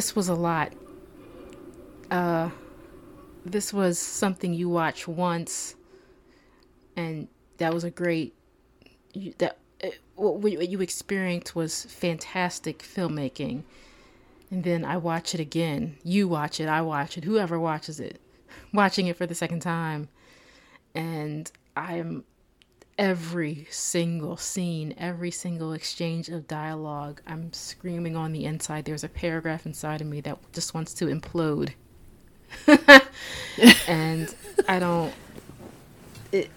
This 0.00 0.16
was 0.16 0.30
a 0.30 0.34
lot. 0.34 0.72
Uh, 2.10 2.48
this 3.44 3.70
was 3.70 3.98
something 3.98 4.54
you 4.54 4.70
watch 4.70 5.06
once, 5.06 5.74
and 6.96 7.28
that 7.58 7.74
was 7.74 7.84
a 7.84 7.90
great. 7.90 8.34
That 9.36 9.58
uh, 9.84 9.88
what 10.16 10.70
you 10.70 10.80
experienced 10.80 11.54
was 11.54 11.84
fantastic 11.84 12.78
filmmaking, 12.78 13.64
and 14.50 14.64
then 14.64 14.86
I 14.86 14.96
watch 14.96 15.34
it 15.34 15.40
again. 15.40 15.98
You 16.02 16.28
watch 16.28 16.60
it, 16.60 16.66
I 16.66 16.80
watch 16.80 17.18
it, 17.18 17.24
whoever 17.24 17.60
watches 17.60 18.00
it, 18.00 18.22
watching 18.72 19.06
it 19.06 19.18
for 19.18 19.26
the 19.26 19.34
second 19.34 19.60
time, 19.60 20.08
and 20.94 21.52
I'm 21.76 22.24
every 22.98 23.66
single 23.70 24.36
scene, 24.36 24.94
every 24.98 25.30
single 25.30 25.72
exchange 25.72 26.28
of 26.28 26.46
dialogue, 26.46 27.20
I'm 27.26 27.52
screaming 27.52 28.16
on 28.16 28.32
the 28.32 28.44
inside. 28.44 28.84
There's 28.84 29.04
a 29.04 29.08
paragraph 29.08 29.66
inside 29.66 30.00
of 30.00 30.06
me 30.06 30.20
that 30.22 30.38
just 30.52 30.74
wants 30.74 30.94
to 30.94 31.06
implode. 31.06 31.72
and 33.88 34.34
I 34.68 34.78
don't. 34.78 35.12
It, 36.32 36.50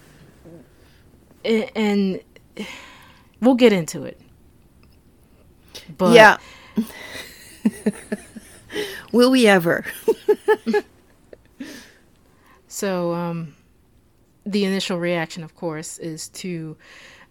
it, 1.43 1.71
and 1.75 2.21
we'll 3.41 3.55
get 3.55 3.73
into 3.73 4.03
it. 4.03 4.19
But 5.97 6.13
yeah. 6.13 6.37
Will 9.11 9.29
we 9.29 9.47
ever? 9.47 9.85
so, 12.67 13.13
um, 13.13 13.55
the 14.45 14.65
initial 14.65 14.99
reaction, 14.99 15.43
of 15.43 15.55
course, 15.55 15.97
is 15.97 16.29
to 16.29 16.75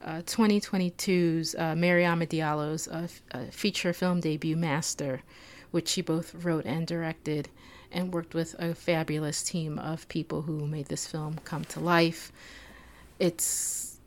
uh, 0.05 0.23
2022's 0.23 1.55
uh, 1.55 1.75
Mariama 1.75 2.29
Diallo's 2.29 2.89
uh, 2.89 3.07
uh, 3.33 3.45
feature 3.51 3.93
film 3.93 4.21
debut, 4.21 4.57
Master, 4.57 5.23
which 5.71 5.89
she 5.89 6.03
both 6.03 6.35
wrote 6.35 6.65
and 6.67 6.87
directed, 6.87 7.49
and 7.91 8.13
worked 8.13 8.35
with 8.35 8.55
a 8.59 8.75
fabulous 8.75 9.43
team 9.43 9.79
of 9.79 10.09
people 10.09 10.43
who 10.43 10.67
made 10.67 10.87
this 10.87 11.07
film 11.07 11.39
come 11.45 11.65
to 11.67 11.81
life. 11.81 12.33
It's 13.19 13.99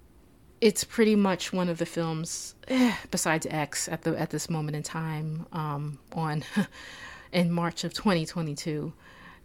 it's 0.61 0.83
pretty 0.83 1.15
much 1.15 1.53
one 1.53 1.69
of 1.69 1.77
the 1.77 1.85
films, 1.85 2.55
eh, 2.67 2.95
besides 3.11 3.45
X, 3.49 3.87
at 3.87 4.01
the 4.01 4.19
at 4.19 4.31
this 4.31 4.49
moment 4.49 4.75
in 4.75 4.83
time, 4.83 5.45
um, 5.53 5.99
on 6.13 6.43
in 7.31 7.51
March 7.51 7.83
of 7.83 7.93
2022 7.93 8.91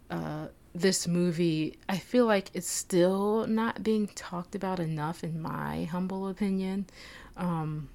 uh, 0.09 0.47
this 0.73 1.07
movie, 1.07 1.77
I 1.89 1.97
feel 1.97 2.25
like 2.25 2.49
it's 2.53 2.69
still 2.69 3.45
not 3.47 3.83
being 3.83 4.07
talked 4.07 4.55
about 4.55 4.79
enough, 4.79 5.23
in 5.23 5.41
my 5.41 5.83
humble 5.85 6.27
opinion. 6.27 6.85
Um, 7.37 7.89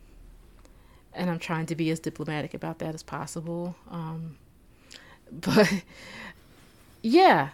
and 1.15 1.31
I'm 1.31 1.39
trying 1.39 1.67
to 1.67 1.75
be 1.75 1.91
as 1.91 1.99
diplomatic 2.01 2.55
about 2.55 2.79
that 2.81 2.95
as 2.95 3.03
possible. 3.03 3.75
Um, 3.91 4.37
but 5.33 5.73
yeah, 7.03 7.51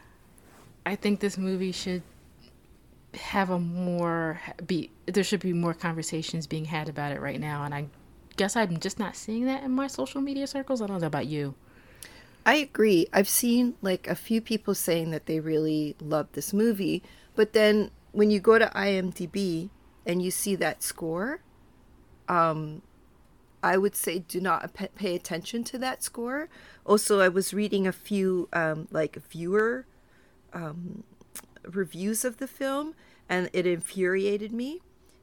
I 0.84 0.96
think 0.96 1.20
this 1.20 1.38
movie 1.38 1.72
should 1.72 2.02
have 3.14 3.50
a 3.50 3.58
more 3.58 4.40
be 4.66 4.90
there 5.04 5.22
should 5.22 5.40
be 5.40 5.52
more 5.52 5.74
conversations 5.74 6.46
being 6.46 6.64
had 6.64 6.88
about 6.88 7.12
it 7.12 7.20
right 7.20 7.38
now 7.38 7.62
and 7.62 7.74
I 7.74 7.86
guess 8.36 8.56
I'm 8.56 8.80
just 8.80 8.98
not 8.98 9.16
seeing 9.16 9.44
that 9.44 9.62
in 9.62 9.70
my 9.70 9.86
social 9.86 10.20
media 10.22 10.46
circles. 10.46 10.80
I 10.80 10.86
don't 10.86 11.00
know 11.00 11.06
about 11.06 11.26
you. 11.26 11.54
I 12.44 12.56
agree. 12.56 13.06
I've 13.12 13.28
seen 13.28 13.74
like 13.82 14.08
a 14.08 14.14
few 14.14 14.40
people 14.40 14.74
saying 14.74 15.10
that 15.10 15.26
they 15.26 15.40
really 15.40 15.96
love 16.00 16.28
this 16.32 16.52
movie, 16.52 17.02
but 17.34 17.52
then 17.52 17.90
when 18.10 18.30
you 18.30 18.40
go 18.40 18.58
to 18.58 18.66
IMDb 18.66 19.70
and 20.04 20.20
you 20.20 20.30
see 20.30 20.56
that 20.56 20.82
score, 20.82 21.40
um, 22.28 22.82
I 23.62 23.76
would 23.78 23.94
say 23.94 24.18
do 24.18 24.40
not 24.40 24.74
pay 24.96 25.14
attention 25.14 25.62
to 25.64 25.78
that 25.78 26.02
score. 26.02 26.48
Also, 26.84 27.20
I 27.20 27.28
was 27.28 27.54
reading 27.54 27.86
a 27.86 27.92
few 27.92 28.48
um, 28.52 28.88
like 28.90 29.16
viewer 29.30 29.86
um, 30.52 31.04
reviews 31.64 32.24
of 32.24 32.38
the 32.38 32.48
film, 32.48 32.94
and 33.28 33.48
it 33.52 33.66
infuriated 33.66 34.52
me. 34.52 34.80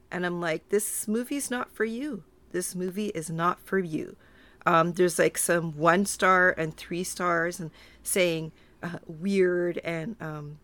And 0.10 0.26
I'm 0.26 0.40
like, 0.40 0.70
this 0.70 1.08
movie's 1.08 1.52
not 1.52 1.70
for 1.72 1.86
you. 1.86 2.24
This 2.52 2.76
movie 2.76 3.08
is 3.08 3.30
not 3.30 3.60
for 3.60 3.78
you. 3.78 4.16
Um, 4.66 4.94
there's 4.94 5.18
like 5.18 5.38
some 5.38 5.78
one 5.78 6.06
star 6.06 6.54
and 6.58 6.76
three 6.76 7.04
stars 7.04 7.60
and 7.60 7.72
saying 8.04 8.52
uh, 8.84 9.00
weird 9.08 9.80
and 9.80 10.16
um, 10.22 10.60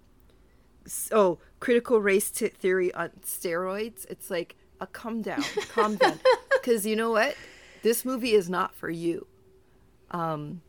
oh 1.12 1.40
critical 1.60 2.00
race 2.00 2.30
t- 2.30 2.48
theory 2.48 2.94
on 2.94 3.10
steroids. 3.26 4.06
It's 4.10 4.30
like 4.30 4.56
a 4.80 4.88
calm 4.88 5.22
down, 5.22 5.44
calm 5.70 5.96
down, 5.96 6.20
because 6.52 6.86
you 6.86 6.96
know 6.96 7.12
what, 7.12 7.36
this 7.84 8.06
movie 8.06 8.34
is 8.34 8.50
not 8.50 8.76
for 8.76 8.90
you. 8.90 9.28
Um, 10.12 10.62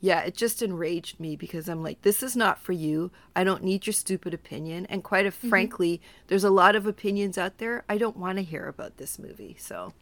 yeah, 0.00 0.22
it 0.22 0.34
just 0.34 0.62
enraged 0.62 1.20
me 1.20 1.36
because 1.36 1.68
I'm 1.68 1.82
like, 1.82 2.02
this 2.02 2.24
is 2.24 2.34
not 2.34 2.58
for 2.58 2.72
you. 2.72 3.12
I 3.36 3.44
don't 3.44 3.62
need 3.62 3.86
your 3.86 3.92
stupid 3.92 4.34
opinion. 4.34 4.86
And 4.86 5.04
quite 5.04 5.26
a, 5.26 5.30
mm-hmm. 5.30 5.48
frankly, 5.48 6.00
there's 6.26 6.42
a 6.42 6.50
lot 6.50 6.74
of 6.74 6.86
opinions 6.86 7.38
out 7.38 7.58
there. 7.58 7.84
I 7.88 7.98
don't 7.98 8.16
want 8.16 8.38
to 8.38 8.42
hear 8.42 8.66
about 8.66 8.96
this 8.96 9.18
movie. 9.18 9.56
So. 9.58 9.92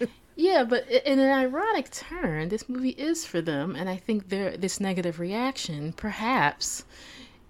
Yeah, 0.38 0.62
but 0.62 0.88
in 0.88 1.18
an 1.18 1.32
ironic 1.32 1.90
turn, 1.90 2.48
this 2.48 2.68
movie 2.68 2.90
is 2.90 3.24
for 3.24 3.40
them, 3.40 3.74
and 3.74 3.88
I 3.88 3.96
think 3.96 4.28
this 4.28 4.78
negative 4.78 5.18
reaction, 5.18 5.92
perhaps, 5.92 6.84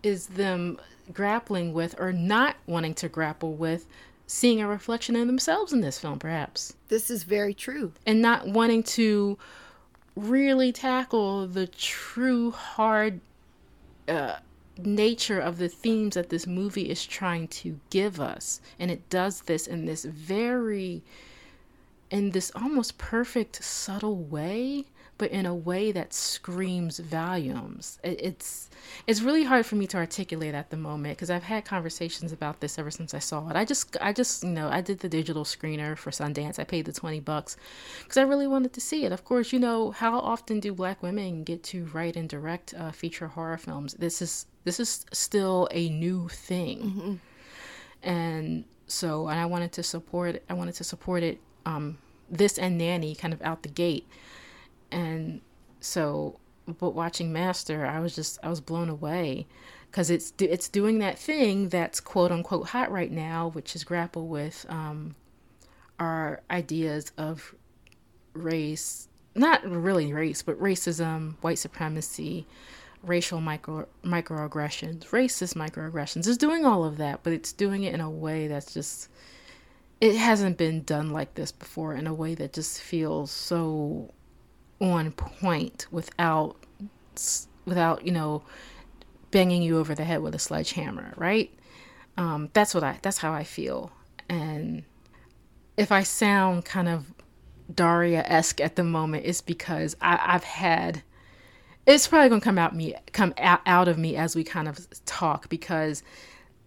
is 0.03 0.29
them 0.29 0.79
grappling 1.13 1.75
with 1.75 1.95
or 2.01 2.15
not 2.15 2.57
wanting 2.65 2.95
to 2.95 3.11
grapple 3.11 3.53
with 3.53 3.85
seeing 4.27 4.63
a 4.63 4.67
reflection 4.67 5.17
in 5.17 5.27
themselves 5.27 5.71
in 5.71 5.83
this 5.83 5.99
film, 5.99 6.19
perhaps. 6.19 6.77
This 6.89 7.11
is 7.11 7.25
very 7.25 7.53
true. 7.53 7.93
And 8.07 8.23
not 8.23 8.49
wanting 8.49 8.83
to 8.85 9.37
really 10.17 10.73
tackle 10.73 11.47
the 11.47 11.67
true 11.67 12.53
hard 12.53 13.21
uh, 14.09 14.37
nature 14.79 15.39
of 15.39 15.59
the 15.59 15.69
themes 15.69 16.15
that 16.15 16.31
this 16.31 16.47
movie 16.47 16.89
is 16.89 17.05
trying 17.05 17.49
to 17.49 17.79
give 17.91 18.19
us. 18.19 18.63
And 18.79 18.91
it 18.91 19.11
does 19.11 19.43
this 19.43 19.67
in 19.67 19.85
this 19.85 20.07
very 20.07 21.03
in 22.11 22.31
this 22.31 22.51
almost 22.55 22.99
perfect, 22.99 23.63
subtle 23.63 24.17
way, 24.17 24.87
but 25.19 25.33
in 25.33 25.45
a 25.45 25.55
way 25.55 25.91
that 25.93 26.15
screams 26.15 27.01
volumes. 27.01 27.99
It's 28.05 28.71
it's 29.07 29.21
really 29.21 29.45
hard 29.45 29.67
for 29.67 29.75
me 29.75 29.87
to 29.89 29.97
articulate 29.97 30.55
at 30.55 30.71
the 30.71 30.77
moment 30.77 31.17
because 31.17 31.29
I've 31.29 31.43
had 31.43 31.65
conversations 31.65 32.33
about 32.33 32.61
this 32.61 32.79
ever 32.79 32.91
since 32.91 33.13
I 33.13 33.19
saw 33.19 33.49
it. 33.49 33.57
I 33.57 33.65
just 33.65 33.97
I 34.01 34.13
just 34.13 34.45
you 34.45 34.51
know 34.51 34.69
I 34.69 34.81
did 34.81 35.01
the 35.01 35.09
digital 35.09 35.45
screener 35.45 35.99
for 35.99 36.11
Sundance. 36.11 36.59
I 36.59 36.65
paid 36.65 36.87
the 36.87 36.93
twenty 36.93 37.21
bucks 37.21 37.57
because 38.03 38.17
I 38.17 38.23
really 38.23 38.47
wanted 38.47 38.73
to 38.75 38.81
see 38.81 39.05
it. 39.05 39.13
Of 39.13 39.25
course, 39.25 39.53
you 39.53 39.59
know 39.59 39.91
how 39.91 40.19
often 40.19 40.61
do 40.61 40.73
Black 40.73 41.03
women 41.03 41.43
get 41.43 41.63
to 41.65 41.87
write 41.87 42.17
and 42.17 42.29
direct 42.29 42.73
uh, 42.75 42.93
feature 42.93 43.27
horror 43.27 43.59
films? 43.59 43.95
This 43.95 44.23
is 44.23 44.47
this 44.65 44.79
is 44.79 45.05
still 45.13 45.69
a 45.73 45.89
new 45.89 46.29
thing, 46.29 46.79
mm-hmm. 46.79 48.09
and 48.09 48.65
so 48.87 49.27
and 49.27 49.39
I 49.39 49.47
wanted 49.47 49.73
to 49.73 49.83
support 49.83 50.43
I 50.49 50.55
wanted 50.55 50.77
to 50.77 50.85
support 50.85 51.25
it 51.25 51.41
um, 51.67 51.99
this 52.31 52.59
and 52.59 52.79
Nanny 52.79 53.15
kind 53.15 53.33
of 53.33 53.43
out 53.43 53.63
the 53.63 53.69
gate. 53.69 54.07
And 54.91 55.41
so, 55.81 56.39
but 56.67 56.91
watching 56.91 57.33
Master, 57.33 57.87
I 57.87 58.01
was 58.01 58.15
just 58.15 58.39
I 58.43 58.49
was 58.49 58.61
blown 58.61 58.89
away 58.89 59.47
because 59.91 60.11
it's 60.11 60.33
it's 60.39 60.69
doing 60.69 60.99
that 60.99 61.19
thing 61.19 61.69
that's 61.69 62.01
quote 62.01 62.33
unquote 62.33 62.69
hot 62.69 62.91
right 62.91 63.11
now, 63.11 63.51
which 63.51 63.75
is 63.75 63.85
grapple 63.85 64.27
with 64.27 64.67
um, 64.69 65.15
our 65.99 66.41
ideas 66.51 67.13
of 67.17 67.55
race, 68.33 69.09
not 69.35 69.65
really 69.65 70.13
race, 70.13 70.43
but 70.43 70.61
racism, 70.61 71.35
white 71.41 71.59
supremacy, 71.59 72.47
racial 73.03 73.41
micro 73.41 73.87
microaggressions, 74.05 75.07
racist 75.09 75.55
microaggressions. 75.55 76.27
It's 76.27 76.37
doing 76.37 76.65
all 76.65 76.85
of 76.85 76.97
that, 76.99 77.21
but 77.23 77.33
it's 77.33 77.53
doing 77.53 77.85
it 77.85 77.95
in 77.95 78.01
a 78.01 78.11
way 78.11 78.49
that's 78.49 78.73
just 78.75 79.09
it 80.01 80.17
hasn't 80.17 80.57
been 80.57 80.83
done 80.83 81.11
like 81.11 81.35
this 81.35 81.53
before 81.53 81.95
in 81.95 82.07
a 82.07 82.15
way 82.15 82.35
that 82.35 82.53
just 82.53 82.81
feels 82.81 83.31
so 83.31 84.13
on 84.81 85.11
point 85.13 85.87
without 85.91 86.57
without 87.65 88.07
you 88.07 88.13
know 88.13 88.43
banging 89.31 89.63
you 89.63 89.79
over 89.79 89.95
the 89.95 90.05
head 90.05 90.23
with 90.23 90.35
a 90.35 90.39
sledgehammer 90.39 91.13
right? 91.17 91.53
Um, 92.17 92.51
that's 92.53 92.75
what 92.75 92.83
i 92.83 92.99
that's 93.03 93.19
how 93.19 93.33
i 93.33 93.45
feel. 93.45 93.93
And 94.29 94.85
if 95.77 95.93
i 95.93 96.03
sound 96.03 96.65
kind 96.65 96.89
of 96.89 97.13
daria-esque 97.75 98.61
at 98.61 98.77
the 98.77 98.83
moment 98.83 99.27
it's 99.27 99.43
because 99.43 99.95
I, 100.01 100.19
i've 100.23 100.45
had 100.45 101.03
it's 101.87 102.07
probably 102.07 102.29
going 102.29 102.41
to 102.41 102.45
come 102.45 102.59
out 102.59 102.75
me 102.75 102.95
come 103.13 103.35
out, 103.39 103.61
out 103.67 103.89
of 103.89 103.99
me 103.99 104.17
as 104.17 104.35
we 104.35 104.43
kind 104.43 104.69
of 104.69 104.87
talk 105.05 105.49
because 105.49 106.03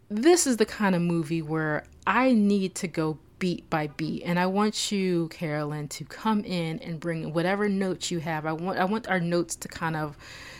this 0.09 0.45
is 0.45 0.57
the 0.57 0.65
kind 0.65 0.95
of 0.95 1.01
movie 1.01 1.41
where 1.41 1.85
I 2.05 2.33
need 2.33 2.75
to 2.75 2.87
go 2.87 3.17
beat 3.39 3.67
by 3.71 3.87
beat 3.87 4.21
and 4.23 4.37
I 4.37 4.45
want 4.45 4.91
you 4.91 5.27
Carolyn 5.29 5.87
to 5.89 6.05
come 6.05 6.43
in 6.43 6.77
and 6.79 6.99
bring 6.99 7.33
whatever 7.33 7.67
notes 7.67 8.11
you 8.11 8.19
have. 8.19 8.45
I 8.45 8.53
want 8.53 8.77
I 8.77 8.85
want 8.85 9.07
our 9.07 9.19
notes 9.19 9.55
to 9.57 9.67
kind 9.67 9.95
of 9.95 10.15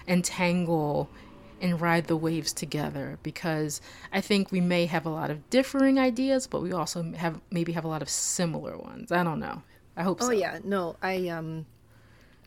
entangle 0.07 1.09
and 1.61 1.79
ride 1.79 2.07
the 2.07 2.17
waves 2.17 2.51
together 2.51 3.19
because 3.21 3.81
I 4.11 4.19
think 4.19 4.51
we 4.51 4.61
may 4.61 4.87
have 4.87 5.05
a 5.05 5.11
lot 5.11 5.29
of 5.29 5.47
differing 5.51 5.99
ideas 5.99 6.47
but 6.47 6.61
we 6.61 6.71
also 6.71 7.13
have 7.13 7.39
maybe 7.51 7.73
have 7.73 7.85
a 7.85 7.87
lot 7.87 8.01
of 8.01 8.09
similar 8.09 8.77
ones. 8.77 9.11
I 9.11 9.23
don't 9.23 9.39
know. 9.39 9.61
I 9.95 10.03
hope 10.03 10.19
oh, 10.21 10.25
so. 10.25 10.31
Oh 10.31 10.33
yeah, 10.33 10.59
no. 10.63 10.95
I 11.01 11.27
um 11.27 11.67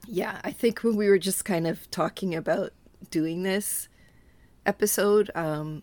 Yeah, 0.07 0.41
I 0.43 0.51
think 0.51 0.83
when 0.83 0.97
we 0.97 1.09
were 1.09 1.19
just 1.19 1.45
kind 1.45 1.67
of 1.67 1.89
talking 1.91 2.35
about 2.35 2.73
doing 3.11 3.45
this 3.45 3.89
episode, 4.67 5.31
um, 5.35 5.83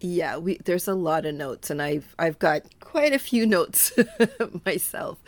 yeah, 0.00 0.38
we 0.38 0.58
there's 0.64 0.88
a 0.88 0.94
lot 0.94 1.26
of 1.26 1.34
notes, 1.34 1.70
and 1.70 1.80
I've 1.80 2.14
I've 2.18 2.38
got 2.38 2.62
quite 2.80 3.12
a 3.12 3.18
few 3.18 3.46
notes 3.46 3.92
myself. 4.64 5.18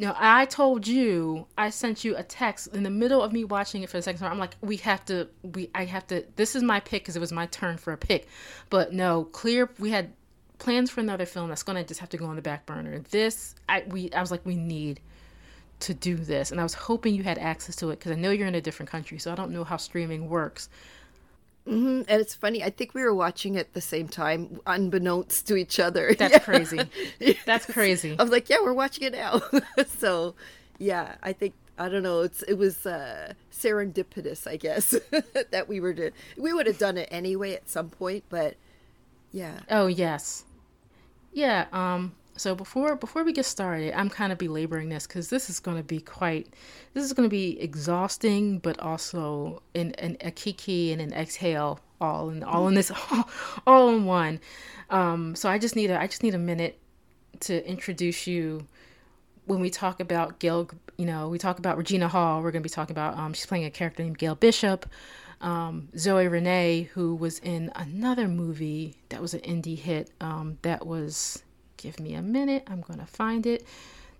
Now, 0.00 0.14
I 0.16 0.44
told 0.44 0.86
you, 0.86 1.46
I 1.56 1.70
sent 1.70 2.04
you 2.04 2.16
a 2.16 2.22
text 2.22 2.68
in 2.68 2.84
the 2.84 2.90
middle 2.90 3.20
of 3.20 3.32
me 3.32 3.44
watching 3.44 3.82
it 3.82 3.90
for 3.90 3.96
the 3.96 4.02
second 4.02 4.20
time. 4.20 4.30
I'm 4.30 4.38
like, 4.38 4.54
we 4.60 4.76
have 4.76 5.04
to, 5.06 5.26
we, 5.42 5.70
I 5.74 5.86
have 5.86 6.06
to, 6.08 6.24
this 6.36 6.54
is 6.54 6.62
my 6.62 6.78
pick 6.78 7.02
because 7.02 7.16
it 7.16 7.20
was 7.20 7.32
my 7.32 7.46
turn 7.46 7.78
for 7.78 7.92
a 7.92 7.96
pick. 7.96 8.28
But 8.70 8.92
no, 8.92 9.24
clear, 9.24 9.68
we 9.80 9.90
had 9.90 10.12
plans 10.58 10.88
for 10.88 11.00
another 11.00 11.26
film 11.26 11.48
that's 11.48 11.64
to 11.64 11.84
just 11.84 11.98
have 11.98 12.08
to 12.10 12.16
go 12.16 12.26
on 12.26 12.36
the 12.36 12.42
back 12.42 12.64
burner. 12.64 13.00
This, 13.10 13.56
I, 13.68 13.82
we, 13.88 14.12
I 14.12 14.20
was 14.20 14.30
like, 14.30 14.46
we 14.46 14.54
need 14.54 15.00
to 15.80 15.94
do 15.94 16.14
this. 16.14 16.52
And 16.52 16.60
I 16.60 16.62
was 16.62 16.74
hoping 16.74 17.16
you 17.16 17.24
had 17.24 17.38
access 17.38 17.74
to 17.76 17.90
it 17.90 17.98
because 17.98 18.12
I 18.12 18.16
know 18.16 18.30
you're 18.30 18.46
in 18.46 18.54
a 18.54 18.60
different 18.60 18.90
country, 18.90 19.18
so 19.18 19.32
I 19.32 19.34
don't 19.34 19.50
know 19.50 19.64
how 19.64 19.78
streaming 19.78 20.28
works. 20.28 20.68
Mm-hmm. 21.68 22.02
And 22.08 22.20
it's 22.20 22.34
funny. 22.34 22.64
I 22.64 22.70
think 22.70 22.94
we 22.94 23.02
were 23.02 23.14
watching 23.14 23.54
it 23.56 23.60
at 23.60 23.74
the 23.74 23.80
same 23.82 24.08
time, 24.08 24.60
unbeknownst 24.66 25.46
to 25.48 25.56
each 25.56 25.78
other. 25.78 26.14
That's 26.18 26.32
yeah. 26.32 26.38
crazy. 26.38 26.80
That's 27.44 27.66
crazy. 27.66 28.16
I 28.18 28.22
was 28.22 28.32
like, 28.32 28.48
"Yeah, 28.48 28.58
we're 28.62 28.72
watching 28.72 29.04
it 29.04 29.12
now." 29.12 29.42
so, 29.98 30.34
yeah, 30.78 31.16
I 31.22 31.34
think 31.34 31.54
I 31.78 31.88
don't 31.88 32.02
know. 32.02 32.22
It's 32.22 32.42
it 32.44 32.54
was 32.54 32.86
uh, 32.86 33.34
serendipitous, 33.52 34.46
I 34.46 34.56
guess, 34.56 34.90
that 35.50 35.68
we 35.68 35.80
were 35.80 35.92
to 35.94 36.10
we 36.38 36.52
would 36.54 36.66
have 36.66 36.78
done 36.78 36.96
it 36.96 37.08
anyway 37.10 37.52
at 37.52 37.68
some 37.68 37.90
point, 37.90 38.24
but 38.30 38.54
yeah. 39.30 39.60
Oh 39.70 39.88
yes, 39.88 40.44
yeah. 41.32 41.66
Um, 41.72 42.14
so 42.38 42.54
before 42.54 42.96
before 42.96 43.24
we 43.24 43.32
get 43.32 43.44
started, 43.44 43.92
I'm 43.94 44.08
kind 44.08 44.32
of 44.32 44.38
belaboring 44.38 44.88
this 44.88 45.06
because 45.06 45.28
this 45.28 45.50
is 45.50 45.60
going 45.60 45.76
to 45.76 45.82
be 45.82 46.00
quite, 46.00 46.54
this 46.94 47.04
is 47.04 47.12
going 47.12 47.28
to 47.28 47.30
be 47.30 47.60
exhausting, 47.60 48.58
but 48.58 48.78
also 48.80 49.62
in, 49.74 49.92
in 49.92 50.16
a 50.20 50.30
kiki 50.30 50.92
and 50.92 51.02
an 51.02 51.12
exhale 51.12 51.80
all 52.00 52.30
in 52.30 52.44
all 52.44 52.68
in 52.68 52.74
this 52.74 52.90
all, 52.90 53.28
all 53.66 53.88
in 53.90 54.04
one. 54.04 54.40
Um, 54.90 55.34
so 55.34 55.48
I 55.48 55.58
just 55.58 55.76
need 55.76 55.90
a 55.90 56.00
I 56.00 56.06
just 56.06 56.22
need 56.22 56.34
a 56.34 56.38
minute 56.38 56.78
to 57.40 57.68
introduce 57.68 58.26
you. 58.26 58.66
When 59.46 59.60
we 59.60 59.70
talk 59.70 59.98
about 59.98 60.40
Gail, 60.40 60.68
you 60.98 61.06
know, 61.06 61.28
we 61.28 61.38
talk 61.38 61.58
about 61.58 61.78
Regina 61.78 62.06
Hall. 62.06 62.42
We're 62.42 62.50
going 62.50 62.62
to 62.62 62.68
be 62.68 62.72
talking 62.72 62.94
about 62.94 63.16
um, 63.16 63.32
she's 63.32 63.46
playing 63.46 63.64
a 63.64 63.70
character 63.70 64.02
named 64.02 64.18
Gail 64.18 64.34
Bishop. 64.34 64.86
Um, 65.40 65.88
Zoe 65.96 66.26
Renee, 66.26 66.90
who 66.94 67.14
was 67.14 67.38
in 67.38 67.70
another 67.76 68.26
movie 68.26 68.96
that 69.08 69.22
was 69.22 69.34
an 69.34 69.40
indie 69.40 69.78
hit 69.78 70.10
um, 70.20 70.58
that 70.62 70.84
was 70.84 71.44
Give 71.78 71.98
me 71.98 72.14
a 72.14 72.22
minute. 72.22 72.64
I'm 72.66 72.82
going 72.82 72.98
to 72.98 73.06
find 73.06 73.46
it. 73.46 73.66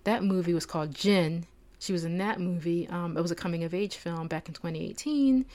That 0.05 0.23
movie 0.23 0.53
was 0.53 0.65
called 0.65 0.95
Jinn. 0.95 1.45
She 1.77 1.93
was 1.93 2.03
in 2.03 2.17
that 2.17 2.39
movie. 2.39 2.87
Um, 2.89 3.15
it 3.17 3.21
was 3.21 3.31
a 3.31 3.35
coming 3.35 3.63
of 3.63 3.73
age 3.73 3.95
film 3.95 4.27
back 4.27 4.47
in 4.47 4.53
2018. 4.53 5.45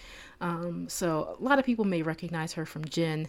Um, 0.40 0.88
so 0.88 1.36
a 1.38 1.42
lot 1.42 1.58
of 1.58 1.64
people 1.64 1.84
may 1.84 2.02
recognize 2.02 2.52
her 2.54 2.64
from 2.64 2.84
Jinn, 2.84 3.28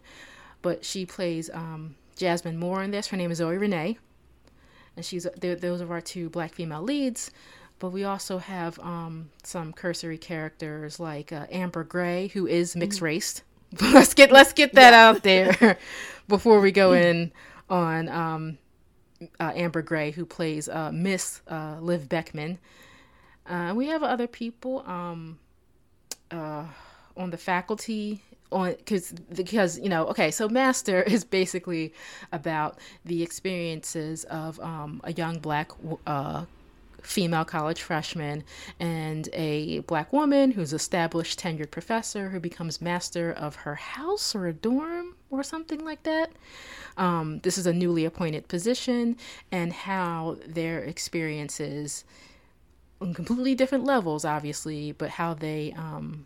but 0.62 0.86
she 0.86 1.06
plays 1.06 1.50
um, 1.54 1.95
Jasmine 2.16 2.57
Moore 2.57 2.83
in 2.83 2.92
this. 2.92 3.07
Her 3.07 3.18
name 3.18 3.31
is 3.31 3.39
Zoe 3.39 3.57
Renee, 3.57 3.98
and 4.95 5.06
she's 5.06 5.27
those 5.39 5.81
are 5.81 5.92
our 5.92 6.01
two 6.01 6.30
black 6.30 6.54
female 6.54 6.81
leads. 6.81 7.31
But 7.80 7.89
we 7.89 8.06
also 8.06 8.38
have 8.38 8.80
um, 8.80 9.30
some 9.44 9.74
cursory 9.74 10.18
characters 10.18 11.00
like 11.00 11.33
uh, 11.33 11.45
Amber 11.51 11.83
Gray, 11.83 12.27
who 12.30 12.48
is 12.48 12.75
mixed 12.75 13.01
race. 13.01 13.42
let's 13.81 14.13
get 14.13 14.31
let's 14.31 14.54
get 14.54 14.74
that 14.74 14.92
yeah. 14.92 15.10
out 15.10 15.24
there 15.24 15.77
before 16.30 16.62
we 16.62 16.72
go 16.72 16.94
in 16.94 17.31
on 17.69 18.07
um, 18.07 18.57
uh, 19.39 19.51
Amber 19.56 19.81
Gray, 19.81 20.12
who 20.12 20.25
plays 20.25 20.67
uh, 20.69 20.91
Miss 20.91 21.41
uh, 21.47 21.77
Liv 21.81 22.09
Beckman. 22.09 22.59
Uh, 23.47 23.73
we 23.75 23.88
have 23.88 24.03
other 24.03 24.27
people 24.27 24.83
um, 24.88 25.39
uh, 26.31 26.65
on 27.15 27.29
the 27.29 27.38
faculty 27.38 28.21
on 28.51 28.75
because 28.77 29.12
because 29.33 29.79
you 29.79 29.89
know 29.89 30.06
okay 30.07 30.31
so 30.31 30.47
master 30.47 31.01
is 31.15 31.23
basically 31.23 31.94
about 32.31 32.77
the 33.03 33.23
experiences 33.23 34.23
of 34.25 34.59
um, 34.59 35.01
a 35.03 35.13
young 35.13 35.39
black 35.39 35.71
uh, 36.06 36.45
female 37.01 37.45
college 37.45 37.81
freshman 37.81 38.44
and 38.79 39.29
a 39.33 39.79
black 39.79 40.12
woman 40.12 40.51
who's 40.51 40.73
established 40.73 41.39
tenured 41.39 41.71
professor 41.71 42.29
who 42.29 42.39
becomes 42.39 42.81
master 42.81 43.31
of 43.31 43.56
her 43.57 43.75
house 43.75 44.33
or 44.35 44.47
a 44.47 44.53
dorm 44.53 45.15
or 45.30 45.44
something 45.44 45.83
like 45.83 46.04
that 46.04 46.31
um, 46.98 47.39
this 47.44 47.57
is 47.57 47.66
a 47.66 47.74
newly 47.74 48.06
appointed 48.06 48.48
position 48.48 49.18
and 49.51 49.74
how 49.74 50.38
their 50.48 50.80
experiences 50.80 52.06
on 53.01 53.13
completely 53.13 53.56
different 53.56 53.83
levels, 53.83 54.24
obviously, 54.24 54.92
but 54.94 55.12
how 55.12 55.33
they 55.33 55.74
um, 55.77 56.25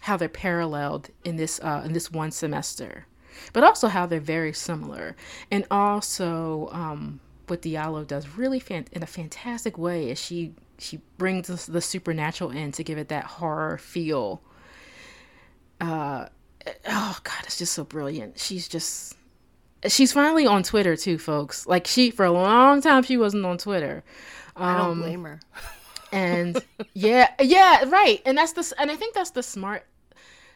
how 0.00 0.16
they're 0.16 0.28
paralleled 0.28 1.08
in 1.24 1.36
this 1.36 1.58
uh, 1.60 1.82
in 1.84 1.92
this 1.92 2.10
one 2.12 2.30
semester, 2.30 3.06
but 3.52 3.64
also 3.64 3.88
how 3.88 4.04
they're 4.06 4.20
very 4.20 4.52
similar, 4.52 5.16
and 5.50 5.66
also 5.70 6.68
um, 6.72 7.20
what 7.46 7.62
Diallo 7.62 8.06
does 8.06 8.36
really 8.36 8.60
fan- 8.60 8.86
in 8.92 9.02
a 9.02 9.06
fantastic 9.06 9.78
way 9.78 10.10
is 10.10 10.18
she 10.20 10.54
she 10.78 11.00
brings 11.16 11.66
the 11.66 11.80
supernatural 11.80 12.50
in 12.50 12.72
to 12.72 12.84
give 12.84 12.98
it 12.98 13.08
that 13.08 13.24
horror 13.24 13.78
feel. 13.78 14.42
Uh, 15.80 16.26
oh 16.88 17.18
God, 17.22 17.44
it's 17.44 17.58
just 17.58 17.72
so 17.72 17.84
brilliant. 17.84 18.38
She's 18.38 18.68
just 18.68 19.16
she's 19.88 20.12
finally 20.12 20.46
on 20.46 20.62
Twitter 20.62 20.96
too, 20.96 21.18
folks. 21.18 21.66
Like 21.66 21.86
she 21.86 22.10
for 22.10 22.24
a 22.24 22.30
long 22.30 22.80
time 22.80 23.02
she 23.02 23.16
wasn't 23.16 23.44
on 23.44 23.58
Twitter. 23.58 24.02
Um, 24.56 24.64
I 24.64 24.78
don't 24.78 24.90
um, 24.90 25.00
blame 25.00 25.24
her. 25.24 25.40
and 26.12 26.62
yeah, 26.94 27.30
yeah, 27.40 27.84
right. 27.88 28.20
And 28.24 28.36
that's 28.38 28.52
the 28.52 28.72
and 28.78 28.90
I 28.90 28.96
think 28.96 29.14
that's 29.14 29.30
the 29.30 29.42
smart. 29.42 29.86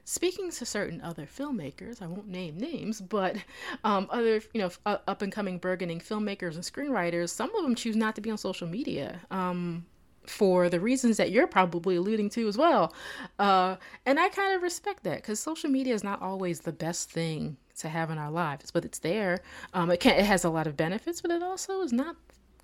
Speaking 0.05 0.51
to 0.51 0.67
certain 0.67 1.01
other 1.03 1.27
filmmakers, 1.27 2.03
I 2.03 2.07
won't 2.07 2.27
name 2.27 2.59
names, 2.59 3.01
but 3.01 3.37
um, 3.85 4.09
other 4.11 4.43
you 4.53 4.61
know 4.61 4.71
uh, 4.87 4.99
up 5.07 5.23
and 5.23 5.33
coming 5.33 5.59
burgeoning 5.59 6.01
filmmakers 6.01 6.55
and 6.55 6.65
screenwriters, 6.65 7.29
some 7.29 7.55
of 7.55 7.63
them 7.63 7.75
choose 7.75 7.97
not 7.97 8.15
to 8.17 8.21
be 8.21 8.31
on 8.31 8.39
social 8.39 8.67
media. 8.67 9.21
Um, 9.31 9.87
for 10.31 10.69
the 10.69 10.81
reasons 10.81 11.17
that 11.17 11.31
you're 11.31 11.47
probably 11.47 11.97
alluding 11.97 12.31
to 12.31 12.49
as 12.49 12.57
well. 12.57 12.95
Uh, 13.39 13.77
and 14.07 14.19
I 14.21 14.29
kind 14.29 14.55
of 14.55 14.63
respect 14.63 15.03
that 15.05 15.17
because 15.17 15.41
social 15.41 15.69
media 15.69 15.95
is 15.95 16.05
not 16.05 16.23
always 16.23 16.61
the 16.61 16.73
best 16.73 17.11
thing 17.11 17.57
to 17.79 17.89
have 17.89 18.11
in 18.11 18.19
our 18.19 18.31
lives, 18.31 18.71
but 18.71 18.85
it's 18.85 19.01
there. 19.01 19.41
Um, 19.75 19.91
it 19.91 20.01
can 20.01 20.19
it 20.19 20.25
has 20.25 20.45
a 20.45 20.51
lot 20.51 20.67
of 20.67 20.77
benefits, 20.77 21.21
but 21.21 21.31
it 21.31 21.43
also 21.43 21.81
is 21.83 21.93
not 21.93 22.17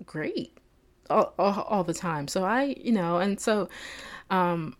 great 0.05 0.57
all, 1.09 1.33
all, 1.37 1.61
all 1.63 1.83
the 1.83 1.93
time. 1.93 2.27
So 2.27 2.43
I, 2.43 2.75
you 2.79 2.91
know, 2.91 3.17
and 3.17 3.39
so 3.39 3.67
um, 4.29 4.77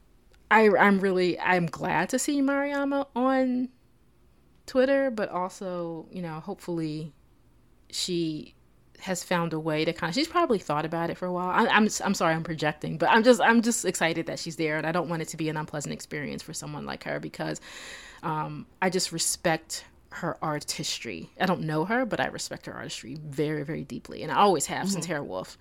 I 0.49 0.69
I'm 0.69 0.99
really 0.99 1.39
I'm 1.39 1.65
glad 1.65 2.09
to 2.09 2.19
see 2.19 2.41
Mariama 2.41 3.07
on 3.15 3.69
Twitter, 4.65 5.11
but 5.11 5.29
also 5.29 6.07
you 6.11 6.21
know 6.21 6.39
hopefully 6.39 7.13
she 7.89 8.55
has 8.99 9.23
found 9.23 9.53
a 9.53 9.59
way 9.59 9.85
to 9.85 9.93
kind 9.93 10.09
of 10.09 10.15
she's 10.15 10.27
probably 10.27 10.59
thought 10.59 10.85
about 10.85 11.09
it 11.09 11.17
for 11.17 11.25
a 11.25 11.31
while. 11.31 11.49
I, 11.49 11.63
am 11.63 11.69
I'm, 11.69 11.89
I'm 12.03 12.13
sorry 12.13 12.33
i'm 12.33 12.43
projecting 12.43 12.97
but 12.97 13.09
i'm 13.09 13.23
just 13.23 13.39
i'm 13.41 13.61
just 13.61 13.85
excited 13.85 14.25
that 14.25 14.39
she's 14.39 14.55
there 14.55 14.77
and 14.77 14.85
i 14.87 14.91
don't 14.91 15.09
want 15.09 15.21
it 15.21 15.27
to 15.29 15.37
be 15.37 15.49
an 15.49 15.57
unpleasant 15.57 15.93
experience 15.93 16.41
for 16.41 16.53
someone 16.53 16.85
like 16.85 17.03
her 17.03 17.19
because 17.19 17.61
um, 18.23 18.65
i 18.81 18.89
just 18.89 19.11
respect 19.11 19.85
her 20.09 20.37
artistry. 20.41 21.29
I 21.39 21.45
don't 21.45 21.61
know 21.61 21.85
her, 21.85 22.05
but 22.05 22.19
I 22.19 22.27
respect 22.27 22.65
her 22.65 22.73
artistry 22.73 23.17
very, 23.23 23.63
very 23.63 23.83
deeply, 23.83 24.23
and 24.23 24.31
I 24.31 24.35
always 24.35 24.65
have 24.67 24.85
mm-hmm. 24.85 24.93
since 24.93 25.05
Hair 25.05 25.23
Wolf. 25.23 25.57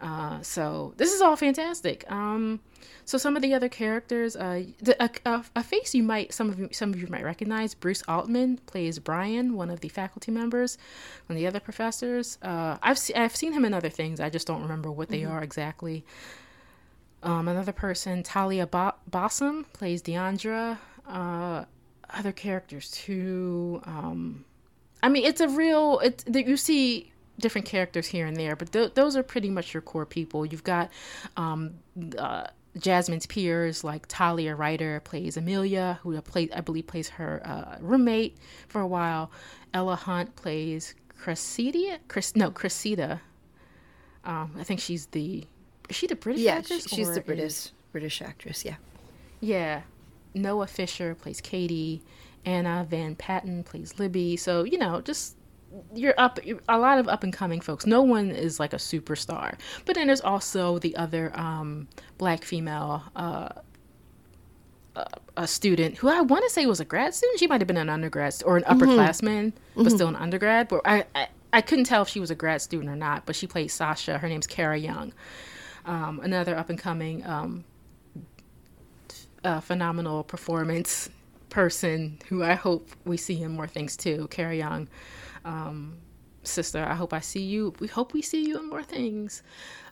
Uh, 0.00 0.40
so 0.42 0.94
this 0.96 1.12
is 1.12 1.20
all 1.20 1.34
fantastic. 1.34 2.08
Um, 2.10 2.60
so 3.04 3.18
some 3.18 3.34
of 3.34 3.42
the 3.42 3.54
other 3.54 3.68
characters, 3.68 4.36
uh, 4.36 4.62
the, 4.80 5.02
a, 5.02 5.10
a, 5.26 5.44
a, 5.56 5.62
face 5.64 5.92
you 5.94 6.04
might 6.04 6.32
some 6.32 6.50
of 6.50 6.58
you 6.58 6.68
some 6.70 6.92
of 6.92 7.00
you 7.00 7.08
might 7.08 7.24
recognize. 7.24 7.74
Bruce 7.74 8.02
Altman 8.06 8.58
plays 8.66 8.98
Brian, 9.00 9.54
one 9.54 9.70
of 9.70 9.80
the 9.80 9.88
faculty 9.88 10.30
members, 10.30 10.78
and 11.28 11.36
the 11.36 11.46
other 11.46 11.58
professors. 11.58 12.38
Uh, 12.42 12.78
I've 12.80 12.98
se- 12.98 13.14
I've 13.14 13.34
seen 13.34 13.52
him 13.52 13.64
in 13.64 13.74
other 13.74 13.88
things. 13.88 14.20
I 14.20 14.30
just 14.30 14.46
don't 14.46 14.62
remember 14.62 14.90
what 14.90 15.08
they 15.08 15.22
mm-hmm. 15.22 15.32
are 15.32 15.42
exactly. 15.42 16.04
Um, 17.20 17.48
another 17.48 17.72
person, 17.72 18.22
Talia 18.22 18.68
ba- 18.68 18.94
Balsam, 19.08 19.64
plays 19.72 20.00
Deandra. 20.02 20.78
Other 22.10 22.32
characters 22.32 22.90
too. 22.90 23.80
Um, 23.84 24.44
I 25.02 25.08
mean, 25.08 25.24
it's 25.24 25.40
a 25.40 25.48
real. 25.48 26.00
It's 26.00 26.24
you 26.32 26.56
see 26.56 27.12
different 27.38 27.66
characters 27.66 28.06
here 28.06 28.26
and 28.26 28.36
there, 28.36 28.56
but 28.56 28.72
th- 28.72 28.94
those 28.94 29.16
are 29.16 29.22
pretty 29.22 29.50
much 29.50 29.72
your 29.72 29.80
core 29.80 30.06
people. 30.06 30.44
You've 30.44 30.64
got 30.64 30.90
um, 31.36 31.74
uh, 32.16 32.48
Jasmine's 32.78 33.26
peers, 33.26 33.84
like 33.84 34.06
Talia 34.08 34.54
Ryder 34.54 35.00
plays 35.00 35.36
Amelia, 35.36 35.98
who 36.02 36.20
play, 36.22 36.48
I 36.54 36.60
believe 36.60 36.86
plays 36.86 37.08
her 37.10 37.42
uh, 37.44 37.76
roommate 37.80 38.36
for 38.68 38.80
a 38.80 38.86
while. 38.86 39.30
Ella 39.74 39.96
Hunt 39.96 40.34
plays 40.36 40.94
Cressida. 41.16 41.98
Chris, 42.08 42.34
no, 42.36 42.50
Cressida. 42.50 43.20
Um, 44.24 44.54
I 44.58 44.64
think 44.64 44.80
she's 44.80 45.06
the. 45.06 45.46
Is 45.88 45.96
she 45.96 46.06
the 46.06 46.16
British 46.16 46.42
yeah, 46.42 46.56
actress? 46.56 46.90
Yeah, 46.90 46.96
she's 46.96 47.14
the 47.14 47.20
British 47.20 47.44
is... 47.44 47.72
British 47.92 48.22
actress. 48.22 48.64
Yeah. 48.64 48.76
Yeah. 49.40 49.82
Noa 50.42 50.66
Fisher 50.66 51.14
plays 51.14 51.40
Katie. 51.40 52.02
Anna 52.44 52.86
Van 52.88 53.14
Patten 53.14 53.62
plays 53.62 53.98
Libby. 53.98 54.36
So, 54.36 54.64
you 54.64 54.78
know, 54.78 55.00
just 55.00 55.36
you're 55.94 56.14
up 56.16 56.38
a 56.68 56.78
lot 56.78 56.98
of 56.98 57.08
up 57.08 57.22
and 57.22 57.32
coming 57.32 57.60
folks. 57.60 57.86
No 57.86 58.02
one 58.02 58.30
is 58.30 58.58
like 58.58 58.72
a 58.72 58.76
superstar, 58.76 59.58
but 59.84 59.94
then 59.94 60.06
there's 60.06 60.20
also 60.20 60.78
the 60.78 60.96
other 60.96 61.30
um, 61.38 61.88
black 62.16 62.44
female. 62.44 63.02
Uh, 63.14 63.48
a 65.36 65.46
student 65.46 65.96
who 65.96 66.08
I 66.08 66.22
want 66.22 66.42
to 66.42 66.50
say 66.50 66.66
was 66.66 66.80
a 66.80 66.84
grad 66.84 67.14
student. 67.14 67.38
She 67.38 67.46
might 67.46 67.60
have 67.60 67.68
been 67.68 67.76
an 67.76 67.88
undergrad 67.88 68.34
or 68.44 68.56
an 68.56 68.64
upperclassman, 68.64 69.52
mm-hmm. 69.52 69.58
but 69.76 69.84
mm-hmm. 69.84 69.94
still 69.94 70.08
an 70.08 70.16
undergrad. 70.16 70.66
But 70.66 70.80
I, 70.84 71.04
I, 71.14 71.28
I 71.52 71.60
couldn't 71.60 71.84
tell 71.84 72.02
if 72.02 72.08
she 72.08 72.18
was 72.18 72.32
a 72.32 72.34
grad 72.34 72.62
student 72.62 72.90
or 72.90 72.96
not. 72.96 73.24
But 73.24 73.36
she 73.36 73.46
played 73.46 73.68
Sasha. 73.68 74.18
Her 74.18 74.28
name's 74.28 74.48
Kara 74.48 74.76
Young, 74.76 75.12
um, 75.84 76.18
another 76.20 76.56
up 76.56 76.68
and 76.68 76.78
coming 76.78 77.24
um, 77.24 77.64
uh, 79.44 79.60
phenomenal 79.60 80.24
performance 80.24 81.08
person 81.50 82.18
who 82.28 82.42
I 82.42 82.54
hope 82.54 82.90
we 83.04 83.16
see 83.16 83.42
in 83.42 83.52
more 83.52 83.66
things 83.66 83.96
too. 83.96 84.28
Carrie 84.30 84.58
Young, 84.58 84.88
um, 85.44 85.98
sister, 86.42 86.84
I 86.84 86.94
hope 86.94 87.12
I 87.12 87.20
see 87.20 87.42
you. 87.42 87.74
We 87.80 87.86
hope 87.88 88.12
we 88.12 88.22
see 88.22 88.46
you 88.46 88.58
in 88.58 88.68
more 88.68 88.82
things. 88.82 89.42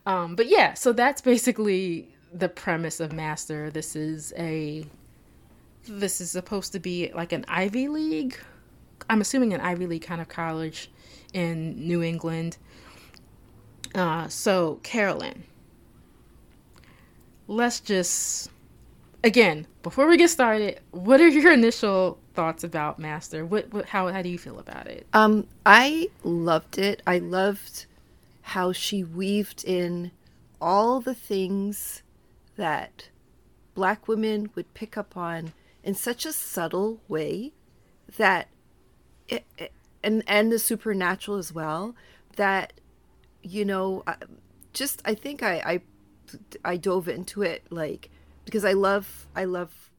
Um, 0.04 0.36
but 0.36 0.48
yeah, 0.48 0.74
so 0.74 0.92
that's 0.92 1.20
basically 1.20 2.08
the 2.32 2.48
premise 2.48 3.00
of 3.00 3.12
Master. 3.12 3.70
This 3.70 3.96
is 3.96 4.32
a 4.36 4.86
this 5.88 6.20
is 6.20 6.30
supposed 6.30 6.72
to 6.72 6.80
be 6.80 7.12
like 7.14 7.32
an 7.32 7.44
Ivy 7.48 7.88
League. 7.88 8.38
I'm 9.08 9.20
assuming 9.20 9.52
an 9.52 9.60
Ivy 9.60 9.86
League 9.86 10.02
kind 10.02 10.20
of 10.20 10.28
college 10.28 10.90
in 11.32 11.76
New 11.86 12.02
England. 12.02 12.56
Uh, 13.94 14.28
so 14.28 14.80
Carolyn, 14.82 15.44
let's 17.46 17.80
just 17.80 18.50
again 19.26 19.66
before 19.83 20.06
we 20.06 20.16
get 20.16 20.30
started. 20.30 20.80
What 20.92 21.21
are 21.21 21.28
your 21.28 21.52
initial 21.61 22.18
thoughts 22.35 22.64
about 22.64 22.99
Master? 22.99 23.45
What, 23.45 23.73
what 23.73 23.87
how 23.87 24.09
how 24.09 24.23
do 24.23 24.28
you 24.28 24.38
feel 24.38 24.59
about 24.59 24.87
it? 24.87 25.06
Um, 25.12 25.47
I 25.66 26.09
loved 26.23 26.78
it. 26.78 27.02
I 27.06 27.18
loved 27.18 27.87
how 28.42 28.73
she 28.73 29.02
weaved 29.02 29.64
in 29.64 30.12
all 30.61 31.00
the 31.00 31.14
things 31.14 32.02
that 32.56 33.09
black 33.75 34.09
women 34.09 34.50
would 34.54 34.73
pick 34.73 34.97
up 34.97 35.16
on 35.16 35.52
in 35.83 35.95
such 35.95 36.25
a 36.25 36.33
subtle 36.33 37.00
way 37.09 37.52
that 38.16 38.49
it, 39.28 39.45
it, 39.59 39.73
and 40.02 40.23
and 40.26 40.50
the 40.52 40.59
supernatural 40.59 41.37
as 41.37 41.52
well 41.52 41.95
that 42.37 42.73
you 43.42 43.64
know 43.64 44.04
just 44.73 45.02
I 45.04 45.14
think 45.14 45.42
I 45.42 45.83
I 46.64 46.73
I 46.73 46.76
dove 46.76 47.09
into 47.09 47.42
it 47.42 47.64
like 47.71 48.11
because 48.46 48.64
I 48.64 48.72
love 48.72 49.26
I 49.36 49.44
love 49.44 49.90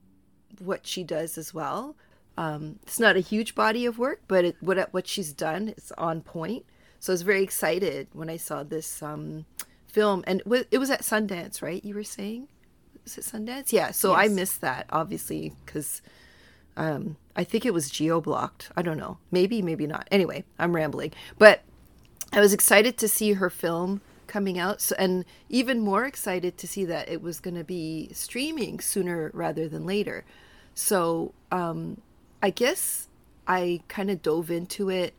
what 0.57 0.87
she 0.87 1.03
does 1.03 1.37
as 1.37 1.53
well. 1.53 1.95
Um, 2.35 2.79
it's 2.83 2.99
not 2.99 3.15
a 3.15 3.19
huge 3.19 3.53
body 3.53 3.85
of 3.85 3.99
work, 3.99 4.21
but 4.27 4.45
it, 4.45 4.55
what 4.59 4.91
what 4.91 5.07
she's 5.07 5.31
done 5.33 5.69
is 5.77 5.91
on 5.97 6.21
point. 6.21 6.65
So 6.99 7.11
I 7.11 7.15
was 7.15 7.21
very 7.21 7.43
excited 7.43 8.07
when 8.13 8.29
I 8.29 8.37
saw 8.37 8.63
this 8.63 9.03
um, 9.03 9.45
film, 9.87 10.23
and 10.25 10.41
it 10.71 10.79
was 10.79 10.89
at 10.89 11.01
Sundance, 11.01 11.61
right? 11.61 11.83
You 11.85 11.93
were 11.93 12.03
saying, 12.03 12.47
was 13.03 13.17
it 13.17 13.23
Sundance? 13.23 13.71
Yeah. 13.71 13.91
So 13.91 14.11
yes. 14.11 14.19
I 14.19 14.27
missed 14.33 14.61
that 14.61 14.87
obviously 14.89 15.53
because 15.65 16.01
um, 16.75 17.17
I 17.35 17.43
think 17.43 17.65
it 17.65 17.73
was 17.73 17.89
geo 17.89 18.21
blocked. 18.21 18.71
I 18.75 18.81
don't 18.81 18.97
know. 18.97 19.17
Maybe, 19.31 19.61
maybe 19.61 19.85
not. 19.85 20.07
Anyway, 20.11 20.43
I'm 20.57 20.75
rambling, 20.75 21.13
but 21.37 21.61
I 22.33 22.39
was 22.39 22.53
excited 22.53 22.97
to 22.97 23.07
see 23.07 23.33
her 23.33 23.49
film 23.49 24.01
coming 24.27 24.59
out. 24.59 24.81
So, 24.81 24.95
and 24.99 25.25
even 25.49 25.79
more 25.79 26.05
excited 26.05 26.57
to 26.57 26.67
see 26.67 26.85
that 26.85 27.09
it 27.09 27.21
was 27.21 27.39
going 27.39 27.55
to 27.55 27.63
be 27.63 28.09
streaming 28.13 28.79
sooner 28.79 29.31
rather 29.33 29.67
than 29.67 29.85
later. 29.85 30.25
So 30.73 31.33
um, 31.51 32.01
i 32.41 32.49
guess 32.49 33.07
i 33.47 33.81
kind 33.87 34.09
of 34.11 34.21
dove 34.21 34.51
into 34.51 34.89
it 34.89 35.13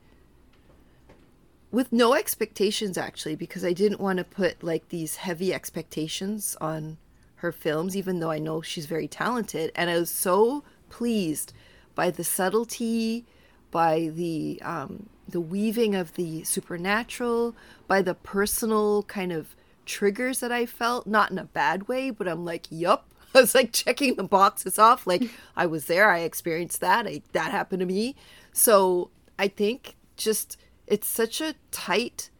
with 1.71 1.93
no 1.93 2.15
expectations 2.15 2.97
actually 2.97 3.35
because 3.35 3.65
i 3.65 3.73
didn't 3.73 4.01
want 4.01 4.19
to 4.19 4.25
put 4.25 4.63
like 4.63 4.89
these 4.89 5.17
heavy 5.17 5.53
expectations 5.53 6.57
on 6.61 6.97
her 7.37 7.53
films 7.53 7.97
even 7.97 8.21
though 8.21 8.31
i 8.31 8.39
know 8.39 8.61
she's 8.63 8.87
very 8.87 9.09
talented. 9.09 9.71
And 9.75 9.91
i 9.91 9.99
was 9.99 10.11
so 10.11 10.65
pleased 10.91 11.53
by 11.95 12.11
the 12.11 12.25
subtlety 12.25 13.27
by 13.71 14.11
the 14.15 14.61
um, 14.65 15.09
the 15.29 15.41
weaving 15.41 15.95
of 15.95 16.15
the 16.15 16.43
supernatural, 16.45 17.55
by 17.87 18.03
the 18.03 18.15
personal 18.15 19.03
kind 19.05 19.33
of 19.33 19.55
triggers 19.85 20.41
that 20.41 20.53
I 20.53 20.67
felt, 20.67 21.07
not 21.07 21.31
in 21.31 21.39
a 21.39 21.45
bad 21.45 21.89
way, 21.89 22.11
but 22.11 22.29
I'm 22.29 22.45
like, 22.45 22.67
yup. 22.71 23.07
I 23.35 23.43
was 23.43 23.55
like 23.55 23.73
checking 23.73 24.15
the 24.15 24.25
boxes 24.25 24.79
off. 24.79 25.07
Like 25.07 25.31
I 25.57 25.67
was 25.67 25.87
there, 25.87 26.11
I 26.11 26.21
experienced 26.21 26.81
that. 26.81 27.07
I, 27.07 27.23
that 27.33 27.51
happened 27.51 27.81
to 27.81 27.87
me. 27.87 28.17
So 28.53 29.11
I 29.39 29.49
think 29.49 29.97
just 30.17 30.57
it's 30.87 31.07
such 31.07 31.41
a 31.41 31.55
tight 31.71 32.31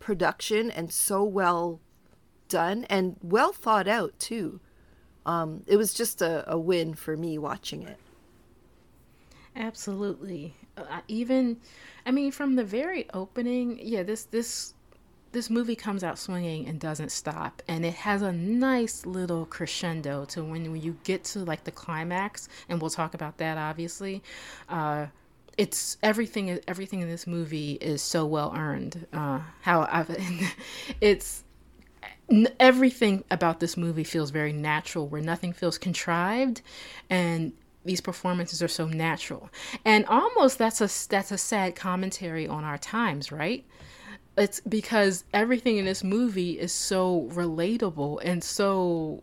production 0.00 0.70
and 0.70 0.90
so 0.90 1.22
well 1.22 1.80
done 2.48 2.84
and 2.88 3.16
well 3.22 3.52
thought 3.52 3.86
out 3.86 4.18
too. 4.18 4.60
Um, 5.26 5.62
it 5.66 5.76
was 5.76 5.92
just 5.92 6.22
a, 6.22 6.50
a 6.50 6.58
win 6.58 6.94
for 6.94 7.16
me 7.16 7.36
watching 7.36 7.82
it. 7.82 7.98
Absolutely. 9.54 10.54
Uh, 10.78 11.00
even 11.08 11.58
I 12.06 12.10
mean, 12.10 12.32
from 12.32 12.56
the 12.56 12.64
very 12.64 13.08
opening, 13.12 13.78
yeah, 13.82 14.02
this 14.02 14.24
this 14.24 14.74
this 15.32 15.50
movie 15.50 15.76
comes 15.76 16.02
out 16.02 16.18
swinging 16.18 16.66
and 16.66 16.80
doesn't 16.80 17.12
stop, 17.12 17.62
and 17.68 17.84
it 17.84 17.94
has 17.94 18.22
a 18.22 18.32
nice 18.32 19.04
little 19.04 19.44
crescendo 19.46 20.24
to 20.26 20.42
when 20.42 20.70
when 20.70 20.80
you 20.80 20.96
get 21.04 21.24
to 21.24 21.40
like 21.40 21.64
the 21.64 21.70
climax, 21.70 22.48
and 22.68 22.80
we'll 22.80 22.90
talk 22.90 23.14
about 23.14 23.38
that 23.38 23.58
obviously. 23.58 24.22
Uh, 24.68 25.06
it's 25.58 25.98
everything. 26.02 26.60
Everything 26.68 27.00
in 27.00 27.08
this 27.10 27.26
movie 27.26 27.72
is 27.72 28.00
so 28.00 28.24
well 28.24 28.54
earned. 28.56 29.06
Uh, 29.12 29.40
how 29.60 29.86
I've, 29.90 30.16
it's 31.00 31.44
everything 32.60 33.24
about 33.30 33.60
this 33.60 33.76
movie 33.76 34.04
feels 34.04 34.30
very 34.30 34.52
natural, 34.52 35.08
where 35.08 35.20
nothing 35.20 35.52
feels 35.52 35.76
contrived, 35.76 36.62
and 37.10 37.52
these 37.84 38.00
performances 38.00 38.62
are 38.62 38.68
so 38.68 38.86
natural 38.86 39.48
and 39.84 40.04
almost 40.06 40.58
that's 40.58 40.80
a 40.80 41.08
that's 41.08 41.30
a 41.30 41.38
sad 41.38 41.74
commentary 41.74 42.46
on 42.46 42.64
our 42.64 42.78
times 42.78 43.32
right 43.32 43.64
it's 44.36 44.60
because 44.60 45.24
everything 45.32 45.78
in 45.78 45.84
this 45.84 46.04
movie 46.04 46.58
is 46.58 46.72
so 46.72 47.28
relatable 47.32 48.20
and 48.24 48.42
so 48.42 49.22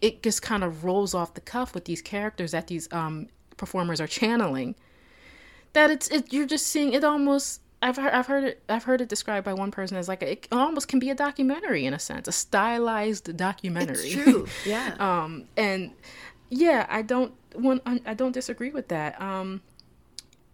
it 0.00 0.22
just 0.22 0.42
kind 0.42 0.62
of 0.62 0.84
rolls 0.84 1.14
off 1.14 1.34
the 1.34 1.40
cuff 1.40 1.74
with 1.74 1.84
these 1.86 2.00
characters 2.00 2.52
that 2.52 2.68
these 2.68 2.88
um, 2.92 3.26
performers 3.56 4.00
are 4.00 4.06
channeling 4.06 4.74
that 5.72 5.90
it's 5.90 6.08
it, 6.08 6.32
you're 6.32 6.46
just 6.46 6.66
seeing 6.66 6.92
it 6.92 7.04
almost 7.04 7.60
I've 7.80 7.96
heard, 7.96 8.12
I've 8.12 8.26
heard 8.26 8.44
it 8.44 8.62
I've 8.68 8.84
heard 8.84 9.00
it 9.00 9.08
described 9.08 9.44
by 9.44 9.54
one 9.54 9.70
person 9.70 9.96
as 9.96 10.08
like 10.08 10.22
a, 10.22 10.32
it 10.32 10.48
almost 10.50 10.88
can 10.88 10.98
be 10.98 11.10
a 11.10 11.14
documentary 11.14 11.86
in 11.86 11.94
a 11.94 11.98
sense, 11.98 12.26
a 12.26 12.32
stylized 12.32 13.36
documentary. 13.36 14.08
It's 14.08 14.14
true, 14.14 14.48
yeah. 14.66 14.94
um, 14.98 15.44
and 15.56 15.92
yeah, 16.50 16.86
I 16.88 17.02
don't 17.02 17.32
one 17.54 17.80
I 18.06 18.14
don't 18.14 18.32
disagree 18.32 18.70
with 18.70 18.88
that. 18.88 19.20
Um, 19.20 19.62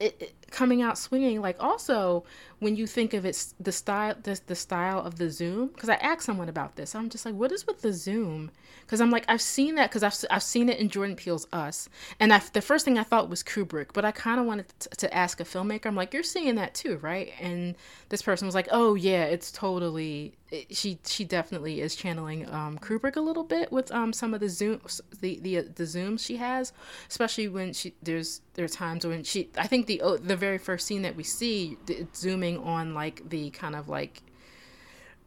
it, 0.01 0.17
it, 0.21 0.35
coming 0.51 0.83
out 0.83 0.99
swinging 0.99 1.41
like 1.41 1.57
also 1.63 2.25
when 2.59 2.77
you 2.77 2.87
think 2.87 3.15
of 3.15 3.25
it 3.25 3.53
the 3.61 3.73
style 3.73 4.15
the, 4.23 4.41
the 4.47 4.55
style 4.55 5.01
of 5.01 5.17
the 5.17 5.31
zoom 5.31 5.69
because 5.69 5.89
i 5.89 5.95
asked 5.95 6.23
someone 6.23 6.49
about 6.49 6.77
this. 6.77 6.95
I'm 6.95 7.09
just 7.11 7.25
like 7.25 7.35
what 7.35 7.53
is 7.53 7.67
with 7.67 7.83
the 7.83 7.93
zoom? 7.93 8.51
Because 8.83 9.01
i'm 9.01 9.11
like 9.11 9.25
i've 9.29 9.43
seen 9.43 9.75
that 9.77 9.91
because 9.91 10.03
I've, 10.03 10.17
I've 10.31 10.43
seen 10.43 10.69
it 10.69 10.79
in 10.79 10.89
jordan 10.89 11.17
peele's 11.17 11.47
us. 11.53 11.89
And 12.21 12.33
I, 12.33 12.41
the 12.53 12.63
first 12.63 12.85
thing 12.85 12.99
i 12.99 13.03
thought 13.03 13.29
was 13.31 13.43
kubrick 13.43 13.89
but 13.93 14.05
i 14.05 14.13
kind 14.13 14.41
of 14.41 14.47
wanted 14.47 14.67
to, 14.81 14.89
to 14.91 15.15
ask 15.15 15.41
a 15.41 15.45
filmmaker. 15.45 15.87
I'm 15.87 15.97
like 15.97 16.15
you're 16.15 16.23
seeing 16.23 16.55
that 16.57 16.75
too 16.75 16.99
right? 16.99 17.33
And 17.41 17.75
this 18.09 18.23
person 18.23 18.47
was 18.47 18.55
like 18.55 18.69
oh 18.71 18.95
yeah 18.95 19.25
it's 19.25 19.51
totally 19.53 20.35
it, 20.51 20.77
she 20.77 20.99
she 21.07 21.25
definitely 21.25 21.81
is 21.81 21.97
channeling 21.97 22.49
um, 22.51 22.79
kubrick 22.79 23.17
a 23.17 23.21
little 23.21 23.43
bit 23.43 23.73
with 23.73 23.91
um, 23.93 24.13
some 24.13 24.35
of 24.35 24.41
the 24.41 24.47
zooms 24.47 25.01
the 25.21 25.39
the, 25.41 25.63
the 25.63 25.85
zooms 25.85 26.21
she 26.21 26.37
has 26.37 26.73
especially 27.09 27.49
when 27.49 27.73
she 27.73 27.95
there's 28.03 28.41
there 28.55 28.65
are 28.65 28.69
times 28.69 29.07
when 29.07 29.25
she 29.25 29.51
i 29.57 29.67
think 29.67 29.87
the 29.87 30.01
oh, 30.03 30.17
the 30.17 30.37
very 30.37 30.59
first 30.59 30.87
scene 30.87 31.03
that 31.03 31.17
we 31.17 31.25
see 31.25 31.77
it's 31.89 32.25
on 32.53 32.95
like 32.95 33.29
the 33.29 33.51
kind 33.51 33.75
of 33.75 33.89
like 33.89 34.23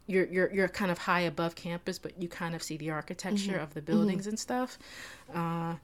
you're 0.07 0.25
you're 0.25 0.53
you're 0.53 0.67
kind 0.67 0.89
of 0.89 0.97
high 0.97 1.21
above 1.21 1.55
campus, 1.55 1.99
but 1.99 2.19
you 2.21 2.27
kind 2.27 2.55
of 2.55 2.63
see 2.63 2.77
the 2.77 2.89
architecture 2.89 3.53
mm-hmm. 3.53 3.63
of 3.63 3.73
the 3.73 3.81
buildings 3.81 4.23
mm-hmm. 4.23 4.29
and 4.29 4.39
stuff. 4.39 4.79
Uh, 5.33 5.75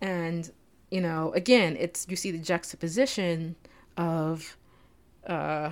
and 0.00 0.50
you 0.90 1.00
know, 1.00 1.32
again, 1.34 1.76
it's 1.78 2.06
you 2.08 2.16
see 2.16 2.30
the 2.30 2.38
juxtaposition 2.38 3.56
of 3.96 4.56
uh, 5.26 5.70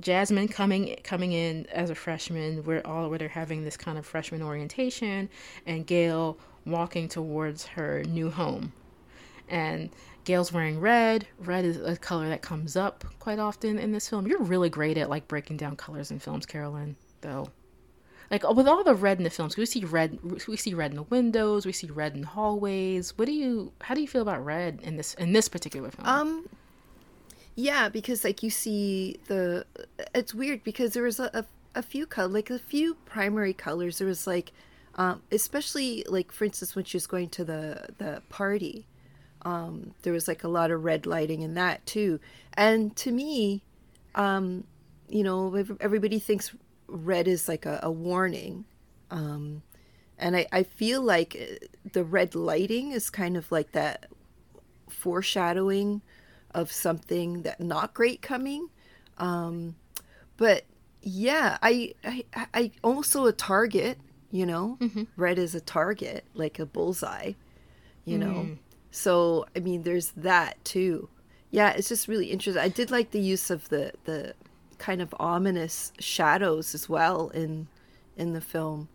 Jasmine 0.00 0.48
coming 0.48 0.96
coming 1.02 1.32
in 1.32 1.66
as 1.66 1.90
a 1.90 1.94
freshman, 1.94 2.64
where 2.64 2.86
all 2.86 3.08
where 3.08 3.18
they're 3.18 3.28
having 3.28 3.64
this 3.64 3.76
kind 3.76 3.98
of 3.98 4.06
freshman 4.06 4.42
orientation, 4.42 5.28
and 5.66 5.86
Gail 5.86 6.38
walking 6.64 7.08
towards 7.08 7.66
her 7.66 8.04
new 8.04 8.30
home, 8.30 8.72
and 9.48 9.90
Gail's 10.26 10.52
wearing 10.52 10.80
red. 10.80 11.26
Red 11.38 11.64
is 11.64 11.78
a 11.78 11.96
color 11.96 12.28
that 12.28 12.42
comes 12.42 12.76
up 12.76 13.04
quite 13.20 13.38
often 13.38 13.78
in 13.78 13.92
this 13.92 14.08
film. 14.08 14.26
You're 14.26 14.42
really 14.42 14.68
great 14.68 14.98
at 14.98 15.08
like 15.08 15.28
breaking 15.28 15.56
down 15.56 15.76
colors 15.76 16.10
in 16.10 16.18
films, 16.18 16.44
Carolyn. 16.44 16.96
Though, 17.22 17.48
like 18.30 18.46
with 18.54 18.68
all 18.68 18.84
the 18.84 18.94
red 18.94 19.18
in 19.18 19.24
the 19.24 19.30
films, 19.30 19.56
we 19.56 19.64
see 19.64 19.84
red. 19.84 20.18
We 20.46 20.56
see 20.56 20.74
red 20.74 20.90
in 20.90 20.96
the 20.96 21.04
windows. 21.04 21.64
We 21.64 21.72
see 21.72 21.86
red 21.86 22.14
in 22.14 22.24
hallways. 22.24 23.16
What 23.16 23.26
do 23.26 23.32
you? 23.32 23.72
How 23.80 23.94
do 23.94 24.00
you 24.00 24.08
feel 24.08 24.22
about 24.22 24.44
red 24.44 24.80
in 24.82 24.96
this 24.96 25.14
in 25.14 25.32
this 25.32 25.48
particular 25.48 25.90
film? 25.92 26.06
Um, 26.06 26.48
Yeah, 27.54 27.88
because 27.88 28.22
like 28.22 28.42
you 28.42 28.50
see 28.50 29.18
the, 29.28 29.64
it's 30.14 30.34
weird 30.34 30.62
because 30.62 30.92
there 30.92 31.04
was 31.04 31.18
a, 31.18 31.30
a, 31.32 31.44
a 31.76 31.82
few 31.82 32.04
color, 32.04 32.28
like 32.28 32.50
a 32.50 32.58
few 32.58 32.94
primary 33.06 33.54
colors. 33.54 33.98
There 33.98 34.06
was 34.06 34.26
like, 34.26 34.52
um, 34.96 35.22
especially 35.32 36.04
like 36.08 36.32
for 36.32 36.44
instance 36.44 36.76
when 36.76 36.84
she 36.84 36.96
was 36.96 37.06
going 37.06 37.30
to 37.30 37.44
the 37.44 37.86
the 37.96 38.22
party, 38.28 38.86
um, 39.46 39.94
there 40.02 40.12
was 40.12 40.26
like 40.26 40.42
a 40.42 40.48
lot 40.48 40.72
of 40.72 40.82
red 40.82 41.06
lighting 41.06 41.42
in 41.42 41.54
that 41.54 41.86
too. 41.86 42.18
And 42.54 42.96
to 42.96 43.12
me, 43.12 43.62
um, 44.16 44.64
you 45.08 45.22
know, 45.22 45.54
everybody 45.78 46.18
thinks 46.18 46.52
red 46.88 47.28
is 47.28 47.46
like 47.46 47.64
a, 47.64 47.78
a 47.80 47.90
warning. 47.90 48.64
Um, 49.08 49.62
and 50.18 50.36
I, 50.36 50.48
I 50.50 50.64
feel 50.64 51.00
like 51.00 51.36
uh, 51.40 51.64
the 51.92 52.02
red 52.02 52.34
lighting 52.34 52.90
is 52.90 53.08
kind 53.08 53.36
of 53.36 53.52
like 53.52 53.70
that 53.70 54.06
foreshadowing 54.88 56.02
of 56.52 56.72
something 56.72 57.42
that 57.42 57.60
not 57.60 57.94
great 57.94 58.22
coming. 58.22 58.70
Um, 59.16 59.76
but 60.36 60.64
yeah, 61.02 61.56
I, 61.62 61.94
I, 62.02 62.24
I 62.52 62.70
also 62.82 63.26
a 63.26 63.32
target, 63.32 63.98
you 64.32 64.44
know, 64.44 64.76
mm-hmm. 64.80 65.04
red 65.16 65.38
is 65.38 65.54
a 65.54 65.60
target, 65.60 66.24
like 66.34 66.58
a 66.58 66.66
bullseye, 66.66 67.34
you 68.04 68.18
mm. 68.18 68.20
know? 68.20 68.58
So, 68.96 69.44
I 69.54 69.58
mean, 69.60 69.82
there's 69.82 70.12
that 70.12 70.64
too. 70.64 71.10
Yeah, 71.50 71.72
it's 71.72 71.90
just 71.90 72.08
really 72.08 72.30
interesting. 72.30 72.62
I 72.62 72.68
did 72.68 72.90
like 72.90 73.10
the 73.10 73.20
use 73.20 73.50
of 73.50 73.68
the, 73.68 73.92
the 74.04 74.32
kind 74.78 75.02
of 75.02 75.14
ominous 75.20 75.92
shadows 75.98 76.74
as 76.74 76.88
well 76.88 77.28
in, 77.28 77.68
in 78.16 78.32
the 78.32 78.40
film. 78.40 78.88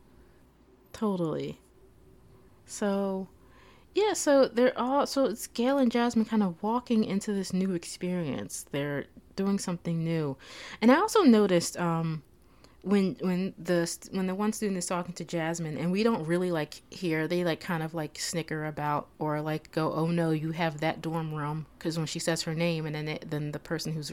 Totally. 0.91 1.59
So, 2.65 3.27
yeah, 3.93 4.13
so 4.13 4.47
they're 4.47 4.75
all 4.75 5.05
so 5.05 5.25
it's 5.25 5.45
Gail 5.45 5.77
and 5.77 5.91
Jasmine 5.91 6.25
kind 6.25 6.41
of 6.41 6.61
walking 6.63 7.03
into 7.03 7.31
this 7.31 7.53
new 7.53 7.73
experience. 7.73 8.65
They're 8.71 9.05
doing 9.35 9.59
something 9.59 10.03
new. 10.03 10.35
And 10.81 10.91
I 10.91 10.95
also 10.95 11.21
noticed 11.21 11.77
um 11.77 12.23
when 12.83 13.15
when 13.21 13.53
the 13.59 13.95
when 14.11 14.27
the 14.27 14.33
one 14.33 14.51
student 14.53 14.77
is 14.77 14.85
talking 14.87 15.13
to 15.13 15.23
Jasmine 15.23 15.77
and 15.77 15.91
we 15.91 16.01
don't 16.01 16.25
really 16.25 16.51
like 16.51 16.81
hear 16.89 17.27
they 17.27 17.43
like 17.43 17.59
kind 17.59 17.83
of 17.83 17.93
like 17.93 18.17
snicker 18.17 18.65
about 18.65 19.07
or 19.19 19.39
like 19.39 19.71
go 19.71 19.93
oh 19.93 20.07
no 20.07 20.31
you 20.31 20.51
have 20.51 20.79
that 20.79 21.01
dorm 21.01 21.33
room 21.33 21.67
because 21.77 21.97
when 21.97 22.07
she 22.07 22.17
says 22.17 22.41
her 22.43 22.55
name 22.55 22.87
and 22.87 22.95
then 22.95 23.07
it, 23.07 23.29
then 23.29 23.51
the 23.51 23.59
person 23.59 23.93
who's 23.93 24.11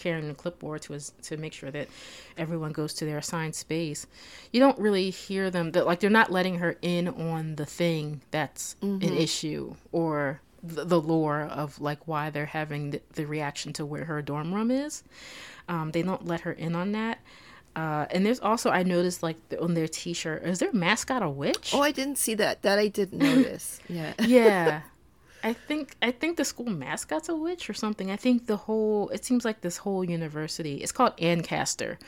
carrying 0.00 0.26
the 0.28 0.34
clipboard 0.34 0.82
to 0.82 0.98
to 1.22 1.36
make 1.36 1.52
sure 1.52 1.70
that 1.70 1.88
everyone 2.36 2.72
goes 2.72 2.94
to 2.94 3.04
their 3.04 3.18
assigned 3.18 3.54
space. 3.54 4.06
You 4.52 4.60
don't 4.60 4.78
really 4.78 5.10
hear 5.10 5.50
them 5.50 5.72
that 5.72 5.86
like 5.86 6.00
they're 6.00 6.10
not 6.10 6.32
letting 6.32 6.58
her 6.58 6.76
in 6.82 7.06
on 7.06 7.56
the 7.56 7.66
thing 7.66 8.22
that's 8.30 8.76
mm-hmm. 8.82 9.06
an 9.06 9.16
issue 9.16 9.74
or 9.92 10.40
the, 10.62 10.84
the, 10.84 11.00
lore 11.00 11.42
of 11.42 11.80
like 11.80 12.06
why 12.06 12.28
they're 12.28 12.46
having 12.46 12.90
the, 12.90 13.00
the, 13.14 13.26
reaction 13.26 13.72
to 13.74 13.86
where 13.86 14.04
her 14.04 14.20
dorm 14.20 14.54
room 14.54 14.70
is. 14.70 15.02
Um, 15.68 15.90
they 15.92 16.02
don't 16.02 16.26
let 16.26 16.40
her 16.40 16.52
in 16.52 16.74
on 16.74 16.92
that. 16.92 17.18
Uh, 17.76 18.06
and 18.10 18.26
there's 18.26 18.40
also 18.40 18.70
I 18.70 18.82
noticed 18.82 19.22
like 19.22 19.36
on 19.60 19.74
their 19.74 19.86
T-shirt 19.86 20.42
is 20.42 20.58
their 20.58 20.72
mascot 20.72 21.22
a 21.22 21.30
witch? 21.30 21.72
Oh, 21.72 21.80
I 21.80 21.92
didn't 21.92 22.16
see 22.16 22.34
that. 22.34 22.62
That 22.62 22.78
I 22.78 22.88
didn't 22.88 23.18
notice. 23.22 23.80
yeah. 23.88 24.14
yeah. 24.18 24.82
I 25.42 25.54
think 25.54 25.96
I 26.02 26.10
think 26.10 26.36
the 26.36 26.44
school 26.44 26.68
mascot's 26.68 27.28
a 27.28 27.34
witch 27.34 27.70
or 27.70 27.74
something. 27.74 28.10
I 28.10 28.16
think 28.16 28.46
the 28.46 28.56
whole 28.56 29.08
it 29.10 29.24
seems 29.24 29.44
like 29.44 29.60
this 29.62 29.78
whole 29.78 30.04
university 30.04 30.76
it's 30.76 30.92
called 30.92 31.14
Ancaster. 31.18 31.98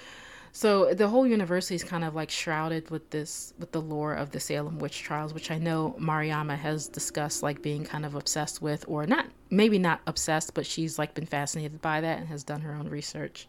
So 0.55 0.93
the 0.93 1.09
whole 1.09 1.27
university 1.27 1.75
is 1.75 1.83
kind 1.83 2.05
of 2.05 2.15
like 2.15 2.29
shrouded 2.29 2.91
with 2.91 3.09
this 3.09 3.55
with 3.59 3.73
the 3.73 3.81
lore 3.81 4.13
of 4.13 4.33
the 4.33 4.41
Salem 4.41 4.79
witch 4.79 5.03
trials, 5.03 5.33
which 5.33 5.51
I 5.51 5.57
know 5.57 5.97
Mariama 5.99 6.59
has 6.59 6.89
discussed 6.89 7.43
like 7.43 7.63
being 7.63 7.85
kind 7.85 8.05
of 8.05 8.15
obsessed 8.15 8.61
with 8.61 8.85
or 8.87 9.07
not 9.07 9.27
maybe 9.49 9.79
not 9.79 10.01
obsessed, 10.07 10.53
but 10.53 10.67
she's 10.67 10.99
like 10.99 11.15
been 11.15 11.27
fascinated 11.27 11.81
by 11.81 12.03
that 12.03 12.19
and 12.19 12.29
has 12.29 12.45
done 12.45 12.61
her 12.61 12.75
own 12.75 12.89
research. 12.89 13.49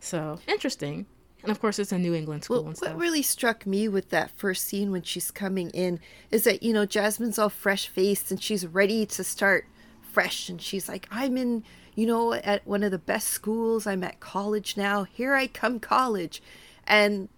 So 0.00 0.40
interesting. 0.48 1.06
And 1.44 1.50
of 1.50 1.60
course, 1.60 1.78
it's 1.78 1.92
a 1.92 1.98
New 1.98 2.14
England 2.14 2.44
school. 2.44 2.64
Well, 2.64 2.72
what 2.78 2.96
really 2.96 3.20
struck 3.20 3.66
me 3.66 3.86
with 3.86 4.08
that 4.08 4.30
first 4.30 4.64
scene 4.64 4.90
when 4.90 5.02
she's 5.02 5.30
coming 5.30 5.68
in 5.70 6.00
is 6.30 6.44
that, 6.44 6.62
you 6.62 6.72
know, 6.72 6.86
Jasmine's 6.86 7.38
all 7.38 7.50
fresh 7.50 7.86
faced 7.86 8.30
and 8.30 8.42
she's 8.42 8.66
ready 8.66 9.04
to 9.04 9.22
start 9.22 9.66
fresh. 10.00 10.48
And 10.48 10.60
she's 10.60 10.88
like, 10.88 11.06
I'm 11.10 11.36
in, 11.36 11.62
you 11.94 12.06
know, 12.06 12.32
at 12.32 12.66
one 12.66 12.82
of 12.82 12.92
the 12.92 12.98
best 12.98 13.28
schools. 13.28 13.86
I'm 13.86 14.02
at 14.02 14.20
college 14.20 14.78
now. 14.78 15.04
Here 15.04 15.34
I 15.34 15.46
come, 15.46 15.80
college. 15.80 16.42
And 16.86 17.28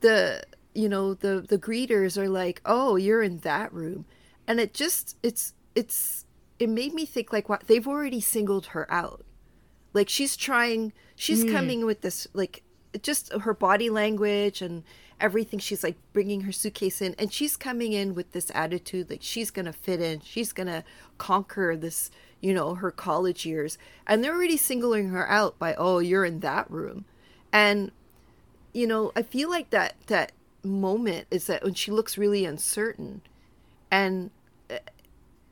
the, 0.00 0.42
you 0.74 0.88
know, 0.88 1.14
the, 1.14 1.40
the 1.40 1.58
greeters 1.58 2.18
are 2.18 2.28
like, 2.28 2.60
oh, 2.66 2.96
you're 2.96 3.22
in 3.22 3.38
that 3.38 3.72
room. 3.72 4.06
And 4.48 4.58
it 4.58 4.74
just, 4.74 5.16
it's, 5.22 5.54
it's, 5.76 6.24
it 6.58 6.68
made 6.68 6.94
me 6.94 7.06
think 7.06 7.32
like, 7.32 7.48
what 7.48 7.68
they've 7.68 7.86
already 7.86 8.20
singled 8.20 8.66
her 8.66 8.90
out. 8.92 9.24
Like 9.92 10.08
she's 10.08 10.36
trying, 10.36 10.92
she's 11.14 11.44
mm. 11.44 11.52
coming 11.52 11.86
with 11.86 12.00
this, 12.00 12.26
like, 12.32 12.64
just 13.02 13.32
her 13.32 13.54
body 13.54 13.90
language 13.90 14.62
and 14.62 14.82
everything 15.20 15.58
she's 15.58 15.82
like 15.82 15.96
bringing 16.12 16.42
her 16.42 16.52
suitcase 16.52 17.00
in 17.00 17.14
and 17.18 17.32
she's 17.32 17.56
coming 17.56 17.92
in 17.92 18.14
with 18.14 18.32
this 18.32 18.50
attitude 18.54 19.08
like 19.08 19.22
she's 19.22 19.50
gonna 19.50 19.72
fit 19.72 20.00
in 20.00 20.20
she's 20.20 20.52
gonna 20.52 20.84
conquer 21.16 21.74
this 21.74 22.10
you 22.40 22.52
know 22.52 22.74
her 22.74 22.90
college 22.90 23.46
years. 23.46 23.78
And 24.06 24.22
they're 24.22 24.34
already 24.34 24.58
singling 24.58 25.08
her 25.08 25.28
out 25.28 25.58
by 25.58 25.74
oh 25.74 25.98
you're 25.98 26.24
in 26.24 26.40
that 26.40 26.70
room. 26.70 27.06
And 27.52 27.90
you 28.76 28.86
know 28.86 29.10
i 29.16 29.22
feel 29.22 29.48
like 29.48 29.70
that 29.70 29.94
that 30.08 30.32
moment 30.62 31.26
is 31.30 31.46
that 31.46 31.64
when 31.64 31.72
she 31.72 31.90
looks 31.90 32.18
really 32.18 32.44
uncertain 32.44 33.22
and 33.90 34.30
eh, 34.68 34.78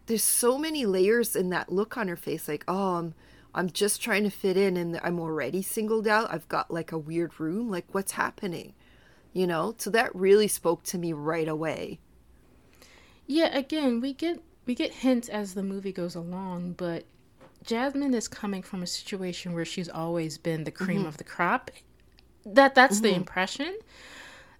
there's 0.04 0.22
so 0.22 0.58
many 0.58 0.84
layers 0.84 1.34
in 1.34 1.48
that 1.48 1.72
look 1.72 1.96
on 1.96 2.06
her 2.08 2.16
face 2.16 2.46
like 2.46 2.64
oh 2.68 2.96
i'm 2.96 3.14
I'm 3.54 3.70
just 3.70 4.02
trying 4.02 4.24
to 4.24 4.30
fit 4.30 4.56
in 4.56 4.76
and 4.76 5.00
I'm 5.02 5.20
already 5.20 5.62
singled 5.62 6.08
out. 6.08 6.32
I've 6.32 6.48
got 6.48 6.70
like 6.70 6.92
a 6.92 6.98
weird 6.98 7.38
room. 7.38 7.70
Like, 7.70 7.86
what's 7.92 8.12
happening? 8.12 8.74
You 9.32 9.46
know? 9.46 9.74
So 9.78 9.90
that 9.90 10.14
really 10.14 10.48
spoke 10.48 10.82
to 10.84 10.98
me 10.98 11.12
right 11.12 11.48
away. 11.48 12.00
Yeah, 13.26 13.56
again, 13.56 14.00
we 14.00 14.12
get 14.12 14.42
we 14.66 14.74
get 14.74 14.92
hints 14.92 15.28
as 15.28 15.54
the 15.54 15.62
movie 15.62 15.92
goes 15.92 16.14
along, 16.14 16.72
but 16.72 17.04
Jasmine 17.64 18.14
is 18.14 18.28
coming 18.28 18.62
from 18.62 18.82
a 18.82 18.86
situation 18.86 19.52
where 19.52 19.64
she's 19.64 19.88
always 19.88 20.36
been 20.36 20.64
the 20.64 20.70
cream 20.70 21.00
mm-hmm. 21.00 21.08
of 21.08 21.16
the 21.16 21.24
crop. 21.24 21.70
That 22.44 22.74
that's 22.74 22.96
mm-hmm. 22.96 23.04
the 23.04 23.14
impression 23.14 23.78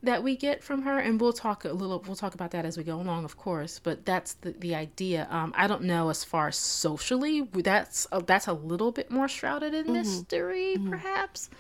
that 0.05 0.23
we 0.23 0.37
get 0.37 0.63
from 0.63 0.83
her 0.83 0.99
and 0.99 1.21
we'll 1.21 1.33
talk 1.33 1.65
a 1.65 1.73
little 1.73 2.03
we'll 2.07 2.17
talk 2.17 2.35
about 2.35 2.51
that 2.51 2.65
as 2.65 2.77
we 2.77 2.85
go 2.85 2.97
along 2.97 3.25
of 3.25 3.37
course 3.37 3.79
but 3.79 4.05
that's 4.05 4.35
the, 4.35 4.53
the 4.53 4.75
idea 4.75 5.27
um, 5.31 5.53
i 5.57 5.67
don't 5.67 5.83
know 5.83 6.09
as 6.09 6.25
far 6.25 6.49
as 6.49 6.57
socially 6.57 7.43
that's 7.53 8.07
uh, 8.13 8.21
that's 8.21 8.47
a 8.47 8.53
little 8.53 8.93
bit 8.93 9.11
more 9.11 9.29
shrouded 9.29 9.75
in 9.75 9.85
mm-hmm. 9.85 9.95
mystery 9.95 10.75
mm-hmm. 10.77 10.91
perhaps 10.91 11.51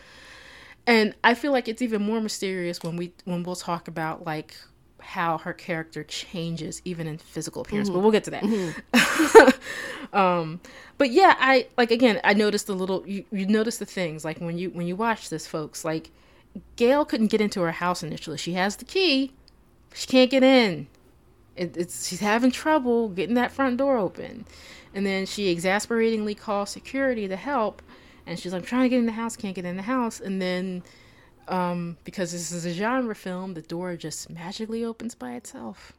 and 0.87 1.15
i 1.25 1.35
feel 1.35 1.53
like 1.53 1.69
it's 1.69 1.83
even 1.83 2.03
more 2.03 2.21
mysterious 2.21 2.83
when 2.83 2.97
we 2.97 3.13
when 3.25 3.43
we'll 3.43 3.57
talk 3.57 3.89
about 3.89 4.25
like 4.25 4.57
how 5.01 5.37
her 5.37 5.53
character 5.53 6.03
changes 6.03 6.81
even 6.85 7.07
in 7.07 7.19
physical 7.19 7.63
appearance 7.63 7.89
mm-hmm. 7.89 7.99
but 7.99 8.03
we'll 8.03 8.13
get 8.13 8.25
to 8.25 8.31
that 8.31 8.43
mm-hmm. 8.43 10.17
um 10.17 10.61
but 10.97 11.11
yeah 11.11 11.37
i 11.39 11.67
like 11.77 11.91
again 11.91 12.21
i 12.25 12.33
noticed 12.33 12.67
the 12.67 12.75
little 12.75 13.07
you, 13.07 13.25
you 13.31 13.47
notice 13.47 13.79
the 13.79 13.87
things 13.87 14.25
like 14.25 14.39
when 14.39 14.57
you 14.57 14.71
when 14.71 14.87
you 14.87 14.97
watch 14.97 15.29
this 15.29 15.47
folks 15.47 15.85
like 15.85 16.11
Gail 16.77 17.05
couldn't 17.05 17.29
get 17.29 17.40
into 17.40 17.61
her 17.62 17.73
house 17.73 18.03
initially. 18.03 18.37
She 18.37 18.53
has 18.55 18.77
the 18.77 18.85
key, 18.85 19.33
she 19.93 20.07
can't 20.07 20.31
get 20.31 20.43
in. 20.43 20.87
It, 21.57 21.77
it's 21.77 22.09
she's 22.09 22.21
having 22.21 22.51
trouble 22.51 23.09
getting 23.09 23.37
that 23.37 23.53
front 23.53 23.77
door 23.77 23.97
open, 23.97 24.45
and 24.93 25.07
then 25.07 25.27
she 25.27 25.49
exasperatingly 25.49 26.35
calls 26.35 26.71
security 26.71 27.29
to 27.29 27.37
help. 27.37 27.83
And 28.27 28.38
she's 28.38 28.53
like, 28.53 28.62
I'm 28.62 28.67
trying 28.67 28.85
to 28.85 28.88
get 28.88 28.99
in 28.99 29.07
the 29.07 29.12
house, 29.12 29.37
can't 29.37 29.55
get 29.55 29.67
in 29.67 29.77
the 29.77 29.83
house. 29.83 30.19
And 30.19 30.40
then, 30.40 30.83
um, 31.47 31.99
because 32.05 32.33
this 32.33 32.51
is 32.51 32.64
a 32.64 32.73
genre 32.73 33.14
film, 33.14 33.53
the 33.53 33.61
door 33.61 33.97
just 33.97 34.31
magically 34.31 34.83
opens 34.83 35.14
by 35.14 35.33
itself. 35.33 35.93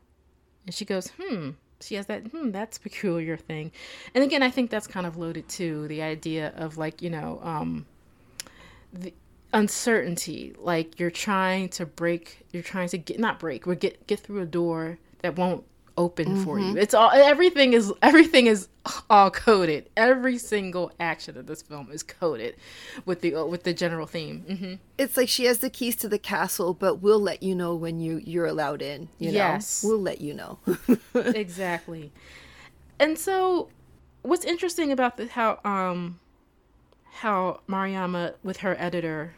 And 0.66 0.74
she 0.74 0.86
goes, 0.86 1.12
hmm, 1.22 1.52
she 1.82 1.96
has 1.96 2.06
that 2.08 2.28
hmm 2.28 2.52
that's 2.52 2.78
peculiar 2.78 3.38
thing 3.38 3.72
and 4.14 4.24
again 4.24 4.42
i 4.42 4.50
think 4.50 4.70
that's 4.70 4.88
kind 4.88 5.06
of 5.06 5.18
loaded 5.18 5.48
too 5.48 5.88
the 5.88 6.02
idea 6.02 6.54
of 6.56 6.78
like 6.78 7.02
you 7.02 7.10
know 7.10 7.40
um 7.44 7.86
the, 8.94 9.14
uncertainty 9.56 10.54
like 10.60 11.00
you're 11.00 11.10
trying 11.10 11.70
to 11.70 11.86
break 11.86 12.46
you're 12.52 12.62
trying 12.62 12.90
to 12.90 12.98
get 12.98 13.18
not 13.18 13.40
break 13.40 13.66
but 13.66 13.80
get 13.80 14.06
get 14.06 14.20
through 14.20 14.42
a 14.42 14.46
door 14.46 15.00
that 15.22 15.38
won't 15.38 15.64
open 15.98 16.26
mm-hmm. 16.26 16.44
for 16.44 16.60
you 16.60 16.66
mm-hmm. 16.66 16.78
it's 16.78 16.94
all 16.94 17.10
everything 17.12 17.72
is 17.72 17.94
everything 18.02 18.48
is 18.48 18.68
all 19.10 19.32
coded 19.32 19.90
every 19.96 20.38
single 20.38 20.92
action 21.00 21.38
of 21.38 21.48
this 21.48 21.62
film 21.62 21.90
is 21.90 22.04
coded 22.04 22.54
with 23.06 23.22
the 23.22 23.34
with 23.46 23.64
the 23.64 23.74
general 23.74 24.06
theme 24.06 24.44
mm-hmm. 24.46 24.74
it's 24.98 25.16
like 25.16 25.30
she 25.30 25.46
has 25.46 25.60
the 25.60 25.70
keys 25.70 25.96
to 25.96 26.10
the 26.10 26.20
castle 26.20 26.74
but 26.74 26.96
we'll 26.96 27.22
let 27.22 27.42
you 27.42 27.56
know 27.56 27.74
when 27.74 28.02
you 28.02 28.22
you're 28.26 28.46
allowed 28.46 28.82
in 28.82 29.08
you 29.20 29.28
know 29.28 29.38
yes 29.38 29.86
we'll 29.88 30.02
let 30.02 30.20
you 30.20 30.34
know 30.34 30.60
exactly 31.16 32.12
and 33.00 33.18
so 33.18 33.70
what's 34.22 34.44
interesting 34.44 34.92
about 34.92 35.16
the 35.16 35.28
how 35.28 35.62
um 35.64 36.20
how 37.20 37.62
mariama 37.70 38.34
with 38.44 38.58
her 38.58 38.76
editor 38.78 39.34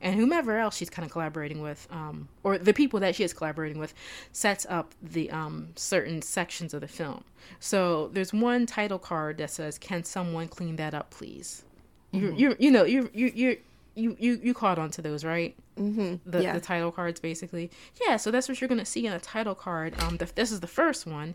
and 0.00 0.18
whomever 0.18 0.58
else 0.58 0.76
she's 0.76 0.90
kind 0.90 1.04
of 1.04 1.12
collaborating 1.12 1.60
with, 1.60 1.86
um, 1.90 2.28
or 2.42 2.58
the 2.58 2.72
people 2.72 3.00
that 3.00 3.14
she 3.14 3.24
is 3.24 3.32
collaborating 3.32 3.78
with, 3.78 3.94
sets 4.32 4.66
up 4.68 4.94
the 5.02 5.30
um, 5.30 5.68
certain 5.76 6.22
sections 6.22 6.72
of 6.72 6.80
the 6.80 6.88
film. 6.88 7.24
So 7.58 8.08
there's 8.12 8.32
one 8.32 8.66
title 8.66 8.98
card 8.98 9.38
that 9.38 9.50
says, 9.50 9.78
"Can 9.78 10.04
someone 10.04 10.48
clean 10.48 10.76
that 10.76 10.94
up, 10.94 11.10
please?" 11.10 11.64
You 12.12 12.34
you 12.34 12.56
you 12.58 12.70
know 12.70 12.84
you 12.84 13.10
you 13.12 13.32
you 13.34 13.58
you 13.94 14.16
you 14.18 14.40
you 14.42 14.54
caught 14.54 14.78
on 14.78 14.90
to 14.92 15.02
those 15.02 15.24
right? 15.24 15.54
Mm-hmm. 15.78 16.30
The 16.30 16.42
yeah. 16.42 16.52
the 16.52 16.60
title 16.60 16.90
cards 16.90 17.20
basically. 17.20 17.70
Yeah, 18.06 18.16
so 18.16 18.30
that's 18.30 18.48
what 18.48 18.60
you're 18.60 18.68
gonna 18.68 18.84
see 18.84 19.06
in 19.06 19.12
a 19.12 19.20
title 19.20 19.54
card. 19.54 20.00
Um, 20.02 20.16
the, 20.16 20.30
this 20.34 20.50
is 20.50 20.60
the 20.60 20.66
first 20.66 21.06
one, 21.06 21.34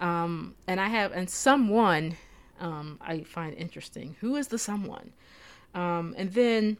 um, 0.00 0.54
and 0.66 0.80
I 0.80 0.88
have 0.88 1.12
and 1.12 1.28
someone, 1.28 2.16
um, 2.60 2.98
I 3.00 3.22
find 3.22 3.54
interesting. 3.54 4.16
Who 4.20 4.36
is 4.36 4.48
the 4.48 4.58
someone? 4.58 5.12
Um, 5.74 6.14
and 6.16 6.32
then 6.32 6.78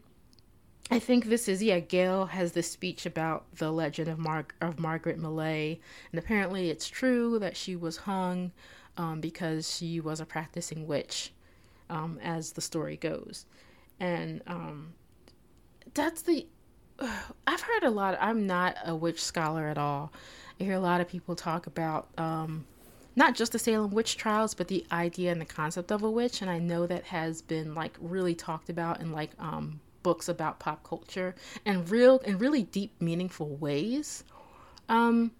I 0.89 0.99
think 0.99 1.25
this 1.25 1.49
is 1.49 1.61
yeah. 1.61 1.79
Gail 1.79 2.27
has 2.27 2.53
this 2.53 2.71
speech 2.71 3.05
about 3.05 3.45
the 3.55 3.71
legend 3.71 4.07
of 4.07 4.17
Mar- 4.17 4.47
of 4.61 4.79
Margaret 4.79 5.19
Millet, 5.19 5.79
and 6.11 6.19
apparently 6.19 6.69
it's 6.69 6.87
true 6.87 7.39
that 7.39 7.57
she 7.57 7.75
was 7.75 7.97
hung 7.97 8.51
um, 8.95 9.19
because 9.19 9.75
she 9.75 9.99
was 9.99 10.21
a 10.21 10.25
practicing 10.25 10.87
witch, 10.87 11.33
um, 11.89 12.19
as 12.23 12.53
the 12.53 12.61
story 12.61 12.95
goes, 12.95 13.45
and 13.99 14.41
um, 14.47 14.93
that's 15.93 16.21
the. 16.21 16.47
I've 17.47 17.61
heard 17.61 17.83
a 17.83 17.89
lot. 17.89 18.17
I'm 18.21 18.47
not 18.47 18.77
a 18.85 18.95
witch 18.95 19.21
scholar 19.21 19.67
at 19.67 19.77
all. 19.77 20.13
I 20.59 20.63
hear 20.63 20.75
a 20.75 20.79
lot 20.79 21.01
of 21.01 21.09
people 21.09 21.35
talk 21.35 21.67
about 21.67 22.07
um, 22.17 22.65
not 23.17 23.35
just 23.35 23.51
the 23.51 23.59
Salem 23.59 23.91
witch 23.91 24.15
trials, 24.15 24.53
but 24.53 24.69
the 24.69 24.85
idea 24.91 25.33
and 25.33 25.41
the 25.41 25.45
concept 25.45 25.91
of 25.91 26.01
a 26.03 26.09
witch, 26.09 26.41
and 26.41 26.49
I 26.49 26.59
know 26.59 26.87
that 26.87 27.03
has 27.05 27.41
been 27.41 27.75
like 27.75 27.97
really 27.99 28.35
talked 28.35 28.69
about 28.69 29.01
in 29.01 29.11
like 29.11 29.31
um, 29.37 29.81
books 30.07 30.29
about 30.29 30.57
pop 30.57 30.79
culture 30.83 31.35
and 31.65 31.75
real 31.91 32.19
in 32.19 32.37
really 32.37 32.63
deep, 32.63 32.91
meaningful 33.01 33.49
ways. 33.57 34.23
Um, 34.87 35.31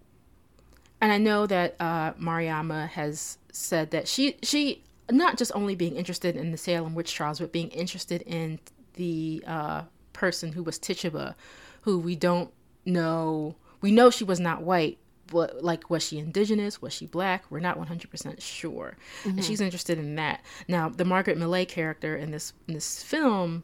and 1.00 1.10
I 1.10 1.18
know 1.18 1.48
that 1.48 1.70
uh, 1.80 2.12
Mariama 2.16 2.90
has 2.90 3.38
said 3.54 3.92
that 3.92 4.10
she 4.10 4.36
she 4.44 4.84
not 5.10 5.38
just 5.38 5.54
only 5.56 5.74
being 5.74 5.96
interested 5.96 6.36
in 6.36 6.52
the 6.52 6.58
Salem 6.58 6.96
witch 6.96 7.14
trials, 7.14 7.40
but 7.40 7.54
being 7.54 7.70
interested 7.70 8.22
in 8.24 8.60
the 8.96 9.42
uh, 9.48 9.84
person 10.12 10.52
who 10.52 10.64
was 10.64 10.78
Tituba, 10.78 11.36
who 11.84 11.98
we 11.98 12.16
don't 12.18 12.52
know. 12.86 13.56
We 13.80 13.92
know 13.92 14.10
she 14.10 14.26
was 14.26 14.40
not 14.40 14.64
white, 14.64 14.98
but 15.28 15.64
like 15.64 15.90
was 15.90 16.04
she 16.04 16.18
indigenous? 16.18 16.82
Was 16.82 16.92
she 16.92 17.06
black? 17.06 17.46
We're 17.50 17.62
not 17.62 17.78
one 17.78 17.88
hundred 17.88 18.12
percent 18.12 18.42
sure, 18.42 18.98
mm-hmm. 19.22 19.38
and 19.38 19.46
she's 19.46 19.62
interested 19.62 19.98
in 19.98 20.16
that. 20.16 20.42
Now, 20.68 20.90
the 20.90 21.06
Margaret 21.06 21.38
Millet 21.38 21.70
character 21.70 22.18
in 22.18 22.32
this 22.32 22.52
in 22.68 22.74
this 22.74 23.02
film 23.02 23.64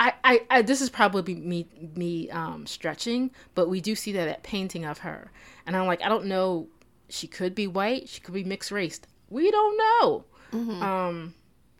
I, 0.00 0.12
I, 0.22 0.40
I, 0.50 0.62
this 0.62 0.80
is 0.80 0.90
probably 0.90 1.34
me 1.34 1.66
me 1.94 2.30
um, 2.30 2.66
stretching, 2.66 3.30
but 3.54 3.68
we 3.68 3.80
do 3.80 3.94
see 3.94 4.12
that 4.12 4.26
that 4.26 4.42
painting 4.42 4.84
of 4.84 4.98
her, 4.98 5.30
and 5.66 5.76
I'm 5.76 5.86
like, 5.86 6.02
I 6.02 6.08
don't 6.08 6.26
know. 6.26 6.68
She 7.08 7.26
could 7.26 7.54
be 7.54 7.66
white. 7.66 8.08
She 8.08 8.20
could 8.20 8.34
be 8.34 8.44
mixed 8.44 8.70
race. 8.70 9.00
We 9.30 9.50
don't 9.50 9.76
know. 9.78 10.24
Mm-hmm. 10.52 10.82
Um, 10.82 11.34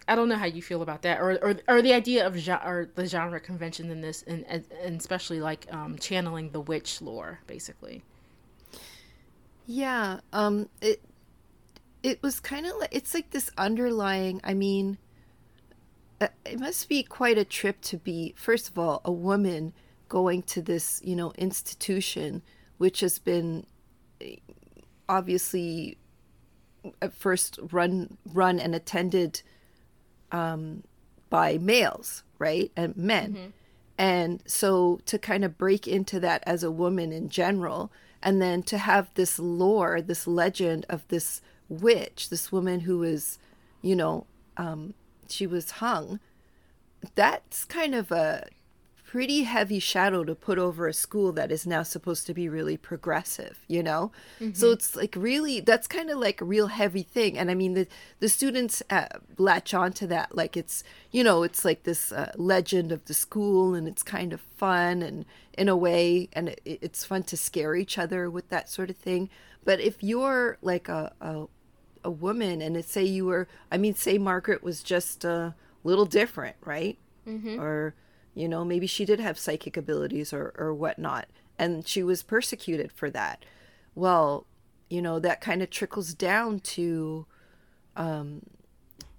I 0.08 0.16
don't 0.16 0.28
know 0.28 0.36
how 0.36 0.46
you 0.46 0.62
feel 0.62 0.82
about 0.82 1.02
that, 1.02 1.20
or 1.20 1.38
or, 1.42 1.56
or 1.68 1.82
the 1.82 1.92
idea 1.92 2.26
of 2.26 2.36
genre, 2.36 2.66
or 2.66 2.88
the 2.94 3.06
genre 3.06 3.38
convention 3.38 3.90
in 3.90 4.00
this, 4.00 4.22
and 4.22 4.44
and 4.46 4.98
especially 4.98 5.40
like 5.40 5.66
um, 5.72 5.96
channeling 5.98 6.50
the 6.50 6.60
witch 6.60 7.00
lore, 7.00 7.40
basically. 7.46 8.02
Yeah. 9.66 10.20
Um. 10.32 10.68
It. 10.80 11.02
It 12.00 12.22
was 12.22 12.38
kind 12.38 12.64
of 12.64 12.76
like 12.76 12.90
it's 12.92 13.12
like 13.12 13.30
this 13.30 13.50
underlying. 13.58 14.40
I 14.44 14.54
mean 14.54 14.98
it 16.20 16.58
must 16.58 16.88
be 16.88 17.02
quite 17.02 17.38
a 17.38 17.44
trip 17.44 17.80
to 17.80 17.96
be 17.96 18.34
first 18.36 18.68
of 18.68 18.78
all 18.78 19.00
a 19.04 19.12
woman 19.12 19.72
going 20.08 20.42
to 20.42 20.62
this 20.62 21.00
you 21.04 21.14
know 21.14 21.32
institution 21.38 22.42
which 22.78 23.00
has 23.00 23.18
been 23.18 23.66
eh, 24.20 24.36
obviously 25.08 25.96
at 27.02 27.12
first 27.12 27.58
run 27.72 28.16
run 28.32 28.58
and 28.58 28.74
attended 28.74 29.42
um, 30.32 30.82
by 31.30 31.58
males 31.58 32.22
right 32.38 32.70
and 32.76 32.96
men 32.96 33.32
mm-hmm. 33.32 33.48
and 33.96 34.42
so 34.46 35.00
to 35.06 35.18
kind 35.18 35.44
of 35.44 35.58
break 35.58 35.86
into 35.86 36.20
that 36.20 36.42
as 36.46 36.62
a 36.62 36.70
woman 36.70 37.12
in 37.12 37.28
general 37.28 37.90
and 38.22 38.42
then 38.42 38.62
to 38.62 38.78
have 38.78 39.12
this 39.14 39.38
lore 39.38 40.00
this 40.00 40.26
legend 40.26 40.84
of 40.88 41.06
this 41.08 41.40
witch 41.68 42.30
this 42.30 42.50
woman 42.50 42.80
who 42.80 43.02
is 43.02 43.38
you 43.82 43.94
know 43.94 44.26
um, 44.56 44.94
she 45.30 45.46
was 45.46 45.72
hung, 45.72 46.20
that's 47.14 47.64
kind 47.64 47.94
of 47.94 48.10
a 48.10 48.48
pretty 49.04 49.44
heavy 49.44 49.78
shadow 49.78 50.22
to 50.22 50.34
put 50.34 50.58
over 50.58 50.86
a 50.86 50.92
school 50.92 51.32
that 51.32 51.50
is 51.50 51.66
now 51.66 51.82
supposed 51.82 52.26
to 52.26 52.34
be 52.34 52.46
really 52.46 52.76
progressive, 52.76 53.58
you 53.66 53.82
know? 53.82 54.12
Mm-hmm. 54.38 54.52
So 54.52 54.70
it's 54.70 54.94
like 54.94 55.14
really, 55.16 55.60
that's 55.60 55.86
kind 55.86 56.10
of 56.10 56.18
like 56.18 56.42
a 56.42 56.44
real 56.44 56.66
heavy 56.66 57.04
thing. 57.04 57.38
And 57.38 57.50
I 57.50 57.54
mean, 57.54 57.72
the, 57.72 57.86
the 58.20 58.28
students 58.28 58.82
uh, 58.90 59.06
latch 59.38 59.72
onto 59.72 60.06
that. 60.08 60.36
Like 60.36 60.58
it's, 60.58 60.84
you 61.10 61.24
know, 61.24 61.42
it's 61.42 61.64
like 61.64 61.84
this 61.84 62.12
uh, 62.12 62.32
legend 62.36 62.92
of 62.92 63.06
the 63.06 63.14
school 63.14 63.74
and 63.74 63.88
it's 63.88 64.02
kind 64.02 64.34
of 64.34 64.42
fun 64.58 65.00
and 65.00 65.24
in 65.56 65.70
a 65.70 65.76
way, 65.76 66.28
and 66.34 66.50
it, 66.50 66.60
it's 66.64 67.04
fun 67.04 67.22
to 67.24 67.36
scare 67.36 67.74
each 67.74 67.96
other 67.96 68.30
with 68.30 68.50
that 68.50 68.68
sort 68.68 68.90
of 68.90 68.96
thing. 68.96 69.30
But 69.64 69.80
if 69.80 70.02
you're 70.02 70.58
like 70.60 70.88
a, 70.88 71.12
a 71.20 71.46
a 72.04 72.10
woman 72.10 72.60
and 72.62 72.82
say 72.84 73.04
you 73.04 73.26
were 73.26 73.48
i 73.70 73.76
mean 73.76 73.94
say 73.94 74.18
margaret 74.18 74.62
was 74.62 74.82
just 74.82 75.24
a 75.24 75.54
little 75.84 76.06
different 76.06 76.56
right? 76.64 76.98
Mm-hmm. 77.26 77.60
or 77.60 77.94
you 78.34 78.48
know 78.48 78.64
maybe 78.64 78.86
she 78.86 79.04
did 79.04 79.20
have 79.20 79.38
psychic 79.38 79.76
abilities 79.76 80.32
or 80.32 80.54
or 80.56 80.72
whatnot 80.72 81.28
and 81.58 81.86
she 81.86 82.02
was 82.02 82.22
persecuted 82.22 82.92
for 82.92 83.10
that. 83.10 83.44
Well 83.94 84.46
you 84.88 85.02
know 85.02 85.18
that 85.18 85.40
kind 85.40 85.62
of 85.62 85.70
trickles 85.70 86.14
down 86.14 86.60
to 86.60 87.26
um 87.96 88.42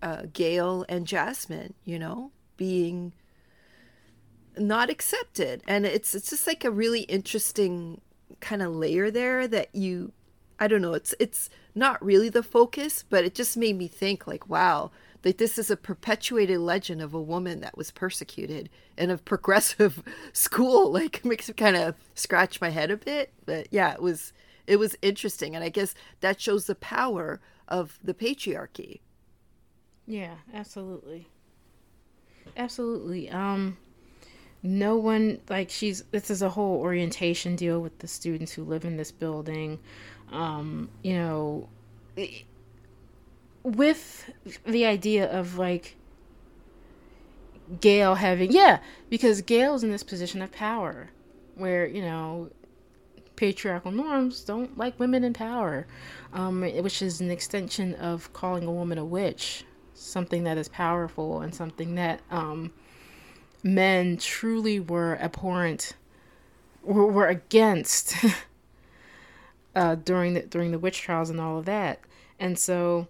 uh, 0.02 0.24
Gail 0.32 0.86
and 0.88 1.06
Jasmine, 1.06 1.74
you 1.86 2.00
know, 2.00 2.32
being 2.58 3.14
not 4.58 4.90
accepted, 4.90 5.62
and 5.68 5.86
it's 5.86 6.16
it's 6.16 6.30
just 6.30 6.48
like 6.48 6.64
a 6.64 6.72
really 6.72 7.02
interesting 7.02 8.02
kind 8.40 8.62
of 8.62 8.76
layer 8.76 9.12
there 9.12 9.48
that 9.48 9.74
you 9.74 10.12
I 10.60 10.68
don't 10.68 10.82
know, 10.82 10.94
it's 10.94 11.14
it's 11.20 11.50
not 11.74 12.04
really 12.04 12.30
the 12.30 12.44
focus, 12.44 13.04
but 13.10 13.24
it 13.24 13.34
just 13.34 13.56
made 13.58 13.78
me 13.78 13.88
think 13.88 14.28
like, 14.28 14.50
wow, 14.50 14.92
that 15.22 15.38
this 15.38 15.58
is 15.58 15.70
a 15.70 15.78
perpetuated 15.78 16.60
legend 16.60 17.02
of 17.02 17.14
a 17.14 17.22
woman 17.22 17.60
that 17.62 17.78
was 17.78 17.92
persecuted 17.92 18.70
and 18.98 19.12
a 19.12 19.18
progressive 19.34 20.04
school. 20.34 20.92
Like 20.92 21.24
makes 21.26 21.48
me 21.48 21.54
kind 21.54 21.76
of 21.76 21.96
scratch 22.16 22.62
my 22.62 22.70
head 22.70 22.92
a 22.92 22.98
bit. 22.98 23.34
But 23.46 23.68
yeah, 23.72 23.94
it 23.94 24.02
was 24.02 24.34
it 24.68 24.78
was 24.78 24.96
interesting 25.02 25.56
and 25.56 25.64
I 25.64 25.70
guess 25.70 25.96
that 26.22 26.40
shows 26.40 26.66
the 26.66 26.76
power 26.76 27.40
of 27.68 28.00
the 28.04 28.14
patriarchy. 28.14 29.00
Yeah, 30.06 30.36
absolutely. 30.54 31.28
Absolutely. 32.58 33.30
Um 33.30 33.78
no 34.62 34.98
one 34.98 35.40
like 35.50 35.70
she's 35.70 36.04
this 36.12 36.30
is 36.30 36.42
a 36.42 36.50
whole 36.50 36.80
orientation 36.80 37.56
deal 37.56 37.80
with 37.80 38.00
the 38.00 38.08
students 38.08 38.52
who 38.52 38.64
live 38.64 38.84
in 38.84 38.98
this 38.98 39.12
building 39.12 39.80
um, 40.32 40.90
you 41.04 41.14
know, 41.14 41.70
with 43.64 44.30
the 44.66 44.86
idea 44.86 45.32
of 45.32 45.58
like 45.58 45.96
Gail 47.82 48.16
having, 48.16 48.52
yeah, 48.52 48.80
because 49.10 49.42
Gail's 49.42 49.84
in 49.84 49.92
this 49.92 50.04
position 50.04 50.42
of 50.42 50.52
power 50.52 51.10
where, 51.56 51.86
you 51.86 52.02
know, 52.02 52.50
patriarchal 53.36 53.92
norms 53.92 54.42
don't 54.42 54.78
like 54.78 55.00
women 55.00 55.24
in 55.24 55.34
power, 55.34 55.88
um, 56.34 56.62
which 56.62 57.02
is 57.02 57.22
an 57.22 57.32
extension 57.32 57.96
of 57.96 58.32
calling 58.34 58.66
a 58.66 58.72
woman 58.72 58.98
a 58.98 59.06
witch, 59.06 59.64
something 59.94 60.44
that 60.44 60.58
is 60.58 60.68
powerful 60.68 61.42
and 61.42 61.54
something 61.54 61.96
that 61.96 62.22
um, 62.32 62.72
men 63.64 64.18
truly 64.18 64.80
were 64.80 65.18
abhorrent, 65.22 65.94
were, 66.84 67.06
were 67.06 67.28
against. 67.28 68.14
uh, 69.76 69.96
during 69.96 70.34
the 70.34 70.42
during 70.42 70.72
the 70.72 70.80
witch 70.80 71.02
trials 71.02 71.30
and 71.30 71.40
all 71.40 71.58
of 71.58 71.66
that. 71.66 72.00
And 72.40 72.58
so, 72.58 73.08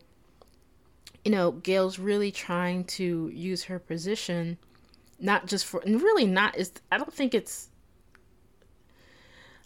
you 1.24 1.32
know, 1.32 1.52
Gail's 1.52 2.00
really 2.00 2.32
trying 2.32 2.84
to 2.86 3.30
use 3.34 3.64
her 3.66 3.80
position, 3.80 4.58
not 5.20 5.46
just 5.46 5.66
for, 5.66 5.82
and 5.82 6.02
really 6.02 6.26
not 6.26 6.58
is. 6.58 6.72
I 6.92 6.98
don't 6.98 7.14
think 7.14 7.34
it's. 7.34 7.70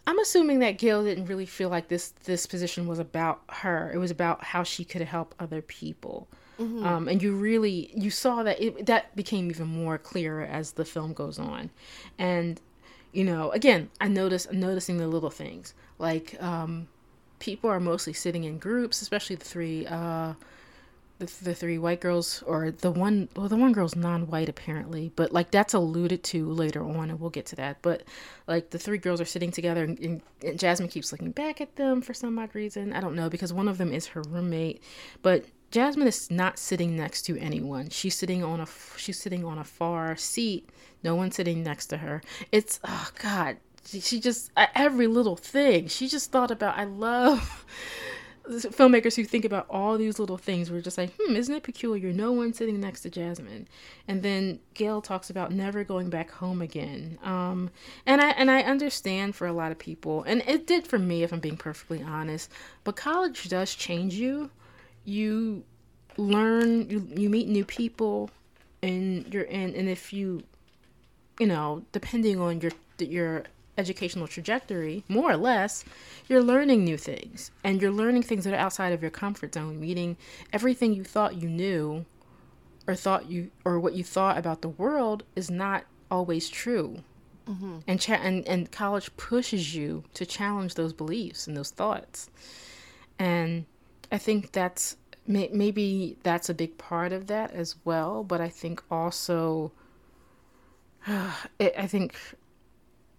I'm 0.06 0.20
assuming 0.20 0.60
that 0.60 0.78
Gail 0.78 1.06
didn't 1.06 1.28
really 1.28 1.46
feel 1.46 1.70
like 1.70 1.88
this 1.88 2.10
this 2.26 2.46
position 2.46 2.88
was 2.88 3.00
about 3.00 3.42
her. 3.50 3.92
It 3.94 3.98
was 3.98 4.12
about 4.12 4.44
how 4.44 4.64
she 4.64 4.84
could 4.84 5.02
help 5.02 5.34
other 5.40 5.62
people. 5.62 6.28
Mm-hmm. 6.60 6.86
Um, 6.86 7.08
and 7.08 7.24
you 7.24 7.34
really 7.36 7.92
you 7.96 8.12
saw 8.12 8.44
that 8.44 8.62
it, 8.62 8.86
that 8.86 9.16
became 9.16 9.50
even 9.50 9.68
more 9.68 9.98
clear 9.98 10.42
as 10.42 10.74
the 10.74 10.86
film 10.86 11.14
goes 11.14 11.40
on, 11.40 11.72
and 12.20 12.62
you 13.12 13.24
know 13.24 13.50
again 13.52 13.90
I 14.00 14.08
notice 14.08 14.48
noticing 14.52 14.98
the 14.98 15.08
little 15.08 15.32
things 15.32 15.74
like 16.00 16.42
um, 16.42 16.88
people 17.40 17.70
are 17.70 17.80
mostly 17.80 18.14
sitting 18.14 18.44
in 18.44 18.58
groups, 18.58 19.02
especially 19.02 19.36
the 19.36 19.46
three 19.46 19.86
uh, 19.88 20.34
the, 21.20 21.32
the 21.44 21.56
three 21.56 21.78
white 21.78 22.02
girls 22.02 22.44
or 22.46 22.72
the 22.72 22.92
one 22.92 23.30
well 23.36 23.48
the 23.48 23.56
one 23.56 23.72
girl's 23.72 23.96
non-white 23.96 24.50
apparently 24.50 25.12
but 25.16 25.32
like 25.32 25.52
that's 25.52 25.74
alluded 25.74 26.24
to 26.24 26.50
later 26.50 26.84
on 26.84 27.10
and 27.10 27.20
we'll 27.20 27.30
get 27.30 27.46
to 27.46 27.56
that 27.56 27.78
but 27.82 28.04
like 28.48 28.72
the 28.72 28.80
three 28.80 28.98
girls 28.98 29.22
are 29.22 29.26
sitting 29.26 29.52
together 29.52 29.84
and, 29.84 30.00
and, 30.00 30.22
and 30.44 30.60
jasmine 30.60 30.90
keeps 30.90 31.12
looking 31.12 31.32
back 31.32 31.62
at 31.62 31.76
them 31.76 32.02
for 32.02 32.14
some 32.14 32.38
odd 32.40 32.54
reason 32.56 32.92
i 32.94 33.00
don't 33.00 33.16
know 33.16 33.30
because 33.30 33.54
one 33.54 33.68
of 33.68 33.78
them 33.78 33.94
is 33.94 34.08
her 34.08 34.22
roommate 34.30 34.82
but 35.22 35.46
Jasmine 35.72 36.08
is 36.08 36.30
not 36.30 36.60
sitting 36.60 36.96
next 36.96 37.24
to 37.24 37.36
anyone. 37.40 37.90
She's 37.90 38.16
sitting 38.16 38.44
on 38.44 38.60
a 38.60 38.68
she's 38.96 39.20
sitting 39.20 39.44
on 39.44 39.58
a 39.58 39.64
far 39.64 40.16
seat. 40.16 40.70
No 41.04 41.16
one's 41.16 41.36
sitting 41.36 41.64
next 41.64 41.88
to 41.88 41.98
her. 41.98 42.22
It's 42.52 42.80
oh 42.84 43.10
god. 43.20 43.58
She, 43.86 44.19
just 44.19 44.52
every 44.56 45.08
little 45.08 45.36
thing. 45.36 45.88
She 45.88 46.08
just 46.08 46.32
thought 46.32 46.52
about. 46.52 46.78
I 46.78 46.86
love 46.86 47.65
filmmakers 48.50 49.15
who 49.15 49.24
think 49.24 49.46
about 49.46 49.65
all 49.69 49.98
these 49.98 50.19
little 50.19 50.38
things 50.38 50.69
we're 50.69 50.82
just 50.82 50.98
like 50.98 51.13
hmm 51.17 51.36
isn't 51.36 51.56
it 51.56 51.63
peculiar 51.63 52.12
no 52.12 52.34
one 52.34 52.54
sitting 52.54 52.78
next 52.80 53.00
to 53.02 53.10
jasmine 53.10 53.65
and 54.10 54.22
then 54.22 54.60
gail 54.74 55.02
talks 55.02 55.30
about 55.30 55.54
never 55.54 55.84
going 55.86 56.10
back 56.10 56.30
home 56.30 56.62
again 56.62 57.17
um, 57.24 57.69
and 58.06 58.19
i 58.19 58.32
and 58.32 58.52
i 58.52 58.62
understand 58.62 59.34
for 59.34 59.48
a 59.48 59.54
lot 59.54 59.72
of 59.72 59.80
people 59.80 60.24
and 60.24 60.41
it 60.46 60.67
did 60.67 60.86
for 60.86 61.00
me 61.00 61.24
if 61.24 61.32
i'm 61.32 61.39
being 61.39 61.56
perfectly 61.56 62.04
honest 62.04 62.52
but 62.84 62.98
college 62.98 63.48
does 63.48 63.74
change 63.76 64.13
you 64.15 64.50
you 65.06 65.63
learn 66.17 66.89
you, 66.89 67.08
you 67.15 67.30
meet 67.30 67.48
new 67.48 67.63
people 67.63 68.30
and 68.82 69.34
you're 69.34 69.43
in 69.43 69.74
and 69.74 69.88
if 69.88 70.12
you 70.12 70.43
you 71.39 71.48
know 71.48 71.82
depending 71.93 72.41
on 72.41 72.60
your 72.60 72.72
your 73.00 73.43
educational 73.78 74.28
trajectory, 74.28 75.04
more 75.08 75.32
or 75.32 75.38
less, 75.38 75.84
you're 76.28 76.44
learning 76.44 76.84
new 76.84 76.98
things 76.98 77.52
and 77.64 77.82
you're 77.82 77.92
learning 77.92 78.24
things 78.24 78.44
that 78.44 78.54
are 78.54 78.58
outside 78.58 78.94
of 78.94 79.02
your 79.02 79.12
comfort 79.12 79.54
zone, 79.54 79.80
meaning 79.80 80.18
everything 80.52 80.94
you 80.94 81.04
thought 81.04 81.36
you 81.36 81.50
knew 81.50 82.06
or 82.88 82.96
thought 82.96 83.30
you 83.30 83.50
or 83.66 83.80
what 83.80 83.94
you 83.94 84.04
thought 84.04 84.38
about 84.38 84.62
the 84.62 84.70
world 84.70 85.24
is 85.36 85.50
not 85.50 85.86
always 86.12 86.50
true. 86.50 87.04
Mm-hmm. 87.48 87.80
And, 87.88 88.00
cha- 88.00 88.14
and 88.14 88.48
and 88.48 88.72
college 88.72 89.16
pushes 89.18 89.76
you 89.76 90.06
to 90.14 90.26
challenge 90.26 90.76
those 90.76 90.94
beliefs 90.94 91.46
and 91.46 91.58
those 91.58 91.72
thoughts. 91.72 92.30
And 93.20 93.66
I 94.12 94.18
think 94.18 94.54
that's 94.54 94.96
may- 95.28 95.50
maybe 95.52 96.18
that's 96.24 96.50
a 96.50 96.54
big 96.54 96.78
part 96.78 97.12
of 97.12 97.28
that 97.28 97.52
as 97.52 97.76
well, 97.84 98.24
but 98.24 98.40
I 98.40 98.50
think 98.50 98.82
also 98.90 99.72
it, 101.60 101.74
I 101.78 101.88
think 101.88 102.16
uh, 102.16 102.36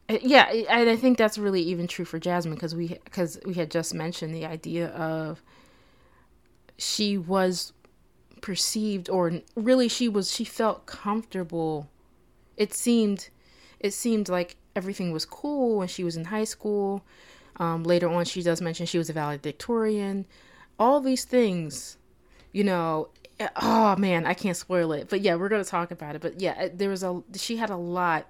Uh, 0.08 0.18
yeah, 0.22 0.44
and 0.68 0.90
I 0.90 0.96
think 0.96 1.16
that's 1.16 1.38
really 1.38 1.62
even 1.62 1.86
true 1.86 2.04
for 2.04 2.18
Jasmine 2.18 2.54
because 2.54 2.74
we 2.74 2.88
because 3.04 3.38
we 3.46 3.54
had 3.54 3.70
just 3.70 3.94
mentioned 3.94 4.34
the 4.34 4.44
idea 4.44 4.88
of 4.88 5.42
she 6.76 7.16
was 7.16 7.72
perceived 8.42 9.10
or 9.10 9.40
really 9.56 9.88
she 9.88 10.08
was 10.08 10.32
she 10.32 10.44
felt 10.44 10.86
comfortable. 10.86 11.88
It 12.56 12.74
seemed 12.74 13.30
it 13.80 13.92
seemed 13.94 14.30
like 14.30 14.56
everything 14.76 15.12
was 15.12 15.26
cool 15.26 15.78
when 15.78 15.88
she 15.88 16.04
was 16.04 16.16
in 16.16 16.26
high 16.26 16.44
school. 16.44 17.04
Um, 17.58 17.84
later 17.84 18.08
on, 18.08 18.24
she 18.26 18.42
does 18.42 18.60
mention 18.62 18.86
she 18.86 18.98
was 18.98 19.10
a 19.10 19.14
valedictorian. 19.14 20.26
All 20.78 21.00
these 21.00 21.24
things, 21.24 21.98
you 22.52 22.64
know. 22.64 23.08
Eh, 23.40 23.48
oh 23.62 23.96
man, 23.96 24.26
I 24.26 24.34
can't 24.34 24.56
spoil 24.56 24.92
it, 24.92 25.08
but 25.10 25.20
yeah, 25.22 25.36
we're 25.36 25.48
gonna 25.50 25.64
talk 25.64 25.90
about 25.90 26.16
it. 26.16 26.22
But 26.22 26.40
yeah, 26.40 26.54
eh, 26.58 26.68
there 26.74 26.90
was 26.90 27.02
a 27.04 27.22
she 27.36 27.56
had 27.56 27.70
a 27.70 27.76
lot 27.76 28.26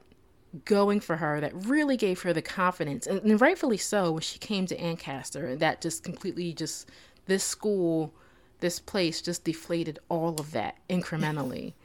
going 0.64 1.00
for 1.00 1.16
her 1.16 1.40
that 1.40 1.52
really 1.66 1.96
gave 1.96 2.22
her 2.22 2.32
the 2.32 2.42
confidence 2.42 3.06
and, 3.06 3.20
and 3.22 3.40
rightfully 3.40 3.76
so 3.76 4.12
when 4.12 4.20
she 4.20 4.38
came 4.38 4.66
to 4.66 4.76
Ancaster 4.78 5.46
and 5.46 5.60
that 5.60 5.80
just 5.80 6.04
completely 6.04 6.52
just 6.52 6.88
this 7.26 7.42
school 7.42 8.12
this 8.60 8.78
place 8.78 9.20
just 9.20 9.44
deflated 9.44 9.98
all 10.08 10.40
of 10.40 10.52
that 10.52 10.76
incrementally. 10.88 11.74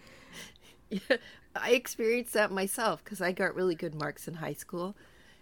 Yeah, 0.91 1.17
I 1.55 1.73
experienced 1.73 2.33
that 2.33 2.51
myself 2.51 3.03
because 3.03 3.21
I 3.21 3.31
got 3.31 3.53
really 3.53 3.75
good 3.75 3.93
marks 3.93 4.27
in 4.27 4.33
high 4.33 4.53
school 4.53 4.95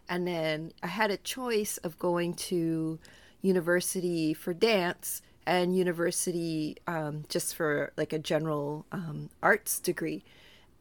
and 0.09 0.27
then 0.27 0.73
I 0.83 0.87
had 0.87 1.09
a 1.09 1.15
choice 1.15 1.77
of 1.77 1.97
going 1.97 2.33
to 2.33 2.99
university 3.41 4.33
for 4.33 4.53
dance 4.53 5.21
and 5.45 5.77
university 5.77 6.75
um, 6.85 7.23
just 7.29 7.55
for 7.55 7.93
like 7.95 8.11
a 8.11 8.19
general 8.19 8.85
um, 8.91 9.29
arts 9.41 9.79
degree 9.79 10.25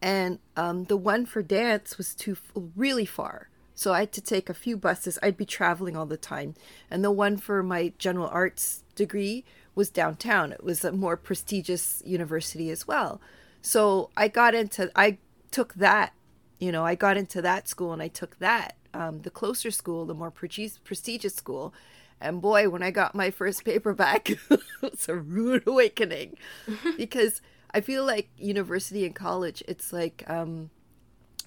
and 0.07 0.39
um, 0.57 0.85
the 0.85 0.97
one 0.97 1.27
for 1.27 1.43
dance 1.43 1.99
was 1.99 2.15
too 2.15 2.37
really 2.77 3.05
far. 3.05 3.49
So 3.75 3.93
i 3.93 3.99
had 3.99 4.13
to 4.13 4.21
take 4.21 4.49
a 4.49 4.55
few 4.55 4.77
buses. 4.77 5.19
I'd 5.21 5.37
be 5.37 5.45
traveling 5.45 5.97
all 5.97 6.07
the 6.07 6.17
time. 6.17 6.55
And 6.89 7.03
the 7.03 7.11
one 7.11 7.37
for 7.39 7.61
my 7.61 7.93
general 7.99 8.29
arts 8.29 8.85
degree 8.95 9.45
was 9.75 9.91
downtown. 9.91 10.53
It 10.53 10.63
was 10.63 10.85
a 10.85 10.93
more 10.93 11.17
prestigious 11.17 12.05
university 12.07 12.71
as 12.71 12.87
well. 12.87 13.21
So 13.63 14.11
i 14.17 14.29
got 14.29 14.55
into 14.55 14.93
i 14.95 15.19
took 15.51 15.75
that 15.75 16.13
you 16.61 16.71
know 16.71 16.85
i 16.85 16.95
got 16.95 17.17
into 17.17 17.43
that 17.43 17.69
school 17.69 17.93
and 17.93 18.01
i 18.01 18.09
took 18.09 18.39
that 18.39 18.77
um, 18.95 19.23
the 19.23 19.31
closer 19.31 19.73
school 19.73 20.07
the 20.07 20.15
more 20.15 20.31
prestigious 20.31 21.35
school. 21.35 21.75
And 22.21 22.41
boy 22.41 22.69
when 22.71 22.85
i 22.85 22.93
got 22.93 23.17
my 23.17 23.33
first 23.33 23.65
paperback 23.65 24.31
it 24.51 24.61
was 24.81 25.09
a 25.09 25.17
rude 25.17 25.67
awakening. 25.67 26.37
Because 26.97 27.43
I 27.77 27.83
feel 27.83 28.07
like 28.07 28.31
university 28.39 29.05
and 29.05 29.15
college, 29.15 29.63
it's 29.69 29.93
like 29.93 30.25
um, 30.29 30.71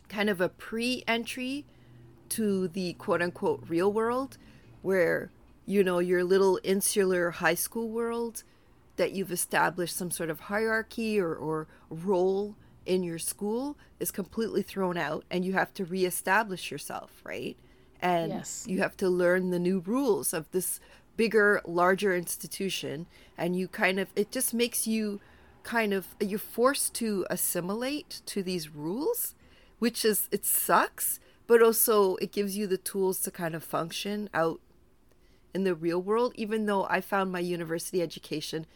kind 0.10 0.30
of 0.30 0.40
a 0.40 0.48
pre 0.48 1.04
entry 1.08 1.66
to 2.30 2.68
the 2.68 2.94
quote 2.94 3.24
unquote 3.24 3.64
real 3.68 3.92
world 3.92 4.38
where, 4.84 5.32
you 5.66 5.84
know, 5.84 5.98
your 5.98 6.24
little 6.24 6.60
insular 6.64 7.32
high 7.32 7.56
school 7.56 7.90
world 7.90 8.44
that 8.98 9.12
you've 9.12 9.32
established 9.32 9.98
some 9.98 10.12
sort 10.12 10.30
of 10.30 10.42
hierarchy 10.42 11.20
or, 11.20 11.34
or 11.34 11.68
role 11.90 12.56
in 12.86 13.02
your 13.02 13.18
school 13.18 13.76
is 14.00 14.12
completely 14.12 14.62
thrown 14.62 15.00
out 15.00 15.26
and 15.32 15.44
you 15.44 15.54
have 15.54 15.74
to 15.74 15.84
reestablish 15.84 16.70
yourself, 16.70 17.10
right? 17.24 17.58
And 18.04 18.34
yes. 18.34 18.66
you 18.68 18.82
have 18.82 18.96
to 18.98 19.10
learn 19.10 19.50
the 19.50 19.58
new 19.58 19.80
rules 19.80 20.32
of 20.36 20.52
this 20.52 20.80
bigger, 21.18 21.60
larger 21.66 22.16
institution. 22.16 23.08
And 23.36 23.56
you 23.56 23.68
kind 23.68 24.00
of, 24.00 24.10
it 24.16 24.32
just 24.32 24.54
makes 24.54 24.86
you 24.86 25.20
kind 25.64 25.94
of 25.94 26.16
you're 26.20 26.40
forced 26.40 26.94
to 26.96 27.26
assimilate 27.30 28.22
to 28.28 28.44
these 28.44 28.70
rules, 28.70 29.36
which 29.80 30.04
is 30.04 30.28
it 30.32 30.46
sucks, 30.46 31.20
but 31.48 31.62
also 31.62 32.16
it 32.18 32.32
gives 32.32 32.58
you 32.58 32.68
the 32.68 32.78
tools 32.78 33.20
to 33.22 33.32
kind 33.32 33.56
of 33.56 33.64
function 33.64 34.30
out 34.34 34.60
in 35.54 35.64
the 35.64 35.74
real 35.74 36.02
world 36.02 36.32
even 36.36 36.68
though 36.68 36.86
I 36.90 37.02
found 37.02 37.32
my 37.32 37.40
university 37.40 38.04
education 38.04 38.68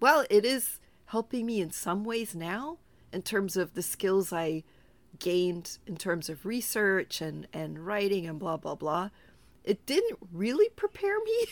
well, 0.00 0.26
it 0.28 0.44
is 0.44 0.80
helping 1.06 1.46
me 1.46 1.60
in 1.60 1.70
some 1.70 2.04
ways 2.04 2.34
now 2.34 2.78
in 3.12 3.22
terms 3.22 3.56
of 3.56 3.74
the 3.74 3.82
skills 3.82 4.32
I 4.32 4.64
gained 5.18 5.78
in 5.86 5.96
terms 5.96 6.28
of 6.28 6.44
research 6.44 7.20
and 7.20 7.46
and 7.52 7.86
writing 7.86 8.26
and 8.26 8.38
blah 8.38 8.56
blah 8.56 8.74
blah. 8.74 9.10
It 9.62 9.86
didn't 9.86 10.18
really 10.32 10.68
prepare 10.70 11.16
me 11.20 11.46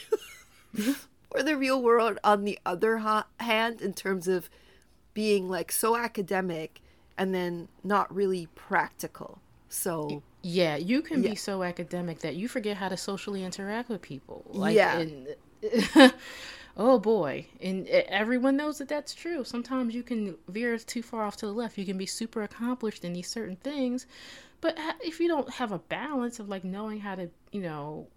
for 1.30 1.42
the 1.42 1.56
real 1.56 1.80
world 1.80 2.18
on 2.22 2.44
the 2.44 2.58
other 2.66 2.98
hand 3.40 3.80
in 3.80 3.94
terms 3.94 4.28
of 4.28 4.50
being 5.14 5.48
like 5.48 5.72
so 5.72 5.96
academic 5.96 6.80
and 7.18 7.34
then 7.34 7.68
not 7.84 8.14
really 8.14 8.46
practical. 8.54 9.38
So 9.68 10.22
yeah, 10.42 10.76
you 10.76 11.02
can 11.02 11.22
yeah. 11.22 11.30
be 11.30 11.36
so 11.36 11.62
academic 11.62 12.20
that 12.20 12.34
you 12.36 12.48
forget 12.48 12.76
how 12.76 12.88
to 12.88 12.96
socially 12.96 13.44
interact 13.44 13.88
with 13.88 14.02
people. 14.02 14.44
Like, 14.48 14.74
yeah. 14.74 14.98
And, 14.98 16.14
oh 16.76 16.98
boy, 16.98 17.46
and 17.60 17.86
everyone 17.88 18.56
knows 18.56 18.78
that 18.78 18.88
that's 18.88 19.14
true. 19.14 19.44
Sometimes 19.44 19.94
you 19.94 20.02
can 20.02 20.36
veer 20.48 20.76
too 20.78 21.02
far 21.02 21.24
off 21.24 21.36
to 21.38 21.46
the 21.46 21.52
left. 21.52 21.78
You 21.78 21.86
can 21.86 21.96
be 21.96 22.06
super 22.06 22.42
accomplished 22.42 23.04
in 23.04 23.12
these 23.12 23.28
certain 23.28 23.56
things, 23.56 24.06
but 24.60 24.76
if 25.00 25.20
you 25.20 25.28
don't 25.28 25.48
have 25.50 25.72
a 25.72 25.78
balance 25.78 26.38
of 26.38 26.48
like 26.48 26.64
knowing 26.64 27.00
how 27.00 27.14
to, 27.14 27.30
you 27.50 27.62
know, 27.62 28.08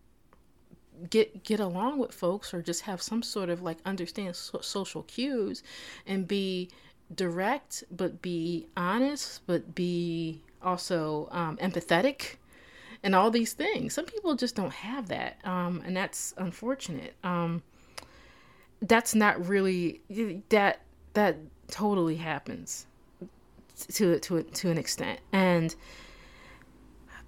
get 1.09 1.43
get 1.43 1.59
along 1.59 1.99
with 1.99 2.13
folks 2.13 2.53
or 2.53 2.61
just 2.61 2.81
have 2.81 3.01
some 3.01 3.21
sort 3.21 3.49
of 3.49 3.61
like 3.61 3.77
understand 3.85 4.35
so- 4.35 4.61
social 4.61 5.03
cues 5.03 5.63
and 6.05 6.27
be 6.27 6.69
direct 7.13 7.83
but 7.91 8.21
be 8.21 8.67
honest 8.75 9.45
but 9.45 9.75
be 9.75 10.41
also 10.61 11.27
um, 11.31 11.57
empathetic 11.57 12.35
and 13.03 13.13
all 13.13 13.29
these 13.29 13.53
things. 13.53 13.93
Some 13.93 14.05
people 14.05 14.35
just 14.35 14.55
don't 14.55 14.73
have 14.73 15.09
that 15.09 15.37
um, 15.43 15.83
and 15.85 15.95
that's 15.95 16.33
unfortunate. 16.37 17.13
Um, 17.23 17.61
that's 18.81 19.15
not 19.15 19.47
really 19.47 20.01
that 20.49 20.81
that 21.13 21.37
totally 21.67 22.15
happens 22.15 22.87
to 23.93 24.19
to 24.19 24.43
to 24.43 24.69
an 24.69 24.77
extent. 24.77 25.19
And 25.31 25.75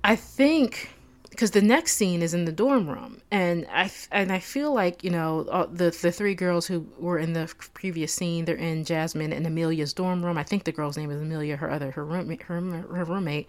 i 0.04 0.16
think 0.16 0.92
because 1.30 1.52
the 1.52 1.62
next 1.62 1.94
scene 1.94 2.22
is 2.22 2.34
in 2.34 2.46
the 2.46 2.52
dorm 2.52 2.90
room 2.90 3.22
and 3.32 3.68
i 3.72 3.90
and 4.12 4.32
i 4.32 4.40
feel 4.40 4.74
like 4.74 5.04
you 5.04 5.10
know 5.10 5.44
the 5.72 5.92
the 6.02 6.12
three 6.12 6.34
girls 6.34 6.66
who 6.68 6.88
were 6.98 7.18
in 7.20 7.34
the 7.34 7.54
previous 7.74 8.14
scene 8.14 8.46
they're 8.46 8.56
in 8.56 8.84
jasmine 8.84 9.34
and 9.34 9.46
amelia's 9.46 9.94
dorm 9.94 10.24
room. 10.24 10.38
I 10.38 10.44
think 10.44 10.64
the 10.64 10.72
girl's 10.72 10.98
name 10.98 11.12
is 11.12 11.22
amelia 11.22 11.56
her 11.58 11.70
other 11.70 11.92
her 11.92 12.06
roommate 12.06 12.44
her, 12.44 12.60
her 12.60 13.06
roommate. 13.06 13.48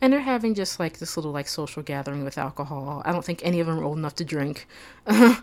And 0.00 0.12
they're 0.12 0.20
having 0.20 0.54
just 0.54 0.78
like 0.80 0.98
this 0.98 1.16
little 1.16 1.32
like 1.32 1.48
social 1.48 1.82
gathering 1.82 2.24
with 2.24 2.38
alcohol. 2.38 3.02
I 3.04 3.12
don't 3.12 3.24
think 3.24 3.40
any 3.44 3.60
of 3.60 3.66
them 3.66 3.78
are 3.78 3.84
old 3.84 3.98
enough 3.98 4.14
to 4.16 4.24
drink. 4.24 4.66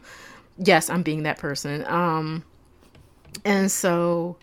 Yes 0.57 0.89
i'm 0.89 1.01
being 1.01 1.23
that 1.23 1.37
person. 1.37 1.85
Um 1.87 2.43
and 3.45 3.71
so 3.71 4.37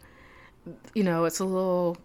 you 0.95 1.05
know 1.05 1.25
it's 1.25 1.39
a 1.39 1.45
little 1.45 1.97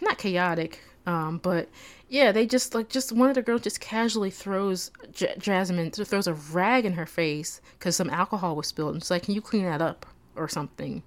not 0.00 0.18
chaotic 0.18 0.80
um 1.08 1.38
but 1.38 1.68
yeah, 2.08 2.32
they 2.32 2.46
just 2.46 2.74
like 2.74 2.88
just 2.88 3.12
one 3.12 3.28
of 3.28 3.34
the 3.34 3.42
girls 3.42 3.62
just 3.62 3.80
casually 3.80 4.30
throws 4.30 4.90
J- 5.12 5.34
Jasmine 5.38 5.90
throws 5.90 6.26
a 6.26 6.34
rag 6.34 6.84
in 6.84 6.94
her 6.94 7.06
face 7.06 7.60
because 7.78 7.96
some 7.96 8.10
alcohol 8.10 8.56
was 8.56 8.66
spilled. 8.66 8.94
And 8.94 9.02
it's 9.02 9.10
like, 9.10 9.24
can 9.24 9.34
you 9.34 9.40
clean 9.40 9.64
that 9.64 9.82
up 9.82 10.06
or 10.36 10.48
something? 10.48 11.02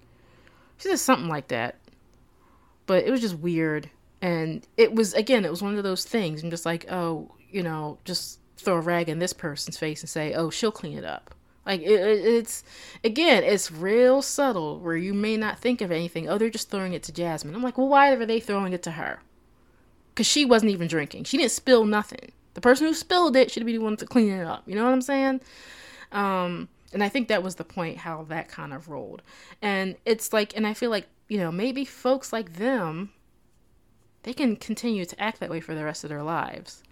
She 0.78 0.90
says 0.90 1.02
something 1.02 1.30
like 1.30 1.48
that. 1.50 1.76
But 2.86 3.06
it 3.06 3.12
was 3.12 3.22
just 3.22 3.38
weird. 3.38 3.90
And 4.22 4.68
it 4.78 4.94
was, 4.94 5.14
again, 5.14 5.46
it 5.46 5.52
was 5.52 5.62
one 5.62 5.78
of 5.78 5.84
those 5.84 6.06
things. 6.06 6.44
I'm 6.44 6.50
just 6.52 6.66
like, 6.66 6.92
oh, 6.92 7.32
you 7.50 7.64
know, 7.64 7.98
just 8.06 8.40
throw 8.58 8.76
a 8.76 8.82
rag 8.82 9.10
in 9.10 9.20
this 9.20 9.34
person's 9.34 9.78
face 9.78 10.02
and 10.02 10.10
say, 10.10 10.34
oh, 10.34 10.50
she'll 10.50 10.72
clean 10.72 10.98
it 10.98 11.06
up. 11.06 11.34
Like, 11.66 11.82
it, 11.82 11.90
it's, 11.90 12.64
again, 13.04 13.44
it's 13.44 13.72
real 13.72 14.22
subtle 14.22 14.80
where 14.80 14.96
you 14.96 15.14
may 15.14 15.38
not 15.38 15.60
think 15.60 15.82
of 15.82 15.92
anything. 15.92 16.28
Oh, 16.30 16.38
they're 16.38 16.50
just 16.50 16.70
throwing 16.70 16.94
it 16.94 17.04
to 17.04 17.12
Jasmine. 17.12 17.56
I'm 17.56 17.64
like, 17.64 17.78
well, 17.78 17.88
why 17.88 18.12
are 18.12 18.26
they 18.26 18.40
throwing 18.40 18.74
it 18.74 18.84
to 18.84 18.92
her? 18.92 19.22
Because 20.14 20.28
she 20.28 20.46
wasn't 20.46 20.72
even 20.72 20.88
drinking. 20.88 21.24
She 21.24 21.38
didn't 21.38 21.52
spill 21.52 21.86
nothing. 21.86 22.32
The 22.54 22.62
person 22.62 22.88
who 22.88 22.94
spilled 22.94 23.36
it 23.36 23.50
should 23.52 23.66
be 23.66 23.78
the 23.78 23.84
one 23.84 23.98
to 23.98 24.06
clean 24.06 24.30
it 24.30 24.46
up. 24.46 24.64
You 24.68 24.76
know 24.76 24.84
what 24.84 24.94
I'm 24.94 25.02
saying? 25.02 25.42
Um, 26.12 26.68
and 26.94 27.04
I 27.04 27.10
think 27.10 27.30
that 27.30 27.44
was 27.44 27.56
the 27.56 27.64
point 27.64 27.98
how 27.98 28.24
that 28.24 28.50
kind 28.50 28.74
of 28.74 28.90
rolled. 28.90 29.22
And 29.62 29.96
it's 30.06 30.34
like, 30.34 30.56
and 30.56 30.68
I 30.68 30.74
feel 30.74 30.90
like, 30.90 31.08
you 31.30 31.38
know, 31.38 31.52
maybe 31.52 31.86
folks 31.86 32.34
like 32.34 32.58
them, 32.58 33.12
they 34.24 34.34
can 34.34 34.58
continue 34.58 35.06
to 35.06 35.22
act 35.22 35.40
that 35.40 35.50
way 35.50 35.62
for 35.62 35.74
the 35.74 35.86
rest 35.86 36.04
of 36.04 36.10
their 36.10 36.24
lives. 36.24 36.84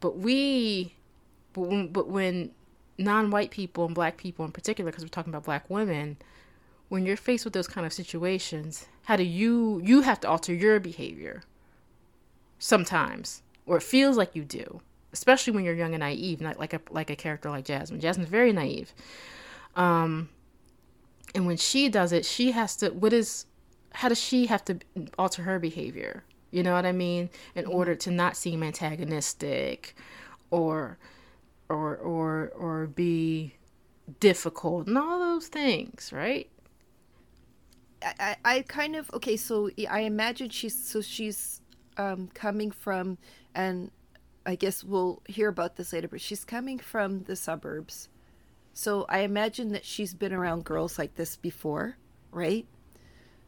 But 0.00 0.18
we, 0.18 0.94
but 1.52 1.62
when, 1.62 1.88
but 1.88 2.08
when 2.08 2.52
non 2.98 3.30
white 3.30 3.50
people 3.50 3.86
and 3.86 3.94
black 3.94 4.16
people 4.16 4.44
in 4.44 4.52
particular, 4.52 4.90
because 4.90 5.04
we're 5.04 5.08
talking 5.08 5.32
about 5.32 5.44
black 5.44 5.68
women, 5.68 6.16
when 6.88 7.04
you're 7.04 7.16
faced 7.16 7.44
with 7.44 7.54
those 7.54 7.66
kind 7.66 7.84
of 7.86 7.92
situations, 7.92 8.86
how 9.04 9.16
do 9.16 9.24
you, 9.24 9.80
you 9.84 10.02
have 10.02 10.20
to 10.20 10.28
alter 10.28 10.54
your 10.54 10.78
behavior 10.78 11.42
sometimes, 12.58 13.42
or 13.66 13.76
it 13.76 13.82
feels 13.82 14.16
like 14.16 14.34
you 14.34 14.44
do 14.44 14.80
especially 15.16 15.54
when 15.54 15.64
you're 15.64 15.74
young 15.74 15.94
and 15.94 16.00
naive, 16.00 16.42
not 16.42 16.58
like 16.58 16.74
a 16.74 16.80
like 16.90 17.10
a 17.10 17.16
character 17.16 17.48
like 17.50 17.64
Jasmine. 17.64 18.00
Jasmine's 18.00 18.28
very 18.28 18.52
naive. 18.52 18.92
Um, 19.74 20.28
and 21.34 21.46
when 21.46 21.56
she 21.56 21.88
does 21.88 22.12
it, 22.12 22.24
she 22.24 22.52
has 22.52 22.76
to. 22.76 22.90
What 22.90 23.12
is? 23.12 23.46
How 23.92 24.10
does 24.10 24.20
she 24.20 24.46
have 24.46 24.64
to 24.66 24.78
alter 25.18 25.42
her 25.42 25.58
behavior? 25.58 26.24
You 26.50 26.62
know 26.62 26.74
what 26.74 26.84
I 26.84 26.92
mean? 26.92 27.30
In 27.54 27.64
mm-hmm. 27.64 27.72
order 27.72 27.94
to 27.94 28.10
not 28.10 28.36
seem 28.36 28.62
antagonistic, 28.62 29.96
or, 30.50 30.98
or 31.68 31.96
or 31.96 32.52
or 32.54 32.86
be 32.86 33.54
difficult, 34.20 34.86
and 34.86 34.98
all 34.98 35.18
those 35.18 35.48
things, 35.48 36.12
right? 36.12 36.48
I, 38.02 38.36
I 38.44 38.60
kind 38.68 38.94
of 38.94 39.10
okay 39.14 39.38
so 39.38 39.70
i 39.90 40.00
imagine 40.00 40.50
she's 40.50 40.78
so 40.78 41.00
she's 41.00 41.62
um, 41.96 42.28
coming 42.34 42.70
from 42.70 43.18
and 43.54 43.90
I 44.46 44.54
guess 44.54 44.84
we'll 44.84 45.22
hear 45.26 45.48
about 45.48 45.76
this 45.76 45.92
later, 45.92 46.06
but 46.06 46.20
she's 46.20 46.44
coming 46.44 46.78
from 46.78 47.24
the 47.24 47.34
suburbs. 47.34 48.08
So 48.72 49.04
I 49.08 49.20
imagine 49.20 49.72
that 49.72 49.84
she's 49.84 50.14
been 50.14 50.32
around 50.32 50.64
girls 50.64 50.98
like 50.98 51.16
this 51.16 51.34
before, 51.34 51.96
right? 52.30 52.66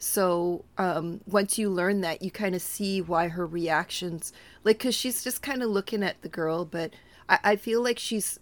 So 0.01 0.65
um, 0.77 1.21
once 1.27 1.57
you 1.57 1.71
learn 1.71 2.01
that, 2.01 2.23
you 2.23 2.31
kind 2.31 2.55
of 2.55 2.63
see 2.63 3.01
why 3.01 3.29
her 3.29 3.47
reactions, 3.47 4.33
like, 4.65 4.79
because 4.79 4.95
she's 4.95 5.23
just 5.23 5.41
kind 5.41 5.63
of 5.63 5.71
looking 5.71 6.03
at 6.03 6.21
the 6.23 6.29
girl, 6.29 6.65
but 6.65 6.93
I, 7.29 7.39
I 7.45 7.57
feel 7.57 7.83
like 7.83 7.99
she's 7.99 8.41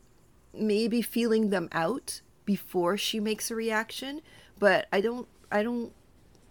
maybe 0.55 1.03
feeling 1.03 1.51
them 1.51 1.69
out 1.73 2.23
before 2.47 2.97
she 2.97 3.21
makes 3.21 3.51
a 3.51 3.55
reaction. 3.55 4.23
But 4.59 4.87
I 4.92 5.03
don't, 5.03 5.29
I 5.53 5.62
don't 5.62 5.92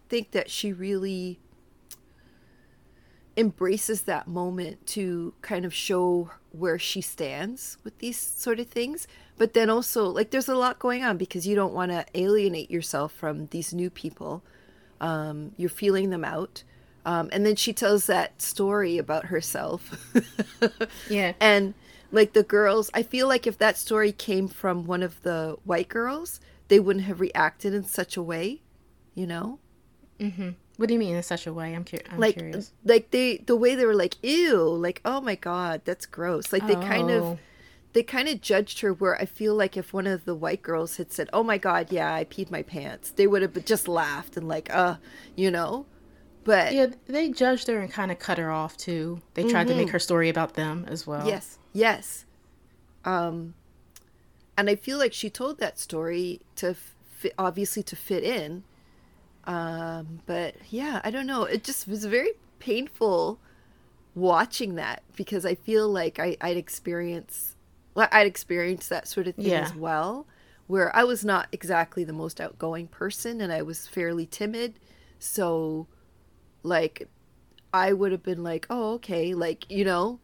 think 0.09 0.31
that 0.31 0.51
she 0.51 0.71
really 0.71 1.39
embraces 3.37 4.03
that 4.03 4.27
moment 4.27 4.85
to 4.87 5.33
kind 5.41 5.65
of 5.65 5.73
show 5.73 6.31
where 6.51 6.79
she 6.79 7.01
stands 7.01 7.77
with 7.83 7.97
these 7.99 8.17
sort 8.17 8.59
of 8.59 8.67
things. 8.67 9.07
But 9.37 9.53
then 9.53 9.69
also, 9.69 10.07
like, 10.07 10.31
there's 10.31 10.47
a 10.47 10.55
lot 10.55 10.79
going 10.79 11.03
on 11.03 11.17
because 11.17 11.45
you 11.45 11.55
don't 11.55 11.73
want 11.73 11.91
to 11.91 12.05
alienate 12.13 12.71
yourself 12.71 13.11
from 13.11 13.47
these 13.47 13.73
new 13.73 13.89
people. 13.89 14.43
Um, 15.01 15.51
you're 15.57 15.69
feeling 15.69 16.09
them 16.09 16.23
out. 16.23 16.63
Um, 17.05 17.29
and 17.31 17.45
then 17.45 17.55
she 17.55 17.73
tells 17.73 18.07
that 18.07 18.41
story 18.41 18.97
about 18.97 19.25
herself. 19.25 20.13
yeah. 21.09 21.33
And 21.39 21.73
like 22.11 22.33
the 22.33 22.43
girls, 22.43 22.89
I 22.93 23.03
feel 23.03 23.27
like 23.27 23.45
if 23.45 23.57
that 23.57 23.77
story 23.77 24.11
came 24.11 24.47
from 24.47 24.85
one 24.85 25.03
of 25.03 25.21
the 25.23 25.57
white 25.65 25.89
girls, 25.89 26.39
they 26.69 26.79
wouldn't 26.79 27.05
have 27.05 27.19
reacted 27.19 27.73
in 27.73 27.83
such 27.83 28.17
a 28.17 28.23
way, 28.23 28.61
you 29.13 29.27
know? 29.27 29.59
Mm-hmm. 30.19 30.51
What 30.77 30.87
do 30.87 30.93
you 30.93 30.99
mean 30.99 31.15
in 31.15 31.23
such 31.23 31.47
a 31.47 31.53
way? 31.53 31.73
I'm, 31.73 31.85
cu- 31.85 31.99
I'm 32.11 32.19
like, 32.19 32.37
curious. 32.37 32.71
Like 32.83 33.11
they, 33.11 33.37
the 33.37 33.55
way 33.55 33.75
they 33.75 33.85
were 33.85 33.95
like, 33.95 34.15
ew, 34.23 34.63
like, 34.63 35.01
oh 35.05 35.21
my 35.21 35.35
god, 35.35 35.81
that's 35.85 36.05
gross. 36.05 36.51
Like 36.51 36.67
they 36.67 36.75
oh. 36.75 36.81
kind 36.81 37.09
of, 37.09 37.23
oh. 37.23 37.39
they 37.93 38.03
kind 38.03 38.27
of 38.27 38.41
judged 38.41 38.81
her. 38.81 38.93
Where 38.93 39.15
I 39.19 39.25
feel 39.25 39.55
like 39.55 39.77
if 39.77 39.93
one 39.93 40.07
of 40.07 40.25
the 40.25 40.35
white 40.35 40.61
girls 40.61 40.97
had 40.97 41.11
said, 41.11 41.29
"Oh 41.31 41.43
my 41.43 41.57
god, 41.57 41.91
yeah, 41.91 42.13
I 42.13 42.25
peed 42.25 42.51
my 42.51 42.61
pants," 42.61 43.11
they 43.11 43.27
would 43.27 43.41
have 43.41 43.65
just 43.65 43.87
laughed 43.87 44.35
and 44.35 44.47
like, 44.47 44.73
uh, 44.73 44.97
you 45.35 45.49
know. 45.49 45.85
But 46.43 46.73
yeah, 46.73 46.87
they 47.07 47.29
judged 47.29 47.67
her 47.67 47.79
and 47.79 47.91
kind 47.91 48.11
of 48.11 48.19
cut 48.19 48.37
her 48.37 48.51
off 48.51 48.77
too. 48.77 49.21
They 49.33 49.43
tried 49.43 49.61
mm-hmm. 49.61 49.69
to 49.69 49.75
make 49.75 49.85
mm-hmm. 49.87 49.93
her 49.93 49.99
story 49.99 50.29
about 50.29 50.53
them 50.55 50.85
as 50.87 51.07
well. 51.07 51.25
Yes, 51.25 51.57
yes. 51.73 52.25
Um, 53.03 53.55
and 54.57 54.69
I 54.69 54.75
feel 54.75 54.97
like 54.97 55.13
she 55.13 55.29
told 55.29 55.59
that 55.59 55.79
story 55.79 56.41
to 56.57 56.75
fit, 57.09 57.33
obviously 57.37 57.81
to 57.83 57.95
fit 57.95 58.23
in 58.23 58.63
um, 59.47 60.19
but 60.25 60.55
yeah, 60.69 61.01
I 61.03 61.11
don't 61.11 61.27
know. 61.27 61.43
It 61.43 61.63
just 61.63 61.87
was 61.87 62.05
very 62.05 62.31
painful 62.59 63.39
watching 64.15 64.75
that 64.75 65.03
because 65.15 65.45
I 65.45 65.55
feel 65.55 65.89
like 65.89 66.19
I, 66.19 66.37
I'd 66.41 66.57
experience, 66.57 67.55
well, 67.93 68.07
I'd 68.11 68.27
experienced 68.27 68.89
that 68.89 69.07
sort 69.07 69.27
of 69.27 69.35
thing 69.35 69.45
yeah. 69.45 69.61
as 69.61 69.75
well, 69.75 70.25
where 70.67 70.95
I 70.95 71.03
was 71.03 71.23
not 71.23 71.47
exactly 71.51 72.03
the 72.03 72.13
most 72.13 72.41
outgoing 72.41 72.87
person 72.87 73.41
and 73.41 73.51
I 73.51 73.61
was 73.61 73.87
fairly 73.87 74.25
timid. 74.25 74.79
So, 75.19 75.87
like, 76.63 77.07
I 77.73 77.93
would 77.93 78.11
have 78.11 78.23
been 78.23 78.43
like, 78.43 78.65
oh, 78.69 78.93
okay, 78.93 79.33
like, 79.33 79.69
you 79.69 79.85
know, 79.85 80.19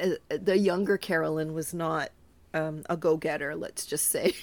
uh, 0.00 0.10
the 0.28 0.58
younger 0.58 0.96
Carolyn 0.96 1.52
was 1.52 1.72
not 1.72 2.10
um, 2.54 2.82
a 2.88 2.96
go 2.96 3.16
getter, 3.16 3.54
let's 3.54 3.86
just 3.86 4.08
say. 4.08 4.34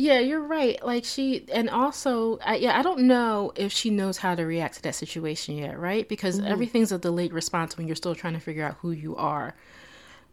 Yeah, 0.00 0.18
you're 0.20 0.40
right. 0.40 0.82
Like 0.82 1.04
she, 1.04 1.44
and 1.52 1.68
also, 1.68 2.38
I, 2.38 2.56
yeah, 2.56 2.78
I 2.78 2.80
don't 2.80 3.00
know 3.00 3.52
if 3.54 3.70
she 3.70 3.90
knows 3.90 4.16
how 4.16 4.34
to 4.34 4.44
react 4.44 4.76
to 4.76 4.82
that 4.84 4.94
situation 4.94 5.58
yet, 5.58 5.78
right? 5.78 6.08
Because 6.08 6.38
mm-hmm. 6.38 6.50
everything's 6.50 6.90
a 6.90 6.98
delayed 6.98 7.34
response 7.34 7.76
when 7.76 7.86
you're 7.86 7.96
still 7.96 8.14
trying 8.14 8.32
to 8.32 8.40
figure 8.40 8.64
out 8.64 8.76
who 8.80 8.92
you 8.92 9.14
are. 9.16 9.54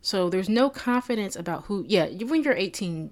So 0.01 0.29
there's 0.29 0.47
no 0.47 0.69
confidence 0.69 1.35
about 1.35 1.65
who. 1.65 1.83
Yeah, 1.85 2.05
when 2.05 2.43
you're 2.43 2.53
18, 2.53 3.11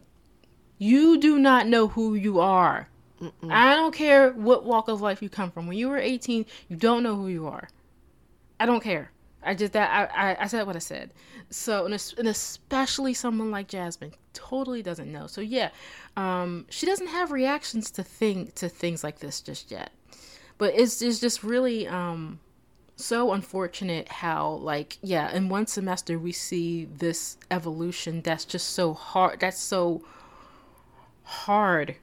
you 0.78 1.20
do 1.20 1.38
not 1.38 1.68
know 1.68 1.90
who 1.90 2.16
you 2.16 2.40
are. 2.40 2.88
Mm-mm. 3.22 3.52
I 3.52 3.76
don't 3.76 3.94
care 3.94 4.32
what 4.32 4.64
walk 4.64 4.88
of 4.88 5.02
life 5.02 5.22
you 5.22 5.28
come 5.28 5.52
from. 5.52 5.68
When 5.68 5.78
you 5.78 5.90
were 5.90 5.98
18, 5.98 6.46
you 6.70 6.78
don't 6.78 7.04
know 7.04 7.18
who 7.18 7.28
you 7.28 7.48
are. 7.48 7.68
I 8.62 8.66
don't 8.66 8.82
care. 8.82 9.12
I 9.44 9.56
just 9.56 9.74
that 9.74 9.92
I, 10.16 10.32
I, 10.32 10.44
I 10.44 10.48
said 10.48 10.66
what 10.66 10.78
I 10.78 10.80
said. 10.80 11.12
So 11.50 11.86
and, 11.86 12.14
and 12.18 12.28
especially 12.30 13.14
someone 13.14 13.52
like 13.52 13.68
Jasmine 13.68 14.14
totally 14.36 14.84
doesn't 14.84 15.12
know. 15.12 15.26
So 15.26 15.42
yeah, 15.42 15.70
um, 16.16 16.66
she 16.70 16.86
doesn't 16.86 17.08
have 17.08 17.32
reactions 17.32 17.90
to 17.92 18.04
thing 18.04 18.52
to 18.56 18.70
things 18.70 19.04
like 19.04 19.20
this 19.20 19.42
just 19.42 19.72
yet. 19.72 19.92
But 20.58 20.76
it's 20.76 21.02
it's 21.02 21.20
just 21.20 21.44
really 21.44 21.88
um, 21.88 22.40
so 22.96 23.34
unfortunate 23.34 24.08
how 24.08 24.52
like 24.52 24.98
yeah 25.02 25.34
in 25.34 25.50
one 25.50 25.68
semester 25.68 26.18
we 26.18 26.32
see 26.32 26.86
this 26.86 27.38
evolution 27.52 28.22
that's 28.22 28.46
just 28.46 28.70
so 28.70 28.94
hard 28.94 29.40
that's 29.40 29.60
so 29.60 30.02
hard 31.24 31.96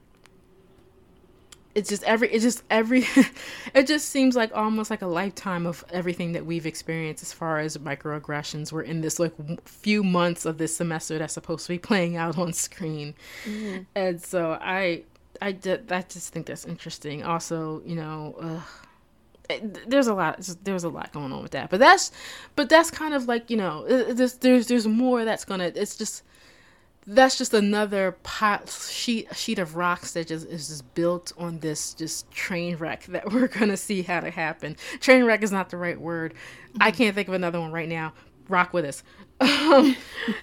it's 1.75 1.89
just 1.89 2.03
every 2.03 2.29
it's 2.31 2.43
just 2.43 2.63
every 2.69 3.05
it 3.73 3.87
just 3.87 4.09
seems 4.09 4.35
like 4.35 4.55
almost 4.55 4.89
like 4.89 5.01
a 5.01 5.07
lifetime 5.07 5.65
of 5.65 5.83
everything 5.91 6.33
that 6.33 6.45
we've 6.45 6.65
experienced 6.65 7.23
as 7.23 7.33
far 7.33 7.59
as 7.59 7.77
microaggressions. 7.77 8.71
We're 8.71 8.83
in 8.83 9.01
this 9.01 9.19
like 9.19 9.33
few 9.67 10.03
months 10.03 10.45
of 10.45 10.57
this 10.57 10.75
semester 10.75 11.17
that's 11.17 11.33
supposed 11.33 11.65
to 11.65 11.73
be 11.73 11.79
playing 11.79 12.15
out 12.15 12.37
on 12.37 12.53
screen. 12.53 13.15
Mm-hmm. 13.45 13.83
and 13.95 14.21
so 14.21 14.57
i 14.61 15.03
i 15.41 15.51
did 15.51 15.91
i 15.91 16.01
just 16.01 16.31
think 16.33 16.45
that's 16.45 16.65
interesting. 16.65 17.23
Also 17.23 17.81
you 17.85 17.95
know 17.95 18.61
it, 19.49 19.89
there's 19.89 20.07
a 20.07 20.13
lot 20.13 20.39
there's 20.63 20.83
a 20.83 20.89
lot 20.89 21.11
going 21.11 21.31
on 21.31 21.41
with 21.41 21.51
that. 21.51 21.69
But 21.69 21.79
that's 21.79 22.11
but 22.55 22.69
that's 22.69 22.91
kind 22.91 23.13
of 23.13 23.27
like 23.27 23.49
you 23.49 23.57
know 23.57 23.85
there's 24.13 24.35
there's 24.35 24.67
there's 24.67 24.87
more 24.87 25.25
that's 25.25 25.45
gonna 25.45 25.71
it's 25.75 25.95
just 25.95 26.23
that's 27.05 27.37
just 27.37 27.53
another 27.53 28.13
pot 28.23 28.69
sheet 28.69 29.35
sheet 29.35 29.59
of 29.59 29.75
rocks 29.75 30.13
that 30.13 30.27
just 30.27 30.47
is 30.47 30.67
just 30.67 30.93
built 30.93 31.33
on 31.37 31.59
this 31.59 31.93
just 31.93 32.29
train 32.31 32.75
wreck 32.77 33.05
that 33.07 33.31
we're 33.31 33.47
gonna 33.47 33.77
see 33.77 34.01
how 34.01 34.19
to 34.19 34.29
happen. 34.29 34.75
Train 34.99 35.25
wreck 35.25 35.43
is 35.43 35.51
not 35.51 35.69
the 35.69 35.77
right 35.77 35.99
word. 35.99 36.33
Mm-hmm. 36.33 36.83
I 36.83 36.91
can't 36.91 37.15
think 37.15 37.27
of 37.27 37.33
another 37.33 37.59
one 37.59 37.71
right 37.71 37.89
now. 37.89 38.13
Rock 38.47 38.73
with 38.73 38.85
us. 38.85 39.03
Um, 39.41 39.97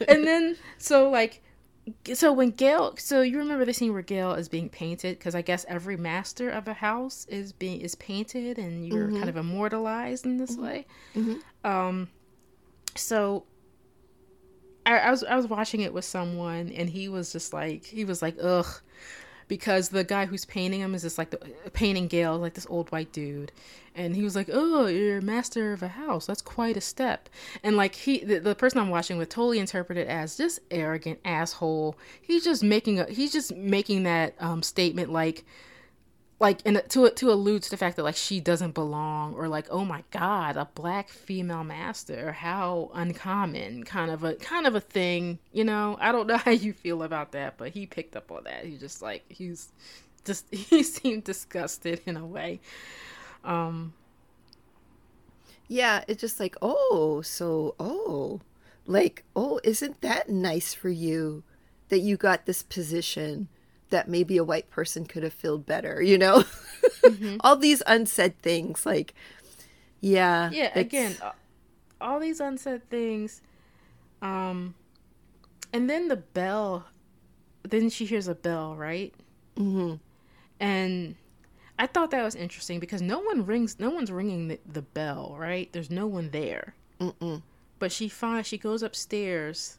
and 0.08 0.26
then 0.26 0.56
so 0.76 1.08
like 1.08 1.42
so 2.12 2.32
when 2.32 2.50
Gail, 2.50 2.94
so 2.98 3.22
you 3.22 3.38
remember 3.38 3.64
the 3.64 3.72
scene 3.72 3.92
where 3.92 4.02
Gail 4.02 4.32
is 4.34 4.48
being 4.48 4.68
painted 4.68 5.18
because 5.18 5.34
I 5.34 5.42
guess 5.42 5.64
every 5.68 5.96
master 5.96 6.50
of 6.50 6.68
a 6.68 6.74
house 6.74 7.26
is 7.28 7.52
being 7.52 7.80
is 7.80 7.94
painted 7.94 8.58
and 8.58 8.86
you're 8.86 9.08
mm-hmm. 9.08 9.16
kind 9.16 9.28
of 9.28 9.36
immortalized 9.36 10.26
in 10.26 10.36
this 10.36 10.52
mm-hmm. 10.52 10.62
way. 10.62 10.86
Mm-hmm. 11.14 11.66
Um, 11.66 12.08
so 12.94 13.44
I, 14.86 14.98
I, 14.98 15.10
was 15.10 15.24
I 15.24 15.36
was 15.36 15.46
watching 15.46 15.80
it 15.80 15.92
with 15.92 16.04
someone 16.04 16.70
and 16.70 16.88
he 16.88 17.08
was 17.08 17.32
just 17.32 17.52
like 17.52 17.84
he 17.84 18.04
was 18.04 18.22
like 18.22 18.36
ugh 18.42 18.80
because 19.50 19.88
the 19.88 20.04
guy 20.04 20.26
who's 20.26 20.44
painting 20.44 20.78
him 20.78 20.94
is 20.94 21.02
just 21.02 21.18
like 21.18 21.30
the 21.30 21.38
painting 21.72 22.06
Gail, 22.06 22.38
like 22.38 22.54
this 22.54 22.68
old 22.70 22.88
white 22.92 23.10
dude, 23.10 23.50
and 23.96 24.14
he 24.14 24.22
was 24.22 24.36
like, 24.36 24.48
"Oh, 24.50 24.86
you're 24.86 25.20
master 25.20 25.72
of 25.72 25.82
a 25.82 25.88
house. 25.88 26.26
That's 26.26 26.40
quite 26.40 26.76
a 26.76 26.80
step." 26.80 27.28
And 27.64 27.76
like 27.76 27.96
he, 27.96 28.24
the, 28.24 28.38
the 28.38 28.54
person 28.54 28.78
I'm 28.78 28.90
watching 28.90 29.18
with, 29.18 29.28
totally 29.28 29.58
interpreted 29.58 30.06
as 30.06 30.36
just 30.36 30.60
arrogant 30.70 31.18
asshole. 31.24 31.96
He's 32.22 32.44
just 32.44 32.62
making 32.62 33.00
a, 33.00 33.06
he's 33.06 33.32
just 33.32 33.52
making 33.56 34.04
that 34.04 34.34
um, 34.38 34.62
statement 34.62 35.12
like 35.12 35.44
like 36.40 36.60
and 36.64 36.82
to 36.88 37.10
to 37.10 37.30
allude 37.30 37.62
to 37.62 37.70
the 37.70 37.76
fact 37.76 37.96
that 37.96 38.02
like 38.02 38.16
she 38.16 38.40
doesn't 38.40 38.72
belong 38.72 39.34
or 39.34 39.46
like 39.46 39.66
oh 39.70 39.84
my 39.84 40.02
god 40.10 40.56
a 40.56 40.64
black 40.74 41.10
female 41.10 41.62
master 41.62 42.32
how 42.32 42.90
uncommon 42.94 43.84
kind 43.84 44.10
of 44.10 44.24
a 44.24 44.34
kind 44.36 44.66
of 44.66 44.74
a 44.74 44.80
thing 44.80 45.38
you 45.52 45.62
know? 45.62 45.96
I 46.00 46.10
don't 46.10 46.26
know 46.26 46.36
how 46.38 46.50
you 46.50 46.72
feel 46.72 47.02
about 47.02 47.32
that 47.32 47.58
but 47.58 47.70
he 47.70 47.86
picked 47.86 48.16
up 48.16 48.32
on 48.32 48.44
that. 48.44 48.64
He 48.64 48.76
just 48.78 49.02
like 49.02 49.24
he's 49.28 49.70
just 50.24 50.46
he 50.54 50.82
seemed 50.82 51.24
disgusted 51.24 52.00
in 52.06 52.16
a 52.16 52.26
way. 52.26 52.60
Um 53.44 53.92
yeah 55.68 56.02
it's 56.08 56.20
just 56.20 56.40
like 56.40 56.56
oh 56.62 57.20
so 57.22 57.74
oh 57.78 58.40
like 58.86 59.24
oh 59.36 59.60
isn't 59.62 60.00
that 60.00 60.30
nice 60.30 60.72
for 60.72 60.88
you 60.88 61.42
that 61.90 62.00
you 62.00 62.16
got 62.16 62.46
this 62.46 62.62
position 62.62 63.48
that 63.90 64.08
maybe 64.08 64.36
a 64.36 64.44
white 64.44 64.70
person 64.70 65.04
could 65.04 65.22
have 65.22 65.32
filled 65.32 65.66
better, 65.66 66.00
you 66.02 66.18
know? 66.18 66.44
Mm-hmm. 67.04 67.36
all 67.40 67.56
these 67.56 67.82
unsaid 67.86 68.40
things 68.42 68.86
like 68.86 69.14
yeah. 70.00 70.48
Yeah, 70.50 70.70
again, 70.78 71.14
all 72.00 72.18
these 72.18 72.40
unsaid 72.40 72.88
things 72.88 73.42
um 74.22 74.74
and 75.72 75.88
then 75.88 76.08
the 76.08 76.16
bell 76.16 76.86
then 77.62 77.90
she 77.90 78.06
hears 78.06 78.28
a 78.28 78.34
bell, 78.34 78.74
right? 78.74 79.14
hmm 79.56 79.94
And 80.58 81.16
I 81.78 81.86
thought 81.86 82.10
that 82.10 82.22
was 82.22 82.34
interesting 82.34 82.80
because 82.80 83.02
no 83.02 83.18
one 83.20 83.44
rings 83.44 83.78
no 83.78 83.90
one's 83.90 84.10
ringing 84.10 84.48
the, 84.48 84.60
the 84.70 84.82
bell, 84.82 85.36
right? 85.38 85.70
There's 85.72 85.90
no 85.90 86.06
one 86.06 86.30
there. 86.30 86.74
Mm-mm. 87.00 87.42
But 87.78 87.92
she 87.92 88.08
finds 88.08 88.46
she 88.48 88.58
goes 88.58 88.82
upstairs 88.82 89.78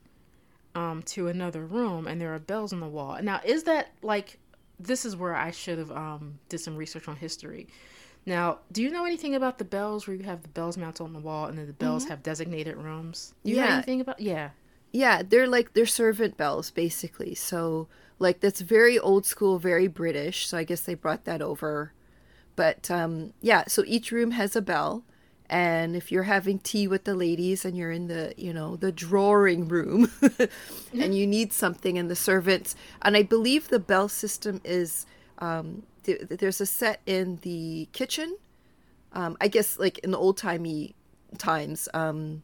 um, 0.76 1.03
to 1.03 1.28
another 1.28 1.65
room 1.65 2.07
and 2.07 2.19
there 2.19 2.34
are 2.34 2.39
bells 2.39 2.74
on 2.74 2.80
the 2.80 2.88
wall. 2.88 3.17
Now, 3.22 3.41
is 3.43 3.63
that 3.63 3.91
like 4.01 4.39
this 4.80 5.05
is 5.05 5.15
where 5.15 5.36
I 5.36 5.51
should 5.51 5.78
have 5.78 5.91
um, 5.91 6.39
did 6.49 6.59
some 6.59 6.76
research 6.76 7.07
on 7.07 7.15
history. 7.15 7.67
Now, 8.26 8.59
do 8.72 8.84
you 8.84 8.91
know 8.91 9.05
anything 9.05 9.36
about 9.36 9.57
the 9.57 9.65
bells 9.65 10.07
where 10.07 10.15
you 10.15 10.24
have 10.24 10.43
the 10.43 10.47
bells 10.49 10.78
mounted 10.78 11.03
on 11.03 11.13
the 11.13 11.19
wall 11.19 11.45
and 11.45 11.57
then 11.57 11.67
the 11.67 11.74
bells 11.74 12.03
mm-hmm. 12.03 12.11
have 12.11 12.24
designated 12.24 12.78
rooms? 12.78 13.34
Do 13.43 13.51
you 13.51 13.57
yeah. 13.57 13.65
know 13.65 13.74
anything 13.76 14.01
about? 14.01 14.19
Yeah. 14.19 14.49
Yeah, 14.91 15.24
they're 15.24 15.47
like 15.47 15.74
they're 15.74 15.86
servant 15.86 16.38
bells 16.38 16.69
basically. 16.69 17.34
So 17.34 17.88
like 18.19 18.39
that's 18.39 18.61
very 18.61 18.99
old 18.99 19.26
school, 19.26 19.57
very 19.57 19.88
British. 19.88 20.47
So 20.47 20.57
I 20.57 20.63
guess 20.63 20.82
they 20.82 20.93
brought 20.93 21.26
that 21.26 21.41
over. 21.41 21.93
But 22.55 22.91
um, 22.91 23.34
yeah, 23.41 23.63
so 23.67 23.84
each 23.88 24.11
room 24.11 24.32
has 24.32 24.55
a 24.55 24.61
bell, 24.61 25.03
and 25.52 25.97
if 25.97 26.12
you're 26.12 26.24
having 26.24 26.58
tea 26.60 26.88
with 26.88 27.04
the 27.04 27.14
ladies 27.14 27.66
and 27.66 27.78
you're 27.78 27.91
in 27.91 28.08
the 28.08 28.34
you 28.38 28.54
know 28.54 28.78
the 28.78 28.91
drawing 28.91 29.68
room 29.68 30.10
and 30.93 31.14
you 31.14 31.28
need 31.28 31.52
something 31.52 31.97
and 31.97 32.10
the 32.10 32.16
servants 32.16 32.74
and 33.02 33.18
i 33.18 33.22
believe 33.22 33.68
the 33.68 33.80
bell 33.80 34.08
system 34.08 34.62
is 34.64 35.06
um, 35.39 35.84
th- 36.04 36.22
there's 36.30 36.62
a 36.62 36.68
set 36.68 37.02
in 37.08 37.39
the 37.41 37.89
kitchen. 37.91 38.38
Um, 39.14 39.36
i 39.41 39.47
guess 39.49 39.78
like 39.78 39.97
in 39.99 40.12
the 40.12 40.18
old 40.18 40.38
timey 40.38 40.95
times 41.38 41.89
um, 41.93 42.43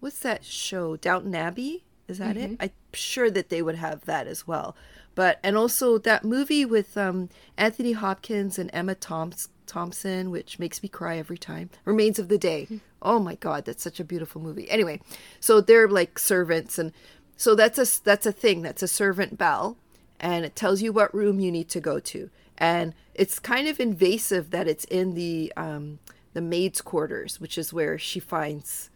what's 0.00 0.20
that 0.20 0.44
show? 0.44 0.96
Downton 0.96 1.34
abbey? 1.34 1.84
Is 2.08 2.18
that 2.18 2.36
mm-hmm. 2.36 2.54
it 2.54 2.56
i'm 2.60 2.70
sure 2.92 3.30
that 3.30 3.50
they 3.50 3.62
would 3.62 3.76
have 3.76 4.04
that 4.06 4.26
as 4.26 4.46
well. 4.46 4.74
But 5.14 5.38
and 5.44 5.56
also 5.56 5.98
that 5.98 6.24
movie 6.24 6.64
with 6.64 6.96
um, 6.96 7.28
anthony 7.56 7.92
hopkins 7.92 8.58
and 8.58 8.70
emma 8.72 8.96
thompson 8.96 9.52
Thompson, 9.70 10.30
which 10.30 10.58
makes 10.58 10.82
me 10.82 10.88
cry 10.88 11.16
every 11.16 11.38
time. 11.38 11.70
Remains 11.84 12.18
of 12.18 12.28
the 12.28 12.36
Day. 12.38 12.66
Oh 13.00 13.20
my 13.20 13.36
God, 13.36 13.64
that's 13.64 13.82
such 13.82 14.00
a 14.00 14.04
beautiful 14.04 14.40
movie. 14.40 14.68
Anyway, 14.68 15.00
so 15.38 15.60
they're 15.60 15.88
like 15.88 16.18
servants, 16.18 16.78
and 16.78 16.92
so 17.36 17.54
that's 17.54 17.78
a 17.78 18.02
that's 18.02 18.26
a 18.26 18.32
thing. 18.32 18.62
That's 18.62 18.82
a 18.82 18.88
servant 18.88 19.38
bell, 19.38 19.76
and 20.18 20.44
it 20.44 20.56
tells 20.56 20.82
you 20.82 20.92
what 20.92 21.14
room 21.14 21.38
you 21.40 21.52
need 21.52 21.68
to 21.70 21.80
go 21.80 22.00
to. 22.00 22.28
And 22.58 22.92
it's 23.14 23.38
kind 23.38 23.68
of 23.68 23.80
invasive 23.80 24.50
that 24.50 24.68
it's 24.68 24.84
in 24.86 25.14
the 25.14 25.52
um, 25.56 26.00
the 26.34 26.42
maid's 26.42 26.82
quarters, 26.82 27.40
which 27.40 27.56
is 27.56 27.72
where 27.72 27.96
she 27.96 28.20
finds 28.20 28.90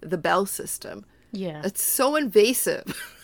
the 0.00 0.18
bell 0.18 0.46
system. 0.46 1.04
Yeah, 1.30 1.62
it's 1.62 1.82
so 1.82 2.16
invasive. 2.16 3.12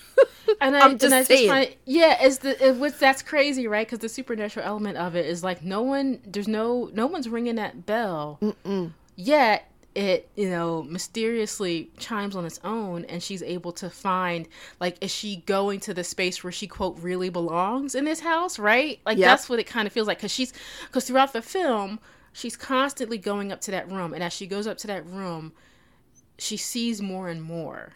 and 0.61 0.76
I, 0.76 0.80
I'm 0.80 0.98
just, 0.98 1.05
and 1.05 1.14
I 1.14 1.24
just 1.24 1.46
find, 1.46 1.76
yeah, 1.86 2.22
is 2.22 2.38
the 2.38 2.68
it, 2.68 2.76
which 2.76 2.98
that's 2.98 3.22
crazy, 3.22 3.66
right? 3.66 3.86
Because 3.86 4.00
the 4.00 4.09
supernatural 4.09 4.66
element 4.66 4.96
of 4.98 5.16
it 5.16 5.26
is 5.26 5.42
like 5.42 5.62
no 5.64 5.82
one, 5.82 6.20
there's 6.26 6.48
no, 6.48 6.90
no 6.92 7.07
one's 7.07 7.28
ringing 7.28 7.57
that 7.57 7.86
bell. 7.86 8.38
Mm-mm. 8.42 8.92
Yet 9.16 9.68
it, 9.94 10.30
you 10.36 10.48
know, 10.48 10.82
mysteriously 10.82 11.90
chimes 11.98 12.34
on 12.34 12.46
its 12.46 12.59
own, 12.64 13.05
and 13.07 13.22
she's 13.22 13.42
able 13.42 13.72
to 13.72 13.90
find, 13.90 14.48
like, 14.80 14.96
is 15.03 15.11
she 15.11 15.36
going 15.44 15.80
to 15.80 15.92
the 15.92 16.03
space 16.05 16.42
where 16.42 16.53
she 16.53 16.66
quote 16.66 16.98
really 17.00 17.28
belongs 17.28 17.94
in 17.94 18.05
this 18.05 18.20
house, 18.20 18.59
right? 18.59 19.00
Like 19.05 19.18
yep. 19.18 19.26
that's 19.26 19.48
what 19.48 19.59
it 19.59 19.66
kind 19.66 19.86
of 19.86 19.92
feels 19.92 20.07
like, 20.07 20.18
because 20.18 20.32
she's, 20.32 20.53
because 20.86 21.05
throughout 21.07 21.32
the 21.32 21.42
film, 21.42 22.00
she's 22.32 22.57
constantly 22.57 23.18
going 23.18 23.53
up 23.53 23.61
to 23.62 23.70
that 23.70 23.90
room, 23.90 24.14
and 24.14 24.22
as 24.22 24.32
she 24.32 24.46
goes 24.46 24.66
up 24.66 24.78
to 24.78 24.86
that 24.86 25.07
room, 25.07 25.53
she 26.38 26.57
sees 26.57 27.03
more 27.03 27.28
and 27.28 27.42
more 27.42 27.92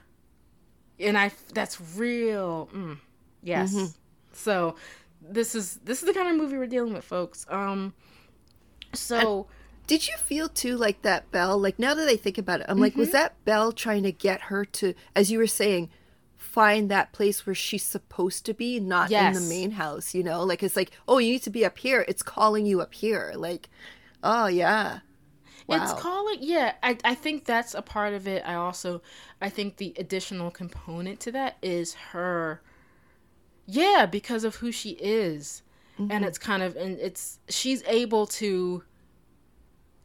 and 1.01 1.19
I 1.19 1.31
that's 1.55 1.81
real. 1.97 2.69
Mm, 2.75 2.99
yes. 3.43 3.75
Mm-hmm. 3.75 3.87
So 4.33 4.77
this 5.21 5.55
is 5.55 5.81
this 5.85 6.03
is 6.03 6.07
the 6.07 6.15
kind 6.15 6.29
of 6.29 6.37
movie 6.37 6.57
we're 6.57 6.67
dealing 6.67 6.95
with, 6.95 7.05
folks. 7.05 7.47
Um. 7.49 7.95
So. 8.93 9.47
Did 9.89 10.09
you 10.09 10.17
feel 10.17 10.49
too 10.49 10.77
like 10.77 11.03
that 11.03 11.31
bell? 11.31 11.57
Like 11.57 11.79
now 11.79 11.95
that 11.95 12.09
I 12.09 12.17
think 12.17 12.39
about 12.39 12.59
it, 12.59 12.67
I'm 12.69 12.75
mm-hmm. 12.75 12.83
like, 12.83 12.97
was 12.97 13.11
mm-hmm. 13.11 13.19
that 13.19 13.45
bell 13.45 13.71
trying 13.71 14.03
to 14.03 14.11
get 14.11 14.41
her 14.41 14.65
to, 14.65 14.95
as 15.15 15.31
you 15.31 15.39
were 15.39 15.47
saying, 15.47 15.91
find 16.37 16.91
that 16.91 17.13
place 17.13 17.47
where 17.47 17.55
she's 17.55 17.85
supposed 17.85 18.45
to 18.47 18.53
be, 18.53 18.81
not 18.81 19.11
yes. 19.11 19.37
in 19.37 19.41
the 19.41 19.49
main 19.49 19.71
house? 19.71 20.13
You 20.13 20.25
know, 20.25 20.43
like 20.43 20.65
it's 20.65 20.75
like, 20.75 20.91
oh, 21.07 21.19
you 21.19 21.31
need 21.31 21.45
to 21.45 21.51
be 21.51 21.65
up 21.65 21.79
here. 21.79 22.05
It's 22.09 22.25
calling 22.25 22.67
you 22.67 22.81
up 22.81 22.95
here. 22.95 23.33
Like, 23.37 23.69
oh 24.25 24.49
yeah. 24.49 24.99
Wow. 25.67 25.83
It's 25.83 25.93
calling, 25.95 26.39
yeah. 26.41 26.75
I, 26.83 26.97
I 27.05 27.15
think 27.15 27.45
that's 27.45 27.75
a 27.75 27.83
part 27.83 28.15
of 28.15 28.29
it. 28.29 28.43
I 28.47 28.55
also, 28.55 29.03
I 29.41 29.49
think 29.49 29.79
the 29.79 29.95
additional 29.99 30.51
component 30.51 31.19
to 31.21 31.33
that 31.33 31.57
is 31.61 31.95
her, 32.13 32.63
yeah, 33.67 34.07
because 34.07 34.45
of 34.45 34.57
who 34.57 34.71
she 34.71 34.91
is. 34.91 35.63
Mm-hmm. 35.99 36.13
And 36.13 36.25
it's 36.25 36.39
kind 36.39 36.63
of, 36.63 36.77
and 36.77 36.99
it's, 37.01 37.41
she's 37.49 37.83
able 37.89 38.27
to, 38.27 38.85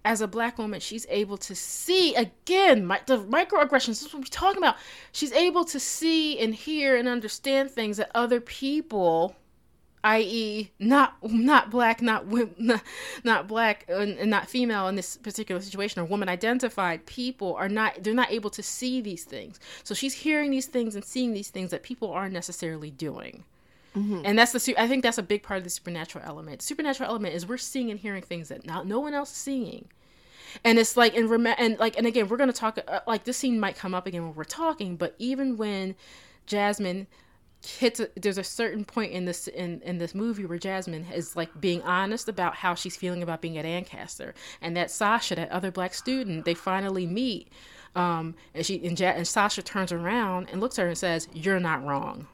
as 0.04 0.22
a 0.22 0.28
black 0.28 0.58
woman, 0.58 0.80
she's 0.80 1.06
able 1.10 1.38
to 1.38 1.54
see 1.54 2.16
again 2.16 2.86
my, 2.86 3.00
the 3.06 3.20
microaggressions. 3.20 3.88
This 3.88 4.02
is 4.02 4.14
what 4.14 4.24
we're 4.24 4.30
talking 4.32 4.58
about. 4.58 4.78
She's 5.12 5.32
able 5.34 5.64
to 5.66 5.80
see 5.80 6.40
and 6.40 6.56
hear 6.56 6.96
and 6.96 7.08
understand 7.08 7.70
things 7.70 7.98
that 7.98 8.10
other 8.16 8.42
people 8.42 9.36
i.e., 10.04 10.72
not 10.80 11.16
not 11.24 11.70
black, 11.70 12.02
not 12.02 12.26
not, 12.60 12.82
not 13.24 13.48
black, 13.48 13.86
and, 13.88 14.18
and 14.18 14.30
not 14.30 14.50
female 14.50 14.88
in 14.88 14.96
this 14.96 15.18
particular 15.18 15.62
situation, 15.62 16.02
or 16.02 16.06
woman 16.06 16.30
identified 16.30 17.06
people 17.06 17.56
are 17.56 17.70
not 17.70 18.04
they're 18.04 18.14
not 18.14 18.32
able 18.32 18.50
to 18.50 18.64
see 18.64 19.02
these 19.02 19.24
things. 19.24 19.60
So 19.84 19.94
she's 19.94 20.14
hearing 20.14 20.52
these 20.52 20.66
things 20.66 20.96
and 20.96 21.06
seeing 21.06 21.34
these 21.34 21.50
things 21.50 21.72
that 21.72 21.84
people 21.84 22.12
aren't 22.12 22.34
necessarily 22.34 22.90
doing. 22.90 23.44
Mm-hmm. 23.96 24.22
And 24.24 24.40
that's 24.40 24.54
the 24.54 24.76
I 24.78 24.88
think 24.88 25.04
that's 25.04 25.18
a 25.18 25.24
big 25.24 25.44
part 25.44 25.60
of 25.60 25.64
the 25.64 25.70
supernatural 25.70 26.24
element. 26.26 26.60
The 26.60 26.66
supernatural 26.66 27.10
element 27.10 27.36
is 27.36 27.46
we're 27.46 27.58
seeing 27.58 27.92
and 27.92 28.00
hearing 28.00 28.24
things 28.24 28.50
that 28.50 28.66
not 28.66 28.88
no 28.88 29.00
one 29.00 29.14
else 29.14 29.32
is 29.32 29.38
seeing. 29.38 29.90
And 30.64 30.80
it's 30.80 30.98
like 30.98 31.16
and 31.16 31.30
rem- 31.30 31.56
and 31.58 31.78
like 31.78 31.98
and 31.98 32.08
again 32.08 32.28
we're 32.28 32.38
going 32.38 32.52
to 32.52 32.58
talk 32.58 32.80
uh, 32.88 33.02
like 33.06 33.26
this 33.26 33.38
scene 33.38 33.60
might 33.60 33.76
come 33.76 33.94
up 33.94 34.08
again 34.08 34.24
when 34.24 34.36
we're 34.36 34.44
talking, 34.46 34.96
but 34.96 35.16
even 35.20 35.58
when 35.58 35.96
Jasmine 36.46 37.08
hits 37.66 38.00
a, 38.00 38.10
there's 38.16 38.38
a 38.38 38.44
certain 38.44 38.84
point 38.84 39.12
in 39.12 39.26
this 39.26 39.48
in, 39.48 39.82
in 39.82 39.98
this 40.00 40.16
movie 40.16 40.46
where 40.46 40.58
Jasmine 40.58 41.06
is 41.14 41.36
like 41.36 41.50
being 41.62 41.82
honest 41.84 42.28
about 42.28 42.56
how 42.56 42.74
she's 42.76 42.96
feeling 42.96 43.22
about 43.22 43.42
being 43.42 43.58
at 43.58 43.66
Ancaster. 43.66 44.34
And 44.62 44.76
that 44.78 44.90
Sasha 44.90 45.36
that 45.36 45.52
other 45.52 45.72
black 45.72 45.94
student 45.94 46.46
they 46.46 46.54
finally 46.54 47.06
meet 47.06 47.50
um 47.96 48.36
and 48.56 48.66
she 48.66 48.84
and, 48.86 49.00
ja- 49.00 49.10
and 49.10 49.28
Sasha 49.28 49.62
turns 49.62 49.92
around 49.92 50.50
and 50.52 50.60
looks 50.60 50.80
at 50.80 50.84
her 50.84 50.88
and 50.90 50.98
says 50.98 51.28
you're 51.34 51.60
not 51.60 51.86
wrong. 51.86 52.28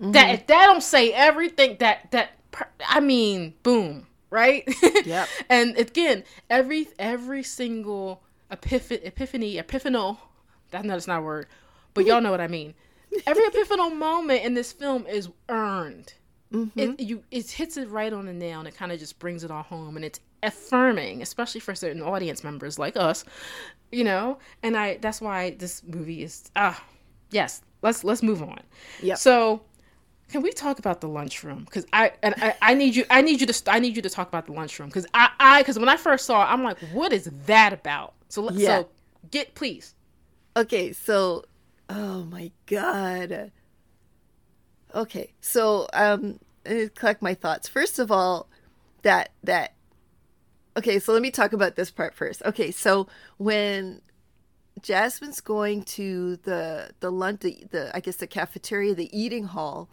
Mm-hmm. 0.00 0.12
that 0.12 0.46
that 0.48 0.66
don't 0.66 0.82
say 0.82 1.12
everything 1.12 1.76
that 1.78 2.10
that 2.10 2.32
I 2.86 3.00
mean 3.00 3.54
boom 3.62 4.06
right? 4.30 4.68
Yeah 5.04 5.26
and 5.48 5.78
again 5.78 6.24
every 6.50 6.88
every 6.98 7.42
single 7.42 8.22
epiphany 8.50 9.00
epiphany 9.04 9.56
epiphanal 9.56 10.18
that's 10.70 10.84
not, 10.84 10.94
that's 10.94 11.06
not 11.06 11.20
a 11.20 11.22
word 11.22 11.46
but 11.94 12.04
y'all 12.04 12.20
know 12.20 12.30
what 12.30 12.40
I 12.40 12.48
mean 12.48 12.74
every 13.26 13.44
epiphanal 13.44 13.94
moment 13.94 14.44
in 14.44 14.54
this 14.54 14.72
film 14.72 15.06
is 15.06 15.28
earned. 15.48 16.14
Mm-hmm. 16.52 16.78
It 16.78 17.00
you 17.00 17.22
it 17.30 17.50
hits 17.50 17.76
it 17.76 17.88
right 17.88 18.12
on 18.12 18.26
the 18.26 18.32
nail 18.32 18.60
and 18.60 18.68
it 18.68 18.76
kind 18.76 18.92
of 18.92 18.98
just 18.98 19.18
brings 19.18 19.44
it 19.44 19.50
all 19.50 19.62
home 19.62 19.96
and 19.96 20.04
it's 20.04 20.20
affirming, 20.42 21.22
especially 21.22 21.60
for 21.60 21.74
certain 21.74 22.02
audience 22.02 22.44
members 22.44 22.78
like 22.78 22.96
us, 22.96 23.24
you 23.90 24.04
know. 24.04 24.38
And 24.62 24.76
I 24.76 24.98
that's 24.98 25.20
why 25.20 25.56
this 25.58 25.82
movie 25.84 26.22
is 26.22 26.50
ah 26.56 26.82
yes. 27.30 27.62
Let's 27.82 28.04
let's 28.04 28.22
move 28.22 28.42
on. 28.42 28.60
Yeah. 29.02 29.16
So 29.16 29.62
can 30.30 30.42
we 30.42 30.52
talk 30.52 30.78
about 30.78 31.00
the 31.00 31.08
lunchroom? 31.08 31.64
Because 31.64 31.86
I 31.92 32.12
and 32.22 32.34
I, 32.38 32.54
I 32.62 32.74
need 32.74 32.96
you. 32.96 33.04
I 33.10 33.20
need 33.20 33.40
you 33.40 33.46
to. 33.46 33.70
I 33.70 33.78
need 33.78 33.94
you 33.94 34.02
to 34.02 34.10
talk 34.10 34.28
about 34.28 34.46
the 34.46 34.52
lunchroom. 34.52 34.88
Because 34.88 35.06
I, 35.12 35.28
I, 35.38 35.60
because 35.60 35.78
when 35.78 35.88
I 35.88 35.96
first 35.96 36.24
saw, 36.24 36.42
it, 36.42 36.46
I'm 36.52 36.64
like, 36.64 36.78
what 36.92 37.12
is 37.12 37.30
that 37.46 37.72
about? 37.72 38.14
So 38.28 38.42
let 38.42 38.54
Yeah. 38.54 38.80
so 38.80 38.88
get 39.30 39.54
please. 39.54 39.94
Okay, 40.56 40.92
so 40.92 41.44
oh 41.88 42.24
my 42.24 42.50
god. 42.66 43.52
Okay, 44.94 45.32
so 45.40 45.86
um 45.92 46.38
collect 46.94 47.22
my 47.22 47.34
thoughts. 47.34 47.68
First 47.68 47.98
of 47.98 48.10
all, 48.10 48.48
that 49.02 49.30
that 49.42 49.74
Okay, 50.76 50.98
so 50.98 51.12
let 51.12 51.22
me 51.22 51.30
talk 51.30 51.52
about 51.52 51.76
this 51.76 51.90
part 51.90 52.14
first. 52.14 52.42
Okay, 52.44 52.72
so 52.72 53.06
when 53.36 54.00
Jasmine's 54.82 55.40
going 55.40 55.84
to 55.84 56.36
the 56.36 56.90
the 57.00 57.10
lunch 57.10 57.40
the, 57.40 57.64
the 57.70 57.90
I 57.94 58.00
guess 58.00 58.16
the 58.16 58.26
cafeteria, 58.26 58.94
the 58.94 59.16
eating 59.16 59.44
hall, 59.44 59.88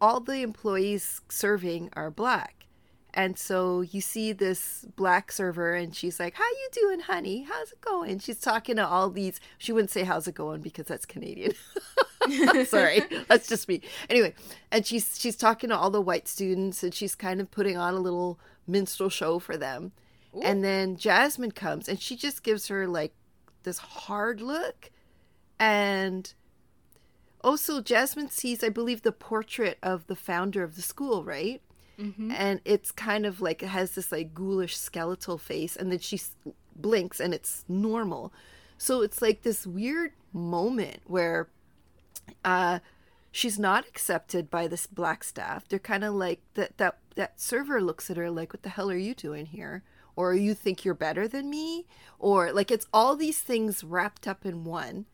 all 0.00 0.20
the 0.20 0.42
employees 0.42 1.20
serving 1.28 1.90
are 1.92 2.10
black. 2.10 2.57
And 3.14 3.38
so 3.38 3.80
you 3.80 4.00
see 4.00 4.32
this 4.32 4.84
black 4.94 5.32
server 5.32 5.74
and 5.74 5.94
she's 5.94 6.20
like, 6.20 6.34
"How 6.34 6.44
you 6.44 6.68
doing, 6.72 7.00
honey? 7.00 7.46
How's 7.48 7.72
it 7.72 7.80
going?" 7.80 8.18
She's 8.18 8.40
talking 8.40 8.76
to 8.76 8.86
all 8.86 9.10
these 9.10 9.40
she 9.56 9.72
wouldn't 9.72 9.90
say 9.90 10.04
how's 10.04 10.28
it 10.28 10.34
going 10.34 10.60
because 10.60 10.86
that's 10.86 11.06
Canadian. 11.06 11.52
Sorry. 12.66 13.02
That's 13.28 13.48
just 13.48 13.68
me. 13.68 13.80
Anyway, 14.10 14.34
and 14.70 14.84
she's 14.84 15.18
she's 15.18 15.36
talking 15.36 15.70
to 15.70 15.76
all 15.76 15.90
the 15.90 16.00
white 16.00 16.28
students 16.28 16.82
and 16.82 16.92
she's 16.92 17.14
kind 17.14 17.40
of 17.40 17.50
putting 17.50 17.76
on 17.76 17.94
a 17.94 17.98
little 17.98 18.38
minstrel 18.66 19.08
show 19.08 19.38
for 19.38 19.56
them. 19.56 19.92
And 20.42 20.62
then 20.62 20.96
Jasmine 20.96 21.52
comes 21.52 21.88
and 21.88 22.00
she 22.00 22.14
just 22.14 22.42
gives 22.42 22.68
her 22.68 22.86
like 22.86 23.14
this 23.62 23.78
hard 23.78 24.40
look 24.40 24.90
and 25.58 26.32
also 27.42 27.80
Jasmine 27.80 28.30
sees 28.30 28.62
I 28.62 28.68
believe 28.68 29.02
the 29.02 29.12
portrait 29.12 29.78
of 29.82 30.06
the 30.06 30.16
founder 30.16 30.62
of 30.62 30.76
the 30.76 30.82
school, 30.82 31.24
right? 31.24 31.62
And 32.30 32.60
it's 32.64 32.92
kind 32.92 33.26
of 33.26 33.40
like 33.40 33.62
it 33.62 33.68
has 33.68 33.92
this 33.92 34.12
like 34.12 34.32
ghoulish 34.32 34.76
skeletal 34.76 35.36
face 35.36 35.74
and 35.76 35.90
then 35.90 35.98
she 35.98 36.20
blinks 36.76 37.18
and 37.20 37.34
it's 37.34 37.64
normal. 37.68 38.32
So 38.76 39.02
it's 39.02 39.20
like 39.20 39.42
this 39.42 39.66
weird 39.66 40.12
moment 40.32 41.00
where 41.06 41.48
uh 42.44 42.78
she's 43.32 43.58
not 43.58 43.86
accepted 43.86 44.50
by 44.50 44.68
this 44.68 44.86
black 44.86 45.24
staff. 45.24 45.66
They're 45.68 45.78
kind 45.78 46.04
of 46.04 46.14
like 46.14 46.40
that 46.54 46.78
that 46.78 46.98
that 47.16 47.40
server 47.40 47.80
looks 47.80 48.10
at 48.10 48.16
her 48.16 48.30
like 48.30 48.52
what 48.52 48.62
the 48.62 48.68
hell 48.68 48.90
are 48.90 48.96
you 48.96 49.14
doing 49.14 49.46
here? 49.46 49.82
Or 50.14 50.34
you 50.34 50.54
think 50.54 50.84
you're 50.84 50.94
better 50.94 51.28
than 51.28 51.50
me? 51.50 51.86
Or 52.18 52.52
like 52.52 52.70
it's 52.70 52.86
all 52.92 53.16
these 53.16 53.40
things 53.40 53.82
wrapped 53.82 54.28
up 54.28 54.46
in 54.46 54.64
one 54.64 55.06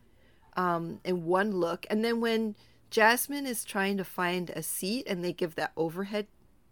um 0.55 0.99
in 1.03 1.25
one 1.25 1.51
look. 1.51 1.87
And 1.89 2.05
then 2.05 2.21
when 2.21 2.55
Jasmine 2.91 3.47
is 3.47 3.65
trying 3.65 3.97
to 3.97 4.03
find 4.03 4.51
a 4.51 4.61
seat 4.61 5.07
and 5.07 5.23
they 5.23 5.33
give 5.33 5.55
that 5.55 5.71
overhead 5.75 6.27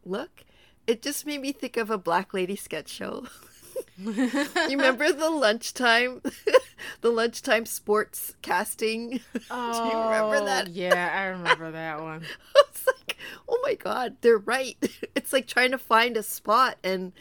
look, 0.06 0.46
it 0.88 1.02
just 1.02 1.26
made 1.26 1.42
me 1.42 1.52
think 1.52 1.78
of 1.78 1.90
a 1.90 1.98
black 1.98 2.34
lady 2.34 2.56
sketch 2.56 2.90
show. 2.90 3.28
you 3.98 4.70
remember 4.70 5.12
the 5.12 5.30
lunchtime 5.30 6.22
the 7.02 7.10
lunchtime 7.10 7.66
sports 7.66 8.36
casting? 8.42 9.10
Do 9.34 9.40
you 9.50 9.56
remember 9.56 10.38
oh, 10.38 10.46
that? 10.46 10.68
Oh, 10.68 10.72
Yeah, 10.72 11.10
I 11.14 11.26
remember 11.26 11.72
that 11.72 12.02
one. 12.02 12.24
it's 12.70 12.88
like, 12.88 13.18
oh 13.48 13.60
my 13.64 13.76
god, 13.76 14.18
they're 14.22 14.38
right. 14.38 14.78
It's 15.16 15.32
like 15.32 15.48
trying 15.48 15.72
to 15.72 15.78
find 15.78 16.18
a 16.18 16.24
spot 16.24 16.78
and 16.84 17.14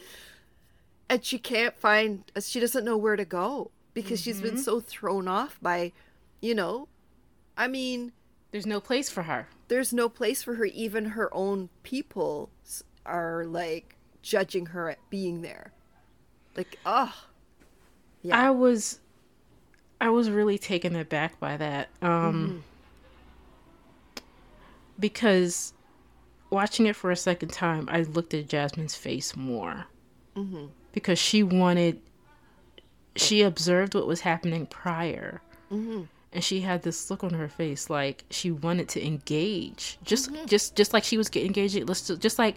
and 1.08 1.24
she 1.24 1.38
can't 1.38 1.76
find 1.76 2.24
she 2.40 2.58
doesn't 2.58 2.84
know 2.84 2.96
where 2.96 3.16
to 3.16 3.24
go 3.24 3.70
because 3.94 4.20
she's 4.20 4.40
been 4.40 4.54
mm-hmm. 4.54 4.60
so 4.62 4.80
thrown 4.80 5.28
off 5.28 5.58
by, 5.60 5.92
you 6.40 6.54
know, 6.54 6.88
I 7.56 7.68
mean, 7.68 8.12
There's 8.50 8.66
no 8.66 8.80
place 8.80 9.10
for 9.10 9.24
her. 9.24 9.46
there's 9.68 9.92
no 9.92 10.08
place 10.08 10.42
for 10.42 10.54
her 10.54 10.64
even 10.64 11.04
her 11.10 11.28
own 11.34 11.68
people 11.82 12.48
are 13.06 13.44
like 13.44 13.96
judging 14.22 14.66
her 14.66 14.90
at 14.90 14.98
being 15.10 15.42
there. 15.42 15.72
Like, 16.56 16.78
oh. 16.86 17.12
Yeah. 18.22 18.40
I 18.40 18.50
was 18.50 19.00
I 20.00 20.10
was 20.10 20.30
really 20.30 20.58
taken 20.58 20.94
aback 20.96 21.38
by 21.40 21.56
that. 21.56 21.88
Um 22.00 22.62
mm-hmm. 24.18 24.22
because 24.98 25.72
watching 26.50 26.86
it 26.86 26.96
for 26.96 27.10
a 27.10 27.16
second 27.16 27.52
time, 27.52 27.88
I 27.90 28.02
looked 28.02 28.34
at 28.34 28.48
Jasmine's 28.48 28.94
face 28.94 29.34
more. 29.34 29.86
Mm-hmm. 30.36 30.66
Because 30.92 31.18
she 31.18 31.42
wanted 31.42 32.00
she 33.16 33.42
observed 33.42 33.94
what 33.94 34.06
was 34.06 34.20
happening 34.20 34.66
prior. 34.66 35.42
Mm-hmm. 35.70 36.02
And 36.32 36.42
she 36.42 36.60
had 36.62 36.82
this 36.82 37.10
look 37.10 37.22
on 37.24 37.34
her 37.34 37.48
face 37.48 37.90
like 37.90 38.24
she 38.30 38.50
wanted 38.50 38.88
to 38.90 39.04
engage. 39.04 39.98
Just 40.02 40.30
just 40.46 40.74
just 40.74 40.92
like 40.92 41.04
she 41.04 41.18
was 41.18 41.28
getting 41.28 41.48
engaged. 41.48 41.76
Let's 41.86 42.06
just, 42.06 42.20
just 42.20 42.38
like 42.38 42.56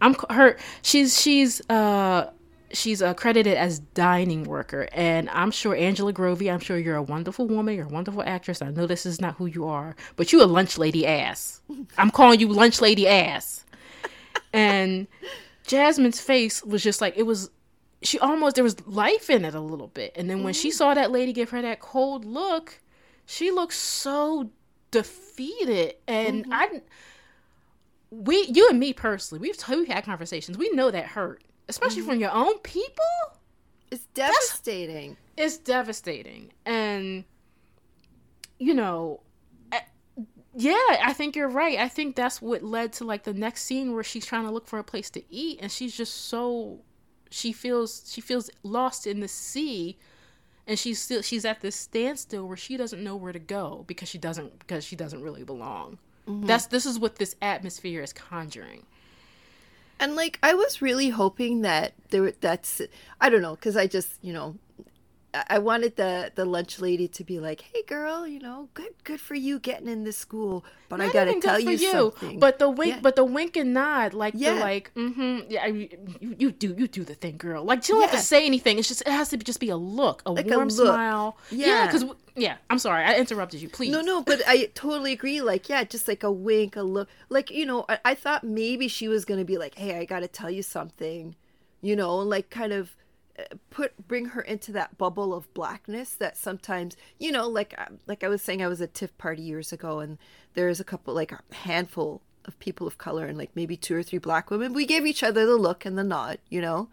I'm 0.00 0.16
her 0.30 0.56
she's 0.82 1.20
she's 1.20 1.60
uh 1.70 2.30
she's 2.72 3.00
accredited 3.00 3.56
as 3.56 3.78
dining 3.78 4.44
worker. 4.44 4.88
And 4.92 5.30
i'm 5.30 5.50
sure 5.50 5.76
angela 5.76 6.12
grovey 6.12 6.52
i'm 6.52 6.58
sure 6.60 6.78
you're 6.78 6.96
a 6.96 7.02
wonderful 7.02 7.46
woman 7.46 7.76
you're 7.76 7.86
a 7.86 7.88
wonderful 7.88 8.22
actress. 8.24 8.60
I 8.60 8.70
know 8.70 8.86
this 8.86 9.06
is 9.06 9.20
not 9.20 9.36
who 9.36 9.46
you 9.46 9.66
are 9.66 9.94
but 10.16 10.32
you 10.32 10.42
a 10.42 10.46
lunch 10.46 10.78
lady 10.78 11.06
ass. 11.06 11.60
I'm 11.98 12.10
calling 12.10 12.40
you 12.40 12.48
lunch 12.48 12.80
lady 12.80 13.06
ass. 13.06 13.64
And 14.52 15.06
jasmine's 15.66 16.20
face 16.20 16.64
was 16.64 16.82
just 16.82 17.00
like 17.00 17.16
it 17.16 17.22
was 17.22 17.50
she 18.02 18.18
almost 18.18 18.56
there 18.56 18.64
was 18.64 18.84
life 18.86 19.30
in 19.30 19.44
it 19.44 19.54
a 19.54 19.60
little 19.60 19.88
bit. 19.88 20.12
And 20.16 20.28
then 20.28 20.42
when 20.42 20.54
she 20.54 20.70
saw 20.70 20.94
that 20.94 21.10
lady 21.10 21.32
give 21.32 21.50
her 21.50 21.62
that 21.62 21.80
cold 21.80 22.24
look 22.24 22.80
she 23.32 23.50
looks 23.50 23.78
so 23.78 24.50
defeated 24.90 25.94
and 26.06 26.44
mm-hmm. 26.44 26.52
i 26.52 26.82
we 28.10 28.46
you 28.52 28.68
and 28.68 28.78
me 28.78 28.92
personally 28.92 29.40
we've, 29.40 29.56
we've 29.70 29.88
had 29.88 30.04
conversations. 30.04 30.58
We 30.58 30.70
know 30.72 30.90
that 30.90 31.06
hurt 31.06 31.42
especially 31.68 32.02
mm-hmm. 32.02 32.10
from 32.10 32.20
your 32.20 32.32
own 32.32 32.58
people. 32.58 33.04
It's 33.90 34.04
devastating. 34.12 35.16
it's 35.36 35.56
devastating 35.56 36.52
and 36.66 37.24
you 38.58 38.74
know 38.74 39.20
eh, 39.70 39.80
yeah 40.54 40.74
i 41.02 41.14
think 41.14 41.34
you're 41.34 41.48
right. 41.48 41.78
I 41.78 41.88
think 41.88 42.16
that's 42.16 42.42
what 42.42 42.62
led 42.62 42.92
to 42.94 43.04
like 43.04 43.24
the 43.24 43.32
next 43.32 43.62
scene 43.62 43.94
where 43.94 44.04
she's 44.04 44.26
trying 44.26 44.44
to 44.44 44.50
look 44.50 44.66
for 44.66 44.78
a 44.78 44.84
place 44.84 45.08
to 45.10 45.22
eat 45.32 45.58
and 45.62 45.72
she's 45.72 45.96
just 45.96 46.26
so 46.26 46.80
she 47.30 47.52
feels 47.52 48.10
she 48.12 48.20
feels 48.20 48.50
lost 48.62 49.06
in 49.06 49.20
the 49.20 49.28
sea 49.28 49.96
and 50.66 50.78
she's 50.78 51.00
still 51.00 51.22
she's 51.22 51.44
at 51.44 51.60
this 51.60 51.76
standstill 51.76 52.46
where 52.46 52.56
she 52.56 52.76
doesn't 52.76 53.02
know 53.02 53.16
where 53.16 53.32
to 53.32 53.38
go 53.38 53.84
because 53.86 54.08
she 54.08 54.18
doesn't 54.18 54.58
because 54.60 54.84
she 54.84 54.96
doesn't 54.96 55.22
really 55.22 55.44
belong. 55.44 55.98
Mm-hmm. 56.28 56.46
That's 56.46 56.66
this 56.66 56.86
is 56.86 56.98
what 56.98 57.16
this 57.16 57.34
atmosphere 57.42 58.02
is 58.02 58.12
conjuring. 58.12 58.86
And 59.98 60.14
like 60.16 60.38
I 60.42 60.54
was 60.54 60.80
really 60.80 61.10
hoping 61.10 61.62
that 61.62 61.94
there 62.10 62.32
that's 62.40 62.80
I 63.20 63.28
don't 63.28 63.42
know 63.42 63.54
because 63.54 63.76
I 63.76 63.86
just 63.86 64.10
you 64.22 64.32
know 64.32 64.56
I 65.48 65.58
wanted 65.60 65.96
the 65.96 66.30
the 66.34 66.44
lunch 66.44 66.78
lady 66.78 67.08
to 67.08 67.24
be 67.24 67.40
like, 67.40 67.62
hey 67.62 67.82
girl, 67.86 68.26
you 68.26 68.38
know, 68.38 68.68
good 68.74 68.92
good 69.04 69.20
for 69.20 69.34
you 69.34 69.58
getting 69.58 69.88
in 69.88 70.04
this 70.04 70.16
school, 70.18 70.64
but 70.90 71.00
I 71.00 71.08
gotta 71.10 71.40
tell 71.40 71.54
for 71.60 71.70
you, 71.70 71.90
something. 71.90 72.38
But 72.38 72.58
the 72.58 72.68
wink, 72.68 72.94
Yeah. 72.96 73.00
but 73.00 73.16
the 73.16 73.24
wink 73.24 73.56
and 73.56 73.72
nod, 73.72 74.12
like 74.12 74.34
Yeah. 74.36 74.54
the 74.54 74.60
like, 74.60 74.92
mm-hmm, 74.94 75.50
yeah, 75.50 75.66
you, 75.66 75.88
you 76.20 76.36
you 76.38 76.50
do 76.52 76.74
you 76.76 76.86
do 76.86 77.02
the 77.04 77.14
thing, 77.14 77.38
girl. 77.38 77.64
Like 77.64 77.88
you 77.88 77.94
don't 77.94 78.02
have 78.02 78.10
to 78.12 78.18
say 78.18 78.44
anything. 78.44 78.78
It's 78.78 78.88
just 78.88 79.00
it 79.02 79.08
has 79.08 79.30
to 79.30 79.38
be, 79.38 79.44
just 79.44 79.60
be 79.60 79.70
a 79.70 79.76
look, 79.76 80.22
a 80.26 80.32
Like 80.32 80.50
a 80.50 80.54
warm 80.56 80.68
look. 80.68 80.94
smile. 80.94 81.36
Yeah, 81.50 81.66
Yeah. 81.66 81.86
because 81.86 82.04
yeah, 82.36 82.56
I'm 82.70 82.78
sorry, 82.78 83.04
I 83.04 83.16
interrupted 83.16 83.60
you. 83.62 83.68
Please. 83.68 83.90
no, 83.90 84.00
no, 84.00 84.22
but 84.22 84.40
I 84.46 84.66
totally 84.74 85.12
agree. 85.12 85.40
Like, 85.42 85.68
yeah, 85.68 85.84
just 85.84 86.08
like 86.08 86.22
a 86.22 86.32
wink, 86.32 86.76
a 86.76 86.82
look. 86.82 87.08
Like, 87.28 87.50
you 87.50 87.66
know, 87.66 87.84
I, 87.88 87.98
I 88.06 88.14
thought 88.14 88.42
maybe 88.44 88.88
she 88.88 89.06
was 89.08 89.24
gonna 89.24 89.44
be 89.44 89.56
like, 89.58 89.74
hey, 89.76 89.98
I 89.98 90.04
gotta 90.04 90.28
tell 90.28 90.50
you 90.50 90.62
something, 90.62 91.36
you 91.80 91.94
know, 91.96 92.16
like 92.18 92.48
kind 92.50 92.72
of 92.72 92.96
put 93.70 94.06
bring 94.06 94.26
her 94.26 94.42
into 94.42 94.72
that 94.72 94.98
bubble 94.98 95.32
of 95.32 95.52
blackness 95.54 96.14
that 96.14 96.36
sometimes 96.36 96.96
you 97.18 97.32
know 97.32 97.48
like 97.48 97.74
uh, 97.78 97.86
like 98.06 98.22
i 98.22 98.28
was 98.28 98.42
saying 98.42 98.62
i 98.62 98.68
was 98.68 98.80
at 98.82 98.92
tiff 98.92 99.16
party 99.16 99.42
years 99.42 99.72
ago 99.72 100.00
and 100.00 100.18
there's 100.54 100.80
a 100.80 100.84
couple 100.84 101.14
like 101.14 101.32
a 101.32 101.40
handful 101.54 102.20
of 102.44 102.58
people 102.58 102.86
of 102.86 102.98
color 102.98 103.26
and 103.26 103.38
like 103.38 103.50
maybe 103.54 103.76
two 103.76 103.96
or 103.96 104.02
three 104.02 104.18
black 104.18 104.50
women. 104.50 104.72
We 104.72 104.86
gave 104.86 105.06
each 105.06 105.22
other 105.22 105.46
the 105.46 105.56
look 105.56 105.84
and 105.84 105.96
the 105.96 106.04
nod 106.04 106.38
you 106.48 106.60
know? 106.60 106.88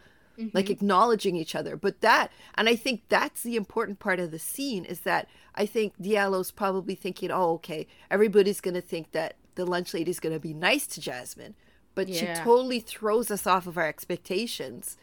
Like 0.53 0.69
acknowledging 0.69 1.35
each 1.35 1.53
other. 1.53 1.75
But 1.75 1.99
that 1.99 2.31
and 2.55 2.69
i 2.69 2.75
think 2.75 3.01
that's 3.09 3.43
the 3.43 3.57
important 3.57 3.99
part 3.99 4.19
of 4.19 4.31
the 4.31 4.39
scene 4.39 4.85
is 4.85 5.01
that 5.01 5.27
i 5.55 5.65
think 5.65 5.93
diallo's 6.01 6.51
probably 6.51 6.95
thinking 6.95 7.29
oh 7.31 7.53
okay 7.55 7.87
everybody's 8.09 8.61
gonna 8.61 8.79
think 8.79 9.11
that 9.11 9.35
the 9.55 9.65
lunch 9.65 9.93
lady's 9.93 10.21
gonna 10.21 10.39
be 10.39 10.53
nice 10.53 10.87
to 10.87 11.01
jasmine. 11.01 11.55
But 11.95 12.07
she 12.13 12.27
totally 12.27 12.79
throws 12.79 13.29
us 13.29 13.45
off 13.45 13.67
of 13.67 13.77
our 13.77 13.87
expectations 13.87 14.95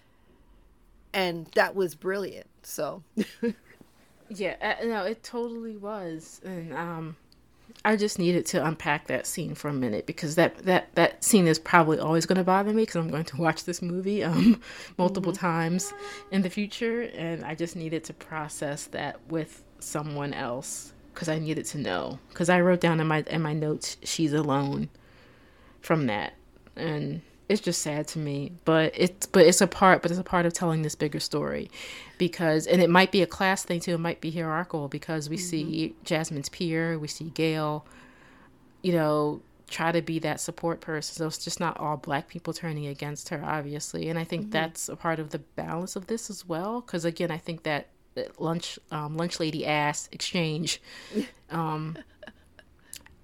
and 1.16 1.46
that 1.54 1.74
was 1.74 1.94
brilliant 1.94 2.46
so. 2.62 3.02
Yeah, 4.28 4.56
uh, 4.60 4.84
no, 4.84 5.04
it 5.04 5.22
totally 5.22 5.76
was, 5.76 6.40
and 6.44 6.74
um, 6.74 7.16
I 7.84 7.94
just 7.94 8.18
needed 8.18 8.44
to 8.46 8.64
unpack 8.64 9.06
that 9.06 9.26
scene 9.26 9.54
for 9.54 9.68
a 9.68 9.72
minute 9.72 10.06
because 10.06 10.34
that 10.34 10.58
that 10.64 10.94
that 10.96 11.22
scene 11.22 11.46
is 11.46 11.58
probably 11.58 11.98
always 12.00 12.26
going 12.26 12.38
to 12.38 12.44
bother 12.44 12.72
me 12.72 12.82
because 12.82 12.96
I'm 12.96 13.10
going 13.10 13.24
to 13.24 13.36
watch 13.40 13.64
this 13.64 13.80
movie 13.80 14.24
um 14.24 14.60
multiple 14.98 15.32
times 15.32 15.92
in 16.32 16.42
the 16.42 16.50
future, 16.50 17.02
and 17.02 17.44
I 17.44 17.54
just 17.54 17.76
needed 17.76 18.02
to 18.04 18.14
process 18.14 18.86
that 18.86 19.20
with 19.28 19.62
someone 19.78 20.34
else 20.34 20.92
because 21.14 21.28
I 21.28 21.38
needed 21.38 21.66
to 21.66 21.78
know 21.78 22.18
because 22.30 22.48
I 22.48 22.60
wrote 22.60 22.80
down 22.80 22.98
in 22.98 23.06
my 23.06 23.24
in 23.28 23.42
my 23.42 23.52
notes 23.52 23.96
she's 24.02 24.32
alone, 24.32 24.88
from 25.80 26.06
that, 26.06 26.32
and 26.74 27.22
it's 27.48 27.60
just 27.60 27.82
sad 27.82 28.08
to 28.08 28.18
me. 28.18 28.52
But 28.64 28.92
it's 28.96 29.26
but 29.26 29.46
it's 29.46 29.60
a 29.60 29.66
part, 29.66 30.02
but 30.02 30.10
it's 30.10 30.20
a 30.20 30.24
part 30.24 30.46
of 30.46 30.52
telling 30.52 30.82
this 30.82 30.94
bigger 30.94 31.20
story, 31.20 31.70
because 32.18 32.66
and 32.66 32.82
it 32.82 32.90
might 32.90 33.12
be 33.12 33.22
a 33.22 33.26
class 33.26 33.64
thing 33.64 33.80
too. 33.80 33.94
It 33.94 34.00
might 34.00 34.20
be 34.20 34.30
hierarchical 34.30 34.88
because 34.88 35.28
we 35.28 35.36
mm-hmm. 35.36 35.46
see 35.46 35.94
Jasmine's 36.04 36.48
peer, 36.48 36.98
we 36.98 37.08
see 37.08 37.30
Gail, 37.30 37.86
you 38.82 38.92
know, 38.92 39.42
try 39.68 39.92
to 39.92 40.02
be 40.02 40.18
that 40.20 40.40
support 40.40 40.80
person. 40.80 41.16
So 41.16 41.26
it's 41.26 41.42
just 41.42 41.60
not 41.60 41.78
all 41.78 41.96
black 41.96 42.28
people 42.28 42.52
turning 42.52 42.86
against 42.86 43.28
her, 43.30 43.42
obviously. 43.44 44.08
And 44.08 44.18
I 44.18 44.24
think 44.24 44.42
mm-hmm. 44.44 44.50
that's 44.50 44.88
a 44.88 44.96
part 44.96 45.18
of 45.18 45.30
the 45.30 45.38
balance 45.38 45.96
of 45.96 46.06
this 46.06 46.30
as 46.30 46.46
well. 46.46 46.80
Because 46.80 47.04
again, 47.04 47.30
I 47.30 47.38
think 47.38 47.62
that 47.64 47.88
lunch 48.38 48.78
um, 48.90 49.16
lunch 49.16 49.40
lady 49.40 49.66
ass 49.66 50.08
exchange. 50.12 50.80
Um, 51.48 51.96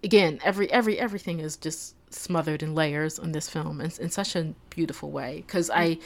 again, 0.05 0.39
every 0.45 0.71
every 0.71 0.97
everything 0.97 1.41
is 1.41 1.57
just 1.57 1.97
smothered 2.13 2.63
in 2.63 2.75
layers 2.75 3.19
in 3.19 3.33
this 3.33 3.49
film 3.49 3.81
in, 3.81 3.91
in 4.01 4.11
such 4.11 4.37
a 4.37 4.55
beautiful 4.71 5.11
way. 5.11 5.45
Because 5.47 5.71
I, 5.71 5.99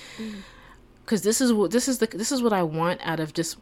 because 1.04 1.20
mm-hmm. 1.20 1.28
this 1.28 1.40
is 1.40 1.52
what 1.52 1.70
this 1.70 1.88
is 1.88 1.98
the 1.98 2.06
this 2.06 2.32
is 2.32 2.42
what 2.42 2.52
I 2.52 2.62
want 2.62 3.00
out 3.02 3.20
of 3.20 3.32
just 3.32 3.58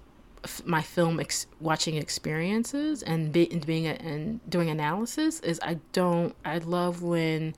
my 0.65 0.83
film 0.83 1.21
ex- 1.21 1.47
watching 1.61 1.97
experiences 1.97 3.03
and, 3.03 3.33
be, 3.33 3.51
and 3.51 3.65
being 3.67 3.87
a, 3.87 3.93
and 3.93 4.41
doing 4.49 4.69
analysis 4.71 5.41
is 5.41 5.59
I 5.63 5.79
don't 5.93 6.35
I 6.45 6.59
love 6.59 7.03
when 7.03 7.55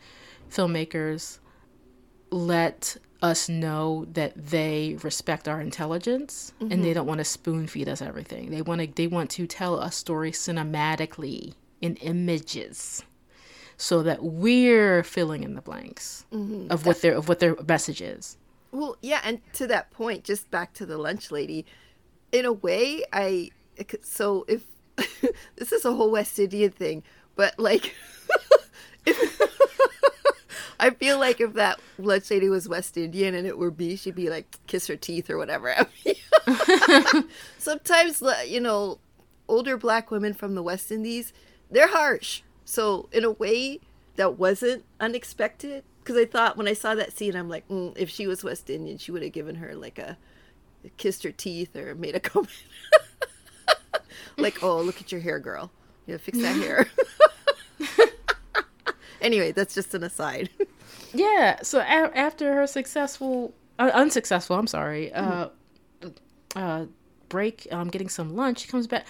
filmmakers 0.50 1.38
let 2.30 2.96
us 3.22 3.48
know 3.48 4.06
that 4.12 4.34
they 4.36 4.98
respect 5.02 5.48
our 5.48 5.60
intelligence 5.60 6.52
mm-hmm. 6.60 6.72
and 6.72 6.82
they 6.82 6.88
mm-hmm. 6.88 6.94
don't 6.94 7.06
want 7.06 7.18
to 7.18 7.24
spoon 7.24 7.66
feed 7.66 7.88
us 7.88 8.02
everything. 8.02 8.50
They 8.50 8.62
want 8.62 8.80
to 8.80 8.86
they 8.86 9.06
want 9.06 9.30
to 9.30 9.46
tell 9.46 9.80
a 9.80 9.90
story 9.90 10.30
cinematically 10.30 11.54
in 11.80 11.96
images 11.96 13.02
so 13.76 14.02
that 14.02 14.22
we're 14.22 15.02
filling 15.02 15.42
in 15.42 15.54
the 15.54 15.60
blanks 15.60 16.24
mm-hmm. 16.32 16.70
of 16.70 16.86
what 16.86 17.02
their 17.02 17.14
of 17.14 17.28
what 17.28 17.40
their 17.40 17.56
message 17.66 18.00
is. 18.00 18.36
Well, 18.72 18.96
yeah, 19.00 19.20
and 19.24 19.40
to 19.54 19.66
that 19.68 19.90
point, 19.90 20.24
just 20.24 20.50
back 20.50 20.72
to 20.74 20.86
the 20.86 20.98
lunch 20.98 21.30
lady, 21.30 21.64
in 22.32 22.44
a 22.44 22.52
way, 22.52 23.04
I 23.12 23.50
so 24.02 24.44
if 24.48 24.62
this 25.56 25.72
is 25.72 25.84
a 25.84 25.92
whole 25.92 26.10
West 26.10 26.38
Indian 26.38 26.70
thing, 26.70 27.02
but 27.34 27.58
like, 27.58 27.94
if, 29.06 29.40
I 30.80 30.90
feel 30.90 31.18
like 31.18 31.40
if 31.40 31.54
that 31.54 31.80
lunch 31.98 32.30
lady 32.30 32.48
was 32.48 32.68
West 32.68 32.96
Indian 32.96 33.34
and 33.34 33.46
it 33.46 33.58
were 33.58 33.70
me, 33.70 33.96
she'd 33.96 34.14
be 34.14 34.30
like 34.30 34.58
kiss 34.66 34.86
her 34.86 34.96
teeth 34.96 35.30
or 35.30 35.36
whatever. 35.36 35.74
Sometimes 37.58 38.22
you 38.46 38.60
know, 38.60 38.98
older 39.48 39.76
black 39.76 40.10
women 40.10 40.32
from 40.34 40.54
the 40.54 40.62
West 40.62 40.90
Indies, 40.90 41.32
they're 41.70 41.88
harsh. 41.88 42.42
So 42.68 43.08
in 43.12 43.24
a 43.24 43.30
way, 43.30 43.78
that 44.16 44.38
wasn't 44.38 44.84
unexpected 45.00 45.84
because 46.02 46.16
I 46.16 46.24
thought 46.26 46.56
when 46.56 46.66
I 46.68 46.72
saw 46.74 46.94
that 46.96 47.12
scene, 47.16 47.34
I'm 47.36 47.48
like, 47.48 47.66
mm, 47.68 47.92
if 47.96 48.10
she 48.10 48.26
was 48.26 48.42
West 48.44 48.68
Indian, 48.68 48.98
she 48.98 49.12
would 49.12 49.22
have 49.22 49.32
given 49.32 49.54
her 49.56 49.74
like 49.74 49.98
a 49.98 50.18
kissed 50.98 51.22
her 51.22 51.30
teeth 51.32 51.74
or 51.76 51.94
made 51.94 52.14
a 52.16 52.20
comment. 52.32 52.50
like, 54.36 54.62
oh, 54.62 54.80
look 54.82 55.00
at 55.00 55.10
your 55.12 55.20
hair, 55.20 55.38
girl. 55.38 55.70
Yeah, 56.06 56.16
fix 56.18 56.38
that 56.38 56.56
hair. 56.56 56.86
anyway, 59.20 59.52
that's 59.52 59.74
just 59.74 59.94
an 59.94 60.02
aside. 60.04 60.50
yeah. 61.14 61.60
So 61.62 61.78
a- 61.80 61.82
after 61.82 62.52
her 62.54 62.66
successful, 62.66 63.54
uh, 63.78 63.90
unsuccessful, 63.94 64.56
I'm 64.56 64.66
sorry, 64.66 65.12
uh, 65.12 65.48
uh, 66.54 66.86
break, 67.28 67.66
um, 67.70 67.88
getting 67.88 68.08
some 68.08 68.34
lunch, 68.36 68.60
she 68.60 68.68
comes 68.68 68.86
back. 68.86 69.06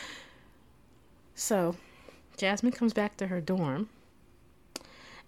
So 1.35 1.77
Jasmine 2.37 2.73
comes 2.73 2.93
back 2.93 3.17
to 3.19 3.29
her 3.29 3.41
dorm, 3.41 3.89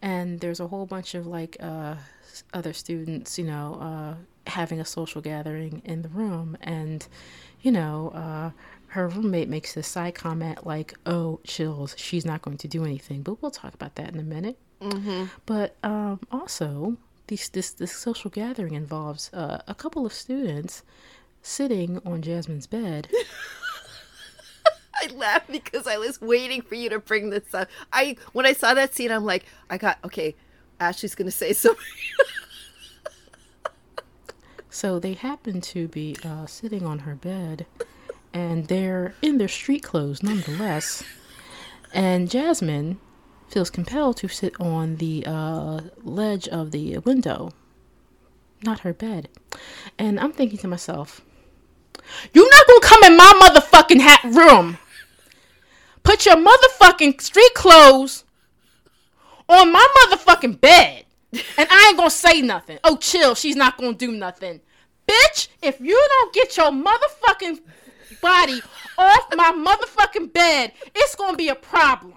and 0.03 0.41
there's 0.41 0.61
a 0.61 0.69
whole 0.69 0.87
bunch 0.87 1.15
of 1.15 1.27
like 1.27 1.57
uh, 1.61 1.97
other 2.53 2.73
students, 2.73 3.39
you 3.39 3.45
know, 3.45 3.79
uh, 3.81 4.15
having 4.51 4.81
a 4.81 4.85
social 4.85 5.21
gathering 5.21 5.83
in 5.85 6.03
the 6.03 6.09
room, 6.09 6.57
and 6.61 7.07
you 7.61 7.73
know, 7.73 8.11
uh, 8.15 8.51
her 8.89 9.09
roommate 9.09 9.49
makes 9.49 9.75
this 9.75 9.89
side 9.89 10.15
comment 10.15 10.67
like, 10.67 10.95
"Oh, 11.07 11.41
chills, 11.45 11.95
she's 11.99 12.25
not 12.25 12.43
going 12.43 12.59
to 12.59 12.69
do 12.69 12.85
anything," 12.85 13.23
but 13.23 13.43
we'll 13.43 13.51
talk 13.51 13.75
about 13.75 13.95
that 13.97 14.15
in 14.15 14.21
a 14.21 14.25
minute. 14.25 14.59
Mm-hmm. 14.81 15.25
But 15.47 15.77
um, 15.83 16.21
also, 16.31 16.97
this 17.27 17.49
this 17.49 17.71
this 17.71 17.97
social 17.97 18.31
gathering 18.31 18.75
involves 18.75 19.33
uh, 19.33 19.63
a 19.67 19.75
couple 19.75 20.07
of 20.07 20.13
students 20.13 20.83
sitting 21.43 22.01
on 22.05 22.23
Jasmine's 22.23 22.67
bed. 22.67 23.09
I 25.01 25.09
laugh 25.15 25.47
because 25.51 25.87
I 25.87 25.99
was 25.99 26.21
waiting 26.21 26.63
for 26.63 26.75
you 26.75 26.89
to 26.91 26.99
bring 26.99 27.31
this 27.31 27.55
up. 27.55 27.69
I 27.93 28.17
when 28.33 28.47
I 28.47 28.53
saw 28.53 28.75
that 28.75 28.95
scene, 28.95 29.13
I'm 29.13 29.25
like, 29.25 29.45
I 29.71 29.79
got 29.79 29.99
okay. 30.05 30.35
Ashley's 30.81 31.15
gonna 31.15 31.31
say 31.31 31.53
something. 31.53 31.85
So 34.71 35.01
they 35.01 35.15
happen 35.15 35.61
to 35.63 35.89
be 35.89 36.17
uh, 36.25 36.47
sitting 36.47 36.87
on 36.87 37.01
her 37.01 37.17
bed, 37.17 37.67
and 38.33 38.67
they're 38.69 39.15
in 39.23 39.39
their 39.39 39.49
street 39.49 39.83
clothes 39.83 40.23
nonetheless. 40.23 41.03
And 41.93 42.31
Jasmine 42.31 43.01
feels 43.49 43.71
compelled 43.71 44.19
to 44.19 44.29
sit 44.29 44.55
on 44.61 44.97
the 44.97 45.25
uh, 45.27 45.81
ledge 46.05 46.47
of 46.47 46.71
the 46.71 46.99
window, 46.99 47.51
not 48.63 48.81
her 48.81 48.93
bed. 48.93 49.29
And 49.99 50.21
I'm 50.21 50.33
thinking 50.33 50.59
to 50.59 50.69
myself, 50.69 51.23
you're 52.33 52.49
not 52.49 52.67
gonna 52.69 52.81
come 52.81 53.03
in 53.05 53.17
my 53.17 53.33
motherfucking 53.43 54.01
hat 54.01 54.21
room. 54.25 54.79
Put 56.09 56.25
your 56.25 56.37
motherfucking 56.37 57.21
street 57.21 57.53
clothes 57.53 58.25
on 59.47 59.71
my 59.71 59.87
motherfucking 59.99 60.59
bed. 60.59 61.05
And 61.35 61.69
I 61.71 61.89
ain't 61.89 61.99
gonna 61.99 62.09
say 62.09 62.41
nothing. 62.41 62.79
Oh, 62.83 62.97
chill. 62.97 63.35
She's 63.35 63.57
not 63.57 63.77
gonna 63.77 63.93
do 63.93 64.11
nothing. 64.13 64.63
Bitch, 65.07 65.49
if 65.61 65.79
you 65.83 66.03
don't 66.09 66.33
get 66.33 66.57
your 66.57 66.71
motherfucking 66.71 67.61
body 68.23 68.63
off 68.97 69.37
my 69.37 69.53
motherfucking 69.53 70.33
bed, 70.33 70.73
it's 70.95 71.15
gonna 71.15 71.37
be 71.37 71.51
a 71.51 71.55
problem. 71.55 72.15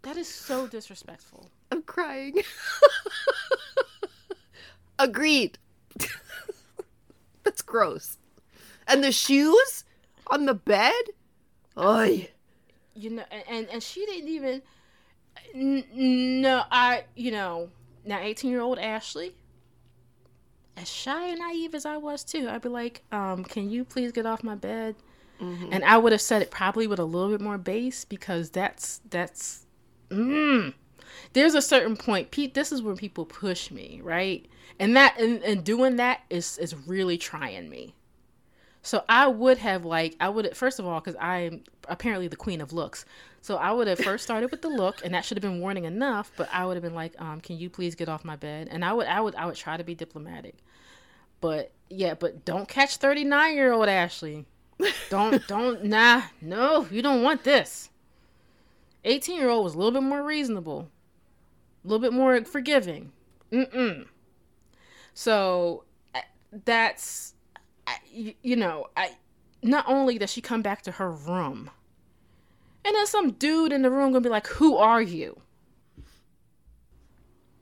That 0.00 0.16
is 0.16 0.26
so 0.26 0.66
disrespectful. 0.66 1.50
I'm 1.70 1.82
crying. 1.82 2.40
Agreed. 4.98 5.58
That's 7.44 7.60
gross. 7.60 8.16
And 8.86 9.04
the 9.04 9.12
shoes 9.12 9.84
on 10.28 10.46
the 10.46 10.54
bed? 10.54 10.94
Oi. 11.78 12.30
You 12.98 13.10
know, 13.10 13.24
and 13.48 13.68
and 13.68 13.82
she 13.82 14.04
didn't 14.06 14.28
even 14.28 14.62
N- 15.54 15.84
no, 16.42 16.62
I, 16.70 17.04
you 17.14 17.30
know, 17.30 17.70
now 18.04 18.20
18 18.20 18.50
year 18.50 18.60
old 18.60 18.78
Ashley, 18.78 19.34
as 20.76 20.88
shy 20.88 21.28
and 21.28 21.38
naive 21.38 21.74
as 21.74 21.84
I 21.86 21.96
was 21.96 22.24
too, 22.24 22.48
I'd 22.48 22.62
be 22.62 22.68
like, 22.68 23.02
um, 23.12 23.44
can 23.44 23.70
you 23.70 23.84
please 23.84 24.12
get 24.12 24.26
off 24.26 24.42
my 24.42 24.54
bed? 24.54 24.96
Mm-hmm. 25.40 25.68
And 25.72 25.84
I 25.84 25.98
would 25.98 26.12
have 26.12 26.20
said 26.20 26.42
it 26.42 26.50
probably 26.50 26.86
with 26.86 26.98
a 26.98 27.04
little 27.04 27.30
bit 27.30 27.40
more 27.40 27.58
bass 27.58 28.04
because 28.04 28.50
that's, 28.50 29.00
that's, 29.10 29.66
mm. 30.10 30.74
There's 31.32 31.54
a 31.54 31.62
certain 31.62 31.96
point, 31.96 32.30
Pete, 32.30 32.54
this 32.54 32.72
is 32.72 32.82
when 32.82 32.96
people 32.96 33.24
push 33.24 33.70
me, 33.70 34.00
right? 34.02 34.46
And 34.78 34.96
that, 34.96 35.18
and, 35.18 35.42
and 35.42 35.64
doing 35.64 35.96
that 35.96 36.20
is, 36.30 36.58
is 36.58 36.74
really 36.86 37.18
trying 37.18 37.68
me. 37.68 37.94
So 38.88 39.04
I 39.06 39.26
would 39.26 39.58
have 39.58 39.84
like 39.84 40.16
I 40.18 40.30
would 40.30 40.56
first 40.56 40.78
of 40.78 40.86
all 40.86 40.98
because 40.98 41.14
I'm 41.20 41.62
apparently 41.88 42.26
the 42.26 42.36
queen 42.36 42.62
of 42.62 42.72
looks. 42.72 43.04
So 43.42 43.56
I 43.56 43.70
would 43.70 43.86
have 43.86 43.98
first 43.98 44.24
started 44.24 44.50
with 44.50 44.62
the 44.62 44.70
look, 44.70 45.04
and 45.04 45.12
that 45.12 45.26
should 45.26 45.36
have 45.36 45.42
been 45.42 45.60
warning 45.60 45.84
enough. 45.84 46.32
But 46.38 46.48
I 46.50 46.64
would 46.64 46.74
have 46.74 46.82
been 46.82 46.94
like, 46.94 47.12
um, 47.20 47.42
"Can 47.42 47.58
you 47.58 47.68
please 47.68 47.94
get 47.94 48.08
off 48.08 48.24
my 48.24 48.34
bed?" 48.34 48.68
And 48.70 48.82
I 48.82 48.94
would, 48.94 49.06
I 49.06 49.20
would, 49.20 49.34
I 49.34 49.44
would 49.44 49.56
try 49.56 49.76
to 49.76 49.84
be 49.84 49.94
diplomatic. 49.94 50.54
But 51.42 51.70
yeah, 51.90 52.14
but 52.14 52.46
don't 52.46 52.66
catch 52.66 52.96
thirty 52.96 53.24
nine 53.24 53.56
year 53.56 53.74
old 53.74 53.90
Ashley. 53.90 54.46
Don't, 55.10 55.46
don't, 55.48 55.84
nah, 55.84 56.22
no, 56.40 56.86
you 56.90 57.02
don't 57.02 57.22
want 57.22 57.44
this. 57.44 57.90
Eighteen 59.04 59.36
year 59.36 59.50
old 59.50 59.64
was 59.64 59.74
a 59.74 59.76
little 59.76 59.92
bit 59.92 60.02
more 60.02 60.22
reasonable, 60.22 60.88
a 61.84 61.88
little 61.88 62.00
bit 62.00 62.14
more 62.14 62.42
forgiving. 62.42 63.12
Mm 63.52 63.70
mm. 63.70 64.06
So 65.12 65.84
that's 66.64 67.34
I, 67.88 68.34
you 68.42 68.56
know, 68.56 68.88
I 68.96 69.16
not 69.62 69.86
only 69.88 70.18
does 70.18 70.30
she 70.30 70.40
come 70.40 70.62
back 70.62 70.82
to 70.82 70.92
her 70.92 71.10
room, 71.10 71.70
and 72.84 72.94
then 72.94 73.06
some 73.06 73.32
dude 73.32 73.72
in 73.72 73.82
the 73.82 73.90
room 73.90 74.12
gonna 74.12 74.20
be 74.20 74.28
like, 74.28 74.46
"Who 74.48 74.76
are 74.76 75.02
you?" 75.02 75.40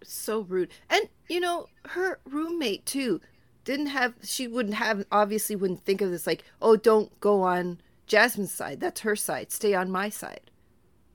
So 0.03 0.41
rude. 0.41 0.71
And 0.91 1.09
you 1.29 1.41
know, 1.41 1.69
her 1.91 2.21
roommate 2.25 2.87
too 2.87 3.21
didn't 3.65 3.87
have. 3.87 4.15
She 4.23 4.49
wouldn't 4.49 4.77
have. 4.77 5.07
Obviously, 5.13 5.57
wouldn't 5.57 5.85
think 5.85 6.01
of 6.01 6.11
this 6.11 6.27
like, 6.27 6.45
"Oh, 6.61 6.77
don't 6.77 7.19
go 7.21 7.43
on 7.43 7.81
Jasmine's 8.07 8.53
side. 8.53 8.81
That's 8.81 9.01
her 9.01 9.17
side. 9.17 9.53
Stay 9.53 9.75
on 9.75 9.91
my 9.91 10.09
side." 10.09 10.51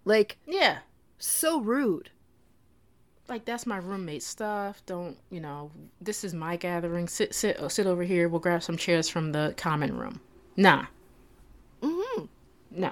Like, 0.03 0.37
yeah, 0.47 0.79
so 1.17 1.59
rude 1.59 2.09
like 3.31 3.45
that's 3.45 3.65
my 3.65 3.77
roommate 3.77 4.21
stuff. 4.21 4.85
Don't 4.85 5.17
you 5.31 5.39
know? 5.39 5.71
This 6.01 6.23
is 6.23 6.33
my 6.33 6.57
gathering. 6.57 7.07
Sit, 7.07 7.33
sit, 7.33 7.57
uh, 7.57 7.69
sit 7.69 7.87
over 7.87 8.03
here. 8.03 8.29
We'll 8.29 8.41
grab 8.41 8.61
some 8.61 8.77
chairs 8.77 9.09
from 9.09 9.31
the 9.31 9.55
common 9.57 9.97
room. 9.97 10.19
Nah. 10.57 10.85
Mm-hmm. 11.81 12.25
No. 12.71 12.91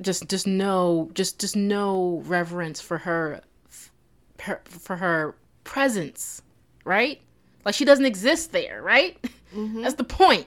Just, 0.00 0.28
just 0.28 0.46
no, 0.46 1.10
just, 1.14 1.38
just 1.38 1.56
no 1.56 2.22
reverence 2.26 2.80
for 2.80 2.98
her 2.98 3.40
f- 3.68 3.92
her, 4.40 4.60
for 4.64 4.96
her 4.96 5.36
presence, 5.64 6.42
right? 6.84 7.20
Like 7.64 7.74
she 7.74 7.84
doesn't 7.84 8.04
exist 8.04 8.52
there, 8.52 8.82
right? 8.82 9.16
Mm-hmm. 9.54 9.82
That's 9.82 9.94
the 9.94 10.04
point. 10.04 10.46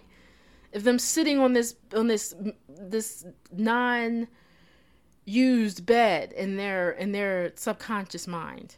If 0.73 0.83
them 0.83 0.99
sitting 0.99 1.39
on 1.39 1.53
this 1.53 1.75
on 1.95 2.07
this 2.07 2.35
this 2.69 3.25
non 3.51 4.27
used 5.25 5.85
bed 5.85 6.31
in 6.33 6.55
their 6.55 6.91
in 6.91 7.11
their 7.11 7.51
subconscious 7.55 8.27
mind. 8.27 8.75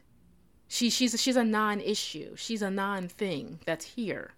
She 0.74 0.90
she's 0.90 1.22
she's 1.22 1.36
a 1.36 1.44
non-issue. 1.44 2.36
She's 2.36 2.64
a 2.64 2.72
non-thing 2.72 3.60
that's 3.64 3.86
here. 3.86 4.32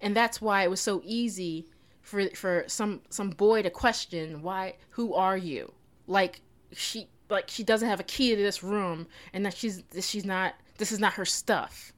And 0.00 0.16
that's 0.16 0.40
why 0.40 0.62
it 0.62 0.70
was 0.70 0.80
so 0.80 1.02
easy 1.04 1.66
for 2.00 2.30
for 2.30 2.64
some 2.66 3.02
some 3.10 3.28
boy 3.28 3.60
to 3.60 3.68
question 3.68 4.40
why 4.40 4.76
who 4.92 5.12
are 5.12 5.36
you? 5.36 5.74
Like 6.06 6.40
she 6.72 7.08
like 7.28 7.50
she 7.50 7.62
doesn't 7.62 7.90
have 7.90 8.00
a 8.00 8.04
key 8.04 8.34
to 8.34 8.42
this 8.42 8.62
room 8.62 9.06
and 9.34 9.44
that 9.44 9.54
she's 9.54 9.82
she's 10.00 10.24
not 10.24 10.54
this 10.78 10.92
is 10.92 10.98
not 10.98 11.12
her 11.12 11.26
stuff. 11.26 11.92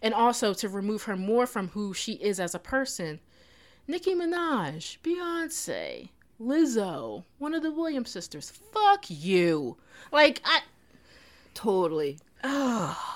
And 0.00 0.14
also 0.14 0.54
to 0.54 0.70
remove 0.70 1.02
her 1.02 1.16
more 1.16 1.46
from 1.46 1.68
who 1.68 1.92
she 1.92 2.12
is 2.12 2.40
as 2.40 2.54
a 2.54 2.58
person. 2.58 3.20
Nicki 3.86 4.14
Minaj, 4.14 4.96
Beyonce, 5.02 6.08
Lizzo, 6.40 7.24
one 7.36 7.52
of 7.52 7.62
the 7.62 7.70
Williams 7.70 8.08
sisters. 8.08 8.50
Fuck 8.72 9.04
you. 9.10 9.76
Like 10.10 10.40
I 10.42 10.62
totally. 11.52 12.18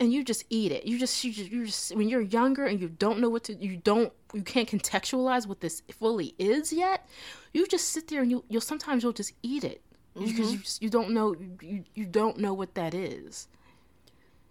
And 0.00 0.12
you 0.12 0.22
just 0.22 0.44
eat 0.48 0.70
it. 0.70 0.86
You 0.86 0.96
just 0.96 1.24
you 1.24 1.32
just, 1.32 1.50
you 1.50 1.66
just 1.66 1.96
when 1.96 2.08
you're 2.08 2.20
younger 2.20 2.64
and 2.64 2.80
you 2.80 2.88
don't 2.88 3.18
know 3.18 3.28
what 3.28 3.42
to 3.44 3.54
you 3.54 3.76
don't 3.78 4.12
you 4.32 4.42
can't 4.42 4.68
contextualize 4.68 5.44
what 5.44 5.60
this 5.60 5.82
fully 5.90 6.36
is 6.38 6.72
yet. 6.72 7.08
You 7.52 7.66
just 7.66 7.88
sit 7.88 8.06
there 8.06 8.22
and 8.22 8.30
you 8.30 8.44
you'll 8.48 8.60
sometimes 8.60 9.02
you'll 9.02 9.12
just 9.12 9.32
eat 9.42 9.64
it 9.64 9.82
because 10.14 10.32
mm-hmm. 10.32 10.52
you 10.52 10.58
just, 10.58 10.82
you 10.82 10.88
don't 10.88 11.10
know 11.10 11.34
you, 11.60 11.84
you 11.96 12.04
don't 12.04 12.38
know 12.38 12.54
what 12.54 12.74
that 12.74 12.94
is. 12.94 13.48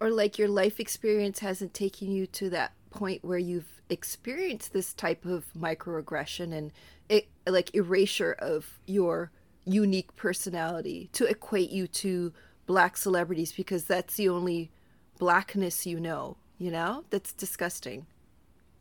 Or 0.00 0.10
like 0.10 0.36
your 0.36 0.48
life 0.48 0.78
experience 0.78 1.38
hasn't 1.38 1.72
taken 1.72 2.12
you 2.12 2.26
to 2.26 2.50
that 2.50 2.72
point 2.90 3.24
where 3.24 3.38
you've 3.38 3.80
experienced 3.88 4.72
this 4.72 4.92
type 4.92 5.24
of 5.24 5.46
microaggression 5.58 6.52
and 6.52 6.72
it, 7.08 7.28
like 7.46 7.74
erasure 7.74 8.32
of 8.32 8.78
your 8.86 9.30
unique 9.64 10.14
personality 10.16 11.10
to 11.12 11.24
equate 11.26 11.70
you 11.70 11.86
to 11.86 12.32
black 12.68 12.96
celebrities 12.96 13.50
because 13.50 13.84
that's 13.84 14.14
the 14.14 14.28
only 14.28 14.70
blackness 15.18 15.84
you 15.84 15.98
know 15.98 16.36
you 16.58 16.70
know? 16.72 17.04
That's 17.10 17.32
disgusting. 17.32 18.06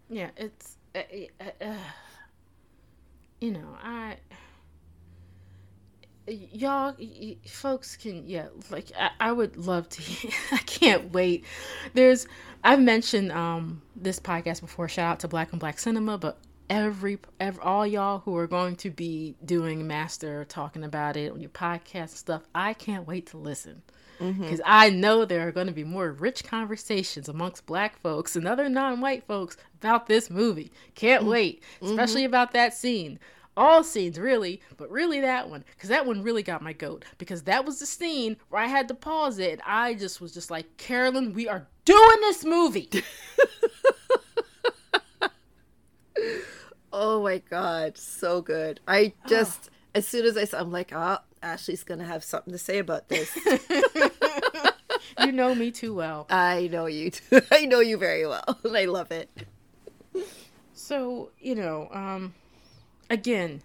Yeah 0.10 0.30
it's 0.36 0.78
uh, 0.96 1.02
uh, 1.40 1.66
uh, 1.66 1.74
you 3.40 3.52
know 3.52 3.78
i 3.84 4.16
y'all 6.28 6.96
folks 7.46 7.96
can 7.96 8.24
yeah 8.26 8.48
like 8.72 8.92
I, 8.98 9.12
I, 9.20 9.32
would 9.32 9.58
love 9.58 9.88
to 9.90 10.02
i 10.52 10.58
can't 10.58 11.12
wait. 11.12 11.46
There's 11.94 12.26
i've 12.64 12.80
mentioned 12.80 13.32
um 13.32 13.82
this 13.96 14.20
podcast 14.20 14.62
before 14.62 14.88
shout 14.88 15.12
out 15.12 15.20
to 15.20 15.28
black 15.28 15.52
and 15.52 15.60
black 15.60 15.78
cinema 15.78 16.18
but 16.18 16.40
every, 16.70 17.18
every 17.40 17.62
all 17.62 17.86
y'all 17.86 18.20
who 18.20 18.36
are 18.36 18.48
going 18.48 18.76
to 18.78 18.90
be 18.90 19.36
doing 19.46 19.86
master 19.88 20.46
talking 20.46 20.84
about 20.84 21.18
it 21.18 21.32
on 21.32 21.40
your 21.40 21.50
podcast 21.50 22.10
stuff 22.10 22.44
i 22.54 22.74
can't 22.74 23.08
wait 23.08 23.26
to 23.26 23.38
listen 23.38 23.82
because 24.18 24.60
mm-hmm. 24.60 24.62
i 24.66 24.90
know 24.90 25.24
there 25.24 25.48
are 25.48 25.52
going 25.52 25.68
to 25.68 25.74
be 25.74 25.84
more 25.84 26.12
rich 26.12 26.44
conversations 26.44 27.30
amongst 27.30 27.66
black 27.66 28.00
folks 28.00 28.36
and 28.36 28.48
other 28.48 28.68
non-white 28.68 29.26
folks 29.26 29.58
about 29.80 30.08
this 30.08 30.30
movie 30.30 30.72
can't 30.96 31.22
mm-hmm. 31.22 31.32
wait 31.32 31.64
especially 31.82 32.22
mm-hmm. 32.22 32.32
about 32.32 32.52
that 32.52 32.74
scene 32.74 33.20
all 33.56 33.84
scenes 33.84 34.20
really 34.20 34.62
but 34.78 34.90
really 34.92 35.20
that 35.20 35.50
one 35.50 35.64
because 35.76 35.90
that 35.90 36.06
one 36.06 36.22
really 36.22 36.44
got 36.44 36.62
my 36.62 36.74
goat 36.74 37.04
because 37.18 37.44
that 37.44 37.66
was 37.66 37.80
the 37.80 37.86
scene 37.86 38.38
where 38.50 38.62
i 38.62 38.68
had 38.68 38.88
to 38.88 38.94
pause 38.94 39.40
it 39.40 39.54
and 39.54 39.62
i 39.66 39.94
just 39.94 40.22
was 40.22 40.34
just 40.34 40.52
like 40.52 40.78
carolyn 40.78 41.34
we 41.34 41.48
are 41.48 41.68
doing 41.86 42.22
this 42.22 42.46
movie 42.46 42.90
oh 46.98 47.22
my 47.24 47.38
god 47.50 47.98
so 47.98 48.42
good 48.42 48.80
i 48.88 49.14
just 49.28 49.70
as 49.94 50.08
soon 50.08 50.26
as 50.26 50.38
i 50.38 50.44
saw 50.44 50.60
i'm 50.60 50.72
like 50.72 50.92
oh 50.94 51.18
ashley's 51.44 51.84
gonna 51.84 52.06
have 52.06 52.24
something 52.24 52.52
to 52.52 52.58
say 52.58 52.80
about 52.80 53.08
this 53.10 53.36
you 55.20 55.32
know 55.32 55.54
me 55.54 55.72
too 55.72 55.94
well 55.94 56.26
i 56.30 56.68
know 56.72 56.86
you 56.86 57.12
too 57.12 57.42
i 57.52 57.66
know 57.66 57.80
you 57.80 57.98
very 57.98 58.26
well 58.26 58.60
and 58.64 58.76
i 58.76 58.86
love 58.86 59.12
it 59.12 59.30
so 60.74 61.30
you 61.40 61.56
know 61.56 61.88
um 61.92 62.34
again, 63.10 63.62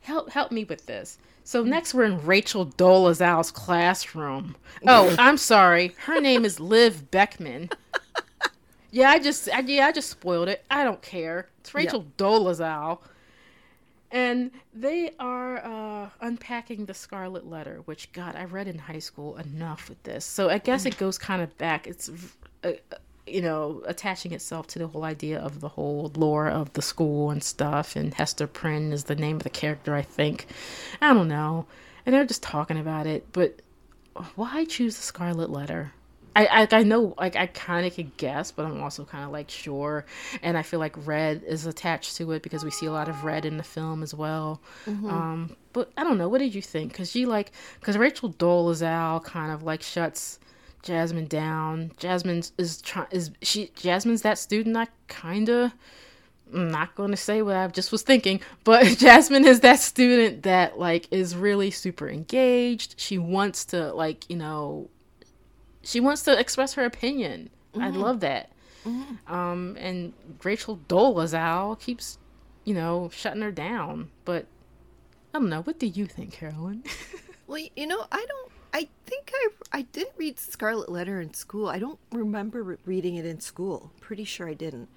help 0.00 0.30
help 0.30 0.52
me 0.52 0.64
with 0.64 0.86
this. 0.86 1.18
So 1.44 1.64
next 1.64 1.92
we're 1.92 2.04
in 2.04 2.24
Rachel 2.24 2.66
Dolezal's 2.66 3.50
classroom. 3.50 4.54
Oh, 4.86 5.14
I'm 5.18 5.36
sorry. 5.36 5.94
Her 5.98 6.20
name 6.20 6.44
is 6.44 6.60
Liv 6.60 7.10
Beckman. 7.10 7.70
Yeah, 8.92 9.10
I 9.10 9.18
just 9.18 9.48
I, 9.52 9.60
yeah, 9.60 9.86
I 9.86 9.92
just 9.92 10.10
spoiled 10.10 10.48
it. 10.48 10.64
I 10.70 10.84
don't 10.84 11.02
care. 11.02 11.48
It's 11.60 11.74
Rachel 11.74 12.04
yep. 12.04 12.16
Dolezal. 12.18 12.98
And 14.10 14.50
they 14.74 15.12
are 15.18 15.64
uh, 15.64 16.10
unpacking 16.20 16.84
the 16.84 16.92
Scarlet 16.92 17.48
Letter, 17.48 17.80
which 17.86 18.12
God, 18.12 18.36
I 18.36 18.44
read 18.44 18.68
in 18.68 18.78
high 18.78 18.98
school 18.98 19.38
enough 19.38 19.88
with 19.88 20.02
this. 20.02 20.26
So 20.26 20.50
I 20.50 20.58
guess 20.58 20.84
it 20.84 20.98
goes 20.98 21.16
kind 21.16 21.40
of 21.40 21.56
back. 21.56 21.86
It's 21.86 22.10
uh, 22.62 22.72
you 23.26 23.40
know, 23.40 23.82
attaching 23.86 24.32
itself 24.32 24.66
to 24.66 24.78
the 24.78 24.86
whole 24.86 25.04
idea 25.04 25.38
of 25.38 25.60
the 25.60 25.68
whole 25.68 26.12
lore 26.14 26.48
of 26.48 26.72
the 26.74 26.82
school 26.82 27.30
and 27.30 27.42
stuff. 27.42 27.96
And 27.96 28.12
Hester 28.12 28.46
Prynne 28.46 28.92
is 28.92 29.04
the 29.04 29.14
name 29.14 29.36
of 29.36 29.44
the 29.44 29.50
character, 29.50 29.94
I 29.94 30.02
think. 30.02 30.46
I 31.00 31.14
don't 31.14 31.28
know. 31.28 31.66
And 32.04 32.14
they're 32.14 32.26
just 32.26 32.42
talking 32.42 32.78
about 32.78 33.06
it, 33.06 33.26
but 33.32 33.60
why 34.34 34.66
choose 34.66 34.96
the 34.96 35.02
Scarlet 35.02 35.48
Letter? 35.48 35.92
I, 36.34 36.46
I, 36.46 36.68
I 36.70 36.82
know 36.82 37.14
like 37.18 37.36
I 37.36 37.46
kind 37.46 37.86
of 37.86 37.94
could 37.94 38.16
guess, 38.16 38.50
but 38.50 38.64
I'm 38.64 38.82
also 38.82 39.04
kind 39.04 39.24
of 39.24 39.30
like 39.30 39.50
sure, 39.50 40.04
and 40.42 40.56
I 40.56 40.62
feel 40.62 40.80
like 40.80 40.94
red 41.06 41.42
is 41.44 41.66
attached 41.66 42.16
to 42.16 42.32
it 42.32 42.42
because 42.42 42.64
we 42.64 42.70
see 42.70 42.86
a 42.86 42.92
lot 42.92 43.08
of 43.08 43.24
red 43.24 43.44
in 43.44 43.56
the 43.56 43.62
film 43.62 44.02
as 44.02 44.14
well. 44.14 44.60
Mm-hmm. 44.86 45.08
Um, 45.08 45.56
but 45.72 45.90
I 45.96 46.04
don't 46.04 46.18
know. 46.18 46.28
What 46.28 46.38
did 46.38 46.54
you 46.54 46.62
think? 46.62 46.92
Because 46.92 47.10
she 47.10 47.26
like 47.26 47.52
because 47.80 47.98
Rachel 47.98 48.32
Dolezal 48.32 49.22
kind 49.24 49.52
of 49.52 49.62
like 49.62 49.82
shuts 49.82 50.38
Jasmine 50.82 51.26
down. 51.26 51.92
Jasmine 51.98 52.42
is 52.58 52.80
trying 52.80 53.08
is 53.10 53.30
she 53.42 53.70
Jasmine's 53.76 54.22
that 54.22 54.38
student 54.38 54.76
I 54.76 54.88
kinda 55.08 55.72
I'm 56.54 56.70
not 56.70 56.94
going 56.94 57.10
to 57.10 57.16
say 57.16 57.42
what 57.42 57.56
I 57.56 57.66
just 57.68 57.92
was 57.92 58.02
thinking, 58.02 58.40
but 58.64 58.84
Jasmine 58.98 59.46
is 59.46 59.60
that 59.60 59.78
student 59.80 60.42
that 60.42 60.78
like 60.78 61.08
is 61.10 61.34
really 61.34 61.70
super 61.70 62.08
engaged. 62.08 62.94
She 62.98 63.18
wants 63.18 63.64
to 63.66 63.92
like, 63.94 64.28
you 64.28 64.36
know, 64.36 64.90
she 65.82 66.00
wants 66.00 66.22
to 66.24 66.38
express 66.38 66.74
her 66.74 66.84
opinion. 66.84 67.50
Mm-hmm. 67.74 67.82
I 67.82 67.88
love 67.90 68.20
that. 68.20 68.50
Mm-hmm. 68.86 69.32
Um, 69.32 69.76
and 69.78 70.12
Rachel 70.42 70.80
Dolezal 70.88 71.78
keeps, 71.78 72.18
you 72.64 72.74
know, 72.74 73.10
shutting 73.12 73.42
her 73.42 73.52
down. 73.52 74.10
But 74.24 74.46
I 75.32 75.38
don't 75.38 75.48
know. 75.48 75.62
What 75.62 75.78
do 75.78 75.86
you 75.86 76.06
think, 76.06 76.32
Carolyn? 76.32 76.84
well, 77.46 77.64
you 77.76 77.86
know, 77.86 78.06
I 78.10 78.24
don't 78.26 78.52
I 78.74 78.88
think 79.06 79.30
I 79.34 79.48
I 79.72 79.82
didn't 79.82 80.16
read 80.16 80.38
Scarlet 80.38 80.88
Letter 80.88 81.20
in 81.20 81.34
school. 81.34 81.68
I 81.68 81.78
don't 81.78 81.98
remember 82.10 82.78
reading 82.84 83.16
it 83.16 83.26
in 83.26 83.40
school. 83.40 83.92
Pretty 84.00 84.24
sure 84.24 84.48
I 84.48 84.54
didn't. 84.54 84.88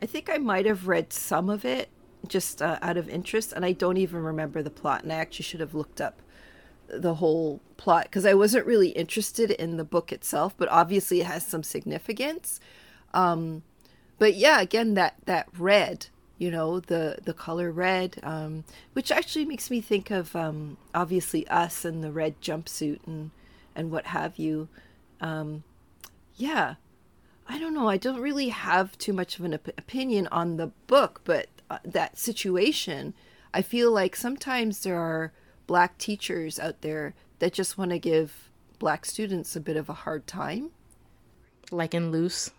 I 0.00 0.06
think 0.06 0.28
I 0.28 0.36
might 0.36 0.66
have 0.66 0.86
read 0.86 1.12
some 1.12 1.48
of 1.48 1.64
it 1.64 1.88
just 2.28 2.60
uh, 2.60 2.78
out 2.82 2.96
of 2.96 3.08
interest, 3.08 3.52
and 3.52 3.64
I 3.64 3.72
don't 3.72 3.96
even 3.96 4.22
remember 4.22 4.62
the 4.62 4.70
plot. 4.70 5.02
And 5.02 5.12
I 5.12 5.16
actually 5.16 5.44
should 5.44 5.60
have 5.60 5.74
looked 5.74 6.00
up 6.00 6.20
the 6.88 7.14
whole 7.16 7.60
plot 7.76 8.04
because 8.04 8.26
I 8.26 8.34
wasn't 8.34 8.66
really 8.66 8.90
interested 8.90 9.50
in 9.50 9.76
the 9.76 9.84
book 9.84 10.12
itself, 10.12 10.54
but 10.56 10.68
obviously 10.68 11.20
it 11.20 11.26
has 11.26 11.46
some 11.46 11.62
significance. 11.62 12.60
Um, 13.14 13.62
but 14.18 14.34
yeah, 14.34 14.60
again, 14.60 14.94
that 14.94 15.16
that 15.26 15.48
red 15.58 16.08
you 16.38 16.50
know 16.50 16.80
the 16.80 17.18
the 17.24 17.32
color 17.32 17.70
red 17.70 18.18
um, 18.22 18.64
which 18.92 19.10
actually 19.10 19.44
makes 19.44 19.70
me 19.70 19.80
think 19.80 20.10
of 20.10 20.34
um, 20.36 20.76
obviously 20.94 21.46
us 21.48 21.84
and 21.84 22.02
the 22.02 22.12
red 22.12 22.40
jumpsuit 22.40 23.00
and 23.06 23.30
and 23.74 23.90
what 23.90 24.06
have 24.06 24.38
you 24.38 24.68
um, 25.20 25.64
yeah 26.36 26.74
i 27.48 27.58
don't 27.58 27.74
know 27.74 27.88
i 27.88 27.96
don't 27.96 28.20
really 28.20 28.50
have 28.50 28.96
too 28.98 29.12
much 29.12 29.38
of 29.38 29.44
an 29.44 29.54
op- 29.54 29.68
opinion 29.78 30.26
on 30.28 30.56
the 30.56 30.68
book 30.86 31.20
but 31.24 31.48
uh, 31.70 31.78
that 31.84 32.18
situation 32.18 33.14
i 33.54 33.62
feel 33.62 33.90
like 33.90 34.14
sometimes 34.14 34.82
there 34.82 34.98
are 34.98 35.32
black 35.66 35.98
teachers 35.98 36.58
out 36.58 36.80
there 36.82 37.14
that 37.38 37.52
just 37.52 37.76
want 37.76 37.90
to 37.90 37.98
give 37.98 38.50
black 38.78 39.04
students 39.04 39.56
a 39.56 39.60
bit 39.60 39.76
of 39.76 39.88
a 39.88 39.94
hard 39.94 40.26
time. 40.26 40.70
Like 41.70 41.94
in 41.94 42.10
loose? 42.10 42.50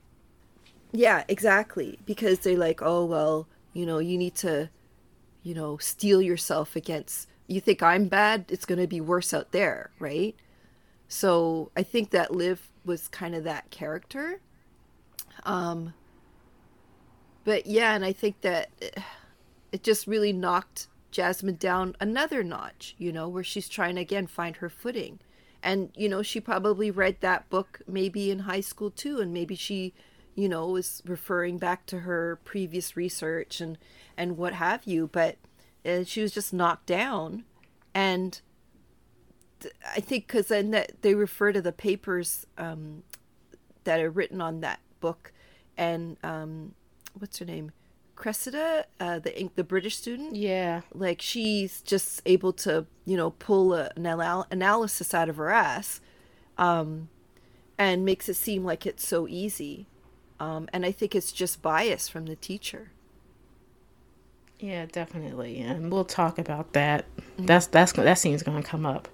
Yeah 0.91 1.23
exactly. 1.27 1.99
Because 2.05 2.39
they're 2.39 2.57
like 2.57 2.81
oh 2.81 3.05
well 3.05 3.47
you 3.73 3.85
know 3.85 3.99
you 3.99 4.17
need 4.17 4.35
to 4.35 4.69
you 5.43 5.53
know 5.53 5.77
steel 5.77 6.21
yourself 6.21 6.75
against 6.75 7.29
you 7.47 7.61
think 7.61 7.81
i'm 7.81 8.07
bad 8.07 8.43
it's 8.49 8.65
going 8.65 8.79
to 8.79 8.87
be 8.87 8.99
worse 8.99 9.33
out 9.33 9.51
there 9.51 9.91
right? 9.99 10.35
So 11.07 11.71
i 11.75 11.83
think 11.83 12.09
that 12.09 12.33
liv 12.33 12.69
was 12.85 13.07
kind 13.07 13.35
of 13.35 13.43
that 13.45 13.69
character. 13.69 14.39
Um 15.43 15.93
but 17.45 17.65
yeah 17.65 17.93
and 17.93 18.03
i 18.03 18.11
think 18.11 18.41
that 18.41 18.69
it 19.71 19.83
just 19.83 20.07
really 20.07 20.33
knocked 20.33 20.87
jasmine 21.11 21.55
down 21.55 21.95
another 21.99 22.43
notch 22.43 22.95
you 22.97 23.11
know 23.11 23.27
where 23.27 23.43
she's 23.43 23.69
trying 23.69 23.95
to 23.95 24.01
again 24.01 24.27
find 24.27 24.57
her 24.57 24.69
footing. 24.69 25.19
And 25.63 25.89
you 25.95 26.07
know 26.09 26.21
she 26.21 26.39
probably 26.39 26.91
read 26.91 27.17
that 27.21 27.49
book 27.49 27.81
maybe 27.87 28.31
in 28.31 28.39
high 28.39 28.61
school 28.61 28.91
too 28.91 29.19
and 29.19 29.33
maybe 29.33 29.55
she 29.55 29.93
you 30.35 30.47
know 30.47 30.67
was 30.67 31.01
referring 31.05 31.57
back 31.57 31.85
to 31.87 31.99
her 31.99 32.39
previous 32.43 32.95
research 32.95 33.59
and 33.61 33.77
and 34.15 34.37
what 34.37 34.53
have 34.53 34.83
you. 34.85 35.07
But 35.11 35.37
uh, 35.85 36.03
she 36.03 36.21
was 36.21 36.31
just 36.31 36.53
knocked 36.53 36.85
down. 36.85 37.43
And 37.93 38.39
i 39.95 39.99
think 39.99 40.27
because 40.27 40.49
then 40.49 40.69
that 40.69 40.91
they 41.01 41.15
refer 41.15 41.51
to 41.51 41.61
the 41.61 41.71
papers 41.71 42.45
um, 42.59 43.01
that 43.85 43.99
are 43.99 44.09
written 44.11 44.41
on 44.41 44.61
that 44.61 44.79
book. 44.99 45.31
And 45.77 46.17
um, 46.23 46.73
what's 47.17 47.39
her 47.39 47.45
name 47.45 47.71
cressida 48.17 48.85
uh, 48.99 49.19
the 49.19 49.49
the 49.55 49.63
british 49.63 49.95
student? 49.95 50.35
Yeah. 50.35 50.81
like 50.93 51.21
she's 51.21 51.81
just 51.81 52.21
able 52.25 52.51
to 52.53 52.85
you 53.05 53.15
know 53.15 53.31
pull 53.31 53.73
a, 53.73 53.91
an 53.95 54.05
anal- 54.05 54.47
analysis 54.51 55.13
out 55.13 55.29
of 55.29 55.37
her 55.37 55.49
ass 55.51 56.01
um, 56.57 57.07
and 57.77 58.03
makes 58.03 58.27
it 58.27 58.33
seem 58.33 58.65
like 58.65 58.85
it's 58.87 59.07
so 59.07 59.27
easy. 59.27 59.87
Um, 60.39 60.67
and 60.73 60.85
i 60.85 60.91
think 60.91 61.15
it's 61.15 61.31
just 61.31 61.61
bias 61.63 62.09
from 62.09 62.25
the 62.25 62.35
teacher 62.35 62.91
Yeah, 64.59 64.87
definitely, 64.91 65.59
and 65.59 65.91
we'll 65.91 66.03
talk 66.03 66.39
about 66.39 66.73
that. 66.73 67.05
That's 67.37 67.67
that's 67.67 67.91
that 67.91 68.17
scene's 68.17 68.41
going 68.41 68.61
to 68.61 68.67
come 68.67 68.87
up 68.87 69.07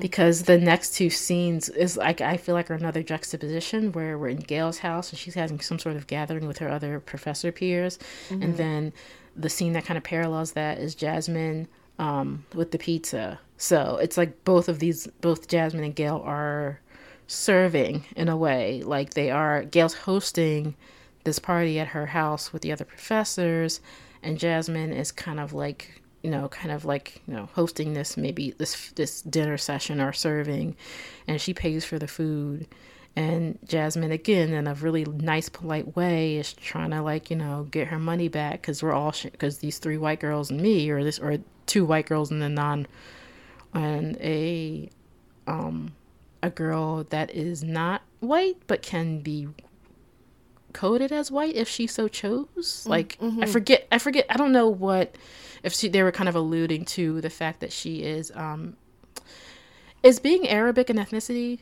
because 0.00 0.42
the 0.42 0.58
next 0.58 0.94
two 0.94 1.10
scenes 1.10 1.68
is 1.68 1.96
like 1.96 2.20
I 2.20 2.36
feel 2.36 2.56
like 2.56 2.68
are 2.72 2.74
another 2.74 3.04
juxtaposition 3.04 3.92
where 3.92 4.18
we're 4.18 4.30
in 4.30 4.40
Gail's 4.40 4.78
house 4.78 5.10
and 5.10 5.18
she's 5.18 5.34
having 5.34 5.60
some 5.60 5.78
sort 5.78 5.94
of 5.94 6.08
gathering 6.08 6.48
with 6.48 6.58
her 6.58 6.68
other 6.68 6.98
professor 6.98 7.52
peers, 7.52 8.00
and 8.30 8.56
then 8.56 8.92
the 9.36 9.48
scene 9.48 9.74
that 9.74 9.84
kind 9.84 9.96
of 9.96 10.02
parallels 10.02 10.52
that 10.52 10.78
is 10.78 10.96
Jasmine 10.96 11.68
um, 12.00 12.44
with 12.52 12.72
the 12.72 12.78
pizza. 12.78 13.38
So 13.58 13.98
it's 14.02 14.16
like 14.16 14.44
both 14.44 14.68
of 14.68 14.80
these, 14.80 15.06
both 15.20 15.46
Jasmine 15.46 15.84
and 15.84 15.94
Gail 15.94 16.20
are 16.24 16.80
serving 17.28 18.06
in 18.16 18.28
a 18.28 18.36
way, 18.36 18.82
like 18.82 19.14
they 19.14 19.30
are. 19.30 19.62
Gail's 19.62 19.94
hosting 19.94 20.74
this 21.22 21.38
party 21.38 21.78
at 21.78 21.88
her 21.88 22.06
house 22.06 22.52
with 22.52 22.62
the 22.62 22.72
other 22.72 22.84
professors 22.84 23.80
and 24.22 24.38
Jasmine 24.38 24.92
is 24.92 25.12
kind 25.12 25.40
of 25.40 25.52
like 25.52 26.02
you 26.22 26.30
know 26.30 26.48
kind 26.48 26.70
of 26.70 26.84
like 26.84 27.22
you 27.26 27.34
know 27.34 27.48
hosting 27.54 27.94
this 27.94 28.16
maybe 28.16 28.54
this 28.58 28.92
this 28.92 29.22
dinner 29.22 29.58
session 29.58 30.00
or 30.00 30.12
serving. 30.12 30.76
And 31.26 31.40
she 31.40 31.54
pays 31.54 31.84
for 31.84 31.98
the 31.98 32.08
food. 32.08 32.66
And 33.16 33.58
Jasmine 33.66 34.12
again 34.12 34.52
in 34.52 34.66
a 34.66 34.74
really 34.74 35.04
nice 35.04 35.48
polite 35.48 35.96
way 35.96 36.36
is 36.36 36.52
trying 36.52 36.90
to 36.90 37.02
like 37.02 37.30
you 37.30 37.36
know 37.36 37.66
get 37.70 37.88
her 37.88 37.98
money 37.98 38.28
back. 38.28 38.62
Cuz 38.62 38.82
we're 38.82 38.92
all 38.92 39.14
cuz 39.38 39.58
these 39.58 39.78
three 39.78 39.98
white 39.98 40.20
girls 40.20 40.50
and 40.50 40.60
me 40.60 40.90
or 40.90 41.02
this 41.02 41.18
or 41.18 41.38
two 41.66 41.84
white 41.84 42.06
girls 42.06 42.30
and 42.30 42.42
a 42.42 42.48
non 42.48 42.86
and 43.74 44.16
a 44.20 44.90
um 45.46 45.92
a 46.42 46.50
girl 46.50 47.04
that 47.10 47.30
is 47.30 47.62
not 47.62 48.02
white 48.20 48.56
but 48.66 48.82
can 48.82 49.20
be 49.20 49.48
coded 50.72 51.12
as 51.12 51.30
white 51.30 51.54
if 51.54 51.68
she 51.68 51.86
so 51.86 52.08
chose. 52.08 52.86
Like 52.88 53.18
I 53.20 53.46
forget 53.46 53.86
I 53.90 53.98
forget 53.98 54.26
I 54.30 54.36
don't 54.36 54.52
know 54.52 54.68
what 54.68 55.14
if 55.62 55.74
she 55.74 55.88
they 55.88 56.02
were 56.02 56.12
kind 56.12 56.28
of 56.28 56.34
alluding 56.34 56.84
to 56.86 57.20
the 57.20 57.30
fact 57.30 57.60
that 57.60 57.72
she 57.72 58.02
is 58.02 58.32
um 58.34 58.76
is 60.02 60.18
being 60.18 60.48
Arabic 60.48 60.88
an 60.90 60.96
ethnicity? 60.96 61.60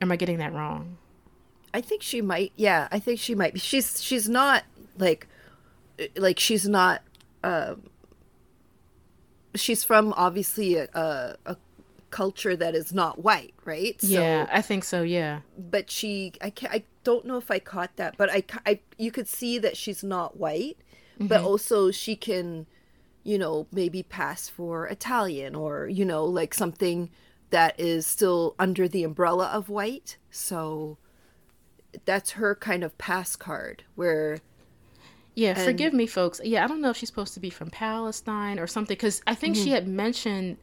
Am 0.00 0.12
I 0.12 0.16
getting 0.16 0.38
that 0.38 0.52
wrong? 0.52 0.98
i 1.74 1.80
think 1.80 2.00
she 2.00 2.22
might 2.22 2.52
yeah 2.56 2.88
i 2.92 2.98
think 2.98 3.20
she 3.20 3.34
might 3.34 3.52
be 3.52 3.58
she's 3.58 4.02
she's 4.02 4.28
not 4.28 4.62
like 4.96 5.26
like 6.16 6.38
she's 6.38 6.66
not 6.66 7.02
um 7.42 7.82
she's 9.54 9.84
from 9.84 10.14
obviously 10.16 10.76
a, 10.76 10.88
a, 10.94 11.36
a 11.44 11.56
culture 12.10 12.56
that 12.56 12.76
is 12.76 12.94
not 12.94 13.22
white 13.22 13.52
right 13.64 14.00
so 14.00 14.06
yeah, 14.06 14.48
I 14.52 14.62
think 14.62 14.84
so, 14.84 15.02
yeah. 15.02 15.40
but 15.58 15.90
she 15.90 16.32
I 16.40 16.50
can 16.50 16.70
I 16.70 16.84
don't 17.04 17.24
know 17.24 17.36
if 17.36 17.50
I 17.50 17.58
caught 17.58 17.96
that, 17.96 18.16
but 18.16 18.30
I, 18.30 18.42
I 18.66 18.80
you 18.98 19.12
could 19.12 19.28
see 19.28 19.58
that 19.58 19.76
she's 19.76 20.02
not 20.02 20.36
white, 20.36 20.78
but 21.20 21.38
mm-hmm. 21.38 21.46
also 21.46 21.90
she 21.90 22.16
can, 22.16 22.66
you 23.22 23.38
know, 23.38 23.66
maybe 23.70 24.02
pass 24.02 24.48
for 24.48 24.86
Italian 24.86 25.54
or 25.54 25.88
you 25.88 26.04
know 26.04 26.24
like 26.24 26.54
something 26.54 27.10
that 27.50 27.78
is 27.78 28.06
still 28.06 28.54
under 28.58 28.88
the 28.88 29.04
umbrella 29.04 29.46
of 29.46 29.68
white. 29.68 30.16
So 30.30 30.98
that's 32.04 32.32
her 32.32 32.54
kind 32.54 32.82
of 32.82 32.96
pass 32.98 33.36
card 33.36 33.84
where 33.94 34.38
Yeah, 35.34 35.54
forgive 35.54 35.92
me, 35.92 36.06
folks. 36.06 36.40
Yeah, 36.42 36.64
I 36.64 36.66
don't 36.66 36.80
know 36.80 36.90
if 36.90 36.96
she's 36.96 37.08
supposed 37.08 37.34
to 37.34 37.40
be 37.40 37.50
from 37.50 37.70
Palestine 37.70 38.58
or 38.58 38.66
something 38.66 38.96
because 38.96 39.22
I 39.26 39.34
think 39.34 39.56
she 39.56 39.66
mm-hmm. 39.66 39.74
had 39.74 39.88
mentioned 39.88 40.56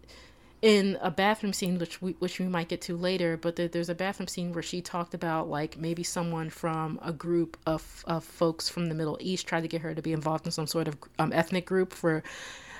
in 0.61 0.97
a 1.01 1.09
bathroom 1.09 1.53
scene, 1.53 1.79
which 1.79 2.01
we 2.01 2.11
which 2.19 2.39
we 2.39 2.47
might 2.47 2.67
get 2.67 2.81
to 2.81 2.95
later, 2.95 3.35
but 3.35 3.55
there, 3.55 3.67
there's 3.67 3.89
a 3.89 3.95
bathroom 3.95 4.27
scene 4.27 4.53
where 4.53 4.61
she 4.61 4.81
talked 4.81 5.13
about 5.13 5.49
like 5.49 5.77
maybe 5.77 6.03
someone 6.03 6.49
from 6.49 6.99
a 7.01 7.11
group 7.11 7.57
of 7.65 8.03
of 8.07 8.23
folks 8.23 8.69
from 8.69 8.87
the 8.87 8.95
Middle 8.95 9.17
East 9.19 9.47
tried 9.47 9.61
to 9.61 9.67
get 9.67 9.81
her 9.81 9.95
to 9.95 10.01
be 10.01 10.13
involved 10.13 10.45
in 10.45 10.51
some 10.51 10.67
sort 10.67 10.87
of 10.87 10.97
um, 11.17 11.33
ethnic 11.33 11.65
group 11.65 11.93
for 11.93 12.21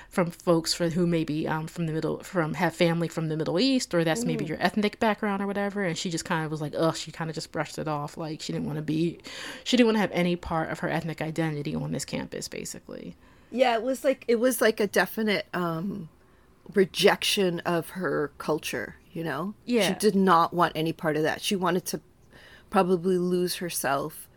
from 0.08 0.30
folks 0.30 0.74
for 0.74 0.90
who 0.90 1.06
maybe 1.06 1.48
um, 1.48 1.66
from 1.66 1.86
the 1.86 1.92
middle 1.92 2.22
from 2.22 2.54
have 2.54 2.76
family 2.76 3.08
from 3.08 3.28
the 3.28 3.36
Middle 3.36 3.58
East 3.58 3.94
or 3.94 4.04
that's 4.04 4.26
maybe 4.26 4.44
your 4.44 4.58
ethnic 4.60 5.00
background 5.00 5.42
or 5.42 5.46
whatever. 5.46 5.82
And 5.82 5.96
she 5.96 6.10
just 6.10 6.26
kind 6.26 6.44
of 6.44 6.50
was 6.50 6.60
like 6.60 6.74
oh, 6.76 6.92
she 6.92 7.10
kind 7.10 7.30
of 7.30 7.34
just 7.34 7.50
brushed 7.50 7.78
it 7.78 7.88
off. 7.88 8.16
Like 8.16 8.40
she 8.42 8.52
didn't 8.52 8.66
want 8.66 8.76
to 8.76 8.82
be 8.82 9.18
she 9.64 9.76
didn't 9.76 9.86
want 9.86 9.96
to 9.96 10.00
have 10.02 10.12
any 10.12 10.36
part 10.36 10.70
of 10.70 10.80
her 10.80 10.88
ethnic 10.88 11.20
identity 11.20 11.74
on 11.74 11.90
this 11.90 12.04
campus 12.04 12.46
basically. 12.46 13.16
Yeah, 13.50 13.74
it 13.74 13.82
was 13.82 14.04
like 14.04 14.24
it 14.28 14.36
was 14.36 14.60
like 14.60 14.78
a 14.78 14.86
definite 14.86 15.46
um 15.52 16.10
rejection 16.74 17.60
of 17.60 17.90
her 17.90 18.32
culture, 18.38 18.96
you 19.12 19.24
know? 19.24 19.54
Yeah. 19.64 19.88
She 19.88 19.94
did 19.94 20.14
not 20.14 20.52
want 20.54 20.72
any 20.74 20.92
part 20.92 21.16
of 21.16 21.22
that. 21.22 21.40
She 21.40 21.56
wanted 21.56 21.84
to 21.86 22.00
probably 22.70 23.18
lose 23.18 23.56
herself 23.56 24.28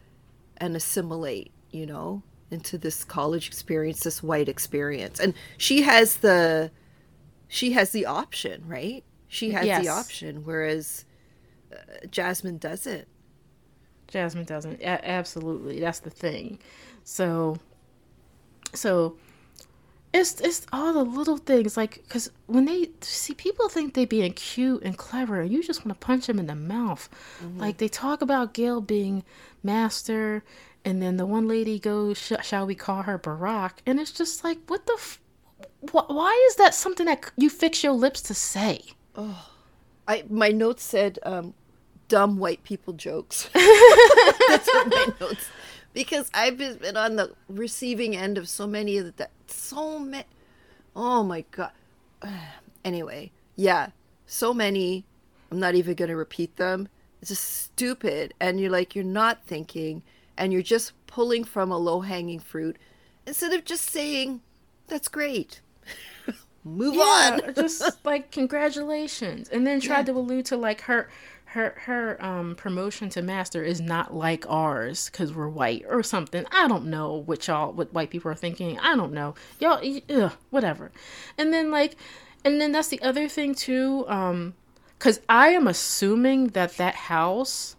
and 0.57 0.76
assimilate, 0.76 1.51
you 1.71 1.86
know, 1.86 2.23
into 2.51 2.78
this 2.78 3.03
college 3.03 3.47
experience, 3.47 4.01
this 4.01 4.21
white 4.23 4.47
experience. 4.49 5.19
And 5.19 5.34
she 5.57 5.82
has 5.84 6.17
the 6.17 6.71
she 7.47 7.73
has 7.73 7.91
the 7.91 8.05
option, 8.05 8.63
right? 8.67 9.03
She 9.28 9.51
has 9.51 9.65
Yes. 9.65 9.84
the 9.84 9.89
option 9.91 10.43
whereas 10.45 11.05
uh, 11.71 12.05
Jasmine 12.09 12.57
doesn't. 12.57 13.07
Jasmine 14.07 14.45
doesn't. 14.45 14.82
A- 14.82 15.07
absolutely, 15.07 15.80
that's 15.80 15.99
the 15.99 16.09
thing. 16.09 16.59
So, 17.03 17.57
so 18.73 19.17
it's 20.16 20.39
it's 20.39 20.66
all 20.72 20.93
the 20.93 21.03
little 21.03 21.38
things 21.38 21.76
like 21.76 22.01
because 22.03 22.32
when 22.47 22.66
they 22.66 22.89
see 23.01 23.34
people 23.34 23.68
think 23.68 23.93
they 23.93 24.05
being 24.05 24.32
cute 24.34 24.82
and 24.84 24.97
clever, 24.97 25.41
and 25.41 25.51
you 25.51 25.61
just 25.61 25.86
want 25.86 25.99
to 25.99 26.05
punch 26.05 26.28
them 26.28 26.39
in 26.39 26.47
the 26.47 26.55
mouth. 26.55 27.09
Like 27.57 27.78
they 27.78 27.89
talk 27.89 28.22
about 28.22 28.53
Gail 28.53 28.80
being 28.82 29.24
master, 29.61 30.43
and 30.86 31.01
then 31.01 31.18
the 31.18 31.26
one 31.26 31.47
lady 31.47 31.80
goes, 31.80 32.18
Sh- 32.18 32.43
"Shall 32.43 32.66
we 32.66 32.76
call 32.76 33.03
her 33.03 33.20
Barack?" 33.20 33.74
And 33.86 33.99
it's 33.99 34.11
just 34.11 34.43
like, 34.43 34.59
what 34.68 34.86
the. 34.86 34.93
F- 34.93 35.20
wh- 35.91 36.09
why 36.09 36.47
is 36.49 36.55
that 36.55 36.74
something 36.74 37.05
that 37.07 37.32
you 37.36 37.49
fix 37.49 37.84
your 37.84 37.93
lips 37.93 38.22
to 38.24 38.34
say? 38.34 38.82
Oh. 39.16 39.49
I 40.07 40.24
my 40.30 40.49
notes 40.49 40.84
said 40.84 41.20
um, 41.24 41.53
dumb 42.07 42.38
white 42.38 42.63
people 42.63 42.93
jokes. 42.93 43.49
That's 43.53 44.68
what 44.68 44.88
my 44.88 45.07
notes. 45.20 45.47
Because 45.95 46.29
I've 46.33 46.57
been 46.57 46.97
on 46.97 47.15
the 47.15 47.33
receiving 47.47 48.17
end 48.17 48.37
of 48.37 48.49
so 48.49 48.67
many 48.67 48.97
of 48.97 49.15
that. 49.15 49.31
So 49.47 49.97
many. 49.97 50.25
Oh 50.95 51.23
my 51.23 51.43
god. 51.49 51.71
Anyway, 52.83 53.31
yeah, 53.55 53.87
so 54.27 54.53
many. 54.53 55.05
I'm 55.49 55.59
not 55.59 55.73
even 55.73 55.95
gonna 55.95 56.15
repeat 56.15 56.57
them. 56.57 56.87
It's 57.19 57.29
just 57.29 57.63
stupid, 57.63 58.35
and 58.39 58.59
you're 58.59 58.69
like 58.69 58.93
you're 58.93 59.03
not 59.03 59.43
thinking, 59.47 60.03
and 60.37 60.53
you're 60.53 60.61
just 60.61 60.91
pulling 61.07 61.43
from 61.43 61.71
a 61.71 61.79
low 61.79 62.01
hanging 62.01 62.39
fruit 62.39 62.77
instead 63.25 63.53
of 63.53 63.65
just 63.65 63.89
saying, 63.89 64.41
"That's 64.85 65.07
great." 65.07 65.61
Move 66.63 66.99
on. 66.99 67.39
Yeah, 67.39 67.51
just 67.53 67.81
like 68.05 68.29
congratulations, 68.29 69.49
and 69.49 69.65
then 69.65 69.79
tried 69.79 70.05
to 70.05 70.11
allude 70.11 70.45
to 70.45 70.57
like 70.57 70.81
her, 70.81 71.09
her, 71.55 71.73
her 71.85 72.23
um 72.23 72.55
promotion 72.55 73.09
to 73.09 73.21
master 73.21 73.63
is 73.63 73.79
not 73.79 74.13
like 74.13 74.45
ours 74.49 75.09
because 75.09 75.33
we're 75.33 75.47
white 75.47 75.85
or 75.87 76.03
something. 76.03 76.45
I 76.51 76.67
don't 76.67 76.85
know 76.87 77.23
what 77.25 77.47
y'all, 77.47 77.71
what 77.71 77.93
white 77.93 78.09
people 78.09 78.29
are 78.29 78.35
thinking. 78.35 78.77
I 78.79 78.95
don't 78.95 79.13
know, 79.13 79.35
y'all, 79.59 79.81
ugh, 80.09 80.33
whatever. 80.49 80.91
And 81.37 81.53
then 81.53 81.71
like, 81.71 81.95
and 82.43 82.59
then 82.59 82.73
that's 82.73 82.89
the 82.89 83.01
other 83.01 83.29
thing 83.29 83.55
too, 83.55 84.05
um, 84.09 84.53
because 84.99 85.21
I 85.29 85.49
am 85.49 85.65
assuming 85.65 86.47
that 86.49 86.75
that 86.77 86.95
house 86.95 87.77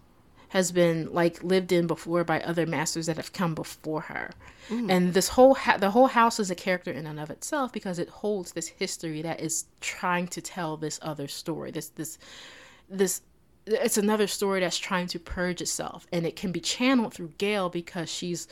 has 0.49 0.73
been 0.73 1.13
like 1.13 1.43
lived 1.45 1.71
in 1.71 1.87
before 1.87 2.25
by 2.25 2.41
other 2.41 2.65
masters 2.65 3.07
that 3.07 3.19
have 3.19 3.35
come 3.35 3.55
before 3.55 4.03
her. 4.03 4.31
And 4.69 5.15
this 5.15 5.29
whole 5.29 5.55
ha- 5.55 5.77
the 5.77 5.91
whole 5.91 6.09
house 6.09 6.41
is 6.41 6.51
a 6.51 6.55
character 6.55 6.91
in 6.91 7.07
and 7.07 7.21
of 7.21 7.31
itself 7.31 7.73
because 7.73 7.99
it 7.99 8.09
holds 8.09 8.53
this 8.53 8.69
history 8.69 9.23
that 9.23 9.39
is 9.39 9.67
trying 9.81 10.27
to 10.29 10.41
tell 10.41 10.77
this 10.77 10.99
other 11.03 11.29
story. 11.29 11.71
This 11.71 11.91
this 11.91 12.19
this 12.89 13.21
it's 13.67 13.99
another 13.99 14.27
story 14.27 14.61
that's 14.61 14.79
trying 14.79 15.07
to 15.09 15.19
purge 15.19 15.61
itself 15.61 16.07
and 16.13 16.25
it 16.25 16.37
can 16.37 16.53
be 16.53 16.61
channeled 16.61 17.13
through 17.13 17.33
Gail 17.39 17.69
because 17.69 18.09
she's 18.09 18.47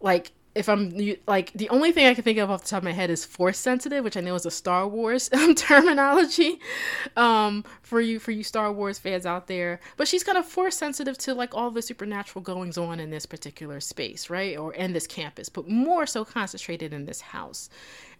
like 0.00 0.32
if 0.54 0.68
I'm 0.68 0.92
like 1.26 1.52
the 1.52 1.68
only 1.70 1.90
thing 1.90 2.06
I 2.06 2.14
can 2.14 2.22
think 2.22 2.38
of 2.38 2.50
off 2.50 2.62
the 2.62 2.68
top 2.68 2.78
of 2.78 2.84
my 2.84 2.92
head 2.92 3.10
is 3.10 3.24
force 3.24 3.58
sensitive, 3.58 4.04
which 4.04 4.16
I 4.16 4.20
know 4.20 4.34
is 4.34 4.46
a 4.46 4.50
Star 4.50 4.86
Wars 4.86 5.28
um, 5.32 5.54
terminology 5.54 6.60
um, 7.16 7.64
for 7.82 8.00
you 8.00 8.18
for 8.18 8.30
you 8.30 8.44
Star 8.44 8.72
Wars 8.72 8.98
fans 8.98 9.26
out 9.26 9.48
there. 9.48 9.80
But 9.96 10.06
she's 10.06 10.22
kind 10.22 10.38
of 10.38 10.46
force 10.46 10.76
sensitive 10.76 11.18
to 11.18 11.34
like 11.34 11.54
all 11.54 11.70
the 11.70 11.82
supernatural 11.82 12.42
goings 12.42 12.78
on 12.78 13.00
in 13.00 13.10
this 13.10 13.26
particular 13.26 13.80
space, 13.80 14.30
right, 14.30 14.56
or 14.56 14.72
in 14.74 14.92
this 14.92 15.06
campus, 15.06 15.48
but 15.48 15.68
more 15.68 16.06
so 16.06 16.24
concentrated 16.24 16.92
in 16.92 17.06
this 17.06 17.20
house. 17.20 17.68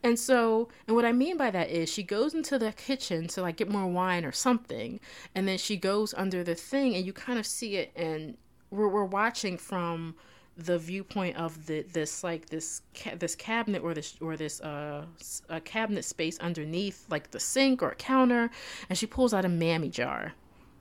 And 0.03 0.19
so, 0.19 0.69
and 0.87 0.97
what 0.97 1.07
I 1.07 1.13
mean 1.13 1.39
by 1.39 1.51
that 1.51 1.71
is 1.71 1.91
she 1.91 2.03
goes 2.03 2.35
into 2.35 2.59
the 2.59 2.73
kitchen 2.73 3.27
to 3.29 3.43
like 3.43 3.57
get 3.57 3.71
more 3.71 3.87
wine 3.87 4.25
or 4.25 4.33
something, 4.33 4.99
and 5.35 5.47
then 5.47 5.57
she 5.57 5.77
goes 5.77 6.13
under 6.15 6.43
the 6.43 6.55
thing, 6.55 6.95
and 6.95 7.07
you 7.07 7.13
kind 7.13 7.39
of 7.39 7.47
see 7.47 7.77
it, 7.77 7.93
and 7.95 8.37
we're, 8.71 8.89
we're 8.89 9.05
watching 9.05 9.57
from 9.57 10.17
the 10.57 10.79
viewpoint 10.79 11.37
of 11.37 11.67
the 11.67 11.83
this 11.93 12.23
like 12.23 12.47
this 12.47 12.83
ca- 12.95 13.17
this 13.17 13.35
cabinet 13.35 13.83
or 13.83 13.93
this 13.93 14.15
or 14.21 14.37
this 14.37 14.61
uh 14.61 15.05
a 15.49 15.61
cabinet 15.61 16.05
space 16.05 16.39
underneath 16.39 17.05
like 17.11 17.31
the 17.33 17.41
sink 17.41 17.83
or 17.83 17.91
a 17.91 17.95
counter 17.97 18.51
and 18.89 18.97
she 18.97 19.07
pulls 19.07 19.35
out 19.35 19.45
a 19.45 19.49
mammy 19.49 19.89
jar 19.89 20.33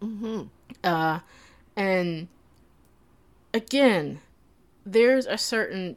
mm-hmm. 0.01 0.43
uh 0.83 1.19
and 1.75 2.27
again 3.53 4.19
there's 4.85 5.25
a 5.25 5.37
certain 5.37 5.95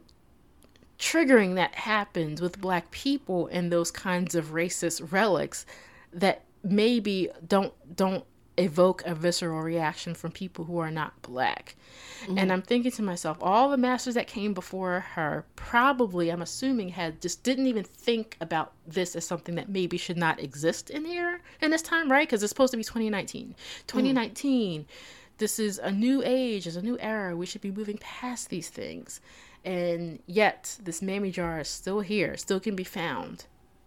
triggering 0.97 1.53
that 1.55 1.75
happens 1.75 2.41
with 2.41 2.59
black 2.59 2.89
people 2.89 3.47
and 3.51 3.71
those 3.71 3.91
kinds 3.91 4.33
of 4.33 4.47
racist 4.47 5.11
relics 5.11 5.65
that 6.11 6.43
maybe 6.63 7.29
don't 7.47 7.73
don't 7.95 8.25
evoke 8.57 9.05
a 9.05 9.13
visceral 9.13 9.61
reaction 9.61 10.15
from 10.15 10.31
people 10.31 10.65
who 10.65 10.79
are 10.79 10.91
not 10.91 11.21
black. 11.21 11.75
Mm-hmm. 12.23 12.37
And 12.37 12.51
I'm 12.51 12.61
thinking 12.61 12.91
to 12.91 13.03
myself, 13.03 13.37
all 13.41 13.69
the 13.69 13.77
masters 13.77 14.15
that 14.15 14.27
came 14.27 14.53
before 14.53 15.01
her 15.13 15.45
probably, 15.55 16.31
I'm 16.31 16.41
assuming, 16.41 16.89
had 16.89 17.21
just 17.21 17.43
didn't 17.43 17.67
even 17.67 17.83
think 17.83 18.35
about 18.41 18.73
this 18.87 19.15
as 19.15 19.25
something 19.25 19.55
that 19.55 19.69
maybe 19.69 19.97
should 19.97 20.17
not 20.17 20.41
exist 20.41 20.89
in 20.89 21.05
here 21.05 21.41
in 21.61 21.71
this 21.71 21.81
time, 21.83 22.11
right? 22.11 22.27
Because 22.27 22.41
it's 22.41 22.49
supposed 22.49 22.71
to 22.71 22.77
be 22.77 22.83
2019. 22.83 23.55
2019, 23.85 24.81
mm-hmm. 24.81 24.89
this 25.37 25.59
is 25.59 25.77
a 25.77 25.91
new 25.91 26.23
age, 26.25 26.65
is 26.65 26.75
a 26.75 26.81
new 26.81 26.97
era. 26.99 27.35
We 27.35 27.45
should 27.45 27.61
be 27.61 27.71
moving 27.71 27.97
past 27.99 28.49
these 28.49 28.69
things. 28.69 29.21
And 29.63 30.19
yet, 30.25 30.77
this 30.81 31.01
mammy 31.01 31.29
jar 31.29 31.59
is 31.59 31.67
still 31.67 31.99
here, 31.99 32.37
still 32.37 32.59
can 32.59 32.75
be 32.75 32.83
found 32.83 33.45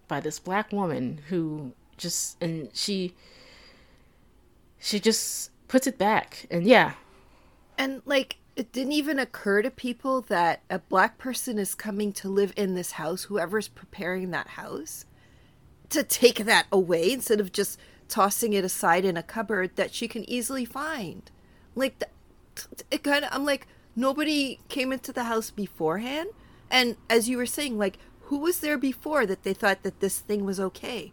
by 0.09 0.21
this 0.21 0.39
black 0.39 0.73
woman 0.73 1.21
who 1.29 1.73
just, 1.97 2.37
and 2.43 2.69
she, 2.75 3.15
she 4.81 4.99
just 4.99 5.51
puts 5.69 5.87
it 5.87 5.99
back. 5.99 6.47
And 6.51 6.67
yeah. 6.67 6.95
And 7.79 8.03
like, 8.05 8.39
it 8.57 8.73
didn't 8.73 8.93
even 8.93 9.19
occur 9.19 9.63
to 9.63 9.71
people 9.71 10.23
that 10.23 10.63
a 10.69 10.81
black 10.81 11.19
person 11.19 11.59
is 11.59 11.75
coming 11.75 12.13
to 12.15 12.29
live 12.29 12.53
in 12.57 12.75
this 12.75 12.93
house, 12.93 13.25
whoever's 13.25 13.69
preparing 13.69 14.31
that 14.31 14.49
house, 14.49 15.05
to 15.91 16.03
take 16.03 16.45
that 16.45 16.67
away 16.73 17.13
instead 17.13 17.41
of 17.41 17.53
just 17.53 17.79
tossing 18.09 18.53
it 18.53 18.65
aside 18.65 19.05
in 19.05 19.17
a 19.17 19.23
cupboard 19.23 19.77
that 19.77 19.95
she 19.95 20.09
can 20.09 20.29
easily 20.29 20.65
find. 20.65 21.31
Like, 21.75 22.03
it 22.91 23.05
kind 23.05 23.25
of, 23.25 23.31
I'm 23.33 23.45
like, 23.45 23.69
nobody 23.95 24.59
came 24.69 24.93
into 24.93 25.13
the 25.13 25.25
house 25.25 25.51
beforehand. 25.51 26.31
And 26.71 26.97
as 27.09 27.29
you 27.29 27.37
were 27.37 27.47
saying, 27.47 27.79
like, 27.79 27.99
who 28.23 28.39
was 28.39 28.61
there 28.61 28.79
before 28.79 29.27
that 29.27 29.43
they 29.43 29.55
thought 29.55 29.83
that 29.83 30.01
this 30.01 30.19
thing 30.19 30.45
was 30.45 30.61
okay? 30.61 31.13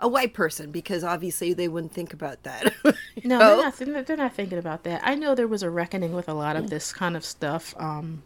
A 0.00 0.08
white 0.08 0.34
person 0.34 0.70
because 0.70 1.04
obviously 1.04 1.52
they 1.52 1.68
wouldn't 1.68 1.92
think 1.92 2.12
about 2.12 2.42
that. 2.42 2.74
no, 3.24 3.38
they're 3.78 3.86
not, 3.86 4.06
they're 4.06 4.16
not 4.16 4.34
thinking 4.34 4.58
about 4.58 4.84
that. 4.84 5.02
I 5.04 5.14
know 5.14 5.34
there 5.34 5.48
was 5.48 5.62
a 5.62 5.70
reckoning 5.70 6.12
with 6.12 6.28
a 6.28 6.34
lot 6.34 6.56
of 6.56 6.70
this 6.70 6.92
kind 6.92 7.16
of 7.16 7.24
stuff. 7.24 7.74
Um, 7.78 8.22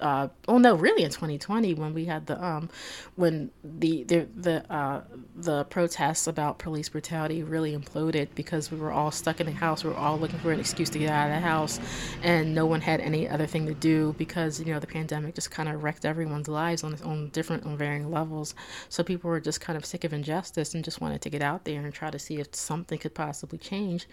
uh, 0.00 0.28
oh 0.46 0.58
no, 0.58 0.74
really 0.74 1.02
in 1.02 1.10
2020 1.10 1.74
when 1.74 1.94
we 1.94 2.04
had 2.04 2.26
the 2.26 2.42
um, 2.42 2.68
when 3.16 3.50
the 3.64 4.04
the 4.04 4.28
the 4.36 4.72
uh, 4.72 5.02
the 5.36 5.64
protests 5.64 6.26
about 6.26 6.58
police 6.58 6.88
brutality 6.88 7.42
really 7.42 7.76
imploded 7.76 8.28
because 8.34 8.70
we 8.70 8.78
were 8.78 8.92
all 8.92 9.10
stuck 9.10 9.40
in 9.40 9.46
the 9.46 9.52
house. 9.52 9.84
We 9.84 9.90
were 9.90 9.96
all 9.96 10.18
looking 10.18 10.38
for 10.38 10.52
an 10.52 10.60
excuse 10.60 10.90
to 10.90 10.98
get 10.98 11.10
out 11.10 11.30
of 11.30 11.34
the 11.34 11.40
house, 11.40 11.80
and 12.22 12.54
no 12.54 12.66
one 12.66 12.80
had 12.80 13.00
any 13.00 13.28
other 13.28 13.46
thing 13.46 13.66
to 13.66 13.74
do 13.74 14.14
because 14.18 14.60
you 14.60 14.72
know 14.72 14.78
the 14.78 14.86
pandemic 14.86 15.34
just 15.34 15.50
kind 15.50 15.68
of 15.68 15.82
wrecked 15.82 16.04
everyone's 16.04 16.48
lives 16.48 16.84
on 16.84 16.94
on 17.02 17.28
different 17.30 17.66
on 17.66 17.76
varying 17.76 18.10
levels. 18.10 18.54
So 18.88 19.02
people 19.02 19.30
were 19.30 19.40
just 19.40 19.60
kind 19.60 19.76
of 19.76 19.84
sick 19.84 20.04
of 20.04 20.12
injustice 20.12 20.74
and 20.74 20.84
just 20.84 21.00
wanted 21.00 21.22
to 21.22 21.30
get 21.30 21.42
out 21.42 21.64
there 21.64 21.80
and 21.80 21.92
try 21.92 22.10
to 22.10 22.18
see 22.18 22.36
if 22.36 22.54
something 22.54 22.98
could 22.98 23.14
possibly 23.14 23.58
change. 23.58 24.06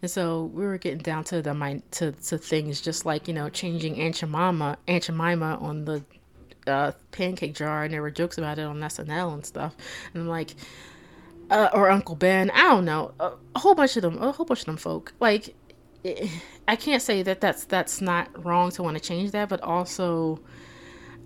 And 0.00 0.10
so 0.10 0.44
we 0.44 0.64
were 0.64 0.78
getting 0.78 0.98
down 0.98 1.24
to 1.24 1.42
the 1.42 1.54
mind 1.54 1.82
to 1.92 2.12
to 2.12 2.38
things 2.38 2.80
just 2.80 3.04
like 3.04 3.26
you 3.26 3.34
know 3.34 3.48
changing 3.48 4.00
Aunt 4.00 4.16
Jemima 4.16 4.78
Aunt 4.86 5.04
Jemima 5.04 5.23
Jemima 5.24 5.58
on 5.60 5.84
the 5.84 6.04
uh, 6.66 6.92
pancake 7.10 7.54
jar, 7.54 7.84
and 7.84 7.92
there 7.92 8.02
were 8.02 8.10
jokes 8.10 8.38
about 8.38 8.58
it 8.58 8.62
on 8.62 8.78
SNL 8.80 9.34
and 9.34 9.44
stuff. 9.46 9.74
And 10.12 10.22
I'm 10.22 10.28
like, 10.28 10.54
uh, 11.50 11.68
or 11.72 11.90
Uncle 11.90 12.14
Ben, 12.14 12.50
I 12.50 12.62
don't 12.62 12.84
know, 12.84 13.12
a, 13.20 13.32
whole 13.58 13.74
bunch 13.74 13.96
of 13.96 14.02
them, 14.02 14.22
a 14.22 14.32
whole 14.32 14.46
bunch 14.46 14.60
of 14.60 14.66
them 14.66 14.76
folk. 14.76 15.12
Like, 15.20 15.54
it, 16.02 16.30
I 16.68 16.76
can't 16.76 17.02
say 17.02 17.22
that 17.22 17.40
that's 17.40 17.64
that's 17.64 18.00
not 18.00 18.44
wrong 18.44 18.70
to 18.72 18.82
want 18.82 18.96
to 18.96 19.02
change 19.02 19.32
that, 19.32 19.48
but 19.48 19.60
also. 19.62 20.40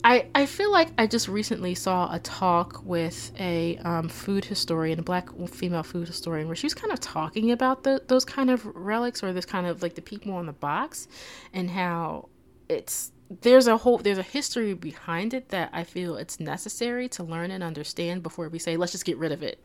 I, 0.05 0.27
I 0.33 0.47
feel 0.47 0.71
like 0.71 0.91
I 0.97 1.09
just 1.09 1.27
recently 1.27 1.75
saw 1.75 2.15
a 2.15 2.21
talk 2.21 2.81
with 2.85 3.33
a 3.37 3.79
um, 3.79 4.09
food 4.09 4.45
historian, 4.45 5.01
a 5.01 5.03
black 5.03 5.29
female 5.49 5.83
food 5.83 6.07
historian, 6.07 6.47
where 6.47 6.55
she 6.55 6.67
was 6.67 6.75
kind 6.75 6.93
of 6.93 7.01
talking 7.01 7.51
about 7.51 7.83
the, 7.83 8.01
those 8.07 8.25
kind 8.25 8.49
of 8.49 8.65
relics 8.77 9.25
or 9.25 9.33
this 9.33 9.45
kind 9.45 9.67
of 9.67 9.83
like 9.83 9.97
the 9.97 10.01
people 10.01 10.35
on 10.35 10.47
the 10.47 10.53
box 10.53 11.09
and 11.53 11.69
how 11.69 12.29
it's 12.69 13.11
there's 13.31 13.67
a 13.67 13.77
whole 13.77 13.99
there's 13.99 14.19
a 14.19 14.23
history 14.23 14.75
behind 14.75 15.35
it 15.35 15.51
that 15.51 15.71
I 15.73 15.85
feel 15.85 16.17
it's 16.17 16.41
necessary 16.41 17.09
to 17.11 17.23
learn 17.23 17.51
and 17.51 17.63
understand 17.63 18.23
before 18.23 18.49
we 18.49 18.59
say 18.59 18.77
let's 18.77 18.93
just 18.93 19.05
get 19.05 19.19
rid 19.19 19.33
of 19.33 19.43
it. 19.43 19.63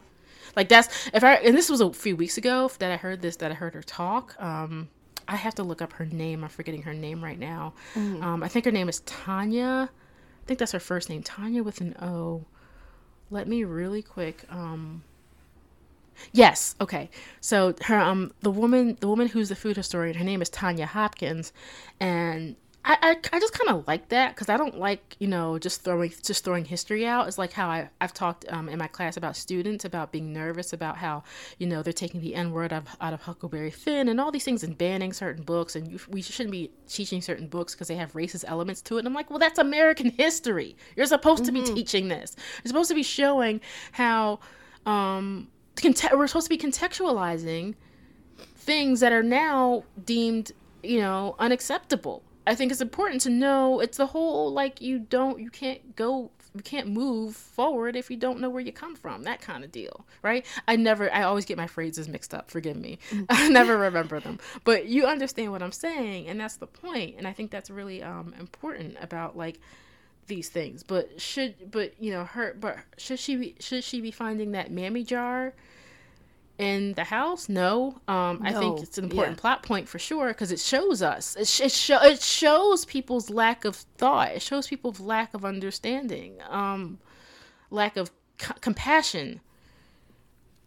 Like 0.55 0.69
that's 0.69 1.09
if 1.13 1.23
I 1.23 1.35
and 1.35 1.55
this 1.55 1.69
was 1.69 1.81
a 1.81 1.91
few 1.93 2.15
weeks 2.15 2.37
ago 2.37 2.69
that 2.79 2.91
I 2.91 2.97
heard 2.97 3.21
this 3.21 3.37
that 3.37 3.51
I 3.51 3.55
heard 3.55 3.73
her 3.73 3.83
talk. 3.83 4.35
Um, 4.41 4.89
I 5.27 5.37
have 5.37 5.55
to 5.55 5.63
look 5.63 5.81
up 5.81 5.93
her 5.93 6.05
name. 6.05 6.43
I'm 6.43 6.49
forgetting 6.49 6.81
her 6.81 6.93
name 6.93 7.23
right 7.23 7.39
now. 7.39 7.73
Mm-hmm. 7.95 8.21
Um, 8.21 8.43
I 8.43 8.49
think 8.49 8.65
her 8.65 8.71
name 8.71 8.89
is 8.89 8.99
Tonya. 9.01 9.87
I 9.87 10.45
think 10.45 10.59
that's 10.59 10.73
her 10.73 10.79
first 10.79 11.09
name, 11.09 11.23
Tonya 11.23 11.63
with 11.63 11.79
an 11.79 11.95
O. 12.01 12.45
Let 13.31 13.47
me 13.47 13.63
really 13.63 14.01
quick. 14.01 14.43
Um, 14.49 15.03
Yes. 16.31 16.75
Okay. 16.79 17.09
So 17.41 17.73
her 17.85 17.97
um 17.99 18.33
the 18.41 18.51
woman 18.51 18.97
the 18.99 19.07
woman 19.07 19.27
who's 19.27 19.49
the 19.49 19.55
food 19.55 19.77
historian 19.77 20.15
her 20.15 20.23
name 20.23 20.41
is 20.41 20.49
Tonya 20.49 20.85
Hopkins, 20.85 21.51
and 21.99 22.55
I, 22.85 22.97
I, 23.01 23.09
I 23.31 23.39
just 23.39 23.53
kind 23.53 23.69
of 23.69 23.87
like 23.87 24.09
that 24.09 24.35
because 24.35 24.49
I 24.49 24.57
don't 24.57 24.77
like 24.77 25.15
you 25.19 25.27
know 25.27 25.57
just 25.57 25.83
throwing 25.83 26.11
just 26.21 26.43
throwing 26.43 26.65
history 26.65 27.05
out. 27.05 27.27
It's 27.27 27.37
like 27.37 27.53
how 27.53 27.69
I 27.69 27.89
I've 28.01 28.13
talked 28.13 28.45
um, 28.49 28.67
in 28.67 28.77
my 28.77 28.87
class 28.87 29.15
about 29.15 29.37
students 29.37 29.85
about 29.85 30.11
being 30.11 30.33
nervous 30.33 30.73
about 30.73 30.97
how 30.97 31.23
you 31.59 31.67
know 31.67 31.81
they're 31.81 31.93
taking 31.93 32.19
the 32.19 32.35
N 32.35 32.51
word 32.51 32.73
out, 32.73 32.83
out 32.99 33.13
of 33.13 33.21
Huckleberry 33.21 33.71
Finn 33.71 34.09
and 34.09 34.19
all 34.19 34.31
these 34.31 34.43
things 34.43 34.63
and 34.63 34.77
banning 34.77 35.13
certain 35.13 35.43
books 35.43 35.75
and 35.77 35.89
you, 35.89 35.99
we 36.09 36.21
shouldn't 36.21 36.51
be 36.51 36.71
teaching 36.87 37.21
certain 37.21 37.47
books 37.47 37.73
because 37.73 37.87
they 37.87 37.95
have 37.95 38.11
racist 38.13 38.43
elements 38.47 38.81
to 38.81 38.97
it. 38.97 38.99
And 38.99 39.07
I'm 39.07 39.13
like, 39.13 39.29
well, 39.29 39.39
that's 39.39 39.59
American 39.59 40.09
history. 40.09 40.75
You're 40.97 41.05
supposed 41.05 41.43
mm-hmm. 41.43 41.55
to 41.55 41.61
be 41.61 41.61
mm-hmm. 41.61 41.75
teaching 41.75 42.07
this. 42.09 42.35
You're 42.63 42.69
supposed 42.69 42.89
to 42.89 42.95
be 42.95 43.03
showing 43.03 43.61
how 43.93 44.39
um, 44.85 45.47
we're 45.83 46.27
supposed 46.27 46.47
to 46.47 46.49
be 46.49 46.57
contextualizing 46.57 47.75
things 48.57 48.99
that 48.99 49.13
are 49.13 49.23
now 49.23 49.83
deemed 50.05 50.51
you 50.83 50.99
know 50.99 51.35
unacceptable 51.39 52.23
I 52.45 52.55
think 52.55 52.71
it's 52.71 52.81
important 52.81 53.21
to 53.21 53.29
know 53.29 53.79
it's 53.79 53.97
the 53.97 54.07
whole 54.07 54.51
like 54.51 54.81
you 54.81 54.99
don't 54.99 55.39
you 55.39 55.49
can't 55.49 55.95
go 55.95 56.31
you 56.55 56.61
can't 56.61 56.87
move 56.87 57.35
forward 57.35 57.95
if 57.95 58.11
you 58.11 58.17
don't 58.17 58.39
know 58.39 58.49
where 58.49 58.61
you 58.61 58.71
come 58.71 58.95
from 58.95 59.23
that 59.23 59.41
kind 59.41 59.63
of 59.63 59.71
deal 59.71 60.05
right? 60.21 60.45
I 60.67 60.75
never 60.75 61.11
i 61.13 61.23
always 61.23 61.45
get 61.45 61.57
my 61.57 61.67
phrases 61.67 62.07
mixed 62.07 62.33
up 62.33 62.49
forgive 62.51 62.77
me. 62.77 62.99
Mm. 63.11 63.25
i 63.29 63.49
never 63.49 63.77
remember 63.77 64.19
them. 64.19 64.39
But 64.63 64.87
you 64.87 65.05
understand 65.05 65.51
what 65.51 65.63
i'm 65.63 65.71
saying 65.71 66.27
and 66.27 66.39
that's 66.39 66.57
the 66.57 66.67
point 66.67 67.15
and 67.17 67.27
i 67.27 67.33
think 67.33 67.51
that's 67.51 67.69
really 67.69 68.03
um 68.03 68.33
important 68.39 68.97
about 69.01 69.37
like 69.37 69.59
these 70.27 70.49
things. 70.49 70.83
But 70.83 71.19
should 71.19 71.71
but 71.71 71.93
you 71.99 72.11
know 72.11 72.25
her 72.25 72.55
but 72.59 72.77
should 72.97 73.19
she 73.19 73.35
be 73.35 73.55
should 73.59 73.83
she 73.83 74.01
be 74.01 74.11
finding 74.11 74.51
that 74.51 74.71
mammy 74.71 75.03
jar 75.03 75.53
in 76.57 76.93
the 76.93 77.03
house? 77.05 77.49
No. 77.49 77.99
Um 78.07 78.39
no. 78.41 78.49
i 78.49 78.53
think 78.53 78.81
it's 78.81 78.97
an 78.97 79.05
important 79.05 79.37
yeah. 79.37 79.41
plot 79.41 79.63
point 79.63 79.87
for 79.87 79.99
sure 79.99 80.27
because 80.29 80.51
it 80.51 80.59
shows 80.59 81.01
us. 81.01 81.35
It, 81.35 81.47
sh- 81.47 81.61
it, 81.61 81.71
sh- 81.71 81.89
it 81.91 82.21
shows 82.21 82.85
people's 82.85 83.29
lack 83.29 83.65
of 83.65 83.75
thought. 83.75 84.29
It 84.31 84.41
shows 84.41 84.67
people's 84.67 84.99
lack 84.99 85.33
of 85.33 85.43
understanding 85.45 86.37
um 86.49 86.99
lack 87.69 87.97
of 87.97 88.11
c- 88.39 88.53
compassion. 88.61 89.41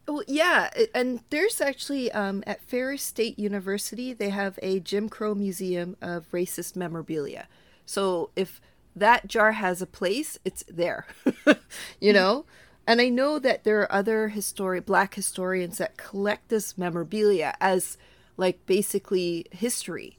Well 0.08 0.22
yeah 0.26 0.70
and 0.94 1.20
there's 1.30 1.60
actually 1.60 2.12
um 2.12 2.44
at 2.46 2.60
ferris 2.62 3.02
state 3.02 3.38
university 3.38 4.12
they 4.12 4.30
have 4.30 4.58
a 4.62 4.78
jim 4.80 5.08
crow 5.08 5.34
museum 5.34 5.96
of 6.00 6.30
racist 6.30 6.76
memorabilia. 6.76 7.48
So 7.84 8.30
if 8.36 8.60
that 8.94 9.26
jar 9.28 9.52
has 9.52 9.82
a 9.82 9.86
place 9.86 10.38
it's 10.44 10.64
there 10.68 11.06
you 12.00 12.12
know 12.12 12.44
and 12.86 13.00
I 13.00 13.08
know 13.08 13.38
that 13.38 13.64
there 13.64 13.80
are 13.80 13.92
other 13.92 14.32
histori- 14.34 14.84
black 14.84 15.14
historians 15.14 15.78
that 15.78 15.96
collect 15.96 16.48
this 16.48 16.78
memorabilia 16.78 17.54
as 17.60 17.98
like 18.36 18.64
basically 18.66 19.46
history, 19.50 20.18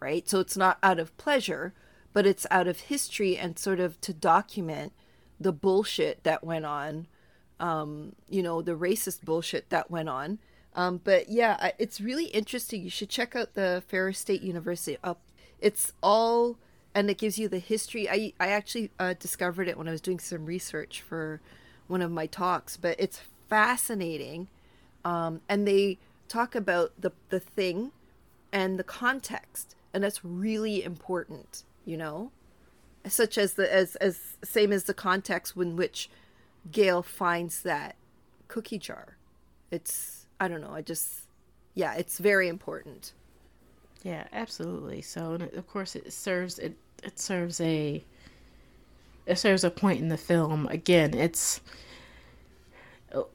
right? 0.00 0.28
So 0.28 0.40
it's 0.40 0.56
not 0.56 0.78
out 0.82 0.98
of 0.98 1.16
pleasure, 1.18 1.74
but 2.12 2.26
it's 2.26 2.46
out 2.50 2.66
of 2.66 2.80
history 2.80 3.36
and 3.36 3.58
sort 3.58 3.80
of 3.80 4.00
to 4.00 4.14
document 4.14 4.92
the 5.38 5.52
bullshit 5.52 6.24
that 6.24 6.42
went 6.42 6.64
on, 6.64 7.06
um, 7.60 8.14
you 8.28 8.42
know, 8.42 8.62
the 8.62 8.72
racist 8.76 9.22
bullshit 9.22 9.68
that 9.68 9.90
went 9.90 10.08
on. 10.08 10.38
Um, 10.74 11.00
but 11.02 11.28
yeah, 11.28 11.72
it's 11.78 12.00
really 12.00 12.26
interesting. 12.26 12.82
You 12.82 12.90
should 12.90 13.10
check 13.10 13.36
out 13.36 13.54
the 13.54 13.82
Ferris 13.88 14.18
State 14.18 14.42
University. 14.42 14.96
Up, 15.04 15.20
it's 15.58 15.92
all, 16.02 16.58
and 16.94 17.10
it 17.10 17.18
gives 17.18 17.38
you 17.38 17.48
the 17.48 17.58
history. 17.58 18.08
I 18.08 18.32
I 18.38 18.48
actually 18.48 18.90
uh, 18.98 19.14
discovered 19.18 19.68
it 19.68 19.76
when 19.76 19.88
I 19.88 19.92
was 19.92 20.02
doing 20.02 20.18
some 20.18 20.44
research 20.44 21.00
for 21.00 21.40
one 21.88 22.02
of 22.02 22.10
my 22.10 22.26
talks, 22.26 22.76
but 22.76 22.96
it's 22.98 23.20
fascinating, 23.48 24.48
um, 25.04 25.40
and 25.48 25.66
they 25.66 25.98
talk 26.28 26.54
about 26.54 26.92
the 26.98 27.12
the 27.28 27.40
thing 27.40 27.92
and 28.52 28.78
the 28.78 28.84
context, 28.84 29.74
and 29.92 30.02
that's 30.02 30.24
really 30.24 30.82
important. 30.82 31.62
You 31.84 31.96
know, 31.96 32.30
such 33.06 33.38
as 33.38 33.54
the 33.54 33.72
as 33.72 33.96
as 33.96 34.36
same 34.44 34.72
as 34.72 34.84
the 34.84 34.94
context 34.94 35.56
in 35.56 35.76
which 35.76 36.10
Gail 36.70 37.02
finds 37.02 37.62
that 37.62 37.96
cookie 38.48 38.78
jar. 38.78 39.16
It's 39.70 40.26
I 40.40 40.48
don't 40.48 40.60
know. 40.60 40.72
I 40.72 40.82
just 40.82 41.22
yeah, 41.74 41.94
it's 41.94 42.18
very 42.18 42.48
important. 42.48 43.12
Yeah, 44.02 44.24
absolutely. 44.32 45.02
So 45.02 45.32
and 45.32 45.42
of 45.54 45.66
course 45.68 45.96
it 45.96 46.12
serves 46.12 46.58
it 46.58 46.76
it 47.02 47.18
serves 47.18 47.60
a 47.60 48.04
it 49.26 49.38
serves 49.38 49.64
a 49.64 49.70
point 49.70 50.00
in 50.00 50.08
the 50.08 50.16
film. 50.16 50.66
Again, 50.68 51.14
it's 51.14 51.60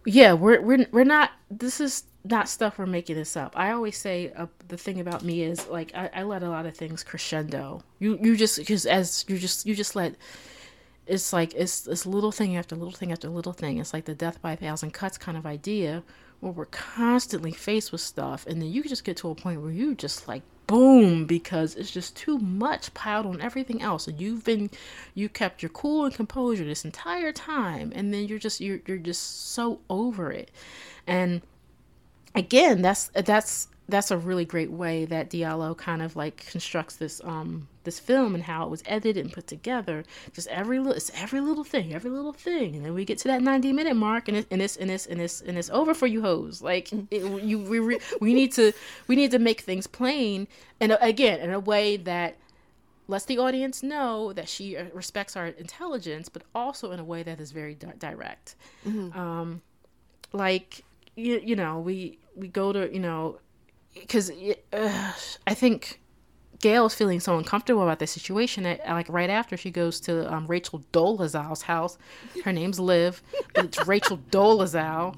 yeah, 0.06 0.34
we're 0.34 0.62
we're 0.62 0.86
we're 0.92 1.04
not. 1.04 1.32
This 1.50 1.80
is 1.80 2.04
not 2.24 2.48
stuff 2.48 2.78
we're 2.78 2.86
making 2.86 3.16
this 3.16 3.36
up. 3.36 3.58
I 3.58 3.72
always 3.72 3.98
say 3.98 4.32
uh, 4.36 4.48
the 4.68 4.78
thing 4.78 5.00
about 5.00 5.24
me 5.24 5.42
is 5.44 5.68
like 5.68 5.92
I, 5.96 6.10
I 6.14 6.24
let 6.24 6.44
a 6.44 6.50
lot 6.50 6.66
of 6.66 6.76
things 6.76 7.04
crescendo. 7.04 7.84
You 8.00 8.18
you 8.22 8.36
just 8.38 8.58
because 8.58 8.86
as 8.86 9.26
you 9.28 9.38
just 9.38 9.66
you 9.66 9.76
just 9.76 9.96
let 9.96 10.16
it's 11.08 11.34
like 11.34 11.54
it's 11.56 11.82
this 11.82 12.06
little 12.06 12.32
thing 12.32 12.56
after 12.56 12.76
little 12.76 12.94
thing 12.94 13.12
after 13.12 13.30
little 13.30 13.54
thing. 13.54 13.80
It's 13.80 13.94
like 13.94 14.06
the 14.06 14.16
death 14.16 14.42
by 14.42 14.54
a 14.54 14.58
thousand 14.58 14.92
cuts 14.92 15.18
kind 15.18 15.38
of 15.38 15.46
idea 15.46 16.04
where 16.40 16.52
we're 16.52 16.66
constantly 16.66 17.52
faced 17.52 17.92
with 17.92 18.02
stuff, 18.02 18.46
and 18.48 18.62
then 18.62 18.72
you 18.72 18.84
just 18.84 19.04
get 19.04 19.18
to 19.18 19.30
a 19.30 19.36
point 19.36 19.62
where 19.62 19.72
you 19.72 19.96
just 19.96 20.28
like 20.28 20.44
boom 20.72 21.26
because 21.26 21.76
it's 21.76 21.92
just 21.92 22.16
too 22.16 22.38
much 22.40 22.94
piled 22.94 23.26
on 23.26 23.42
everything 23.42 23.82
else. 23.82 24.08
And 24.08 24.22
you've 24.22 24.46
been 24.46 24.70
you 25.14 25.28
kept 25.28 25.62
your 25.62 25.70
cool 25.70 26.06
and 26.06 26.16
composure 26.16 26.64
this 26.64 26.86
entire 26.86 27.34
time 27.34 27.92
and 27.94 28.14
then 28.14 28.26
you're 28.26 28.40
just 28.40 28.62
you're, 28.62 28.80
you're 28.86 28.98
just 28.98 29.52
so 29.52 29.82
over 29.90 30.32
it. 30.32 30.50
And 31.06 31.42
again 32.36 32.82
that's 32.82 33.10
that's 33.10 33.68
that's 33.92 34.12
a 34.12 34.18
really 34.18 34.46
great 34.46 34.72
way 34.72 35.06
that 35.06 35.30
Diallo 35.30 35.78
kind 35.78 36.02
of 36.02 36.16
like 36.16 36.46
constructs 36.48 36.96
this 36.96 37.22
um 37.24 37.68
this 37.84 38.00
film 38.00 38.36
and 38.36 38.44
how 38.44 38.64
it 38.64 38.70
was 38.70 38.84
edited 38.86 39.18
and 39.18 39.34
put 39.34 39.48
together. 39.48 40.04
Just 40.34 40.48
every 40.48 40.80
little 40.80 40.94
it's 40.94 41.12
every 41.16 41.42
little 41.42 41.64
thing, 41.64 41.94
every 41.94 42.12
little 42.12 42.34
thing, 42.34 42.76
and 42.76 42.86
then 42.86 42.94
we 42.94 43.06
get 43.06 43.18
to 43.20 43.28
that 43.28 43.42
ninety 43.42 43.74
minute 43.74 43.96
mark, 43.96 44.28
and 44.28 44.38
it, 44.38 44.48
and 44.52 44.62
it's 44.62 44.78
and 44.78 44.90
it's 44.90 45.06
and 45.06 45.22
it's 45.22 45.42
and 45.42 45.58
it's 45.58 45.70
over 45.70 45.94
for 45.94 46.08
you 46.08 46.22
hoes. 46.22 46.62
Like 46.62 46.92
it, 47.12 47.44
you 47.44 47.60
we 47.60 48.00
we 48.20 48.34
need 48.34 48.52
to 48.54 48.72
we 49.08 49.16
need 49.16 49.32
to 49.32 49.40
make 49.40 49.62
things 49.62 49.88
plain, 49.88 50.48
and 50.80 50.98
again 51.02 51.40
in 51.40 51.52
a 51.52 51.60
way 51.60 51.98
that 51.98 52.38
lets 53.08 53.26
the 53.26 53.38
audience 53.38 53.84
know 53.84 54.32
that 54.34 54.48
she 54.48 54.78
uh, 54.78 54.86
respects 54.94 55.36
our 55.36 55.48
intelligence, 55.48 56.30
but 56.30 56.44
also 56.56 56.92
in 56.92 57.00
a 57.00 57.04
way 57.04 57.24
that 57.24 57.40
is 57.40 57.52
very 57.52 57.76
di- 57.76 57.94
direct. 58.00 58.56
Mm-hmm. 58.88 59.20
Um, 59.20 59.62
like 60.34 60.84
you 61.16 61.42
you 61.44 61.56
know 61.56 61.80
we 61.80 62.18
we 62.36 62.48
go 62.48 62.72
to 62.72 62.92
you 62.94 63.00
know 63.00 63.40
because 63.94 64.32
uh, 64.74 65.14
I 65.48 65.54
think 65.54 66.00
Gail 66.62 66.86
is 66.86 66.94
feeling 66.94 67.20
so 67.20 67.38
uncomfortable 67.38 67.84
about 67.84 68.00
the 68.00 68.08
situation 68.08 68.64
that, 68.64 68.86
like, 68.88 69.10
right 69.10 69.30
after 69.30 69.58
she 69.58 69.72
goes 69.72 70.00
to 70.02 70.32
um, 70.32 70.48
Rachel 70.48 70.84
Dolezal's 70.94 71.64
house, 71.64 71.98
her 72.44 72.54
name's 72.54 72.80
Liv, 72.80 73.22
but 73.54 73.66
it's 73.66 73.88
Rachel 73.88 74.18
Dolezal. 74.32 75.18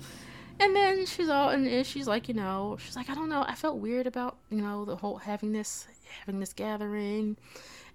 And 0.59 0.76
then 0.76 1.05
she's 1.05 1.30
all, 1.30 1.49
and 1.49 1.86
she's 1.86 2.07
like, 2.07 2.28
you 2.28 2.34
know, 2.34 2.78
she's 2.80 2.95
like, 2.95 3.09
I 3.09 3.15
don't 3.15 3.30
know, 3.30 3.43
I 3.47 3.55
felt 3.55 3.78
weird 3.78 4.07
about, 4.07 4.38
you 4.49 4.61
know, 4.61 4.86
the 4.86 4.95
whole 4.95 5.17
having 5.17 5.51
this, 5.51 5.88
having 6.26 6.39
this 6.39 6.53
gathering, 6.53 7.38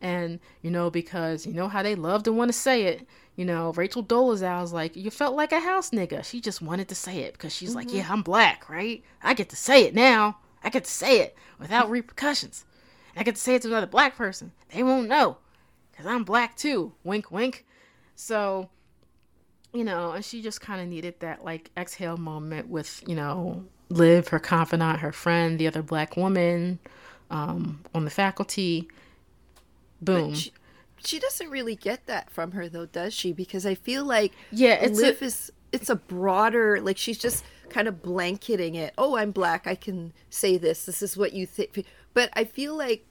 and 0.01 0.39
you 0.63 0.71
know, 0.71 0.91
because 0.91 1.47
you 1.47 1.53
know 1.53 1.69
how 1.69 1.83
they 1.83 1.95
love 1.95 2.23
to 2.25 2.33
want 2.33 2.51
to 2.51 2.57
say 2.57 2.85
it. 2.85 3.07
You 3.37 3.45
know, 3.45 3.73
Rachel 3.73 4.03
Dolezal's 4.03 4.73
like, 4.73 4.97
you 4.97 5.11
felt 5.11 5.37
like 5.37 5.53
a 5.53 5.61
house 5.61 5.91
nigga. 5.91 6.25
She 6.25 6.41
just 6.41 6.61
wanted 6.61 6.89
to 6.89 6.95
say 6.95 7.21
it 7.21 7.35
because 7.35 7.55
she's 7.55 7.71
mm-hmm. 7.71 7.79
like, 7.79 7.93
yeah, 7.93 8.07
I'm 8.11 8.23
black, 8.23 8.69
right? 8.69 9.03
I 9.23 9.35
get 9.35 9.49
to 9.51 9.57
say 9.57 9.85
it 9.85 9.95
now. 9.95 10.39
I 10.63 10.71
could 10.71 10.87
say 10.87 11.21
it 11.21 11.37
without 11.59 11.91
repercussions. 11.91 12.65
I 13.17 13.25
could 13.25 13.39
say 13.39 13.57
it 13.57 13.63
to 13.63 13.69
another 13.69 13.87
black 13.87 14.17
person. 14.17 14.53
They 14.73 14.83
won't 14.83 15.09
know 15.09 15.39
because 15.91 16.07
I'm 16.07 16.25
black 16.25 16.57
too. 16.57 16.93
Wink, 17.05 17.31
wink. 17.31 17.67
So, 18.15 18.69
you 19.73 19.85
know, 19.85 20.13
and 20.13 20.25
she 20.25 20.43
just 20.43 20.61
kind 20.61 20.81
of 20.81 20.89
needed 20.89 21.21
that 21.21 21.45
like 21.45 21.71
exhale 21.77 22.17
moment 22.17 22.69
with, 22.69 23.03
you 23.07 23.15
know, 23.15 23.65
Liv, 23.91 24.29
her 24.29 24.39
confidant, 24.39 25.01
her 25.01 25.13
friend, 25.13 25.59
the 25.59 25.67
other 25.67 25.83
black 25.83 26.17
woman 26.17 26.79
um, 27.31 27.85
on 27.95 28.05
the 28.05 28.11
faculty. 28.11 28.89
Boom. 30.01 30.35
She, 30.35 30.53
she, 31.05 31.19
doesn't 31.19 31.51
really 31.51 31.75
get 31.75 32.07
that 32.07 32.31
from 32.31 32.53
her 32.53 32.69
though, 32.69 32.87
does 32.87 33.15
she? 33.15 33.33
Because 33.33 33.67
I 33.67 33.75
feel 33.75 34.05
like 34.05 34.33
yeah, 34.53 34.75
it's 34.75 35.01
Liv 35.01 35.23
a, 35.23 35.25
is 35.25 35.53
it's 35.73 35.91
a 35.91 35.97
broader 35.97 36.81
like 36.81 36.97
she's 36.97 37.19
just 37.19 37.45
kind 37.69 37.89
of 37.89 38.03
blanketing 38.03 38.75
it. 38.75 38.95
Oh, 38.99 39.17
I'm 39.17 39.31
black. 39.31 39.67
I 39.67 39.75
can 39.75 40.13
say 40.31 40.57
this. 40.59 40.85
This 40.85 41.03
is 41.03 41.17
what 41.17 41.33
you 41.33 41.47
think. 41.47 41.85
But 42.15 42.31
I 42.35 42.45
feel 42.45 42.77
like 42.77 43.05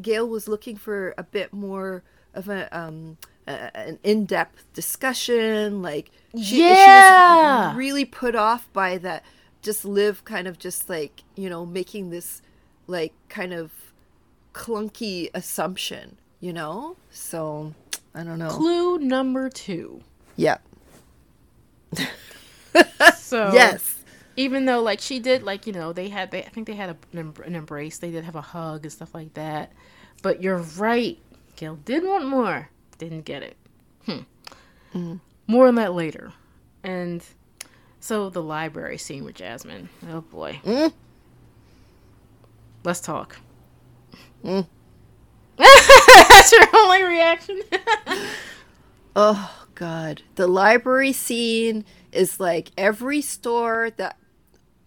Gail 0.00 0.28
was 0.28 0.48
looking 0.48 0.76
for 0.76 1.14
a 1.16 1.22
bit 1.22 1.52
more 1.52 2.02
of 2.34 2.48
a 2.48 2.76
um 2.76 3.16
a, 3.46 3.76
an 3.76 3.98
in-depth 4.02 4.72
discussion. 4.72 5.82
Like 5.82 6.10
she, 6.40 6.60
yeah. 6.60 7.64
she 7.64 7.68
was 7.68 7.76
really 7.76 8.04
put 8.04 8.34
off 8.34 8.72
by 8.72 8.98
that. 8.98 9.24
Just 9.62 9.84
Liv 9.84 10.24
kind 10.24 10.46
of 10.48 10.58
just 10.58 10.88
like 10.88 11.22
you 11.34 11.50
know 11.50 11.66
making 11.66 12.10
this 12.10 12.42
like 12.86 13.12
kind 13.28 13.52
of 13.52 13.72
clunky 14.52 15.30
assumption. 15.34 16.16
You 16.40 16.54
know, 16.54 16.96
so 17.10 17.74
I 18.14 18.24
don't 18.24 18.38
know. 18.38 18.48
Clue 18.48 18.98
number 18.98 19.50
two. 19.50 20.00
Yep. 20.36 20.62
so 23.16 23.52
yes 23.52 23.99
even 24.36 24.64
though 24.64 24.82
like 24.82 25.00
she 25.00 25.18
did 25.18 25.42
like 25.42 25.66
you 25.66 25.72
know 25.72 25.92
they 25.92 26.08
had 26.08 26.30
they 26.30 26.44
I 26.44 26.48
think 26.48 26.66
they 26.66 26.74
had 26.74 26.90
a, 26.90 27.18
an 27.44 27.54
embrace. 27.54 27.98
They 27.98 28.10
did 28.10 28.24
have 28.24 28.36
a 28.36 28.40
hug 28.40 28.84
and 28.84 28.92
stuff 28.92 29.14
like 29.14 29.34
that. 29.34 29.72
But 30.22 30.42
you're 30.42 30.58
right. 30.58 31.18
Gail 31.56 31.76
did 31.76 32.04
want 32.04 32.26
more. 32.26 32.68
Didn't 32.98 33.24
get 33.24 33.42
it. 33.42 33.56
Hmm. 34.06 34.18
Mm-hmm. 34.94 35.16
more 35.46 35.68
on 35.68 35.76
that 35.76 35.94
later. 35.94 36.32
And 36.82 37.24
so 38.00 38.28
the 38.30 38.42
library 38.42 38.98
scene 38.98 39.24
with 39.24 39.36
Jasmine. 39.36 39.88
Oh 40.10 40.20
boy. 40.22 40.60
Mm. 40.64 40.92
let's 42.82 43.00
talk. 43.00 43.36
Mm. 44.44 44.66
that's 45.56 46.52
your 46.52 46.66
only 46.74 47.02
reaction? 47.02 47.60
Oh 49.16 49.66
god. 49.74 50.22
The 50.36 50.46
library 50.46 51.12
scene 51.12 51.84
is 52.12 52.38
like 52.38 52.70
every 52.78 53.20
store 53.20 53.90
that 53.96 54.16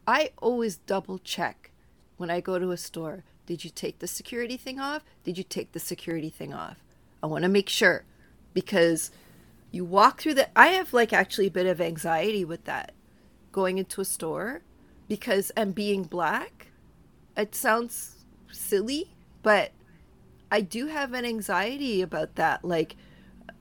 I 0.08 0.32
always 0.38 0.78
double 0.78 1.20
check 1.20 1.72
when 2.18 2.30
I 2.30 2.42
go 2.42 2.60
to 2.60 2.72
a 2.72 2.78
store. 2.78 3.24
Did 3.46 3.64
you 3.64 3.70
take 3.70 4.00
the 4.00 4.08
security 4.08 4.58
thing 4.58 4.80
off? 4.80 5.04
Did 5.24 5.38
you 5.38 5.44
take 5.44 5.72
the 5.72 5.80
security 5.80 6.30
thing 6.30 6.54
off? 6.54 6.78
I 7.22 7.28
want 7.28 7.44
to 7.44 7.50
make 7.50 7.70
sure 7.70 8.04
because 8.54 9.12
you 9.72 9.86
walk 9.86 10.22
through 10.22 10.36
the 10.36 10.58
I 10.58 10.68
have 10.68 10.94
like 10.94 11.14
actually 11.14 11.48
a 11.48 11.52
bit 11.52 11.66
of 11.66 11.82
anxiety 11.82 12.46
with 12.46 12.66
that 12.66 12.94
going 13.52 13.78
into 13.78 14.02
a 14.02 14.06
store 14.06 14.62
because 15.08 15.50
and 15.52 15.74
being 15.74 16.04
black. 16.04 16.68
It 17.36 17.56
sounds 17.56 18.26
silly, 18.52 19.12
but 19.42 19.72
I 20.52 20.62
do 20.62 20.88
have 20.88 21.14
an 21.14 21.26
anxiety 21.26 22.02
about 22.02 22.36
that 22.36 22.64
like 22.64 22.96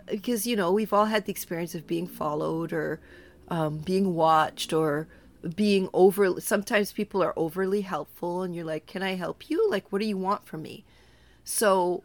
because 0.07 0.47
you 0.47 0.57
know, 0.57 0.73
we've 0.73 0.93
all 0.93 1.07
had 1.07 1.25
the 1.25 1.33
experience 1.33 1.75
of 1.75 1.87
being 1.87 2.07
followed 2.07 2.73
or 2.73 3.01
um, 3.49 3.79
being 3.79 4.15
watched 4.15 4.73
or 4.73 5.09
being 5.57 5.89
over 5.93 6.41
sometimes 6.41 6.93
people 6.93 7.23
are 7.23 7.35
overly 7.37 7.81
helpful 7.81 8.43
and 8.43 8.55
you're 8.55 8.65
like 8.65 8.87
can 8.87 9.03
i 9.03 9.15
help 9.15 9.51
you? 9.51 9.69
Like 9.71 9.91
what 9.91 10.01
do 10.01 10.07
you 10.07 10.17
want 10.17 10.47
from 10.47 10.63
me? 10.63 10.85
So 11.45 12.05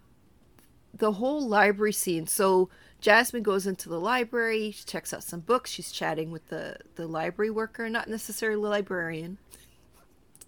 the 0.94 1.14
whole 1.14 1.48
library 1.48 1.94
scene 1.94 2.26
so 2.26 2.70
jasmine 3.00 3.44
goes 3.44 3.68
into 3.68 3.88
the 3.88 4.00
library 4.00 4.72
she 4.72 4.84
checks 4.84 5.14
out 5.14 5.24
some 5.24 5.42
books 5.42 5.70
she's 5.70 5.92
chatting 5.92 6.32
with 6.32 6.48
the 6.48 6.76
the 6.96 7.06
library 7.06 7.52
worker 7.52 7.88
not 7.88 8.08
necessarily 8.08 8.60
the 8.60 8.68
librarian 8.68 9.38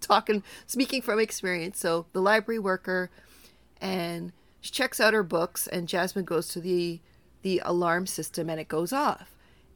talking 0.00 0.42
speaking 0.66 1.02
from 1.02 1.20
experience. 1.20 1.78
So 1.78 2.06
the 2.12 2.20
library 2.20 2.58
worker 2.58 3.10
and 3.80 4.32
she 4.60 4.70
checks 4.70 5.00
out 5.00 5.14
her 5.14 5.22
books 5.22 5.66
and 5.66 5.88
jasmine 5.88 6.24
goes 6.24 6.48
to 6.48 6.60
the 6.60 7.00
the 7.42 7.62
alarm 7.64 8.06
system 8.06 8.50
and 8.50 8.60
it 8.60 8.68
goes 8.68 8.92
off. 8.92 9.34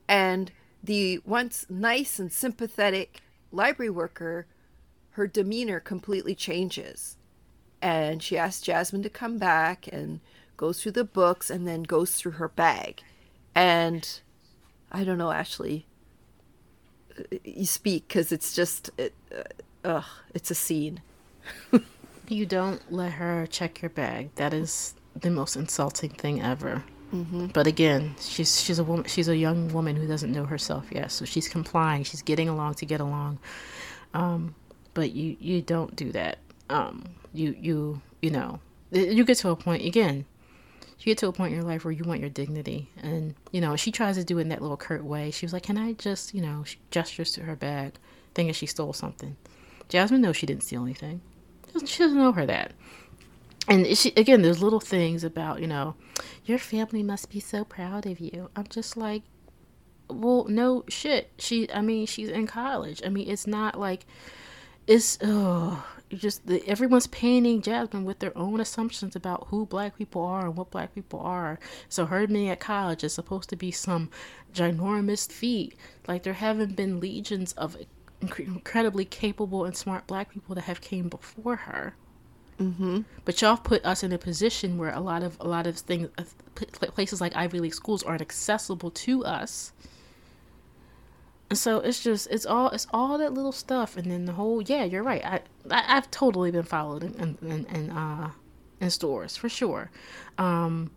And 0.08 0.50
the 0.84 1.18
once 1.24 1.66
nice 1.68 2.18
and 2.18 2.32
sympathetic 2.32 3.20
library 3.50 3.90
worker, 3.90 4.46
her 5.10 5.26
demeanor 5.26 5.80
completely 5.80 6.34
changes. 6.34 7.16
And 7.80 8.22
she 8.22 8.36
asks 8.38 8.62
Jasmine 8.62 9.02
to 9.02 9.10
come 9.10 9.38
back 9.38 9.88
and 9.92 10.20
goes 10.56 10.82
through 10.82 10.92
the 10.92 11.04
books, 11.04 11.50
and 11.50 11.66
then 11.66 11.82
goes 11.82 12.12
through 12.14 12.32
her 12.32 12.48
bag. 12.48 13.02
And 13.54 14.08
I 14.92 15.04
don't 15.04 15.18
know, 15.18 15.32
Ashley. 15.32 15.86
uh, 17.18 17.22
You 17.44 17.66
speak 17.66 18.06
because 18.08 18.30
it's 18.30 18.54
just, 18.54 18.90
it, 18.96 19.14
uh, 19.36 19.42
ugh, 19.84 20.04
it's 20.34 20.50
a 20.50 20.54
scene. 20.54 21.00
You 22.26 22.46
don't 22.46 22.80
let 22.90 23.12
her 23.12 23.46
check 23.46 23.82
your 23.82 23.90
bag. 23.90 24.34
That 24.36 24.54
is 24.54 24.94
the 25.14 25.28
most 25.30 25.56
insulting 25.56 26.08
thing 26.08 26.40
ever. 26.40 26.82
Mm-hmm. 27.12 27.46
But 27.48 27.66
again, 27.66 28.14
she's 28.20 28.60
she's 28.60 28.78
a 28.78 28.84
woman. 28.84 29.04
She's 29.06 29.28
a 29.28 29.36
young 29.36 29.72
woman 29.72 29.96
who 29.96 30.06
doesn't 30.06 30.32
know 30.32 30.44
herself 30.44 30.86
yet, 30.90 31.12
so 31.12 31.24
she's 31.24 31.48
complying. 31.48 32.04
She's 32.04 32.22
getting 32.22 32.48
along 32.48 32.74
to 32.74 32.86
get 32.86 33.00
along. 33.00 33.38
Um, 34.14 34.54
but 34.94 35.12
you 35.12 35.36
you 35.38 35.62
don't 35.62 35.94
do 35.94 36.10
that. 36.12 36.38
Um, 36.70 37.04
you 37.32 37.54
you 37.58 38.02
you 38.22 38.30
know 38.30 38.60
you 38.90 39.24
get 39.24 39.38
to 39.38 39.50
a 39.50 39.56
point 39.56 39.84
again. 39.84 40.24
You 40.98 41.04
get 41.06 41.18
to 41.18 41.28
a 41.28 41.32
point 41.32 41.52
in 41.52 41.58
your 41.58 41.68
life 41.68 41.84
where 41.84 41.92
you 41.92 42.04
want 42.04 42.20
your 42.20 42.30
dignity, 42.30 42.88
and 43.02 43.34
you 43.52 43.60
know 43.60 43.76
she 43.76 43.92
tries 43.92 44.16
to 44.16 44.24
do 44.24 44.38
it 44.38 44.42
in 44.42 44.48
that 44.48 44.62
little 44.62 44.76
curt 44.76 45.04
way. 45.04 45.30
She 45.30 45.44
was 45.44 45.52
like, 45.52 45.64
"Can 45.64 45.78
I 45.78 45.92
just 45.92 46.34
you 46.34 46.40
know?" 46.40 46.64
She 46.64 46.78
gestures 46.90 47.32
to 47.32 47.42
her 47.42 47.56
bag, 47.56 47.94
thinking 48.34 48.54
she 48.54 48.66
stole 48.66 48.92
something. 48.92 49.36
Jasmine 49.88 50.22
knows 50.22 50.36
she 50.36 50.46
didn't 50.46 50.62
steal 50.62 50.82
anything. 50.82 51.20
She 51.66 51.72
doesn't, 51.72 51.88
she 51.88 51.98
doesn't 52.02 52.18
know 52.18 52.32
her 52.32 52.46
that. 52.46 52.72
And 53.66 53.96
she, 53.96 54.12
again, 54.16 54.42
there's 54.42 54.62
little 54.62 54.80
things 54.80 55.24
about, 55.24 55.60
you 55.60 55.66
know, 55.66 55.94
your 56.44 56.58
family 56.58 57.02
must 57.02 57.30
be 57.30 57.40
so 57.40 57.64
proud 57.64 58.06
of 58.06 58.20
you. 58.20 58.50
I'm 58.54 58.66
just 58.68 58.96
like, 58.96 59.22
well, 60.08 60.44
no 60.48 60.84
shit. 60.88 61.32
She, 61.38 61.70
I 61.72 61.80
mean, 61.80 62.06
she's 62.06 62.28
in 62.28 62.46
college. 62.46 63.02
I 63.04 63.08
mean, 63.08 63.28
it's 63.28 63.46
not 63.46 63.78
like, 63.78 64.04
it's, 64.86 65.18
oh, 65.22 65.86
just, 66.10 66.46
the, 66.46 66.62
everyone's 66.68 67.06
painting 67.06 67.62
Jasmine 67.62 68.04
with 68.04 68.18
their 68.18 68.36
own 68.36 68.60
assumptions 68.60 69.16
about 69.16 69.46
who 69.48 69.64
black 69.64 69.96
people 69.96 70.22
are 70.22 70.46
and 70.46 70.56
what 70.56 70.70
black 70.70 70.94
people 70.94 71.20
are. 71.20 71.58
So 71.88 72.04
her 72.06 72.26
being 72.26 72.50
at 72.50 72.60
college 72.60 73.02
is 73.02 73.14
supposed 73.14 73.48
to 73.48 73.56
be 73.56 73.70
some 73.70 74.10
ginormous 74.52 75.30
feat. 75.30 75.74
Like, 76.06 76.22
there 76.22 76.34
haven't 76.34 76.76
been 76.76 77.00
legions 77.00 77.52
of 77.54 77.78
incredibly 78.20 79.06
capable 79.06 79.64
and 79.64 79.76
smart 79.76 80.06
black 80.06 80.30
people 80.30 80.54
that 80.54 80.64
have 80.64 80.82
came 80.82 81.08
before 81.08 81.56
her. 81.56 81.94
Mm-hmm. 82.60 83.00
But 83.24 83.40
y'all 83.42 83.56
put 83.56 83.84
us 83.84 84.02
in 84.02 84.12
a 84.12 84.18
position 84.18 84.78
where 84.78 84.92
a 84.92 85.00
lot 85.00 85.22
of 85.22 85.36
a 85.40 85.48
lot 85.48 85.66
of 85.66 85.76
things, 85.76 86.08
uh, 86.18 86.24
places 86.92 87.20
like 87.20 87.34
Ivy 87.34 87.60
League 87.60 87.74
schools 87.74 88.02
aren't 88.02 88.22
accessible 88.22 88.90
to 88.90 89.24
us. 89.24 89.72
And 91.50 91.58
so 91.58 91.78
it's 91.78 92.02
just 92.02 92.28
it's 92.30 92.46
all 92.46 92.68
it's 92.70 92.86
all 92.92 93.18
that 93.18 93.34
little 93.34 93.52
stuff, 93.52 93.96
and 93.96 94.10
then 94.10 94.24
the 94.24 94.32
whole 94.32 94.62
yeah, 94.62 94.84
you're 94.84 95.02
right. 95.02 95.24
I, 95.24 95.40
I 95.70 95.96
I've 95.96 96.10
totally 96.10 96.50
been 96.50 96.62
followed 96.62 97.02
in 97.02 97.38
in, 97.42 97.66
in 97.66 97.90
uh 97.90 98.30
in 98.80 98.90
stores 98.90 99.36
for 99.36 99.48
sure. 99.48 99.90
Um, 100.38 100.90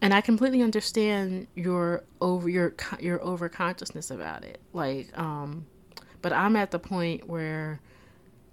and 0.00 0.14
I 0.14 0.20
completely 0.20 0.62
understand 0.62 1.46
your 1.54 2.04
over 2.20 2.48
your 2.48 2.74
your 3.00 3.22
over 3.22 3.48
consciousness 3.48 4.10
about 4.10 4.44
it. 4.44 4.60
Like, 4.72 5.16
um, 5.18 5.66
but 6.22 6.32
I'm 6.32 6.56
at 6.56 6.70
the 6.70 6.78
point 6.78 7.28
where 7.28 7.80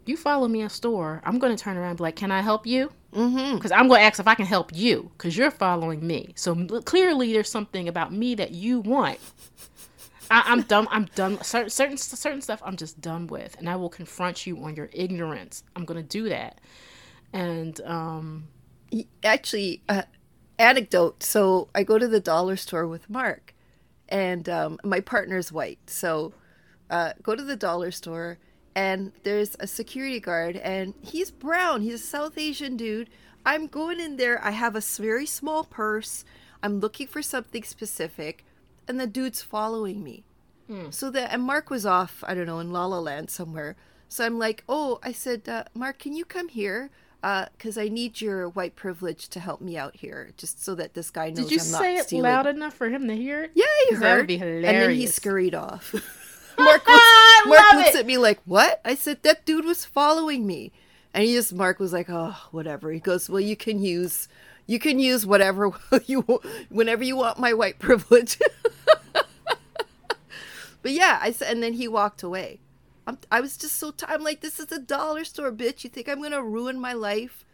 you 0.08 0.18
follow 0.18 0.48
me 0.48 0.62
in 0.62 0.68
a 0.68 0.70
store, 0.70 1.22
I'm 1.24 1.40
going 1.40 1.56
to 1.56 1.62
turn 1.62 1.78
around 1.78 1.90
and 1.90 1.98
be 1.98 2.04
like, 2.04 2.16
"Can 2.16 2.32
I 2.32 2.42
help 2.42 2.66
you?" 2.66 2.92
Mm-hmm. 3.14 3.56
Because 3.56 3.72
I'm 3.72 3.88
going 3.88 4.02
to 4.02 4.06
ask 4.06 4.20
if 4.20 4.28
I 4.28 4.36
can 4.36 4.46
help 4.46 4.72
you 4.74 5.12
because 5.18 5.38
you're 5.38 5.52
following 5.52 6.06
me. 6.06 6.34
So 6.36 6.56
clearly, 6.82 7.34
there's 7.34 7.50
something 7.50 7.88
about 7.88 8.12
me 8.12 8.36
that 8.36 8.52
you 8.52 8.80
want. 8.82 9.20
I, 10.30 10.44
I'm 10.46 10.62
done. 10.74 10.88
I'm 10.92 11.06
done. 11.16 11.42
Certain, 11.44 11.70
certain 11.70 11.98
certain 11.98 12.42
stuff 12.42 12.62
I'm 12.66 12.78
just 12.78 13.00
done 13.02 13.28
with, 13.28 13.58
and 13.60 13.70
I 13.70 13.76
will 13.76 13.90
confront 13.90 14.46
you 14.46 14.62
on 14.64 14.76
your 14.76 14.90
ignorance. 14.94 15.64
I'm 15.76 15.86
going 15.86 16.02
to 16.02 16.08
do 16.08 16.30
that. 16.30 16.60
And 17.34 17.80
um, 17.82 18.48
Actually, 19.24 19.82
uh, 19.90 20.04
anecdote. 20.60 21.24
So 21.24 21.70
I 21.74 21.84
go 21.84 21.98
to 21.98 22.08
the 22.08 22.20
dollar 22.20 22.56
store 22.56 22.88
with 22.88 23.10
Mark, 23.10 23.54
and 24.08 24.48
um, 24.48 24.80
my 24.84 25.00
partner's 25.00 25.52
white. 25.52 25.80
So 25.88 26.34
uh, 26.90 27.14
go 27.22 27.36
to 27.36 27.44
the 27.44 27.56
dollar 27.56 27.92
store, 27.92 28.38
and 28.76 29.14
there's 29.24 29.56
a 29.60 29.68
security 29.68 30.20
guard, 30.20 30.58
and 30.58 30.94
he's 31.02 31.32
brown. 31.32 31.82
He's 31.82 31.96
a 31.96 31.98
South 31.98 32.38
Asian 32.38 32.76
dude. 32.78 33.10
I'm 33.46 33.68
going 33.68 34.00
in 34.00 34.18
there. 34.18 34.44
I 34.44 34.52
have 34.52 34.76
a 34.76 34.82
very 34.82 35.26
small 35.26 35.64
purse. 35.64 36.26
I'm 36.62 36.80
looking 36.80 37.08
for 37.08 37.22
something 37.22 37.64
specific, 37.64 38.44
and 38.88 39.00
the 39.00 39.08
dude's 39.08 39.42
following 39.42 40.04
me. 40.04 40.24
So 40.90 41.12
that 41.12 41.32
and 41.32 41.44
Mark 41.44 41.70
was 41.70 41.86
off, 41.86 42.24
I 42.28 42.34
don't 42.34 42.48
know, 42.48 42.58
in 42.58 42.72
La 42.72 42.88
La 42.88 42.98
Land 42.98 43.30
somewhere. 43.30 43.76
So 44.10 44.26
I'm 44.26 44.40
like, 44.40 44.64
oh, 44.68 44.98
I 45.04 45.12
said, 45.12 45.48
uh, 45.48 45.66
Mark, 45.76 46.00
can 46.00 46.14
you 46.14 46.26
come 46.26 46.48
here? 46.48 46.90
Because 47.22 47.78
I 47.78 47.88
need 47.88 48.20
your 48.20 48.50
white 48.50 48.76
privilege 48.76 49.28
to 49.30 49.40
help 49.40 49.62
me 49.62 49.78
out 49.78 49.96
here, 49.98 50.32
just 50.38 50.64
so 50.66 50.74
that 50.74 50.96
this 50.96 51.12
guy 51.12 51.30
knows 51.30 51.50
did 51.50 51.52
you 51.52 51.58
I'm 51.60 51.82
say 51.82 51.96
it 51.98 52.06
stealing. 52.06 52.24
loud 52.24 52.48
enough 52.48 52.74
for 52.74 52.90
him 52.90 53.08
to 53.08 53.16
hear 53.16 53.44
it? 53.44 53.52
Yeah, 53.54 53.66
he 53.90 53.96
heard. 53.96 54.04
That 54.04 54.18
would 54.18 54.28
be 54.28 54.38
hilarious. 54.38 54.68
And 54.70 54.78
then 54.78 54.96
he 54.96 55.06
scurried 55.06 55.54
off. 55.54 55.94
Mark, 56.58 56.88
looks, 56.88 57.46
Mark 57.48 57.74
looks 57.74 57.90
it. 57.96 58.00
at 58.00 58.06
me 58.06 58.18
like, 58.18 58.40
"What?" 58.46 58.82
I 58.86 58.96
said, 58.96 59.24
"That 59.24 59.46
dude 59.46 59.66
was 59.66 59.86
following 59.86 60.46
me," 60.48 60.72
and 61.14 61.24
he 61.24 61.34
just 61.34 61.54
Mark 61.54 61.80
was 61.80 61.94
like, 61.94 62.08
"Oh, 62.10 62.36
whatever." 62.52 62.92
He 62.92 63.00
goes, 63.00 63.30
"Well, 63.30 63.40
you 63.42 63.56
can 63.56 63.82
use, 63.82 64.28
you 64.68 64.80
can 64.80 65.00
use 65.00 65.26
whatever 65.26 65.72
you, 66.06 66.22
whenever 66.70 67.04
you 67.04 67.16
want 67.16 67.40
my 67.40 67.54
white 67.54 67.80
privilege." 67.88 68.38
but 70.82 70.92
yeah, 70.92 71.20
I 71.22 71.32
said, 71.32 71.52
and 71.52 71.64
then 71.64 71.74
he 71.74 71.88
walked 71.88 72.24
away. 72.24 72.60
I'm, 73.08 73.18
I 73.32 73.42
was 73.42 73.58
just 73.58 73.76
so 73.78 73.92
tired. 73.92 74.14
I'm 74.14 74.24
like, 74.24 74.42
"This 74.42 74.60
is 74.60 74.72
a 74.72 74.80
dollar 74.80 75.24
store, 75.24 75.52
bitch. 75.52 75.84
You 75.84 75.90
think 75.90 76.08
I'm 76.10 76.22
gonna 76.22 76.44
ruin 76.44 76.80
my 76.80 76.94
life 76.94 77.46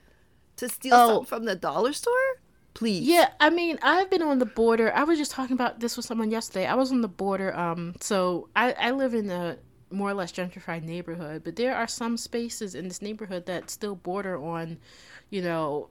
to 0.57 0.67
steal 0.69 0.93
Oh. 0.93 1.07
something 1.07 1.25
from 1.25 1.45
the 1.45 1.55
dollar 1.55 1.93
store? 1.93 2.40
Please." 2.73 3.03
Yeah, 3.03 3.29
I 3.39 3.49
mean, 3.49 3.79
I've 3.81 4.09
been 4.09 4.21
on 4.21 4.39
the 4.39 4.45
border. 4.45 4.93
I 4.93 5.03
was 5.03 5.17
just 5.17 5.31
talking 5.31 5.53
about 5.53 5.79
this 5.79 5.97
with 5.97 6.05
someone 6.05 6.31
yesterday. 6.31 6.65
I 6.65 6.75
was 6.75 6.91
on 6.91 7.01
the 7.01 7.07
border. 7.07 7.55
Um, 7.55 7.95
so 7.99 8.49
I, 8.55 8.73
I 8.73 8.91
live 8.91 9.13
in 9.13 9.29
a 9.29 9.57
more 9.91 10.09
or 10.09 10.13
less 10.13 10.31
gentrified 10.31 10.83
neighborhood, 10.83 11.43
but 11.43 11.55
there 11.55 11.75
are 11.75 11.87
some 11.87 12.17
spaces 12.17 12.75
in 12.75 12.87
this 12.87 13.01
neighborhood 13.01 13.45
that 13.45 13.69
still 13.69 13.95
border 13.95 14.41
on, 14.41 14.77
you 15.29 15.41
know, 15.41 15.89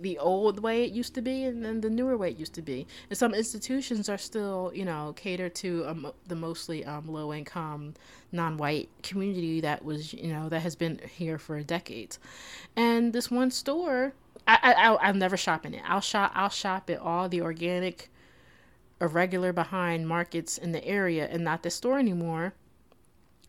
the 0.00 0.18
old 0.18 0.60
way 0.60 0.84
it 0.84 0.92
used 0.92 1.14
to 1.14 1.22
be 1.22 1.44
and 1.44 1.64
then 1.64 1.80
the 1.80 1.90
newer 1.90 2.16
way 2.16 2.30
it 2.30 2.38
used 2.38 2.54
to 2.54 2.62
be. 2.62 2.86
And 3.10 3.18
some 3.18 3.34
institutions 3.34 4.08
are 4.08 4.18
still, 4.18 4.70
you 4.74 4.84
know, 4.84 5.12
cater 5.16 5.48
to 5.48 5.86
um, 5.86 6.12
the 6.26 6.36
mostly 6.36 6.84
um, 6.84 7.08
low 7.08 7.32
income, 7.32 7.94
non 8.32 8.56
white 8.56 8.88
community 9.02 9.60
that 9.60 9.84
was, 9.84 10.12
you 10.12 10.32
know, 10.32 10.48
that 10.48 10.60
has 10.60 10.76
been 10.76 11.00
here 11.16 11.38
for 11.38 11.62
decades. 11.62 12.18
And 12.76 13.12
this 13.12 13.30
one 13.30 13.50
store, 13.50 14.14
I, 14.46 14.58
I, 14.62 14.72
I'll, 14.72 14.98
I'll 15.00 15.14
never 15.14 15.36
shop 15.36 15.66
in 15.66 15.74
it. 15.74 15.82
I'll 15.86 16.00
shop, 16.00 16.32
I'll 16.34 16.48
shop 16.48 16.88
at 16.90 16.98
all 16.98 17.28
the 17.28 17.40
organic, 17.40 18.10
irregular 19.00 19.52
behind 19.52 20.08
markets 20.08 20.58
in 20.58 20.72
the 20.72 20.84
area 20.84 21.26
and 21.30 21.44
not 21.44 21.62
this 21.62 21.74
store 21.74 21.98
anymore. 21.98 22.54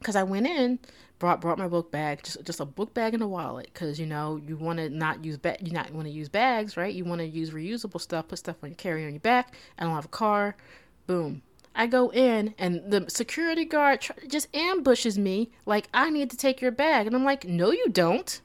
Cause 0.03 0.15
I 0.15 0.22
went 0.22 0.45
in, 0.45 0.78
brought 1.18 1.41
brought 1.41 1.57
my 1.57 1.68
book 1.68 1.91
bag, 1.91 2.22
just 2.24 2.44
just 2.44 2.60
a 2.60 2.65
book 2.65 2.94
bag 2.94 3.15
and 3.15 3.24
a 3.24 3.28
wallet. 3.28 3.74
Cause 3.74 3.99
you 3.99 4.06
know 4.06 4.40
you 4.48 4.56
want 4.56 4.78
to 4.78 4.90
not 4.90 5.26
use 5.26 5.38
ba- 5.38 5.57
you 5.60 5.72
not 5.72 5.91
want 5.91 6.06
to 6.06 6.14
use 6.14 6.30
bags, 6.30 6.78
right? 6.78 6.94
You 6.94 7.03
want 7.03 7.19
to 7.19 7.26
use 7.28 7.49
reusable 7.49 7.99
stuff, 7.99 8.28
put 8.28 8.38
stuff 8.38 8.57
on 8.61 8.69
your 8.69 8.76
carry 8.76 9.06
on 9.06 9.11
your 9.11 9.19
back. 9.19 9.56
I 9.80 9.84
don't 9.86 9.95
have 9.95 10.06
a 10.06 10.10
car, 10.10 10.56
boom. 11.07 11.41
I 11.74 11.88
go 11.88 12.11
in 12.11 12.53
and 12.57 12.91
the 12.91 13.06
security 13.07 13.65
guard 13.65 14.02
tr- 14.02 14.14
just 14.28 14.56
ambushes 14.56 15.18
me 15.18 15.52
like 15.65 15.90
I 15.94 16.10
need 16.10 16.30
to 16.32 16.38
take 16.38 16.61
your 16.61 16.72
bag, 16.72 17.07
and 17.07 17.15
I'm 17.15 17.24
like, 17.24 17.45
no, 17.45 17.72
you 17.72 17.88
don't. 17.90 18.40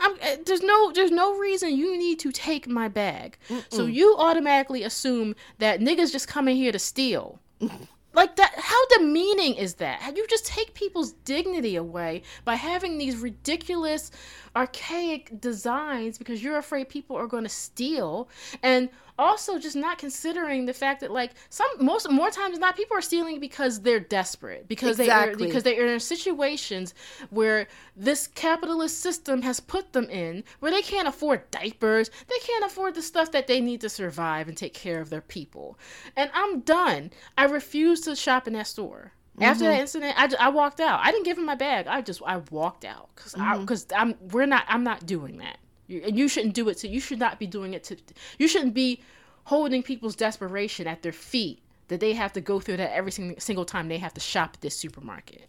I'm, 0.00 0.12
uh, 0.14 0.36
there's 0.46 0.62
no 0.62 0.92
there's 0.92 1.10
no 1.10 1.38
reason 1.38 1.76
you 1.76 1.96
need 1.98 2.18
to 2.20 2.32
take 2.32 2.66
my 2.66 2.88
bag. 2.88 3.38
So 3.68 3.86
you 3.86 4.16
automatically 4.18 4.82
assume 4.82 5.34
that 5.58 5.80
niggas 5.80 6.12
just 6.12 6.28
coming 6.28 6.56
here 6.56 6.72
to 6.72 6.78
steal. 6.78 7.38
like 8.14 8.36
that 8.36 8.52
how 8.56 8.86
demeaning 8.96 9.54
is 9.54 9.74
that? 9.74 10.00
How 10.00 10.12
you 10.12 10.26
just 10.26 10.46
take 10.46 10.74
people's 10.74 11.12
dignity 11.12 11.76
away 11.76 12.22
by 12.44 12.54
having 12.54 12.98
these 12.98 13.16
ridiculous 13.16 14.10
archaic 14.56 15.40
designs 15.40 16.18
because 16.18 16.42
you're 16.42 16.58
afraid 16.58 16.88
people 16.88 17.16
are 17.16 17.26
going 17.26 17.44
to 17.44 17.50
steal 17.50 18.28
and 18.62 18.88
also 19.20 19.58
just 19.58 19.76
not 19.76 19.98
considering 19.98 20.64
the 20.64 20.72
fact 20.72 21.00
that 21.00 21.10
like 21.10 21.32
some 21.50 21.68
most 21.78 22.10
more 22.10 22.30
times 22.30 22.54
than 22.54 22.60
not 22.60 22.76
people 22.76 22.96
are 22.96 23.02
stealing 23.02 23.38
because 23.38 23.80
they're 23.80 24.00
desperate 24.00 24.66
because 24.66 24.96
they 24.96 25.10
are 25.10 25.36
because 25.36 25.62
they're 25.62 25.86
in 25.86 26.00
situations 26.00 26.94
where 27.28 27.68
this 27.94 28.26
capitalist 28.28 28.98
system 28.98 29.42
has 29.42 29.60
put 29.60 29.92
them 29.92 30.08
in 30.08 30.42
where 30.60 30.72
they 30.72 30.82
can't 30.82 31.06
afford 31.06 31.48
diapers 31.50 32.10
they 32.28 32.38
can't 32.38 32.64
afford 32.64 32.94
the 32.94 33.02
stuff 33.02 33.30
that 33.30 33.46
they 33.46 33.60
need 33.60 33.80
to 33.82 33.88
survive 33.88 34.48
and 34.48 34.56
take 34.56 34.74
care 34.74 35.00
of 35.00 35.10
their 35.10 35.20
people. 35.20 35.78
And 36.16 36.30
i'm 36.32 36.60
done. 36.60 37.10
I 37.36 37.44
refuse 37.44 38.00
to 38.02 38.16
shop 38.16 38.46
in 38.46 38.54
that 38.54 38.66
store. 38.66 39.12
After 39.40 39.64
that 39.64 39.72
mm-hmm. 39.72 39.80
incident 39.80 40.14
I, 40.18 40.46
I 40.46 40.48
walked 40.48 40.80
out. 40.80 41.00
I 41.02 41.12
didn't 41.12 41.24
give 41.24 41.38
him 41.38 41.46
my 41.46 41.54
bag. 41.54 41.86
I 41.86 42.00
just 42.00 42.22
i 42.24 42.38
walked 42.50 42.84
out 42.84 43.10
because 43.14 43.34
I 43.34 43.38
mm-hmm. 43.38 43.60
because 43.60 43.86
i'm 43.94 44.14
we're 44.32 44.46
not 44.46 44.64
i'm 44.68 44.84
not 44.84 45.04
doing 45.04 45.38
that 45.38 45.58
you, 45.90 46.02
and 46.06 46.18
you 46.18 46.28
shouldn't 46.28 46.54
do 46.54 46.68
it 46.68 46.76
to 46.78 46.88
you 46.88 47.00
should 47.00 47.18
not 47.18 47.38
be 47.38 47.46
doing 47.46 47.74
it 47.74 47.84
to 47.84 47.96
you 48.38 48.46
shouldn't 48.48 48.74
be 48.74 49.02
holding 49.44 49.82
people's 49.82 50.14
desperation 50.16 50.86
at 50.86 51.02
their 51.02 51.12
feet 51.12 51.60
that 51.88 51.98
they 52.00 52.12
have 52.12 52.32
to 52.32 52.40
go 52.40 52.60
through 52.60 52.76
that 52.76 52.92
every 52.94 53.10
single, 53.38 53.64
time 53.64 53.88
they 53.88 53.98
have 53.98 54.14
to 54.14 54.20
shop 54.20 54.50
at 54.54 54.60
this 54.60 54.76
supermarket 54.76 55.48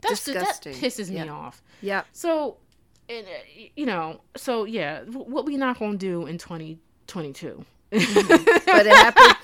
that's 0.00 0.24
that 0.26 0.34
Disgusting. 0.34 0.74
pisses 0.74 1.08
me 1.08 1.16
Yeah. 1.16 1.32
off 1.32 1.62
Yeah. 1.80 2.02
so 2.12 2.58
and 3.08 3.26
uh, 3.26 3.30
you 3.76 3.86
know 3.86 4.20
so 4.36 4.64
yeah 4.64 5.00
w- 5.00 5.24
what 5.34 5.46
we 5.46 5.56
not 5.56 5.78
gonna 5.78 5.96
do 5.96 6.26
in 6.26 6.38
20 6.38 6.78
22. 7.06 7.64
but 7.90 8.00
it 8.86 8.86
happened. 8.86 9.36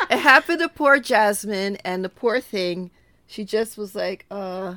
it 0.10 0.18
happened 0.18 0.58
to 0.60 0.68
poor 0.68 0.98
Jasmine, 0.98 1.76
and 1.84 2.04
the 2.04 2.08
poor 2.08 2.40
thing, 2.40 2.90
she 3.26 3.44
just 3.44 3.78
was 3.78 3.94
like, 3.94 4.26
"Uh, 4.30 4.74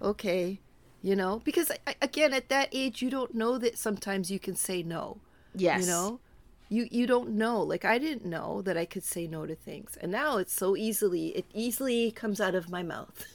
okay," 0.00 0.58
you 1.02 1.16
know, 1.16 1.42
because 1.44 1.72
again, 2.00 2.32
at 2.32 2.48
that 2.48 2.68
age, 2.72 3.02
you 3.02 3.10
don't 3.10 3.34
know 3.34 3.58
that 3.58 3.76
sometimes 3.76 4.30
you 4.30 4.38
can 4.38 4.54
say 4.54 4.82
no. 4.82 5.18
Yes. 5.54 5.82
You 5.82 5.86
know, 5.88 6.20
you 6.68 6.88
you 6.90 7.06
don't 7.06 7.30
know. 7.30 7.60
Like 7.60 7.84
I 7.84 7.98
didn't 7.98 8.24
know 8.24 8.62
that 8.62 8.76
I 8.76 8.84
could 8.84 9.04
say 9.04 9.26
no 9.26 9.44
to 9.44 9.54
things, 9.54 9.98
and 10.00 10.12
now 10.12 10.36
it's 10.38 10.52
so 10.52 10.76
easily. 10.76 11.28
It 11.28 11.44
easily 11.52 12.12
comes 12.12 12.40
out 12.40 12.54
of 12.54 12.70
my 12.70 12.82
mouth. 12.82 13.26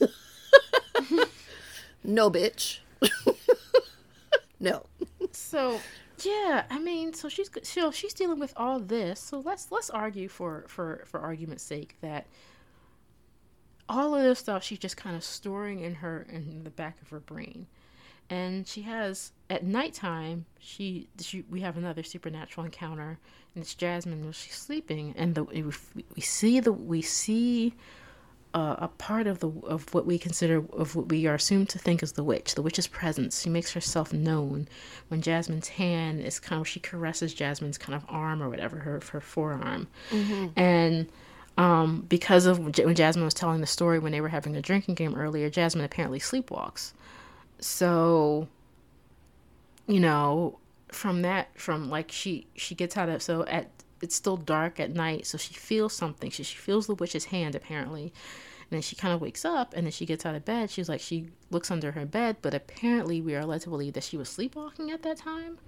no, 2.02 2.30
bitch. 2.30 2.78
no. 4.60 4.86
So 5.32 5.78
yeah, 6.24 6.64
I 6.70 6.78
mean, 6.78 7.12
so 7.12 7.28
she's 7.28 7.50
so 7.62 7.90
she's 7.90 8.14
dealing 8.14 8.38
with 8.38 8.52
all 8.56 8.80
this. 8.80 9.20
So 9.20 9.40
let's 9.40 9.70
let's 9.70 9.90
argue 9.90 10.28
for 10.28 10.64
for 10.68 11.02
for 11.04 11.20
argument's 11.20 11.62
sake 11.62 11.96
that 12.00 12.26
all 13.88 14.14
of 14.14 14.22
this 14.22 14.38
stuff 14.38 14.62
she's 14.62 14.78
just 14.78 14.96
kind 14.96 15.16
of 15.16 15.24
storing 15.24 15.80
in 15.80 15.96
her 15.96 16.26
in 16.30 16.64
the 16.64 16.70
back 16.70 17.00
of 17.02 17.08
her 17.10 17.20
brain, 17.20 17.66
and 18.30 18.66
she 18.66 18.82
has 18.82 19.32
at 19.48 19.64
nighttime 19.64 20.44
she 20.58 21.08
she 21.20 21.44
we 21.50 21.60
have 21.60 21.76
another 21.76 22.02
supernatural 22.02 22.64
encounter, 22.64 23.18
and 23.54 23.62
it's 23.62 23.74
Jasmine 23.74 24.24
when 24.24 24.32
she's 24.32 24.54
sleeping, 24.54 25.14
and 25.16 25.34
the 25.34 25.44
we, 25.44 25.62
we 26.14 26.20
see 26.20 26.60
the 26.60 26.72
we 26.72 27.02
see 27.02 27.74
uh, 28.54 28.76
a 28.78 28.88
part 28.88 29.26
of 29.26 29.40
the 29.40 29.48
of 29.64 29.92
what 29.92 30.06
we 30.06 30.18
consider 30.18 30.64
of 30.72 30.96
what 30.96 31.08
we 31.08 31.26
are 31.26 31.34
assumed 31.34 31.68
to 31.70 31.78
think 31.78 32.02
is 32.02 32.12
the 32.12 32.24
witch. 32.24 32.54
The 32.54 32.62
witch's 32.62 32.86
presence. 32.86 33.42
She 33.42 33.50
makes 33.50 33.72
herself 33.72 34.12
known 34.12 34.68
when 35.08 35.22
Jasmine's 35.22 35.68
hand 35.68 36.20
is 36.20 36.40
kind 36.40 36.60
of 36.60 36.68
she 36.68 36.80
caresses 36.80 37.34
Jasmine's 37.34 37.78
kind 37.78 37.94
of 37.94 38.04
arm 38.08 38.42
or 38.42 38.48
whatever 38.48 38.78
her 38.78 39.00
her 39.12 39.20
forearm, 39.20 39.88
mm-hmm. 40.10 40.46
and. 40.56 41.08
Um, 41.58 42.06
because 42.08 42.46
of 42.46 42.60
when 42.60 42.94
Jasmine 42.94 43.24
was 43.24 43.34
telling 43.34 43.60
the 43.60 43.66
story 43.66 43.98
when 43.98 44.12
they 44.12 44.20
were 44.20 44.28
having 44.28 44.54
a 44.56 44.62
drinking 44.62 44.94
game 44.94 45.16
earlier, 45.16 45.50
Jasmine 45.50 45.84
apparently 45.84 46.20
sleepwalks. 46.20 46.92
So, 47.58 48.46
you 49.88 49.98
know, 49.98 50.60
from 50.92 51.22
that, 51.22 51.48
from 51.58 51.90
like 51.90 52.12
she 52.12 52.46
she 52.54 52.76
gets 52.76 52.96
out 52.96 53.08
of 53.08 53.20
so 53.22 53.44
at 53.46 53.70
it's 54.00 54.14
still 54.14 54.36
dark 54.36 54.78
at 54.78 54.92
night, 54.94 55.26
so 55.26 55.36
she 55.36 55.52
feels 55.52 55.92
something. 55.92 56.30
She, 56.30 56.44
she 56.44 56.56
feels 56.56 56.86
the 56.86 56.94
witch's 56.94 57.26
hand 57.26 57.56
apparently. 57.56 58.12
And 58.70 58.76
then 58.76 58.82
she 58.82 58.94
kind 58.94 59.12
of 59.12 59.20
wakes 59.20 59.44
up 59.44 59.74
and 59.74 59.84
then 59.84 59.90
she 59.90 60.06
gets 60.06 60.24
out 60.24 60.36
of 60.36 60.44
bed. 60.44 60.70
She's 60.70 60.88
like, 60.88 61.00
she 61.00 61.30
looks 61.50 61.72
under 61.72 61.90
her 61.92 62.06
bed, 62.06 62.36
but 62.40 62.54
apparently 62.54 63.20
we 63.20 63.34
are 63.34 63.44
led 63.44 63.62
to 63.62 63.70
believe 63.70 63.94
that 63.94 64.04
she 64.04 64.16
was 64.16 64.28
sleepwalking 64.28 64.92
at 64.92 65.02
that 65.02 65.16
time. 65.16 65.58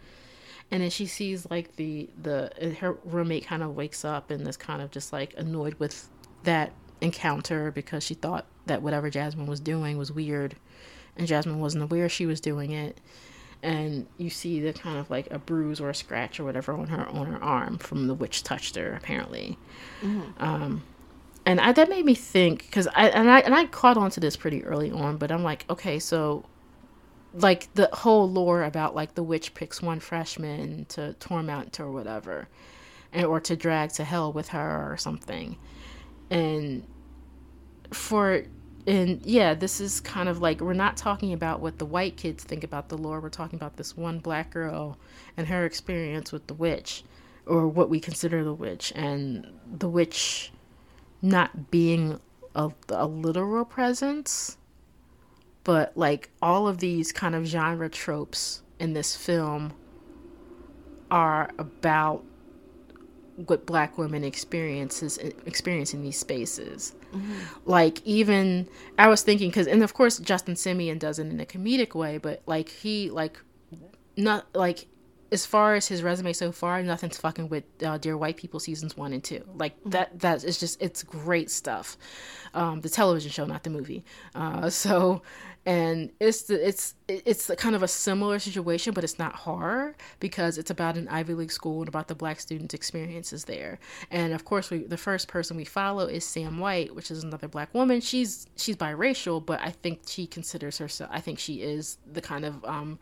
And 0.70 0.82
then 0.82 0.90
she 0.90 1.06
sees 1.06 1.48
like 1.50 1.76
the, 1.76 2.08
the, 2.20 2.76
her 2.80 2.96
roommate 3.04 3.46
kind 3.46 3.62
of 3.62 3.74
wakes 3.74 4.04
up 4.04 4.30
and 4.30 4.46
is 4.46 4.56
kind 4.56 4.80
of 4.80 4.90
just 4.90 5.12
like 5.12 5.34
annoyed 5.36 5.74
with 5.74 6.08
that 6.44 6.72
encounter 7.00 7.70
because 7.70 8.04
she 8.04 8.14
thought 8.14 8.46
that 8.66 8.82
whatever 8.82 9.10
Jasmine 9.10 9.46
was 9.46 9.60
doing 9.60 9.98
was 9.98 10.12
weird. 10.12 10.54
And 11.16 11.26
Jasmine 11.26 11.58
wasn't 11.58 11.82
aware 11.84 12.08
she 12.08 12.26
was 12.26 12.40
doing 12.40 12.70
it 12.70 13.00
and 13.62 14.06
you 14.16 14.30
see 14.30 14.60
the 14.60 14.72
kind 14.72 14.98
of 14.98 15.10
like 15.10 15.30
a 15.30 15.38
bruise 15.38 15.80
or 15.80 15.90
a 15.90 15.94
scratch 15.94 16.40
or 16.40 16.44
whatever 16.44 16.72
on 16.72 16.86
her 16.86 17.06
on 17.08 17.26
her 17.26 17.42
arm 17.42 17.78
from 17.78 18.06
the 18.06 18.14
witch 18.14 18.42
touched 18.42 18.76
her 18.76 18.92
apparently 18.94 19.58
mm-hmm. 20.02 20.42
um, 20.42 20.82
and 21.46 21.60
I, 21.60 21.72
that 21.72 21.88
made 21.88 22.04
me 22.04 22.14
think 22.14 22.62
because 22.66 22.86
I 22.88 23.08
and 23.08 23.30
I 23.30 23.40
and 23.40 23.54
I 23.54 23.66
caught 23.66 23.96
on 23.96 24.10
to 24.12 24.20
this 24.20 24.36
pretty 24.36 24.64
early 24.64 24.90
on 24.90 25.16
but 25.16 25.30
I'm 25.30 25.42
like 25.42 25.64
okay 25.68 25.98
so 25.98 26.44
like 27.34 27.72
the 27.74 27.88
whole 27.92 28.30
lore 28.30 28.62
about 28.64 28.94
like 28.94 29.14
the 29.14 29.22
witch 29.22 29.54
picks 29.54 29.82
one 29.82 30.00
freshman 30.00 30.84
to 30.86 31.14
torment 31.14 31.80
or 31.80 31.90
whatever 31.90 32.48
and 33.12 33.26
or 33.26 33.40
to 33.40 33.56
drag 33.56 33.92
to 33.92 34.04
hell 34.04 34.32
with 34.32 34.48
her 34.48 34.92
or 34.92 34.96
something 34.96 35.56
and 36.30 36.84
for 37.92 38.44
and 38.86 39.24
yeah, 39.26 39.54
this 39.54 39.80
is 39.80 40.00
kind 40.00 40.28
of 40.28 40.40
like 40.40 40.60
we're 40.60 40.72
not 40.72 40.96
talking 40.96 41.32
about 41.32 41.60
what 41.60 41.78
the 41.78 41.86
white 41.86 42.16
kids 42.16 42.44
think 42.44 42.64
about 42.64 42.88
the 42.88 42.98
lore. 42.98 43.20
We're 43.20 43.28
talking 43.28 43.58
about 43.58 43.76
this 43.76 43.96
one 43.96 44.18
black 44.20 44.50
girl 44.52 44.98
and 45.36 45.46
her 45.48 45.66
experience 45.66 46.32
with 46.32 46.46
the 46.46 46.54
witch, 46.54 47.04
or 47.46 47.68
what 47.68 47.90
we 47.90 48.00
consider 48.00 48.42
the 48.42 48.54
witch, 48.54 48.92
and 48.96 49.46
the 49.70 49.88
witch 49.88 50.52
not 51.22 51.70
being 51.70 52.20
a, 52.54 52.72
a 52.88 53.06
literal 53.06 53.64
presence, 53.66 54.56
but 55.70 55.96
like 55.96 56.30
all 56.42 56.66
of 56.66 56.78
these 56.78 57.12
kind 57.12 57.32
of 57.32 57.44
genre 57.44 57.88
tropes 57.88 58.60
in 58.80 58.92
this 58.92 59.14
film 59.14 59.72
are 61.12 61.48
about 61.60 62.24
what 63.36 63.66
black 63.66 63.96
women 63.96 64.24
experiences 64.24 65.16
experience 65.46 65.94
in 65.94 66.02
these 66.02 66.18
spaces 66.18 66.96
mm-hmm. 67.12 67.34
like 67.66 68.04
even 68.04 68.68
i 68.98 69.06
was 69.06 69.22
thinking 69.22 69.48
because 69.48 69.68
and 69.68 69.84
of 69.84 69.94
course 69.94 70.18
justin 70.18 70.54
simien 70.54 70.98
does 70.98 71.20
it 71.20 71.28
in 71.28 71.38
a 71.38 71.46
comedic 71.46 71.94
way 71.94 72.18
but 72.18 72.42
like 72.46 72.68
he 72.68 73.08
like 73.08 73.40
not 74.16 74.44
like 74.52 74.88
as 75.32 75.46
far 75.46 75.74
as 75.74 75.86
his 75.86 76.02
resume 76.02 76.32
so 76.32 76.50
far, 76.50 76.82
nothing's 76.82 77.18
fucking 77.18 77.48
with 77.48 77.64
uh, 77.84 77.98
Dear 77.98 78.16
White 78.16 78.36
People 78.36 78.58
seasons 78.58 78.96
one 78.96 79.12
and 79.12 79.22
two. 79.22 79.44
Like 79.54 79.78
mm-hmm. 79.80 79.90
that, 79.90 80.18
that 80.20 80.44
is 80.44 80.58
just 80.58 80.80
it's 80.82 81.02
great 81.02 81.50
stuff. 81.50 81.96
Um, 82.52 82.80
the 82.80 82.88
television 82.88 83.30
show, 83.30 83.46
not 83.46 83.62
the 83.62 83.70
movie. 83.70 84.04
Uh, 84.34 84.70
so, 84.84 85.22
and 85.66 86.10
it's 86.20 86.44
the, 86.44 86.66
it's 86.66 86.94
it's 87.06 87.50
kind 87.58 87.74
of 87.74 87.82
a 87.82 87.88
similar 87.88 88.38
situation, 88.38 88.94
but 88.94 89.04
it's 89.04 89.18
not 89.18 89.34
horror 89.34 89.94
because 90.18 90.56
it's 90.56 90.70
about 90.70 90.96
an 90.96 91.06
Ivy 91.08 91.34
League 91.34 91.52
school 91.52 91.80
and 91.80 91.88
about 91.88 92.08
the 92.08 92.14
black 92.14 92.40
students' 92.40 92.72
experiences 92.72 93.44
there. 93.44 93.78
And 94.10 94.32
of 94.32 94.44
course, 94.46 94.70
we 94.70 94.78
the 94.78 94.96
first 94.96 95.28
person 95.28 95.56
we 95.58 95.66
follow 95.66 96.06
is 96.06 96.24
Sam 96.24 96.58
White, 96.58 96.94
which 96.94 97.10
is 97.10 97.22
another 97.22 97.46
black 97.46 97.74
woman. 97.74 98.00
She's 98.00 98.46
she's 98.56 98.76
biracial, 98.76 99.44
but 99.44 99.60
I 99.60 99.70
think 99.70 100.00
she 100.06 100.26
considers 100.26 100.78
herself. 100.78 101.10
I 101.12 101.20
think 101.20 101.38
she 101.38 101.60
is 101.60 101.98
the 102.10 102.22
kind 102.22 102.46
of 102.46 102.64
um, 102.64 102.98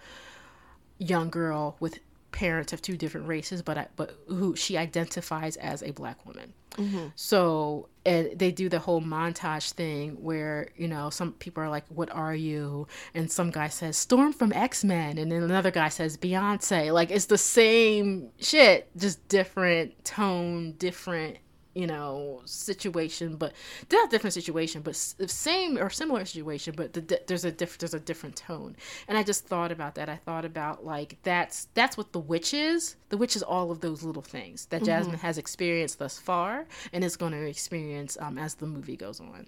young 0.98 1.30
girl 1.30 1.76
with 1.78 2.00
parents 2.38 2.72
of 2.72 2.80
two 2.80 2.96
different 2.96 3.26
races, 3.26 3.62
but 3.62 3.76
I, 3.76 3.88
but 3.96 4.16
who 4.28 4.54
she 4.54 4.78
identifies 4.78 5.56
as 5.56 5.82
a 5.82 5.90
black 5.90 6.24
woman. 6.24 6.52
Mm-hmm. 6.76 7.06
So 7.16 7.88
and 8.06 8.38
they 8.38 8.52
do 8.52 8.68
the 8.68 8.78
whole 8.78 9.02
montage 9.02 9.72
thing 9.72 10.22
where 10.22 10.68
you 10.76 10.86
know 10.86 11.10
some 11.10 11.32
people 11.32 11.64
are 11.64 11.68
like, 11.68 11.84
"What 11.88 12.10
are 12.10 12.36
you?" 12.36 12.86
and 13.12 13.28
some 13.28 13.50
guy 13.50 13.66
says, 13.66 13.96
"Storm 13.96 14.32
from 14.32 14.52
X 14.52 14.84
Men," 14.84 15.18
and 15.18 15.32
then 15.32 15.42
another 15.42 15.72
guy 15.72 15.88
says, 15.88 16.16
"Beyonce." 16.16 16.92
Like 16.92 17.10
it's 17.10 17.26
the 17.26 17.38
same 17.38 18.30
shit, 18.38 18.88
just 18.96 19.26
different 19.26 20.04
tone, 20.04 20.74
different 20.78 21.38
you 21.78 21.86
know 21.86 22.40
situation 22.44 23.36
but 23.36 23.52
not 23.92 24.10
different 24.10 24.34
situation 24.34 24.82
but 24.82 24.96
same 24.96 25.78
or 25.78 25.88
similar 25.88 26.24
situation 26.24 26.74
but 26.76 26.92
the, 26.92 27.20
there's 27.28 27.44
a 27.44 27.52
diff, 27.52 27.78
there's 27.78 27.94
a 27.94 28.00
different 28.00 28.34
tone 28.34 28.74
and 29.06 29.16
i 29.16 29.22
just 29.22 29.46
thought 29.46 29.70
about 29.70 29.94
that 29.94 30.08
i 30.08 30.16
thought 30.16 30.44
about 30.44 30.84
like 30.84 31.16
that's 31.22 31.68
that's 31.74 31.96
what 31.96 32.12
the 32.12 32.18
witch 32.18 32.52
is 32.52 32.96
the 33.10 33.16
witch 33.16 33.36
is 33.36 33.44
all 33.44 33.70
of 33.70 33.80
those 33.80 34.02
little 34.02 34.22
things 34.22 34.66
that 34.66 34.82
jasmine 34.82 35.14
mm-hmm. 35.14 35.24
has 35.24 35.38
experienced 35.38 36.00
thus 36.00 36.18
far 36.18 36.66
and 36.92 37.04
is 37.04 37.16
going 37.16 37.32
to 37.32 37.46
experience 37.46 38.18
um, 38.20 38.38
as 38.38 38.54
the 38.54 38.66
movie 38.66 38.96
goes 38.96 39.20
on 39.20 39.46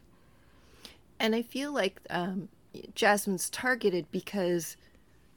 and 1.18 1.34
i 1.34 1.42
feel 1.42 1.72
like 1.72 2.00
um, 2.10 2.48
jasmine's 2.94 3.50
targeted 3.50 4.06
because 4.12 4.76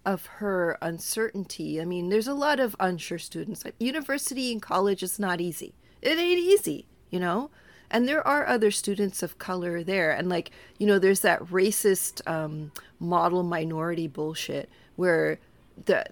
of 0.05 0.25
her 0.25 0.77
uncertainty. 0.81 1.79
I 1.79 1.85
mean, 1.85 2.09
there's 2.09 2.27
a 2.27 2.33
lot 2.33 2.59
of 2.59 2.75
unsure 2.77 3.17
students. 3.17 3.63
University 3.79 4.51
and 4.51 4.61
college 4.61 5.01
is 5.01 5.17
not 5.17 5.39
easy 5.39 5.75
it 6.03 6.19
ain't 6.19 6.39
easy, 6.39 6.85
you 7.09 7.19
know? 7.19 7.49
And 7.89 8.07
there 8.07 8.25
are 8.27 8.47
other 8.47 8.71
students 8.71 9.21
of 9.21 9.37
color 9.37 9.83
there. 9.83 10.11
And, 10.11 10.27
like, 10.27 10.51
you 10.79 10.87
know, 10.87 10.99
there's 10.99 11.19
that 11.21 11.41
racist 11.45 12.27
um, 12.27 12.71
model 12.99 13.43
minority 13.43 14.07
bullshit 14.07 14.69
where 14.95 15.39
the, 15.85 16.05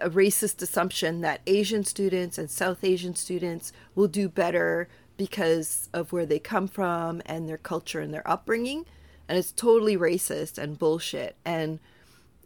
a 0.00 0.10
racist 0.10 0.62
assumption 0.62 1.20
that 1.20 1.40
Asian 1.46 1.84
students 1.84 2.38
and 2.38 2.50
South 2.50 2.82
Asian 2.82 3.14
students 3.14 3.72
will 3.94 4.08
do 4.08 4.28
better 4.28 4.88
because 5.16 5.88
of 5.92 6.12
where 6.12 6.26
they 6.26 6.38
come 6.38 6.68
from 6.68 7.22
and 7.26 7.48
their 7.48 7.58
culture 7.58 8.00
and 8.00 8.12
their 8.12 8.28
upbringing. 8.28 8.84
And 9.28 9.36
it's 9.38 9.52
totally 9.52 9.96
racist 9.96 10.56
and 10.56 10.78
bullshit. 10.78 11.36
And 11.44 11.80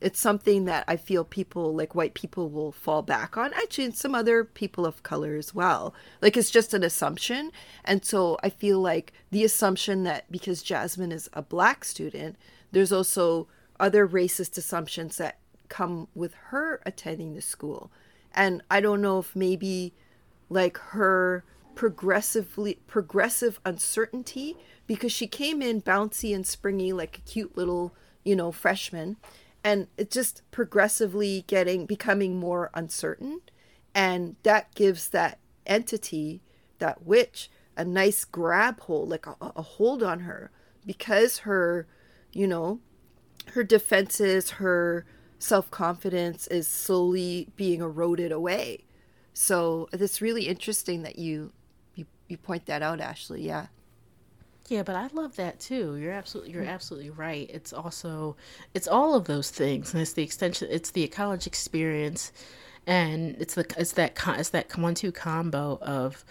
it's 0.01 0.19
something 0.19 0.65
that 0.65 0.85
I 0.89 0.97
feel 0.97 1.25
people 1.25 1.75
like 1.75 1.95
white 1.95 2.15
people 2.15 2.49
will 2.49 2.73
fall 2.73 3.03
back 3.03 3.37
on. 3.37 3.53
Actually, 3.55 3.85
and 3.85 3.97
some 3.97 4.15
other 4.15 4.45
people 4.45 4.87
of 4.87 5.03
color 5.03 5.37
as 5.37 5.55
well. 5.55 5.95
Like 6.23 6.37
it's 6.37 6.51
just 6.51 6.73
an 6.75 6.83
assumption. 6.83 7.53
And 7.85 8.05
so 8.05 8.39
I 8.43 8.51
feel 8.51 8.81
like 8.81 9.13
the 9.31 9.45
assumption 9.45 10.05
that 10.05 10.31
because 10.31 10.63
Jasmine 10.63 11.13
is 11.13 11.29
a 11.33 11.43
black 11.43 11.85
student, 11.85 12.37
there's 12.73 12.93
also 12.93 13.49
other 13.79 14.07
racist 14.07 14.57
assumptions 14.57 15.17
that 15.19 15.39
come 15.69 16.09
with 16.15 16.35
her 16.49 16.81
attending 16.87 17.35
the 17.35 17.43
school. 17.43 17.91
And 18.35 18.63
I 18.71 18.81
don't 18.81 19.03
know 19.03 19.19
if 19.19 19.37
maybe 19.37 19.95
like 20.49 20.79
her 20.79 21.45
progressively 21.75 22.75
progressive 22.87 23.61
uncertainty 23.65 24.57
because 24.87 25.13
she 25.13 25.27
came 25.27 25.63
in 25.63 25.81
bouncy 25.81 26.35
and 26.35 26.47
springy 26.47 26.93
like 26.93 27.19
a 27.19 27.21
cute 27.21 27.57
little, 27.57 27.95
you 28.25 28.35
know, 28.35 28.51
freshman 28.53 29.17
and 29.63 29.89
it's 29.97 30.15
just 30.15 30.43
progressively 30.51 31.45
getting 31.47 31.87
becoming 31.87 32.39
more 32.39 32.71
uncertain 32.75 33.41
and 33.95 34.37
that 34.43 34.75
gives 34.75 35.09
that 35.09 35.39
entity, 35.67 36.43
that 36.79 37.05
witch, 37.05 37.51
a 37.77 37.85
nice 37.85 38.25
grab 38.25 38.81
hold, 38.81 39.09
like 39.09 39.27
a, 39.27 39.37
a 39.41 39.63
hold 39.63 40.03
on 40.03 40.21
her, 40.21 40.51
because 40.87 41.39
her, 41.39 41.87
you 42.33 42.47
know, 42.47 42.81
her 43.49 43.65
defenses, 43.65 44.51
her 44.53 45.05
self 45.39 45.71
confidence 45.71 46.47
is 46.49 46.69
slowly 46.69 47.49
being 47.57 47.81
eroded 47.81 48.33
away. 48.33 48.85
So 49.33 49.89
it's 49.93 50.21
really 50.21 50.47
interesting 50.47 51.03
that 51.03 51.19
you, 51.19 51.53
you 51.95 52.07
you 52.29 52.37
point 52.37 52.67
that 52.67 52.83
out, 52.83 53.01
Ashley. 53.01 53.43
Yeah. 53.43 53.67
Yeah, 54.71 54.85
but 54.85 54.95
I 54.95 55.09
love 55.13 55.35
that 55.35 55.59
too. 55.59 55.97
You're 55.97 56.13
absolutely 56.13 56.53
you're 56.53 56.63
absolutely 56.63 57.11
right. 57.11 57.51
It's 57.53 57.73
also 57.73 58.37
it's 58.73 58.87
all 58.87 59.17
of 59.17 59.25
those 59.25 59.51
things, 59.51 59.93
and 59.93 60.01
it's 60.01 60.13
the 60.13 60.23
extension. 60.23 60.69
It's 60.71 60.93
the 60.93 61.09
college 61.09 61.45
experience, 61.49 62.31
and 62.87 63.35
it's 63.41 63.55
the 63.55 63.67
it's 63.77 63.93
that 63.95 64.17
it's 64.39 64.51
that 64.51 64.79
one 64.79 64.95
two 64.95 65.11
combo 65.11 65.77
of 65.83 66.25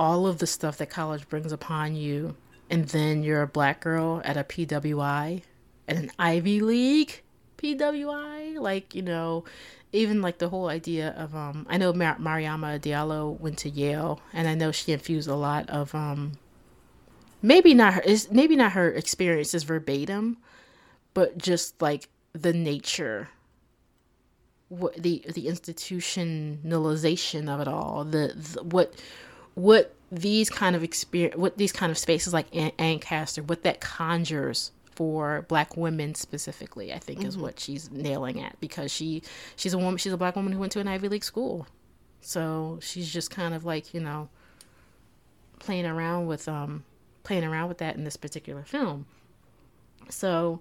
all 0.00 0.26
of 0.26 0.38
the 0.38 0.46
stuff 0.46 0.78
that 0.78 0.88
college 0.88 1.28
brings 1.28 1.52
upon 1.52 1.94
you, 1.96 2.34
and 2.70 2.88
then 2.88 3.22
you're 3.22 3.42
a 3.42 3.46
black 3.46 3.80
girl 3.80 4.22
at 4.24 4.38
a 4.38 4.44
PWI, 4.44 5.42
at 5.86 5.96
an 5.96 6.10
Ivy 6.18 6.60
League 6.62 7.22
PWI, 7.58 8.58
like 8.58 8.94
you 8.94 9.02
know, 9.02 9.44
even 9.92 10.22
like 10.22 10.38
the 10.38 10.48
whole 10.48 10.68
idea 10.68 11.10
of 11.10 11.36
um, 11.36 11.66
I 11.68 11.76
know 11.76 11.92
Mar- 11.92 12.16
Mariama 12.18 12.80
Diallo 12.80 13.38
went 13.38 13.58
to 13.58 13.68
Yale, 13.68 14.18
and 14.32 14.48
I 14.48 14.54
know 14.54 14.72
she 14.72 14.92
infused 14.92 15.28
a 15.28 15.36
lot 15.36 15.68
of 15.68 15.94
um, 15.94 16.38
maybe 17.46 17.72
not 17.74 17.94
her 17.94 18.00
is 18.00 18.28
maybe 18.30 18.56
not 18.56 18.72
her 18.72 18.92
experiences 18.92 19.62
verbatim, 19.62 20.36
but 21.14 21.38
just 21.38 21.80
like 21.80 22.08
the 22.32 22.52
nature 22.52 23.28
what 24.68 25.00
the 25.00 25.24
the 25.32 25.46
institutionalization 25.46 27.48
of 27.48 27.60
it 27.60 27.68
all 27.68 28.02
the, 28.04 28.34
the 28.34 28.60
what 28.64 28.92
what 29.54 29.94
these 30.10 30.50
kind 30.50 30.74
of 30.74 30.82
experience 30.82 31.36
what 31.36 31.56
these 31.56 31.70
kind 31.72 31.92
of 31.92 31.98
spaces 31.98 32.32
like 32.32 32.48
Ancaster 32.52 33.44
what 33.44 33.62
that 33.62 33.80
conjures 33.80 34.72
for 34.96 35.46
black 35.48 35.76
women 35.76 36.16
specifically 36.16 36.92
i 36.92 36.98
think 36.98 37.20
mm-hmm. 37.20 37.28
is 37.28 37.38
what 37.38 37.60
she's 37.60 37.92
nailing 37.92 38.42
at 38.42 38.58
because 38.60 38.90
she 38.90 39.22
she's 39.54 39.72
a 39.72 39.78
woman 39.78 39.98
she's 39.98 40.12
a 40.12 40.16
black 40.16 40.34
woman 40.34 40.52
who 40.52 40.58
went 40.58 40.72
to 40.72 40.80
an 40.80 40.88
ivy 40.88 41.08
league 41.08 41.22
school 41.22 41.68
so 42.20 42.80
she's 42.82 43.12
just 43.12 43.30
kind 43.30 43.54
of 43.54 43.64
like 43.64 43.94
you 43.94 44.00
know 44.00 44.28
playing 45.60 45.86
around 45.86 46.26
with 46.26 46.48
um 46.48 46.82
playing 47.26 47.44
around 47.44 47.68
with 47.68 47.78
that 47.78 47.96
in 47.96 48.04
this 48.04 48.16
particular 48.16 48.62
film. 48.64 49.06
So 50.08 50.60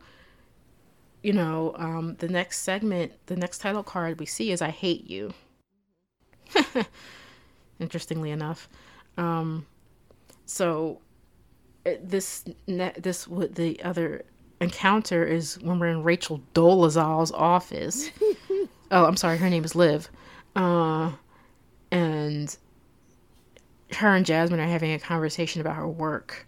you 1.21 1.33
know 1.33 1.73
um 1.77 2.15
the 2.19 2.27
next 2.27 2.59
segment 2.59 3.11
the 3.25 3.35
next 3.35 3.57
title 3.57 3.81
card 3.81 4.19
we 4.19 4.25
see 4.25 4.51
is 4.51 4.61
i 4.61 4.69
hate 4.69 5.09
you. 5.09 5.33
Interestingly 7.79 8.31
enough. 8.31 8.67
Um 9.17 9.65
so 10.45 11.01
this 11.83 12.45
this 12.97 13.27
what 13.27 13.55
the 13.55 13.81
other 13.83 14.25
encounter 14.59 15.25
is 15.25 15.59
when 15.61 15.79
we're 15.79 15.89
in 15.89 16.03
Rachel 16.03 16.41
Dolezal's 16.53 17.31
office. 17.31 18.09
oh, 18.91 19.05
I'm 19.05 19.17
sorry, 19.17 19.37
her 19.37 19.49
name 19.49 19.63
is 19.63 19.75
Liv, 19.75 20.09
uh, 20.55 21.11
and 21.91 22.55
her 23.93 24.15
and 24.15 24.25
Jasmine 24.25 24.59
are 24.59 24.67
having 24.67 24.93
a 24.93 24.99
conversation 24.99 25.61
about 25.61 25.75
her 25.75 25.87
work, 25.87 26.47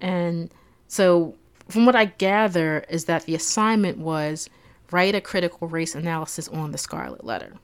and 0.00 0.52
so 0.88 1.34
from 1.68 1.86
what 1.86 1.96
I 1.96 2.06
gather 2.06 2.84
is 2.88 3.06
that 3.06 3.24
the 3.24 3.34
assignment 3.34 3.98
was 3.98 4.48
write 4.90 5.14
a 5.14 5.20
critical 5.20 5.68
race 5.68 5.94
analysis 5.94 6.48
on 6.48 6.72
the 6.72 6.78
Scarlet 6.78 7.24
Letter. 7.24 7.54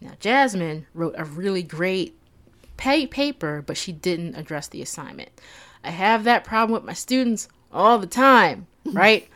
Now, 0.00 0.12
Jasmine 0.18 0.86
wrote 0.94 1.14
a 1.16 1.24
really 1.24 1.62
great 1.62 2.16
pay 2.76 3.06
paper, 3.06 3.62
but 3.64 3.76
she 3.76 3.92
didn't 3.92 4.34
address 4.34 4.68
the 4.68 4.82
assignment. 4.82 5.30
I 5.84 5.90
have 5.90 6.24
that 6.24 6.44
problem 6.44 6.72
with 6.72 6.84
my 6.84 6.92
students 6.92 7.48
all 7.72 7.98
the 7.98 8.06
time, 8.06 8.66
right? 8.86 9.28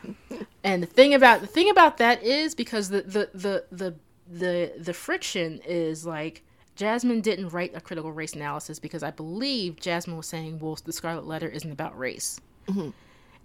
and 0.63 0.83
the 0.83 0.87
thing 0.87 1.13
about 1.13 1.41
the 1.41 1.47
thing 1.47 1.69
about 1.69 1.97
that 1.97 2.23
is 2.23 2.55
because 2.55 2.89
the 2.89 3.01
the 3.01 3.29
the 3.33 3.65
the 3.71 3.95
the, 4.29 4.73
the 4.77 4.93
friction 4.93 5.61
is 5.65 6.05
like 6.05 6.43
Jasmine 6.77 7.21
didn't 7.21 7.49
write 7.49 7.75
a 7.75 7.81
critical 7.81 8.11
race 8.11 8.33
analysis 8.33 8.79
because 8.79 9.03
I 9.03 9.11
believe 9.11 9.79
Jasmine 9.79 10.15
was 10.15 10.27
saying, 10.27 10.59
well, 10.59 10.77
the 10.83 10.93
Scarlet 10.93 11.25
Letter 11.25 11.49
isn't 11.49 11.71
about 11.71 11.97
race. 11.97 12.39
Mm-hmm. 12.67 12.91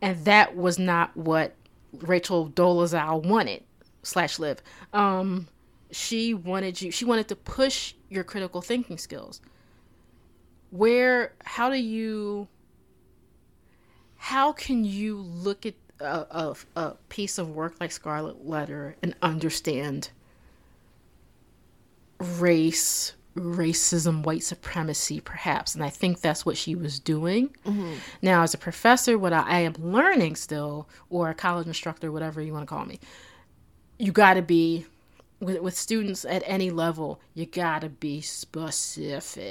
And 0.00 0.24
that 0.24 0.56
was 0.56 0.78
not 0.78 1.16
what 1.16 1.54
Rachel 1.92 2.48
Dolezal 2.50 3.24
wanted, 3.24 3.64
slash 4.02 4.38
Liv. 4.38 4.62
Um, 4.92 5.48
she 5.90 6.34
wanted 6.34 6.80
you, 6.80 6.90
she 6.90 7.04
wanted 7.04 7.28
to 7.28 7.36
push 7.36 7.94
your 8.08 8.22
critical 8.22 8.62
thinking 8.62 8.98
skills 8.98 9.40
where 10.72 11.34
how 11.44 11.68
do 11.68 11.76
you 11.76 12.48
how 14.16 14.52
can 14.52 14.84
you 14.84 15.18
look 15.18 15.66
at 15.66 15.74
a, 16.00 16.26
a, 16.30 16.56
a 16.76 16.94
piece 17.10 17.38
of 17.38 17.50
work 17.50 17.74
like 17.78 17.92
scarlet 17.92 18.46
letter 18.46 18.96
and 19.02 19.14
understand 19.20 20.10
race 22.18 23.12
racism 23.36 24.22
white 24.22 24.42
supremacy 24.42 25.20
perhaps 25.20 25.74
and 25.74 25.82
i 25.82 25.88
think 25.88 26.20
that's 26.20 26.44
what 26.44 26.56
she 26.56 26.74
was 26.74 26.98
doing 26.98 27.48
mm-hmm. 27.66 27.94
now 28.20 28.42
as 28.42 28.52
a 28.52 28.58
professor 28.58 29.16
what 29.16 29.32
I, 29.32 29.42
I 29.42 29.58
am 29.60 29.74
learning 29.78 30.36
still 30.36 30.86
or 31.08 31.30
a 31.30 31.34
college 31.34 31.66
instructor 31.66 32.12
whatever 32.12 32.42
you 32.42 32.52
want 32.52 32.68
to 32.68 32.74
call 32.74 32.84
me 32.84 33.00
you 33.98 34.12
got 34.12 34.34
to 34.34 34.42
be 34.42 34.86
with, 35.42 35.60
with 35.60 35.76
students 35.76 36.24
at 36.24 36.42
any 36.46 36.70
level, 36.70 37.20
you 37.34 37.44
gotta 37.46 37.88
be 37.88 38.20
specific. 38.20 39.42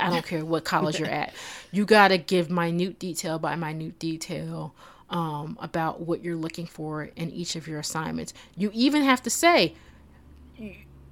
I 0.00 0.10
don't 0.10 0.26
care 0.26 0.44
what 0.44 0.64
college 0.64 0.98
you're 0.98 1.08
at. 1.08 1.32
You 1.72 1.84
gotta 1.84 2.18
give 2.18 2.50
minute 2.50 2.98
detail 2.98 3.38
by 3.38 3.54
minute 3.54 3.98
detail 3.98 4.74
um, 5.10 5.58
about 5.60 6.00
what 6.00 6.24
you're 6.24 6.36
looking 6.36 6.66
for 6.66 7.04
in 7.16 7.30
each 7.30 7.54
of 7.54 7.68
your 7.68 7.78
assignments. 7.78 8.32
You 8.56 8.70
even 8.72 9.02
have 9.02 9.22
to 9.24 9.30
say, 9.30 9.74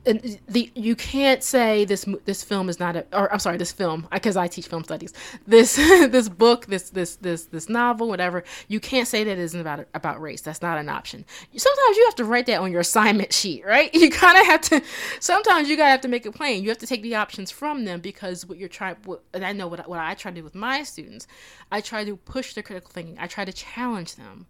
and 0.06 0.38
the 0.48 0.70
you 0.74 0.94
can't 0.94 1.42
say 1.42 1.84
this 1.84 2.06
this 2.24 2.42
film 2.42 2.68
is 2.68 2.78
not 2.78 2.96
a 2.96 3.06
or 3.12 3.32
I'm 3.32 3.38
sorry 3.38 3.56
this 3.56 3.72
film 3.72 4.06
because 4.12 4.36
I 4.36 4.48
teach 4.48 4.66
film 4.66 4.84
studies. 4.84 5.12
This 5.46 5.76
this 5.76 6.28
book 6.28 6.66
this 6.66 6.90
this 6.90 7.16
this 7.16 7.46
this 7.46 7.68
novel 7.68 8.08
whatever 8.08 8.44
you 8.68 8.80
can't 8.80 9.08
say 9.08 9.24
that 9.24 9.38
isn't 9.38 9.60
about 9.60 9.86
about 9.94 10.20
race. 10.20 10.40
That's 10.40 10.62
not 10.62 10.78
an 10.78 10.88
option. 10.88 11.24
Sometimes 11.56 11.96
you 11.96 12.04
have 12.06 12.14
to 12.16 12.24
write 12.24 12.46
that 12.46 12.60
on 12.60 12.70
your 12.70 12.80
assignment 12.80 13.32
sheet 13.32 13.64
right? 13.64 13.90
You 14.04 14.10
kind 14.10 14.38
of 14.38 14.44
have 14.46 14.60
to 14.62 14.82
sometimes 15.18 15.68
you 15.68 15.78
gotta 15.78 15.90
have 15.90 16.02
to 16.02 16.08
make 16.08 16.26
it 16.26 16.32
plain. 16.32 16.62
You 16.62 16.68
have 16.68 16.78
to 16.78 16.86
take 16.86 17.02
the 17.02 17.14
options 17.14 17.50
from 17.50 17.86
them 17.86 18.00
because 18.00 18.44
what 18.44 18.58
you're 18.58 18.68
trying 18.68 18.96
what, 19.04 19.22
and 19.32 19.44
I 19.44 19.52
know 19.52 19.66
what 19.66 19.88
what 19.88 19.98
I 19.98 20.14
try 20.14 20.30
to 20.30 20.36
do 20.36 20.44
with 20.44 20.54
my 20.54 20.82
students. 20.82 21.26
I 21.72 21.80
try 21.80 22.04
to 22.04 22.16
push 22.16 22.52
their 22.52 22.62
critical 22.62 22.90
thinking. 22.90 23.16
I 23.18 23.26
try 23.26 23.44
to 23.46 23.52
challenge 23.52 24.16
them. 24.16 24.46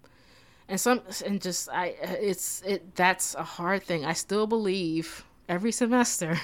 And 0.68 0.80
some 0.80 1.02
and 1.24 1.40
just 1.40 1.68
I 1.68 1.94
it's 2.00 2.62
it 2.62 2.96
that's 2.96 3.34
a 3.34 3.44
hard 3.44 3.84
thing. 3.84 4.04
I 4.04 4.14
still 4.14 4.46
believe 4.46 5.24
every 5.48 5.72
semester. 5.72 6.38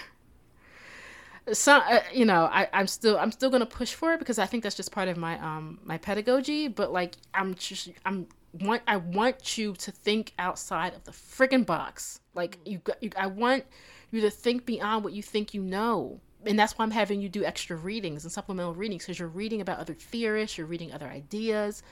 So 1.52 1.78
uh, 1.78 2.00
you 2.12 2.26
know, 2.26 2.44
I, 2.44 2.68
I'm 2.72 2.86
still 2.86 3.18
I'm 3.18 3.32
still 3.32 3.50
gonna 3.50 3.66
push 3.66 3.94
for 3.94 4.12
it 4.12 4.18
because 4.18 4.38
I 4.38 4.46
think 4.46 4.62
that's 4.62 4.76
just 4.76 4.92
part 4.92 5.08
of 5.08 5.16
my 5.16 5.38
um 5.40 5.80
my 5.82 5.98
pedagogy. 5.98 6.68
But 6.68 6.92
like 6.92 7.16
I'm 7.34 7.54
just 7.54 7.90
I'm 8.04 8.28
want 8.52 8.82
I 8.86 8.98
want 8.98 9.58
you 9.58 9.72
to 9.74 9.90
think 9.90 10.32
outside 10.38 10.94
of 10.94 11.04
the 11.04 11.12
friggin' 11.12 11.66
box. 11.66 12.20
Like 12.34 12.58
you, 12.64 12.80
you 13.00 13.10
I 13.16 13.26
want 13.26 13.64
you 14.10 14.20
to 14.20 14.30
think 14.30 14.66
beyond 14.66 15.02
what 15.02 15.12
you 15.12 15.22
think 15.22 15.54
you 15.54 15.62
know. 15.62 16.20
And 16.46 16.58
that's 16.58 16.78
why 16.78 16.84
I'm 16.84 16.90
having 16.90 17.20
you 17.20 17.28
do 17.28 17.44
extra 17.44 17.76
readings 17.76 18.24
and 18.24 18.32
supplemental 18.32 18.74
readings 18.74 19.04
because 19.04 19.18
you're 19.18 19.28
reading 19.28 19.60
about 19.60 19.78
other 19.78 19.94
theorists, 19.94 20.56
you're 20.56 20.66
reading 20.66 20.92
other 20.92 21.06
ideas 21.06 21.82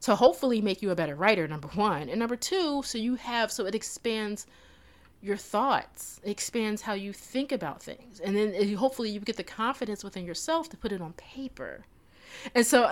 to 0.00 0.14
hopefully 0.14 0.60
make 0.60 0.82
you 0.82 0.90
a 0.90 0.94
better 0.94 1.14
writer, 1.14 1.48
number 1.48 1.68
one. 1.68 2.08
And 2.08 2.18
number 2.18 2.36
two, 2.36 2.82
so 2.84 2.98
you 2.98 3.16
have, 3.16 3.50
so 3.50 3.66
it 3.66 3.74
expands 3.74 4.46
your 5.20 5.36
thoughts 5.36 6.20
expands 6.22 6.82
how 6.82 6.94
you 6.94 7.12
think 7.12 7.50
about 7.52 7.82
things. 7.82 8.20
And 8.20 8.36
then 8.36 8.54
uh, 8.54 8.76
hopefully 8.76 9.10
you 9.10 9.20
get 9.20 9.36
the 9.36 9.42
confidence 9.42 10.04
within 10.04 10.24
yourself 10.24 10.68
to 10.70 10.76
put 10.76 10.92
it 10.92 11.00
on 11.00 11.12
paper. 11.14 11.84
And 12.54 12.64
so 12.64 12.88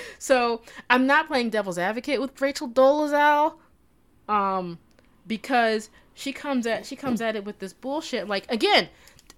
so 0.18 0.60
i'm 0.90 1.06
not 1.06 1.26
playing 1.26 1.48
devil's 1.48 1.78
advocate 1.78 2.20
with 2.20 2.38
rachel 2.40 2.68
dolezal 2.68 3.54
um 4.28 4.78
because 5.26 5.88
she 6.14 6.32
comes 6.32 6.66
at 6.66 6.86
she 6.86 6.94
comes 6.94 7.20
at 7.20 7.36
it 7.36 7.44
with 7.44 7.58
this 7.58 7.72
bullshit. 7.72 8.28
Like 8.28 8.50
again 8.50 8.88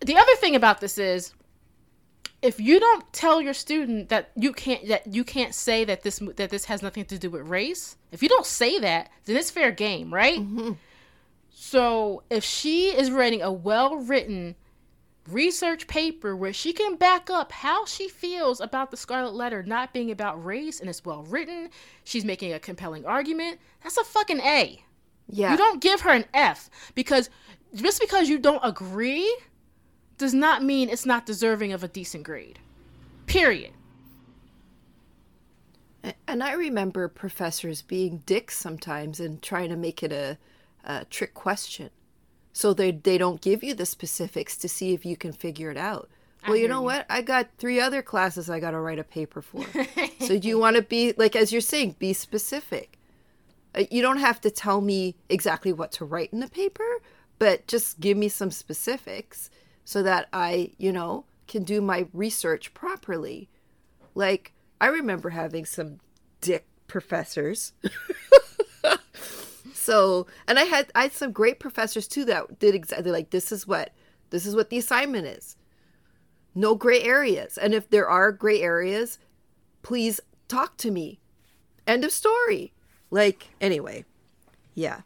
the 0.01 0.17
other 0.17 0.35
thing 0.37 0.57
about 0.57 0.81
this 0.81 0.99
is 0.99 1.33
if 2.43 2.59
you 2.59 2.81
don't 2.81 3.11
tell 3.13 3.41
your 3.41 3.55
student 3.55 4.09
that 4.09 4.31
you 4.35 4.53
can't 4.53 4.87
that 4.89 5.07
you 5.07 5.23
can't 5.23 5.55
say 5.55 5.85
that 5.85 6.03
this 6.03 6.19
that 6.37 6.51
this 6.51 6.65
has 6.65 6.83
nothing 6.83 7.05
to 7.05 7.19
do 7.19 7.31
with 7.31 7.43
race 7.43 7.97
if 8.11 8.23
you 8.23 8.29
don't 8.29 8.47
say 8.47 8.81
that 8.81 9.11
then 9.25 9.37
it's 9.37 9.51
fair 9.51 9.71
game 9.71 10.13
right? 10.13 10.41
Mm-hmm 10.41 10.73
so 11.65 12.25
if 12.29 12.43
she 12.43 12.89
is 12.89 13.13
writing 13.13 13.41
a 13.41 13.53
well 13.53 13.95
written 13.95 14.57
research 15.29 15.87
paper 15.87 16.35
where 16.35 16.53
she 16.53 16.73
can 16.73 16.97
back 16.97 17.31
up 17.31 17.53
how 17.53 17.87
she 17.87 18.09
feels 18.09 18.61
about 18.61 18.91
the 18.91 18.97
Scarlet 18.97 19.33
Letter 19.33 19.63
not 19.63 19.93
being 19.93 20.11
about 20.11 20.45
race 20.45 20.81
and 20.81 20.91
it's 20.91 21.05
well 21.05 21.23
written, 21.23 21.71
she's 22.03 22.25
making 22.25 22.53
a 22.53 22.59
compelling 22.59 23.07
argument, 23.07 23.61
that's 23.81 23.97
a 23.97 24.03
fucking 24.03 24.41
A. 24.41 24.83
Yeah. 25.29 25.53
You 25.53 25.57
don't 25.57 25.81
give 25.81 26.01
her 26.01 26.11
an 26.11 26.25
F 26.35 26.69
because 26.97 27.31
just 27.77 28.01
because 28.01 28.29
you 28.29 28.41
don't 28.41 28.61
agree 28.65 29.33
does 30.19 30.35
not 30.35 30.65
mean 30.65 30.89
it's 30.89 31.07
not 31.07 31.27
deserving 31.27 31.73
of 31.73 31.85
a 31.85 31.89
decent 31.89 32.25
grade. 32.25 32.59
Period. 33.27 33.71
And 36.27 36.43
I 36.43 36.55
remember 36.55 37.07
professors 37.07 37.83
being 37.83 38.25
dicks 38.27 38.57
sometimes 38.57 39.21
and 39.21 39.41
trying 39.41 39.69
to 39.69 39.77
make 39.77 40.03
it 40.03 40.11
a, 40.11 40.39
a 40.85 41.05
trick 41.05 41.35
question. 41.35 41.91
So 42.53 42.75
they 42.75 42.91
they 42.91 43.19
don't 43.19 43.41
give 43.41 43.65
you 43.65 43.75
the 43.75 43.87
specifics 43.87 44.57
to 44.59 44.69
see 44.69 44.93
if 44.93 45.07
you 45.07 45.17
can 45.17 45.33
figure 45.33 45.71
it 45.71 45.77
out. 45.77 46.11
Well, 46.47 46.57
you 46.57 46.69
know 46.69 46.81
you. 46.81 46.87
what? 46.87 47.07
I 47.09 47.23
got 47.23 47.49
three 47.59 47.81
other 47.81 48.03
classes 48.03 48.51
I 48.51 48.59
got 48.59 48.73
to 48.73 48.81
write 48.81 48.99
a 48.99 49.05
paper 49.05 49.43
for. 49.43 49.65
so 50.21 50.39
do 50.39 50.49
you 50.49 50.59
want 50.59 50.77
to 50.77 50.83
be 50.83 51.15
like 51.17 51.37
as 51.37 51.53
you're 51.53 51.61
saying, 51.61 51.97
be 51.99 52.13
specific. 52.13 52.99
Uh, 53.75 53.85
you 53.91 54.03
don't 54.03 54.19
have 54.19 54.41
to 54.43 54.51
tell 54.51 54.81
me 54.81 55.15
exactly 55.29 55.73
what 55.73 55.93
to 55.93 56.05
write 56.05 56.33
in 56.33 56.41
the 56.41 56.49
paper, 56.49 57.01
but 57.39 57.67
just 57.67 58.01
give 58.01 58.19
me 58.19 58.29
some 58.29 58.51
specifics 58.51 59.51
so 59.85 60.03
that 60.03 60.29
I, 60.33 60.73
you 60.79 60.93
know, 60.93 61.25
can 61.49 61.65
do 61.65 61.81
my 61.81 62.07
research 62.13 62.75
properly. 62.75 63.49
Like 64.15 64.53
I 64.81 64.89
remember 64.89 65.31
having 65.31 65.65
some 65.65 66.01
dick 66.41 66.67
professors. 66.87 67.73
so, 69.83 70.29
and 70.47 70.61
I 70.61 70.63
had 70.63 70.93
I 70.95 71.03
had 71.03 71.13
some 71.13 71.33
great 71.33 71.59
professors 71.59 72.07
too 72.07 72.25
that 72.27 72.61
did 72.61 72.75
exactly 72.75 73.11
like 73.11 73.31
this 73.31 73.51
is 73.51 73.67
what 73.67 73.91
this 74.31 74.47
is 74.47 74.55
what 74.55 74.71
the 74.71 74.79
assignment 74.79 75.27
is. 75.27 75.57
No 76.55 76.77
gray 76.77 77.03
areas. 77.03 77.59
And 77.59 77.75
if 77.75 77.91
there 77.91 78.09
are 78.09 78.31
gray 78.31 78.63
areas, 78.63 79.19
please 79.83 80.21
talk 80.47 80.77
to 80.79 80.93
me. 80.93 81.19
End 81.85 82.05
of 82.05 82.13
story. 82.13 82.73
Like 83.11 83.49
anyway. 83.61 84.05
Yeah. 84.75 85.01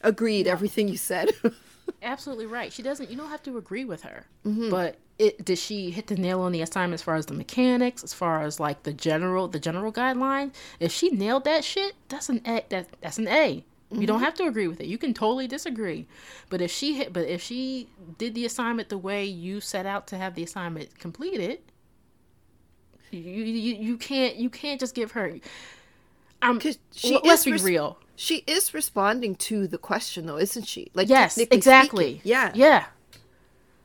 Agreed 0.00 0.46
everything 0.46 0.88
you 0.88 0.96
said. 0.96 1.32
Absolutely 2.02 2.46
right. 2.46 2.72
She 2.72 2.82
doesn't 2.82 3.10
you 3.10 3.16
don't 3.18 3.28
have 3.28 3.42
to 3.42 3.58
agree 3.58 3.84
with 3.84 4.02
her. 4.02 4.24
Mm-hmm. 4.46 4.70
But 4.70 4.96
it 5.18 5.44
did 5.44 5.58
she 5.58 5.90
hit 5.90 6.06
the 6.06 6.16
nail 6.16 6.40
on 6.40 6.52
the 6.52 6.62
assignment 6.62 6.94
as 6.94 7.02
far 7.02 7.16
as 7.16 7.26
the 7.26 7.34
mechanics, 7.34 8.02
as 8.02 8.14
far 8.14 8.42
as 8.42 8.58
like 8.58 8.84
the 8.84 8.94
general 8.94 9.46
the 9.46 9.60
general 9.60 9.92
guideline? 9.92 10.52
If 10.80 10.90
she 10.90 11.10
nailed 11.10 11.44
that 11.44 11.64
shit, 11.64 11.94
that's 12.08 12.30
an 12.30 12.40
A. 12.46 12.64
That 12.70 12.88
that's 13.02 13.18
an 13.18 13.28
A. 13.28 13.66
Mm-hmm. 13.92 14.00
You 14.00 14.06
don't 14.06 14.16
mm-hmm. 14.16 14.24
have 14.24 14.34
to 14.34 14.46
agree 14.46 14.68
with 14.68 14.80
it. 14.80 14.86
You 14.86 14.96
can 14.96 15.12
totally 15.12 15.46
disagree. 15.46 16.06
But 16.48 16.60
if 16.60 16.70
she 16.70 16.94
hit, 16.94 17.12
but 17.12 17.26
if 17.26 17.42
she 17.42 17.88
did 18.18 18.34
the 18.34 18.46
assignment 18.46 18.88
the 18.88 18.98
way 18.98 19.24
you 19.24 19.60
set 19.60 19.84
out 19.84 20.06
to 20.08 20.16
have 20.16 20.34
the 20.34 20.42
assignment 20.42 20.98
completed, 20.98 21.60
you 23.10 23.20
you, 23.20 23.74
you 23.74 23.96
can't 23.98 24.36
you 24.36 24.48
can't 24.48 24.80
just 24.80 24.94
give 24.94 25.12
her. 25.12 25.38
Um, 26.40 26.60
she 26.92 27.20
let's 27.22 27.44
be 27.44 27.52
res- 27.52 27.64
real. 27.64 27.98
She 28.16 28.44
is 28.46 28.72
responding 28.72 29.36
to 29.36 29.66
the 29.66 29.78
question 29.78 30.26
though, 30.26 30.38
isn't 30.38 30.66
she? 30.66 30.90
Like 30.94 31.08
yes, 31.08 31.36
exactly. 31.36 32.14
Speaking. 32.14 32.30
Yeah, 32.30 32.52
yeah. 32.54 32.84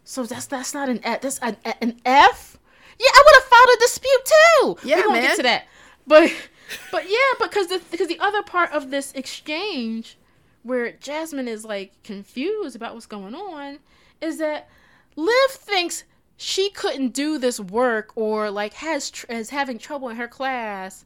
So 0.06 0.24
that's 0.24 0.46
that's 0.46 0.74
not 0.74 0.88
an 0.88 1.02
F. 1.04 1.22
That's 1.22 1.40
an, 1.40 1.58
an 1.82 2.00
F. 2.06 2.58
Yeah, 2.98 3.10
I 3.14 3.24
would 3.26 3.36
have 3.36 3.44
filed 3.44 3.70
a 3.76 3.80
dispute 3.80 4.26
too. 4.26 4.88
Yeah, 4.88 4.96
we 4.96 5.02
won't 5.02 5.14
man. 5.14 5.22
get 5.24 5.36
to 5.36 5.44
that. 5.44 5.68
But 6.08 6.32
but 6.92 7.10
yeah, 7.10 7.18
because 7.40 7.68
the 7.68 7.82
because 7.92 8.08
the 8.08 8.20
other 8.20 8.44
part 8.44 8.72
of 8.72 8.90
this 8.90 9.12
exchange, 9.14 10.18
where 10.64 10.92
Jasmine 10.92 11.48
is 11.48 11.66
like 11.66 11.92
confused 12.04 12.76
about 12.76 12.94
what's 12.94 13.06
going 13.06 13.36
on, 13.36 13.80
is 14.22 14.38
that 14.38 14.70
Liv 15.16 15.52
thinks 15.52 16.04
she 16.38 16.70
couldn't 16.70 17.10
do 17.10 17.38
this 17.38 17.60
work 17.60 18.12
or 18.16 18.52
like 18.52 18.74
has 18.74 19.10
tr- 19.10 19.32
is 19.32 19.50
having 19.50 19.78
trouble 19.78 20.10
in 20.10 20.16
her 20.18 20.28
class. 20.28 21.06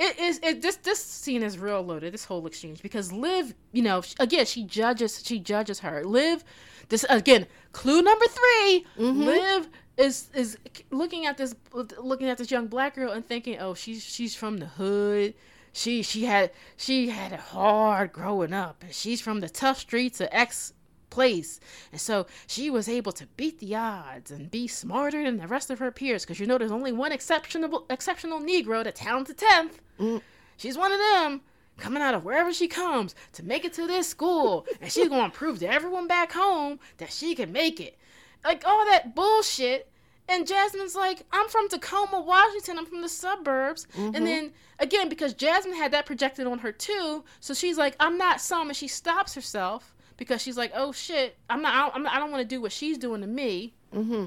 It 0.00 0.18
is 0.18 0.40
it 0.42 0.62
this 0.62 0.76
this 0.76 1.04
scene 1.04 1.42
is 1.42 1.58
real 1.58 1.82
loaded. 1.82 2.12
This 2.12 2.24
whole 2.24 2.46
exchange 2.46 2.82
because 2.82 3.12
Liv, 3.12 3.54
you 3.72 3.82
know, 3.82 4.02
again 4.18 4.46
she 4.46 4.64
judges 4.64 5.22
she 5.24 5.38
judges 5.38 5.80
her. 5.80 6.04
Liv 6.04 6.44
this 6.88 7.04
again, 7.08 7.46
clue 7.72 8.02
number 8.02 8.26
3 8.26 8.86
mm-hmm. 8.98 9.22
Liv 9.22 9.68
is 9.96 10.30
is 10.34 10.58
looking 10.90 11.26
at 11.26 11.36
this 11.36 11.54
looking 11.72 12.28
at 12.28 12.38
this 12.38 12.50
young 12.50 12.66
black 12.66 12.94
girl 12.96 13.12
and 13.12 13.24
thinking, 13.24 13.58
"Oh, 13.58 13.74
she's 13.74 14.02
she's 14.02 14.34
from 14.34 14.58
the 14.58 14.66
hood. 14.66 15.34
She 15.72 16.02
she 16.02 16.24
had 16.24 16.50
she 16.76 17.08
had 17.08 17.32
it 17.32 17.40
hard 17.40 18.12
growing 18.12 18.52
up, 18.52 18.82
and 18.82 18.94
she's 18.94 19.20
from 19.20 19.40
the 19.40 19.48
tough 19.48 19.78
streets 19.78 20.20
of 20.20 20.28
X 20.32 20.72
place, 21.10 21.60
and 21.92 22.00
so 22.00 22.26
she 22.46 22.70
was 22.70 22.88
able 22.88 23.12
to 23.12 23.26
beat 23.36 23.60
the 23.60 23.74
odds 23.76 24.30
and 24.30 24.50
be 24.50 24.66
smarter 24.66 25.22
than 25.22 25.36
the 25.36 25.46
rest 25.46 25.70
of 25.70 25.78
her 25.78 25.90
peers. 25.90 26.24
Because 26.24 26.40
you 26.40 26.46
know, 26.46 26.58
there's 26.58 26.72
only 26.72 26.92
one 26.92 27.12
exceptional 27.12 27.86
exceptional 27.88 28.40
Negro, 28.40 28.82
the 28.82 28.92
talented 28.92 29.38
tenth. 29.38 29.80
Mm. 29.98 30.22
She's 30.56 30.78
one 30.78 30.92
of 30.92 30.98
them." 30.98 31.42
coming 31.76 32.00
out 32.00 32.14
of 32.14 32.24
wherever 32.24 32.52
she 32.52 32.68
comes 32.68 33.16
to 33.32 33.44
make 33.44 33.64
it 33.64 33.72
to 33.72 33.84
this 33.88 34.06
school 34.08 34.64
and 34.80 34.92
she's 34.92 35.08
going 35.08 35.28
to 35.30 35.36
prove 35.36 35.58
to 35.58 35.66
everyone 35.66 36.06
back 36.06 36.32
home 36.32 36.78
that 36.98 37.10
she 37.10 37.34
can 37.34 37.50
make 37.50 37.80
it 37.80 37.98
like 38.44 38.66
all 38.66 38.84
that 38.86 39.14
bullshit 39.14 39.90
and 40.28 40.46
jasmine's 40.46 40.94
like 40.94 41.24
i'm 41.32 41.48
from 41.48 41.68
tacoma 41.68 42.20
washington 42.20 42.78
i'm 42.78 42.86
from 42.86 43.02
the 43.02 43.08
suburbs 43.08 43.86
mm-hmm. 43.96 44.14
and 44.14 44.26
then 44.26 44.52
again 44.78 45.08
because 45.08 45.34
jasmine 45.34 45.76
had 45.76 45.92
that 45.92 46.06
projected 46.06 46.46
on 46.46 46.58
her 46.58 46.72
too 46.72 47.24
so 47.40 47.54
she's 47.54 47.76
like 47.78 47.96
i'm 48.00 48.16
not 48.16 48.40
some 48.40 48.68
and 48.68 48.76
she 48.76 48.88
stops 48.88 49.34
herself 49.34 49.94
because 50.16 50.40
she's 50.40 50.56
like 50.56 50.72
oh 50.74 50.92
shit 50.92 51.36
i'm 51.50 51.62
not, 51.62 51.92
I'm 51.94 52.02
not 52.02 52.14
i 52.14 52.18
don't 52.18 52.30
want 52.30 52.42
to 52.42 52.48
do 52.48 52.60
what 52.60 52.72
she's 52.72 52.98
doing 52.98 53.20
to 53.20 53.26
me 53.26 53.74
mm-hmm. 53.94 54.26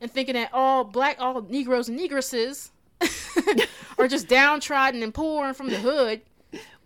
and 0.00 0.10
thinking 0.10 0.34
that 0.34 0.50
all 0.52 0.84
black 0.84 1.16
all 1.18 1.42
negroes 1.42 1.88
and 1.88 1.98
negresses 1.98 2.70
are 3.98 4.08
just 4.08 4.28
downtrodden 4.28 5.02
and 5.02 5.14
poor 5.14 5.46
and 5.46 5.56
from 5.56 5.68
the 5.68 5.78
hood 5.78 6.20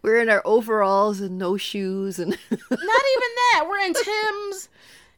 we're 0.03 0.21
in 0.21 0.29
our 0.29 0.43
overalls 0.45 1.21
and 1.21 1.39
no 1.39 1.57
shoes 1.57 2.19
and 2.19 2.31
not 2.31 2.41
even 2.51 2.71
that. 2.71 3.67
We're 3.69 3.79
in 3.79 3.95
Tim's. 4.05 4.69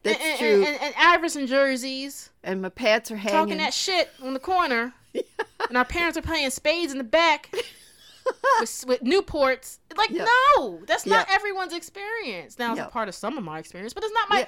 That's 0.04 0.22
and, 0.22 0.38
true. 0.38 0.48
And, 0.48 0.66
and, 0.66 0.82
and 0.82 0.94
Iverson 0.96 1.46
jerseys. 1.46 2.30
And 2.44 2.62
my 2.62 2.68
pants 2.68 3.10
are 3.10 3.16
hanging. 3.16 3.38
Talking 3.38 3.58
that 3.58 3.74
shit 3.74 4.10
on 4.22 4.34
the 4.34 4.40
corner. 4.40 4.94
And 5.68 5.78
our 5.78 5.84
parents 5.84 6.18
are 6.18 6.22
playing 6.22 6.50
spades 6.50 6.92
in 6.92 6.98
the 6.98 7.04
back 7.04 7.48
with, 8.60 8.84
with 8.86 9.00
Newports. 9.00 9.78
Like, 9.96 10.10
yep. 10.10 10.28
no, 10.56 10.80
that's 10.86 11.06
not 11.06 11.26
everyone's 11.30 11.72
experience. 11.72 12.58
Now, 12.58 12.74
yep. 12.74 12.78
it's 12.78 12.88
a 12.88 12.90
part 12.90 13.08
of 13.08 13.14
some 13.14 13.38
of 13.38 13.44
my 13.44 13.60
experience, 13.60 13.94
but 13.94 14.04
it's 14.04 14.12
not 14.12 14.28
my. 14.28 14.46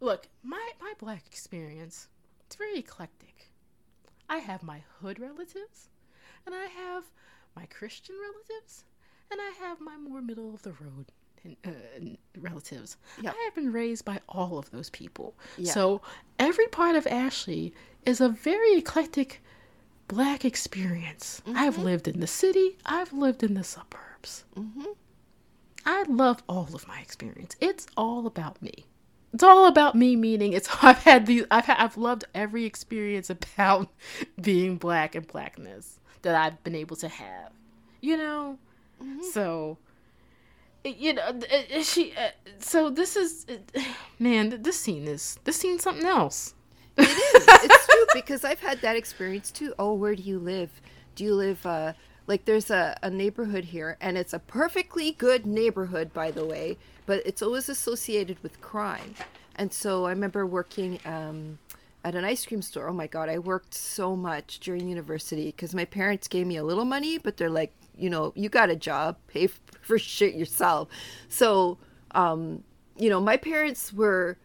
Look, 0.00 0.28
my, 0.42 0.70
my 0.80 0.94
black 0.98 1.26
experience, 1.26 2.08
it's 2.46 2.56
very 2.56 2.78
eclectic. 2.78 3.50
I 4.28 4.38
have 4.38 4.62
my 4.62 4.84
hood 5.00 5.18
relatives, 5.18 5.90
and 6.46 6.54
I 6.54 6.66
have 6.66 7.04
my 7.54 7.66
Christian 7.66 8.16
relatives, 8.18 8.84
and 9.30 9.40
I 9.42 9.52
have 9.60 9.80
my 9.80 9.98
more 9.98 10.22
middle 10.22 10.54
of 10.54 10.62
the 10.62 10.72
road 10.72 11.12
uh, 11.64 11.70
relatives. 12.38 12.96
Yep. 13.20 13.34
I 13.34 13.44
have 13.44 13.54
been 13.54 13.72
raised 13.72 14.04
by 14.04 14.20
all 14.28 14.58
of 14.58 14.70
those 14.70 14.90
people. 14.90 15.34
Yep. 15.58 15.72
So 15.72 16.00
every 16.38 16.66
part 16.68 16.96
of 16.96 17.06
Ashley 17.06 17.74
is 18.04 18.20
a 18.20 18.28
very 18.28 18.76
eclectic 18.76 19.42
black 20.08 20.44
experience. 20.44 21.42
Mm-hmm. 21.46 21.58
I've 21.58 21.78
lived 21.78 22.08
in 22.08 22.20
the 22.20 22.26
city, 22.26 22.78
I've 22.84 23.12
lived 23.12 23.42
in 23.42 23.54
the 23.54 23.64
suburbs. 23.64 24.44
Mm-hmm. 24.56 24.84
I 25.86 26.04
love 26.08 26.42
all 26.48 26.70
of 26.74 26.88
my 26.88 27.00
experience. 27.00 27.56
It's 27.60 27.86
all 27.96 28.26
about 28.26 28.62
me. 28.62 28.86
It's 29.32 29.42
all 29.42 29.66
about 29.66 29.94
me, 29.94 30.16
meaning 30.16 30.52
it's 30.52 30.68
I've 30.82 31.02
had 31.02 31.26
the 31.26 31.46
I've 31.50 31.66
had, 31.66 31.78
I've 31.78 31.96
loved 31.96 32.24
every 32.34 32.64
experience 32.64 33.28
about 33.30 33.88
being 34.40 34.76
black 34.76 35.14
and 35.14 35.26
blackness 35.26 35.98
that 36.22 36.34
I've 36.34 36.62
been 36.64 36.74
able 36.74 36.96
to 36.96 37.08
have. 37.08 37.52
You 38.00 38.18
know, 38.18 38.58
Mm-hmm. 39.02 39.22
So, 39.32 39.78
you 40.84 41.14
know, 41.14 41.40
she. 41.82 42.12
Uh, 42.16 42.30
so 42.58 42.90
this 42.90 43.16
is, 43.16 43.46
man. 44.18 44.62
This 44.62 44.78
scene 44.78 45.08
is 45.08 45.38
this 45.44 45.56
scene 45.56 45.78
something 45.78 46.06
else. 46.06 46.54
It 46.96 47.08
is. 47.08 47.46
it's 47.48 47.86
true 47.86 48.06
because 48.14 48.44
I've 48.44 48.60
had 48.60 48.80
that 48.82 48.96
experience 48.96 49.50
too. 49.50 49.74
Oh, 49.78 49.94
where 49.94 50.14
do 50.14 50.22
you 50.22 50.38
live? 50.38 50.80
Do 51.14 51.24
you 51.24 51.34
live? 51.34 51.64
Uh, 51.66 51.94
like 52.26 52.44
there's 52.44 52.70
a, 52.70 52.96
a 53.02 53.10
neighborhood 53.10 53.64
here, 53.64 53.96
and 54.00 54.16
it's 54.16 54.32
a 54.32 54.38
perfectly 54.38 55.12
good 55.12 55.46
neighborhood, 55.46 56.12
by 56.12 56.30
the 56.30 56.44
way, 56.44 56.76
but 57.06 57.22
it's 57.26 57.42
always 57.42 57.68
associated 57.68 58.42
with 58.42 58.60
crime. 58.60 59.14
And 59.56 59.72
so 59.72 60.06
I 60.06 60.10
remember 60.10 60.46
working 60.46 60.98
um, 61.04 61.58
at 62.02 62.14
an 62.14 62.24
ice 62.24 62.44
cream 62.46 62.62
store. 62.62 62.88
Oh 62.88 62.92
my 62.92 63.06
God, 63.06 63.28
I 63.28 63.38
worked 63.38 63.74
so 63.74 64.16
much 64.16 64.58
during 64.60 64.88
university 64.88 65.46
because 65.46 65.74
my 65.74 65.84
parents 65.84 66.28
gave 66.28 66.46
me 66.46 66.56
a 66.56 66.64
little 66.64 66.84
money, 66.84 67.18
but 67.18 67.36
they're 67.36 67.50
like, 67.50 67.72
you 67.96 68.10
know, 68.10 68.32
you 68.34 68.48
got 68.48 68.70
a 68.70 68.76
job, 68.76 69.16
pay 69.26 69.46
for 69.82 69.98
shit 69.98 70.34
yourself. 70.34 70.88
So, 71.28 71.78
um, 72.12 72.64
you 72.96 73.10
know, 73.10 73.20
my 73.20 73.36
parents 73.36 73.92
were 73.92 74.38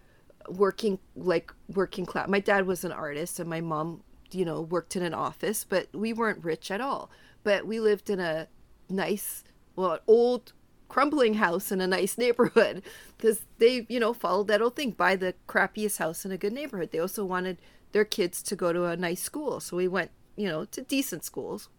working 0.50 1.00
like 1.16 1.54
working 1.74 2.06
class. 2.06 2.28
My 2.28 2.40
dad 2.40 2.66
was 2.66 2.84
an 2.84 2.92
artist, 2.92 3.40
and 3.40 3.50
my 3.50 3.62
mom, 3.62 4.04
you 4.32 4.46
know, 4.46 4.62
worked 4.62 4.96
in 4.96 5.04
an 5.04 5.14
office, 5.14 5.64
but 5.64 5.88
we 5.94 6.14
weren't 6.14 6.44
rich 6.44 6.72
at 6.72 6.82
all. 6.82 7.10
But 7.44 7.66
we 7.66 7.80
lived 7.80 8.10
in 8.10 8.20
a 8.20 8.48
nice, 8.90 9.44
well, 9.76 10.00
old 10.08 10.54
crumbling 10.88 11.36
house 11.36 11.72
in 11.72 11.80
a 11.80 11.88
nice 11.88 12.18
neighborhood 12.18 12.82
because 13.18 13.42
they, 13.60 13.86
you 13.90 14.00
know, 14.00 14.14
followed 14.14 14.48
that 14.48 14.62
old 14.62 14.76
thing 14.76 14.92
buy 14.92 15.16
the 15.16 15.36
crappiest 15.48 15.98
house 15.98 16.26
in 16.26 16.32
a 16.32 16.38
good 16.38 16.54
neighborhood. 16.54 16.92
They 16.92 17.00
also 17.00 17.24
wanted 17.24 17.60
their 17.92 18.06
kids 18.06 18.42
to 18.44 18.56
go 18.56 18.74
to 18.74 18.86
a 18.86 18.98
nice 18.98 19.22
school. 19.22 19.60
So 19.60 19.78
we 19.78 19.88
went, 19.88 20.12
you 20.36 20.48
know, 20.48 20.66
to 20.66 20.82
decent 20.82 21.24
schools. 21.24 21.70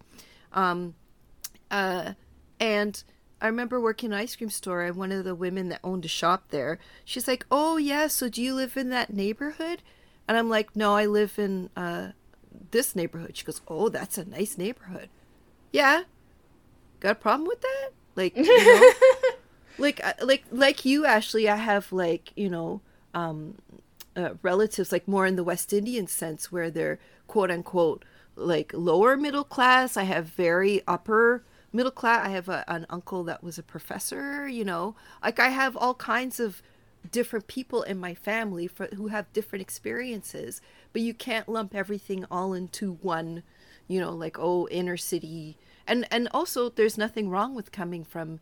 Um, 0.52 0.94
uh, 1.70 2.14
and 2.58 3.02
I 3.40 3.46
remember 3.46 3.80
working 3.80 4.08
in 4.08 4.12
an 4.12 4.20
ice 4.20 4.36
cream 4.36 4.50
store, 4.50 4.82
and 4.82 4.96
one 4.96 5.12
of 5.12 5.24
the 5.24 5.34
women 5.34 5.68
that 5.70 5.80
owned 5.82 6.04
a 6.04 6.08
shop 6.08 6.44
there, 6.50 6.78
she's 7.04 7.28
like, 7.28 7.46
"Oh 7.50 7.76
yeah, 7.76 8.06
so 8.06 8.28
do 8.28 8.42
you 8.42 8.54
live 8.54 8.76
in 8.76 8.90
that 8.90 9.12
neighborhood?" 9.12 9.82
And 10.30 10.38
I'm 10.38 10.48
like, 10.48 10.76
no, 10.76 10.94
I 10.94 11.06
live 11.06 11.40
in 11.40 11.70
uh, 11.74 12.12
this 12.70 12.94
neighborhood. 12.94 13.36
She 13.36 13.44
goes, 13.44 13.60
oh, 13.66 13.88
that's 13.88 14.16
a 14.16 14.24
nice 14.24 14.56
neighborhood. 14.56 15.08
Yeah. 15.72 16.04
Got 17.00 17.10
a 17.10 17.14
problem 17.16 17.48
with 17.48 17.60
that? 17.62 17.90
Like, 18.14 18.36
you 18.36 18.44
know, 18.44 18.92
like, 19.78 20.00
uh, 20.04 20.12
like, 20.22 20.44
like 20.52 20.84
you, 20.84 21.04
Ashley. 21.04 21.48
I 21.48 21.56
have 21.56 21.90
like, 21.92 22.32
you 22.36 22.48
know, 22.48 22.80
um, 23.12 23.56
uh, 24.14 24.34
relatives 24.40 24.92
like 24.92 25.08
more 25.08 25.26
in 25.26 25.34
the 25.34 25.42
West 25.42 25.72
Indian 25.72 26.06
sense, 26.06 26.52
where 26.52 26.70
they're 26.70 27.00
quote 27.26 27.50
unquote 27.50 28.04
like 28.36 28.70
lower 28.72 29.16
middle 29.16 29.42
class. 29.42 29.96
I 29.96 30.04
have 30.04 30.26
very 30.26 30.80
upper 30.86 31.42
middle 31.72 31.92
class. 31.92 32.26
I 32.26 32.30
have 32.30 32.48
a, 32.48 32.64
an 32.68 32.86
uncle 32.90 33.24
that 33.24 33.42
was 33.42 33.58
a 33.58 33.62
professor. 33.62 34.48
You 34.48 34.64
know, 34.64 34.96
like 35.22 35.38
I 35.38 35.50
have 35.50 35.76
all 35.76 35.94
kinds 35.94 36.40
of 36.40 36.62
different 37.10 37.46
people 37.46 37.82
in 37.82 37.98
my 37.98 38.14
family 38.14 38.66
for, 38.66 38.86
who 38.94 39.08
have 39.08 39.32
different 39.32 39.62
experiences, 39.62 40.60
but 40.92 41.02
you 41.02 41.14
can't 41.14 41.48
lump 41.48 41.74
everything 41.74 42.24
all 42.30 42.52
into 42.52 42.92
one. 43.02 43.42
You 43.88 44.00
know, 44.00 44.12
like 44.12 44.38
oh, 44.38 44.68
inner 44.70 44.96
city, 44.96 45.56
and 45.86 46.06
and 46.10 46.28
also 46.32 46.68
there's 46.68 46.96
nothing 46.96 47.28
wrong 47.28 47.54
with 47.54 47.72
coming 47.72 48.04
from 48.04 48.40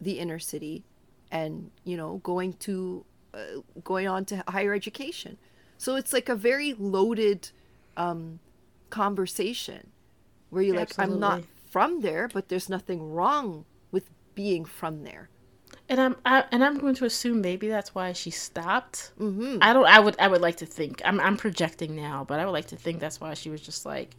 the 0.00 0.18
inner 0.18 0.38
city, 0.38 0.84
and 1.30 1.70
you 1.84 1.96
know 1.96 2.20
going 2.24 2.54
to 2.54 3.04
uh, 3.34 3.60
going 3.84 4.08
on 4.08 4.24
to 4.26 4.42
higher 4.48 4.74
education. 4.74 5.38
So 5.76 5.94
it's 5.94 6.12
like 6.12 6.28
a 6.28 6.34
very 6.34 6.74
loaded 6.74 7.50
um, 7.96 8.40
conversation 8.90 9.90
where 10.50 10.62
you're 10.62 10.74
like, 10.76 10.98
I'm 10.98 11.20
not 11.20 11.42
from 11.70 12.00
there, 12.00 12.28
but 12.28 12.48
there's 12.48 12.68
nothing 12.68 13.12
wrong 13.12 13.64
with 13.90 14.10
being 14.34 14.64
from 14.64 15.04
there. 15.04 15.28
And 15.88 16.00
I'm 16.00 16.16
I, 16.24 16.44
and 16.52 16.62
I'm 16.62 16.78
going 16.78 16.94
to 16.96 17.04
assume 17.04 17.40
maybe 17.40 17.68
that's 17.68 17.94
why 17.94 18.12
she 18.12 18.30
stopped. 18.30 19.12
Mm-hmm. 19.18 19.58
I 19.62 19.72
don't. 19.72 19.86
I 19.86 20.00
would. 20.00 20.16
I 20.18 20.28
would 20.28 20.40
like 20.40 20.56
to 20.58 20.66
think. 20.66 21.00
I'm. 21.04 21.18
I'm 21.20 21.36
projecting 21.36 21.96
now, 21.96 22.24
but 22.24 22.40
I 22.40 22.44
would 22.44 22.52
like 22.52 22.66
to 22.66 22.76
think 22.76 23.00
that's 23.00 23.20
why 23.20 23.34
she 23.34 23.50
was 23.50 23.60
just 23.60 23.86
like. 23.86 24.14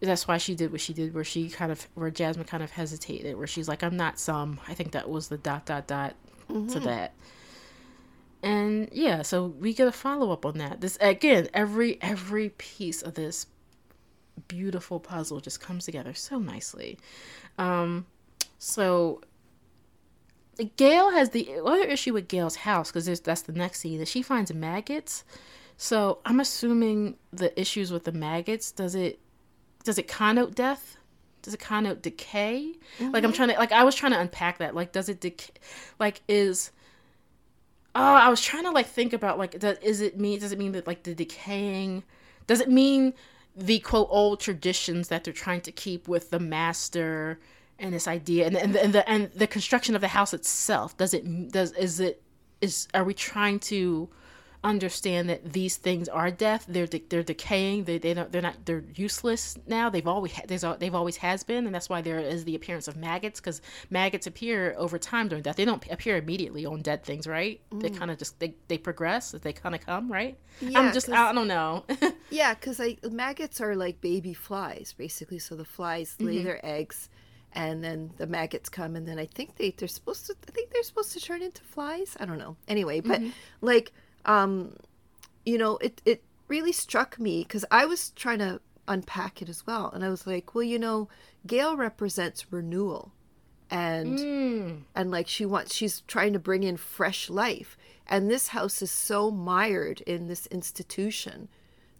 That's 0.00 0.28
why 0.28 0.38
she 0.38 0.54
did 0.54 0.70
what 0.70 0.80
she 0.80 0.92
did, 0.92 1.14
where 1.14 1.24
she 1.24 1.48
kind 1.48 1.72
of, 1.72 1.88
where 1.94 2.10
Jasmine 2.10 2.46
kind 2.46 2.62
of 2.62 2.70
hesitated, 2.70 3.36
where 3.36 3.46
she's 3.46 3.68
like, 3.68 3.82
"I'm 3.82 3.96
not 3.96 4.18
some." 4.18 4.60
I 4.68 4.74
think 4.74 4.92
that 4.92 5.08
was 5.08 5.28
the 5.28 5.38
dot 5.38 5.66
dot 5.66 5.86
dot 5.86 6.14
mm-hmm. 6.48 6.68
to 6.68 6.80
that. 6.80 7.14
And 8.42 8.90
yeah, 8.92 9.22
so 9.22 9.46
we 9.46 9.72
get 9.72 9.88
a 9.88 9.92
follow 9.92 10.30
up 10.30 10.44
on 10.44 10.58
that. 10.58 10.80
This 10.80 10.98
again, 11.00 11.48
every 11.54 12.00
every 12.02 12.50
piece 12.50 13.00
of 13.02 13.14
this 13.14 13.46
beautiful 14.48 15.00
puzzle 15.00 15.40
just 15.40 15.60
comes 15.60 15.84
together 15.84 16.14
so 16.14 16.38
nicely. 16.38 16.98
Um, 17.58 18.06
so 18.58 19.20
Gail 20.76 21.10
has 21.10 21.30
the 21.30 21.48
other 21.64 21.84
issue 21.84 22.12
with 22.12 22.28
Gail's 22.28 22.56
house 22.56 22.90
because 22.90 23.20
that's 23.20 23.42
the 23.42 23.52
next 23.52 23.80
scene 23.80 23.98
that 23.98 24.08
she 24.08 24.22
finds 24.22 24.52
maggots. 24.52 25.24
So 25.76 26.18
I'm 26.24 26.40
assuming 26.40 27.16
the 27.32 27.58
issues 27.60 27.90
with 27.92 28.04
the 28.04 28.12
maggots 28.12 28.70
does 28.70 28.94
it 28.94 29.18
does 29.82 29.98
it 29.98 30.08
connote 30.08 30.54
death? 30.54 30.96
Does 31.42 31.52
it 31.52 31.60
connote 31.60 32.02
decay? 32.02 32.74
Mm-hmm. 32.98 33.12
Like 33.12 33.24
I'm 33.24 33.30
mm-hmm. 33.30 33.36
trying 33.36 33.48
to 33.50 33.54
like 33.56 33.72
I 33.72 33.84
was 33.84 33.94
trying 33.94 34.12
to 34.12 34.20
unpack 34.20 34.58
that. 34.58 34.74
Like 34.74 34.92
does 34.92 35.08
it 35.08 35.20
decay? 35.20 35.52
Like 35.98 36.22
is 36.28 36.70
oh 37.94 38.02
I 38.02 38.28
was 38.28 38.40
trying 38.40 38.64
to 38.64 38.70
like 38.70 38.86
think 38.86 39.12
about 39.12 39.38
like 39.38 39.58
does 39.58 39.78
is 39.78 40.00
it 40.00 40.18
mean 40.18 40.38
does 40.38 40.52
it 40.52 40.58
mean 40.58 40.72
that 40.72 40.86
like 40.86 41.02
the 41.02 41.14
decaying 41.14 42.04
does 42.46 42.60
it 42.60 42.70
mean 42.70 43.14
the 43.56 43.78
quote 43.80 44.08
old 44.10 44.40
traditions 44.40 45.08
that 45.08 45.24
they're 45.24 45.32
trying 45.32 45.60
to 45.62 45.72
keep 45.72 46.08
with 46.08 46.30
the 46.30 46.40
master 46.40 47.38
and 47.78 47.92
this 47.92 48.08
idea 48.08 48.46
and, 48.46 48.56
and, 48.56 48.74
the, 48.74 48.82
and 48.82 48.92
the 48.92 49.08
and 49.08 49.30
the 49.32 49.46
construction 49.46 49.94
of 49.94 50.00
the 50.00 50.08
house 50.08 50.32
itself. 50.34 50.96
Does 50.96 51.14
it 51.14 51.52
does 51.52 51.72
is 51.72 52.00
it 52.00 52.22
is 52.60 52.88
are 52.94 53.04
we 53.04 53.14
trying 53.14 53.58
to 53.60 54.08
understand 54.64 55.28
that 55.28 55.52
these 55.52 55.76
things 55.76 56.08
are 56.08 56.30
death. 56.30 56.64
They're 56.66 56.86
de- 56.86 57.04
they're 57.08 57.22
decaying. 57.22 57.84
They, 57.84 57.98
they 57.98 58.14
don't 58.14 58.32
they're 58.32 58.42
not 58.42 58.64
they're 58.64 58.82
useless 58.94 59.58
now. 59.66 59.90
They've 59.90 60.06
always 60.06 60.32
there's 60.48 60.64
they've 60.78 60.94
always 60.94 61.18
has 61.18 61.44
been 61.44 61.66
and 61.66 61.74
that's 61.74 61.88
why 61.88 62.00
there 62.00 62.18
is 62.18 62.44
the 62.44 62.54
appearance 62.54 62.88
of 62.88 62.96
maggots 62.96 63.40
because 63.40 63.60
maggots 63.90 64.26
appear 64.26 64.74
over 64.78 64.98
time 64.98 65.28
during 65.28 65.42
death. 65.42 65.56
They 65.56 65.66
don't 65.66 65.84
appear 65.90 66.16
immediately 66.16 66.64
on 66.64 66.80
dead 66.80 67.04
things 67.04 67.26
right? 67.26 67.60
Mm. 67.70 67.82
they 67.82 67.90
kind 67.90 68.10
of 68.10 68.18
just 68.18 68.40
they, 68.40 68.54
they 68.68 68.78
progress 68.78 69.32
they 69.32 69.52
kind 69.52 69.74
of 69.74 69.84
come 69.84 70.10
right? 70.10 70.38
Yeah, 70.60 70.80
i'm 70.80 70.92
just 70.92 71.10
i 71.10 71.32
don't 71.32 71.48
know. 71.48 71.84
Yeah 72.30 72.54
because 72.54 72.78
like 72.78 73.04
maggots 73.04 73.60
are 73.60 73.76
like 73.76 74.00
baby 74.00 74.32
flies 74.32 74.94
basically. 74.96 75.38
So 75.38 75.54
the 75.54 75.64
flies 75.64 76.16
lay 76.18 76.36
mm-hmm. 76.36 76.44
their 76.44 76.64
eggs 76.64 77.10
and 77.52 77.84
then 77.84 78.12
the 78.16 78.26
maggots 78.26 78.68
come 78.68 78.96
and 78.96 79.06
then 79.06 79.16
i 79.16 79.26
think 79.26 79.54
they 79.56 79.70
they're 79.70 79.86
supposed 79.86 80.26
to 80.26 80.34
i 80.48 80.50
think 80.50 80.72
they're 80.72 80.82
supposed 80.82 81.12
to 81.12 81.20
turn 81.20 81.42
into 81.42 81.62
flies? 81.62 82.16
I 82.18 82.24
don't 82.24 82.38
know. 82.38 82.56
Anyway 82.66 83.00
but 83.00 83.20
mm-hmm. 83.20 83.30
like 83.60 83.92
um 84.26 84.76
you 85.44 85.58
know 85.58 85.76
it 85.78 86.00
it 86.04 86.22
really 86.48 86.72
struck 86.72 87.18
me 87.18 87.42
because 87.42 87.64
i 87.70 87.84
was 87.84 88.10
trying 88.10 88.38
to 88.38 88.60
unpack 88.86 89.40
it 89.40 89.48
as 89.48 89.66
well 89.66 89.90
and 89.92 90.04
i 90.04 90.08
was 90.08 90.26
like 90.26 90.54
well 90.54 90.64
you 90.64 90.78
know 90.78 91.08
gail 91.46 91.76
represents 91.76 92.52
renewal 92.52 93.12
and 93.70 94.18
mm. 94.18 94.80
and 94.94 95.10
like 95.10 95.26
she 95.26 95.46
wants 95.46 95.74
she's 95.74 96.02
trying 96.02 96.32
to 96.32 96.38
bring 96.38 96.62
in 96.62 96.76
fresh 96.76 97.30
life 97.30 97.76
and 98.06 98.30
this 98.30 98.48
house 98.48 98.82
is 98.82 98.90
so 98.90 99.30
mired 99.30 100.00
in 100.02 100.28
this 100.28 100.46
institution 100.46 101.48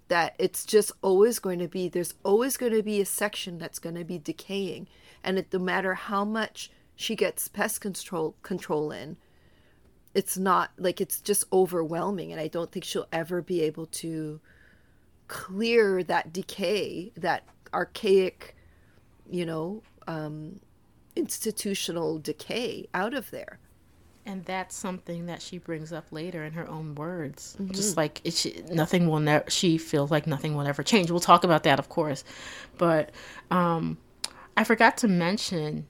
that 0.09 0.35
it's 0.39 0.67
just 0.67 0.93
always 1.01 1.39
going 1.39 1.59
to 1.59 1.69
be 1.69 1.89
there's 1.89 2.15
always 2.23 2.57
going 2.57 2.73
to 2.73 2.83
be 2.83 3.01
a 3.01 3.07
section 3.07 3.59
that's 3.59 3.79
going 3.79 3.95
to 3.97 4.05
be 4.05 4.19
decaying 4.19 4.87
and 5.23 5.39
it, 5.39 5.53
no 5.53 5.59
matter 5.59 5.95
how 5.95 6.25
much 6.25 6.71
she 6.95 7.17
gets 7.17 7.49
pest 7.49 7.81
control 7.81 8.35
control 8.43 8.93
in 8.93 9.17
it's 10.15 10.39
not 10.39 10.70
like 10.78 11.01
it's 11.01 11.20
just 11.20 11.45
overwhelming 11.53 12.32
and 12.32 12.41
i 12.41 12.49
don't 12.49 12.73
think 12.73 12.85
she'll 12.85 13.09
ever 13.12 13.43
be 13.43 13.61
able 13.61 13.86
to 13.86 14.41
clear 15.28 16.03
that 16.03 16.32
decay 16.32 17.12
that 17.16 17.45
archaic 17.73 18.55
you 19.28 19.45
know 19.45 19.82
um, 20.07 20.61
institutional 21.16 22.19
decay 22.19 22.89
out 22.95 23.15
of 23.15 23.31
there. 23.31 23.59
And 24.27 24.45
that's 24.47 24.74
something 24.74 25.27
that 25.27 25.43
she 25.43 25.59
brings 25.59 25.93
up 25.93 26.07
later 26.11 26.45
in 26.45 26.55
her 26.55 26.69
own 26.69 26.95
words. 26.95 27.57
Mm-hmm. 27.61 27.73
just 27.74 27.97
like 27.97 28.23
it, 28.24 28.32
she, 28.32 28.62
nothing 28.70 29.07
will 29.07 29.20
never 29.20 29.45
she 29.51 29.77
feels 29.77 30.11
like 30.11 30.27
nothing 30.27 30.55
will 30.55 30.66
ever 30.66 30.82
change. 30.82 31.11
We'll 31.11 31.20
talk 31.20 31.45
about 31.45 31.65
that 31.65 31.78
of 31.78 31.91
course. 31.91 32.24
But 32.78 33.11
um 33.51 33.99
I 34.57 34.65
forgot 34.65 34.97
to 34.99 35.09
mention 35.09 35.86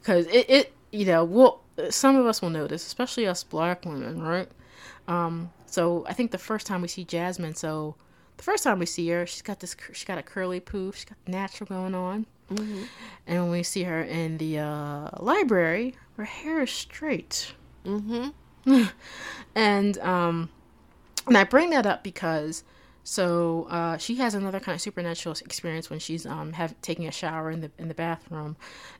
because 0.00 0.26
it, 0.28 0.48
it 0.48 0.72
you 0.90 1.04
know 1.04 1.24
well 1.24 1.63
some 1.90 2.16
of 2.16 2.26
us 2.26 2.40
will 2.40 2.50
notice, 2.50 2.86
especially 2.86 3.26
us 3.26 3.44
black 3.44 3.84
women, 3.84 4.22
right? 4.22 4.48
Um, 5.08 5.50
so 5.66 6.04
I 6.08 6.12
think 6.12 6.30
the 6.30 6.38
first 6.38 6.66
time 6.66 6.82
we 6.82 6.88
see 6.88 7.04
Jasmine, 7.04 7.54
so 7.54 7.96
the 8.36 8.42
first 8.42 8.64
time 8.64 8.78
we 8.78 8.86
see 8.86 9.08
her, 9.08 9.26
she's 9.26 9.42
got 9.42 9.60
this, 9.60 9.76
she 9.92 10.04
got 10.06 10.18
a 10.18 10.22
curly 10.22 10.60
poof, 10.60 10.96
she's 10.96 11.04
got 11.04 11.18
natural 11.26 11.66
going 11.66 11.94
on, 11.94 12.26
mm-hmm. 12.50 12.84
and 13.26 13.42
when 13.42 13.50
we 13.50 13.62
see 13.62 13.82
her 13.82 14.02
in 14.02 14.38
the 14.38 14.58
uh, 14.58 15.08
library, 15.18 15.94
her 16.16 16.24
hair 16.24 16.62
is 16.62 16.70
straight. 16.70 17.52
Mm-hmm. 17.84 18.30
and 19.54 19.98
um, 19.98 20.48
and 21.26 21.36
I 21.36 21.44
bring 21.44 21.70
that 21.70 21.86
up 21.86 22.02
because 22.02 22.64
so 23.02 23.66
uh, 23.68 23.98
she 23.98 24.16
has 24.16 24.34
another 24.34 24.60
kind 24.60 24.74
of 24.74 24.80
supernatural 24.80 25.36
experience 25.44 25.90
when 25.90 25.98
she's 25.98 26.24
um 26.24 26.54
have 26.54 26.74
taking 26.80 27.06
a 27.06 27.12
shower 27.12 27.50
in 27.50 27.60
the 27.60 27.70
in 27.78 27.88
the 27.88 27.94
bathroom, 27.94 28.56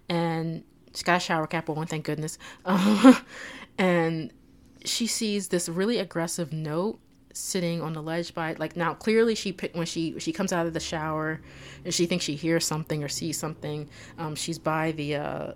and 0.08 0.62
she's 0.94 1.02
got 1.02 1.16
a 1.16 1.20
shower 1.20 1.46
cap 1.46 1.68
on, 1.68 1.86
thank 1.86 2.04
goodness. 2.04 2.38
and 3.78 4.32
she 4.84 5.06
sees 5.06 5.48
this 5.48 5.68
really 5.68 5.98
aggressive 5.98 6.52
note 6.52 6.98
sitting 7.32 7.82
on 7.82 7.92
the 7.94 8.02
ledge 8.02 8.32
by 8.32 8.54
like 8.60 8.76
now 8.76 8.94
clearly 8.94 9.34
she 9.34 9.50
picked 9.50 9.74
when 9.74 9.86
she 9.86 10.16
she 10.20 10.32
comes 10.32 10.52
out 10.52 10.66
of 10.68 10.72
the 10.72 10.78
shower 10.78 11.40
and 11.84 11.92
she 11.92 12.06
thinks 12.06 12.24
she 12.24 12.36
hears 12.36 12.64
something 12.64 13.02
or 13.02 13.08
sees 13.08 13.36
something 13.36 13.88
um 14.18 14.36
she's 14.36 14.56
by 14.56 14.92
the 14.92 15.16
uh 15.16 15.52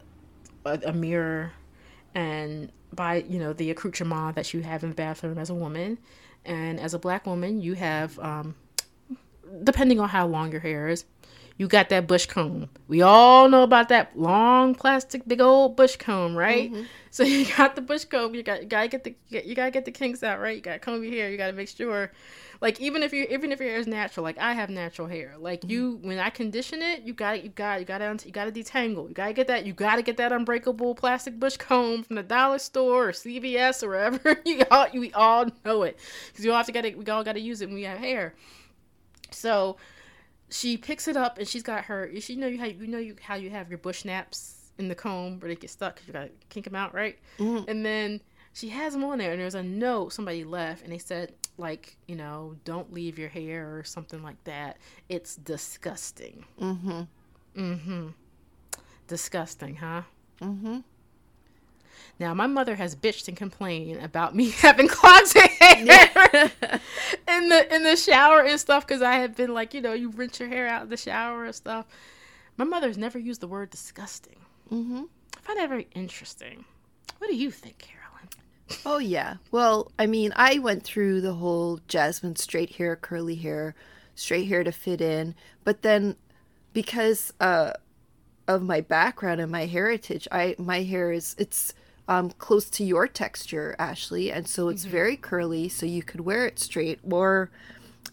a, 0.64 0.80
a 0.86 0.92
mirror 0.92 1.52
and 2.16 2.72
by 2.92 3.22
you 3.28 3.38
know 3.38 3.52
the 3.52 3.70
accoutrement 3.70 4.34
that 4.34 4.52
you 4.52 4.60
have 4.60 4.82
in 4.82 4.88
the 4.88 4.94
bathroom 4.96 5.38
as 5.38 5.50
a 5.50 5.54
woman 5.54 5.96
and 6.48 6.80
as 6.80 6.94
a 6.94 6.98
black 6.98 7.26
woman, 7.26 7.60
you 7.60 7.74
have, 7.74 8.18
um, 8.18 8.54
depending 9.64 10.00
on 10.00 10.08
how 10.08 10.26
long 10.26 10.50
your 10.50 10.60
hair 10.60 10.88
is, 10.88 11.04
you 11.58 11.66
got 11.66 11.88
that 11.88 12.06
bush 12.06 12.26
comb. 12.26 12.70
We 12.86 13.02
all 13.02 13.48
know 13.48 13.64
about 13.64 13.88
that 13.88 14.16
long 14.16 14.76
plastic 14.76 15.26
big 15.26 15.40
old 15.40 15.76
bush 15.76 15.96
comb, 15.96 16.36
right? 16.36 16.72
Mm-hmm. 16.72 16.82
So 17.10 17.22
you 17.24 17.46
got 17.56 17.74
the 17.74 17.82
bush 17.82 18.04
comb. 18.04 18.34
You 18.34 18.44
got 18.44 18.62
you 18.62 18.68
gotta 18.68 18.86
get 18.86 19.02
the 19.02 19.14
you 19.28 19.56
gotta 19.56 19.72
get 19.72 19.84
the 19.84 19.90
kinks 19.90 20.22
out, 20.22 20.38
right? 20.38 20.54
You 20.54 20.62
gotta 20.62 20.78
comb 20.78 21.02
your 21.02 21.12
hair. 21.12 21.30
You 21.30 21.36
gotta 21.36 21.52
make 21.52 21.68
sure, 21.68 22.12
like 22.60 22.80
even 22.80 23.02
if 23.02 23.12
you 23.12 23.26
even 23.28 23.50
if 23.50 23.58
your 23.58 23.70
hair 23.70 23.80
is 23.80 23.88
natural, 23.88 24.22
like 24.22 24.38
I 24.38 24.52
have 24.52 24.70
natural 24.70 25.08
hair. 25.08 25.34
Like 25.36 25.62
mm-hmm. 25.62 25.70
you, 25.70 25.98
when 26.02 26.20
I 26.20 26.30
condition 26.30 26.80
it, 26.80 27.02
you 27.02 27.12
got 27.12 27.42
you 27.42 27.48
got 27.50 27.80
you 27.80 27.86
got 27.86 27.98
to 27.98 28.26
you 28.26 28.32
got 28.32 28.44
to 28.44 28.52
detangle. 28.52 29.08
You 29.08 29.14
gotta 29.14 29.32
get 29.32 29.48
that. 29.48 29.66
You 29.66 29.72
gotta 29.72 30.02
get 30.02 30.16
that 30.18 30.30
unbreakable 30.30 30.94
plastic 30.94 31.40
bush 31.40 31.56
comb 31.56 32.04
from 32.04 32.14
the 32.14 32.22
dollar 32.22 32.60
store 32.60 33.08
or 33.08 33.12
CVS 33.12 33.82
or 33.82 33.88
wherever. 33.88 34.40
you 34.46 34.62
all 34.70 34.86
we 34.94 35.12
all 35.12 35.46
know 35.64 35.82
it 35.82 35.98
because 36.28 36.44
you 36.44 36.52
all 36.52 36.58
have 36.58 36.66
to 36.66 36.72
get 36.72 36.84
it. 36.84 36.96
We 36.96 37.04
all 37.06 37.24
got 37.24 37.32
to 37.32 37.40
use 37.40 37.62
it 37.62 37.66
when 37.66 37.74
we 37.74 37.82
have 37.82 37.98
hair. 37.98 38.36
So 39.32 39.76
she 40.50 40.76
picks 40.76 41.08
it 41.08 41.16
up 41.16 41.38
and 41.38 41.46
she's 41.46 41.62
got 41.62 41.84
her. 41.84 42.10
She 42.20 42.36
know 42.36 42.46
you 42.46 42.58
how 42.58 42.66
you 42.66 42.86
know 42.86 42.98
you 42.98 43.16
how 43.20 43.34
you 43.34 43.50
have 43.50 43.68
your 43.68 43.78
bush 43.78 44.04
naps 44.04 44.70
in 44.78 44.88
the 44.88 44.94
comb 44.94 45.40
where 45.40 45.48
they 45.48 45.56
get 45.56 45.70
stuck. 45.70 46.00
You 46.06 46.12
gotta 46.12 46.30
kink 46.48 46.64
them 46.64 46.74
out, 46.74 46.94
right? 46.94 47.18
Mm-hmm. 47.38 47.68
And 47.68 47.84
then 47.84 48.20
she 48.52 48.68
has 48.70 48.92
them 48.92 49.04
on 49.04 49.18
there, 49.18 49.32
and 49.32 49.40
there's 49.40 49.54
a 49.54 49.62
note 49.62 50.12
somebody 50.12 50.44
left, 50.44 50.82
and 50.82 50.92
they 50.92 50.98
said 50.98 51.34
like 51.58 51.96
you 52.06 52.16
know 52.16 52.56
don't 52.64 52.92
leave 52.92 53.18
your 53.18 53.28
hair 53.28 53.76
or 53.78 53.84
something 53.84 54.22
like 54.22 54.42
that. 54.44 54.78
It's 55.08 55.36
disgusting. 55.36 56.44
Mm-hmm. 56.60 57.02
Mm-hmm. 57.56 58.08
Disgusting, 59.06 59.76
huh? 59.76 60.02
Mm-hmm. 60.40 60.78
Now 62.18 62.34
my 62.34 62.46
mother 62.46 62.76
has 62.76 62.96
bitched 62.96 63.28
and 63.28 63.36
complained 63.36 64.02
about 64.02 64.34
me 64.34 64.50
having 64.62 64.88
closet 64.88 65.50
hair 65.60 66.50
in 67.28 67.48
the 67.48 67.74
in 67.74 67.82
the 67.82 67.96
shower 67.96 68.40
and 68.40 68.58
stuff 68.58 68.86
because 68.86 69.02
I 69.02 69.16
have 69.16 69.36
been 69.36 69.54
like 69.54 69.74
you 69.74 69.80
know 69.80 69.92
you 69.92 70.10
rinse 70.10 70.40
your 70.40 70.48
hair 70.48 70.66
out 70.66 70.82
in 70.82 70.88
the 70.88 70.96
shower 70.96 71.44
and 71.44 71.54
stuff. 71.54 71.86
My 72.56 72.64
mother 72.64 72.88
has 72.88 72.98
never 72.98 73.18
used 73.18 73.40
the 73.40 73.46
word 73.46 73.70
disgusting. 73.70 74.36
Mm-hmm. 74.72 75.04
I 75.36 75.40
find 75.40 75.58
that 75.58 75.68
very 75.68 75.86
interesting. 75.94 76.64
What 77.18 77.28
do 77.28 77.36
you 77.36 77.50
think, 77.50 77.78
Carolyn? 77.78 78.28
Oh 78.84 78.98
yeah. 78.98 79.36
Well, 79.50 79.92
I 79.98 80.06
mean, 80.06 80.32
I 80.36 80.58
went 80.58 80.84
through 80.84 81.20
the 81.20 81.34
whole 81.34 81.80
Jasmine 81.88 82.36
straight 82.36 82.76
hair, 82.76 82.96
curly 82.96 83.36
hair, 83.36 83.74
straight 84.14 84.48
hair 84.48 84.64
to 84.64 84.72
fit 84.72 85.00
in, 85.00 85.34
but 85.64 85.82
then 85.82 86.16
because 86.72 87.32
uh, 87.40 87.72
of 88.46 88.62
my 88.62 88.80
background 88.80 89.40
and 89.40 89.50
my 89.50 89.66
heritage, 89.66 90.28
I 90.30 90.54
my 90.58 90.82
hair 90.82 91.12
is 91.12 91.34
it's 91.38 91.74
um, 92.08 92.30
close 92.30 92.70
to 92.70 92.84
your 92.84 93.06
texture, 93.06 93.76
Ashley, 93.78 94.32
and 94.32 94.48
so 94.48 94.68
it's 94.68 94.84
very 94.84 95.16
curly, 95.16 95.68
so 95.68 95.84
you 95.84 96.02
could 96.02 96.22
wear 96.22 96.46
it 96.46 96.58
straight, 96.58 96.98
or 97.08 97.50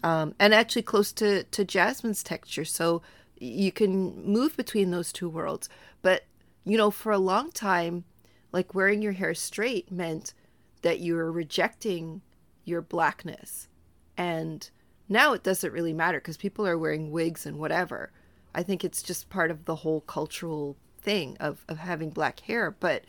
um, 0.04 0.34
and 0.38 0.52
actually 0.54 0.82
close 0.82 1.12
to 1.12 1.44
to 1.44 1.64
Jasmine's 1.64 2.22
texture, 2.22 2.64
so 2.64 3.02
you 3.38 3.72
can 3.72 4.24
move 4.24 4.56
between 4.56 4.90
those 4.90 5.12
two 5.12 5.28
worlds. 5.28 5.68
But 6.02 6.24
you 6.64 6.76
know, 6.76 6.90
for 6.90 7.10
a 7.10 7.18
long 7.18 7.50
time, 7.50 8.04
like 8.52 8.74
wearing 8.74 9.02
your 9.02 9.12
hair 9.12 9.34
straight 9.34 9.90
meant 9.90 10.34
that 10.82 11.00
you 11.00 11.14
were 11.14 11.32
rejecting 11.32 12.20
your 12.64 12.82
blackness, 12.82 13.68
and 14.16 14.68
now 15.08 15.32
it 15.32 15.42
doesn't 15.42 15.72
really 15.72 15.94
matter 15.94 16.18
because 16.18 16.36
people 16.36 16.66
are 16.66 16.78
wearing 16.78 17.10
wigs 17.10 17.46
and 17.46 17.58
whatever. 17.58 18.10
I 18.54 18.62
think 18.62 18.84
it's 18.84 19.02
just 19.02 19.30
part 19.30 19.50
of 19.50 19.64
the 19.64 19.76
whole 19.76 20.00
cultural 20.02 20.76
thing 21.00 21.36
of, 21.38 21.64
of 21.68 21.78
having 21.78 22.10
black 22.10 22.40
hair. 22.40 22.70
But 22.70 23.04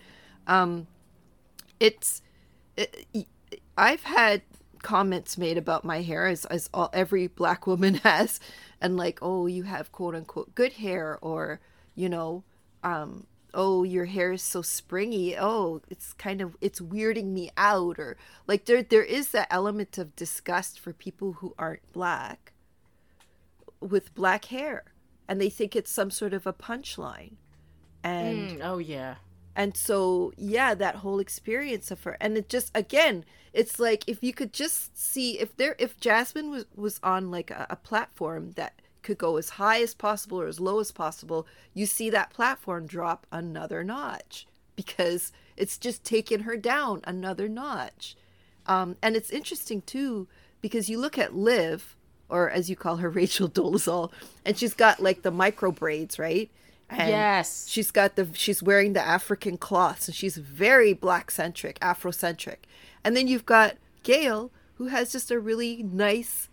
um, 0.48 0.88
it's 1.80 2.22
it, 2.76 3.06
I've 3.78 4.04
had 4.04 4.42
comments 4.82 5.38
made 5.38 5.58
about 5.58 5.84
my 5.84 6.02
hair 6.02 6.28
as, 6.28 6.46
as 6.46 6.70
all, 6.74 6.90
every 6.94 7.28
black 7.28 7.68
woman 7.68 7.96
has 8.04 8.40
and 8.82 8.96
like 8.98 9.20
oh 9.22 9.46
you 9.48 9.64
have 9.64 9.92
quote 9.92 10.16
unquote 10.16 10.56
good 10.56 10.74
hair 10.74 11.18
or 11.22 11.60
you 11.96 12.08
know 12.10 12.44
um, 12.84 13.26
oh 13.54 13.84
your 13.84 14.06
hair 14.06 14.32
is 14.32 14.42
so 14.42 14.62
springy 14.62 15.36
oh 15.38 15.82
it's 15.90 16.14
kind 16.14 16.42
of 16.42 16.56
it's 16.62 16.80
weirding 16.80 17.34
me 17.34 17.50
out 17.58 18.00
or 18.00 18.16
like 18.46 18.66
there 18.66 18.84
there 18.84 19.04
is 19.04 19.30
that 19.30 19.48
element 19.50 19.98
of 19.98 20.16
disgust 20.16 20.80
for 20.80 20.94
people 20.94 21.34
who 21.34 21.54
aren't 21.58 21.92
black 21.92 22.54
with 23.80 24.14
black 24.16 24.46
hair 24.46 24.84
and 25.28 25.42
they 25.42 25.50
think 25.50 25.76
it's 25.76 25.92
some 25.92 26.12
sort 26.12 26.34
of 26.34 26.48
a 26.48 26.54
punchline 26.54 27.34
and 28.04 28.52
Mm, 28.52 28.60
oh 28.64 28.78
yeah. 28.78 29.16
And 29.58 29.76
so, 29.76 30.32
yeah, 30.38 30.76
that 30.76 30.98
whole 30.98 31.20
experience 31.20 31.90
of 31.90 32.04
her, 32.04 32.16
and 32.22 32.38
it 32.38 32.48
just 32.48 32.70
again, 32.76 33.26
it's 33.54 33.80
like 33.80 34.04
if 34.06 34.24
you 34.24 34.32
could 34.32 34.54
just 34.54 34.96
see 34.96 35.40
if 35.40 35.58
there, 35.58 35.76
if 35.80 36.00
Jasmine 36.00 36.52
was 36.52 36.66
was 36.76 37.00
on 37.02 37.32
like 37.32 37.50
a, 37.50 37.66
a 37.72 37.76
platform 37.76 38.52
that 38.52 38.80
could 39.02 39.18
go 39.18 39.38
as 39.38 39.50
high 39.50 39.82
as 39.82 39.96
possible 39.96 40.40
or 40.40 40.46
as 40.46 40.60
low 40.60 40.80
as 40.80 40.92
possible, 40.92 41.48
you 41.74 41.88
see 41.88 42.12
that 42.12 42.30
platform 42.30 42.86
drop 42.86 43.26
another 43.32 43.84
notch 43.84 44.46
because 44.76 45.32
it's 45.58 45.80
just 45.80 46.04
taken 46.04 46.42
her 46.42 46.56
down 46.56 47.02
another 47.06 47.50
notch. 47.50 48.16
Um, 48.68 48.96
and 49.02 49.16
it's 49.16 49.32
interesting 49.32 49.82
too 49.82 50.28
because 50.62 50.88
you 50.88 51.00
look 51.00 51.18
at 51.18 51.36
Liv, 51.36 51.96
or 52.30 52.48
as 52.48 52.70
you 52.70 52.76
call 52.76 52.98
her, 52.98 53.10
Rachel 53.22 53.50
Dolezal, 53.50 54.12
and 54.46 54.56
she's 54.56 54.76
got 54.76 55.02
like 55.02 55.24
the 55.24 55.32
micro 55.32 55.72
braids, 55.72 56.20
right? 56.20 56.52
And 56.90 57.10
Yes. 57.10 57.68
She's 57.68 57.92
got 57.92 58.16
the 58.16 58.28
she's 58.34 58.64
wearing 58.64 58.94
the 58.94 59.06
African 59.06 59.58
cloths 59.58 60.08
and 60.08 60.16
she's 60.16 60.38
very 60.38 60.94
black 60.94 61.32
centric, 61.32 61.80
Afrocentric. 61.82 62.60
And 63.04 63.16
then 63.16 63.28
you've 63.28 63.46
got 63.46 63.76
Gail 64.04 64.52
who 64.76 64.88
has 64.88 65.12
just 65.12 65.32
a 65.32 65.40
really 65.40 65.84
nice 65.84 66.50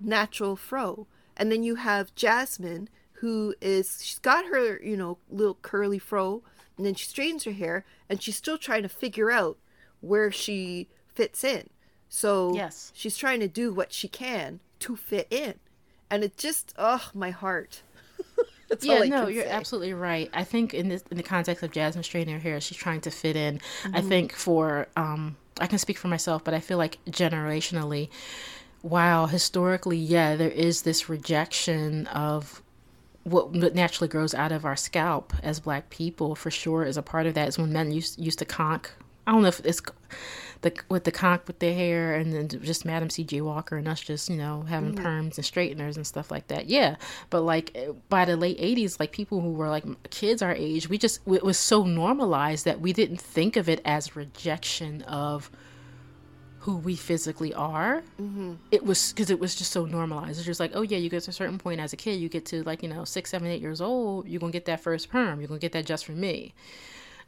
natural 0.00 0.56
fro. 0.56 1.06
And 1.36 1.50
then 1.50 1.62
you 1.62 1.76
have 1.76 2.14
Jasmine 2.14 2.88
who 3.18 3.54
is 3.60 4.00
she's 4.02 4.18
got 4.18 4.46
her, 4.46 4.80
you 4.82 4.96
know, 4.96 5.18
little 5.30 5.58
curly 5.62 5.98
fro 5.98 6.42
and 6.76 6.86
then 6.86 6.94
she 6.94 7.06
straightens 7.06 7.44
her 7.44 7.52
hair 7.52 7.84
and 8.08 8.22
she's 8.22 8.36
still 8.36 8.58
trying 8.58 8.82
to 8.82 8.88
figure 8.88 9.30
out 9.30 9.58
where 10.00 10.30
she 10.30 10.88
fits 11.08 11.42
in. 11.42 11.68
So 12.08 12.54
Yes. 12.54 12.92
she's 12.94 13.16
trying 13.16 13.40
to 13.40 13.48
do 13.48 13.72
what 13.72 13.92
she 13.92 14.06
can 14.08 14.60
to 14.80 14.94
fit 14.96 15.26
in. 15.30 15.54
And 16.10 16.22
it 16.22 16.36
just 16.36 16.74
oh 16.78 17.10
my 17.12 17.30
heart. 17.30 17.82
That's 18.68 18.84
yeah, 18.84 19.02
I 19.02 19.04
no, 19.04 19.26
you're 19.28 19.44
say. 19.44 19.48
absolutely 19.48 19.94
right. 19.94 20.30
I 20.32 20.44
think 20.44 20.74
in 20.74 20.88
this 20.88 21.02
in 21.10 21.16
the 21.16 21.22
context 21.22 21.62
of 21.62 21.70
Jasmine 21.70 22.04
straightening 22.04 22.34
her 22.36 22.40
hair, 22.40 22.60
she's 22.60 22.76
trying 22.78 23.00
to 23.02 23.10
fit 23.10 23.36
in. 23.36 23.60
I 23.92 24.00
Mm-hmm. 24.00 24.00
think 24.00 24.32
for 24.32 24.88
um 24.96 25.36
I 25.60 25.66
can 25.66 25.78
speak 25.78 25.98
for 25.98 26.08
myself, 26.08 26.44
but 26.44 26.54
I 26.54 26.60
feel 26.60 26.78
like 26.78 26.98
generationally, 27.06 28.10
while 28.82 29.28
historically, 29.28 29.98
yeah, 29.98 30.36
there 30.36 30.50
is 30.50 30.82
this 30.82 31.08
rejection 31.08 32.06
of 32.08 32.62
what 33.24 33.52
what 33.52 33.74
naturally 33.74 34.08
grows 34.08 34.34
out 34.34 34.52
of 34.52 34.64
our 34.64 34.76
scalp 34.76 35.32
as 35.42 35.60
black 35.60 35.90
people 35.90 36.34
for 36.34 36.50
sure 36.50 36.84
is 36.84 36.96
a 36.96 37.02
part 37.02 37.26
of 37.26 37.34
that 37.34 37.48
is 37.48 37.58
when 37.58 37.72
men 37.72 37.92
used 37.92 38.18
used 38.18 38.38
to 38.40 38.44
conk 38.44 38.92
I 39.26 39.32
don't 39.32 39.42
know 39.42 39.48
if 39.48 39.60
it's 39.64 39.80
the 40.64 40.72
with 40.88 41.04
the 41.04 41.12
conk 41.12 41.42
with 41.46 41.58
their 41.60 41.74
hair 41.74 42.14
and 42.14 42.32
then 42.32 42.48
just 42.48 42.84
Madam 42.84 43.10
C.J. 43.10 43.42
Walker 43.42 43.76
and 43.76 43.86
us 43.86 44.00
just 44.00 44.28
you 44.28 44.36
know 44.36 44.62
having 44.62 44.94
perms 44.94 45.36
and 45.36 45.44
straighteners 45.44 45.96
and 45.96 46.06
stuff 46.06 46.30
like 46.30 46.48
that. 46.48 46.66
Yeah, 46.66 46.96
but 47.30 47.42
like 47.42 47.70
eh, 47.74 47.92
by 48.08 48.24
the 48.24 48.36
late 48.36 48.58
'80s, 48.58 48.98
like 48.98 49.12
people 49.12 49.40
who 49.40 49.52
were 49.52 49.68
like 49.68 49.84
kids 50.10 50.42
our 50.42 50.54
age, 50.54 50.88
we 50.88 50.98
just 50.98 51.20
it 51.26 51.44
was 51.44 51.58
so 51.58 51.84
normalized 51.84 52.64
that 52.64 52.80
we 52.80 52.92
didn't 52.92 53.20
think 53.20 53.56
of 53.56 53.68
it 53.68 53.80
as 53.84 54.16
rejection 54.16 55.02
of 55.02 55.50
who 56.64 56.78
we 56.78 56.96
physically 56.96 57.52
are. 57.52 58.02
Mm-hmm. 58.18 58.54
It 58.70 58.86
was 58.86 59.12
because 59.12 59.28
it 59.28 59.38
was 59.38 59.54
just 59.54 59.70
so 59.70 59.84
normalized. 59.84 60.38
It's 60.38 60.46
just 60.46 60.60
like, 60.60 60.72
oh 60.74 60.80
yeah, 60.80 60.96
you 60.96 61.10
get 61.10 61.22
to 61.24 61.30
a 61.30 61.34
certain 61.34 61.58
point 61.58 61.78
as 61.78 61.92
a 61.92 61.96
kid, 61.96 62.14
you 62.14 62.30
get 62.30 62.46
to 62.46 62.62
like 62.62 62.82
you 62.82 62.88
know 62.88 63.04
six, 63.04 63.30
seven, 63.30 63.48
eight 63.48 63.60
years 63.60 63.82
old, 63.82 64.26
you're 64.26 64.40
gonna 64.40 64.50
get 64.50 64.64
that 64.64 64.80
first 64.80 65.10
perm. 65.10 65.40
You're 65.40 65.48
gonna 65.48 65.60
get 65.60 65.72
that 65.72 65.84
just 65.84 66.06
for 66.06 66.12
me. 66.12 66.54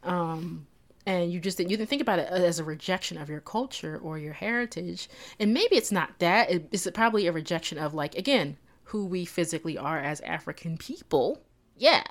Um, 0.03 0.65
and 1.07 1.31
you 1.31 1.39
just 1.39 1.57
you 1.57 1.65
didn't 1.65 1.87
think 1.87 2.01
about 2.01 2.19
it 2.19 2.27
as 2.27 2.59
a 2.59 2.65
rejection 2.65 3.17
of 3.17 3.29
your 3.29 3.39
culture 3.39 3.97
or 3.97 4.19
your 4.19 4.33
heritage. 4.33 5.09
And 5.39 5.53
maybe 5.53 5.77
it's 5.77 5.91
not 5.91 6.19
that. 6.19 6.51
It's 6.51 6.87
probably 6.93 7.25
a 7.25 7.31
rejection 7.31 7.79
of 7.79 7.93
like 7.93 8.13
again 8.15 8.57
who 8.83 9.05
we 9.05 9.25
physically 9.25 9.77
are 9.77 9.99
as 9.99 10.21
African 10.21 10.77
people. 10.77 11.41
Yeah. 11.77 12.03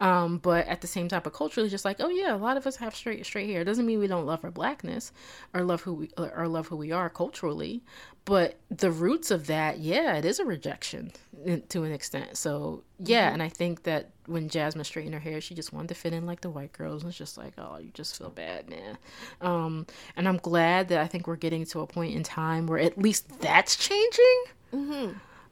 Um, 0.00 0.38
but 0.38 0.66
at 0.66 0.80
the 0.80 0.86
same 0.86 1.08
time, 1.08 1.20
but 1.22 1.32
culturally, 1.32 1.68
just 1.68 1.84
like, 1.84 1.98
oh 2.00 2.08
yeah, 2.08 2.34
a 2.34 2.36
lot 2.36 2.56
of 2.56 2.66
us 2.66 2.76
have 2.76 2.96
straight 2.96 3.24
straight 3.26 3.48
hair. 3.48 3.60
It 3.60 3.64
doesn't 3.64 3.86
mean 3.86 3.98
we 3.98 4.06
don't 4.06 4.26
love 4.26 4.42
our 4.44 4.50
blackness 4.50 5.12
or 5.52 5.62
love 5.62 5.82
who 5.82 5.92
we 5.92 6.10
or 6.16 6.48
love 6.48 6.68
who 6.68 6.76
we 6.76 6.90
are 6.90 7.10
culturally. 7.10 7.84
But 8.24 8.56
the 8.70 8.92
roots 8.92 9.30
of 9.32 9.48
that, 9.48 9.78
yeah, 9.80 10.14
it 10.16 10.24
is 10.24 10.38
a 10.38 10.44
rejection 10.44 11.12
to 11.70 11.82
an 11.82 11.92
extent. 11.92 12.36
So 12.36 12.84
yeah, 12.98 13.32
and 13.32 13.42
I 13.42 13.48
think 13.48 13.82
that 13.82 14.10
when 14.26 14.48
Jasmine 14.48 14.84
straightened 14.84 15.14
her 15.14 15.20
hair, 15.20 15.40
she 15.40 15.56
just 15.56 15.72
wanted 15.72 15.88
to 15.88 15.94
fit 15.94 16.12
in 16.12 16.24
like 16.24 16.40
the 16.40 16.50
white 16.50 16.72
girls. 16.72 17.02
And 17.02 17.10
it's 17.10 17.18
just 17.18 17.36
like, 17.36 17.54
oh, 17.58 17.78
you 17.78 17.90
just 17.94 18.16
feel 18.16 18.30
bad, 18.30 18.70
man. 18.70 18.96
Um, 19.40 19.86
and 20.16 20.28
I'm 20.28 20.36
glad 20.36 20.88
that 20.88 21.00
I 21.00 21.08
think 21.08 21.26
we're 21.26 21.36
getting 21.36 21.64
to 21.66 21.80
a 21.80 21.86
point 21.86 22.14
in 22.14 22.22
time 22.22 22.68
where 22.68 22.78
at 22.78 22.96
least 22.96 23.40
that's 23.40 23.74
changing. 23.76 24.44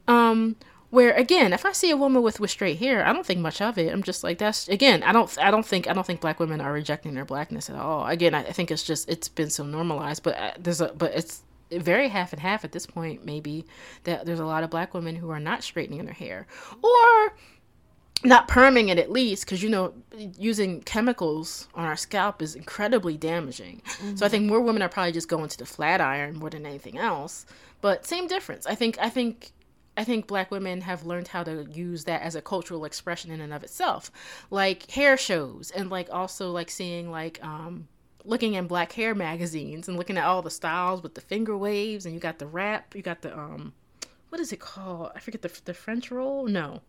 Um, 0.07 0.55
where 0.91 1.13
again, 1.13 1.53
if 1.53 1.65
I 1.65 1.73
see 1.73 1.89
a 1.89 1.97
woman 1.97 2.21
with 2.21 2.39
with 2.39 2.51
straight 2.51 2.79
hair, 2.79 3.05
I 3.05 3.11
don't 3.13 3.25
think 3.25 3.39
much 3.41 3.61
of 3.61 3.77
it. 3.77 3.91
I'm 3.91 4.03
just 4.03 4.23
like 4.23 4.37
that's 4.37 4.67
again, 4.69 5.03
I 5.03 5.11
don't 5.11 5.37
I 5.39 5.51
don't 5.51 5.65
think 5.65 5.89
I 5.89 5.93
don't 5.93 6.05
think 6.05 6.21
black 6.21 6.39
women 6.39 6.61
are 6.61 6.71
rejecting 6.71 7.15
their 7.15 7.25
blackness 7.25 7.69
at 7.69 7.75
all. 7.75 8.05
Again, 8.07 8.33
I, 8.33 8.39
I 8.39 8.51
think 8.51 8.71
it's 8.71 8.83
just 8.83 9.09
it's 9.09 9.27
been 9.29 9.49
so 9.49 9.65
normalized, 9.65 10.23
but 10.23 10.37
uh, 10.37 10.51
there's 10.59 10.81
a 10.81 10.89
but 10.93 11.13
it's 11.13 11.43
very 11.71 12.09
half 12.09 12.33
and 12.33 12.41
half 12.41 12.63
at 12.63 12.71
this 12.71 12.85
point 12.85 13.25
maybe 13.25 13.65
that 14.03 14.25
there's 14.25 14.39
a 14.39 14.45
lot 14.45 14.63
of 14.63 14.69
black 14.69 14.93
women 14.93 15.15
who 15.15 15.29
are 15.29 15.39
not 15.39 15.63
straightening 15.63 16.03
their 16.05 16.13
hair 16.13 16.47
or 16.81 17.33
not 18.23 18.47
perming 18.47 18.89
it 18.89 18.99
at 18.99 19.11
least 19.11 19.45
because 19.45 19.63
you 19.63 19.69
know 19.69 19.93
using 20.37 20.81
chemicals 20.81 21.67
on 21.73 21.85
our 21.85 21.95
scalp 21.95 22.41
is 22.41 22.55
incredibly 22.55 23.17
damaging. 23.17 23.81
So 24.15 24.25
i 24.25 24.29
think 24.29 24.45
more 24.45 24.61
women 24.61 24.81
are 24.81 24.89
probably 24.89 25.11
just 25.11 25.27
going 25.27 25.49
to 25.49 25.57
the 25.57 25.65
flat 25.65 26.01
iron 26.01 26.35
more 26.37 26.49
than 26.49 26.65
anything 26.65 26.97
else. 26.97 27.45
But 27.81 28.05
same 28.05 28.27
difference. 28.27 28.67
I 28.67 28.75
think 28.75 28.97
i 28.99 29.09
think 29.09 29.51
i 29.97 30.03
think 30.03 30.27
black 30.27 30.51
women 30.51 30.81
have 30.81 31.05
learned 31.05 31.29
how 31.29 31.43
to 31.43 31.65
use 31.71 32.03
that 32.05 32.21
as 32.21 32.35
a 32.35 32.41
cultural 32.41 32.85
expression 32.85 33.31
in 33.31 33.41
and 33.41 33.53
of 33.53 33.63
itself. 33.63 34.11
Like 34.49 34.89
hair 34.91 35.17
shows 35.17 35.71
and 35.71 35.89
like 35.89 36.09
also 36.11 36.51
like 36.51 36.69
seeing 36.69 37.09
like 37.09 37.43
um 37.43 37.87
looking 38.23 38.53
in 38.53 38.67
black 38.67 38.91
hair 38.93 39.15
magazines 39.15 39.87
and 39.87 39.97
looking 39.97 40.17
at 40.17 40.25
all 40.25 40.41
the 40.41 40.51
styles 40.51 41.01
with 41.01 41.15
the 41.15 41.21
finger 41.21 41.57
waves 41.57 42.05
and 42.05 42.13
you 42.13 42.19
got 42.19 42.39
the 42.39 42.47
wrap 42.47 42.95
you 42.95 43.01
got 43.01 43.21
the 43.21 43.37
um 43.37 43.73
what 44.31 44.39
is 44.39 44.53
it 44.53 44.61
called? 44.61 45.11
I 45.13 45.19
forget 45.19 45.41
the, 45.41 45.51
the 45.65 45.73
french 45.73 46.09
roll? 46.09 46.47
No. 46.47 46.81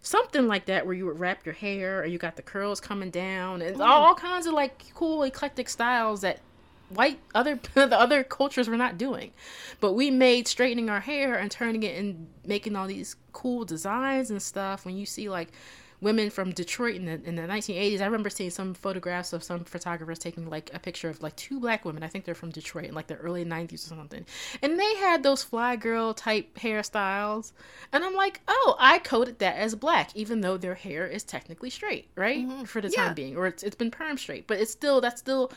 Something 0.00 0.48
like 0.48 0.64
that 0.66 0.86
where 0.86 0.94
you 0.94 1.04
would 1.04 1.20
wrap 1.20 1.44
your 1.44 1.54
hair 1.54 2.00
or 2.00 2.06
you 2.06 2.16
got 2.16 2.36
the 2.36 2.42
curls 2.42 2.80
coming 2.80 3.10
down. 3.10 3.60
And 3.60 3.80
all 3.80 4.14
kinds 4.14 4.46
of 4.46 4.54
like 4.54 4.82
cool 4.94 5.22
eclectic 5.22 5.68
styles 5.68 6.22
that 6.22 6.40
white 6.88 7.18
other 7.34 7.60
the 7.74 8.00
other 8.00 8.24
cultures 8.24 8.70
were 8.70 8.78
not 8.78 8.96
doing. 8.96 9.32
But 9.80 9.92
we 9.92 10.10
made 10.10 10.48
straightening 10.48 10.88
our 10.88 11.00
hair 11.00 11.36
and 11.36 11.50
turning 11.50 11.82
it 11.82 11.98
and 11.98 12.26
making 12.46 12.74
all 12.74 12.86
these 12.86 13.16
cool 13.32 13.66
designs 13.66 14.30
and 14.30 14.40
stuff. 14.40 14.86
When 14.86 14.96
you 14.96 15.04
see 15.04 15.28
like 15.28 15.52
women 16.02 16.28
from 16.28 16.50
Detroit 16.50 16.96
in 16.96 17.06
the 17.06 17.22
in 17.24 17.36
the 17.36 17.42
1980s. 17.42 18.00
I 18.00 18.04
remember 18.04 18.28
seeing 18.28 18.50
some 18.50 18.74
photographs 18.74 19.32
of 19.32 19.42
some 19.42 19.64
photographers 19.64 20.18
taking 20.18 20.50
like 20.50 20.70
a 20.74 20.78
picture 20.78 21.08
of 21.08 21.22
like 21.22 21.36
two 21.36 21.60
black 21.60 21.84
women. 21.84 22.02
I 22.02 22.08
think 22.08 22.24
they're 22.24 22.34
from 22.34 22.50
Detroit 22.50 22.86
in 22.86 22.94
like 22.94 23.06
the 23.06 23.16
early 23.16 23.44
90s 23.44 23.74
or 23.74 23.94
something. 23.96 24.26
And 24.60 24.78
they 24.78 24.94
had 24.96 25.22
those 25.22 25.42
fly 25.42 25.76
girl 25.76 26.12
type 26.12 26.58
hairstyles. 26.58 27.52
And 27.92 28.04
I'm 28.04 28.14
like, 28.14 28.40
"Oh, 28.48 28.76
I 28.78 28.98
coded 28.98 29.38
that 29.38 29.56
as 29.56 29.74
black 29.74 30.10
even 30.14 30.40
though 30.40 30.56
their 30.56 30.74
hair 30.74 31.06
is 31.06 31.22
technically 31.22 31.70
straight, 31.70 32.08
right? 32.16 32.46
Mm-hmm. 32.46 32.64
For 32.64 32.80
the 32.80 32.90
yeah. 32.90 33.06
time 33.06 33.14
being 33.14 33.36
or 33.36 33.46
it's 33.46 33.62
it's 33.62 33.76
been 33.76 33.90
perm 33.90 34.18
straight, 34.18 34.46
but 34.46 34.58
it's 34.60 34.72
still 34.72 35.00
that's 35.00 35.20
still 35.20 35.52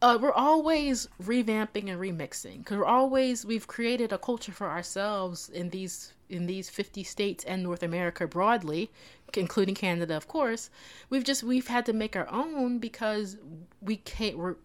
uh, 0.00 0.16
we're 0.20 0.32
always 0.32 1.08
revamping 1.22 1.90
and 1.90 2.00
remixing 2.00 2.58
because 2.58 2.76
we're 2.76 2.84
always 2.84 3.44
we've 3.44 3.66
created 3.66 4.12
a 4.12 4.18
culture 4.18 4.52
for 4.52 4.68
ourselves 4.68 5.48
in 5.48 5.70
these 5.70 6.12
in 6.28 6.46
these 6.46 6.68
50 6.68 7.02
states 7.04 7.44
and 7.44 7.62
North 7.62 7.82
America 7.82 8.26
broadly, 8.26 8.90
including 9.36 9.74
Canada, 9.74 10.16
of 10.16 10.28
course. 10.28 10.70
We've 11.10 11.24
just 11.24 11.42
we've 11.42 11.68
had 11.68 11.86
to 11.86 11.92
make 11.92 12.16
our 12.16 12.28
own 12.30 12.78
because 12.78 13.36
we 13.80 13.96
can't. 13.96 14.38
We're, 14.38 14.56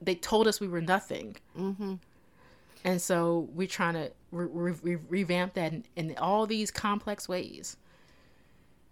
they 0.00 0.14
told 0.14 0.46
us 0.46 0.60
we 0.60 0.68
were 0.68 0.80
nothing, 0.80 1.36
mm-hmm. 1.58 1.94
and 2.84 3.02
so 3.02 3.48
we're 3.52 3.66
trying 3.66 3.94
to 3.94 4.12
re- 4.30 4.74
re- 4.82 4.98
revamp 5.08 5.54
that 5.54 5.72
in, 5.72 5.84
in 5.96 6.14
all 6.18 6.46
these 6.46 6.70
complex 6.70 7.28
ways. 7.28 7.76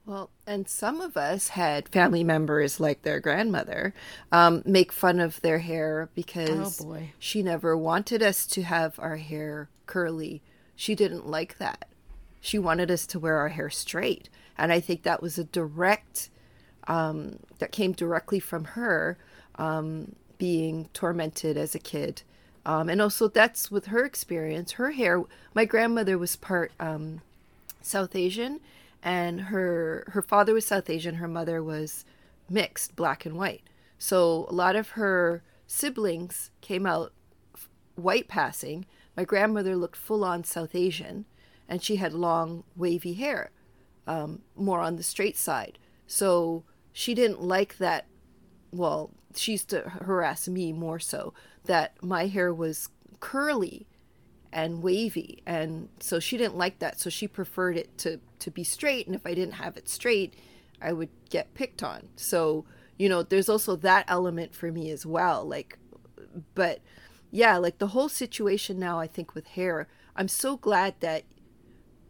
Well, 0.05 0.31
and 0.49 0.69
some 0.69 1.01
of 1.01 1.17
us 1.17 1.49
had 1.49 1.89
family 1.89 2.25
members 2.25 2.81
like 2.81 3.03
their 3.03 3.21
grandmother 3.21 3.95
um, 4.33 4.63
make 4.67 4.91
fun 4.91 5.21
of 5.21 5.41
their 5.43 5.61
hair 5.61 6.11
because 6.17 6.85
oh 6.85 6.99
she 7.21 7.41
never 7.41 7.77
wanted 7.77 8.21
us 8.21 8.45
to 8.49 8.63
have 8.63 8.99
our 8.99 9.17
hair 9.17 9.69
curly. 9.87 10.43
She 10.75 10.97
didn't 10.97 11.29
like 11.29 11.59
that 11.59 11.93
she 12.43 12.59
wanted 12.59 12.91
us 12.91 13.07
to 13.07 13.21
wear 13.21 13.37
our 13.37 13.51
hair 13.51 13.71
straight. 13.71 14.29
And 14.63 14.73
I 14.73 14.79
think 14.79 15.03
that 15.03 15.21
was 15.21 15.39
a 15.39 15.45
direct, 15.45 16.31
um, 16.87 17.41
that 17.59 17.73
came 17.73 17.91
directly 17.91 18.39
from 18.39 18.65
her 18.65 19.19
um, 19.57 20.15
being 20.39 20.89
tormented 20.93 21.57
as 21.57 21.75
a 21.75 21.81
kid. 21.81 22.23
Um, 22.65 22.89
and 22.89 23.03
also, 23.03 23.27
that's 23.27 23.73
with 23.73 23.87
her 23.87 24.05
experience. 24.05 24.73
Her 24.73 24.93
hair, 24.93 25.25
my 25.53 25.65
grandmother 25.65 26.17
was 26.17 26.37
part 26.37 26.71
um, 26.79 27.23
South 27.81 28.15
Asian, 28.15 28.61
and 29.03 29.41
her 29.43 30.05
her 30.13 30.23
father 30.23 30.55
was 30.55 30.65
South 30.65 30.89
Asian. 30.89 31.17
Her 31.17 31.27
mother 31.27 31.61
was 31.61 32.05
mixed, 32.49 32.95
black 32.95 33.27
and 33.27 33.37
white. 33.37 33.63
So 33.99 34.47
a 34.49 34.53
lot 34.53 34.77
of 34.77 34.91
her 34.91 35.43
siblings 35.67 36.53
came 36.61 36.87
out 36.87 37.13
white 37.97 38.29
passing. 38.29 38.87
My 39.17 39.25
grandmother 39.25 39.75
looked 39.75 39.97
full 39.97 40.23
on 40.23 40.45
South 40.45 40.77
Asian, 40.77 41.25
and 41.69 41.83
she 41.83 41.97
had 41.97 42.13
long 42.13 42.63
wavy 42.77 43.15
hair, 43.15 43.51
um, 44.07 44.43
more 44.57 44.81
on 44.81 44.97
the 44.97 45.03
straight 45.03 45.37
side. 45.37 45.79
So 46.07 46.65
she 46.93 47.15
didn't 47.15 47.43
like 47.43 47.79
that. 47.79 48.07
Well, 48.71 49.11
she 49.35 49.53
used 49.53 49.71
to 49.71 49.81
harass 49.81 50.49
me 50.49 50.73
more 50.73 50.99
so 50.99 51.33
that 51.65 52.03
my 52.03 52.27
hair 52.27 52.53
was 52.53 52.89
curly 53.21 53.87
and 54.53 54.83
wavy, 54.83 55.43
and 55.47 55.89
so 56.01 56.21
she 56.21 56.37
didn't 56.37 56.57
like 56.57 56.79
that. 56.81 57.01
So 57.01 57.09
she 57.09 57.27
preferred 57.27 57.77
it 57.77 57.97
to 57.99 58.21
to 58.41 58.51
be 58.51 58.65
straight, 58.65 59.07
and 59.07 59.15
if 59.17 59.27
I 59.27 59.35
didn't 59.35 59.55
have 59.55 59.77
it 59.77 59.89
straight, 59.89 60.35
I 60.81 60.93
would 60.93 61.09
get 61.31 61.55
picked 61.55 61.83
on. 61.83 62.09
So 62.17 62.65
you 62.99 63.09
know, 63.09 63.23
there's 63.23 63.49
also 63.49 63.77
that 63.77 64.05
element 64.09 64.55
for 64.55 64.71
me 64.71 64.91
as 64.91 65.07
well. 65.07 65.45
Like, 65.45 65.79
but 66.55 66.81
yeah, 67.31 67.57
like 67.57 67.79
the 67.79 67.89
whole 67.89 68.09
situation 68.09 68.79
now, 68.79 69.01
I 69.01 69.07
think 69.07 69.35
with 69.35 69.47
hair, 69.49 69.89
I'm 70.15 70.29
so 70.29 70.57
glad 70.57 70.95
that 71.01 71.25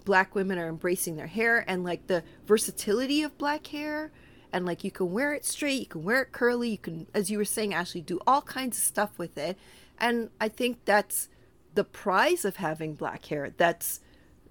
black 0.05 0.35
women 0.35 0.59
are 0.59 0.69
embracing 0.69 1.16
their 1.16 1.27
hair 1.27 1.65
and 1.69 1.85
like 1.85 2.07
the 2.07 2.23
versatility 2.47 3.23
of 3.23 3.37
black 3.39 3.66
hair. 3.69 4.11
And 4.53 4.66
like 4.66 4.85
you 4.85 4.91
can 4.91 5.11
wear 5.11 5.33
it 5.33 5.47
straight 5.47 5.81
you 5.81 5.87
can 5.87 6.05
wear 6.05 6.23
it 6.23 6.33
curly 6.33 6.70
you 6.70 6.79
can 6.79 7.07
as 7.15 7.31
you 7.31 7.39
were 7.39 7.45
saying 7.45 7.73
ashley 7.73 8.03
do 8.03 8.20
all 8.27 8.43
kinds 8.43 8.77
of 8.77 8.85
stuff 8.85 9.19
with 9.19 9.39
it. 9.39 9.57
And 9.99 10.31
i 10.41 10.49
think 10.49 10.85
that's 10.85 11.29
the 11.74 11.85
prize 11.85 12.45
of 12.45 12.57
having 12.57 12.95
black 12.95 13.27
hair. 13.27 13.53
That's 13.57 14.01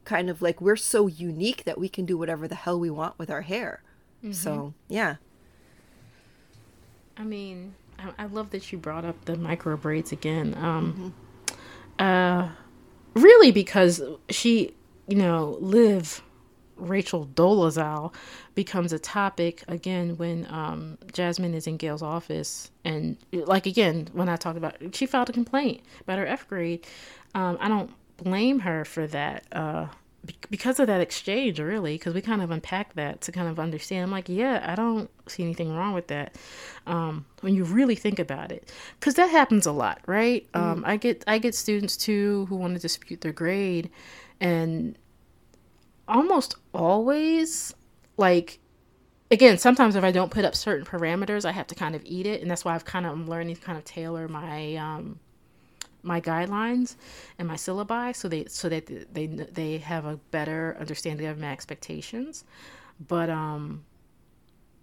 kind 0.06 0.30
of 0.30 0.42
like 0.42 0.60
we're 0.60 0.76
so 0.76 1.08
unique 1.08 1.64
that 1.66 1.78
we 1.78 1.88
can 1.88 2.06
do 2.06 2.18
whatever 2.18 2.48
the 2.48 2.56
hell 2.56 2.80
we 2.80 2.90
want 2.90 3.18
with 3.20 3.30
our 3.30 3.42
hair. 3.42 3.84
Mm-hmm. 4.24 4.34
so 4.34 4.74
yeah. 4.88 5.16
I 7.18 7.24
mean 7.24 7.76
I, 7.98 8.24
I, 8.24 8.26
love 8.26 8.52
that 8.52 8.72
you 8.72 8.78
brought 8.78 9.04
up 9.04 9.26
the 9.26 9.36
micro 9.36 9.78
braids 9.78 10.12
again. 10.12 10.56
Um 10.58 11.14
mm-hmm. 11.50 12.04
uh 12.04 12.50
really 13.14 13.52
because 13.52 14.02
she 14.30 14.74
you 15.12 15.18
know, 15.18 15.58
Liv 15.60 16.24
Rachel 16.78 17.28
Dolezal 17.36 18.14
becomes 18.56 18.94
a 18.94 19.00
topic 19.00 19.64
again 19.68 20.18
when 20.18 20.48
um, 20.50 20.98
Jasmine 21.14 21.54
is 21.54 21.68
in 21.68 21.78
Gail's 21.78 22.02
office. 22.02 22.72
And, 22.86 23.18
like, 23.32 23.66
again, 23.66 24.08
when 24.14 24.30
I 24.30 24.36
talked 24.38 24.58
about 24.58 24.78
she 24.96 25.06
filed 25.06 25.30
a 25.30 25.34
complaint 25.34 25.82
about 26.02 26.18
her 26.18 26.26
F 26.26 26.48
grade. 26.48 26.88
Um, 27.36 27.58
I 27.60 27.68
don't 27.68 27.92
blame 28.18 28.60
her 28.60 28.86
for 28.86 29.06
that 29.08 29.46
uh, 29.52 29.88
because 30.50 30.80
of 30.80 30.88
that 30.88 31.02
exchange, 31.02 31.60
really, 31.60 31.96
because 31.96 32.14
we 32.14 32.22
kind 32.22 32.42
of 32.42 32.52
unpack 32.52 32.94
that 32.94 33.22
to 33.22 33.32
kind 33.32 33.48
of 33.48 33.60
understand. 33.60 34.06
I'm 34.06 34.12
like, 34.12 34.30
yeah, 34.30 34.66
I 34.68 34.76
don't 34.76 35.10
see 35.28 35.44
anything 35.44 35.76
wrong 35.76 35.94
with 35.94 36.08
that 36.08 36.36
um, 36.88 37.26
when 37.42 37.54
you 37.54 37.64
really 37.64 37.96
think 37.96 38.20
about 38.20 38.52
it, 38.52 38.72
because 39.00 39.16
that 39.16 39.30
happens 39.30 39.66
a 39.66 39.72
lot, 39.72 40.02
right? 40.08 40.52
Mm. 40.54 40.60
Um, 40.60 40.84
I 40.86 40.98
get 40.98 41.24
I 41.28 41.38
get 41.38 41.56
students 41.56 41.98
too 41.98 42.46
who 42.50 42.56
want 42.56 42.76
to 42.76 42.80
dispute 42.80 43.22
their 43.22 43.34
grade, 43.34 43.90
and 44.40 44.96
almost 46.12 46.56
always 46.74 47.74
like 48.18 48.60
again 49.32 49.58
sometimes 49.58 49.96
if 49.96 50.04
i 50.04 50.12
don't 50.12 50.32
put 50.32 50.46
up 50.46 50.56
certain 50.56 50.86
parameters 50.86 51.46
i 51.46 51.52
have 51.52 51.68
to 51.68 51.76
kind 51.76 51.96
of 51.96 52.02
eat 52.06 52.26
it. 52.26 52.42
And 52.42 52.52
that's 52.52 52.66
why 52.66 52.76
i've 52.76 52.86
kind 52.86 53.06
of 53.06 53.14
i'm 53.14 53.28
learning 53.28 53.56
to 53.56 53.62
kind 53.62 53.78
of 53.78 53.86
tailor 53.86 54.28
my 54.28 54.76
um 54.76 55.20
my 56.04 56.20
guidelines 56.20 56.96
and 57.38 57.48
my 57.48 57.56
syllabi 57.56 58.16
so 58.16 58.28
they 58.28 58.46
so 58.46 58.70
that 58.70 59.14
they 59.14 59.28
they 59.28 59.78
have 59.78 60.06
a 60.06 60.18
better 60.32 60.76
understanding 60.80 61.28
of 61.28 61.40
my 61.40 61.52
expectations. 61.52 62.44
But 63.08 63.30
um 63.30 63.84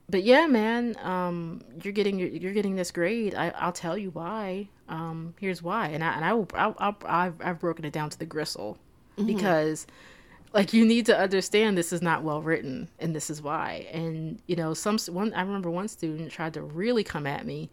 but 0.09 0.23
yeah 0.23 0.47
man 0.47 0.97
um 1.03 1.61
you're 1.83 1.93
getting 1.93 2.19
you're 2.19 2.53
getting 2.53 2.77
this 2.77 2.91
grade. 2.91 3.35
I, 3.35 3.51
i'll 3.51 3.73
tell 3.73 3.99
you 3.99 4.11
why. 4.11 4.69
Um 4.89 5.35
here's 5.41 5.63
why. 5.63 5.89
And 5.89 6.03
i 6.03 6.15
and 6.15 6.25
i 6.25 6.33
will 6.33 6.49
I'll, 6.55 6.77
I'll, 6.79 6.97
i've 7.07 7.35
i've 7.41 7.61
broken 7.61 7.85
it 7.85 7.93
down 7.93 8.11
to 8.11 8.19
the 8.19 8.27
gristle 8.27 8.79
mm-hmm. 9.17 9.27
because 9.27 9.87
like 10.53 10.73
you 10.73 10.85
need 10.85 11.07
to 11.07 11.19
understand 11.19 11.77
this 11.77 11.93
is 11.93 12.03
not 12.03 12.23
well 12.23 12.43
written 12.43 12.89
and 12.99 13.15
this 13.15 13.31
is 13.31 13.43
why. 13.43 13.87
And 13.93 14.41
you 14.47 14.57
know 14.57 14.75
some 14.75 14.99
one 15.11 15.33
i 15.35 15.43
remember 15.43 15.71
one 15.71 15.89
student 15.89 16.31
tried 16.31 16.55
to 16.55 16.63
really 16.63 17.05
come 17.05 17.27
at 17.27 17.47
me 17.47 17.71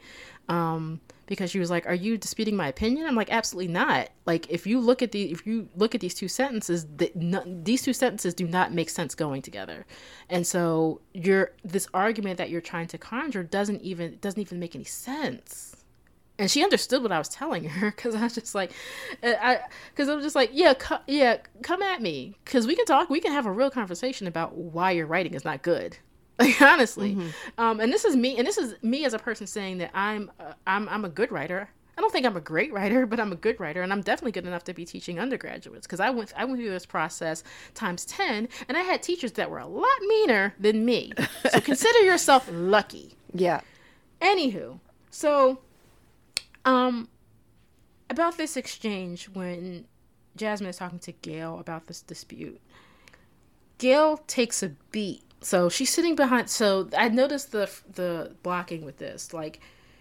um, 0.48 1.02
because 1.26 1.50
she 1.50 1.60
was 1.60 1.70
like 1.70 1.86
are 1.88 1.96
you 1.96 2.18
disputing 2.18 2.56
my 2.56 2.68
opinion? 2.68 3.08
I'm 3.08 3.16
like 3.16 3.32
absolutely 3.32 3.72
not. 3.72 4.10
Like 4.26 4.50
if 4.50 4.68
you 4.68 4.80
look 4.80 5.02
at 5.02 5.12
the 5.12 5.32
if 5.32 5.46
you 5.46 5.70
look 5.76 5.96
at 5.96 6.02
these 6.02 6.14
two 6.14 6.28
sentences 6.28 6.86
no, 7.16 7.44
these 7.46 7.82
two 7.82 7.94
sentences 7.94 8.34
do 8.34 8.48
not 8.48 8.74
make 8.74 8.90
sense 8.90 9.16
going 9.16 9.42
together. 9.42 9.86
And 10.30 10.46
so 10.46 11.02
your 11.14 11.54
this 11.64 11.88
argument 11.94 12.38
that 12.38 12.50
you're 12.50 12.62
trying 12.62 12.88
to 12.88 12.98
conjure 12.98 13.44
doesn't 13.44 13.82
even 13.82 14.18
doesn't 14.22 14.42
even 14.42 14.60
make 14.60 14.76
any 14.76 14.84
sense 14.84 15.75
and 16.38 16.52
she 16.52 16.64
understood 16.64 17.02
what 17.02 17.12
I 17.12 17.18
was 17.18 17.30
telling 17.30 17.66
her 17.66 17.92
because 17.96 18.16
I 18.16 18.24
was 18.24 18.36
just 18.36 18.56
like, 18.56 18.72
uh, 19.24 19.34
I 19.42 19.60
because 19.90 20.10
I 20.10 20.16
was 20.16 20.24
just 20.24 20.36
like, 20.36 20.52
yeah, 20.54 20.74
co- 20.74 21.00
yeah, 21.08 21.38
come 21.64 21.82
at 21.82 22.02
me 22.02 22.38
because 22.44 22.68
we 22.68 22.76
can 22.76 22.86
talk, 22.86 23.10
we 23.10 23.20
can 23.20 23.32
have 23.32 23.46
a 23.46 23.52
real 23.52 23.70
conversation 23.70 24.28
about 24.28 24.56
why 24.56 24.92
your 24.92 25.06
writing 25.06 25.34
is 25.34 25.46
not 25.46 25.62
good. 25.62 25.98
Like 26.38 26.62
honestly, 26.62 27.16
mm-hmm. 27.16 27.30
um, 27.58 27.80
and 27.80 27.94
this 27.94 28.04
is 28.04 28.14
me, 28.14 28.38
and 28.38 28.46
this 28.46 28.58
is 28.58 28.76
me 28.84 29.06
as 29.06 29.14
a 29.14 29.20
person 29.20 29.48
saying 29.48 29.78
that 29.78 29.92
I'm 29.94 30.30
uh, 30.38 30.52
I'm 30.68 30.90
I'm 30.90 31.06
a 31.06 31.10
good 31.10 31.32
writer. 31.32 31.70
I 31.98 32.02
don't 32.02 32.12
think 32.12 32.26
I'm 32.26 32.36
a 32.36 32.42
great 32.42 32.74
writer, 32.74 33.06
but 33.06 33.22
I'm 33.22 33.32
a 33.32 33.38
good 33.38 33.58
writer, 33.58 33.82
and 33.82 33.94
I'm 33.94 34.02
definitely 34.02 34.34
good 34.34 34.46
enough 34.46 34.66
to 34.66 34.74
be 34.74 34.84
teaching 34.84 35.18
undergraduates 35.18 35.88
because 35.88 36.02
I 36.02 36.10
went 36.10 36.34
I 36.36 36.44
went 36.44 36.60
through 36.60 36.72
this 36.72 36.86
process 36.86 37.42
times 37.74 38.04
ten, 38.04 38.50
and 38.68 38.76
I 38.76 38.82
had 38.82 39.02
teachers 39.02 39.32
that 39.34 39.50
were 39.50 39.60
a 39.60 39.66
lot 39.66 40.02
meaner 40.10 40.54
than 40.60 40.84
me. 40.84 41.14
So 41.52 41.62
consider 41.62 42.00
yourself 42.00 42.50
lucky. 42.52 43.16
Yeah. 43.38 43.62
Anywho, 44.22 44.80
so 45.10 45.60
um, 46.66 47.08
about 48.10 48.38
this 48.38 48.58
exchange 48.58 49.30
when 49.30 49.86
Jasmine 50.36 50.70
is 50.70 50.78
talking 50.78 51.00
to 51.00 51.12
Gail 51.12 51.60
about 51.60 51.88
this 51.88 52.02
dispute, 52.02 52.60
Gail 53.78 54.18
takes 54.28 54.62
a 54.64 54.70
beat. 54.92 55.22
So 55.42 55.70
she's 55.70 55.94
sitting 55.94 56.16
behind. 56.16 56.50
So 56.50 56.90
I 56.98 57.10
noticed 57.10 57.52
the 57.52 57.70
the 57.94 58.36
blocking 58.44 58.84
with 58.84 58.98
this. 58.98 59.34
Like 59.34 59.60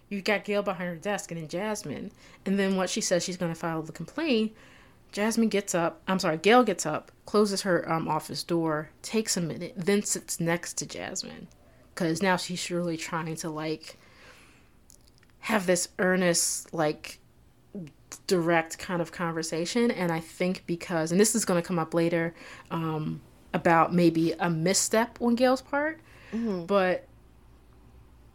you 0.09 0.23
got 0.23 0.45
Gail 0.45 0.62
behind 0.62 0.89
her 0.89 0.97
desk 0.97 1.31
and 1.31 1.41
then 1.41 1.49
Jasmine, 1.49 2.11
and 2.47 2.59
then 2.59 2.77
what 2.77 2.91
she 2.91 3.01
says 3.01 3.24
she's 3.24 3.36
going 3.36 3.53
to 3.53 3.59
file 3.59 3.82
the 3.82 3.93
complaint. 3.93 4.53
Jasmine 5.12 5.49
gets 5.49 5.74
up. 5.74 6.03
I'm 6.09 6.19
sorry, 6.19 6.39
Gail 6.39 6.65
gets 6.65 6.85
up, 6.85 7.12
closes 7.24 7.62
her 7.62 7.91
um, 7.91 8.09
office 8.09 8.43
door, 8.43 8.91
takes 9.03 9.36
a 9.36 9.41
minute, 9.41 9.74
then 9.77 10.03
sits 10.03 10.41
next 10.41 10.74
to 10.78 10.86
Jasmine, 10.86 11.47
because 11.95 12.20
now 12.20 12.36
she's 12.36 12.69
really 12.69 12.97
trying 12.97 13.36
to 13.36 13.49
like 13.49 13.97
have 15.45 15.66
this 15.66 15.89
earnest 15.99 16.73
like 16.73 17.19
direct 18.27 18.79
kind 18.79 19.03
of 19.03 19.12
conversation. 19.12 19.91
And 19.91 20.11
I 20.11 20.21
think 20.21 20.65
because, 20.66 21.12
and 21.12 21.21
this 21.21 21.35
is 21.35 21.45
going 21.45 21.61
to 21.61 21.66
come 21.66 21.79
up 21.79 21.93
later 21.93 22.35
um, 22.71 23.21
about 23.53 23.93
maybe 23.93 24.33
a 24.33 24.49
misstep 24.49 25.19
on 25.21 25.35
Gail's 25.35 25.61
part, 25.61 26.01
mm-hmm. 26.33 26.65
but 26.65 27.07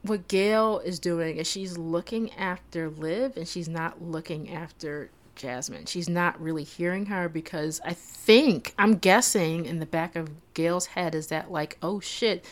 what 0.04 0.28
Gail 0.28 0.82
is 0.86 1.00
doing 1.00 1.38
is 1.38 1.48
she's 1.48 1.80
looking 1.80 2.32
after 2.34 2.92
Liv 2.92 3.38
and 3.38 3.48
she's 3.48 3.68
not 3.68 4.04
looking 4.04 4.54
after 4.54 5.10
Jasmine. 5.36 5.88
She's 5.88 6.10
not 6.10 6.40
really 6.40 6.64
hearing 6.64 7.08
her 7.08 7.28
because 7.28 7.82
I 7.84 7.94
think, 7.94 8.76
I'm 8.78 8.98
guessing 8.98 9.66
in 9.66 9.80
the 9.80 9.88
back 9.88 10.16
of 10.16 10.30
Gail's 10.54 10.86
head 10.86 11.16
is 11.16 11.28
that, 11.28 11.52
like, 11.52 11.80
oh 11.82 12.00
shit, 12.00 12.46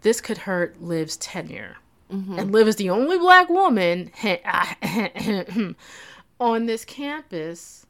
this 0.00 0.20
could 0.20 0.38
hurt 0.38 0.82
Liv's 0.82 1.16
tenure. 1.16 1.76
Mm-hmm. 2.14 2.38
And 2.38 2.52
Liv 2.52 2.68
is 2.68 2.76
the 2.76 2.90
only 2.90 3.18
black 3.18 3.48
woman 3.48 4.10
on 6.40 6.66
this 6.66 6.84
campus 6.84 7.86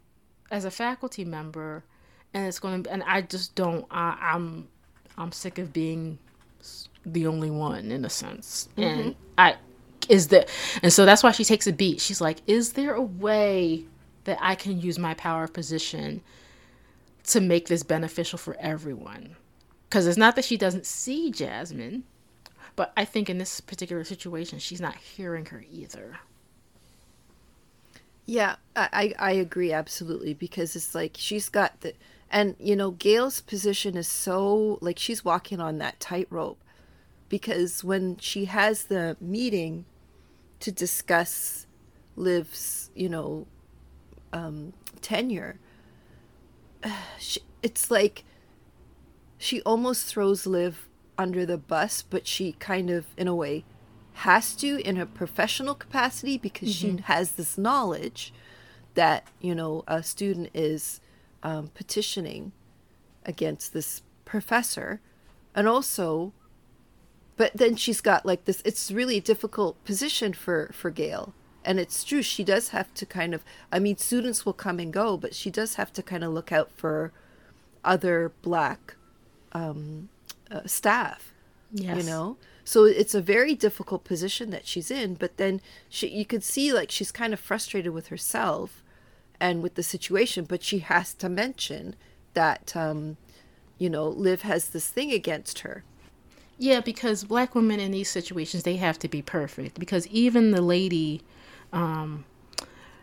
as 0.50 0.64
a 0.64 0.70
faculty 0.70 1.24
member. 1.24 1.84
And 2.32 2.46
it's 2.46 2.58
going 2.58 2.82
to, 2.82 2.90
and 2.90 3.02
I 3.04 3.22
just 3.22 3.54
don't, 3.54 3.86
I, 3.90 4.16
I'm, 4.20 4.68
I'm 5.16 5.30
sick 5.32 5.58
of 5.58 5.72
being 5.72 6.18
the 7.04 7.26
only 7.26 7.50
one 7.50 7.92
in 7.92 8.04
a 8.04 8.10
sense. 8.10 8.68
Mm-hmm. 8.76 8.82
And 8.82 9.14
I 9.38 9.56
is 10.08 10.28
there 10.28 10.44
and 10.82 10.92
so 10.92 11.04
that's 11.04 11.22
why 11.22 11.30
she 11.32 11.44
takes 11.44 11.66
a 11.66 11.72
beat. 11.72 12.00
She's 12.00 12.20
like, 12.20 12.38
is 12.46 12.74
there 12.74 12.94
a 12.94 13.02
way 13.02 13.84
that 14.24 14.38
I 14.40 14.54
can 14.54 14.80
use 14.80 14.98
my 14.98 15.14
power 15.14 15.44
of 15.44 15.52
position 15.52 16.22
to 17.24 17.40
make 17.40 17.68
this 17.68 17.82
beneficial 17.82 18.38
for 18.38 18.56
everyone? 18.58 19.36
Because 19.88 20.06
it's 20.06 20.18
not 20.18 20.36
that 20.36 20.44
she 20.44 20.56
doesn't 20.56 20.86
see 20.86 21.30
Jasmine, 21.30 22.04
but 22.76 22.92
I 22.96 23.04
think 23.04 23.30
in 23.30 23.38
this 23.38 23.60
particular 23.60 24.04
situation, 24.04 24.58
she's 24.58 24.80
not 24.80 24.96
hearing 24.96 25.46
her 25.46 25.64
either. 25.70 26.18
Yeah, 28.26 28.56
I, 28.74 29.14
I 29.18 29.32
agree 29.32 29.72
absolutely 29.72 30.34
because 30.34 30.74
it's 30.74 30.94
like 30.94 31.12
she's 31.18 31.48
got 31.48 31.80
the 31.82 31.92
and 32.30 32.56
you 32.58 32.74
know 32.74 32.92
Gail's 32.92 33.42
position 33.42 33.96
is 33.96 34.08
so 34.08 34.78
like 34.80 34.98
she's 34.98 35.24
walking 35.24 35.60
on 35.60 35.76
that 35.78 36.00
tightrope 36.00 36.58
because 37.28 37.84
when 37.84 38.16
she 38.16 38.46
has 38.46 38.84
the 38.84 39.16
meeting 39.20 39.84
to 40.60 40.72
discuss 40.72 41.66
Liv's, 42.16 42.90
you 42.94 43.08
know, 43.08 43.46
um, 44.32 44.72
tenure, 45.02 45.58
she, 47.18 47.40
it's 47.62 47.90
like 47.90 48.24
she 49.36 49.60
almost 49.62 50.06
throws 50.06 50.46
Liv 50.46 50.88
under 51.18 51.46
the 51.46 51.58
bus, 51.58 52.02
but 52.02 52.26
she 52.26 52.52
kind 52.52 52.90
of, 52.90 53.06
in 53.16 53.28
a 53.28 53.34
way, 53.34 53.64
has 54.14 54.54
to 54.56 54.78
in 54.86 54.96
her 54.96 55.06
professional 55.06 55.74
capacity 55.74 56.38
because 56.38 56.74
mm-hmm. 56.74 56.96
she 56.96 57.02
has 57.02 57.32
this 57.32 57.58
knowledge 57.58 58.32
that, 58.94 59.26
you 59.40 59.54
know, 59.54 59.84
a 59.86 60.02
student 60.02 60.50
is 60.54 61.00
um, 61.42 61.70
petitioning 61.74 62.52
against 63.24 63.72
this 63.72 64.02
professor. 64.24 65.00
And 65.54 65.66
also, 65.68 66.32
but 67.36 67.52
then 67.54 67.76
she's 67.76 68.00
got 68.00 68.24
like 68.24 68.44
this 68.44 68.62
it's 68.64 68.90
really 68.90 69.18
a 69.18 69.20
difficult 69.20 69.82
position 69.84 70.32
for 70.32 70.70
for 70.72 70.90
gail 70.90 71.32
and 71.64 71.80
it's 71.80 72.04
true 72.04 72.22
she 72.22 72.44
does 72.44 72.68
have 72.68 72.92
to 72.94 73.06
kind 73.06 73.34
of 73.34 73.44
i 73.72 73.78
mean 73.78 73.96
students 73.96 74.44
will 74.44 74.52
come 74.52 74.78
and 74.78 74.92
go 74.92 75.16
but 75.16 75.34
she 75.34 75.50
does 75.50 75.74
have 75.74 75.92
to 75.92 76.02
kind 76.02 76.22
of 76.22 76.32
look 76.32 76.52
out 76.52 76.70
for 76.76 77.12
other 77.84 78.32
black 78.42 78.96
um, 79.52 80.08
uh, 80.50 80.60
staff 80.66 81.32
yes. 81.72 81.96
you 81.96 82.02
know 82.02 82.36
so 82.64 82.84
it's 82.84 83.14
a 83.14 83.20
very 83.20 83.54
difficult 83.54 84.04
position 84.04 84.50
that 84.50 84.66
she's 84.66 84.90
in 84.90 85.14
but 85.14 85.36
then 85.36 85.60
she 85.88 86.08
you 86.08 86.24
could 86.24 86.42
see 86.42 86.72
like 86.72 86.90
she's 86.90 87.12
kind 87.12 87.32
of 87.32 87.40
frustrated 87.40 87.92
with 87.92 88.08
herself 88.08 88.82
and 89.40 89.62
with 89.62 89.74
the 89.74 89.82
situation 89.82 90.44
but 90.44 90.62
she 90.62 90.78
has 90.78 91.12
to 91.14 91.28
mention 91.28 91.94
that 92.34 92.74
um, 92.76 93.16
you 93.78 93.90
know 93.90 94.08
liv 94.08 94.42
has 94.42 94.70
this 94.70 94.88
thing 94.88 95.12
against 95.12 95.60
her 95.60 95.84
yeah, 96.58 96.80
because 96.80 97.24
black 97.24 97.54
women 97.54 97.80
in 97.80 97.90
these 97.90 98.08
situations 98.08 98.62
they 98.62 98.76
have 98.76 98.98
to 99.00 99.08
be 99.08 99.22
perfect. 99.22 99.78
Because 99.78 100.06
even 100.08 100.52
the 100.52 100.62
lady, 100.62 101.22
um, 101.72 102.24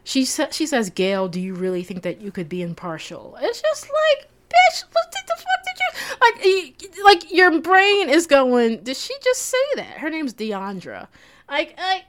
she 0.03 0.25
sa- 0.25 0.49
she 0.51 0.65
says, 0.65 0.89
"Gail, 0.89 1.27
do 1.27 1.39
you 1.39 1.53
really 1.53 1.83
think 1.83 2.03
that 2.03 2.21
you 2.21 2.31
could 2.31 2.47
be 2.47 2.61
impartial?" 2.61 3.37
It's 3.41 3.61
just 3.61 3.89
like, 3.89 4.29
bitch, 4.51 4.83
what 4.91 5.11
the 5.11 5.35
fuck 5.37 6.41
did 6.41 6.83
you 6.83 7.03
like? 7.03 7.21
Like 7.23 7.31
your 7.31 7.61
brain 7.61 8.09
is 8.09 8.27
going. 8.27 8.83
Did 8.83 8.97
she 8.97 9.13
just 9.23 9.41
say 9.43 9.57
that? 9.75 9.97
Her 9.97 10.09
name's 10.09 10.33
Deandra. 10.33 11.07
Like, 11.49 11.75
I, 11.77 12.03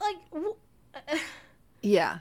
like, 0.00 1.20
yeah. 1.82 2.18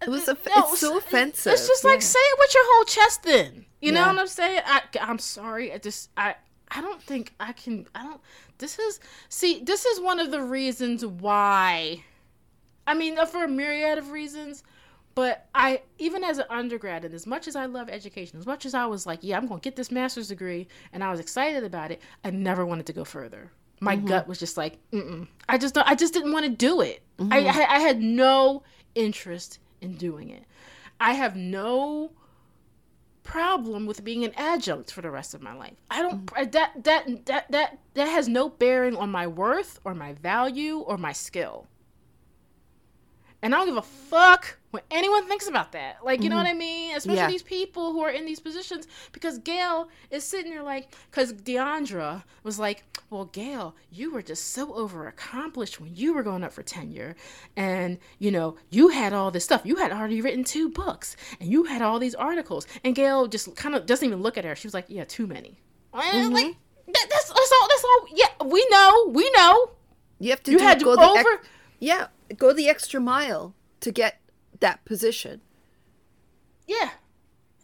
It 0.00 0.08
was 0.08 0.26
a, 0.26 0.34
no, 0.34 0.40
it's 0.56 0.80
so 0.80 0.98
offensive. 0.98 1.52
It's 1.52 1.68
just 1.68 1.84
like 1.84 2.00
yeah. 2.00 2.06
say 2.06 2.18
it 2.18 2.38
with 2.38 2.54
your 2.54 2.64
whole 2.66 2.84
chest 2.84 3.22
then. 3.22 3.66
You 3.80 3.92
yeah. 3.92 4.00
know 4.00 4.06
what 4.08 4.18
I'm 4.18 4.26
saying? 4.26 4.62
I, 4.66 4.82
I'm 5.00 5.18
sorry. 5.18 5.72
I 5.72 5.78
just 5.78 6.10
I 6.16 6.34
I 6.74 6.80
don't 6.80 7.02
think 7.02 7.34
I 7.38 7.52
can. 7.52 7.86
I 7.94 8.02
don't. 8.02 8.20
This 8.58 8.78
is 8.78 8.98
see. 9.28 9.60
This 9.62 9.84
is 9.84 10.00
one 10.00 10.18
of 10.18 10.30
the 10.30 10.42
reasons 10.42 11.04
why. 11.04 12.02
I 12.86 12.94
mean, 12.94 13.18
uh, 13.18 13.26
for 13.26 13.44
a 13.44 13.48
myriad 13.48 13.98
of 13.98 14.10
reasons, 14.10 14.64
but 15.14 15.46
I 15.54 15.82
even 15.98 16.24
as 16.24 16.38
an 16.38 16.46
undergrad, 16.48 17.04
and 17.04 17.14
as 17.14 17.26
much 17.26 17.48
as 17.48 17.56
I 17.56 17.66
love 17.66 17.88
education, 17.88 18.38
as 18.38 18.46
much 18.46 18.64
as 18.66 18.74
I 18.74 18.86
was 18.86 19.06
like, 19.06 19.20
yeah, 19.22 19.36
I'm 19.36 19.46
going 19.46 19.60
to 19.60 19.64
get 19.64 19.76
this 19.76 19.90
master's 19.90 20.28
degree, 20.28 20.68
and 20.92 21.04
I 21.04 21.10
was 21.10 21.20
excited 21.20 21.64
about 21.64 21.90
it, 21.90 22.00
I 22.24 22.30
never 22.30 22.64
wanted 22.64 22.86
to 22.86 22.92
go 22.92 23.04
further. 23.04 23.50
My 23.80 23.96
mm-hmm. 23.96 24.06
gut 24.06 24.28
was 24.28 24.38
just 24.38 24.56
like, 24.56 24.78
Mm-mm. 24.92 25.26
I 25.48 25.58
just 25.58 25.76
I 25.76 25.94
just 25.94 26.14
didn't 26.14 26.32
want 26.32 26.44
to 26.44 26.50
do 26.50 26.80
it. 26.80 27.02
Mm-hmm. 27.18 27.32
I, 27.32 27.38
I 27.38 27.76
I 27.76 27.78
had 27.80 28.00
no 28.00 28.62
interest 28.94 29.58
in 29.80 29.96
doing 29.96 30.30
it. 30.30 30.44
I 31.00 31.14
have 31.14 31.36
no 31.36 32.12
problem 33.22 33.86
with 33.86 34.04
being 34.04 34.24
an 34.24 34.32
adjunct 34.36 34.92
for 34.92 35.00
the 35.00 35.10
rest 35.10 35.34
of 35.34 35.42
my 35.42 35.54
life. 35.54 35.76
I 35.90 36.02
don't 36.02 36.26
mm. 36.26 36.52
that 36.52 36.72
that 36.84 37.26
that 37.26 37.50
that 37.50 37.78
that 37.94 38.08
has 38.08 38.28
no 38.28 38.48
bearing 38.48 38.96
on 38.96 39.10
my 39.10 39.26
worth 39.26 39.80
or 39.84 39.94
my 39.94 40.12
value 40.14 40.78
or 40.78 40.96
my 40.96 41.12
skill. 41.12 41.66
And 43.42 43.54
I 43.54 43.58
don't 43.58 43.66
give 43.66 43.76
a 43.76 43.82
fuck 43.82 44.56
what 44.70 44.84
anyone 44.90 45.26
thinks 45.26 45.48
about 45.48 45.72
that. 45.72 45.98
Like, 46.04 46.20
you 46.20 46.24
mm-hmm. 46.24 46.30
know 46.30 46.36
what 46.36 46.46
I 46.46 46.54
mean? 46.54 46.96
Especially 46.96 47.18
yeah. 47.18 47.28
these 47.28 47.42
people 47.42 47.92
who 47.92 48.00
are 48.00 48.10
in 48.10 48.24
these 48.24 48.38
positions. 48.38 48.86
Because 49.10 49.38
Gail 49.38 49.88
is 50.10 50.22
sitting 50.22 50.52
there 50.52 50.62
like, 50.62 50.94
because 51.10 51.32
Deandra 51.32 52.22
was 52.44 52.58
like, 52.58 52.84
well, 53.10 53.26
Gail, 53.26 53.74
you 53.90 54.12
were 54.12 54.22
just 54.22 54.52
so 54.52 54.72
over 54.74 55.08
accomplished 55.08 55.80
when 55.80 55.94
you 55.94 56.14
were 56.14 56.22
going 56.22 56.44
up 56.44 56.52
for 56.52 56.62
tenure. 56.62 57.16
And, 57.56 57.98
you 58.18 58.30
know, 58.30 58.56
you 58.70 58.88
had 58.88 59.12
all 59.12 59.30
this 59.30 59.44
stuff. 59.44 59.62
You 59.64 59.76
had 59.76 59.92
already 59.92 60.20
written 60.20 60.44
two 60.44 60.70
books 60.70 61.16
and 61.40 61.50
you 61.50 61.64
had 61.64 61.82
all 61.82 61.98
these 61.98 62.14
articles. 62.14 62.66
And 62.84 62.94
Gail 62.94 63.26
just 63.26 63.54
kind 63.56 63.74
of 63.74 63.86
doesn't 63.86 64.06
even 64.06 64.22
look 64.22 64.38
at 64.38 64.44
her. 64.44 64.54
She 64.54 64.68
was 64.68 64.74
like, 64.74 64.86
yeah, 64.88 65.04
too 65.04 65.26
many. 65.26 65.60
Mm-hmm. 65.92 66.32
Like, 66.32 66.56
that, 66.86 67.06
that's, 67.10 67.28
that's 67.28 67.52
all. 67.60 67.68
That's 67.68 67.84
all. 67.84 68.06
Yeah, 68.14 68.46
we 68.46 68.66
know. 68.70 69.08
We 69.08 69.30
know. 69.32 69.70
You 70.20 70.30
have 70.30 70.42
to 70.44 70.52
you 70.52 70.58
do, 70.58 70.64
had 70.64 70.78
to 70.78 70.84
go 70.84 70.92
over. 70.92 71.18
Ex- 71.18 71.48
yeah 71.80 72.06
go 72.32 72.52
the 72.52 72.68
extra 72.68 73.00
mile 73.00 73.54
to 73.80 73.90
get 73.90 74.20
that 74.60 74.84
position. 74.84 75.40
Yeah, 76.66 76.90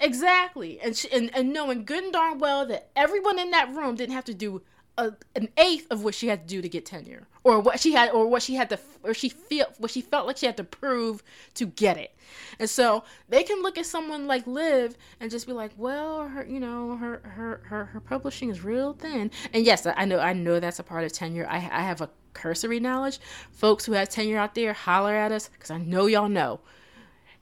exactly. 0.00 0.80
And 0.80 0.96
she, 0.96 1.10
and 1.10 1.30
and 1.34 1.52
knowing 1.52 1.84
good 1.84 2.04
and 2.04 2.12
darn 2.12 2.38
well 2.38 2.66
that 2.66 2.90
everyone 2.96 3.38
in 3.38 3.50
that 3.52 3.72
room 3.74 3.94
didn't 3.94 4.14
have 4.14 4.24
to 4.24 4.34
do 4.34 4.62
a, 4.98 5.12
an 5.36 5.48
eighth 5.56 5.86
of 5.90 6.02
what 6.02 6.14
she 6.14 6.26
had 6.26 6.48
to 6.48 6.54
do 6.54 6.60
to 6.60 6.68
get 6.68 6.84
tenure, 6.84 7.28
or 7.44 7.60
what 7.60 7.78
she 7.78 7.92
had, 7.92 8.10
or 8.10 8.26
what 8.26 8.42
she 8.42 8.56
had 8.56 8.68
to, 8.70 8.78
or 9.04 9.14
she 9.14 9.28
feel 9.28 9.66
what 9.78 9.92
she 9.92 10.00
felt 10.00 10.26
like 10.26 10.36
she 10.36 10.46
had 10.46 10.56
to 10.56 10.64
prove 10.64 11.22
to 11.54 11.66
get 11.66 11.96
it. 11.96 12.16
And 12.58 12.68
so 12.68 13.04
they 13.28 13.44
can 13.44 13.62
look 13.62 13.78
at 13.78 13.86
someone 13.86 14.26
like 14.26 14.46
Liv 14.48 14.96
and 15.20 15.30
just 15.30 15.46
be 15.46 15.52
like, 15.52 15.70
well, 15.76 16.26
her, 16.26 16.44
you 16.44 16.58
know, 16.58 16.96
her 16.96 17.20
her 17.22 17.62
her 17.66 17.84
her 17.86 18.00
publishing 18.00 18.50
is 18.50 18.64
real 18.64 18.92
thin. 18.92 19.30
And 19.52 19.64
yes, 19.64 19.86
I 19.86 20.04
know 20.04 20.18
I 20.18 20.32
know 20.32 20.58
that's 20.58 20.80
a 20.80 20.82
part 20.82 21.04
of 21.04 21.12
tenure. 21.12 21.46
I 21.48 21.56
I 21.56 21.82
have 21.82 22.00
a 22.00 22.10
cursory 22.39 22.81
knowledge. 22.81 23.19
Folks 23.51 23.85
who 23.85 23.93
have 23.93 24.09
tenure 24.09 24.39
out 24.39 24.55
there, 24.55 24.73
holler 24.73 25.15
at 25.15 25.32
us 25.32 25.48
because 25.48 25.70
I 25.70 25.78
know 25.78 26.06
y'all 26.06 26.28
know. 26.28 26.60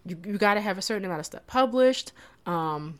You, 0.04 0.16
you 0.24 0.38
got 0.38 0.54
to 0.54 0.60
have 0.60 0.78
a 0.78 0.82
certain 0.82 1.04
amount 1.04 1.20
of 1.20 1.26
stuff 1.26 1.46
published. 1.46 2.12
Um, 2.46 2.98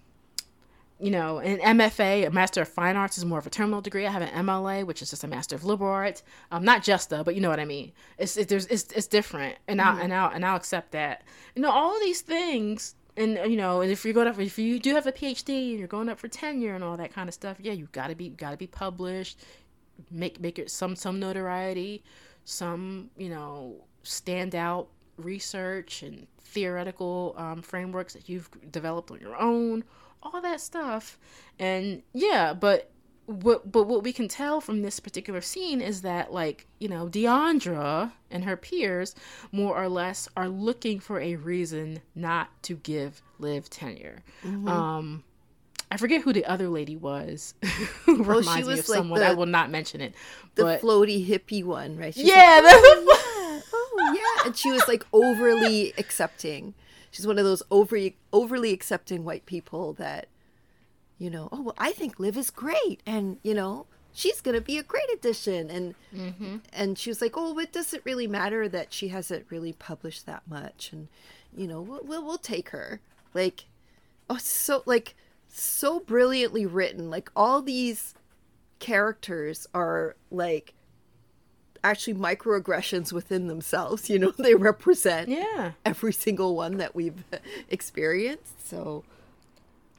you 0.98 1.10
know, 1.10 1.38
an 1.38 1.58
MFA, 1.78 2.26
a 2.26 2.30
Master 2.30 2.62
of 2.62 2.68
Fine 2.68 2.96
Arts, 2.96 3.18
is 3.18 3.24
more 3.24 3.38
of 3.38 3.46
a 3.46 3.50
terminal 3.50 3.82
degree. 3.82 4.06
I 4.06 4.10
have 4.10 4.22
an 4.22 4.46
MLA, 4.46 4.84
which 4.84 5.02
is 5.02 5.10
just 5.10 5.24
a 5.24 5.28
Master 5.28 5.54
of 5.54 5.64
Liberal 5.64 5.90
Arts. 5.90 6.22
Um, 6.50 6.64
not 6.64 6.82
just 6.82 7.10
though, 7.10 7.22
but 7.22 7.34
you 7.34 7.40
know 7.40 7.50
what 7.50 7.60
I 7.60 7.66
mean. 7.66 7.92
It's 8.18 8.36
it, 8.36 8.48
there's 8.48 8.66
it's, 8.66 8.90
it's 8.92 9.06
different, 9.06 9.56
and 9.68 9.78
mm-hmm. 9.78 10.00
I 10.00 10.02
and 10.02 10.14
I 10.14 10.26
and 10.32 10.44
I'll 10.44 10.56
accept 10.56 10.92
that. 10.92 11.22
You 11.54 11.62
know, 11.62 11.70
all 11.70 11.94
of 11.94 12.00
these 12.00 12.22
things, 12.22 12.94
and 13.16 13.38
you 13.50 13.56
know, 13.56 13.82
and 13.82 13.92
if 13.92 14.04
you're 14.06 14.14
going 14.14 14.26
up, 14.26 14.38
if 14.38 14.58
you 14.58 14.78
do 14.78 14.94
have 14.94 15.06
a 15.06 15.12
PhD 15.12 15.70
and 15.70 15.78
you're 15.78 15.88
going 15.88 16.08
up 16.08 16.18
for 16.18 16.28
tenure 16.28 16.74
and 16.74 16.82
all 16.82 16.96
that 16.96 17.12
kind 17.12 17.28
of 17.28 17.34
stuff, 17.34 17.58
yeah, 17.60 17.72
you 17.72 17.88
gotta 17.92 18.14
be 18.14 18.30
gotta 18.30 18.56
be 18.56 18.66
published 18.66 19.38
make 20.10 20.40
make 20.40 20.58
it 20.58 20.70
some 20.70 20.96
some 20.96 21.18
notoriety, 21.20 22.02
some 22.44 23.10
you 23.16 23.28
know 23.28 23.84
standout 24.04 24.86
research 25.16 26.02
and 26.02 26.26
theoretical 26.40 27.34
um, 27.36 27.62
frameworks 27.62 28.12
that 28.12 28.28
you've 28.28 28.50
developed 28.70 29.10
on 29.10 29.20
your 29.20 29.36
own, 29.36 29.84
all 30.22 30.40
that 30.40 30.60
stuff, 30.60 31.18
and 31.58 32.02
yeah, 32.12 32.52
but 32.52 32.90
what, 33.26 33.70
but 33.70 33.84
what 33.84 34.04
we 34.04 34.12
can 34.12 34.28
tell 34.28 34.60
from 34.60 34.82
this 34.82 35.00
particular 35.00 35.40
scene 35.40 35.80
is 35.80 36.02
that, 36.02 36.32
like, 36.32 36.66
you 36.78 36.88
know, 36.88 37.08
Deandra 37.08 38.12
and 38.30 38.44
her 38.44 38.56
peers, 38.56 39.14
more 39.50 39.76
or 39.76 39.88
less, 39.88 40.28
are 40.36 40.48
looking 40.48 41.00
for 41.00 41.20
a 41.20 41.34
reason 41.36 42.00
not 42.14 42.50
to 42.62 42.74
give 42.76 43.22
Liv 43.38 43.68
tenure. 43.68 44.22
Mm-hmm. 44.44 44.68
Um, 44.68 45.24
I 45.90 45.96
forget 45.96 46.22
who 46.22 46.32
the 46.32 46.44
other 46.44 46.68
lady 46.68 46.96
was. 46.96 47.54
who 48.04 48.22
Well, 48.22 48.42
she 48.42 48.48
reminds 48.48 48.66
me 48.66 48.72
was 48.72 48.80
of 48.80 48.88
like 48.88 48.96
someone. 48.98 49.20
the- 49.20 49.26
I 49.26 49.34
will 49.34 49.46
not 49.46 49.70
mention 49.70 50.00
it. 50.00 50.14
The 50.54 50.62
but 50.62 50.80
floaty 50.82 51.26
hippie 51.26 51.64
one, 51.64 51.96
right? 51.96 52.14
She's 52.14 52.26
yeah, 52.26 52.60
like, 52.62 52.64
that's- 52.64 52.82
oh, 52.84 53.04
yeah, 53.06 53.60
oh 53.72 54.14
yeah, 54.14 54.46
and 54.46 54.56
she 54.56 54.70
was 54.70 54.86
like 54.88 55.04
overly 55.12 55.92
accepting. 55.98 56.74
She's 57.10 57.26
one 57.26 57.38
of 57.38 57.44
those 57.44 57.62
overly 57.70 58.16
overly 58.32 58.72
accepting 58.72 59.24
white 59.24 59.46
people 59.46 59.94
that, 59.94 60.28
you 61.18 61.30
know, 61.30 61.48
oh 61.52 61.62
well, 61.62 61.74
I 61.78 61.92
think 61.92 62.18
Liv 62.18 62.36
is 62.36 62.50
great, 62.50 63.00
and 63.06 63.38
you 63.42 63.54
know, 63.54 63.86
she's 64.12 64.40
gonna 64.40 64.60
be 64.60 64.76
a 64.78 64.82
great 64.82 65.08
addition, 65.14 65.70
and 65.70 65.94
mm-hmm. 66.14 66.56
and 66.72 66.98
she 66.98 67.10
was 67.10 67.22
like, 67.22 67.34
oh, 67.36 67.58
it 67.58 67.72
doesn't 67.72 68.04
really 68.04 68.26
matter 68.26 68.68
that 68.68 68.92
she 68.92 69.08
hasn't 69.08 69.46
really 69.50 69.72
published 69.72 70.26
that 70.26 70.42
much, 70.48 70.90
and 70.92 71.08
you 71.56 71.66
know, 71.66 71.80
we'll 71.80 72.02
we'll, 72.04 72.24
we'll 72.24 72.38
take 72.38 72.70
her, 72.70 73.00
like, 73.32 73.64
oh, 74.28 74.36
so 74.38 74.82
like 74.84 75.14
so 75.58 76.00
brilliantly 76.00 76.66
written, 76.66 77.10
like 77.10 77.30
all 77.34 77.62
these 77.62 78.14
characters 78.78 79.66
are 79.74 80.16
like 80.30 80.74
actually 81.82 82.14
microaggressions 82.14 83.12
within 83.12 83.46
themselves 83.46 84.10
you 84.10 84.18
know 84.18 84.30
they 84.38 84.54
represent 84.54 85.28
yeah. 85.28 85.72
every 85.84 86.12
single 86.12 86.54
one 86.56 86.76
that 86.78 86.94
we've 86.94 87.24
experienced 87.70 88.68
so 88.68 89.04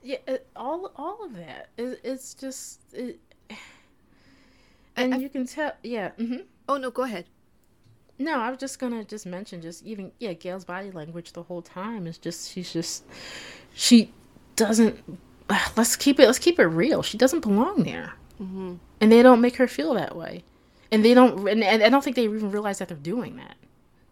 Yeah, 0.03 0.17
all 0.55 0.91
all 0.95 1.25
of 1.25 1.35
that. 1.35 1.69
It, 1.77 1.99
it's 2.03 2.33
just, 2.33 2.81
it, 2.93 3.19
and 4.95 5.21
you 5.21 5.29
can 5.29 5.45
tell. 5.45 5.73
Yeah. 5.83 6.11
Mm-hmm. 6.19 6.41
oh 6.69 6.77
no 6.77 6.91
go 6.91 7.03
ahead 7.03 7.25
No, 8.19 8.39
I 8.39 8.49
was 8.49 8.59
just 8.59 8.79
gonna 8.79 9.03
just 9.03 9.25
mention 9.25 9.61
just 9.61 9.83
even 9.85 10.11
yeah, 10.19 10.33
Gail's 10.33 10.65
body 10.65 10.91
language 10.91 11.33
the 11.33 11.43
whole 11.43 11.61
time 11.61 12.07
is 12.07 12.17
just 12.17 12.51
she's 12.51 12.71
just 12.71 13.03
she 13.73 14.13
doesn't. 14.55 14.99
Let's 15.77 15.95
keep 15.95 16.19
it. 16.19 16.25
Let's 16.27 16.39
keep 16.39 16.59
it 16.59 16.65
real. 16.67 17.03
She 17.03 17.17
doesn't 17.17 17.41
belong 17.41 17.83
there, 17.83 18.13
mm-hmm. 18.41 18.75
and 19.01 19.11
they 19.11 19.21
don't 19.23 19.41
make 19.41 19.57
her 19.57 19.67
feel 19.67 19.93
that 19.95 20.15
way, 20.15 20.43
and 20.91 21.03
they 21.05 21.13
don't. 21.13 21.47
And, 21.47 21.63
and 21.63 21.83
I 21.83 21.89
don't 21.89 22.03
think 22.03 22.15
they 22.15 22.23
even 22.25 22.51
realize 22.51 22.79
that 22.79 22.87
they're 22.89 22.97
doing 22.97 23.37
that. 23.37 23.55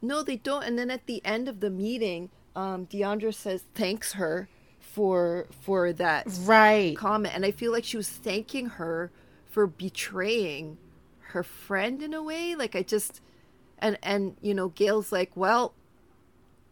no 0.01 0.21
they 0.23 0.35
don't 0.37 0.63
and 0.63 0.77
then 0.77 0.91
at 0.91 1.05
the 1.07 1.21
end 1.25 1.47
of 1.49 1.59
the 1.61 1.69
meeting 1.69 2.29
um 2.55 2.85
deandra 2.87 3.33
says 3.33 3.63
thanks 3.73 4.13
her 4.13 4.47
for 4.79 5.47
for 5.49 5.91
that 5.93 6.27
Right. 6.41 6.95
comment 6.97 7.33
and 7.35 7.45
i 7.45 7.51
feel 7.51 7.71
like 7.71 7.83
she 7.85 7.97
was 7.97 8.09
thanking 8.09 8.67
her 8.79 9.11
for 9.49 9.65
betraying 9.67 10.77
her 11.33 11.43
friend 11.43 12.01
in 12.03 12.13
a 12.13 12.21
way 12.21 12.55
like 12.55 12.75
i 12.75 12.83
just 12.83 13.21
and 13.79 13.97
and 14.03 14.37
you 14.41 14.53
know 14.53 14.69
gail's 14.69 15.11
like 15.11 15.31
well 15.35 15.73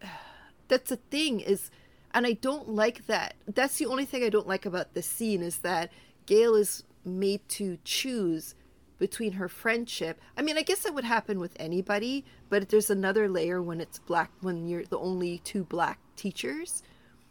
that's 0.67 0.89
the 0.89 0.97
thing 1.09 1.39
is 1.39 1.71
and 2.13 2.25
i 2.25 2.33
don't 2.33 2.69
like 2.69 3.07
that. 3.07 3.35
That's 3.47 3.77
the 3.77 3.85
only 3.85 4.05
thing 4.05 4.23
i 4.23 4.29
don't 4.29 4.47
like 4.47 4.65
about 4.65 4.93
this 4.93 5.07
scene 5.07 5.41
is 5.41 5.59
that 5.59 5.91
gail 6.25 6.55
is 6.55 6.83
made 7.05 7.47
to 7.49 7.77
choose 7.83 8.55
between 8.99 9.33
her 9.33 9.49
friendship. 9.49 10.19
I 10.37 10.41
mean 10.41 10.57
i 10.57 10.61
guess 10.61 10.79
that 10.83 10.93
would 10.93 11.03
happen 11.03 11.39
with 11.39 11.55
anybody 11.59 12.23
but 12.49 12.69
there's 12.69 12.89
another 12.89 13.27
layer 13.27 13.61
when 13.61 13.81
it's 13.81 13.99
black 13.99 14.31
when 14.41 14.67
you're 14.67 14.85
the 14.85 14.99
only 14.99 15.39
two 15.39 15.63
black 15.63 15.99
teachers. 16.15 16.83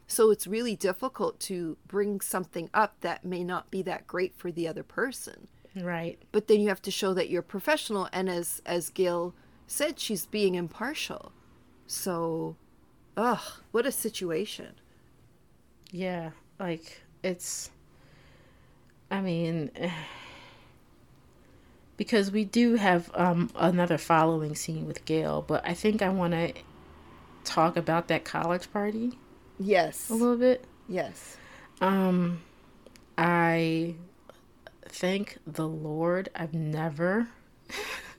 So 0.07 0.31
it's 0.31 0.47
really 0.47 0.77
difficult 0.77 1.41
to 1.41 1.79
bring 1.87 2.21
something 2.21 2.69
up 2.75 3.01
that 3.01 3.25
may 3.25 3.45
not 3.45 3.71
be 3.71 3.81
that 3.83 4.07
great 4.07 4.35
for 4.37 4.53
the 4.53 4.69
other 4.69 4.83
person. 4.83 5.49
Right. 5.75 6.19
but 6.33 6.49
then 6.49 6.61
you 6.61 6.69
have 6.69 6.83
to 6.83 6.91
show 6.91 7.15
that 7.15 7.31
you're 7.31 7.41
professional 7.41 8.07
and 8.13 8.29
as 8.29 8.61
as 8.67 8.91
gail 8.91 9.35
said 9.67 9.99
she's 9.99 10.27
being 10.27 10.55
impartial. 10.55 11.33
So 11.87 12.57
ugh 13.17 13.41
what 13.73 13.87
a 13.87 13.93
situation 13.93 14.75
Yeah. 15.91 16.31
Like 16.59 17.03
it's. 17.23 17.71
I 19.11 19.21
mean. 19.21 19.71
Because 21.99 22.33
we 22.33 22.45
do 22.45 22.75
have 22.77 23.11
um, 23.15 23.51
another 23.55 23.97
following 23.99 24.57
scene 24.57 24.87
with 24.87 25.05
Gail, 25.05 25.43
but 25.47 25.65
I 25.65 25.75
think 25.75 26.03
I 26.03 26.09
want 26.09 26.33
to 26.33 26.53
talk 27.45 27.77
about 27.77 28.09
that 28.09 28.25
college 28.25 28.73
party 28.73 29.19
yes 29.61 30.09
a 30.11 30.15
little 30.15 30.37
bit. 30.37 30.65
yes 30.89 31.37
Um, 31.81 32.41
I 33.19 33.95
thank 34.87 35.39
the 35.47 35.69
Lord 35.69 36.29
I've 36.35 36.55
never 36.55 37.29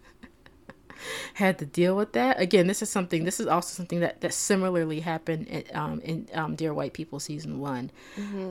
had 1.35 1.59
to 1.59 1.65
deal 1.65 1.95
with 1.95 2.13
that. 2.13 2.39
Again, 2.39 2.67
this 2.67 2.81
is 2.81 2.89
something. 2.89 3.23
This 3.23 3.39
is 3.39 3.47
also 3.47 3.75
something 3.75 3.99
that 3.99 4.21
that 4.21 4.33
similarly 4.33 4.99
happened 4.99 5.47
in, 5.47 5.63
um, 5.73 5.99
in 6.01 6.27
um, 6.33 6.55
Dear 6.55 6.73
White 6.73 6.93
People 6.93 7.19
season 7.19 7.59
one. 7.59 7.91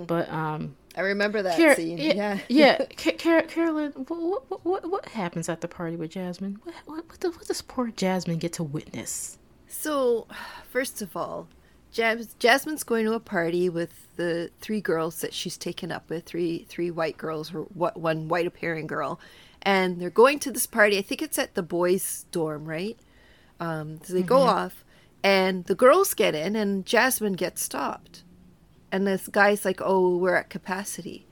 But 0.06 0.28
um, 0.30 0.76
i 0.94 1.00
remember 1.00 1.42
that 1.42 1.56
Car- 1.56 1.74
scene 1.74 1.96
yeah, 1.98 2.12
yeah 2.14 2.38
yeah. 2.48 2.84
Ca- 2.96 3.16
Car- 3.16 3.42
Carolyn, 3.42 3.92
what, 3.92 4.50
what 4.50 4.64
what 4.64 4.90
what 4.90 5.06
happens 5.06 5.48
at 5.48 5.60
the 5.60 5.68
party 5.68 5.96
with 5.96 6.10
Jasmine? 6.10 6.58
What 6.64 6.74
what, 6.86 7.08
what, 7.08 7.20
does, 7.20 7.36
what 7.36 7.46
does 7.46 7.62
poor 7.62 7.88
Jasmine 7.88 8.38
get 8.38 8.52
to 8.54 8.62
witness? 8.62 9.38
So, 9.68 10.26
first 10.68 11.00
of 11.00 11.16
all, 11.16 11.48
Jas- 11.92 12.34
Jasmine's 12.38 12.84
going 12.84 13.06
to 13.06 13.14
a 13.14 13.20
party 13.20 13.68
with 13.68 14.16
the 14.16 14.50
three 14.60 14.80
girls 14.80 15.20
that 15.20 15.32
she's 15.32 15.56
taken 15.56 15.90
up 15.90 16.08
with 16.10 16.24
three 16.24 16.66
three 16.68 16.90
white 16.90 17.16
girls 17.16 17.54
or 17.54 17.62
what 17.74 17.96
one 17.96 18.28
white 18.28 18.46
appearing 18.46 18.86
girl, 18.86 19.18
and 19.62 20.00
they're 20.00 20.10
going 20.10 20.38
to 20.40 20.52
this 20.52 20.66
party. 20.66 20.98
I 20.98 21.02
think 21.02 21.22
it's 21.22 21.38
at 21.38 21.54
the 21.54 21.62
boys' 21.62 22.26
dorm, 22.30 22.66
right? 22.66 22.98
Um, 23.60 24.00
so 24.02 24.12
they 24.12 24.22
go 24.22 24.40
off, 24.40 24.84
and 25.22 25.64
the 25.66 25.74
girls 25.74 26.14
get 26.14 26.34
in, 26.34 26.56
and 26.56 26.84
Jasmine 26.84 27.34
gets 27.34 27.62
stopped, 27.62 28.24
and 28.90 29.06
this 29.06 29.28
guy's 29.28 29.64
like, 29.64 29.80
"Oh, 29.82 30.16
we're 30.16 30.36
at 30.36 30.50
capacity." 30.50 31.26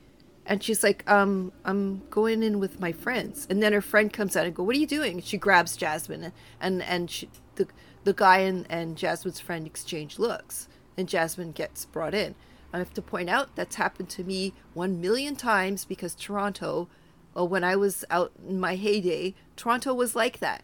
And 0.47 0.65
she's 0.65 0.83
like, 0.83 1.09
um, 1.09 1.53
I'm 1.65 2.03
going 2.11 2.43
in 2.43 2.59
with 2.59 2.81
my 2.81 2.91
friends. 2.91 3.47
And 3.49 3.63
then 3.63 3.73
her 3.73 3.81
friend 3.81 4.13
comes 4.13 4.37
out 4.37 4.47
and 4.47 4.55
go, 4.55 4.65
What 4.65 4.75
are 4.75 4.81
you 4.81 4.87
doing? 4.87 5.23
She 5.23 5.39
grabs 5.39 5.77
Jasmine 5.77 6.25
and 6.25 6.33
and, 6.61 6.83
and 6.83 7.11
she, 7.11 7.29
the 7.55 7.69
the 8.03 8.13
guy 8.13 8.39
and, 8.39 8.67
and 8.69 8.97
Jasmine's 8.97 9.39
friend 9.39 9.65
exchange 9.65 10.19
looks. 10.19 10.67
And 10.97 11.09
Jasmine 11.09 11.53
gets 11.53 11.85
brought 11.85 12.15
in. 12.15 12.35
I 12.73 12.79
have 12.79 12.93
to 12.95 13.03
point 13.03 13.31
out 13.31 13.55
that's 13.55 13.77
happened 13.77 14.09
to 14.11 14.25
me 14.25 14.53
one 14.75 15.01
million 15.01 15.37
times 15.37 15.85
because 15.85 16.15
Toronto, 16.15 16.89
uh, 17.37 17.45
when 17.45 17.65
I 17.65 17.77
was 17.77 18.05
out 18.11 18.33
in 18.47 18.61
my 18.61 18.77
heyday, 18.77 19.35
Toronto 19.57 19.95
was 19.95 20.17
like 20.17 20.39
that. 20.41 20.63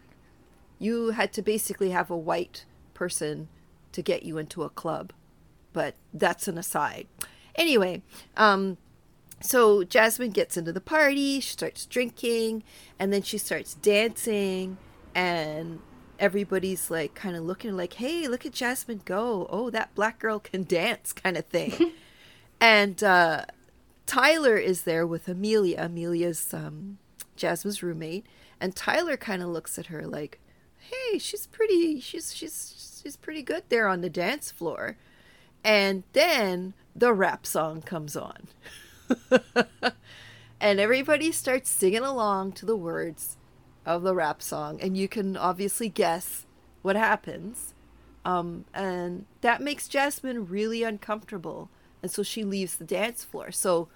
You 0.79 1.11
had 1.11 1.33
to 1.33 1.41
basically 1.41 1.91
have 1.91 2.09
a 2.11 2.17
white 2.17 2.65
person 2.93 3.47
to 3.91 4.01
get 4.01 4.23
you 4.23 4.37
into 4.37 4.63
a 4.63 4.69
club. 4.69 5.13
But 5.73 5.95
that's 6.13 6.47
an 6.47 6.57
aside. 6.57 7.07
Anyway, 7.55 8.01
um, 8.35 8.77
so 9.41 9.83
Jasmine 9.83 10.31
gets 10.31 10.57
into 10.57 10.73
the 10.73 10.81
party, 10.81 11.39
she 11.39 11.51
starts 11.51 11.85
drinking, 11.85 12.63
and 12.99 13.13
then 13.13 13.21
she 13.21 13.37
starts 13.37 13.75
dancing, 13.75 14.77
and 15.13 15.79
everybody's 16.19 16.89
like 16.89 17.13
kind 17.13 17.35
of 17.35 17.43
looking 17.43 17.75
like, 17.77 17.93
hey, 17.93 18.27
look 18.27 18.45
at 18.45 18.53
Jasmine 18.53 19.01
go. 19.05 19.47
Oh, 19.49 19.69
that 19.69 19.93
black 19.95 20.19
girl 20.19 20.39
can 20.39 20.63
dance, 20.79 21.13
kind 21.13 21.37
of 21.37 21.45
thing. 21.45 21.93
and 22.61 23.03
uh, 23.03 23.45
Tyler 24.07 24.57
is 24.57 24.81
there 24.81 25.05
with 25.05 25.27
Amelia. 25.27 25.77
Amelia's 25.79 26.53
um, 26.53 26.97
Jasmine's 27.35 27.83
roommate, 27.83 28.25
and 28.59 28.75
Tyler 28.75 29.17
kind 29.17 29.43
of 29.43 29.49
looks 29.49 29.77
at 29.77 29.87
her 29.87 30.07
like, 30.07 30.39
hey, 30.79 31.19
she's 31.19 31.45
pretty, 31.45 31.99
she's 31.99 32.33
she's 32.33 32.99
she's 33.03 33.15
pretty 33.15 33.43
good 33.43 33.63
there 33.69 33.87
on 33.87 34.01
the 34.01 34.09
dance 34.09 34.49
floor. 34.49 34.97
And 35.63 36.03
then 36.13 36.73
the 36.95 37.13
rap 37.13 37.45
song 37.45 37.81
comes 37.81 38.15
on. 38.15 38.47
and 40.59 40.79
everybody 40.79 41.31
starts 41.31 41.69
singing 41.69 42.01
along 42.01 42.53
to 42.53 42.65
the 42.65 42.75
words 42.75 43.37
of 43.85 44.03
the 44.03 44.13
rap 44.13 44.41
song 44.41 44.79
and 44.81 44.97
you 44.97 45.07
can 45.07 45.37
obviously 45.37 45.87
guess 45.87 46.45
what 46.81 46.95
happens 46.95 47.73
um, 48.25 48.65
and 48.73 49.25
that 49.41 49.61
makes 49.61 49.87
jasmine 49.87 50.45
really 50.47 50.83
uncomfortable 50.83 51.69
and 52.01 52.11
so 52.11 52.21
she 52.21 52.43
leaves 52.43 52.75
the 52.75 52.83
dance 52.83 53.23
floor 53.23 53.49
so 53.49 53.87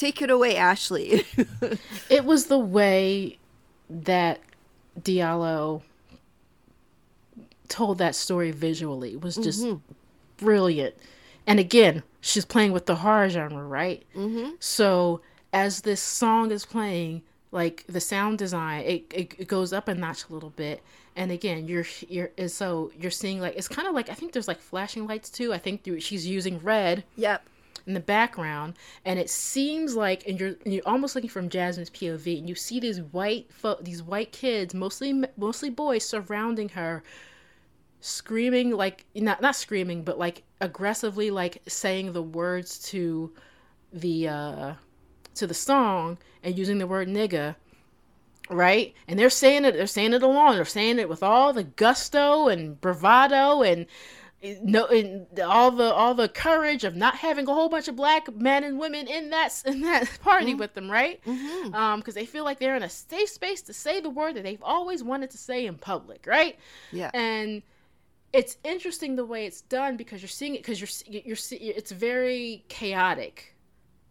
take 0.00 0.22
it 0.22 0.30
away 0.30 0.56
ashley 0.56 1.24
It 2.10 2.24
was 2.24 2.46
the 2.46 2.58
way 2.58 3.38
that 3.88 4.40
Diallo 5.00 5.82
told 7.68 7.98
that 7.98 8.14
story 8.14 8.50
visually 8.50 9.16
was 9.16 9.36
just 9.36 9.66
brilliant. 10.36 10.94
And 11.46 11.58
again, 11.58 12.02
she's 12.20 12.44
playing 12.44 12.72
with 12.72 12.86
the 12.86 12.96
horror 12.96 13.28
genre, 13.28 13.64
right? 13.64 14.04
Mm-hmm. 14.14 14.50
So 14.58 15.20
as 15.52 15.82
this 15.82 16.00
song 16.00 16.50
is 16.50 16.66
playing, 16.66 17.22
like 17.52 17.84
the 17.88 18.00
sound 18.00 18.38
design, 18.38 18.84
it, 18.84 19.04
it, 19.14 19.34
it 19.38 19.48
goes 19.48 19.72
up 19.72 19.88
a 19.88 19.94
notch 19.94 20.24
a 20.28 20.32
little 20.32 20.50
bit. 20.50 20.82
And 21.16 21.32
again, 21.32 21.66
you're 21.66 21.86
you're 22.08 22.30
so 22.46 22.92
you're 22.98 23.10
seeing 23.10 23.40
like 23.40 23.56
it's 23.56 23.68
kind 23.68 23.88
of 23.88 23.94
like 23.94 24.08
I 24.08 24.14
think 24.14 24.32
there's 24.32 24.48
like 24.48 24.60
flashing 24.60 25.06
lights 25.06 25.28
too. 25.28 25.52
I 25.52 25.58
think 25.58 25.88
she's 25.98 26.26
using 26.26 26.60
red 26.60 27.04
yep 27.16 27.44
in 27.86 27.94
the 27.94 28.00
background, 28.00 28.74
and 29.04 29.18
it 29.18 29.30
seems 29.30 29.96
like, 29.96 30.26
and 30.26 30.38
you're 30.38 30.56
you're 30.64 30.82
almost 30.86 31.14
looking 31.14 31.30
from 31.30 31.48
Jasmine's 31.48 31.90
POV, 31.90 32.38
and 32.38 32.48
you 32.48 32.54
see 32.54 32.80
these 32.80 33.00
white 33.00 33.52
fo- 33.52 33.80
these 33.80 34.02
white 34.02 34.32
kids, 34.32 34.74
mostly 34.74 35.24
mostly 35.36 35.70
boys, 35.70 36.04
surrounding 36.04 36.70
her, 36.70 37.02
screaming 38.00 38.70
like 38.70 39.04
not 39.14 39.40
not 39.40 39.56
screaming, 39.56 40.02
but 40.02 40.18
like 40.18 40.42
aggressively 40.60 41.30
like 41.30 41.62
saying 41.66 42.12
the 42.12 42.22
words 42.22 42.78
to 42.90 43.32
the 43.92 44.28
uh 44.28 44.74
to 45.34 45.46
the 45.46 45.54
song 45.54 46.18
and 46.42 46.58
using 46.58 46.78
the 46.78 46.86
word 46.86 47.08
nigga 47.08 47.56
right? 48.50 48.94
And 49.06 49.18
they're 49.18 49.30
saying 49.30 49.64
it 49.64 49.72
they're 49.72 49.86
saying 49.86 50.12
it 50.12 50.22
along 50.22 50.56
they're 50.56 50.64
saying 50.64 50.98
it 50.98 51.08
with 51.08 51.22
all 51.22 51.52
the 51.52 51.64
gusto 51.64 52.48
and 52.48 52.80
bravado 52.80 53.62
and 53.62 53.86
no 54.62 54.86
and 54.86 55.26
all 55.40 55.70
the 55.70 55.92
all 55.92 56.14
the 56.14 56.28
courage 56.28 56.84
of 56.84 56.96
not 56.96 57.14
having 57.16 57.46
a 57.48 57.52
whole 57.52 57.68
bunch 57.68 57.88
of 57.88 57.96
black 57.96 58.34
men 58.34 58.64
and 58.64 58.78
women 58.78 59.06
in 59.06 59.30
that 59.30 59.62
in 59.66 59.82
that 59.82 60.08
party 60.22 60.52
mm-hmm. 60.52 60.58
with 60.58 60.74
them 60.74 60.90
right 60.90 61.22
mm-hmm. 61.24 61.74
um 61.74 62.00
because 62.00 62.14
they 62.14 62.24
feel 62.24 62.44
like 62.44 62.58
they're 62.58 62.76
in 62.76 62.82
a 62.82 62.88
safe 62.88 63.28
space 63.28 63.60
to 63.62 63.72
say 63.72 64.00
the 64.00 64.10
word 64.10 64.34
that 64.34 64.42
they've 64.42 64.62
always 64.62 65.02
wanted 65.02 65.30
to 65.30 65.38
say 65.38 65.66
in 65.66 65.76
public 65.76 66.24
right 66.26 66.58
yeah 66.90 67.10
and 67.12 67.62
it's 68.32 68.56
interesting 68.64 69.16
the 69.16 69.24
way 69.24 69.44
it's 69.44 69.60
done 69.62 69.96
because 69.96 70.22
you're 70.22 70.28
seeing 70.28 70.54
it 70.54 70.62
because 70.62 70.80
you're 70.80 71.22
you're 71.22 71.36
it's 71.50 71.90
very 71.90 72.64
chaotic 72.68 73.54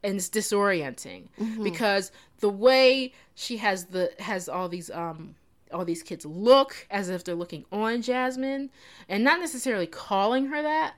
and 0.04 0.16
it's 0.16 0.30
disorienting 0.30 1.28
mm-hmm. 1.40 1.64
because 1.64 2.12
the 2.40 2.50
way 2.50 3.12
she 3.36 3.58
has 3.58 3.86
the 3.86 4.12
has 4.20 4.48
all 4.48 4.70
these 4.70 4.90
um 4.92 5.36
all 5.72 5.86
these 5.86 6.04
kids 6.04 6.26
look 6.26 6.88
as 6.90 7.10
if 7.10 7.24
they're 7.24 7.36
looking 7.36 7.66
on 7.72 8.02
Jasmine 8.02 8.70
and 9.08 9.24
not 9.24 9.40
necessarily 9.40 9.88
calling 9.88 10.48
her 10.48 10.62
that 10.62 10.96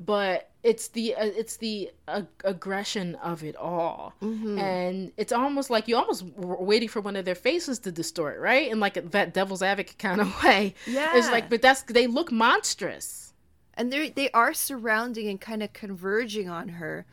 but 0.00 0.50
it's 0.62 0.88
the 0.88 1.14
uh, 1.14 1.24
it's 1.24 1.56
the 1.58 1.90
uh, 2.08 2.22
aggression 2.44 3.14
of 3.16 3.44
it 3.44 3.54
all. 3.56 4.14
Mm-hmm. 4.22 4.58
and 4.58 5.12
it's 5.16 5.32
almost 5.32 5.70
like 5.70 5.88
you 5.88 5.96
almost 5.96 6.24
waiting 6.36 6.88
for 6.88 7.00
one 7.00 7.16
of 7.16 7.24
their 7.24 7.34
faces 7.34 7.78
to 7.80 7.92
distort 7.92 8.40
right? 8.40 8.70
In 8.70 8.80
like 8.80 9.10
that 9.12 9.34
devil's 9.34 9.62
advocate 9.62 9.98
kind 9.98 10.20
of 10.20 10.42
way. 10.44 10.74
Yeah 10.86 11.16
it's 11.16 11.30
like 11.30 11.48
but 11.48 11.62
that's 11.62 11.82
they 11.82 12.06
look 12.06 12.32
monstrous. 12.32 13.32
And 13.76 13.92
they 13.92 14.10
they 14.10 14.30
are 14.30 14.54
surrounding 14.54 15.28
and 15.28 15.40
kind 15.40 15.62
of 15.62 15.72
converging 15.72 16.48
on 16.48 16.68
her. 16.70 17.06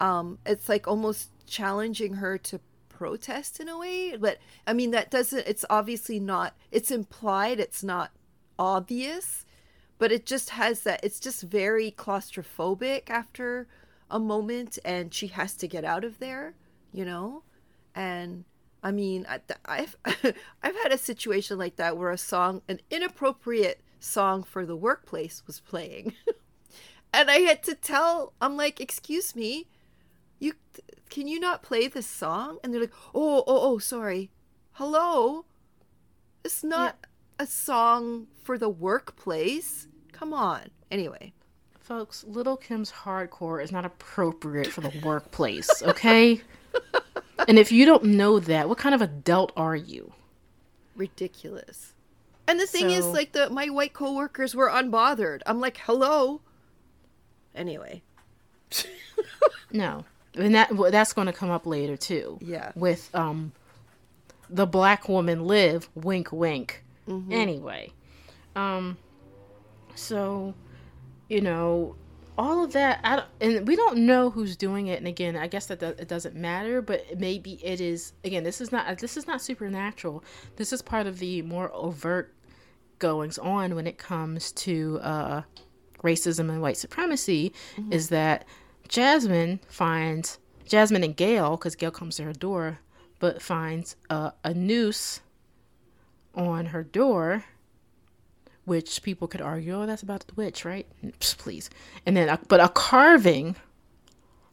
Um 0.00 0.38
it's 0.44 0.68
like 0.68 0.86
almost 0.86 1.30
challenging 1.46 2.14
her 2.14 2.36
to 2.36 2.60
protest 2.98 3.60
in 3.60 3.68
a 3.68 3.78
way 3.78 4.16
but 4.16 4.38
i 4.66 4.72
mean 4.72 4.90
that 4.90 5.08
doesn't 5.08 5.46
it's 5.46 5.64
obviously 5.70 6.18
not 6.18 6.56
it's 6.72 6.90
implied 6.90 7.60
it's 7.60 7.84
not 7.84 8.10
obvious 8.58 9.46
but 9.98 10.10
it 10.10 10.26
just 10.26 10.50
has 10.50 10.80
that 10.80 10.98
it's 11.04 11.20
just 11.20 11.42
very 11.42 11.92
claustrophobic 11.92 13.08
after 13.08 13.68
a 14.10 14.18
moment 14.18 14.80
and 14.84 15.14
she 15.14 15.28
has 15.28 15.54
to 15.54 15.68
get 15.68 15.84
out 15.84 16.02
of 16.02 16.18
there 16.18 16.54
you 16.92 17.04
know? 17.04 17.42
And 17.94 18.44
i 18.82 18.92
mean 18.92 19.26
I, 19.28 19.40
i've 19.64 19.96
i've 20.04 20.76
had 20.82 20.92
a 20.92 20.98
situation 20.98 21.58
like 21.58 21.76
that 21.76 21.96
where 21.96 22.10
a 22.10 22.18
song 22.18 22.62
an 22.68 22.80
inappropriate 22.90 23.80
song 24.00 24.42
for 24.44 24.64
the 24.64 24.76
workplace 24.76 25.42
was 25.46 25.60
playing. 25.60 26.14
And 27.10 27.30
i 27.30 27.38
had 27.38 27.62
to 27.64 27.74
tell 27.74 28.34
i'm 28.40 28.56
like 28.56 28.80
excuse 28.80 29.34
me 29.34 29.66
you 30.38 30.52
can 31.08 31.28
you 31.28 31.40
not 31.40 31.62
play 31.62 31.88
this 31.88 32.06
song? 32.06 32.58
And 32.62 32.72
they're 32.72 32.80
like, 32.80 32.92
oh, 33.14 33.44
oh, 33.46 33.72
oh, 33.72 33.78
sorry. 33.78 34.30
Hello? 34.72 35.44
It's 36.44 36.62
not 36.62 36.96
yeah. 37.00 37.44
a 37.44 37.46
song 37.46 38.26
for 38.42 38.58
the 38.58 38.68
workplace. 38.68 39.88
Come 40.12 40.32
on. 40.32 40.70
Anyway. 40.90 41.32
Folks, 41.80 42.24
Lil' 42.28 42.58
Kim's 42.58 42.92
hardcore 42.92 43.62
is 43.62 43.72
not 43.72 43.86
appropriate 43.86 44.66
for 44.66 44.82
the 44.82 44.92
workplace, 45.02 45.82
okay? 45.82 46.40
and 47.48 47.58
if 47.58 47.72
you 47.72 47.86
don't 47.86 48.04
know 48.04 48.38
that, 48.38 48.68
what 48.68 48.76
kind 48.76 48.94
of 48.94 49.00
adult 49.00 49.52
are 49.56 49.76
you? 49.76 50.12
Ridiculous. 50.94 51.94
And 52.46 52.60
the 52.60 52.66
thing 52.66 52.90
so... 52.90 52.94
is, 52.94 53.06
like, 53.06 53.32
the 53.32 53.48
my 53.48 53.70
white 53.70 53.94
coworkers 53.94 54.54
were 54.54 54.68
unbothered. 54.68 55.40
I'm 55.46 55.60
like, 55.60 55.78
hello. 55.78 56.42
Anyway. 57.54 58.02
no 59.72 60.04
and 60.34 60.54
that 60.54 60.70
that's 60.90 61.12
going 61.12 61.26
to 61.26 61.32
come 61.32 61.50
up 61.50 61.66
later 61.66 61.96
too. 61.96 62.38
Yeah. 62.40 62.72
With 62.74 63.10
um, 63.14 63.52
the 64.48 64.66
black 64.66 65.08
woman 65.08 65.46
Liv 65.46 65.88
wink 65.94 66.32
wink. 66.32 66.84
Mm-hmm. 67.08 67.32
Anyway, 67.32 67.92
um, 68.54 68.98
so 69.94 70.54
you 71.28 71.40
know 71.40 71.96
all 72.36 72.62
of 72.64 72.72
that 72.72 73.00
I, 73.02 73.24
and 73.40 73.66
we 73.66 73.74
don't 73.74 74.06
know 74.06 74.30
who's 74.30 74.56
doing 74.56 74.86
it 74.86 74.98
and 74.98 75.08
again 75.08 75.36
i 75.36 75.48
guess 75.48 75.66
that 75.66 75.82
it 75.82 76.06
doesn't 76.06 76.36
matter 76.36 76.80
but 76.80 77.18
maybe 77.18 77.54
it 77.64 77.80
is 77.80 78.12
again 78.24 78.44
this 78.44 78.60
is 78.60 78.70
not 78.70 78.98
this 78.98 79.16
is 79.16 79.26
not 79.26 79.42
supernatural 79.42 80.22
this 80.56 80.72
is 80.72 80.80
part 80.80 81.06
of 81.06 81.18
the 81.18 81.42
more 81.42 81.70
overt 81.74 82.32
goings 83.00 83.38
on 83.38 83.74
when 83.74 83.86
it 83.86 83.98
comes 83.98 84.52
to 84.52 84.98
uh, 85.02 85.42
racism 86.02 86.48
and 86.50 86.62
white 86.62 86.76
supremacy 86.76 87.52
mm-hmm. 87.76 87.92
is 87.92 88.08
that 88.08 88.44
Jasmine 88.88 89.60
finds 89.68 90.38
Jasmine 90.66 91.04
and 91.04 91.16
Gail, 91.16 91.56
because 91.56 91.76
Gail 91.76 91.90
comes 91.90 92.16
to 92.16 92.24
her 92.24 92.32
door, 92.32 92.80
but 93.18 93.42
finds 93.42 93.96
a, 94.10 94.32
a 94.44 94.54
noose 94.54 95.20
on 96.34 96.66
her 96.66 96.84
door, 96.84 97.44
which 98.64 99.02
people 99.02 99.26
could 99.26 99.40
argue, 99.40 99.74
oh, 99.74 99.86
that's 99.86 100.02
about 100.02 100.26
the 100.26 100.34
witch, 100.34 100.64
right? 100.64 100.86
Please. 101.20 101.70
And 102.04 102.16
then, 102.16 102.28
a, 102.28 102.38
but 102.48 102.60
a 102.60 102.68
carving, 102.68 103.56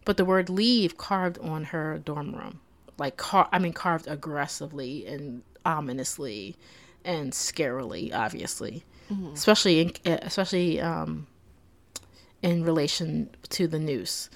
but 0.06 0.18
the 0.18 0.26
word 0.26 0.50
leave 0.50 0.98
carved 0.98 1.38
on 1.40 1.66
her 1.66 2.00
dorm 2.00 2.34
room. 2.34 2.62
Like, 2.98 3.18
car- 3.18 3.50
I 3.52 3.60
mean, 3.60 3.74
carved 3.74 4.08
aggressively 4.08 5.06
and 5.06 5.44
ominously 5.66 6.56
and 7.04 7.34
scarily, 7.34 8.14
obviously. 8.14 8.86
Mm-hmm. 9.12 9.34
Especially, 9.34 9.82
in, 9.82 9.92
especially, 10.06 10.80
um, 10.80 11.28
in 12.42 12.64
relation 12.64 13.30
to 13.50 13.68
the 13.68 13.80
noose. 13.80 14.30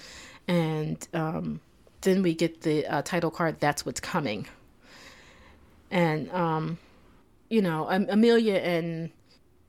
And 0.48 1.06
um, 1.14 1.60
then 2.00 2.22
we 2.22 2.34
get 2.34 2.62
the 2.62 2.86
uh, 2.86 3.02
title 3.02 3.30
card, 3.30 3.60
That's 3.60 3.86
What's 3.86 4.00
Coming. 4.00 4.46
And, 5.90 6.30
um, 6.32 6.78
you 7.48 7.62
know, 7.62 7.88
Amelia 7.88 8.54
and 8.54 9.10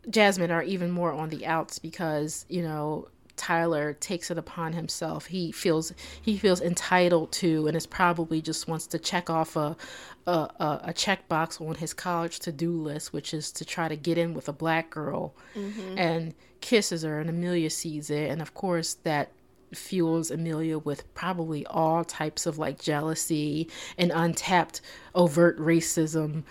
Jasmine 0.09 0.51
are 0.51 0.63
even 0.63 0.91
more 0.91 1.11
on 1.11 1.29
the 1.29 1.45
outs 1.45 1.79
because, 1.79 2.45
you 2.49 2.61
know, 2.61 3.07
Tyler 3.41 3.93
takes 3.93 4.29
it 4.29 4.37
upon 4.37 4.73
himself. 4.73 5.25
He 5.25 5.51
feels 5.51 5.91
he 6.21 6.37
feels 6.37 6.61
entitled 6.61 7.31
to, 7.33 7.65
and 7.65 7.75
is 7.75 7.87
probably 7.87 8.39
just 8.39 8.67
wants 8.67 8.85
to 8.87 8.99
check 8.99 9.31
off 9.31 9.55
a 9.55 9.75
a, 10.27 10.31
a 10.83 10.93
checkbox 10.93 11.59
on 11.59 11.73
his 11.73 11.91
college 11.91 12.37
to 12.41 12.51
do 12.51 12.71
list, 12.71 13.11
which 13.13 13.33
is 13.33 13.51
to 13.53 13.65
try 13.65 13.87
to 13.87 13.95
get 13.95 14.19
in 14.19 14.35
with 14.35 14.47
a 14.47 14.53
black 14.53 14.91
girl, 14.91 15.33
mm-hmm. 15.55 15.97
and 15.97 16.35
kisses 16.61 17.01
her, 17.01 17.19
and 17.19 17.31
Amelia 17.31 17.71
sees 17.71 18.11
it, 18.11 18.29
and 18.29 18.43
of 18.43 18.53
course 18.53 18.93
that 19.05 19.31
fuels 19.73 20.29
Amelia 20.29 20.77
with 20.77 21.11
probably 21.15 21.65
all 21.65 22.03
types 22.03 22.45
of 22.45 22.59
like 22.59 22.79
jealousy 22.79 23.67
and 23.97 24.11
untapped 24.13 24.81
overt 25.15 25.57
racism. 25.57 26.43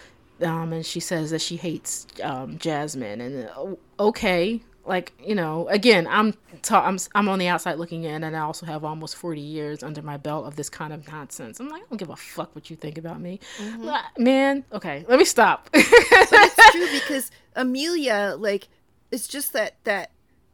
Um, 0.42 0.72
and 0.72 0.84
she 0.84 0.98
says 0.98 1.30
that 1.30 1.40
she 1.40 1.56
hates 1.56 2.08
um, 2.24 2.58
Jasmine, 2.58 3.20
and 3.20 3.48
uh, 3.48 3.76
okay, 4.00 4.60
like 4.90 5.12
you 5.24 5.34
know 5.34 5.66
again 5.68 6.06
i'm 6.10 6.34
ta- 6.62 6.84
I'm 6.84 6.98
I'm 7.14 7.28
on 7.28 7.38
the 7.38 7.48
outside 7.48 7.78
looking 7.78 8.04
in 8.04 8.24
and 8.24 8.36
I 8.36 8.40
also 8.40 8.66
have 8.66 8.84
almost 8.84 9.16
40 9.16 9.40
years 9.40 9.82
under 9.82 10.02
my 10.02 10.16
belt 10.16 10.46
of 10.46 10.56
this 10.56 10.68
kind 10.68 10.92
of 10.92 11.06
nonsense. 11.08 11.60
I'm 11.60 11.68
like 11.68 11.82
I 11.82 11.86
don't 11.88 11.98
give 11.98 12.10
a 12.10 12.16
fuck 12.16 12.54
what 12.54 12.70
you 12.70 12.76
think 12.76 12.98
about 12.98 13.20
me. 13.20 13.40
Mm-hmm. 13.58 14.22
Man, 14.22 14.64
okay, 14.72 15.04
let 15.08 15.18
me 15.18 15.24
stop. 15.24 15.68
but 15.72 15.82
it's 15.82 16.72
true 16.72 17.00
because 17.00 17.30
Amelia 17.56 18.34
like 18.38 18.68
it's 19.10 19.26
just 19.26 19.52
that 19.52 19.76
that 19.84 20.10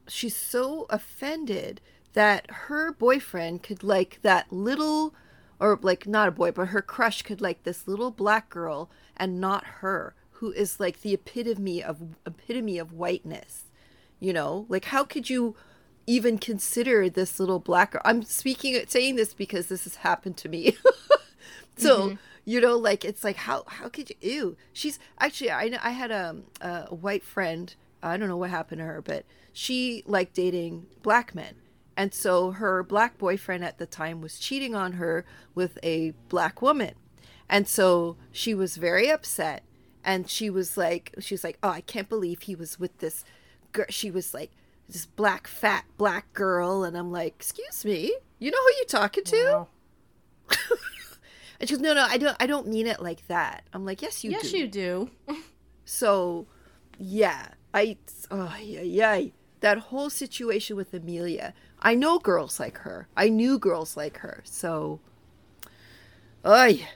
she's 0.09 0.37
so 0.37 0.87
offended 0.91 1.81
that 2.13 2.51
her 2.51 2.93
boyfriend 2.93 3.63
could 3.63 3.83
like 3.83 4.21
that 4.23 4.51
little 4.53 5.15
or 5.59 5.79
like 5.83 6.07
not 6.07 6.29
a 6.29 6.31
boy 6.31 6.51
but 6.51 6.69
her 6.69 6.83
crush 6.83 7.23
could 7.23 7.41
like 7.41 7.63
this 7.65 7.89
little 7.89 8.11
black 8.11 8.49
girl 8.49 8.91
and 9.17 9.41
not 9.41 9.65
her 9.81 10.15
who 10.33 10.53
is 10.53 10.79
like 10.79 11.01
the 11.01 11.15
epitome 11.15 11.83
of 11.83 12.03
epitome 12.27 12.79
of 12.79 12.93
whiteness 12.93 13.66
you 14.21 14.33
know? 14.33 14.67
Like 14.69 14.87
how 14.87 15.05
could 15.05 15.31
you 15.31 15.57
even 16.07 16.39
consider 16.39 17.09
this 17.11 17.41
little 17.41 17.59
black 17.59 17.93
girl? 17.93 18.03
I'm 18.05 18.23
speaking 18.23 18.81
saying 18.89 19.17
this 19.17 19.35
because 19.35 19.67
this 19.67 19.85
has 19.85 19.97
happened 19.97 20.37
to 20.39 20.49
me. 20.49 20.77
So 21.77 22.01
mm-hmm. 22.01 22.17
you 22.45 22.61
know 22.61 22.77
like 22.77 23.05
it's 23.05 23.23
like 23.23 23.37
how 23.37 23.65
how 23.67 23.89
could 23.89 24.11
you 24.11 24.17
ew. 24.21 24.57
She's 24.73 24.99
actually 25.19 25.51
i 25.51 25.69
know 25.69 25.79
i 25.83 25.91
had 25.91 26.11
a, 26.11 26.37
a 26.61 26.95
white 26.95 27.23
friend. 27.23 27.75
I 28.03 28.17
don't 28.17 28.29
know 28.29 28.37
what 28.37 28.51
happened 28.51 28.81
to 28.81 28.85
her 28.85 29.03
but 29.03 29.25
she 29.53 30.03
liked 30.07 30.35
dating 30.35 30.87
black 31.03 31.35
men. 31.35 31.55
And 31.97 32.13
so 32.13 32.51
her 32.53 32.83
black 32.83 33.17
boyfriend 33.17 33.65
at 33.65 33.79
the 33.79 33.87
time 33.87 34.21
was 34.21 34.39
cheating 34.39 34.75
on 34.75 34.95
her 34.95 35.25
with 35.55 35.79
a 35.83 36.13
black 36.29 36.61
woman. 36.61 36.95
And 37.49 37.67
so 37.67 38.17
she 38.33 38.55
was 38.55 38.77
very 38.77 39.09
upset. 39.09 39.63
And 40.05 40.29
she 40.29 40.51
was 40.51 40.77
like 40.77 41.15
she 41.21 41.35
was 41.35 41.45
like 41.45 41.59
oh 41.63 41.71
i 41.71 41.81
can't 41.81 42.09
believe 42.09 42.43
he 42.43 42.55
was 42.55 42.79
with 42.79 42.99
this 42.99 43.25
girl, 43.77 43.87
she 43.91 44.11
was 44.11 44.33
like 44.35 44.51
this 44.89 45.07
black 45.07 45.47
fat 45.47 45.85
black 45.97 46.33
girl 46.33 46.85
and 46.85 46.97
i'm 46.97 47.11
like 47.13 47.35
excuse 47.37 47.85
me 47.85 48.15
you 48.39 48.51
know 48.51 48.59
who 48.59 48.73
you're 48.79 48.87
talking 48.87 49.25
to 49.25 49.45
Wow. 49.53 49.69
and 51.61 51.69
she 51.69 51.75
goes 51.75 51.83
no 51.83 51.93
no 51.95 52.07
i 52.09 52.17
don't 52.19 52.37
i 52.41 52.47
don't 52.47 52.67
mean 52.69 52.87
it 52.87 53.01
like 53.03 53.27
that 53.29 53.65
i'm 53.73 53.85
like 53.85 54.03
yes 54.03 54.23
you 54.25 54.31
yes, 54.31 54.51
do 54.51 54.59
you 54.59 54.69
do. 54.69 55.11
so 55.85 56.47
yeah 56.99 57.49
i 57.75 57.97
oh 58.31 58.55
yeah 58.63 58.81
yeah 58.83 59.21
that 59.61 59.79
whole 59.79 60.09
situation 60.11 60.77
with 60.77 60.93
amelia 60.95 61.53
i 61.81 61.95
know 61.95 62.19
girls 62.19 62.61
like 62.61 62.79
her 62.79 63.09
i 63.17 63.29
knew 63.29 63.59
girls 63.59 63.97
like 63.97 64.19
her 64.19 64.43
so 64.45 65.01
oh 66.45 66.65
yeah 66.67 66.87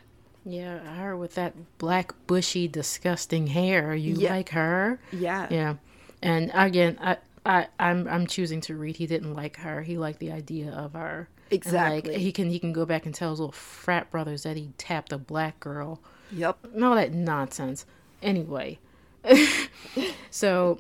Yeah, 0.45 0.79
her 0.97 1.17
with 1.19 1.35
that 1.35 1.53
black, 1.77 2.15
bushy, 2.27 2.67
disgusting 2.67 3.49
hair. 3.49 3.95
You 3.95 4.15
Yeah. 4.15 4.31
like 4.33 4.49
her? 4.51 4.99
yeah 5.13 5.47
Yeah. 5.51 5.75
And 6.23 6.51
again, 6.55 6.99
I, 7.01 7.17
I, 7.45 7.69
I'm, 7.79 8.07
I'm 8.09 8.27
choosing 8.27 8.61
to 8.63 8.77
read. 8.77 8.97
He 8.97 9.07
didn't 9.07 9.35
like 9.35 9.57
her. 9.59 9.83
He 9.83 9.99
liked 9.99 10.19
the 10.19 10.33
idea 10.33 10.71
of 10.73 10.93
her. 10.93 11.29
Exactly. 11.51 12.13
like, 12.13 12.21
he 12.21 12.33
can, 12.33 12.49
he 12.51 12.59
can 12.59 12.73
go 12.73 12.85
back 12.85 13.07
and 13.07 13.15
tell 13.15 13.31
his 13.31 13.41
little 13.41 13.53
frat 13.53 14.11
brothers 14.11 14.45
that 14.45 14.57
he 14.57 14.73
tapped 14.79 15.13
a 15.13 15.19
black 15.19 15.59
girl. 15.61 16.01
yep 16.31 16.59
and 16.73 16.85
all 16.85 16.95
that 16.95 17.13
nonsense. 17.13 17.87
Anyway, 18.23 18.79
so 20.31 20.79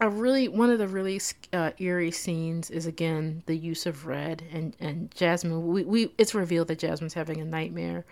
a 0.00 0.08
really 0.08 0.48
one 0.48 0.70
of 0.70 0.78
the 0.78 0.88
really 0.88 1.20
uh, 1.52 1.72
eerie 1.78 2.10
scenes 2.10 2.70
is 2.70 2.86
again 2.86 3.42
the 3.46 3.56
use 3.56 3.86
of 3.86 4.06
red 4.06 4.42
and 4.52 4.76
and 4.80 5.10
Jasmine. 5.14 5.66
We, 5.66 5.84
we 5.84 6.14
it's 6.18 6.34
revealed 6.34 6.68
that 6.68 6.78
Jasmine's 6.78 7.14
having 7.14 7.40
a 7.40 7.44
nightmare. 7.44 8.04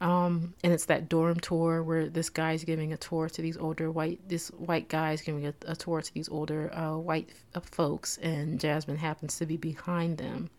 Um, 0.00 0.54
and 0.62 0.72
it's 0.72 0.86
that 0.86 1.08
dorm 1.08 1.38
tour 1.40 1.82
where 1.82 2.08
this 2.08 2.28
guy's 2.28 2.64
giving 2.64 2.92
a 2.92 2.96
tour 2.96 3.28
to 3.28 3.40
these 3.42 3.56
older 3.56 3.90
white, 3.90 4.20
this 4.28 4.48
white 4.48 4.88
guy's 4.88 5.22
giving 5.22 5.46
a, 5.46 5.54
a 5.66 5.76
tour 5.76 6.02
to 6.02 6.14
these 6.14 6.28
older 6.28 6.74
uh, 6.74 6.96
white 6.96 7.30
uh, 7.54 7.60
folks, 7.60 8.18
and 8.18 8.58
Jasmine 8.60 8.96
happens 8.96 9.38
to 9.38 9.46
be 9.46 9.56
behind 9.56 10.18
them, 10.18 10.50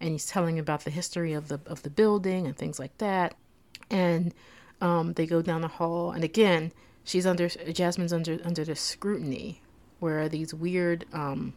and 0.00 0.10
he's 0.10 0.26
telling 0.26 0.58
about 0.58 0.84
the 0.84 0.90
history 0.90 1.32
of 1.32 1.48
the 1.48 1.60
of 1.66 1.82
the 1.82 1.90
building 1.90 2.46
and 2.46 2.56
things 2.56 2.78
like 2.78 2.96
that, 2.98 3.34
and 3.90 4.34
um, 4.80 5.12
they 5.12 5.26
go 5.26 5.40
down 5.40 5.60
the 5.60 5.68
hall, 5.68 6.10
and 6.10 6.24
again, 6.24 6.72
she's 7.04 7.24
under 7.24 7.48
Jasmine's 7.48 8.12
under 8.12 8.40
under 8.44 8.64
the 8.64 8.74
scrutiny, 8.74 9.62
where 10.00 10.28
these 10.28 10.52
weird 10.52 11.04
um, 11.12 11.54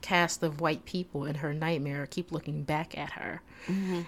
cast 0.00 0.42
of 0.42 0.60
white 0.62 0.86
people 0.86 1.26
in 1.26 1.36
her 1.36 1.52
nightmare 1.52 2.06
keep 2.06 2.32
looking 2.32 2.64
back 2.64 2.96
at 2.96 3.10
her, 3.12 3.42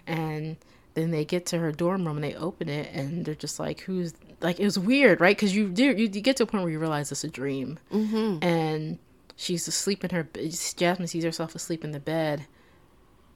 and 0.07 0.57
then 0.97 1.11
they 1.11 1.25
get 1.25 1.45
to 1.47 1.59
her 1.59 1.71
dorm 1.71 2.07
room 2.07 2.17
and 2.17 2.25
they 2.25 2.35
open 2.35 2.69
it, 2.69 2.91
and 2.93 3.25
they're 3.25 3.35
just 3.35 3.61
like, 3.61 3.81
"Who's 3.81 4.15
like?" 4.41 4.59
It 4.59 4.65
was 4.65 4.79
weird, 4.79 5.21
right? 5.21 5.37
Because 5.37 5.55
you 5.55 5.69
do 5.69 5.85
you, 5.85 6.09
you 6.09 6.21
get 6.23 6.37
to 6.39 6.45
a 6.45 6.47
point 6.47 6.65
where 6.65 6.73
you 6.73 6.79
realize 6.79 7.13
it's 7.13 7.23
a 7.23 7.29
dream, 7.29 7.79
mm-hmm. 7.93 8.43
and 8.43 8.99
she's 9.37 9.69
asleep 9.69 10.03
in 10.05 10.11
her. 10.11 10.27
Jasmine 10.77 11.07
sees 11.07 11.23
herself 11.23 11.55
asleep 11.55 11.85
in 11.85 11.93
the 11.93 12.01
bed, 12.01 12.47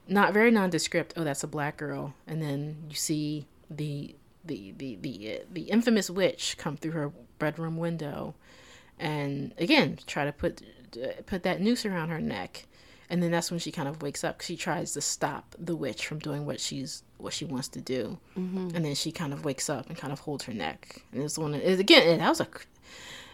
not 0.09 0.33
very 0.33 0.51
nondescript. 0.51 1.13
Oh, 1.17 1.25
that's 1.25 1.45
a 1.45 1.49
black 1.49 1.77
girl, 1.77 2.15
and 2.27 2.43
then 2.43 2.85
you 2.89 2.97
see 2.97 3.47
the 3.71 4.17
the 4.45 4.73
the 4.79 4.97
the 5.01 5.35
uh, 5.35 5.45
the 5.53 5.63
infamous 5.63 6.09
witch 6.09 6.57
come 6.59 6.79
through 6.79 6.93
her 6.93 7.13
bedroom 7.39 7.77
window, 7.77 8.35
and 8.99 9.53
again 9.59 9.99
try 10.07 10.25
to 10.25 10.33
put 10.33 10.63
uh, 10.97 11.21
put 11.27 11.43
that 11.43 11.61
noose 11.61 11.85
around 11.85 12.09
her 12.09 12.21
neck, 12.21 12.67
and 13.11 13.23
then 13.23 13.31
that's 13.31 13.51
when 13.51 13.61
she 13.61 13.73
kind 13.73 13.89
of 13.89 14.03
wakes 14.03 14.25
up 14.25 14.41
she 14.41 14.57
tries 14.57 14.93
to 14.93 15.01
stop 15.01 15.55
the 15.59 15.75
witch 15.77 16.07
from 16.07 16.19
doing 16.21 16.47
what 16.47 16.61
she's 16.61 17.03
what 17.19 17.35
she 17.35 17.45
wants 17.45 17.69
to 17.69 17.81
do, 17.81 18.19
mm-hmm. 18.39 18.75
and 18.75 18.85
then 18.85 18.95
she 18.95 19.13
kind 19.13 19.33
of 19.33 19.45
wakes 19.45 19.69
up 19.69 19.89
and 19.89 19.99
kind 19.99 20.13
of 20.13 20.21
holds 20.21 20.45
her 20.45 20.55
neck. 20.55 21.03
And 21.13 21.23
it's 21.23 21.37
one 21.37 21.55
it, 21.55 21.79
again. 21.79 22.19
That 22.19 22.29
was 22.29 22.41
a 22.41 22.47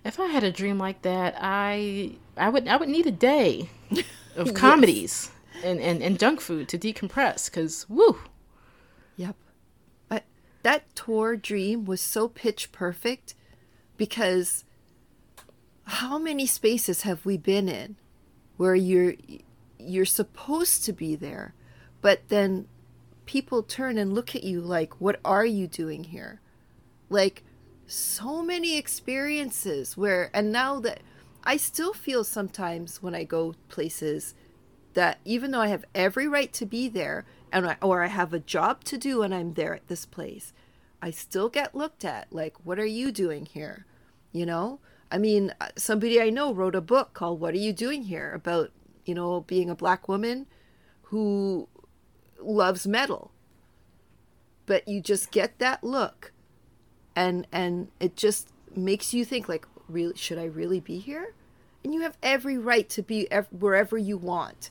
if 0.05 0.19
I 0.20 0.27
had 0.27 0.44
a 0.44 0.53
dream 0.53 0.78
like 0.78 1.03
that, 1.03 1.36
I 1.39 2.16
I 2.36 2.48
would 2.48 2.66
I 2.66 2.77
would 2.77 2.89
need 2.89 3.07
a 3.07 3.12
day 3.12 3.69
of 4.36 4.55
comedies 4.55 5.31
and, 5.65 5.81
and, 5.81 6.03
and 6.03 6.19
junk 6.19 6.40
food 6.40 6.69
to 6.69 6.78
decompress 6.78 7.51
because 7.51 7.86
woo 7.89 8.19
Yep. 9.16 9.36
But 10.09 10.24
that 10.62 10.94
tour 10.94 11.36
dream 11.36 11.85
was 11.85 12.01
so 12.01 12.28
pitch 12.28 12.70
perfect 12.73 13.35
because 13.97 14.65
how 15.85 16.19
many 16.19 16.47
spaces 16.47 17.03
have 17.03 17.24
we 17.24 17.36
been 17.36 17.69
in 17.69 17.97
where 18.57 18.74
you're 18.74 19.15
you're 19.89 20.05
supposed 20.05 20.85
to 20.85 20.93
be 20.93 21.15
there, 21.17 21.55
but 22.01 22.29
then 22.29 22.69
people 23.25 23.63
turn 23.63 23.99
and 23.99 24.13
look 24.13 24.35
at 24.35 24.45
you 24.45 24.61
like, 24.61 25.01
"What 25.01 25.21
are 25.25 25.47
you 25.47 25.67
doing 25.67 26.05
here?" 26.05 26.41
Like 27.09 27.45
so 27.87 28.43
many 28.43 28.77
experiences 28.77 29.97
where 29.97 30.31
and 30.35 30.51
now 30.51 30.81
that 30.81 31.01
I 31.45 31.57
still 31.57 31.93
feel 31.93 32.25
sometimes 32.25 33.03
when 33.03 33.15
I 33.15 33.25
go 33.25 33.55
places 33.69 34.35
that 34.95 35.19
even 35.25 35.53
though 35.53 35.61
I 35.61 35.69
have 35.69 35.85
every 35.95 36.27
right 36.27 36.53
to 36.55 36.67
be 36.67 36.89
there 36.89 37.25
and 37.53 37.67
I, 37.69 37.77
or 37.81 38.03
I 38.03 38.09
have 38.09 38.33
a 38.33 38.41
job 38.41 38.83
to 38.85 38.99
do 38.99 39.23
and 39.23 39.33
I'm 39.35 39.55
there 39.55 39.75
at 39.75 39.87
this 39.87 40.05
place, 40.07 40.53
I 41.01 41.11
still 41.11 41.49
get 41.49 41.75
looked 41.75 42.05
at 42.05 42.33
like, 42.33 42.57
what 42.65 42.81
are 42.81 42.87
you 42.87 43.13
doing 43.13 43.47
here? 43.47 43.87
You 44.33 44.47
know? 44.47 44.81
I 45.11 45.19
mean, 45.19 45.55
uh, 45.61 45.69
somebody 45.77 46.21
I 46.21 46.31
know 46.31 46.53
wrote 46.53 46.75
a 46.75 46.81
book 46.81 47.13
called 47.13 47.39
What 47.41 47.55
Are 47.55 47.59
You 47.59 47.73
Doing 47.73 48.05
Here 48.05 48.33
about, 48.33 48.73
you 49.07 49.15
know, 49.15 49.41
being 49.41 49.70
a 49.70 49.74
black 49.74 50.09
woman 50.09 50.47
who 51.05 51.69
loves 52.41 52.87
metal. 52.87 53.31
But 54.66 54.87
you 54.89 55.01
just 55.01 55.31
get 55.31 55.59
that 55.59 55.85
look 55.85 56.33
and 57.16 57.47
and 57.51 57.89
it 57.99 58.15
just 58.16 58.49
makes 58.77 59.15
you 59.15 59.24
think 59.24 59.49
like, 59.49 59.66
really 59.89 60.16
should 60.16 60.39
I 60.39 60.45
really 60.45 60.81
be 60.81 60.99
here? 60.99 61.35
And 61.83 61.95
you 61.95 62.03
have 62.03 62.19
every 62.23 62.59
right 62.59 62.89
to 62.91 63.03
be 63.03 63.31
ev- 63.31 63.49
wherever 63.51 63.97
you 63.97 64.19
want 64.19 64.70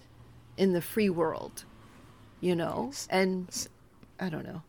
in 0.58 0.74
the 0.74 0.82
free 0.82 1.10
world, 1.10 1.66
you 2.40 2.56
know? 2.56 2.92
And 3.10 3.68
I 4.20 4.30
don't 4.30 4.46
know. 4.46 4.62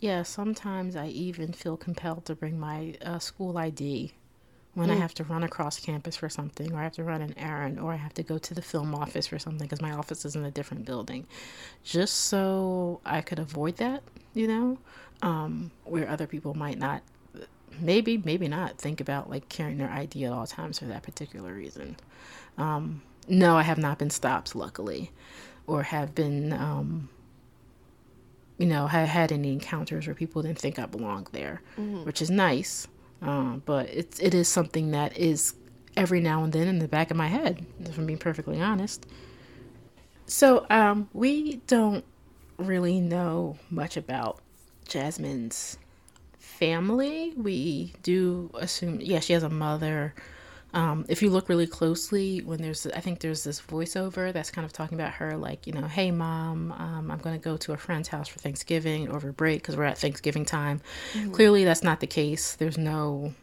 Yeah, 0.00 0.22
sometimes 0.22 0.96
I 0.96 1.06
even 1.06 1.52
feel 1.52 1.76
compelled 1.76 2.26
to 2.26 2.34
bring 2.34 2.58
my 2.58 2.96
uh, 3.02 3.18
school 3.20 3.56
ID 3.56 4.12
when 4.74 4.90
I 4.90 4.96
have 4.96 5.14
to 5.14 5.24
run 5.24 5.44
across 5.44 5.78
campus 5.78 6.16
for 6.16 6.28
something, 6.28 6.72
or 6.72 6.80
I 6.80 6.82
have 6.82 6.94
to 6.94 7.04
run 7.04 7.22
an 7.22 7.34
errand, 7.38 7.78
or 7.78 7.92
I 7.92 7.96
have 7.96 8.14
to 8.14 8.22
go 8.22 8.38
to 8.38 8.54
the 8.54 8.62
film 8.62 8.94
office 8.94 9.26
for 9.28 9.38
something 9.38 9.66
because 9.66 9.80
my 9.80 9.92
office 9.92 10.24
is 10.24 10.34
in 10.36 10.44
a 10.44 10.50
different 10.50 10.84
building, 10.84 11.26
just 11.84 12.14
so 12.14 13.00
I 13.04 13.20
could 13.20 13.38
avoid 13.38 13.76
that, 13.76 14.02
you 14.34 14.48
know, 14.48 14.78
um, 15.22 15.70
where 15.84 16.08
other 16.08 16.26
people 16.26 16.54
might 16.54 16.78
not, 16.78 17.02
maybe, 17.80 18.18
maybe 18.18 18.48
not 18.48 18.78
think 18.78 19.00
about 19.00 19.30
like 19.30 19.48
carrying 19.48 19.78
their 19.78 19.90
ID 19.90 20.24
at 20.24 20.32
all 20.32 20.46
times 20.46 20.80
for 20.80 20.86
that 20.86 21.02
particular 21.04 21.52
reason. 21.54 21.96
Um, 22.58 23.02
no, 23.28 23.56
I 23.56 23.62
have 23.62 23.78
not 23.78 23.98
been 23.98 24.10
stopped, 24.10 24.54
luckily, 24.54 25.10
or 25.66 25.82
have 25.84 26.14
been. 26.14 26.52
Um, 26.52 27.08
you 28.56 28.66
know, 28.66 28.86
had 28.86 29.08
had 29.08 29.32
any 29.32 29.52
encounters 29.52 30.06
where 30.06 30.14
people 30.14 30.40
didn't 30.42 30.60
think 30.60 30.78
I 30.78 30.86
belonged 30.86 31.28
there, 31.32 31.60
which 32.04 32.22
is 32.22 32.30
nice. 32.30 32.86
Uh, 33.24 33.56
but 33.64 33.88
it's 33.88 34.20
it 34.20 34.34
is 34.34 34.48
something 34.48 34.90
that 34.90 35.16
is 35.16 35.54
every 35.96 36.20
now 36.20 36.44
and 36.44 36.52
then 36.52 36.68
in 36.68 36.78
the 36.78 36.88
back 36.88 37.10
of 37.10 37.16
my 37.16 37.28
head, 37.28 37.64
if 37.80 37.96
I'm 37.98 38.06
being 38.06 38.18
perfectly 38.18 38.60
honest. 38.60 39.06
So 40.26 40.66
um, 40.70 41.08
we 41.12 41.56
don't 41.66 42.04
really 42.58 43.00
know 43.00 43.56
much 43.70 43.96
about 43.96 44.40
Jasmine's 44.88 45.78
family. 46.38 47.32
We 47.36 47.92
do 48.02 48.50
assume, 48.54 49.00
yeah, 49.00 49.20
she 49.20 49.32
has 49.32 49.42
a 49.42 49.48
mother. 49.48 50.14
Um, 50.74 51.06
if 51.08 51.22
you 51.22 51.30
look 51.30 51.48
really 51.48 51.68
closely, 51.68 52.40
when 52.40 52.60
there's, 52.60 52.84
I 52.88 53.00
think 53.00 53.20
there's 53.20 53.44
this 53.44 53.60
voiceover 53.60 54.32
that's 54.32 54.50
kind 54.50 54.64
of 54.64 54.72
talking 54.72 54.98
about 54.98 55.14
her, 55.14 55.36
like, 55.36 55.66
you 55.66 55.72
know, 55.72 55.86
hey, 55.86 56.10
mom, 56.10 56.72
um, 56.72 57.10
I'm 57.10 57.18
going 57.18 57.38
to 57.38 57.42
go 57.42 57.56
to 57.56 57.72
a 57.72 57.76
friend's 57.76 58.08
house 58.08 58.26
for 58.26 58.40
Thanksgiving 58.40 59.08
over 59.08 59.30
break 59.30 59.62
because 59.62 59.76
we're 59.76 59.84
at 59.84 59.98
Thanksgiving 59.98 60.44
time. 60.44 60.80
Clearly, 61.32 61.64
that's 61.64 61.84
not 61.84 62.00
the 62.00 62.08
case. 62.08 62.56
There's 62.56 62.76
no, 62.76 63.34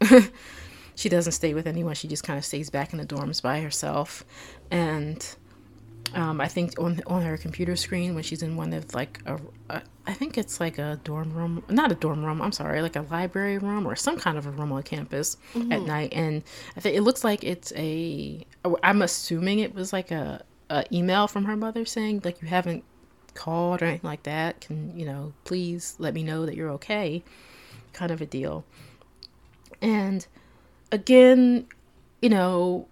she 0.94 1.08
doesn't 1.10 1.32
stay 1.32 1.52
with 1.52 1.66
anyone. 1.66 1.94
She 1.94 2.08
just 2.08 2.24
kind 2.24 2.38
of 2.38 2.44
stays 2.44 2.70
back 2.70 2.92
in 2.92 2.98
the 2.98 3.06
dorms 3.06 3.42
by 3.42 3.60
herself. 3.60 4.24
And 4.70 5.36
um, 6.14 6.40
I 6.40 6.48
think 6.48 6.78
on 6.78 7.00
on 7.06 7.22
her 7.22 7.36
computer 7.36 7.76
screen 7.76 8.14
when 8.14 8.22
she's 8.22 8.42
in 8.42 8.56
one 8.56 8.72
of 8.72 8.94
like 8.94 9.20
a, 9.26 9.38
a, 9.68 9.82
I 10.06 10.12
think 10.12 10.38
it's 10.38 10.60
like 10.60 10.78
a 10.78 11.00
dorm 11.04 11.32
room, 11.32 11.64
not 11.68 11.90
a 11.90 11.94
dorm 11.94 12.24
room. 12.24 12.40
I'm 12.40 12.52
sorry, 12.52 12.80
like 12.80 12.96
a 12.96 13.02
library 13.02 13.58
room 13.58 13.86
or 13.86 13.96
some 13.96 14.18
kind 14.18 14.38
of 14.38 14.46
a 14.46 14.50
room 14.50 14.72
on 14.72 14.82
campus 14.82 15.36
at 15.70 15.82
night. 15.82 16.12
And 16.12 16.42
I 16.76 16.80
think 16.80 16.96
it 16.96 17.02
looks 17.02 17.24
like 17.24 17.44
it's 17.44 17.72
a. 17.76 18.46
I'm 18.82 19.02
assuming 19.02 19.58
it 19.58 19.74
was 19.74 19.92
like 19.92 20.10
a, 20.10 20.44
a 20.70 20.84
email 20.92 21.26
from 21.26 21.44
her 21.44 21.56
mother 21.56 21.84
saying 21.84 22.22
like 22.24 22.40
you 22.40 22.48
haven't 22.48 22.84
called 23.34 23.82
or 23.82 23.86
anything 23.86 24.08
like 24.08 24.22
that. 24.22 24.60
Can 24.60 24.96
you 24.98 25.06
know 25.06 25.32
please 25.44 25.96
let 25.98 26.14
me 26.14 26.22
know 26.22 26.46
that 26.46 26.54
you're 26.54 26.70
okay, 26.70 27.22
kind 27.92 28.10
of 28.12 28.20
a 28.20 28.26
deal. 28.26 28.64
And 29.82 30.26
again, 30.92 31.66
you 32.22 32.28
know, 32.28 32.88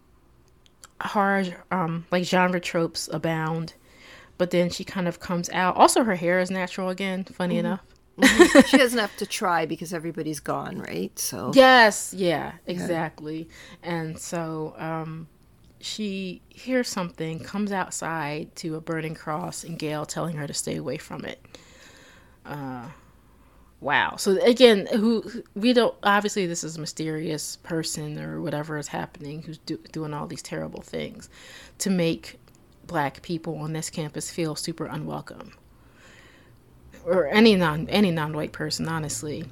horror 1.00 1.44
um 1.70 2.06
like 2.10 2.24
genre 2.24 2.60
tropes 2.60 3.08
abound 3.12 3.74
but 4.36 4.50
then 4.50 4.68
she 4.68 4.82
kind 4.84 5.06
of 5.06 5.20
comes 5.20 5.48
out. 5.50 5.76
Also 5.76 6.02
her 6.02 6.16
hair 6.16 6.40
is 6.40 6.50
natural 6.50 6.88
again 6.88 7.24
funny 7.24 7.56
enough. 7.58 7.80
She 8.66 8.76
doesn't 8.76 8.98
have 9.06 9.16
to 9.18 9.26
try 9.26 9.64
because 9.66 9.92
everybody's 9.94 10.40
gone, 10.40 10.78
right? 10.78 11.16
So 11.18 11.52
yes 11.54 12.12
yeah 12.16 12.52
exactly. 12.66 13.48
And 13.82 14.18
so 14.18 14.74
um 14.76 15.28
she 15.80 16.40
hears 16.48 16.88
something, 16.88 17.40
comes 17.40 17.70
outside 17.70 18.56
to 18.56 18.74
a 18.74 18.80
burning 18.80 19.14
cross, 19.14 19.64
and 19.64 19.78
Gail 19.78 20.06
telling 20.06 20.36
her 20.36 20.46
to 20.46 20.54
stay 20.54 20.76
away 20.76 20.96
from 20.96 21.26
it. 21.26 21.44
Uh, 22.46 22.86
wow. 23.84 24.16
So 24.16 24.42
again, 24.42 24.86
who 24.86 25.44
we 25.54 25.74
don't 25.74 25.94
obviously 26.02 26.46
this 26.46 26.64
is 26.64 26.78
a 26.78 26.80
mysterious 26.80 27.56
person 27.56 28.18
or 28.18 28.40
whatever 28.40 28.78
is 28.78 28.88
happening 28.88 29.42
who's 29.42 29.58
do, 29.58 29.76
doing 29.92 30.14
all 30.14 30.26
these 30.26 30.42
terrible 30.42 30.80
things 30.80 31.28
to 31.78 31.90
make 31.90 32.40
black 32.86 33.22
people 33.22 33.58
on 33.58 33.74
this 33.74 33.90
campus 33.90 34.30
feel 34.30 34.56
super 34.56 34.86
unwelcome 34.86 35.52
or 37.04 37.26
any 37.28 37.54
non 37.54 37.88
any 37.88 38.10
non-white 38.10 38.52
person 38.52 38.88
honestly 38.88 39.44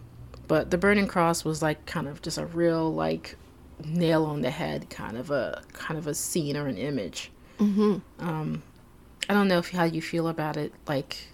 but 0.49 0.71
the 0.71 0.79
burning 0.79 1.07
cross 1.07 1.45
was 1.45 1.63
like 1.63 1.85
kind 1.87 2.09
of 2.09 2.21
just 2.23 2.39
a 2.39 2.47
real 2.47 2.93
like 2.93 3.37
nail 3.85 4.25
on 4.25 4.43
the 4.43 4.51
head 4.51 4.89
kind 4.91 5.17
of 5.17 5.31
a 5.31 5.63
kind 5.73 5.99
of 5.99 6.07
a 6.07 6.15
scene 6.15 6.57
or 6.57 6.67
an 6.67 6.77
image 6.77 7.31
mm-hmm. 7.59 7.99
um 8.19 8.63
i 9.29 9.35
don't 9.35 9.49
know 9.49 9.59
if 9.59 9.71
how 9.71 9.85
you 9.85 10.03
feel 10.03 10.29
about 10.29 10.57
it 10.57 10.73
like 10.87 11.29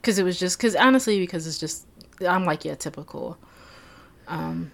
because 0.00 0.18
it 0.18 0.22
was 0.22 0.38
just 0.38 0.58
because 0.58 0.76
honestly 0.76 1.18
because 1.18 1.46
it's 1.46 1.58
just 1.58 1.86
i'm 2.26 2.44
like 2.44 2.64
yeah 2.64 2.74
typical 2.74 3.38
um 4.28 4.70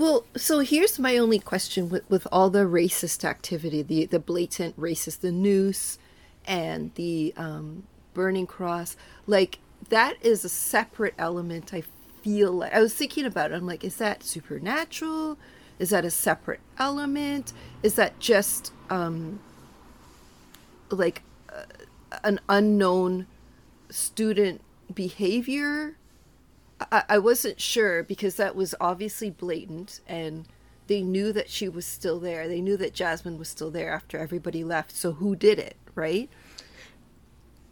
well, 0.00 0.24
so 0.34 0.60
here's 0.60 0.98
my 0.98 1.18
only 1.18 1.38
question 1.38 1.90
with, 1.90 2.08
with 2.08 2.26
all 2.32 2.48
the 2.48 2.60
racist 2.60 3.22
activity, 3.22 3.82
the, 3.82 4.06
the 4.06 4.18
blatant 4.18 4.80
racist, 4.80 5.20
the 5.20 5.30
noose 5.30 5.98
and 6.46 6.94
the 6.94 7.34
um, 7.36 7.82
burning 8.14 8.46
cross. 8.46 8.96
Like, 9.26 9.58
that 9.90 10.14
is 10.22 10.42
a 10.42 10.48
separate 10.48 11.12
element. 11.18 11.74
I 11.74 11.82
feel 12.22 12.50
like 12.52 12.72
I 12.72 12.80
was 12.80 12.94
thinking 12.94 13.26
about 13.26 13.52
it. 13.52 13.56
I'm 13.56 13.66
like, 13.66 13.84
is 13.84 13.96
that 13.96 14.22
supernatural? 14.22 15.36
Is 15.78 15.90
that 15.90 16.06
a 16.06 16.10
separate 16.10 16.60
element? 16.78 17.52
Is 17.82 17.96
that 17.96 18.18
just 18.18 18.72
um, 18.88 19.40
like 20.88 21.22
uh, 21.52 21.64
an 22.24 22.40
unknown 22.48 23.26
student 23.90 24.62
behavior? 24.94 25.96
I, 26.92 27.04
I 27.08 27.18
wasn't 27.18 27.60
sure 27.60 28.02
because 28.02 28.36
that 28.36 28.56
was 28.56 28.74
obviously 28.80 29.30
blatant 29.30 30.00
and 30.06 30.46
they 30.86 31.02
knew 31.02 31.32
that 31.32 31.48
she 31.48 31.68
was 31.68 31.86
still 31.86 32.18
there. 32.18 32.48
They 32.48 32.60
knew 32.60 32.76
that 32.78 32.94
Jasmine 32.94 33.38
was 33.38 33.48
still 33.48 33.70
there 33.70 33.92
after 33.92 34.18
everybody 34.18 34.64
left. 34.64 34.92
So 34.96 35.12
who 35.12 35.36
did 35.36 35.58
it, 35.58 35.76
right? 35.94 36.28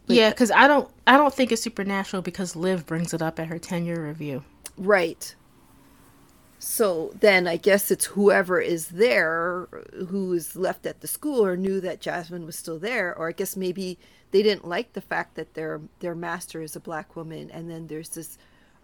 Like, 0.07 0.17
yeah, 0.17 0.29
because 0.29 0.51
I 0.51 0.67
don't, 0.67 0.89
I 1.05 1.17
don't 1.17 1.33
think 1.33 1.51
it's 1.51 1.61
supernatural 1.61 2.21
because 2.21 2.55
Liv 2.55 2.85
brings 2.85 3.13
it 3.13 3.21
up 3.21 3.39
at 3.39 3.47
her 3.47 3.59
tenure 3.59 4.01
review. 4.01 4.43
Right. 4.77 5.35
So 6.59 7.13
then 7.17 7.47
I 7.47 7.55
guess 7.55 7.89
it's 7.89 8.05
whoever 8.05 8.59
is 8.59 8.89
there 8.89 9.67
who 10.09 10.33
is 10.33 10.57
left 10.57 10.85
at 10.85 10.99
the 10.99 11.07
school 11.07 11.45
or 11.45 11.55
knew 11.55 11.79
that 11.79 12.01
Jasmine 12.01 12.45
was 12.45 12.57
still 12.57 12.77
there, 12.77 13.15
or 13.15 13.29
I 13.29 13.31
guess 13.31 13.55
maybe 13.55 13.97
they 14.31 14.43
didn't 14.43 14.67
like 14.67 14.91
the 14.91 15.01
fact 15.01 15.35
that 15.35 15.53
their 15.53 15.79
their 15.99 16.15
master 16.15 16.61
is 16.61 16.75
a 16.75 16.81
black 16.81 17.15
woman, 17.15 17.49
and 17.49 17.69
then 17.71 17.87
there's 17.87 18.09
this 18.09 18.37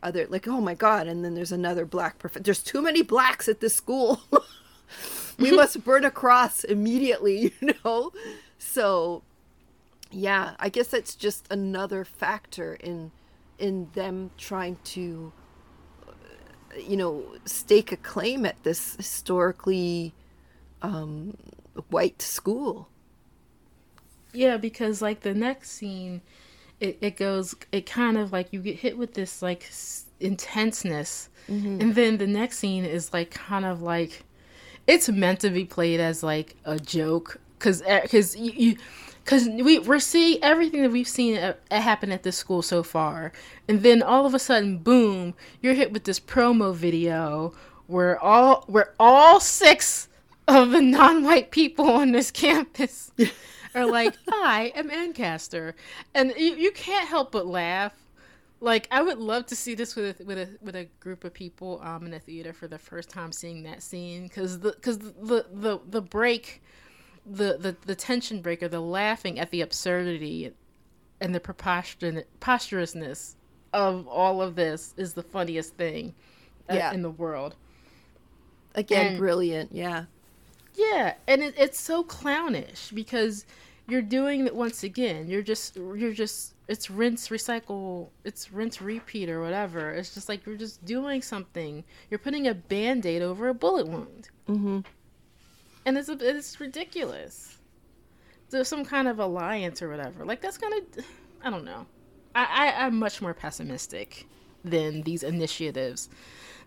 other 0.06 0.26
like 0.30 0.48
oh 0.48 0.62
my 0.62 0.74
god 0.74 1.08
and 1.08 1.26
then 1.26 1.36
there's 1.36 1.52
another 1.52 1.86
black 1.86 2.20
professor 2.20 2.44
there's 2.44 2.64
too 2.64 2.82
many 2.82 3.02
blacks 3.02 3.48
at 3.48 3.60
this 3.60 3.76
school. 3.76 4.22
We 5.38 5.52
must 5.52 5.84
burn 5.84 6.06
a 6.06 6.12
cross 6.12 6.64
immediately 6.64 7.54
you 7.60 7.74
know? 7.84 8.14
So 8.58 9.24
yeah 10.12 10.56
i 10.60 10.70
guess 10.70 10.88
that's 10.88 11.16
just 11.16 11.46
another 11.52 12.06
factor 12.06 12.76
in 12.76 13.12
in 13.58 13.90
them 13.94 14.32
trying 14.38 14.78
to 14.84 15.34
uh, 16.08 16.12
you 16.78 16.96
know 16.96 17.24
stake 17.46 17.92
a 17.92 17.98
claim 17.98 18.46
at 18.46 18.62
this 18.64 18.96
historically 18.96 20.14
um 20.82 21.36
white 21.90 22.22
school. 22.22 22.88
Yeah 24.34 24.58
because 24.58 25.02
like 25.02 25.22
the 25.22 25.34
next 25.34 25.72
scene 25.72 26.22
it, 26.80 26.98
it 27.02 27.18
goes 27.18 27.56
it 27.72 27.86
kind 27.86 28.18
of 28.18 28.32
like 28.32 28.52
you 28.52 28.62
get 28.62 28.78
hit 28.78 28.98
with 28.98 29.14
this 29.14 29.42
like 29.42 29.70
intenseness. 30.20 31.30
Mm-hmm. 31.50 31.80
and 31.80 31.94
then 31.94 32.18
the 32.18 32.26
next 32.26 32.58
scene 32.58 32.86
is 32.86 33.14
like 33.14 33.30
kind 33.30 33.66
of 33.66 33.84
like 33.84 34.24
it's 34.88 35.10
meant 35.10 35.42
to 35.42 35.52
be 35.52 35.64
played 35.64 36.00
as 36.00 36.24
like 36.24 36.56
a 36.66 36.80
joke. 36.80 37.40
Because 37.58 37.82
because 37.82 38.36
eh, 38.36 38.40
you 38.40 38.78
because 39.24 39.48
we 39.48 39.80
we're 39.80 40.00
seeing 40.00 40.44
everything 40.44 40.84
that 40.84 40.92
we've 40.92 41.08
seen 41.08 41.38
uh, 41.38 41.54
happen 41.72 42.12
at 42.12 42.24
this 42.24 42.38
school 42.38 42.62
so 42.62 42.84
far. 42.84 43.32
And 43.68 43.82
then 43.82 44.04
all 44.04 44.26
of 44.26 44.34
a 44.34 44.40
sudden 44.40 44.78
boom 44.80 45.34
you're 45.62 45.74
hit 45.74 45.92
with 45.92 46.04
this 46.04 46.20
promo 46.20 46.74
video 46.74 47.54
where 47.88 48.20
all 48.20 48.64
where 48.68 48.94
all 49.00 49.40
six 49.40 50.08
of 50.48 50.72
the 50.72 50.82
non-white 50.82 51.52
people 51.52 51.90
on 51.90 52.12
this 52.12 52.30
campus 52.32 53.12
are 53.76 53.86
like, 53.86 54.16
I 54.28 54.72
am 54.76 54.90
Ancaster. 54.90 55.76
And 56.14 56.34
you, 56.38 56.56
you 56.56 56.72
can't 56.72 57.08
help 57.08 57.32
but 57.32 57.46
laugh. 57.46 57.94
Like 58.62 58.88
I 58.90 59.02
would 59.02 59.20
love 59.20 59.46
to 59.48 59.56
see 59.56 59.76
this 59.76 59.96
with 59.96 60.20
a, 60.20 60.24
with 60.24 60.38
a 60.38 60.50
with 60.62 60.76
a 60.76 60.86
group 61.00 61.24
of 61.24 61.34
people 61.34 61.82
um 61.84 62.06
in 62.06 62.14
a 62.14 62.20
theater 62.20 62.54
for 62.54 62.68
the 62.68 62.80
first 62.80 63.10
time 63.10 63.32
seeing 63.32 63.64
that 63.64 63.84
scene 63.84 64.24
because 64.24 64.60
the 64.60 64.72
because 64.72 64.98
the, 64.98 65.46
the 65.52 65.80
the 65.90 66.02
break 66.02 66.64
the, 67.26 67.58
the 67.58 67.76
the 67.86 67.96
tension 67.96 68.42
breaker 68.42 68.68
the 68.68 68.80
laughing 68.80 69.40
at 69.40 69.52
the 69.52 69.62
absurdity 69.62 70.54
and 71.20 71.36
the 71.36 71.40
preposterousness 71.40 73.36
of 73.74 74.08
all 74.08 74.42
of 74.42 74.56
this 74.56 74.94
is 74.96 75.14
the 75.14 75.24
funniest 75.24 75.76
thing 75.76 76.14
yeah. 76.72 76.94
in 76.94 77.02
the 77.02 77.10
world 77.10 77.56
again 78.74 79.08
and, 79.08 79.18
brilliant 79.18 79.72
yeah 79.74 80.06
yeah 80.76 81.14
and 81.28 81.44
it, 81.44 81.54
it's 81.58 81.80
so 81.80 82.04
clownish 82.04 82.92
because 82.92 83.46
you're 83.88 84.02
doing 84.02 84.46
it 84.46 84.56
once 84.56 84.84
again. 84.84 85.30
You're 85.30 85.42
just 85.44 85.76
you're 85.76 86.14
just 86.14 86.54
it's 86.68 86.90
rinse 86.90 87.30
recycle 87.30 88.10
it's 88.24 88.52
rinse 88.52 88.82
repeat 88.82 89.30
or 89.30 89.42
whatever. 89.42 89.92
It's 89.92 90.14
just 90.14 90.30
like 90.30 90.46
you're 90.46 90.58
just 90.58 90.84
doing 90.86 91.22
something. 91.22 91.84
You're 92.10 92.20
putting 92.20 92.48
a 92.48 92.54
band-aid 92.54 93.22
over 93.22 93.48
a 93.50 93.54
bullet 93.54 93.88
wound. 93.88 94.30
Mm-hmm. 94.48 94.80
and 95.86 95.98
it's 95.98 96.10
it's 96.10 96.60
ridiculous. 96.60 97.58
There's 98.50 98.68
some 98.68 98.86
kind 98.86 99.08
of 99.08 99.20
alliance 99.20 99.82
or 99.82 99.90
whatever. 99.90 100.26
Like 100.26 100.42
that's 100.42 100.58
kind 100.58 100.74
of 100.74 101.06
i 101.44 101.50
don't 101.50 101.66
know. 101.66 101.86
I, 102.34 102.46
I 102.76 102.86
i'm 102.86 102.98
much 102.98 103.22
more 103.22 103.34
pessimistic 103.34 104.26
than 104.64 105.04
these 105.04 105.24
initiatives 105.24 106.10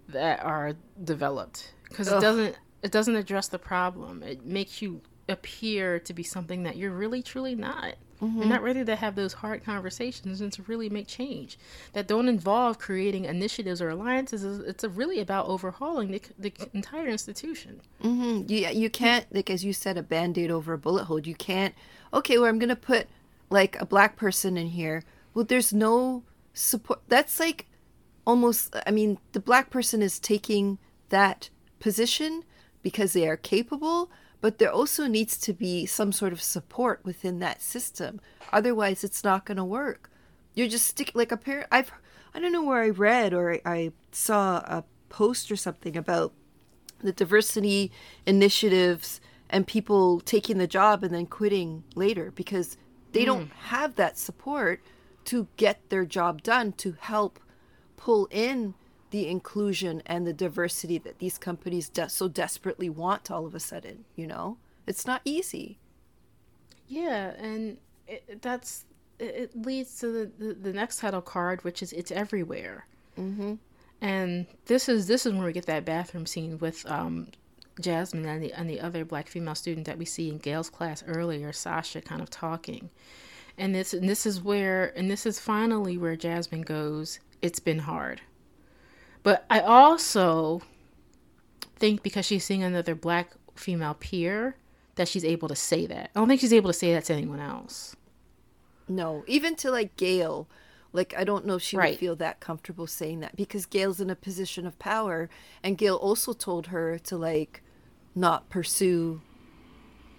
that 0.09 0.43
are 0.45 0.75
developed. 1.03 1.75
Because 1.89 2.09
it 2.09 2.21
doesn't 2.21 2.57
it 2.83 2.93
doesn't 2.93 3.17
address 3.17 3.49
the 3.49 3.59
problem. 3.59 4.23
It 4.23 4.45
makes 4.47 4.81
you 4.81 5.01
appear 5.29 5.99
to 6.01 6.13
be 6.13 6.23
something 6.23 6.63
that 6.63 6.77
you're 6.77 6.93
really 6.93 7.23
truly 7.23 7.55
not. 7.55 7.95
Mm-hmm. 8.21 8.39
You're 8.39 8.49
not 8.49 8.63
ready 8.63 8.85
to 8.85 8.97
have 8.97 9.15
those 9.15 9.33
hard 9.35 9.65
conversations 9.65 10.41
and 10.41 10.53
to 10.55 10.63
really 10.63 10.89
make 10.89 11.07
change 11.07 11.57
that 11.93 12.09
don't 12.09 12.29
involve 12.29 12.79
creating 12.79 13.27
initiatives 13.27 13.81
or 13.81 13.91
alliances. 13.91 14.43
It's 14.61 14.83
really 14.83 15.21
about 15.21 15.47
overhauling 15.47 16.11
the, 16.11 16.23
the 16.37 16.53
entire 16.73 17.07
institution. 17.07 17.81
Mm-hmm. 18.03 18.51
You, 18.51 18.69
you 18.71 18.91
can't, 18.91 19.27
like, 19.33 19.51
as 19.51 19.65
you 19.65 19.73
said, 19.73 19.97
a 19.97 20.03
band 20.03 20.37
aid 20.37 20.51
over 20.51 20.73
a 20.73 20.79
bullet 20.79 21.05
hole. 21.05 21.21
You 21.21 21.37
can't, 21.37 21.75
okay, 22.13 22.39
well, 22.39 22.49
I'm 22.49 22.59
going 22.59 22.69
to 22.71 22.77
put 22.77 23.07
like 23.51 23.81
a 23.81 23.87
black 23.87 24.17
person 24.17 24.57
in 24.57 24.69
here. 24.69 25.05
Well, 25.33 25.45
there's 25.45 25.73
no 25.73 26.25
support. 26.53 27.01
That's 27.07 27.39
like 27.39 27.67
almost, 28.27 28.75
I 28.85 28.91
mean, 28.91 29.19
the 29.31 29.41
black 29.41 29.71
person 29.71 30.03
is 30.03 30.19
taking 30.19 30.79
that 31.11 31.51
position 31.79 32.43
because 32.83 33.13
they 33.13 33.29
are 33.29 33.37
capable 33.37 34.11
but 34.41 34.59
there 34.59 34.73
also 34.73 35.07
needs 35.07 35.37
to 35.39 35.53
be 35.53 35.87
some 35.87 36.13
sort 36.13 36.33
of 36.33 36.43
support 36.43 37.01
within 37.05 37.39
that 37.41 37.61
system. 37.61 38.21
Otherwise, 38.53 39.03
it's 39.03 39.25
not 39.25 39.45
going 39.45 39.57
to 39.57 39.65
work. 39.65 40.11
You're 40.55 40.69
just 40.69 40.87
stick 40.87 41.13
like 41.15 41.33
a 41.33 41.37
parent. 41.37 41.69
I've 41.71 41.93
I 42.35 42.41
don't 42.41 42.53
know 42.53 42.63
where 42.63 42.83
I 42.83 42.91
read 42.91 43.33
or 43.33 43.59
I 43.65 43.93
saw 44.13 44.59
a 44.59 44.85
post 45.09 45.51
or 45.51 45.57
something 45.57 45.97
about 45.97 46.33
the 47.01 47.13
diversity 47.13 47.91
initiatives 48.27 49.21
and 49.49 49.67
people 49.67 50.21
taking 50.21 50.59
the 50.59 50.67
job 50.67 51.03
and 51.03 51.15
then 51.15 51.27
quitting 51.27 51.85
later 51.95 52.33
because 52.35 52.77
they 53.13 53.23
mm. 53.23 53.27
don't 53.27 53.53
have 53.53 53.97
that 53.97 54.19
support 54.19 54.83
to 55.25 55.49
get 55.57 55.89
their 55.89 56.05
job 56.05 56.43
done 56.43 56.73
to 56.73 56.97
help 57.01 57.39
pull 57.97 58.29
in 58.31 58.75
the 59.11 59.29
inclusion 59.29 60.03
and 60.07 60.27
the 60.27 60.33
diversity 60.33 60.99
that 60.99 61.19
these 61.19 61.39
companies 61.39 61.89
de- 61.89 62.09
so 62.09 62.29
desperately 62.29 62.89
want 62.89 63.31
all 63.31 63.47
of 63.47 63.55
a 63.55 63.61
sudden 63.61 64.05
you 64.17 64.27
know? 64.27 64.57
It's 64.87 65.07
not 65.07 65.21
easy. 65.25 65.79
Yeah 66.87 67.35
and 67.39 67.79
it, 68.07 68.41
that's 68.43 68.85
it 69.19 69.51
leads 69.61 69.99
to 69.99 70.07
the, 70.07 70.31
the, 70.39 70.55
the, 70.55 70.73
next 70.73 70.99
title 70.99 71.21
card 71.21 71.65
which 71.65 71.83
is 71.83 71.93
it's 71.93 72.11
everywhere. 72.11 72.87
Mm-hmm. 73.19 73.55
and 74.01 74.47
this 74.67 74.89
is 74.89 75.09
this 75.09 75.27
is 75.27 75.33
where 75.33 75.47
we 75.47 75.53
get 75.53 75.67
that 75.67 75.85
bathroom 75.85 76.25
scene 76.25 76.57
with 76.59 76.89
um, 76.89 77.29
jasmine 77.81 78.27
and 78.27 78.43
the, 78.43 78.53
and 78.53 78.69
the 78.69 78.81
other 78.81 79.05
black 79.05 79.29
female 79.29 79.55
student 79.55 79.87
that 79.87 79.99
we 79.99 80.05
see 80.05 80.29
in 80.29 80.39
Gail's 80.39 80.71
class 80.71 81.03
earlier 81.07 81.53
sasha 81.53 82.01
kind 82.01 82.21
of 82.21 82.31
talking. 82.31 82.91
And 83.57 83.75
this 83.75 83.93
and 83.93 84.09
this 84.09 84.25
is 84.25 84.41
where 84.41 84.97
and 84.97 85.11
this 85.11 85.27
is 85.27 85.41
finally 85.41 85.99
where 85.99 86.17
jasmine 86.17 86.63
goes 86.63 87.19
it's 87.43 87.61
been 87.61 87.81
hard 87.81 88.21
but 89.23 89.45
I 89.51 89.61
also 89.61 90.63
think 91.77 92.03
because 92.03 92.27
she's 92.27 92.45
seeing 92.45 92.63
another 92.63 92.95
black 92.95 93.33
female 93.55 93.95
peer 93.95 94.57
that 94.97 95.09
she's 95.09 95.25
able 95.25 95.49
to 95.49 95.57
say 95.57 95.87
that. 95.87 96.11
I 96.15 96.19
don't 96.19 96.29
think 96.29 96.41
she's 96.41 96.53
able 96.53 96.71
to 96.71 96.75
say 96.79 96.93
that 96.93 97.05
to 97.07 97.15
anyone 97.15 97.41
else. 97.41 97.95
No, 98.89 99.23
even 99.27 99.55
to 99.57 99.71
like 99.71 99.97
Gail. 99.97 100.49
Like 100.93 101.15
I 101.17 101.25
don't 101.25 101.45
know 101.47 101.57
if 101.57 101.63
she 101.63 101.77
Right. 101.77 101.91
would 101.93 101.99
feel 102.01 102.17
that 102.17 102.41
comfortable 102.41 102.87
saying 102.87 103.21
that 103.21 103.37
because 103.37 103.67
Gail's 103.67 104.01
in 104.01 104.11
a 104.11 104.17
position 104.17 104.67
of 104.67 104.79
power 104.79 105.29
and 105.63 105.77
Gail 105.79 105.97
also 105.97 106.33
told 106.33 106.69
her 106.69 106.99
to 107.01 107.17
like 107.17 107.63
not 108.15 108.49
pursue 108.49 109.21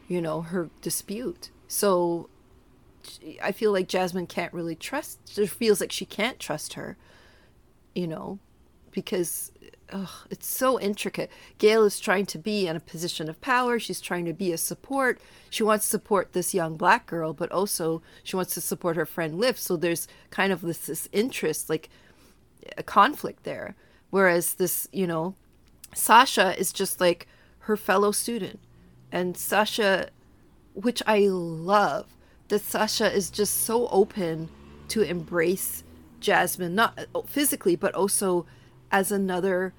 you 0.07 0.21
know 0.21 0.41
her 0.41 0.69
dispute. 0.81 1.49
So 1.67 2.29
I 3.41 3.51
feel 3.51 3.71
like 3.71 3.87
Jasmine 3.87 4.27
can't 4.27 4.53
really 4.53 4.75
trust 4.75 5.19
she 5.33 5.47
feels 5.47 5.81
like 5.81 5.91
she 5.91 6.05
can't 6.05 6.39
trust 6.39 6.73
her, 6.73 6.95
you 7.95 8.07
know, 8.07 8.37
because 8.91 9.51
ugh, 9.91 10.09
it's 10.29 10.47
so 10.47 10.79
intricate. 10.79 11.31
Gail 11.57 11.83
is 11.83 11.99
trying 11.99 12.25
to 12.27 12.37
be 12.37 12.67
in 12.67 12.75
a 12.75 12.79
position 12.79 13.29
of 13.29 13.41
power. 13.41 13.79
She's 13.79 14.01
trying 14.01 14.25
to 14.25 14.33
be 14.33 14.51
a 14.51 14.57
support. 14.57 15.19
She 15.49 15.63
wants 15.63 15.85
to 15.85 15.91
support 15.91 16.33
this 16.33 16.53
young 16.53 16.77
black 16.77 17.05
girl, 17.05 17.33
but 17.33 17.51
also 17.51 18.01
she 18.23 18.35
wants 18.35 18.53
to 18.53 18.61
support 18.61 18.95
her 18.95 19.05
friend 19.05 19.39
Liv. 19.39 19.57
So 19.57 19.75
there's 19.75 20.07
kind 20.29 20.53
of 20.53 20.61
this, 20.61 20.85
this 20.85 21.09
interest, 21.11 21.69
like 21.69 21.89
a 22.77 22.83
conflict 22.83 23.43
there. 23.43 23.75
Whereas 24.09 24.55
this, 24.55 24.87
you 24.91 25.07
know, 25.07 25.35
Sasha 25.93 26.57
is 26.59 26.71
just 26.73 26.99
like 26.99 27.27
her 27.59 27.77
fellow 27.77 28.11
student. 28.11 28.59
And 29.11 29.35
Sasha, 29.37 30.09
which 30.73 31.01
I 31.07 31.27
love, 31.29 32.15
that 32.49 32.61
Sasha 32.61 33.11
is 33.11 33.29
just 33.29 33.63
so 33.63 33.87
open 33.89 34.49
to 34.89 35.01
embrace 35.01 35.83
Jasmine, 36.19 36.75
not 36.75 36.99
uh, 37.13 37.21
physically, 37.21 37.75
but 37.75 37.93
also 37.95 38.45
as 38.91 39.11
another 39.11 39.73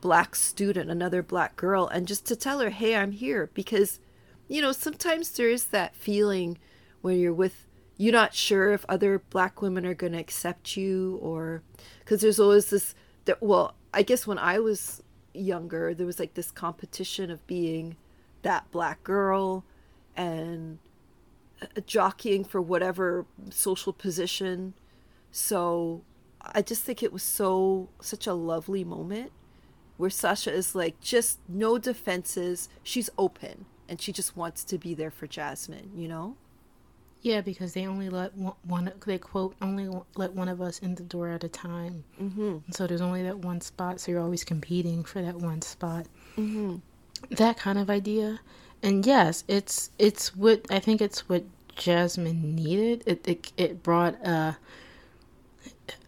black 0.00 0.36
student, 0.36 0.90
another 0.90 1.22
black 1.22 1.56
girl, 1.56 1.86
and 1.86 2.06
just 2.06 2.26
to 2.26 2.36
tell 2.36 2.60
her, 2.60 2.70
hey, 2.70 2.94
I'm 2.94 3.12
here. 3.12 3.50
Because, 3.54 4.00
you 4.48 4.60
know, 4.60 4.72
sometimes 4.72 5.30
there 5.30 5.48
is 5.48 5.66
that 5.66 5.94
feeling 5.96 6.58
when 7.00 7.18
you're 7.18 7.32
with, 7.32 7.66
you're 7.96 8.12
not 8.12 8.34
sure 8.34 8.72
if 8.72 8.84
other 8.88 9.18
black 9.30 9.62
women 9.62 9.86
are 9.86 9.94
going 9.94 10.12
to 10.12 10.18
accept 10.18 10.76
you, 10.76 11.18
or 11.22 11.62
because 12.00 12.20
there's 12.20 12.40
always 12.40 12.70
this, 12.70 12.94
well, 13.40 13.74
I 13.92 14.02
guess 14.02 14.26
when 14.26 14.38
I 14.38 14.58
was 14.58 15.02
younger, 15.32 15.94
there 15.94 16.06
was 16.06 16.18
like 16.18 16.34
this 16.34 16.50
competition 16.50 17.30
of 17.30 17.46
being 17.46 17.96
that 18.42 18.70
black 18.70 19.02
girl 19.04 19.64
and 20.16 20.78
uh, 21.62 21.80
jockeying 21.86 22.44
for 22.44 22.60
whatever 22.60 23.26
social 23.50 23.92
position. 23.92 24.74
So 25.30 26.02
I 26.52 26.62
just 26.62 26.82
think 26.82 27.02
it 27.02 27.12
was 27.12 27.22
so 27.22 27.88
such 28.00 28.26
a 28.26 28.34
lovely 28.34 28.84
moment 28.84 29.32
where 29.96 30.10
Sasha 30.10 30.52
is 30.52 30.74
like 30.74 31.00
just 31.00 31.38
no 31.48 31.78
defenses. 31.78 32.68
She's 32.82 33.10
open 33.16 33.66
and 33.88 34.00
she 34.00 34.12
just 34.12 34.36
wants 34.36 34.64
to 34.64 34.78
be 34.78 34.94
there 34.94 35.10
for 35.10 35.26
Jasmine, 35.26 35.90
you 35.94 36.08
know? 36.08 36.36
Yeah, 37.22 37.40
because 37.40 37.72
they 37.72 37.86
only 37.86 38.10
let 38.10 38.36
one, 38.36 38.54
one 38.64 38.92
they 39.06 39.16
quote 39.16 39.54
only 39.62 39.88
let 40.14 40.34
one 40.34 40.48
of 40.48 40.60
us 40.60 40.78
in 40.80 40.94
the 40.94 41.02
door 41.02 41.30
at 41.30 41.42
a 41.42 41.48
time. 41.48 42.04
Mm-hmm. 42.20 42.70
So 42.70 42.86
there's 42.86 43.00
only 43.00 43.22
that 43.22 43.38
one 43.38 43.62
spot, 43.62 43.98
so 43.98 44.12
you're 44.12 44.20
always 44.20 44.44
competing 44.44 45.04
for 45.04 45.22
that 45.22 45.36
one 45.36 45.62
spot. 45.62 46.06
Mm-hmm. 46.36 46.76
That 47.30 47.56
kind 47.56 47.78
of 47.78 47.88
idea, 47.88 48.40
and 48.82 49.06
yes, 49.06 49.42
it's 49.48 49.90
it's 49.98 50.36
what 50.36 50.66
I 50.70 50.78
think 50.80 51.00
it's 51.00 51.26
what 51.26 51.44
Jasmine 51.76 52.54
needed. 52.54 53.04
It 53.06 53.26
it, 53.26 53.52
it 53.56 53.82
brought 53.82 54.14
a. 54.26 54.58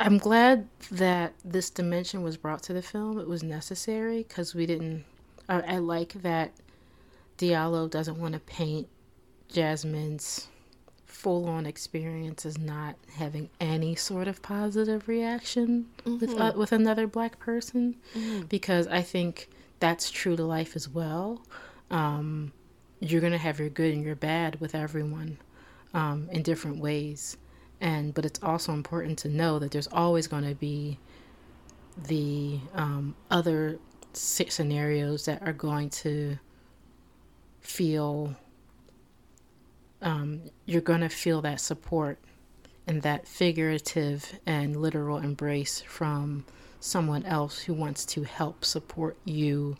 I'm 0.00 0.18
glad 0.18 0.68
that 0.90 1.34
this 1.44 1.70
dimension 1.70 2.22
was 2.22 2.36
brought 2.36 2.62
to 2.64 2.72
the 2.72 2.82
film. 2.82 3.18
It 3.18 3.28
was 3.28 3.42
necessary 3.42 4.24
because 4.26 4.54
we 4.54 4.66
didn't. 4.66 5.04
I, 5.48 5.60
I 5.60 5.78
like 5.78 6.14
that 6.22 6.52
Diallo 7.38 7.90
doesn't 7.90 8.18
want 8.18 8.34
to 8.34 8.40
paint 8.40 8.88
Jasmine's 9.52 10.48
full 11.06 11.48
on 11.48 11.66
experience 11.66 12.44
as 12.44 12.58
not 12.58 12.94
having 13.14 13.48
any 13.58 13.94
sort 13.94 14.28
of 14.28 14.42
positive 14.42 15.08
reaction 15.08 15.86
with 16.04 16.38
uh, 16.38 16.52
with 16.54 16.72
another 16.72 17.06
black 17.06 17.38
person 17.38 17.96
because 18.48 18.86
I 18.88 19.02
think 19.02 19.48
that's 19.80 20.10
true 20.10 20.36
to 20.36 20.44
life 20.44 20.76
as 20.76 20.88
well. 20.88 21.42
Um, 21.90 22.52
you're 23.00 23.20
gonna 23.20 23.38
have 23.38 23.58
your 23.58 23.68
good 23.70 23.94
and 23.94 24.04
your 24.04 24.14
bad 24.16 24.60
with 24.60 24.74
everyone 24.74 25.38
um, 25.94 26.28
in 26.30 26.42
different 26.42 26.78
ways, 26.78 27.36
and 27.80 28.14
but 28.14 28.24
it's 28.24 28.40
also 28.42 28.72
important 28.72 29.18
to 29.18 29.28
know 29.28 29.58
that 29.58 29.70
there's 29.70 29.88
always 29.88 30.26
going 30.26 30.44
to 30.48 30.54
be 30.54 30.98
the 32.06 32.58
um, 32.74 33.14
other 33.30 33.78
si- 34.12 34.48
scenarios 34.48 35.24
that 35.26 35.42
are 35.42 35.52
going 35.52 35.90
to 35.90 36.38
feel 37.60 38.34
um, 40.02 40.42
you're 40.66 40.80
going 40.80 41.00
to 41.00 41.08
feel 41.08 41.40
that 41.42 41.60
support 41.60 42.18
and 42.86 43.02
that 43.02 43.26
figurative 43.26 44.38
and 44.46 44.76
literal 44.76 45.18
embrace 45.18 45.80
from 45.80 46.44
someone 46.80 47.24
else 47.24 47.60
who 47.60 47.74
wants 47.74 48.04
to 48.04 48.22
help 48.22 48.64
support 48.64 49.16
you 49.24 49.76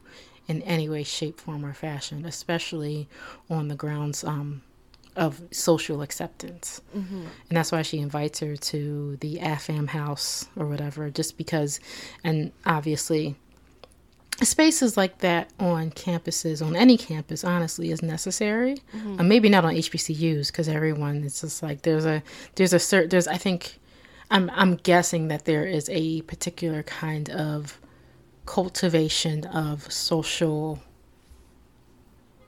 in 0.49 0.63
any 0.63 0.89
way, 0.89 1.03
shape, 1.03 1.41
form, 1.41 1.65
or 1.65 1.73
fashion, 1.73 2.25
especially 2.25 3.09
on 3.51 3.69
the 3.69 3.75
grounds 3.75 4.25
um, 4.25 4.63
of 5.17 5.43
social 5.51 6.03
acceptance. 6.03 6.81
And 7.49 7.57
that's 7.57 7.73
why 7.73 7.83
she 7.83 7.99
invites 7.99 8.41
her 8.41 8.57
to 8.57 9.17
the 9.21 9.39
AFAM 9.39 9.89
house 9.89 10.47
or 10.57 10.67
whatever, 10.67 11.11
just 11.11 11.37
because, 11.37 11.81
and 12.23 12.53
obviously, 12.65 13.35
spaces 14.43 14.97
like 14.97 15.19
that 15.19 15.51
on 15.59 15.91
campuses, 15.91 16.65
on 16.65 16.77
any 16.77 16.97
campus, 16.99 17.43
honestly, 17.45 17.91
is 17.91 18.03
necessary. 18.03 18.77
Uh, 19.19 19.23
maybe 19.23 19.49
not 19.49 19.65
on 19.65 19.75
HBCUs 19.75 20.49
because 20.49 20.69
everyone 20.69 21.25
is 21.25 21.41
just 21.41 21.63
like 21.63 21.83
there's 21.83 22.05
a 22.05 22.23
there's 22.57 22.73
a 22.75 22.79
certain 22.79 23.09
there's 23.09 23.27
I 23.27 23.37
think 23.39 23.79
I'm 24.31 24.51
I'm 24.55 24.77
guessing 24.77 25.29
that 25.29 25.45
there 25.47 25.65
is 25.65 25.89
a 25.91 26.21
particular 26.23 26.83
kind 26.83 27.31
of 27.31 27.81
cultivation 28.45 29.45
of 29.47 29.91
social 29.91 30.81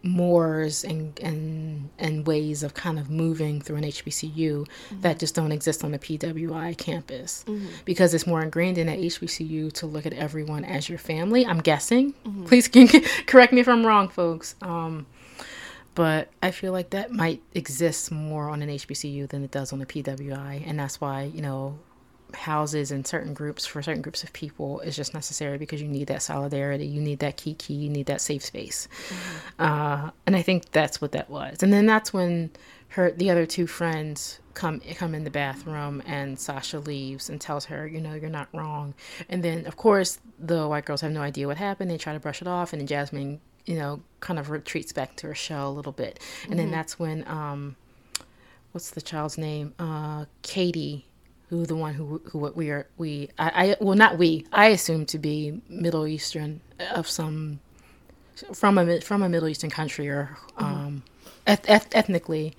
mores 0.03 0.85
and 0.85 1.19
and 1.21 1.91
and 1.99 2.27
ways 2.27 2.63
of 2.63 2.75
kind 2.75 2.99
of 2.99 3.11
moving 3.11 3.61
through 3.61 3.77
an 3.77 3.85
HBCU 3.85 4.35
mm-hmm. 4.35 5.01
that 5.01 5.19
just 5.19 5.35
don't 5.35 5.53
exist 5.53 5.85
on 5.85 5.93
the 5.93 5.99
PWI 5.99 6.77
campus 6.77 7.45
mm-hmm. 7.47 7.67
because 7.85 8.15
it's 8.15 8.27
more 8.27 8.43
ingrained 8.43 8.79
in 8.79 8.89
a 8.89 8.97
HBCU 8.97 9.73
to 9.73 9.87
look 9.87 10.07
at 10.07 10.13
everyone 10.13 10.65
as 10.65 10.89
your 10.89 10.99
family. 10.99 11.45
I'm 11.45 11.61
guessing. 11.61 12.15
Mm-hmm. 12.25 12.45
Please 12.45 12.69
correct 13.27 13.53
me 13.53 13.61
if 13.61 13.69
I'm 13.69 13.85
wrong, 13.85 14.09
folks. 14.09 14.55
Um, 14.63 15.07
but 15.95 16.29
I 16.41 16.53
feel 16.53 16.71
like 16.71 16.91
that 16.91 17.11
might 17.11 17.43
exist 17.55 18.13
more 18.13 18.51
on 18.51 18.63
an 18.63 18.69
HBCU 18.69 19.29
than 19.29 19.43
it 19.43 19.51
does 19.51 19.73
on 19.73 19.83
a 19.83 19.87
PWI, 19.87 20.63
and 20.65 20.79
that's 20.79 21.01
why 21.01 21.25
you 21.25 21.43
know 21.43 21.79
houses 22.35 22.91
and 22.91 23.07
certain 23.07 23.35
groups 23.35 23.67
for 23.67 23.83
certain 23.83 24.03
groups 24.03 24.23
of 24.23 24.33
people 24.33 24.81
is 24.81 24.97
just 24.97 25.15
necessary 25.15 25.59
because 25.59 25.81
you 25.81 25.89
need 25.89 26.09
that 26.09 26.23
solidarity, 26.23 26.87
you 26.87 27.01
need 27.01 27.21
that 27.21 27.37
key 27.37 27.55
key, 27.55 27.75
you 27.75 27.89
need 27.89 28.07
that 28.07 28.21
safe 28.21 28.45
space, 28.45 28.89
uh, 29.59 30.11
and 30.27 30.37
I 30.37 30.43
think 30.43 30.71
that's 30.71 31.01
what 31.01 31.13
that 31.13 31.31
was. 31.31 31.63
And 31.63 31.73
then 31.73 31.87
that's 31.87 32.13
when 32.13 32.51
her 32.91 33.11
the 33.11 33.31
other 33.31 33.47
two 33.47 33.67
friends 33.67 34.41
come 34.55 34.81
come 34.97 35.15
in 35.15 35.25
the 35.25 35.31
bathroom 35.31 36.03
and 36.07 36.39
Sasha 36.39 36.81
leaves 36.81 37.29
and 37.29 37.41
tells 37.41 37.67
her, 37.67 37.87
you 37.87 38.01
know, 38.01 38.15
you're 38.15 38.31
not 38.31 38.49
wrong. 38.53 38.95
And 39.29 39.43
then 39.43 39.67
of 39.67 39.77
course 39.77 40.19
the 40.39 40.67
white 40.69 40.85
girls 40.85 41.01
have 41.01 41.13
no 41.13 41.23
idea 41.23 41.47
what 41.47 41.57
happened. 41.57 41.91
They 41.91 41.99
try 41.99 42.13
to 42.13 42.21
brush 42.21 42.43
it 42.43 42.49
off, 42.49 42.73
and 42.73 42.81
then 42.81 42.87
Jasmine, 42.87 43.41
you 43.67 43.77
know, 43.77 44.03
kind 44.21 44.39
of 44.39 44.51
retreats 44.51 44.93
back 44.93 45.17
to 45.17 45.29
her 45.29 45.35
shell 45.35 45.71
a 45.71 45.75
little 45.75 45.93
bit. 45.93 46.21
And 46.49 46.59
then 46.59 46.71
that's 46.71 46.99
when 46.99 47.27
um, 47.27 47.77
what's 48.73 48.91
the 48.91 49.03
child's 49.03 49.39
name? 49.39 49.75
Uh, 49.79 50.27
Katie, 50.43 51.08
who 51.51 51.67
the 51.67 51.77
one 51.77 51.95
who 51.95 52.21
who 52.27 52.39
what 52.39 52.57
we 52.57 52.71
are 52.71 52.87
we 52.99 53.31
I, 53.39 53.51
I 53.71 53.77
well 53.81 53.97
not 53.97 54.19
we 54.19 54.47
I 54.53 54.69
assume 54.69 55.07
to 55.07 55.19
be 55.19 55.61
Middle 55.69 56.07
Eastern 56.07 56.61
of 56.95 57.09
some 57.09 57.61
from 58.55 58.79
a 58.79 59.01
from 59.01 59.23
a 59.23 59.29
Middle 59.29 59.49
Eastern 59.49 59.71
country 59.71 60.09
or 60.09 60.37
um 60.59 61.03
eth- 61.47 61.69
eth- 61.69 61.95
ethnically. 61.95 62.55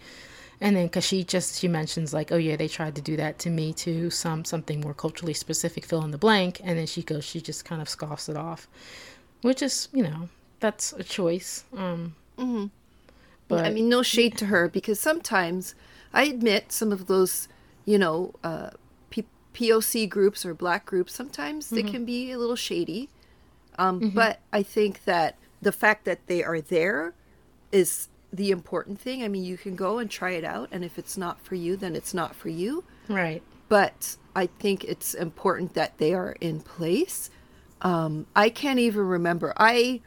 And 0.62 0.76
then, 0.76 0.90
cause 0.90 1.06
she 1.06 1.24
just 1.24 1.60
she 1.60 1.70
mentions 1.70 2.14
like, 2.14 2.34
oh 2.34 2.38
yeah, 2.38 2.58
they 2.58 2.68
tried 2.68 2.96
to 2.96 3.02
do 3.02 3.16
that 3.16 3.40
to 3.40 3.50
me 3.50 3.72
too, 3.72 4.10
some 4.10 4.44
something 4.44 4.82
more 4.82 4.94
culturally 4.94 5.34
specific, 5.34 5.86
fill 5.86 6.04
in 6.04 6.12
the 6.12 6.18
blank. 6.18 6.60
And 6.64 6.78
then 6.78 6.86
she 6.86 7.02
goes, 7.02 7.24
she 7.24 7.40
just 7.40 7.64
kind 7.64 7.82
of 7.82 7.88
scoffs 7.88 8.28
it 8.28 8.36
off, 8.36 8.68
which 9.42 9.62
is 9.62 9.88
you 9.94 10.04
know 10.04 10.28
that's 10.60 10.92
a 10.94 11.04
choice. 11.04 11.64
Um, 11.78 12.16
but 13.48 13.66
I 13.66 13.70
mean, 13.72 13.90
no 13.90 14.04
shade 14.04 14.38
to 14.40 14.48
her 14.48 14.68
because 14.68 15.00
sometimes 15.00 15.76
I 16.14 16.24
admit 16.26 16.72
some 16.74 16.92
of 16.92 17.08
those, 17.08 17.48
you 17.86 17.98
know, 17.98 18.34
uh, 18.44 18.70
P- 19.10 19.26
POC 19.54 20.08
groups 20.10 20.46
or 20.46 20.54
black 20.54 20.86
groups, 20.86 21.14
sometimes 21.14 21.70
they 21.70 21.84
can 21.84 22.06
be 22.06 22.32
a 22.32 22.38
little 22.38 22.56
shady. 22.56 23.10
Um, 23.78 24.10
But 24.10 24.40
I 24.52 24.64
think 24.64 25.06
that 25.06 25.38
the 25.62 25.72
fact 25.72 26.06
that 26.06 26.28
they 26.28 26.44
are 26.44 26.62
there 26.62 27.14
is 27.72 28.10
the 28.32 28.52
important 28.52 29.00
thing. 29.00 29.24
I 29.24 29.28
mean, 29.28 29.44
you 29.44 29.58
can 29.58 29.76
go 29.76 29.98
and 29.98 30.10
try 30.10 30.32
it 30.32 30.44
out, 30.44 30.70
and 30.72 30.84
if 30.84 31.00
it's 31.00 31.18
not 31.18 31.42
for 31.42 31.56
you, 31.56 31.76
then 31.76 31.96
it's 31.96 32.14
not 32.14 32.36
for 32.36 32.50
you. 32.50 32.84
right, 33.08 33.42
But 33.70 34.18
I 34.36 34.48
think 34.48 34.84
it's 34.84 35.14
important 35.16 35.74
that 35.74 35.98
they 35.98 36.14
are 36.14 36.34
in 36.40 36.60
place. 36.62 37.30
Um, 37.82 38.28
I 38.36 38.50
can't 38.50 38.80
even 38.80 39.06
remember. 39.08 39.54
I, 39.58 40.02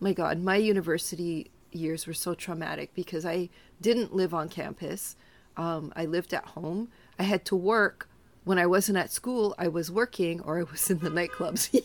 my 0.00 0.12
God, 0.12 0.42
my 0.42 0.56
university 0.56 1.50
years 1.70 2.06
were 2.06 2.14
so 2.14 2.34
traumatic 2.34 2.94
because 2.94 3.24
I 3.24 3.48
didn't 3.80 4.14
live 4.14 4.32
on 4.34 4.48
campus. 4.48 5.14
Um, 5.56 5.92
I 5.94 6.06
lived 6.06 6.32
at 6.34 6.44
home. 6.46 6.88
I 7.18 7.24
had 7.24 7.44
to 7.46 7.56
work 7.56 8.08
when 8.44 8.58
I 8.58 8.66
wasn't 8.66 8.98
at 8.98 9.12
school. 9.12 9.54
I 9.58 9.68
was 9.68 9.90
working 9.90 10.40
or 10.40 10.58
I 10.58 10.62
was 10.62 10.90
in 10.90 10.98
the 11.00 11.10
nightclubs. 11.10 11.82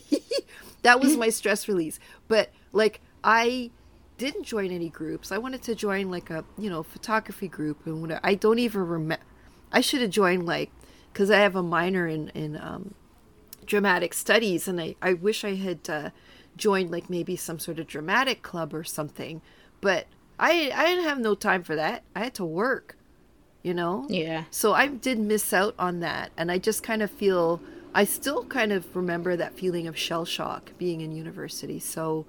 that 0.82 1.00
was 1.00 1.16
my 1.16 1.30
stress 1.30 1.68
release. 1.68 1.98
But 2.28 2.50
like 2.72 3.00
I 3.22 3.70
didn't 4.18 4.44
join 4.44 4.70
any 4.70 4.88
groups. 4.88 5.32
I 5.32 5.38
wanted 5.38 5.62
to 5.62 5.74
join 5.74 6.10
like 6.10 6.30
a 6.30 6.44
you 6.56 6.70
know 6.70 6.82
photography 6.82 7.48
group, 7.48 7.86
and 7.86 8.00
when 8.02 8.18
I 8.22 8.34
don't 8.34 8.58
even 8.58 8.86
remember. 8.86 9.24
I 9.72 9.80
should 9.80 10.02
have 10.02 10.10
joined 10.10 10.46
like 10.46 10.70
because 11.12 11.30
I 11.30 11.38
have 11.38 11.56
a 11.56 11.62
minor 11.62 12.06
in 12.06 12.28
in 12.30 12.56
um, 12.56 12.94
dramatic 13.66 14.14
studies, 14.14 14.68
and 14.68 14.80
I 14.80 14.96
I 15.02 15.14
wish 15.14 15.44
I 15.44 15.54
had 15.54 15.90
uh, 15.90 16.10
joined 16.56 16.90
like 16.90 17.10
maybe 17.10 17.36
some 17.36 17.58
sort 17.58 17.78
of 17.78 17.86
dramatic 17.86 18.42
club 18.42 18.72
or 18.72 18.84
something, 18.84 19.42
but 19.80 20.06
I 20.38 20.70
I 20.74 20.86
didn't 20.86 21.04
have 21.04 21.18
no 21.18 21.34
time 21.34 21.62
for 21.64 21.74
that. 21.74 22.04
I 22.14 22.20
had 22.20 22.34
to 22.34 22.44
work, 22.44 22.96
you 23.64 23.74
know. 23.74 24.06
Yeah. 24.08 24.44
So 24.52 24.74
I 24.74 24.86
did 24.86 25.18
miss 25.18 25.52
out 25.52 25.74
on 25.76 25.98
that, 26.00 26.30
and 26.36 26.52
I 26.52 26.58
just 26.58 26.84
kind 26.84 27.02
of 27.02 27.10
feel 27.10 27.60
I 27.92 28.04
still 28.04 28.44
kind 28.44 28.70
of 28.70 28.94
remember 28.94 29.34
that 29.34 29.58
feeling 29.58 29.88
of 29.88 29.98
shell 29.98 30.24
shock 30.24 30.72
being 30.78 31.00
in 31.00 31.10
university. 31.10 31.80
So 31.80 32.26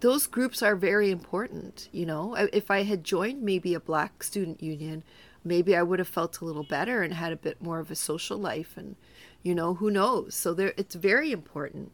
those 0.00 0.26
groups 0.26 0.62
are 0.62 0.74
very 0.74 1.10
important, 1.10 1.88
you 1.92 2.06
know. 2.06 2.34
If 2.34 2.70
I 2.70 2.82
had 2.82 3.04
joined 3.04 3.42
maybe 3.42 3.74
a 3.74 3.80
black 3.80 4.24
student 4.24 4.62
union, 4.62 5.04
maybe 5.44 5.76
I 5.76 5.82
would 5.82 6.00
have 6.00 6.08
felt 6.08 6.40
a 6.40 6.44
little 6.44 6.64
better 6.64 7.02
and 7.02 7.14
had 7.14 7.32
a 7.32 7.36
bit 7.36 7.62
more 7.62 7.78
of 7.78 7.90
a 7.90 7.94
social 7.94 8.38
life 8.38 8.76
and 8.76 8.96
you 9.44 9.56
know, 9.56 9.74
who 9.74 9.90
knows. 9.90 10.34
So 10.34 10.54
there 10.54 10.72
it's 10.76 10.94
very 10.94 11.32
important. 11.32 11.92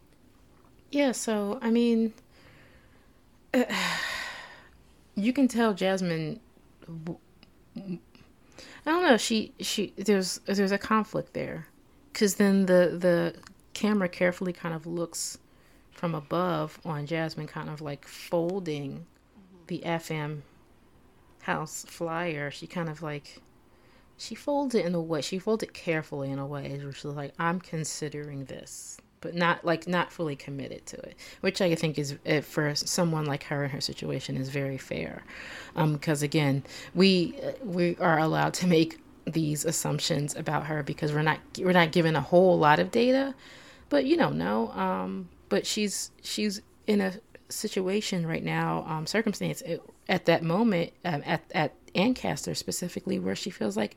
Yeah, 0.90 1.12
so 1.12 1.58
I 1.60 1.70
mean 1.70 2.14
uh, 3.52 3.64
you 5.14 5.32
can 5.32 5.48
tell 5.48 5.74
Jasmine 5.74 6.40
I 8.88 8.90
don't 8.92 9.02
know, 9.02 9.16
she 9.18 9.52
she 9.60 9.92
there's 9.98 10.38
there's 10.46 10.72
a 10.72 10.78
conflict 10.78 11.34
there 11.34 11.66
cuz 12.14 12.36
then 12.36 12.64
the 12.64 12.96
the 12.98 13.34
camera 13.74 14.08
carefully 14.08 14.54
kind 14.54 14.74
of 14.74 14.86
looks 14.86 15.36
from 15.92 16.14
above 16.14 16.80
on 16.86 17.04
Jasmine 17.04 17.48
kind 17.48 17.68
of 17.68 17.82
like 17.82 18.06
folding 18.06 19.04
the 19.66 19.82
FM 19.84 20.40
house 21.42 21.84
flyer. 21.86 22.50
She 22.50 22.66
kind 22.66 22.88
of 22.88 23.02
like 23.02 23.42
she 24.16 24.34
folds 24.34 24.74
it 24.74 24.86
in 24.86 24.94
a 24.94 25.02
way 25.02 25.20
she 25.20 25.38
folds 25.38 25.62
it 25.62 25.74
carefully 25.74 26.30
in 26.30 26.38
a 26.38 26.46
way 26.46 26.78
where 26.78 26.90
she's 26.94 27.04
like, 27.04 27.34
I'm 27.38 27.60
considering 27.60 28.46
this 28.46 28.98
but 29.20 29.34
not 29.34 29.64
like 29.64 29.86
not 29.86 30.12
fully 30.12 30.36
committed 30.36 30.86
to 30.86 30.96
it, 30.96 31.16
which 31.40 31.60
I 31.60 31.74
think 31.74 31.98
is 31.98 32.16
eh, 32.26 32.40
for 32.40 32.74
someone 32.74 33.26
like 33.26 33.44
her 33.44 33.64
in 33.64 33.70
her 33.70 33.80
situation 33.80 34.36
is 34.36 34.48
very 34.48 34.78
fair, 34.78 35.22
um, 35.76 35.94
because 35.94 36.22
again 36.22 36.62
we 36.94 37.38
eh, 37.42 37.52
we 37.62 37.96
are 37.96 38.18
allowed 38.18 38.54
to 38.54 38.66
make 38.66 38.98
these 39.24 39.64
assumptions 39.64 40.34
about 40.36 40.66
her 40.66 40.82
because 40.82 41.12
we're 41.12 41.22
not 41.22 41.38
we're 41.58 41.72
not 41.72 41.92
given 41.92 42.16
a 42.16 42.20
whole 42.20 42.58
lot 42.58 42.78
of 42.78 42.90
data, 42.90 43.34
but 43.88 44.04
you 44.04 44.16
don't 44.16 44.38
know. 44.38 44.70
Um, 44.72 45.28
but 45.48 45.66
she's 45.66 46.10
she's 46.22 46.60
in 46.86 47.00
a 47.00 47.14
situation 47.48 48.26
right 48.26 48.44
now, 48.44 48.84
um, 48.86 49.06
circumstance 49.06 49.62
eh, 49.64 49.78
at 50.08 50.26
that 50.26 50.42
moment 50.42 50.92
um, 51.04 51.22
at 51.26 51.42
at 51.54 51.74
Ancaster 51.94 52.54
specifically, 52.54 53.18
where 53.18 53.36
she 53.36 53.50
feels 53.50 53.76
like 53.76 53.96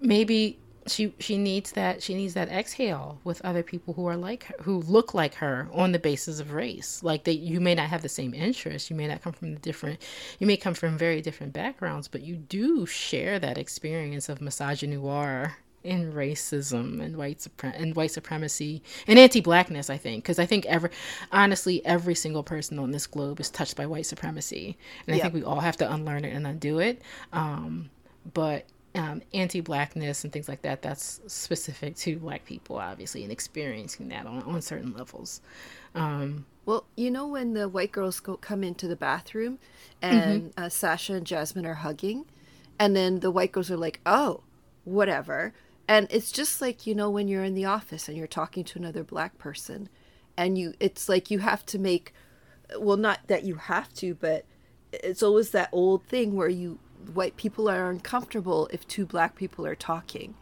maybe 0.00 0.58
she 0.90 1.14
she 1.18 1.38
needs 1.38 1.72
that 1.72 2.02
she 2.02 2.14
needs 2.14 2.34
that 2.34 2.48
exhale 2.48 3.20
with 3.24 3.40
other 3.44 3.62
people 3.62 3.94
who 3.94 4.06
are 4.06 4.16
like 4.16 4.44
her, 4.44 4.54
who 4.62 4.80
look 4.82 5.14
like 5.14 5.34
her 5.34 5.68
on 5.72 5.92
the 5.92 5.98
basis 5.98 6.40
of 6.40 6.52
race. 6.52 7.02
Like 7.02 7.24
they 7.24 7.32
you 7.32 7.60
may 7.60 7.74
not 7.74 7.88
have 7.88 8.02
the 8.02 8.08
same 8.08 8.34
interests 8.34 8.90
you 8.90 8.96
may 8.96 9.06
not 9.06 9.22
come 9.22 9.32
from 9.32 9.54
the 9.54 9.60
different 9.60 10.00
you 10.38 10.46
may 10.46 10.56
come 10.56 10.74
from 10.74 10.98
very 10.98 11.20
different 11.20 11.52
backgrounds 11.52 12.08
but 12.08 12.22
you 12.22 12.36
do 12.36 12.86
share 12.86 13.38
that 13.38 13.58
experience 13.58 14.28
of 14.28 14.38
misogynoir 14.40 15.52
in 15.82 16.12
racism 16.12 17.00
and 17.00 17.16
white 17.16 17.38
supre- 17.38 17.72
and 17.80 17.96
white 17.96 18.10
supremacy 18.10 18.82
and 19.06 19.18
anti-blackness 19.18 19.88
i 19.90 19.96
think. 19.96 20.22
Because 20.24 20.38
i 20.38 20.46
think 20.46 20.66
every 20.66 20.90
honestly 21.32 21.84
every 21.86 22.14
single 22.14 22.42
person 22.42 22.78
on 22.78 22.90
this 22.90 23.06
globe 23.06 23.40
is 23.40 23.50
touched 23.50 23.76
by 23.76 23.86
white 23.86 24.06
supremacy. 24.06 24.76
And 25.06 25.16
i 25.16 25.18
think 25.18 25.34
we 25.34 25.42
all 25.42 25.60
have 25.60 25.76
to 25.78 25.90
unlearn 25.92 26.24
it 26.24 26.34
and 26.34 26.46
undo 26.46 26.78
it. 26.78 27.00
Um, 27.32 27.90
but 28.34 28.66
um, 28.94 29.22
anti-blackness 29.32 30.24
and 30.24 30.32
things 30.32 30.48
like 30.48 30.62
that 30.62 30.82
that's 30.82 31.20
specific 31.26 31.94
to 31.96 32.18
black 32.18 32.44
people 32.44 32.76
obviously 32.76 33.22
and 33.22 33.30
experiencing 33.30 34.08
that 34.08 34.26
on, 34.26 34.42
on 34.42 34.60
certain 34.60 34.92
levels 34.92 35.40
um, 35.94 36.44
well 36.66 36.84
you 36.96 37.10
know 37.10 37.26
when 37.26 37.54
the 37.54 37.68
white 37.68 37.92
girls 37.92 38.18
go, 38.18 38.36
come 38.36 38.64
into 38.64 38.88
the 38.88 38.96
bathroom 38.96 39.58
and 40.02 40.50
mm-hmm. 40.50 40.64
uh, 40.64 40.68
sasha 40.68 41.14
and 41.14 41.26
jasmine 41.26 41.66
are 41.66 41.74
hugging 41.74 42.24
and 42.78 42.96
then 42.96 43.20
the 43.20 43.30
white 43.30 43.52
girls 43.52 43.70
are 43.70 43.76
like 43.76 44.00
oh 44.06 44.42
whatever 44.84 45.52
and 45.86 46.08
it's 46.10 46.32
just 46.32 46.60
like 46.60 46.86
you 46.86 46.94
know 46.94 47.10
when 47.10 47.28
you're 47.28 47.44
in 47.44 47.54
the 47.54 47.64
office 47.64 48.08
and 48.08 48.18
you're 48.18 48.26
talking 48.26 48.64
to 48.64 48.78
another 48.78 49.04
black 49.04 49.38
person 49.38 49.88
and 50.36 50.58
you 50.58 50.74
it's 50.80 51.08
like 51.08 51.30
you 51.30 51.38
have 51.38 51.64
to 51.64 51.78
make 51.78 52.12
well 52.78 52.96
not 52.96 53.20
that 53.28 53.44
you 53.44 53.54
have 53.54 53.92
to 53.94 54.14
but 54.14 54.44
it's 54.92 55.22
always 55.22 55.50
that 55.50 55.68
old 55.70 56.02
thing 56.04 56.34
where 56.34 56.48
you 56.48 56.78
white 57.12 57.36
people 57.36 57.68
are 57.68 57.90
uncomfortable 57.90 58.68
if 58.72 58.86
two 58.86 59.06
black 59.06 59.36
people 59.36 59.66
are 59.66 59.74
talking 59.74 60.34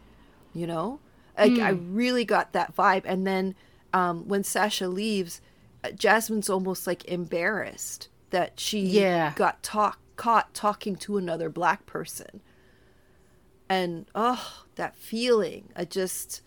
you 0.53 0.67
know 0.67 0.99
like 1.37 1.51
mm. 1.51 1.61
i 1.61 1.73
hmm. 1.73 1.95
really 1.95 2.25
got 2.25 2.53
that 2.53 2.75
vibe 2.75 3.03
and 3.05 3.25
then 3.25 3.55
um, 3.93 4.27
when 4.27 4.43
sasha 4.43 4.87
leaves 4.87 5.41
uh, 5.83 5.91
jasmine's 5.91 6.49
almost 6.49 6.85
like 6.85 7.05
embarrassed 7.05 8.09
that 8.29 8.59
she 8.59 8.79
yeah. 8.81 9.33
got 9.35 9.61
talk 9.63 9.99
caught 10.15 10.53
talking 10.53 10.95
to 10.95 11.17
another 11.17 11.49
black 11.49 11.85
person 11.85 12.41
and 13.69 14.05
oh 14.13 14.65
that 14.75 14.95
feeling 14.95 15.69
i 15.75 15.85
just 15.85 16.41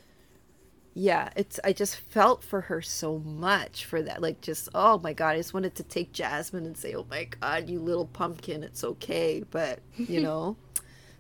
yeah, 0.95 1.31
it's 1.37 1.59
I 1.65 1.73
just 1.73 1.97
felt 1.97 2.45
for 2.45 2.63
her 2.63 2.83
so 2.83 3.19
much 3.19 3.85
for 3.85 4.03
that. 4.03 4.21
Like 4.21 4.41
just 4.41 4.69
oh 4.75 4.99
my 4.99 5.13
god, 5.13 5.31
I 5.31 5.37
just 5.39 5.55
wanted 5.55 5.75
to 5.77 5.83
take 5.83 6.13
Jasmine 6.13 6.67
and 6.67 6.77
say, 6.77 6.95
"Oh 6.95 7.07
my 7.11 7.25
god, 7.25 7.71
you 7.71 7.81
little 7.81 8.07
pumpkin, 8.07 8.63
it's 8.63 8.85
okay." 8.85 9.43
But, 9.51 9.81
you 9.97 10.21
know, 10.23 10.57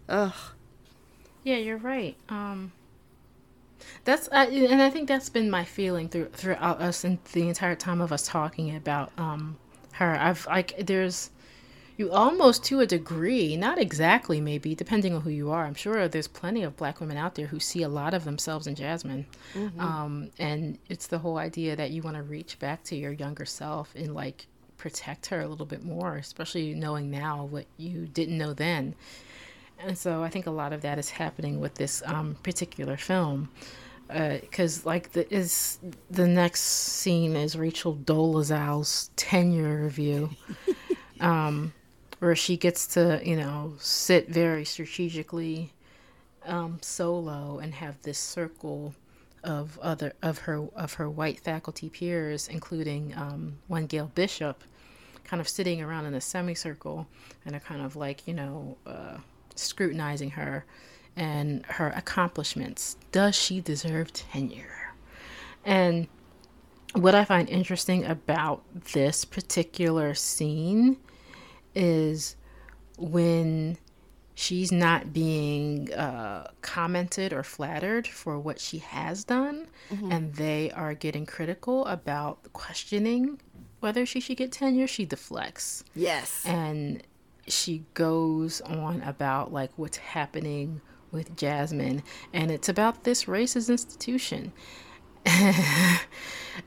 ugh. 0.08 0.34
Yeah, 1.44 1.56
you're 1.56 1.78
right. 1.78 2.16
Um 2.28 2.72
that's 4.04 4.28
uh, 4.28 4.46
and 4.50 4.82
I 4.82 4.90
think 4.90 5.08
that's 5.08 5.28
been 5.28 5.50
my 5.50 5.64
feeling 5.64 6.08
through 6.08 6.26
throughout 6.32 6.80
us 6.80 7.04
and 7.04 7.18
the 7.32 7.48
entire 7.48 7.74
time 7.74 8.00
of 8.00 8.12
us 8.12 8.26
talking 8.26 8.76
about 8.76 9.10
um 9.18 9.56
her. 9.92 10.16
I've 10.18 10.46
like 10.46 10.86
there's 10.86 11.30
you 12.02 12.12
almost 12.12 12.64
to 12.64 12.80
a 12.80 12.86
degree, 12.86 13.56
not 13.56 13.78
exactly 13.78 14.40
maybe, 14.40 14.74
depending 14.74 15.14
on 15.14 15.22
who 15.22 15.30
you 15.30 15.50
are. 15.50 15.64
I'm 15.64 15.74
sure 15.74 16.08
there's 16.08 16.28
plenty 16.28 16.62
of 16.62 16.76
black 16.76 17.00
women 17.00 17.16
out 17.16 17.36
there 17.36 17.46
who 17.46 17.60
see 17.60 17.82
a 17.82 17.88
lot 17.88 18.12
of 18.12 18.24
themselves 18.24 18.66
in 18.66 18.74
Jasmine. 18.74 19.26
Mm-hmm. 19.54 19.80
Um, 19.80 20.30
and 20.38 20.78
it's 20.88 21.06
the 21.06 21.18
whole 21.18 21.38
idea 21.38 21.76
that 21.76 21.90
you 21.90 22.02
want 22.02 22.16
to 22.16 22.22
reach 22.22 22.58
back 22.58 22.82
to 22.84 22.96
your 22.96 23.12
younger 23.12 23.44
self 23.44 23.94
and 23.94 24.14
like 24.14 24.46
protect 24.76 25.26
her 25.26 25.40
a 25.40 25.46
little 25.46 25.66
bit 25.66 25.84
more, 25.84 26.16
especially 26.16 26.74
knowing 26.74 27.10
now 27.10 27.44
what 27.44 27.66
you 27.76 28.06
didn't 28.06 28.36
know 28.36 28.52
then. 28.52 28.94
And 29.78 29.96
so 29.96 30.22
I 30.22 30.28
think 30.28 30.46
a 30.46 30.50
lot 30.50 30.72
of 30.72 30.82
that 30.82 30.98
is 30.98 31.10
happening 31.10 31.60
with 31.60 31.76
this 31.76 32.02
um, 32.04 32.36
particular 32.42 32.96
film 32.96 33.48
because 34.08 34.84
uh, 34.84 34.88
like 34.88 35.12
the 35.12 35.32
is 35.32 35.78
the 36.10 36.26
next 36.26 36.60
scene 36.60 37.36
is 37.36 37.56
Rachel 37.56 37.94
Dolezal's 37.94 39.10
tenure 39.16 39.84
review, 39.84 40.30
um, 41.20 41.72
where 42.22 42.36
she 42.36 42.56
gets 42.56 42.86
to 42.86 43.20
you 43.24 43.34
know 43.34 43.74
sit 43.80 44.28
very 44.28 44.64
strategically 44.64 45.72
um, 46.46 46.78
solo 46.80 47.58
and 47.58 47.74
have 47.74 48.00
this 48.02 48.16
circle 48.16 48.94
of 49.42 49.76
other 49.80 50.12
of 50.22 50.38
her 50.38 50.68
of 50.76 50.94
her 50.94 51.10
white 51.10 51.40
faculty 51.40 51.88
peers, 51.90 52.46
including 52.46 53.12
um, 53.16 53.58
one 53.66 53.86
Gail 53.86 54.12
Bishop, 54.14 54.62
kind 55.24 55.40
of 55.40 55.48
sitting 55.48 55.82
around 55.82 56.06
in 56.06 56.14
a 56.14 56.20
semicircle 56.20 57.08
and 57.44 57.56
are 57.56 57.60
kind 57.60 57.82
of 57.82 57.96
like 57.96 58.28
you 58.28 58.34
know 58.34 58.76
uh, 58.86 59.16
scrutinizing 59.56 60.30
her 60.30 60.64
and 61.16 61.66
her 61.66 61.88
accomplishments. 61.88 62.98
Does 63.10 63.34
she 63.34 63.60
deserve 63.60 64.12
tenure? 64.12 64.94
And 65.64 66.06
what 66.94 67.16
I 67.16 67.24
find 67.24 67.48
interesting 67.48 68.04
about 68.04 68.62
this 68.92 69.24
particular 69.24 70.14
scene 70.14 70.98
is 71.74 72.36
when 72.98 73.78
she's 74.34 74.72
not 74.72 75.12
being 75.12 75.92
uh, 75.92 76.50
commented 76.62 77.32
or 77.32 77.42
flattered 77.42 78.06
for 78.06 78.38
what 78.38 78.60
she 78.60 78.78
has 78.78 79.24
done, 79.24 79.68
mm-hmm. 79.90 80.10
and 80.10 80.34
they 80.34 80.70
are 80.72 80.94
getting 80.94 81.26
critical 81.26 81.86
about 81.86 82.52
questioning 82.52 83.40
whether 83.80 84.06
she 84.06 84.20
should 84.20 84.36
get 84.36 84.52
tenure, 84.52 84.86
she 84.86 85.04
deflects. 85.04 85.84
Yes. 85.94 86.44
And 86.46 87.02
she 87.48 87.84
goes 87.94 88.60
on 88.62 89.02
about 89.02 89.52
like 89.52 89.70
what's 89.76 89.96
happening 89.96 90.80
with 91.10 91.36
Jasmine, 91.36 92.02
and 92.32 92.50
it's 92.50 92.68
about 92.68 93.04
this 93.04 93.24
racist 93.24 93.68
institution. 93.68 94.52
I, 95.26 96.00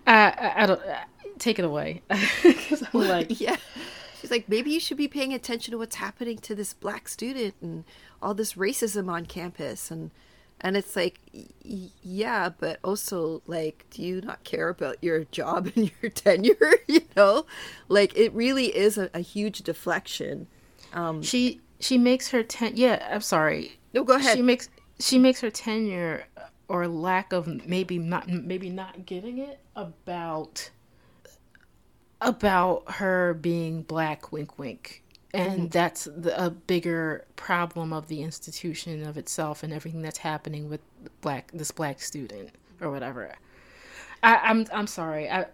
I, 0.07 0.53
I, 0.55 0.65
don't 0.65 0.81
take 1.39 1.59
it 1.59 1.65
away 1.65 2.03
because 2.43 2.83
I'm 2.93 3.07
like, 3.07 3.41
yeah 3.41 3.57
she's 4.25 4.31
like, 4.31 4.49
maybe 4.49 4.71
you 4.71 4.79
should 4.79 4.97
be 4.97 5.07
paying 5.07 5.33
attention 5.33 5.71
to 5.71 5.77
what's 5.77 5.97
happening 5.97 6.39
to 6.39 6.55
this 6.55 6.73
black 6.73 7.07
student 7.07 7.53
and 7.61 7.83
all 8.23 8.33
this 8.33 8.53
racism 8.53 9.07
on 9.07 9.25
campus. 9.25 9.91
And 9.91 10.09
and 10.61 10.77
it's 10.77 10.95
like 10.95 11.19
yeah 12.01 12.47
but 12.47 12.79
also 12.81 13.41
like 13.45 13.85
do 13.89 14.01
you 14.01 14.21
not 14.21 14.41
care 14.45 14.69
about 14.69 14.95
your 15.01 15.25
job 15.25 15.71
and 15.75 15.91
your 16.01 16.09
tenure? 16.11 16.55
You 16.87 17.01
know? 17.15 17.45
Like 17.87 18.15
it 18.17 18.33
really 18.33 18.75
is 18.75 18.97
a, 18.97 19.09
a 19.13 19.19
huge 19.19 19.59
deflection. 19.59 20.47
Um 20.93 21.21
she 21.21 21.61
she 21.79 21.97
makes 21.97 22.29
her 22.29 22.41
ten 22.41 22.73
yeah 22.75 23.07
i'm 23.11 23.21
sorry. 23.21 23.77
No 23.93 24.03
go 24.03 24.15
ahead. 24.15 24.37
She 24.37 24.41
makes 24.41 24.69
she 24.99 25.19
makes 25.19 25.41
her 25.41 25.51
tenure 25.51 26.25
or 26.67 26.87
lack 26.87 27.31
of 27.31 27.67
maybe 27.67 27.99
not 27.99 28.27
maybe 28.27 28.69
not 28.69 29.05
getting 29.05 29.37
it 29.37 29.59
about 29.75 30.71
about 32.25 32.83
her 32.93 33.33
being 33.35 33.83
black 33.83 34.31
wink 34.31 34.57
wink 34.57 35.03
and 35.33 35.51
mm-hmm. 35.51 35.67
that's 35.67 36.05
the, 36.05 36.43
a 36.43 36.49
bigger 36.49 37.25
problem 37.35 37.91
of 37.91 38.07
the 38.07 38.21
institution 38.21 39.05
of 39.05 39.17
itself 39.17 39.63
and 39.63 39.73
everything 39.73 40.01
that's 40.01 40.19
happening 40.19 40.69
with 40.69 40.81
black 41.21 41.51
this 41.53 41.71
black 41.71 42.01
student 42.01 42.49
or 42.81 42.89
whatever 42.89 43.33
I, 44.23 44.37
I'm 44.37 44.65
I'm 44.73 44.87
sorry 44.87 45.29
I, 45.29 45.41
I 45.41 45.47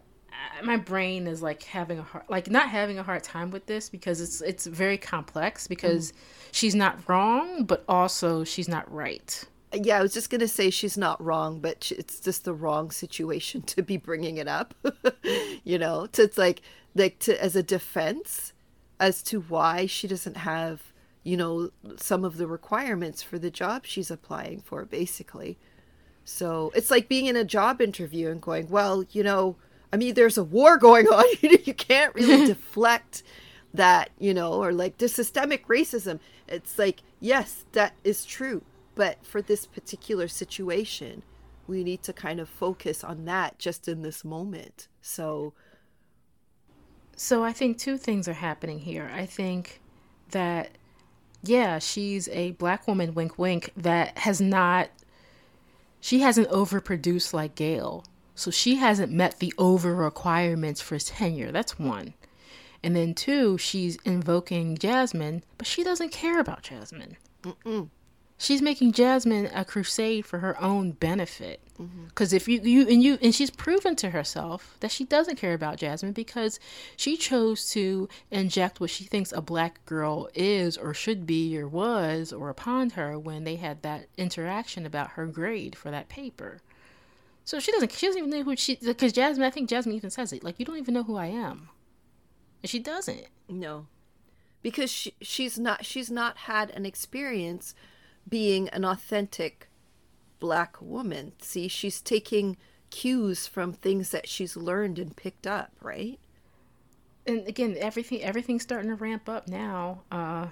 my 0.63 0.77
brain 0.77 1.27
is 1.27 1.41
like 1.41 1.63
having 1.63 1.99
a 1.99 2.03
hard 2.03 2.25
like 2.29 2.49
not 2.49 2.69
having 2.69 2.99
a 2.99 3.03
hard 3.03 3.23
time 3.23 3.51
with 3.51 3.65
this 3.65 3.89
because 3.89 4.21
it's 4.21 4.41
it's 4.41 4.65
very 4.65 4.97
complex 4.97 5.67
because 5.67 6.11
mm. 6.11 6.15
she's 6.51 6.75
not 6.75 6.97
wrong 7.09 7.63
but 7.63 7.83
also 7.87 8.43
she's 8.43 8.67
not 8.67 8.91
right 8.93 9.45
yeah, 9.73 9.99
I 9.99 10.01
was 10.01 10.13
just 10.13 10.29
going 10.29 10.41
to 10.41 10.47
say 10.47 10.69
she's 10.69 10.97
not 10.97 11.23
wrong, 11.23 11.59
but 11.59 11.91
it's 11.95 12.19
just 12.19 12.43
the 12.43 12.53
wrong 12.53 12.91
situation 12.91 13.61
to 13.63 13.81
be 13.81 13.97
bringing 13.97 14.37
it 14.37 14.47
up. 14.47 14.73
you 15.63 15.77
know, 15.77 16.07
to 16.07 16.23
it's 16.23 16.37
like 16.37 16.61
like 16.95 17.19
to 17.19 17.41
as 17.41 17.55
a 17.55 17.63
defense 17.63 18.53
as 18.99 19.23
to 19.23 19.41
why 19.41 19.85
she 19.85 20.07
doesn't 20.07 20.37
have, 20.37 20.91
you 21.23 21.37
know, 21.37 21.71
some 21.97 22.23
of 22.25 22.37
the 22.37 22.47
requirements 22.47 23.23
for 23.23 23.39
the 23.39 23.49
job 23.49 23.85
she's 23.85 24.11
applying 24.11 24.61
for 24.61 24.85
basically. 24.85 25.57
So, 26.23 26.71
it's 26.75 26.91
like 26.91 27.09
being 27.09 27.25
in 27.25 27.35
a 27.35 27.43
job 27.43 27.81
interview 27.81 28.29
and 28.29 28.41
going, 28.41 28.69
"Well, 28.69 29.03
you 29.11 29.23
know, 29.23 29.55
I 29.91 29.97
mean, 29.97 30.13
there's 30.13 30.37
a 30.37 30.43
war 30.43 30.77
going 30.77 31.07
on. 31.07 31.25
you 31.41 31.73
can't 31.73 32.13
really 32.13 32.45
deflect 32.45 33.23
that, 33.73 34.11
you 34.19 34.33
know, 34.33 34.53
or 34.53 34.71
like 34.71 34.97
the 34.97 35.07
systemic 35.07 35.67
racism. 35.67 36.19
It's 36.47 36.77
like, 36.77 37.01
yes, 37.19 37.65
that 37.71 37.93
is 38.03 38.25
true 38.25 38.61
but 38.95 39.25
for 39.25 39.41
this 39.41 39.65
particular 39.65 40.27
situation, 40.27 41.23
we 41.67 41.83
need 41.83 42.03
to 42.03 42.13
kind 42.13 42.39
of 42.39 42.49
focus 42.49 43.03
on 43.03 43.25
that 43.25 43.57
just 43.57 43.87
in 43.87 44.01
this 44.01 44.25
moment. 44.25 44.87
So 45.01 45.53
so 47.15 47.43
I 47.43 47.53
think 47.53 47.77
two 47.77 47.97
things 47.97 48.27
are 48.27 48.33
happening 48.33 48.79
here. 48.79 49.09
I 49.13 49.25
think 49.25 49.81
that 50.31 50.71
yeah, 51.43 51.79
she's 51.79 52.27
a 52.29 52.51
black 52.51 52.87
woman 52.87 53.13
wink 53.13 53.37
wink 53.37 53.71
that 53.77 54.17
has 54.19 54.41
not 54.41 54.89
she 55.99 56.19
hasn't 56.19 56.49
overproduced 56.49 57.33
like 57.33 57.55
Gail. 57.55 58.03
So 58.33 58.49
she 58.49 58.75
hasn't 58.75 59.11
met 59.11 59.39
the 59.39 59.53
over 59.57 59.93
requirements 59.93 60.81
for 60.81 60.97
tenure. 60.97 61.51
That's 61.51 61.77
one. 61.77 62.15
And 62.83 62.95
then 62.95 63.13
two, 63.13 63.59
she's 63.59 63.97
invoking 64.03 64.77
Jasmine, 64.77 65.43
but 65.59 65.67
she 65.67 65.83
doesn't 65.83 66.11
care 66.11 66.39
about 66.39 66.63
Jasmine. 66.63 67.17
Mm-mm 67.43 67.89
she's 68.41 68.61
making 68.61 68.91
Jasmine 68.91 69.49
a 69.53 69.63
crusade 69.63 70.25
for 70.25 70.39
her 70.39 70.59
own 70.61 70.91
benefit. 70.91 71.61
Because 72.07 72.29
mm-hmm. 72.29 72.35
if 72.35 72.47
you 72.47 72.61
you 72.61 72.87
and 72.87 73.01
you 73.01 73.17
and 73.21 73.33
she's 73.33 73.49
proven 73.49 73.95
to 73.97 74.09
herself 74.09 74.77
that 74.81 74.91
she 74.91 75.03
doesn't 75.03 75.37
care 75.37 75.53
about 75.53 75.77
Jasmine 75.77 76.11
because 76.11 76.59
she 76.95 77.17
chose 77.17 77.69
to 77.71 78.09
inject 78.29 78.79
what 78.79 78.89
she 78.89 79.03
thinks 79.03 79.31
a 79.31 79.41
black 79.41 79.83
girl 79.85 80.29
is 80.33 80.77
or 80.77 80.93
should 80.93 81.25
be 81.25 81.57
or 81.57 81.67
was 81.67 82.33
or 82.33 82.49
upon 82.49 82.91
her 82.91 83.17
when 83.17 83.43
they 83.45 83.55
had 83.55 83.81
that 83.83 84.07
interaction 84.17 84.85
about 84.85 85.11
her 85.11 85.25
grade 85.25 85.75
for 85.75 85.89
that 85.89 86.09
paper. 86.09 86.59
So 87.45 87.59
she 87.59 87.71
doesn't 87.71 87.91
she 87.93 88.07
doesn't 88.07 88.19
even 88.19 88.31
know 88.31 88.43
who 88.43 88.55
she 88.55 88.75
because 88.75 89.13
Jasmine 89.13 89.45
I 89.45 89.51
think 89.51 89.69
Jasmine 89.69 89.95
even 89.95 90.09
says 90.09 90.33
it 90.33 90.43
like 90.43 90.59
you 90.59 90.65
don't 90.65 90.77
even 90.77 90.93
know 90.93 91.03
who 91.03 91.15
I 91.15 91.27
am. 91.27 91.69
And 92.61 92.69
she 92.69 92.79
doesn't. 92.79 93.25
No. 93.49 93.87
Because 94.61 94.91
she 94.91 95.13
she's 95.21 95.57
not 95.57 95.83
she's 95.83 96.11
not 96.11 96.37
had 96.37 96.69
an 96.71 96.85
experience 96.85 97.73
being 98.27 98.69
an 98.69 98.85
authentic 98.85 99.67
black 100.39 100.81
woman. 100.81 101.33
See, 101.41 101.67
she's 101.67 102.01
taking 102.01 102.57
cues 102.89 103.47
from 103.47 103.73
things 103.73 104.11
that 104.11 104.27
she's 104.27 104.57
learned 104.57 104.99
and 104.99 105.15
picked 105.15 105.47
up, 105.47 105.71
right? 105.81 106.19
And 107.25 107.47
again, 107.47 107.75
everything 107.79 108.21
everything's 108.23 108.63
starting 108.63 108.89
to 108.89 108.95
ramp 108.95 109.29
up 109.29 109.47
now. 109.47 110.01
Uh 110.11 110.47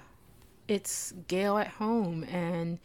it's 0.68 1.12
Gail 1.26 1.58
at 1.58 1.66
home 1.66 2.24
and 2.24 2.78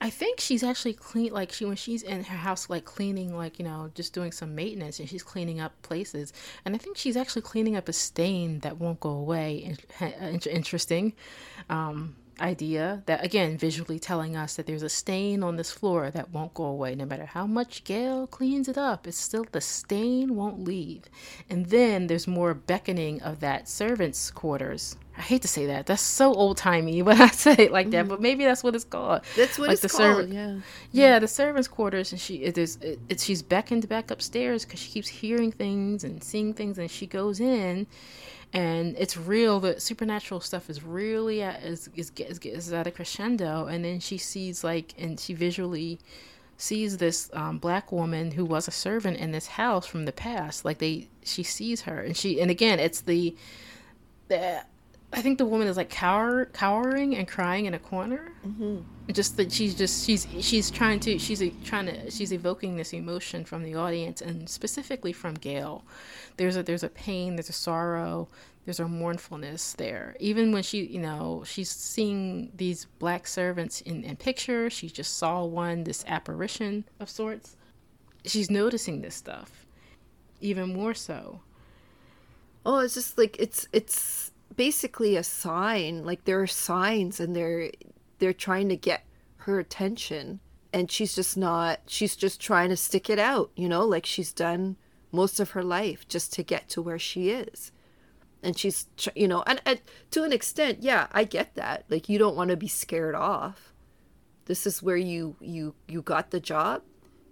I 0.00 0.10
think 0.10 0.40
she's 0.40 0.62
actually 0.62 0.94
clean 0.94 1.32
like 1.32 1.52
she 1.52 1.64
when 1.64 1.76
she's 1.76 2.02
in 2.02 2.24
her 2.24 2.36
house 2.36 2.70
like 2.70 2.84
cleaning 2.84 3.36
like 3.36 3.58
you 3.58 3.64
know 3.64 3.90
just 3.94 4.12
doing 4.12 4.32
some 4.32 4.54
maintenance 4.54 5.00
and 5.00 5.08
she's 5.08 5.22
cleaning 5.22 5.60
up 5.60 5.80
places 5.82 6.32
and 6.64 6.74
I 6.74 6.78
think 6.78 6.96
she's 6.96 7.16
actually 7.16 7.42
cleaning 7.42 7.76
up 7.76 7.88
a 7.88 7.92
stain 7.92 8.60
that 8.60 8.78
won't 8.78 9.00
go 9.00 9.10
away. 9.10 9.76
Interesting. 10.46 11.12
Um, 11.68 12.16
idea 12.42 13.02
that 13.06 13.24
again 13.24 13.56
visually 13.56 13.98
telling 13.98 14.36
us 14.36 14.56
that 14.56 14.66
there's 14.66 14.82
a 14.82 14.88
stain 14.88 15.42
on 15.42 15.56
this 15.56 15.70
floor 15.70 16.10
that 16.10 16.30
won't 16.30 16.54
go 16.54 16.64
away. 16.64 16.94
No 16.94 17.06
matter 17.06 17.26
how 17.26 17.46
much 17.46 17.84
Gail 17.84 18.26
cleans 18.26 18.68
it 18.68 18.76
up 18.76 19.06
it's 19.06 19.16
still 19.16 19.46
the 19.52 19.60
stain 19.60 20.34
won't 20.34 20.64
leave. 20.64 21.04
And 21.48 21.66
then 21.66 22.06
there's 22.06 22.26
more 22.26 22.54
beckoning 22.54 23.22
of 23.22 23.40
that 23.40 23.68
servants 23.68 24.30
quarters. 24.30 24.96
I 25.16 25.20
hate 25.20 25.42
to 25.42 25.48
say 25.48 25.66
that. 25.66 25.86
That's 25.86 26.02
so 26.02 26.32
old 26.32 26.56
timey 26.56 27.02
when 27.02 27.20
I 27.20 27.28
say 27.44 27.54
it 27.58 27.72
like 27.72 27.90
that 27.90 28.00
mm-hmm. 28.00 28.08
but 28.08 28.20
maybe 28.20 28.44
that's 28.44 28.64
what 28.64 28.74
it's 28.74 28.84
called. 28.84 29.22
That's 29.36 29.58
what 29.58 29.68
like 29.68 29.74
it's 29.74 29.82
the 29.82 29.88
called 29.88 30.16
servant, 30.16 30.32
yeah. 30.32 30.58
Yeah 30.90 31.18
the 31.18 31.28
servants 31.28 31.68
quarters 31.68 32.12
and 32.12 32.20
she 32.20 32.36
it 32.36 32.58
is 32.58 32.76
it, 32.76 32.98
it 33.08 33.20
she's 33.20 33.42
beckoned 33.42 33.88
back 33.88 34.10
upstairs 34.10 34.64
because 34.64 34.80
she 34.80 34.90
keeps 34.90 35.08
hearing 35.08 35.52
things 35.52 36.04
and 36.04 36.22
seeing 36.22 36.54
things 36.54 36.78
and 36.78 36.90
she 36.90 37.06
goes 37.06 37.40
in 37.40 37.86
and 38.52 38.94
it's 38.98 39.16
real. 39.16 39.60
The 39.60 39.80
supernatural 39.80 40.40
stuff 40.40 40.68
is 40.68 40.82
really 40.82 41.42
at 41.42 41.62
is 41.62 41.88
is, 41.94 42.12
is, 42.18 42.38
is 42.38 42.72
at 42.72 42.86
a 42.86 42.90
crescendo, 42.90 43.66
and 43.66 43.84
then 43.84 44.00
she 44.00 44.18
sees 44.18 44.62
like 44.62 44.94
and 44.98 45.18
she 45.18 45.34
visually 45.34 45.98
sees 46.56 46.98
this 46.98 47.30
um, 47.32 47.58
black 47.58 47.90
woman 47.90 48.32
who 48.32 48.44
was 48.44 48.68
a 48.68 48.70
servant 48.70 49.16
in 49.16 49.32
this 49.32 49.46
house 49.48 49.86
from 49.86 50.04
the 50.04 50.12
past. 50.12 50.64
Like 50.64 50.78
they, 50.78 51.08
she 51.24 51.42
sees 51.42 51.82
her, 51.82 52.00
and 52.00 52.16
she 52.16 52.40
and 52.40 52.50
again, 52.50 52.78
it's 52.78 53.00
the 53.00 53.34
the 54.28 54.64
I 55.14 55.20
think 55.20 55.36
the 55.38 55.44
woman 55.44 55.68
is 55.68 55.76
like 55.76 55.90
cower, 55.90 56.46
cowering 56.46 57.16
and 57.16 57.28
crying 57.28 57.66
in 57.66 57.74
a 57.74 57.78
corner. 57.78 58.32
Mm-hmm. 58.46 58.78
Just 59.12 59.36
that 59.36 59.52
she's 59.52 59.74
just 59.74 60.06
she's 60.06 60.26
she's 60.40 60.70
trying 60.70 61.00
to 61.00 61.18
she's 61.18 61.42
a, 61.42 61.50
trying 61.64 61.86
to 61.86 62.10
she's 62.10 62.32
evoking 62.32 62.76
this 62.76 62.94
emotion 62.94 63.44
from 63.44 63.62
the 63.62 63.74
audience 63.74 64.22
and 64.22 64.48
specifically 64.48 65.12
from 65.12 65.34
Gail. 65.34 65.84
There's 66.38 66.56
a 66.56 66.62
there's 66.62 66.82
a 66.82 66.88
pain, 66.88 67.36
there's 67.36 67.50
a 67.50 67.52
sorrow, 67.52 68.28
there's 68.64 68.80
a 68.80 68.88
mournfulness 68.88 69.74
there. 69.74 70.16
Even 70.18 70.50
when 70.50 70.62
she 70.62 70.84
you 70.86 71.00
know 71.00 71.42
she's 71.46 71.70
seeing 71.70 72.50
these 72.56 72.86
black 72.98 73.26
servants 73.26 73.82
in, 73.82 74.04
in 74.04 74.16
pictures, 74.16 74.72
she 74.72 74.88
just 74.88 75.18
saw 75.18 75.44
one 75.44 75.84
this 75.84 76.04
apparition 76.08 76.84
of 77.00 77.10
sorts. 77.10 77.56
She's 78.24 78.50
noticing 78.50 79.02
this 79.02 79.14
stuff, 79.14 79.66
even 80.40 80.72
more 80.72 80.94
so. 80.94 81.40
Oh, 82.64 82.78
it's 82.78 82.94
just 82.94 83.18
like 83.18 83.36
it's 83.38 83.68
it's 83.72 84.31
basically 84.56 85.16
a 85.16 85.22
sign 85.22 86.04
like 86.04 86.24
there 86.24 86.40
are 86.40 86.46
signs 86.46 87.20
and 87.20 87.34
they're 87.34 87.70
they're 88.18 88.32
trying 88.32 88.68
to 88.68 88.76
get 88.76 89.04
her 89.36 89.58
attention 89.58 90.40
and 90.72 90.90
she's 90.90 91.14
just 91.14 91.36
not 91.36 91.80
she's 91.86 92.16
just 92.16 92.40
trying 92.40 92.68
to 92.68 92.76
stick 92.76 93.10
it 93.10 93.18
out 93.18 93.50
you 93.56 93.68
know 93.68 93.84
like 93.84 94.06
she's 94.06 94.32
done 94.32 94.76
most 95.12 95.38
of 95.38 95.50
her 95.50 95.62
life 95.62 96.08
just 96.08 96.32
to 96.32 96.42
get 96.42 96.68
to 96.70 96.82
where 96.82 96.98
she 96.98 97.30
is. 97.30 97.70
And 98.42 98.58
she's 98.58 98.86
you 99.14 99.28
know 99.28 99.44
and, 99.46 99.62
and 99.64 99.80
to 100.10 100.24
an 100.24 100.32
extent 100.32 100.82
yeah 100.82 101.06
i 101.12 101.22
get 101.22 101.54
that. 101.54 101.84
Like 101.88 102.08
you 102.08 102.18
don't 102.18 102.34
want 102.34 102.50
to 102.50 102.56
be 102.56 102.66
scared 102.66 103.14
off. 103.14 103.72
This 104.46 104.66
is 104.66 104.82
where 104.82 104.96
you 104.96 105.36
you 105.38 105.74
you 105.86 106.02
got 106.02 106.30
the 106.30 106.40
job 106.40 106.82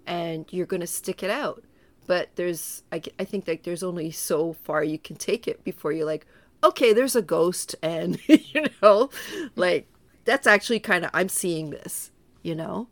and 0.07 0.47
you're 0.51 0.67
going 0.67 0.83
to 0.83 0.87
stick 0.87 1.23
it 1.23 1.31
out. 1.31 1.65
But 2.07 2.31
there's 2.37 2.85
I, 2.93 3.03
I 3.19 3.25
think 3.25 3.49
like 3.49 3.65
there's 3.65 3.83
only 3.83 4.13
so 4.13 4.53
far 4.53 4.85
you 4.85 4.99
can 4.99 5.17
take 5.17 5.49
it 5.49 5.65
before 5.65 5.91
you're 5.91 6.07
like 6.07 6.27
okay, 6.63 6.93
there's 6.93 7.17
a 7.17 7.23
ghost, 7.23 7.75
and 7.83 8.19
you 8.29 8.67
know, 8.83 9.11
like 9.57 9.87
that's 10.25 10.47
actually 10.47 10.81
kind 10.81 11.05
of 11.05 11.11
I'm 11.15 11.29
seeing 11.29 11.71
this, 11.71 12.11
you 12.43 12.55
know, 12.55 12.89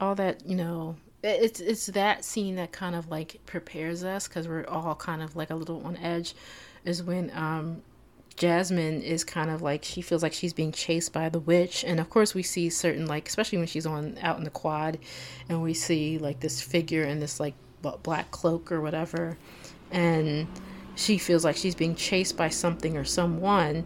all 0.00 0.14
that 0.16 0.46
you 0.46 0.56
know. 0.56 0.96
It's 1.24 1.60
it's 1.60 1.86
that 1.86 2.24
scene 2.24 2.56
that 2.56 2.72
kind 2.72 2.96
of 2.96 3.08
like 3.08 3.40
prepares 3.46 4.02
us 4.02 4.26
because 4.26 4.48
we're 4.48 4.66
all 4.66 4.96
kind 4.96 5.22
of 5.22 5.36
like 5.36 5.50
a 5.50 5.54
little 5.54 5.80
on 5.86 5.96
edge, 5.98 6.34
is 6.84 7.02
when 7.02 7.30
um 7.34 7.82
Jasmine 8.36 9.02
is 9.02 9.22
kind 9.22 9.50
of 9.50 9.62
like 9.62 9.84
she 9.84 10.00
feels 10.00 10.22
like 10.22 10.32
she's 10.32 10.52
being 10.52 10.72
chased 10.72 11.12
by 11.12 11.28
the 11.28 11.38
witch, 11.38 11.84
and 11.84 12.00
of 12.00 12.10
course 12.10 12.34
we 12.34 12.42
see 12.42 12.70
certain 12.70 13.06
like 13.06 13.28
especially 13.28 13.58
when 13.58 13.68
she's 13.68 13.86
on 13.86 14.18
out 14.20 14.38
in 14.38 14.44
the 14.44 14.50
quad, 14.50 14.98
and 15.48 15.62
we 15.62 15.74
see 15.74 16.18
like 16.18 16.40
this 16.40 16.60
figure 16.60 17.04
in 17.04 17.20
this 17.20 17.38
like 17.38 17.54
black 18.02 18.30
cloak 18.32 18.72
or 18.72 18.80
whatever, 18.80 19.38
and 19.92 20.48
she 20.94 21.18
feels 21.18 21.44
like 21.44 21.56
she's 21.56 21.74
being 21.74 21.94
chased 21.94 22.36
by 22.36 22.48
something 22.48 22.96
or 22.96 23.04
someone. 23.04 23.84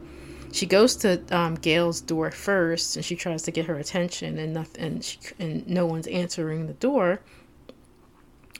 She 0.52 0.66
goes 0.66 0.96
to 0.96 1.22
um, 1.36 1.54
Gail's 1.54 2.00
door 2.00 2.30
first, 2.30 2.96
and 2.96 3.04
she 3.04 3.16
tries 3.16 3.42
to 3.42 3.50
get 3.50 3.66
her 3.66 3.76
attention, 3.76 4.38
and 4.38 4.54
nothing, 4.54 4.84
and, 4.84 5.04
she, 5.04 5.18
and 5.38 5.68
no 5.68 5.86
one's 5.86 6.06
answering 6.06 6.66
the 6.66 6.72
door. 6.74 7.20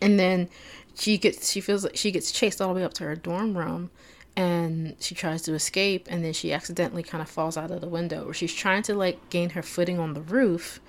And 0.03 0.19
then 0.19 0.49
she 0.95 1.17
gets, 1.17 1.51
she 1.51 1.61
feels 1.61 1.85
like 1.85 1.97
she 1.97 2.11
gets 2.11 2.33
chased 2.33 2.61
all 2.61 2.69
the 2.69 2.75
way 2.75 2.85
up 2.85 2.95
to 2.95 3.05
her 3.05 3.17
dorm 3.17 3.57
room, 3.57 3.91
and 4.37 4.97
she 5.01 5.15
tries 5.15 5.43
to 5.43 5.55
escape, 5.55 6.07
and 6.11 6.23
then 6.23 6.35
she 6.35 6.53
accidentally 6.53 7.03
kind 7.03 7.23
of 7.23 7.31
falls 7.31 7.57
out 7.57 7.71
of 7.71 7.81
the 7.81 7.89
window, 7.89 8.25
or 8.27 8.35
she's 8.35 8.55
trying 8.55 8.83
to 8.83 8.95
like 8.95 9.31
gain 9.31 9.51
her 9.51 9.63
footing 9.63 9.99
on 9.99 10.13
the 10.13 10.21
roof, 10.21 10.81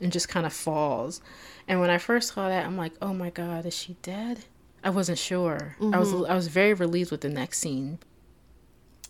and 0.00 0.12
just 0.12 0.28
kind 0.28 0.46
of 0.46 0.52
falls. 0.52 1.20
And 1.68 1.80
when 1.80 1.90
I 1.90 1.98
first 1.98 2.32
saw 2.34 2.48
that, 2.48 2.64
I'm 2.64 2.76
like, 2.76 2.92
oh 3.02 3.12
my 3.12 3.30
god, 3.30 3.66
is 3.66 3.76
she 3.76 3.96
dead? 4.02 4.44
I 4.84 4.90
wasn't 4.90 5.18
sure. 5.18 5.76
Mm-hmm. 5.80 5.94
I 5.94 5.98
was 5.98 6.12
I 6.12 6.34
was 6.34 6.48
very 6.48 6.74
relieved 6.74 7.10
with 7.10 7.22
the 7.22 7.30
next 7.30 7.58
scene. 7.58 7.98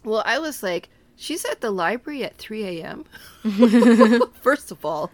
Well, 0.05 0.23
I 0.25 0.39
was 0.39 0.63
like, 0.63 0.89
she's 1.17 1.45
at 1.45 1.61
the 1.61 1.71
library 1.71 2.23
at 2.23 2.37
3 2.37 2.81
a.m. 2.81 3.05
First 4.41 4.71
of 4.71 4.85
all, 4.85 5.11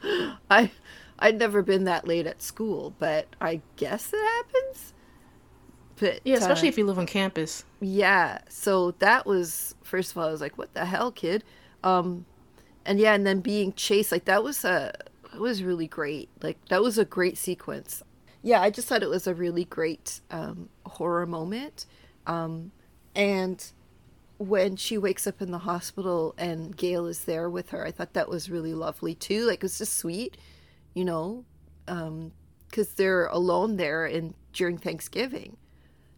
I 0.50 0.70
I'd 1.18 1.38
never 1.38 1.62
been 1.62 1.84
that 1.84 2.06
late 2.06 2.26
at 2.26 2.42
school, 2.42 2.94
but 2.98 3.26
I 3.40 3.62
guess 3.76 4.12
it 4.12 4.20
happens. 4.20 4.92
But 5.96 6.20
yeah, 6.24 6.36
especially 6.36 6.68
uh, 6.68 6.72
if 6.72 6.78
you 6.78 6.84
live 6.84 6.98
on 6.98 7.06
campus. 7.06 7.64
Yeah, 7.80 8.38
so 8.48 8.92
that 8.98 9.26
was 9.26 9.74
first 9.82 10.10
of 10.10 10.18
all, 10.18 10.28
I 10.28 10.30
was 10.30 10.42
like, 10.42 10.58
"What 10.58 10.74
the 10.74 10.84
hell, 10.84 11.10
kid?" 11.10 11.42
Um, 11.82 12.26
and 12.84 12.98
yeah, 12.98 13.14
and 13.14 13.26
then 13.26 13.40
being 13.40 13.72
chased 13.72 14.12
like 14.12 14.26
that 14.26 14.44
was 14.44 14.64
a 14.64 14.92
was 15.38 15.62
really 15.62 15.86
great. 15.86 16.28
Like 16.42 16.58
that 16.68 16.82
was 16.82 16.98
a 16.98 17.04
great 17.06 17.38
sequence 17.38 18.02
yeah, 18.42 18.60
I 18.60 18.70
just 18.70 18.88
thought 18.88 19.02
it 19.02 19.10
was 19.10 19.26
a 19.26 19.34
really 19.34 19.64
great 19.64 20.20
um, 20.30 20.68
horror 20.86 21.26
moment. 21.26 21.86
Um, 22.26 22.72
and 23.14 23.64
when 24.38 24.76
she 24.76 24.96
wakes 24.96 25.26
up 25.26 25.42
in 25.42 25.50
the 25.50 25.58
hospital 25.58 26.34
and 26.38 26.74
Gail 26.76 27.06
is 27.06 27.24
there 27.24 27.50
with 27.50 27.70
her, 27.70 27.86
I 27.86 27.90
thought 27.90 28.14
that 28.14 28.28
was 28.28 28.50
really 28.50 28.72
lovely 28.72 29.14
too. 29.14 29.46
Like 29.46 29.56
it 29.56 29.62
was 29.62 29.78
just 29.78 29.98
sweet, 29.98 30.38
you 30.94 31.04
know, 31.04 31.44
because 31.84 32.08
um, 32.08 32.94
they're 32.96 33.26
alone 33.26 33.76
there 33.76 34.06
and 34.06 34.34
during 34.52 34.78
Thanksgiving. 34.78 35.56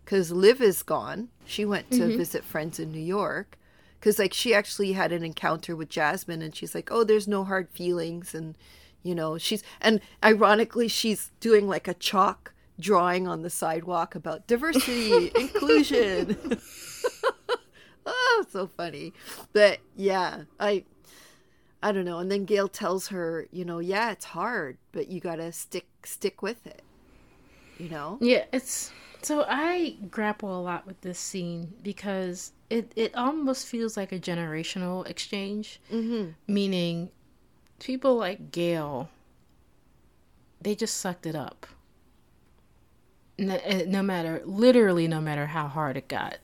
Because 0.05 0.31
Liv 0.31 0.61
is 0.61 0.83
gone. 0.83 1.29
She 1.45 1.65
went 1.65 1.91
to 1.93 2.01
mm-hmm. 2.01 2.19
visit 2.19 2.45
friends 2.45 2.79
in 2.79 2.93
New 2.93 3.01
York. 3.01 3.59
Because 3.99 4.19
like 4.19 4.35
she 4.35 4.53
actually 4.53 4.93
had 4.93 5.13
an 5.13 5.23
encounter 5.23 5.77
with 5.77 5.89
Jasmine, 5.89 6.43
and 6.43 6.57
she's 6.57 6.75
like, 6.75 6.91
"Oh, 6.91 7.05
there's 7.05 7.29
no 7.29 7.45
hard 7.45 7.71
feelings," 7.71 8.35
and 8.35 8.59
you 9.03 9.15
know 9.15 9.39
she's 9.39 9.63
and 9.81 10.01
ironically 10.25 10.89
she's 10.89 11.31
doing 11.41 11.67
like 11.69 11.89
a 11.89 11.95
chalk 11.95 12.53
drawing 12.81 13.27
on 13.29 13.43
the 13.43 13.51
sidewalk 13.51 14.15
about 14.15 14.47
diversity 14.47 15.31
inclusion. 15.39 16.59
Oh 18.05 18.45
so 18.51 18.67
funny. 18.67 19.13
But 19.53 19.79
yeah 19.97 20.43
i 20.59 20.85
i 21.83 21.93
don't 21.93 22.05
know. 22.05 22.19
And 22.19 22.31
then 22.33 22.45
gail 22.45 22.67
tells 22.69 23.09
her 23.09 23.47
you 23.53 23.65
know 23.65 23.79
yeah 23.79 24.11
it's 24.11 24.25
hard 24.25 24.79
but 24.91 25.09
you 25.09 25.21
gotta 25.21 25.53
stick 25.53 25.87
stick 26.05 26.43
with 26.43 26.67
it 26.67 26.83
you 27.79 27.89
know? 27.89 28.19
Yeah 28.21 28.45
it's 28.53 28.91
so 29.23 29.45
i 29.49 29.97
grapple 30.11 30.59
a 30.59 30.61
lot 30.61 30.85
with 30.87 31.01
this 31.03 31.19
scene 31.19 31.73
because 31.83 32.53
it 32.71 32.91
it 32.97 33.15
almost 33.15 33.67
feels 33.67 33.97
like 33.97 34.11
a 34.11 34.19
generational 34.19 35.07
exchange. 35.09 35.81
Mm-hmm. 35.93 36.31
meaning 36.53 37.11
people 37.83 38.17
like 38.17 38.53
Gail, 38.53 39.11
they 40.61 40.75
just 40.75 40.97
sucked 40.97 41.27
it 41.27 41.35
up. 41.35 41.67
No, 43.39 43.59
eh, 43.65 43.85
no 43.87 44.03
matter, 44.03 44.43
literally, 44.45 45.09
no 45.09 45.21
matter 45.21 45.47
how 45.47 45.67
hard 45.67 45.97
it 45.97 46.09
got, 46.09 46.39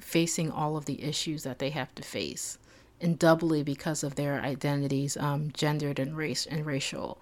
facing 0.00 0.50
all 0.50 0.76
of 0.76 0.86
the 0.86 1.02
issues 1.02 1.42
that 1.42 1.58
they 1.58 1.70
have 1.70 1.94
to 1.96 2.02
face, 2.02 2.58
and 3.00 3.18
doubly 3.18 3.62
because 3.62 4.02
of 4.02 4.14
their 4.14 4.40
identities, 4.40 5.16
um, 5.18 5.50
gendered 5.52 5.98
and 5.98 6.16
race 6.16 6.46
and 6.46 6.64
racial, 6.64 7.20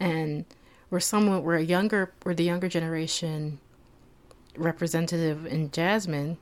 and 0.00 0.44
we're 0.90 0.98
someone, 0.98 1.44
we're 1.44 1.56
a 1.56 1.62
younger, 1.62 2.12
we're 2.24 2.34
the 2.34 2.42
younger 2.42 2.68
generation 2.68 3.60
representative 4.56 5.46
in 5.46 5.70
Jasmine, 5.70 6.36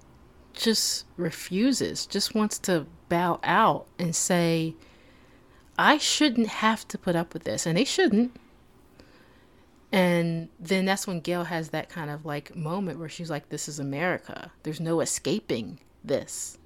just 0.54 1.04
refuses, 1.18 2.06
just 2.06 2.34
wants 2.34 2.58
to 2.60 2.86
bow 3.10 3.38
out 3.42 3.86
and 3.98 4.16
say, 4.16 4.74
I 5.78 5.98
shouldn't 5.98 6.48
have 6.48 6.86
to 6.88 6.98
put 6.98 7.14
up 7.14 7.32
with 7.32 7.44
this, 7.44 7.64
and 7.64 7.78
they 7.78 7.84
shouldn't. 7.84 8.34
And 9.90 10.48
then 10.60 10.84
that's 10.84 11.06
when 11.06 11.20
Gail 11.20 11.44
has 11.44 11.70
that 11.70 11.88
kind 11.88 12.10
of 12.10 12.26
like 12.26 12.54
moment 12.54 12.98
where 12.98 13.08
she's 13.08 13.30
like, 13.30 13.48
This 13.48 13.68
is 13.68 13.78
America. 13.78 14.50
There's 14.64 14.80
no 14.80 15.00
escaping 15.00 15.78
this. 16.04 16.58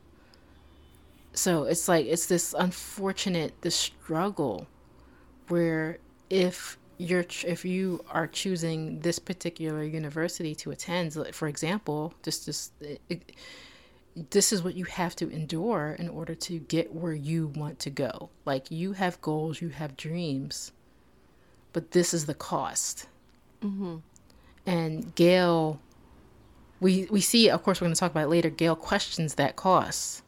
So 1.35 1.65
it's 1.65 1.89
like, 1.89 2.07
it's 2.07 2.27
this 2.27 2.55
unfortunate, 2.59 3.55
this 3.63 3.77
struggle 3.77 4.67
where 5.49 5.99
if 6.29 6.79
you're, 6.99 7.25
if 7.47 7.65
you 7.65 8.05
are 8.11 8.27
choosing 8.27 9.01
this 9.01 9.19
particular 9.19 9.83
university 9.83 10.55
to 10.57 10.71
attend, 10.73 11.15
for 11.33 11.49
example, 11.49 12.13
just, 12.23 12.45
just, 12.45 12.73
it, 13.09 13.33
this 14.15 14.53
is 14.53 14.63
what 14.63 14.75
you 14.75 14.85
have 14.85 15.17
to 15.17 15.31
endure 15.31 15.97
in 15.99 16.09
order 16.09 16.35
to 16.35 16.59
get 16.59 16.95
where 16.95 17.15
you 17.15 17.47
want 17.49 17.79
to 17.81 17.91
go. 17.91 18.31
Like 18.45 18.71
you 18.71 18.93
have 18.93 19.21
goals, 19.21 19.61
you 19.61 19.71
have 19.71 19.97
dreams, 19.97 20.73
but 21.73 21.93
this 21.93 22.13
is 22.13 22.27
the 22.27 22.35
cost. 22.35 23.07
Mm-hmm. 23.63 23.97
And 24.67 25.15
Gail, 25.15 25.81
we 26.81 27.07
we 27.11 27.21
see, 27.21 27.49
of 27.49 27.63
course, 27.63 27.81
we're 27.81 27.87
going 27.87 27.95
to 27.95 28.01
talk 28.01 28.11
about 28.11 28.29
later. 28.29 28.51
Gail 28.51 28.77
questions 28.77 29.35
that 29.35 29.57
cost, 29.57 30.23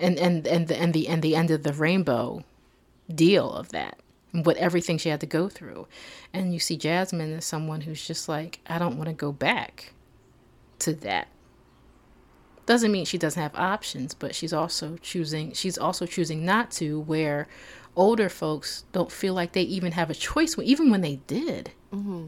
and 0.00 0.18
and 0.18 0.46
and 0.46 0.68
the 0.68 0.76
and 0.76 0.92
the 0.92 1.08
and 1.08 1.22
the 1.22 1.36
end 1.36 1.50
of 1.50 1.62
the 1.62 1.72
rainbow 1.72 2.44
deal 3.14 3.52
of 3.52 3.70
that, 3.70 3.98
and 4.32 4.44
what 4.44 4.56
everything 4.56 4.98
she 4.98 5.10
had 5.10 5.20
to 5.20 5.26
go 5.26 5.48
through. 5.48 5.86
And 6.32 6.52
you 6.52 6.58
see 6.58 6.76
Jasmine 6.76 7.34
as 7.34 7.44
someone 7.44 7.82
who's 7.82 8.06
just 8.06 8.28
like, 8.28 8.60
I 8.66 8.78
don't 8.78 8.96
want 8.96 9.08
to 9.08 9.14
go 9.14 9.32
back 9.32 9.92
to 10.80 10.92
that 10.94 11.28
doesn't 12.66 12.92
mean 12.92 13.04
she 13.04 13.18
doesn't 13.18 13.42
have 13.42 13.54
options, 13.54 14.14
but 14.14 14.34
she's 14.34 14.52
also 14.52 14.96
choosing 15.02 15.52
she's 15.52 15.78
also 15.78 16.06
choosing 16.06 16.44
not 16.44 16.70
to 16.72 17.00
where 17.00 17.48
older 17.96 18.28
folks 18.28 18.84
don't 18.92 19.12
feel 19.12 19.34
like 19.34 19.52
they 19.52 19.62
even 19.62 19.92
have 19.92 20.10
a 20.10 20.14
choice 20.14 20.56
even 20.58 20.90
when 20.90 21.00
they 21.00 21.16
did. 21.26 21.70
Mm-hmm. 21.92 22.26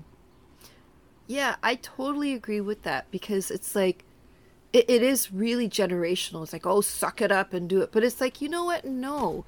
Yeah, 1.27 1.57
I 1.63 1.75
totally 1.77 2.35
agree 2.35 2.61
with 2.61 2.83
that 2.83 3.11
because 3.11 3.51
it's 3.51 3.75
like 3.75 4.05
it, 4.73 4.89
it 4.89 5.03
is 5.03 5.33
really 5.33 5.69
generational. 5.69 6.43
It's 6.43 6.53
like, 6.53 6.67
oh, 6.67 6.81
suck 6.81 7.21
it 7.21 7.33
up 7.33 7.53
and 7.53 7.69
do 7.69 7.81
it. 7.81 7.93
But 7.93 8.05
it's 8.05 8.21
like, 8.21 8.41
you 8.41 8.49
know 8.49 8.65
what? 8.65 8.85
No, 8.85 9.45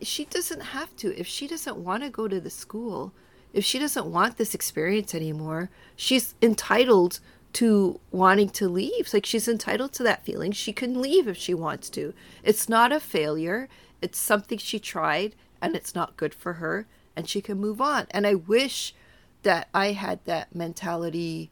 she 0.00 0.24
doesn't 0.24 0.60
have 0.60 0.94
to. 0.96 1.18
If 1.18 1.26
she 1.26 1.46
doesn't 1.46 1.76
want 1.76 2.02
to 2.02 2.10
go 2.10 2.26
to 2.26 2.40
the 2.40 2.50
school, 2.50 3.12
if 3.52 3.64
she 3.64 3.78
doesn't 3.78 4.06
want 4.06 4.36
this 4.36 4.54
experience 4.54 5.14
anymore, 5.14 5.70
she's 5.94 6.34
entitled 6.42 7.20
to 7.54 8.00
wanting 8.10 8.48
to 8.50 8.68
leave. 8.68 9.12
Like 9.12 9.26
she's 9.26 9.48
entitled 9.48 9.92
to 9.94 10.02
that 10.04 10.24
feeling. 10.24 10.52
She 10.52 10.72
can 10.72 11.00
leave 11.00 11.28
if 11.28 11.36
she 11.36 11.54
wants 11.54 11.90
to. 11.90 12.14
It's 12.42 12.68
not 12.68 12.92
a 12.92 13.00
failure. 13.00 13.68
It's 14.00 14.18
something 14.18 14.58
she 14.58 14.78
tried 14.78 15.34
and 15.60 15.76
it's 15.76 15.94
not 15.94 16.16
good 16.16 16.34
for 16.34 16.54
her 16.54 16.86
and 17.14 17.28
she 17.28 17.40
can 17.40 17.58
move 17.58 17.80
on. 17.80 18.06
And 18.10 18.26
I 18.26 18.34
wish 18.34 18.94
that 19.42 19.68
I 19.74 19.92
had 19.92 20.24
that 20.24 20.54
mentality 20.54 21.50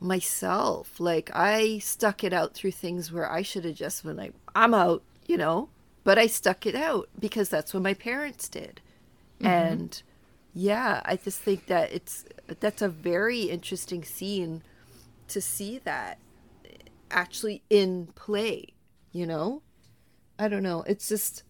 myself. 0.00 0.98
Like 0.98 1.30
I 1.34 1.78
stuck 1.78 2.24
it 2.24 2.32
out 2.32 2.54
through 2.54 2.72
things 2.72 3.12
where 3.12 3.30
I 3.30 3.42
should 3.42 3.64
have 3.64 3.76
just 3.76 4.04
been 4.04 4.16
like, 4.16 4.34
I'm 4.54 4.74
out, 4.74 5.02
you 5.26 5.36
know, 5.36 5.68
but 6.04 6.18
I 6.18 6.26
stuck 6.26 6.66
it 6.66 6.74
out 6.74 7.08
because 7.18 7.48
that's 7.48 7.72
what 7.72 7.82
my 7.82 7.94
parents 7.94 8.48
did. 8.48 8.80
Mm-hmm. 9.40 9.46
And 9.46 10.02
yeah, 10.54 11.02
I 11.04 11.16
just 11.16 11.40
think 11.40 11.66
that 11.66 11.92
it's 11.92 12.24
that's 12.60 12.82
a 12.82 12.88
very 12.88 13.42
interesting 13.42 14.04
scene 14.04 14.62
to 15.28 15.40
see 15.40 15.78
that 15.84 16.18
actually 17.10 17.62
in 17.70 18.08
play, 18.14 18.68
you 19.12 19.26
know? 19.26 19.62
I 20.38 20.48
don't 20.48 20.62
know. 20.62 20.82
It's 20.86 21.08
just 21.08 21.42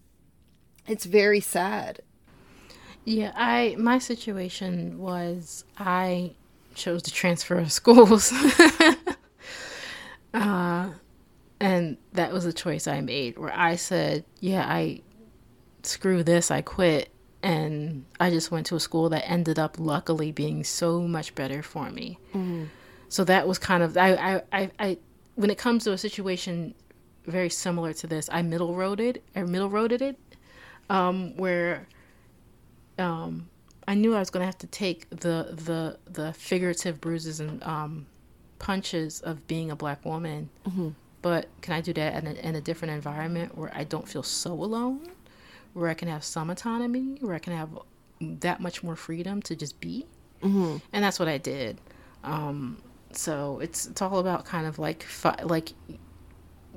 it's 0.87 1.05
very 1.05 1.41
sad. 1.41 2.01
Yeah, 3.05 3.33
I 3.35 3.77
my 3.79 3.99
situation 3.99 4.99
was 4.99 5.65
I 5.77 6.35
chose 6.75 7.03
to 7.05 7.13
transfer 7.13 7.65
schools. 7.69 8.33
uh 10.35 10.91
and 11.59 11.97
that 12.13 12.33
was 12.33 12.45
a 12.45 12.53
choice 12.53 12.87
I 12.87 13.01
made 13.01 13.39
where 13.39 13.57
I 13.57 13.77
said, 13.77 14.25
yeah, 14.41 14.67
I 14.69 15.01
screw 15.83 16.23
this, 16.23 16.51
I 16.51 16.61
quit 16.61 17.11
and 17.47 18.05
I 18.19 18.31
just 18.31 18.51
went 18.51 18.67
to 18.67 18.75
a 18.75 18.81
school 18.81 19.09
that 19.11 19.23
ended 19.31 19.57
up 19.57 19.77
luckily 19.79 20.33
being 20.33 20.65
so 20.65 21.03
much 21.03 21.33
better 21.37 21.63
for 21.63 21.91
me. 21.91 22.19
Mm. 22.35 22.67
So 23.09 23.23
that 23.23 23.47
was 23.47 23.57
kind 23.57 23.85
of 23.85 23.97
I, 23.97 24.43
I 24.53 24.71
I 24.81 24.99
when 25.37 25.49
it 25.51 25.57
comes 25.57 25.85
to 25.85 25.93
a 25.93 25.99
situation 25.99 26.75
very 27.25 27.49
similar 27.49 27.93
to 27.93 28.09
this, 28.09 28.29
I 28.33 28.43
middle 28.43 28.75
roaded 28.75 29.19
or 29.37 29.47
middle 29.47 29.71
roaded 29.71 30.03
it, 30.03 30.19
um, 30.91 31.37
where 31.37 31.87
um, 32.99 33.49
I 33.87 33.95
knew 33.95 34.17
I 34.17 34.19
was 34.19 34.31
going 34.31 34.43
to 34.43 34.47
have 34.47 34.59
to 34.59 34.67
take 34.67 35.09
the 35.11 35.55
the 35.67 35.99
the 36.11 36.33
figurative 36.33 37.01
bruises 37.01 37.39
and 37.39 37.63
um, 37.63 38.07
punches 38.59 39.21
of 39.21 39.47
being 39.47 39.71
a 39.71 39.77
black 39.77 40.05
woman, 40.05 40.51
mm-hmm. 40.67 40.89
but 41.23 41.47
can 41.61 41.75
I 41.75 41.81
do 41.81 41.93
that 41.93 42.25
in 42.25 42.27
a, 42.27 42.35
in 42.41 42.57
a 42.57 42.61
different 42.61 42.95
environment 42.95 43.57
where 43.57 43.71
I 43.73 43.85
don't 43.85 44.09
feel 44.09 44.25
so 44.25 44.53
alone, 44.53 45.07
where 45.77 45.89
I 45.89 45.95
can 45.95 46.09
have 46.09 46.25
some 46.25 46.51
autonomy, 46.51 47.19
where 47.21 47.35
I 47.35 47.39
can 47.39 47.53
have 47.53 47.71
that 48.21 48.61
much 48.61 48.83
more 48.83 48.97
freedom 48.97 49.43
to 49.43 49.55
just 49.55 49.81
be? 49.81 50.07
Mm-hmm. 50.43 50.79
And 50.93 51.05
that's 51.05 51.19
what 51.19 51.29
I 51.29 51.39
did. 51.39 51.81
Um, 52.25 52.79
so 53.13 53.61
it's 53.61 53.87
it's 53.87 54.03
all 54.03 54.19
about 54.19 54.45
kind 54.45 54.67
of 54.67 54.79
like 54.79 55.03
fi- 55.03 55.43
like 55.43 55.73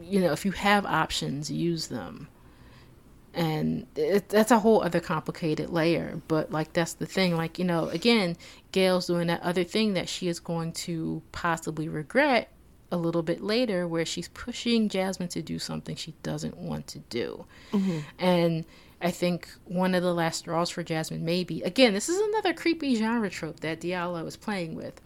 you 0.01 0.19
know 0.21 0.31
if 0.31 0.45
you 0.45 0.51
have 0.51 0.85
options, 0.85 1.49
use 1.51 1.87
them 1.87 2.27
and 3.33 3.85
it, 3.95 4.29
that's 4.29 4.51
a 4.51 4.59
whole 4.59 4.81
other 4.81 4.99
complicated 4.99 5.69
layer 5.69 6.19
but 6.27 6.51
like 6.51 6.73
that's 6.73 6.93
the 6.93 7.05
thing 7.05 7.35
like 7.35 7.59
you 7.59 7.65
know 7.65 7.87
again 7.89 8.35
gail's 8.71 9.07
doing 9.07 9.27
that 9.27 9.41
other 9.41 9.63
thing 9.63 9.93
that 9.93 10.09
she 10.09 10.27
is 10.27 10.39
going 10.39 10.71
to 10.71 11.21
possibly 11.31 11.87
regret 11.87 12.51
a 12.91 12.97
little 12.97 13.21
bit 13.21 13.41
later 13.41 13.87
where 13.87 14.05
she's 14.05 14.27
pushing 14.29 14.89
jasmine 14.89 15.29
to 15.29 15.41
do 15.41 15.59
something 15.59 15.95
she 15.95 16.13
doesn't 16.23 16.57
want 16.57 16.87
to 16.87 16.99
do 16.99 17.45
mm-hmm. 17.71 17.99
and 18.17 18.65
i 19.01 19.11
think 19.11 19.49
one 19.65 19.93
of 19.95 20.03
the 20.03 20.13
last 20.13 20.39
straws 20.39 20.69
for 20.69 20.83
jasmine 20.83 21.23
maybe. 21.23 21.61
Again 21.61 21.93
this 21.93 22.09
is 22.09 22.19
another 22.19 22.53
creepy 22.53 22.95
genre 22.95 23.29
trope 23.29 23.59
that 23.61 23.81
diallo 23.81 24.25
is 24.27 24.35
playing 24.37 24.75
with. 24.75 24.99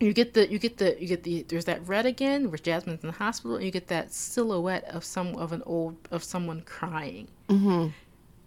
You 0.00 0.12
get 0.12 0.34
the 0.34 0.50
you 0.50 0.58
get 0.58 0.78
the 0.78 0.96
you 1.00 1.06
get 1.06 1.22
the 1.22 1.42
there's 1.48 1.66
that 1.66 1.86
red 1.86 2.06
again 2.06 2.50
where 2.50 2.58
Jasmine's 2.58 3.02
in 3.04 3.08
the 3.08 3.12
hospital 3.16 3.56
and 3.56 3.64
you 3.64 3.70
get 3.70 3.86
that 3.88 4.12
silhouette 4.12 4.84
of 4.84 5.04
some 5.04 5.36
of 5.36 5.52
an 5.52 5.62
old 5.64 5.96
of 6.10 6.24
someone 6.24 6.62
crying. 6.62 7.28
Mm-hmm. 7.48 7.88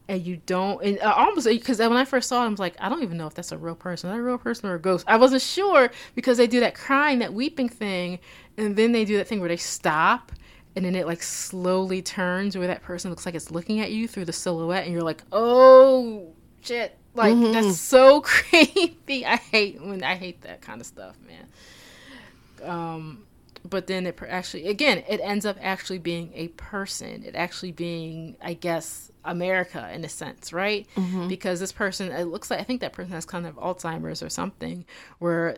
and 0.09 0.21
you 0.25 0.37
don't 0.45 0.83
and 0.83 0.99
I 0.99 1.11
almost 1.13 1.47
because 1.47 1.79
when 1.79 1.93
I 1.93 2.03
first 2.03 2.27
saw 2.27 2.43
it 2.43 2.47
I 2.47 2.49
was 2.49 2.59
like 2.59 2.75
I 2.79 2.89
don't 2.89 3.03
even 3.03 3.17
know 3.17 3.27
if 3.27 3.35
that's 3.35 3.53
a 3.53 3.57
real 3.57 3.75
person. 3.75 4.09
Is 4.09 4.13
that 4.15 4.19
a 4.19 4.23
real 4.23 4.37
person 4.37 4.69
or 4.69 4.75
a 4.75 4.79
ghost? 4.79 5.05
I 5.07 5.15
wasn't 5.17 5.41
sure 5.41 5.91
because 6.13 6.37
they 6.37 6.47
do 6.47 6.59
that 6.59 6.75
crying 6.75 7.19
that 7.19 7.33
weeping 7.33 7.69
thing 7.69 8.19
and 8.57 8.75
then 8.75 8.91
they 8.91 9.05
do 9.05 9.15
that 9.17 9.27
thing 9.27 9.39
where 9.39 9.49
they 9.49 9.57
stop 9.57 10.31
and 10.75 10.85
then 10.85 10.95
it 10.95 11.05
like 11.05 11.23
slowly 11.23 12.01
turns 12.01 12.57
where 12.57 12.67
that 12.67 12.81
person 12.81 13.09
looks 13.09 13.25
like 13.25 13.35
it's 13.35 13.51
looking 13.51 13.79
at 13.79 13.91
you 13.91 14.07
through 14.07 14.25
the 14.25 14.33
silhouette 14.33 14.83
and 14.83 14.93
you're 14.93 15.03
like 15.03 15.23
oh 15.31 16.33
shit 16.61 16.97
like 17.15 17.33
mm-hmm. 17.33 17.53
that's 17.53 17.79
so 17.79 18.21
creepy. 18.25 19.25
I 19.25 19.37
hate 19.37 19.81
when 19.81 20.03
I 20.03 20.15
hate 20.15 20.41
that 20.41 20.61
kind 20.61 20.81
of 20.81 20.87
stuff, 20.87 21.15
man. 21.25 22.69
Um, 22.69 23.23
but 23.63 23.87
then 23.87 24.05
it 24.05 24.19
actually 24.27 24.67
again 24.67 25.03
it 25.07 25.19
ends 25.23 25.45
up 25.45 25.57
actually 25.61 25.99
being 25.99 26.31
a 26.35 26.49
person. 26.49 27.23
It 27.23 27.35
actually 27.35 27.71
being, 27.71 28.35
I 28.41 28.53
guess, 28.53 29.11
America 29.23 29.89
in 29.93 30.03
a 30.03 30.09
sense, 30.09 30.51
right? 30.51 30.87
Mm-hmm. 30.95 31.29
Because 31.29 31.59
this 31.59 31.71
person, 31.71 32.11
it 32.11 32.25
looks 32.25 32.51
like 32.51 32.59
I 32.59 32.63
think 32.63 32.81
that 32.81 32.93
person 32.93 33.13
has 33.13 33.25
kind 33.25 33.47
of 33.47 33.55
Alzheimer's 33.55 34.21
or 34.21 34.29
something, 34.29 34.85
where 35.19 35.57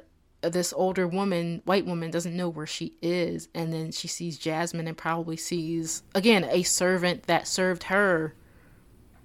this 0.50 0.74
older 0.74 1.08
woman, 1.08 1.62
white 1.66 1.86
woman, 1.86 2.12
doesn't 2.12 2.36
know 2.36 2.50
where 2.50 2.68
she 2.68 2.94
is, 3.02 3.48
and 3.54 3.72
then 3.74 3.92
she 3.92 4.08
sees 4.08 4.38
Jasmine 4.38 4.88
and 4.88 4.98
probably 4.98 5.38
sees 5.38 6.04
again 6.16 6.46
a 6.50 6.64
servant 6.64 7.24
that 7.24 7.48
served 7.48 7.84
her 7.84 8.34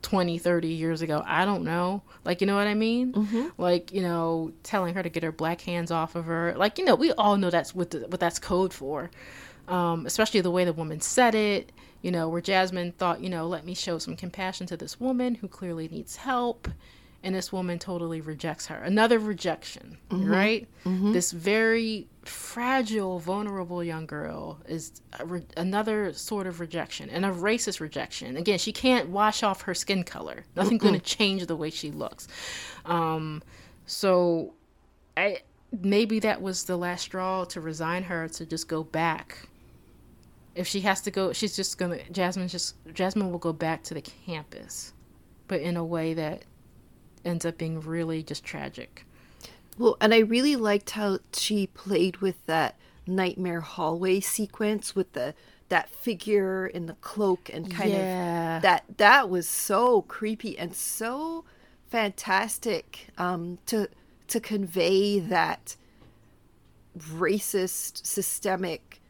20 0.02 0.39
30 0.39 0.68
years 0.68 1.02
ago. 1.02 1.23
I 1.25 1.44
don't 1.44 1.65
know. 1.65 2.02
Like 2.25 2.41
you 2.41 2.47
know 2.47 2.57
what 2.57 2.67
i 2.67 2.75
mean? 2.75 3.12
Mm-hmm. 3.12 3.49
like 3.60 3.92
you 3.92 4.02
know 4.02 4.52
telling 4.62 4.94
her 4.94 5.02
to 5.02 5.09
get 5.09 5.23
her 5.23 5.33
black 5.33 5.60
hands 5.60 5.91
off 5.91 6.15
of 6.15 6.26
her. 6.26 6.55
Like 6.57 6.78
you 6.78 6.84
know 6.84 6.94
we 6.94 7.12
all 7.12 7.36
know 7.36 7.51
that's 7.51 7.75
what 7.75 7.91
the, 7.91 8.01
what 8.01 8.20
that's 8.20 8.39
code 8.39 8.73
for. 8.73 9.10
Um, 9.68 10.07
especially 10.07 10.41
the 10.41 10.51
way 10.51 10.65
the 10.65 10.73
woman 10.73 11.01
said 11.01 11.36
it 11.36 11.70
you 12.02 12.10
know 12.10 12.28
where 12.28 12.41
jasmine 12.41 12.91
thought 12.92 13.20
you 13.20 13.31
know 13.31 13.47
let 13.47 13.65
me 13.65 13.75
show 13.75 13.97
some 13.97 14.17
compassion 14.17 14.67
to 14.67 14.76
this 14.76 15.01
woman 15.01 15.36
who 15.36 15.49
clearly 15.49 15.89
needs 15.89 16.17
help 16.17 16.68
and 17.25 17.34
this 17.34 17.52
woman 17.52 17.78
totally 17.78 18.20
rejects 18.20 18.67
her. 18.67 18.76
Another 18.76 19.18
rejection, 19.18 19.99
mm-hmm. 20.10 20.31
right? 20.31 20.68
Mm-hmm. 20.84 21.12
This 21.12 21.33
very 21.33 22.09
fragile, 22.25 23.18
vulnerable 23.18 23.83
young 23.83 24.07
girl 24.07 24.60
is 24.67 25.01
re- 25.25 25.47
another 25.57 26.12
sort 26.12 26.47
of 26.47 26.60
rejection 26.60 27.10
and 27.10 27.25
a 27.25 27.31
racist 27.31 27.81
rejection. 27.81 28.36
Again, 28.36 28.59
she 28.59 28.73
can't 28.73 29.09
wash 29.09 29.42
off 29.42 29.62
her 29.62 29.75
skin 29.75 30.05
color. 30.05 30.44
Nothing's 30.57 30.83
going 30.83 30.94
to 30.94 31.01
change 31.01 31.47
the 31.47 31.57
way 31.57 31.70
she 31.70 31.91
looks. 31.91 32.28
Um, 32.84 33.42
so, 33.86 34.55
I 35.17 35.42
maybe 35.81 36.20
that 36.20 36.42
was 36.42 36.65
the 36.65 36.76
last 36.76 37.02
straw 37.02 37.44
to 37.44 37.60
resign 37.60 38.02
her 38.05 38.28
to 38.28 38.47
just 38.47 38.68
go 38.68 38.83
back. 38.83 39.49
If 40.55 40.67
she 40.67 40.81
has 40.81 41.01
to 41.02 41.10
go, 41.10 41.33
she's 41.33 41.57
just 41.57 41.78
gonna. 41.78 41.99
Jasmine 42.10 42.49
just 42.49 42.75
Jasmine 42.92 43.31
will 43.31 43.39
go 43.39 43.52
back 43.52 43.83
to 43.84 43.94
the 43.94 44.02
campus, 44.02 44.92
but 45.49 45.60
in 45.60 45.76
a 45.76 45.84
way 45.84 46.15
that 46.15 46.44
ends 47.25 47.44
up 47.44 47.59
being 47.59 47.81
really 47.81 48.23
just 48.23 48.44
tragic. 48.44 49.07
Well, 49.78 49.97
and 50.01 50.12
I 50.12 50.18
really 50.18 50.57
liked 50.57 50.91
how 50.91 51.18
she 51.33 51.67
played 51.67 52.18
with 52.18 52.44
that 52.47 52.76
nightmare 53.07 53.60
hallway 53.60 54.20
sequence 54.20 54.94
with 54.94 55.12
the 55.12 55.34
that 55.68 55.89
figure 55.89 56.67
in 56.67 56.84
the 56.84 56.92
cloak 56.94 57.51
and 57.51 57.70
kind 57.70 57.92
yeah. 57.92 58.57
of 58.57 58.62
that 58.62 58.84
that 58.99 59.31
was 59.31 59.49
so 59.49 60.02
creepy 60.02 60.59
and 60.59 60.75
so 60.75 61.44
fantastic 61.89 63.09
um, 63.17 63.59
to 63.65 63.89
to 64.28 64.39
convey 64.39 65.18
that 65.18 65.76
racist 66.99 68.05
systemic 68.05 69.01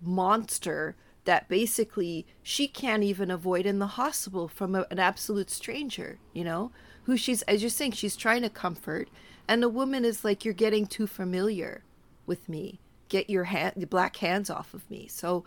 monster 0.00 0.94
that 1.24 1.48
basically 1.48 2.24
she 2.40 2.68
can't 2.68 3.02
even 3.02 3.28
avoid 3.28 3.66
in 3.66 3.80
the 3.80 3.86
hospital 3.88 4.46
from 4.46 4.76
a, 4.76 4.86
an 4.92 5.00
absolute 5.00 5.50
stranger 5.50 6.18
you 6.32 6.44
know 6.44 6.70
who 7.06 7.16
she's 7.16 7.42
as 7.42 7.62
you're 7.62 7.70
saying 7.70 7.92
she's 7.92 8.16
trying 8.16 8.42
to 8.42 8.50
comfort. 8.50 9.08
And 9.48 9.62
the 9.62 9.68
woman 9.68 10.04
is 10.04 10.24
like 10.24 10.44
you're 10.44 10.52
getting 10.52 10.86
too 10.86 11.06
familiar 11.06 11.84
with 12.26 12.48
me. 12.48 12.80
Get 13.08 13.30
your 13.30 13.44
hand 13.44 13.74
the 13.76 13.86
black 13.86 14.16
hands 14.16 14.50
off 14.50 14.74
of 14.74 14.88
me. 14.90 15.06
So 15.06 15.44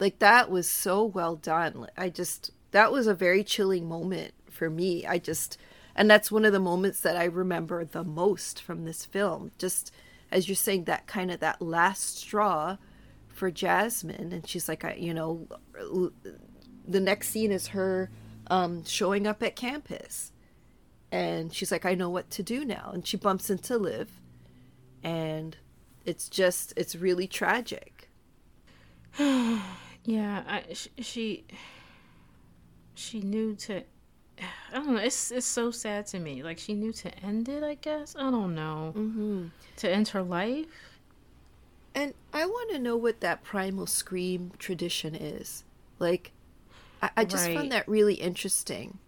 like 0.00 0.18
that 0.20 0.50
was 0.50 0.68
so 0.68 1.04
well 1.04 1.36
done. 1.36 1.86
I 1.98 2.08
just 2.08 2.50
that 2.70 2.90
was 2.90 3.06
a 3.06 3.14
very 3.14 3.44
chilling 3.44 3.86
moment 3.86 4.32
for 4.50 4.70
me. 4.70 5.06
I 5.06 5.18
just 5.18 5.58
and 5.94 6.10
that's 6.10 6.32
one 6.32 6.46
of 6.46 6.54
the 6.54 6.58
moments 6.58 7.00
that 7.02 7.18
i 7.18 7.24
remember 7.24 7.84
the 7.84 8.04
most 8.04 8.62
from 8.62 8.86
this 8.86 9.04
film. 9.04 9.52
Just 9.58 9.92
as 10.30 10.48
you're 10.48 10.56
saying 10.56 10.84
that 10.84 11.06
kind 11.06 11.30
of 11.30 11.40
that 11.40 11.60
last 11.60 12.16
straw 12.20 12.78
for 13.28 13.50
jasmine. 13.50 14.32
And 14.32 14.48
she's 14.48 14.66
like 14.66 14.82
I, 14.82 14.94
you 14.94 15.12
know 15.12 15.46
the 16.88 17.00
next 17.00 17.28
scene 17.28 17.52
is 17.52 17.68
her 17.68 18.10
um, 18.46 18.82
showing 18.86 19.26
up 19.26 19.42
at 19.42 19.56
campus 19.56 20.31
and 21.12 21.54
she's 21.54 21.70
like 21.70 21.84
i 21.84 21.94
know 21.94 22.10
what 22.10 22.28
to 22.30 22.42
do 22.42 22.64
now 22.64 22.90
and 22.92 23.06
she 23.06 23.16
bumps 23.16 23.48
into 23.50 23.78
liv 23.78 24.20
and 25.04 25.56
it's 26.04 26.28
just 26.28 26.72
it's 26.76 26.96
really 26.96 27.28
tragic 27.28 28.08
yeah 29.18 30.42
I, 30.48 30.64
she 30.98 31.44
she 32.94 33.20
knew 33.20 33.54
to 33.56 33.84
I 34.72 34.76
don't 34.76 34.94
know. 34.94 34.96
It's 34.96 35.30
it's 35.30 35.46
so 35.46 35.70
sad 35.70 36.06
to 36.08 36.18
me. 36.18 36.42
Like 36.42 36.58
she 36.58 36.74
knew 36.74 36.92
to 36.94 37.18
end 37.24 37.48
it. 37.48 37.62
I 37.62 37.74
guess 37.74 38.16
I 38.18 38.30
don't 38.30 38.54
know. 38.54 38.92
Mm-hmm. 38.96 39.46
To 39.76 39.90
end 39.90 40.08
her 40.08 40.22
life. 40.22 40.66
And 41.94 42.14
I 42.32 42.46
want 42.46 42.70
to 42.70 42.78
know 42.78 42.96
what 42.96 43.20
that 43.20 43.42
primal 43.42 43.86
scream 43.86 44.52
tradition 44.58 45.14
is. 45.14 45.64
Like, 45.98 46.32
I, 47.02 47.10
I 47.18 47.24
just 47.26 47.46
right. 47.46 47.56
found 47.56 47.72
that 47.72 47.86
really 47.86 48.14
interesting. 48.14 48.98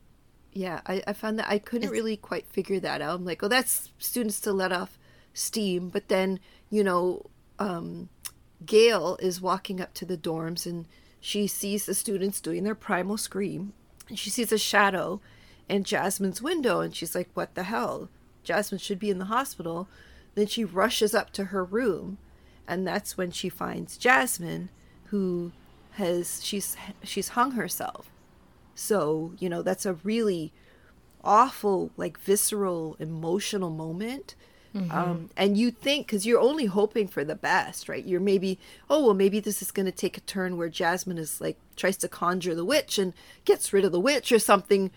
Yeah, 0.55 0.81
I, 0.86 1.02
I 1.07 1.12
found 1.12 1.39
that 1.39 1.49
I 1.49 1.58
couldn't 1.58 1.91
really 1.91 2.16
quite 2.16 2.47
figure 2.47 2.81
that 2.81 3.02
out. 3.02 3.16
I'm 3.16 3.24
like, 3.24 3.42
oh, 3.42 3.49
that's 3.49 3.91
students 3.99 4.41
to 4.41 4.52
let 4.52 4.73
off 4.73 4.99
steam. 5.33 5.89
But 5.89 6.08
then, 6.08 6.39
you 6.70 6.84
know, 6.84 7.26
um, 7.58 8.08
Gail 8.65 9.18
is 9.20 9.41
walking 9.41 9.81
up 9.81 9.92
to 9.94 10.05
the 10.05 10.16
dorms 10.16 10.65
and 10.65 10.86
she 11.20 11.47
sees 11.47 11.86
the 11.86 11.94
students 11.94 12.41
doing 12.41 12.62
their 12.62 12.76
primal 12.76 13.16
scream. 13.16 13.73
And 14.08 14.18
she 14.18 14.31
sees 14.31 14.52
a 14.52 14.58
shadow 14.58 15.20
in 15.68 15.83
Jasmine's 15.83 16.41
window 16.41 16.81
and 16.81 16.94
she's 16.94 17.15
like, 17.15 17.31
what 17.34 17.55
the 17.55 17.65
hell? 17.65 18.08
Jasmine 18.44 18.78
should 18.78 18.99
be 19.00 19.10
in 19.10 19.18
the 19.18 19.24
hospital. 19.26 19.89
Then 20.36 20.47
she 20.47 20.65
rushes 20.65 21.15
up 21.15 21.33
to 21.33 21.47
her 21.47 21.65
room 21.65 22.18
and 22.66 22.86
that's 22.86 23.16
when 23.16 23.31
she 23.31 23.49
finds 23.49 23.97
Jasmine 23.97 24.68
who 25.07 25.52
has 25.92 26.42
she's 26.42 26.76
she's 27.02 27.28
hung 27.31 27.52
herself 27.52 28.10
so, 28.74 29.32
you 29.38 29.48
know, 29.48 29.62
that's 29.62 29.86
a 29.86 29.94
really 30.04 30.52
awful, 31.22 31.90
like 31.96 32.18
visceral, 32.18 32.96
emotional 32.98 33.70
moment. 33.70 34.34
Mm-hmm. 34.74 34.90
Um, 34.90 35.30
and 35.36 35.56
you 35.56 35.70
think, 35.70 36.06
because 36.06 36.26
you're 36.26 36.40
only 36.40 36.66
hoping 36.66 37.06
for 37.06 37.24
the 37.24 37.36
best, 37.36 37.88
right? 37.88 38.04
You're 38.04 38.20
maybe, 38.20 38.58
oh, 38.90 39.04
well, 39.04 39.14
maybe 39.14 39.38
this 39.38 39.62
is 39.62 39.70
going 39.70 39.86
to 39.86 39.92
take 39.92 40.16
a 40.16 40.20
turn 40.22 40.56
where 40.56 40.68
Jasmine 40.68 41.16
is 41.16 41.40
like, 41.40 41.56
tries 41.76 41.96
to 41.98 42.08
conjure 42.08 42.56
the 42.56 42.64
witch 42.64 42.98
and 42.98 43.12
gets 43.44 43.72
rid 43.72 43.84
of 43.84 43.92
the 43.92 44.00
witch 44.00 44.32
or 44.32 44.40
something 44.40 44.90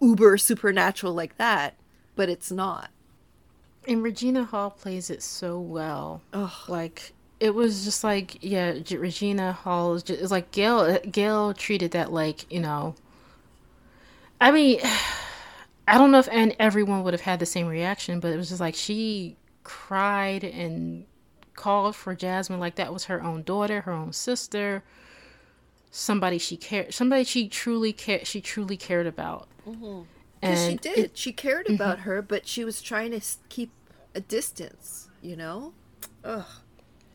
uber 0.00 0.36
supernatural 0.36 1.14
like 1.14 1.38
that. 1.38 1.74
But 2.16 2.28
it's 2.28 2.50
not. 2.50 2.90
And 3.88 4.02
Regina 4.02 4.44
Hall 4.44 4.70
plays 4.70 5.08
it 5.08 5.22
so 5.22 5.58
well. 5.58 6.20
Oh. 6.34 6.62
Like, 6.68 7.14
it 7.40 7.54
was 7.54 7.84
just 7.84 8.04
like, 8.04 8.38
yeah, 8.42 8.74
Regina 8.90 9.52
Hall 9.52 9.94
is 9.94 10.02
just, 10.02 10.30
like 10.30 10.50
Gail, 10.52 10.98
Gail 11.00 11.54
treated 11.54 11.92
that 11.92 12.12
like, 12.12 12.50
you 12.52 12.60
know, 12.60 12.94
I 14.40 14.50
mean, 14.50 14.80
I 15.88 15.98
don't 15.98 16.10
know 16.10 16.18
if 16.18 16.28
and 16.30 16.56
everyone 16.58 17.04
would 17.04 17.12
have 17.12 17.20
had 17.20 17.40
the 17.40 17.46
same 17.46 17.66
reaction, 17.66 18.20
but 18.20 18.32
it 18.32 18.36
was 18.36 18.48
just 18.48 18.60
like 18.60 18.74
she 18.74 19.36
cried 19.64 20.44
and 20.44 21.04
called 21.54 21.94
for 21.94 22.14
Jasmine 22.14 22.60
like 22.60 22.76
that 22.76 22.92
was 22.92 23.04
her 23.04 23.22
own 23.22 23.42
daughter, 23.42 23.82
her 23.82 23.92
own 23.92 24.12
sister, 24.12 24.82
somebody 25.90 26.38
she 26.38 26.56
cared, 26.56 26.94
somebody 26.94 27.24
she 27.24 27.48
truly 27.48 27.92
cared, 27.92 28.26
she 28.26 28.40
truly 28.40 28.76
cared 28.76 29.06
about. 29.06 29.48
Mm-hmm. 29.66 30.02
And 30.42 30.70
she 30.70 30.76
did. 30.76 30.98
It, 30.98 31.18
she 31.18 31.32
cared 31.32 31.66
mm-hmm. 31.66 31.74
about 31.74 32.00
her, 32.00 32.20
but 32.20 32.46
she 32.46 32.64
was 32.64 32.82
trying 32.82 33.12
to 33.12 33.20
keep 33.48 33.70
a 34.14 34.20
distance. 34.20 35.08
You 35.22 35.36
know. 35.36 35.72
Ugh. 36.22 36.44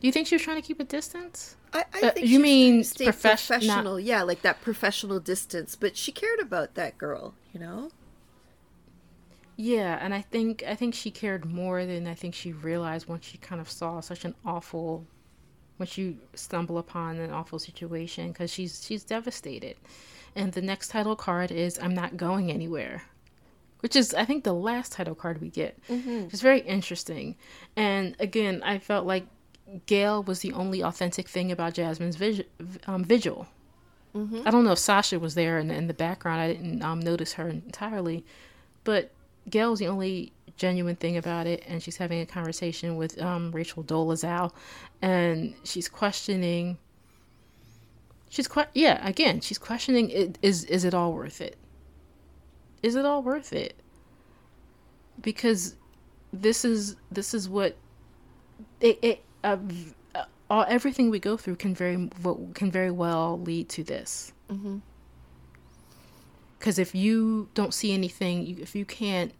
Do 0.00 0.06
you 0.06 0.12
think 0.12 0.26
she 0.26 0.34
was 0.34 0.42
trying 0.42 0.56
to 0.56 0.66
keep 0.66 0.80
a 0.80 0.84
distance? 0.84 1.56
I, 1.72 1.84
I 1.94 2.06
uh, 2.08 2.10
think 2.12 2.26
you 2.26 2.40
mean 2.40 2.84
professional, 2.84 3.94
not... 3.94 4.02
yeah, 4.02 4.22
like 4.22 4.42
that 4.42 4.60
professional 4.62 5.20
distance. 5.20 5.76
But 5.76 5.96
she 5.96 6.10
cared 6.10 6.40
about 6.40 6.74
that 6.74 6.98
girl, 6.98 7.34
you 7.52 7.60
know. 7.60 7.90
Yeah, 9.56 9.98
and 10.00 10.14
I 10.14 10.22
think 10.22 10.64
I 10.66 10.74
think 10.74 10.94
she 10.94 11.10
cared 11.10 11.44
more 11.44 11.84
than 11.84 12.06
I 12.06 12.14
think 12.14 12.34
she 12.34 12.52
realized 12.52 13.08
once 13.08 13.26
she 13.26 13.36
kind 13.36 13.60
of 13.60 13.70
saw 13.70 14.00
such 14.00 14.24
an 14.24 14.34
awful, 14.44 15.06
once 15.78 15.98
you 15.98 16.16
stumble 16.32 16.78
upon 16.78 17.18
an 17.18 17.30
awful 17.30 17.58
situation 17.58 18.28
because 18.28 18.50
she's 18.50 18.82
she's 18.82 19.04
devastated, 19.04 19.76
and 20.34 20.54
the 20.54 20.62
next 20.62 20.88
title 20.88 21.14
card 21.14 21.52
is 21.52 21.78
"I'm 21.78 21.94
not 21.94 22.16
going 22.16 22.50
anywhere," 22.50 23.02
which 23.80 23.94
is 23.94 24.14
I 24.14 24.24
think 24.24 24.44
the 24.44 24.54
last 24.54 24.92
title 24.92 25.14
card 25.14 25.42
we 25.42 25.50
get. 25.50 25.78
Mm-hmm. 25.90 26.28
It's 26.32 26.40
very 26.40 26.60
interesting, 26.60 27.36
and 27.76 28.16
again 28.18 28.62
I 28.62 28.78
felt 28.78 29.04
like 29.04 29.26
Gail 29.86 30.22
was 30.22 30.40
the 30.40 30.52
only 30.52 30.82
authentic 30.82 31.28
thing 31.28 31.52
about 31.52 31.74
Jasmine's 31.74 32.16
vis- 32.16 32.42
um, 32.86 33.04
vigil. 33.04 33.46
Mm-hmm. 34.14 34.42
I 34.44 34.50
don't 34.50 34.64
know 34.64 34.72
if 34.72 34.78
Sasha 34.78 35.18
was 35.18 35.34
there 35.34 35.58
in, 35.58 35.70
in 35.70 35.86
the 35.86 35.94
background. 35.94 36.40
I 36.40 36.52
didn't 36.52 36.82
um, 36.82 37.00
notice 37.00 37.34
her 37.34 37.48
entirely, 37.48 38.24
but 38.82 39.12
Gail's 39.48 39.78
the 39.78 39.86
only 39.86 40.32
genuine 40.56 40.96
thing 40.96 41.16
about 41.16 41.46
it, 41.46 41.62
and 41.66 41.82
she's 41.82 41.96
having 41.96 42.20
a 42.20 42.26
conversation 42.26 42.96
with 42.96 43.20
um, 43.22 43.52
Rachel 43.52 43.84
Dolezal, 43.84 44.52
and 45.00 45.54
she's 45.64 45.88
questioning. 45.88 46.78
She's 48.28 48.48
que- 48.48 48.66
yeah, 48.74 49.06
again, 49.06 49.40
she's 49.40 49.58
questioning: 49.58 50.10
it, 50.10 50.38
is 50.42 50.64
is 50.64 50.84
it 50.84 50.92
all 50.92 51.12
worth 51.12 51.40
it? 51.40 51.56
Is 52.82 52.96
it 52.96 53.06
all 53.06 53.22
worth 53.22 53.52
it? 53.52 53.74
Because 55.20 55.76
this 56.32 56.64
is 56.64 56.96
this 57.10 57.32
is 57.34 57.48
what 57.48 57.76
it, 58.80 58.98
it 59.02 59.24
uh, 59.42 59.56
all 60.48 60.64
everything 60.68 61.10
we 61.10 61.18
go 61.18 61.36
through 61.36 61.56
can 61.56 61.74
very 61.74 62.08
can 62.54 62.70
very 62.70 62.90
well 62.90 63.40
lead 63.40 63.68
to 63.70 63.84
this. 63.84 64.32
Mm-hmm. 64.50 64.78
Because 66.58 66.78
if 66.78 66.94
you 66.94 67.48
don't 67.54 67.72
see 67.72 67.94
anything, 67.94 68.58
if 68.60 68.74
you 68.74 68.84
can't, 68.84 69.32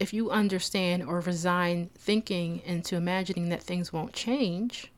if 0.00 0.12
you 0.12 0.30
understand 0.30 1.04
or 1.04 1.20
resign 1.20 1.90
thinking 1.96 2.60
into 2.64 2.96
imagining 2.96 3.50
that 3.50 3.62
things 3.62 3.92
won't 3.92 4.12
change, 4.12 4.90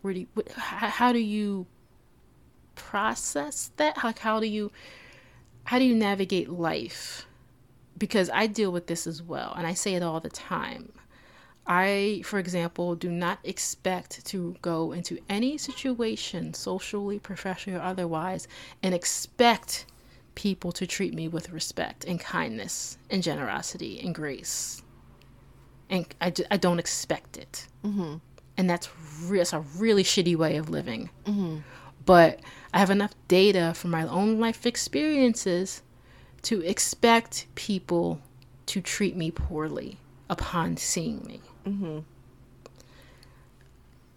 where 0.00 0.14
do 0.14 0.20
you, 0.20 0.26
how 0.56 1.12
do 1.12 1.20
you 1.20 1.66
process 2.74 3.70
that? 3.76 4.02
Like, 4.02 4.18
how 4.18 4.40
do 4.40 4.46
you, 4.46 4.72
how 5.62 5.78
do 5.78 5.84
you 5.84 5.94
navigate 5.94 6.48
life? 6.50 7.24
Because 7.96 8.28
I 8.30 8.48
deal 8.48 8.72
with 8.72 8.88
this 8.88 9.06
as 9.06 9.22
well, 9.22 9.54
and 9.56 9.64
I 9.64 9.74
say 9.74 9.94
it 9.94 10.02
all 10.02 10.18
the 10.18 10.28
time. 10.28 10.92
I, 11.66 12.22
for 12.24 12.38
example, 12.38 12.96
do 12.96 13.10
not 13.10 13.38
expect 13.44 14.24
to 14.26 14.56
go 14.62 14.92
into 14.92 15.18
any 15.28 15.58
situation, 15.58 16.54
socially, 16.54 17.18
professionally, 17.18 17.78
or 17.78 17.82
otherwise, 17.82 18.48
and 18.82 18.94
expect 18.94 19.86
people 20.34 20.72
to 20.72 20.86
treat 20.86 21.14
me 21.14 21.28
with 21.28 21.50
respect 21.50 22.04
and 22.04 22.18
kindness 22.18 22.98
and 23.10 23.22
generosity 23.22 24.00
and 24.00 24.14
grace. 24.14 24.82
And 25.88 26.06
I, 26.20 26.32
I 26.50 26.56
don't 26.56 26.78
expect 26.78 27.36
it. 27.36 27.66
Mm-hmm. 27.84 28.14
And 28.56 28.70
that's, 28.70 28.88
re- 29.22 29.38
that's 29.38 29.52
a 29.52 29.60
really 29.60 30.02
shitty 30.02 30.36
way 30.36 30.56
of 30.56 30.68
living. 30.68 31.10
Mm-hmm. 31.26 31.58
But 32.04 32.40
I 32.74 32.78
have 32.78 32.90
enough 32.90 33.14
data 33.28 33.72
from 33.74 33.90
my 33.90 34.06
own 34.08 34.40
life 34.40 34.66
experiences 34.66 35.82
to 36.42 36.60
expect 36.62 37.46
people 37.54 38.20
to 38.66 38.80
treat 38.80 39.16
me 39.16 39.30
poorly 39.30 39.98
upon 40.28 40.76
seeing 40.76 41.24
me. 41.24 41.40
Mm-hmm. 41.66 42.00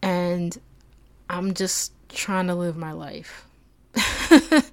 And 0.02 0.58
I'm 1.30 1.54
just 1.54 1.94
trying 2.10 2.48
to 2.48 2.56
live 2.56 2.78
my 2.78 2.92
life. 2.92 3.48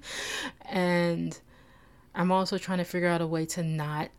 and 0.69 1.39
I'm 2.13 2.31
also 2.31 2.57
trying 2.57 2.77
to 2.79 2.83
figure 2.83 3.07
out 3.07 3.21
a 3.21 3.27
way 3.27 3.45
to 3.47 3.63
not 3.63 4.09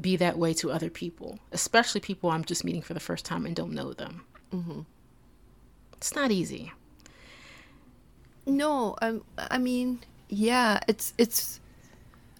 be 0.00 0.16
that 0.16 0.36
way 0.36 0.52
to 0.54 0.70
other 0.70 0.90
people, 0.90 1.38
especially 1.52 2.00
people 2.00 2.30
I'm 2.30 2.44
just 2.44 2.64
meeting 2.64 2.82
for 2.82 2.94
the 2.94 3.00
first 3.00 3.24
time 3.24 3.46
and 3.46 3.54
don't 3.54 3.72
know 3.72 3.92
them. 3.92 4.24
Mm-hmm. 4.52 4.80
It's 5.96 6.14
not 6.14 6.30
easy. 6.30 6.72
No, 8.46 8.96
I'm. 9.00 9.22
I 9.38 9.58
mean, 9.58 10.00
yeah, 10.28 10.80
it's 10.86 11.14
it's. 11.16 11.60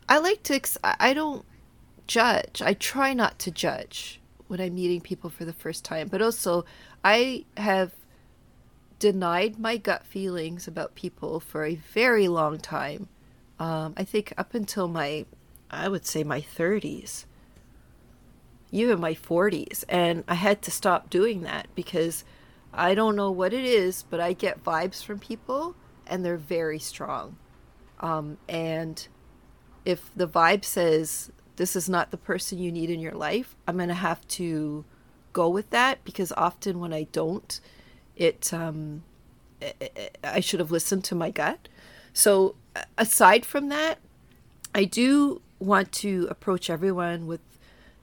I 0.08 0.18
like 0.18 0.42
to. 0.44 0.54
Ex- 0.54 0.76
I 0.84 1.14
don't 1.14 1.44
judge. 2.06 2.60
I 2.60 2.74
try 2.74 3.14
not 3.14 3.38
to 3.40 3.50
judge 3.50 4.20
when 4.48 4.60
I'm 4.60 4.74
meeting 4.74 5.00
people 5.00 5.30
for 5.30 5.44
the 5.44 5.52
first 5.52 5.84
time, 5.84 6.08
but 6.08 6.22
also 6.22 6.64
I 7.02 7.44
have 7.56 7.92
denied 8.98 9.58
my 9.58 9.76
gut 9.76 10.06
feelings 10.06 10.68
about 10.68 10.94
people 10.94 11.40
for 11.40 11.64
a 11.64 11.74
very 11.74 12.28
long 12.28 12.58
time. 12.58 13.08
Um, 13.58 13.94
I 13.96 14.04
think 14.04 14.32
up 14.36 14.54
until 14.54 14.88
my, 14.88 15.26
I 15.70 15.88
would 15.88 16.06
say 16.06 16.24
my 16.24 16.40
30s, 16.40 17.24
even 18.70 19.00
my 19.00 19.14
40s. 19.14 19.84
And 19.88 20.24
I 20.26 20.34
had 20.34 20.62
to 20.62 20.70
stop 20.70 21.10
doing 21.10 21.42
that 21.42 21.68
because 21.74 22.24
I 22.72 22.94
don't 22.94 23.16
know 23.16 23.30
what 23.30 23.52
it 23.52 23.64
is, 23.64 24.04
but 24.08 24.20
I 24.20 24.32
get 24.32 24.64
vibes 24.64 25.04
from 25.04 25.18
people 25.18 25.76
and 26.06 26.24
they're 26.24 26.36
very 26.36 26.78
strong. 26.78 27.36
Um, 28.00 28.38
and 28.48 29.06
if 29.84 30.10
the 30.14 30.26
vibe 30.26 30.64
says 30.64 31.30
this 31.56 31.76
is 31.76 31.88
not 31.88 32.10
the 32.10 32.16
person 32.16 32.58
you 32.58 32.72
need 32.72 32.90
in 32.90 33.00
your 33.00 33.12
life, 33.14 33.54
I'm 33.66 33.76
going 33.76 33.88
to 33.88 33.94
have 33.94 34.26
to 34.28 34.84
go 35.32 35.48
with 35.48 35.70
that 35.70 36.04
because 36.04 36.32
often 36.36 36.80
when 36.80 36.92
I 36.92 37.04
don't, 37.12 37.60
it 38.16 38.52
um, 38.52 39.02
I 40.22 40.40
should 40.40 40.60
have 40.60 40.70
listened 40.70 41.04
to 41.04 41.14
my 41.14 41.30
gut. 41.30 41.68
So 42.12 42.54
aside 42.98 43.44
from 43.44 43.68
that, 43.68 43.98
I 44.74 44.84
do 44.84 45.40
want 45.58 45.92
to 45.92 46.26
approach 46.30 46.68
everyone 46.68 47.26
with, 47.26 47.40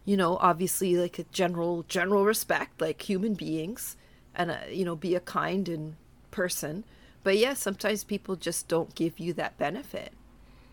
you 0.06 0.18
know, 0.18 0.38
obviously 0.38 0.96
like 0.96 1.20
a 1.20 1.24
general 1.32 1.84
general 1.88 2.26
respect, 2.26 2.82
like 2.82 3.02
human 3.02 3.34
beings, 3.34 3.98
and 4.36 4.52
uh, 4.52 4.58
you 4.70 4.86
know, 4.86 4.96
be 4.96 5.16
a 5.16 5.20
kind 5.20 5.68
and 5.70 5.96
person. 6.32 6.84
But 7.24 7.38
yeah, 7.38 7.54
sometimes 7.54 8.04
people 8.04 8.36
just 8.36 8.68
don't 8.68 8.96
give 8.96 9.20
you 9.20 9.34
that 9.34 9.58
benefit, 9.58 10.14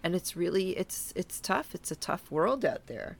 and 0.03 0.15
it's 0.15 0.37
really 0.37 0.77
it's 0.77 1.13
it's 1.17 1.41
tough. 1.41 1.75
It's 1.75 1.91
a 1.91 1.97
tough 1.97 2.31
world 2.31 2.65
out 2.65 2.87
there. 2.87 3.19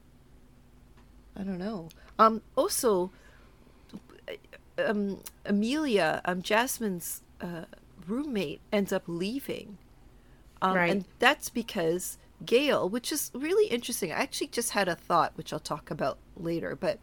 I 1.37 1.43
don't 1.43 1.59
know. 1.59 1.89
Um. 2.19 2.43
Also, 2.57 3.11
um, 4.85 5.21
Amelia, 5.45 6.21
um, 6.25 6.43
Jasmine's 6.43 7.23
uh, 7.41 7.65
roommate 8.07 8.61
ends 8.73 8.93
up 8.93 9.05
leaving. 9.07 9.79
Um, 10.61 10.75
right. 10.75 10.91
And 10.91 11.05
that's 11.19 11.49
because 11.49 12.19
Gail, 12.45 12.89
which 12.89 13.13
is 13.13 13.31
really 13.35 13.69
interesting. 13.69 14.13
I 14.13 14.17
actually 14.17 14.49
just 14.49 14.71
had 14.71 14.89
a 14.89 14.95
thought, 14.95 15.33
which 15.37 15.53
I'll 15.53 15.59
talk 15.59 15.91
about 15.91 16.19
later. 16.37 16.77
But 16.77 16.99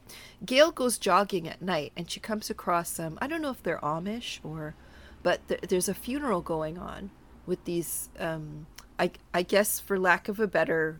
Gail 0.46 0.72
goes 0.72 0.98
jogging 0.98 1.48
at 1.48 1.62
night 1.62 1.92
and 1.96 2.10
she 2.10 2.20
comes 2.20 2.50
across 2.50 2.90
some, 2.90 3.18
I 3.22 3.28
don't 3.28 3.42
know 3.42 3.52
if 3.52 3.64
they're 3.64 3.80
Amish 3.80 4.40
or, 4.44 4.76
but 5.24 5.46
th- 5.48 5.62
there's 5.62 5.90
a 5.90 5.94
funeral 5.94 6.42
going 6.42 6.78
on 6.78 7.12
with 7.46 7.64
these, 7.66 8.10
um, 8.20 8.68
I, 9.00 9.12
I 9.34 9.44
guess 9.44 9.80
for 9.80 10.00
lack 10.00 10.28
of 10.28 10.40
a 10.40 10.48
better 10.48 11.00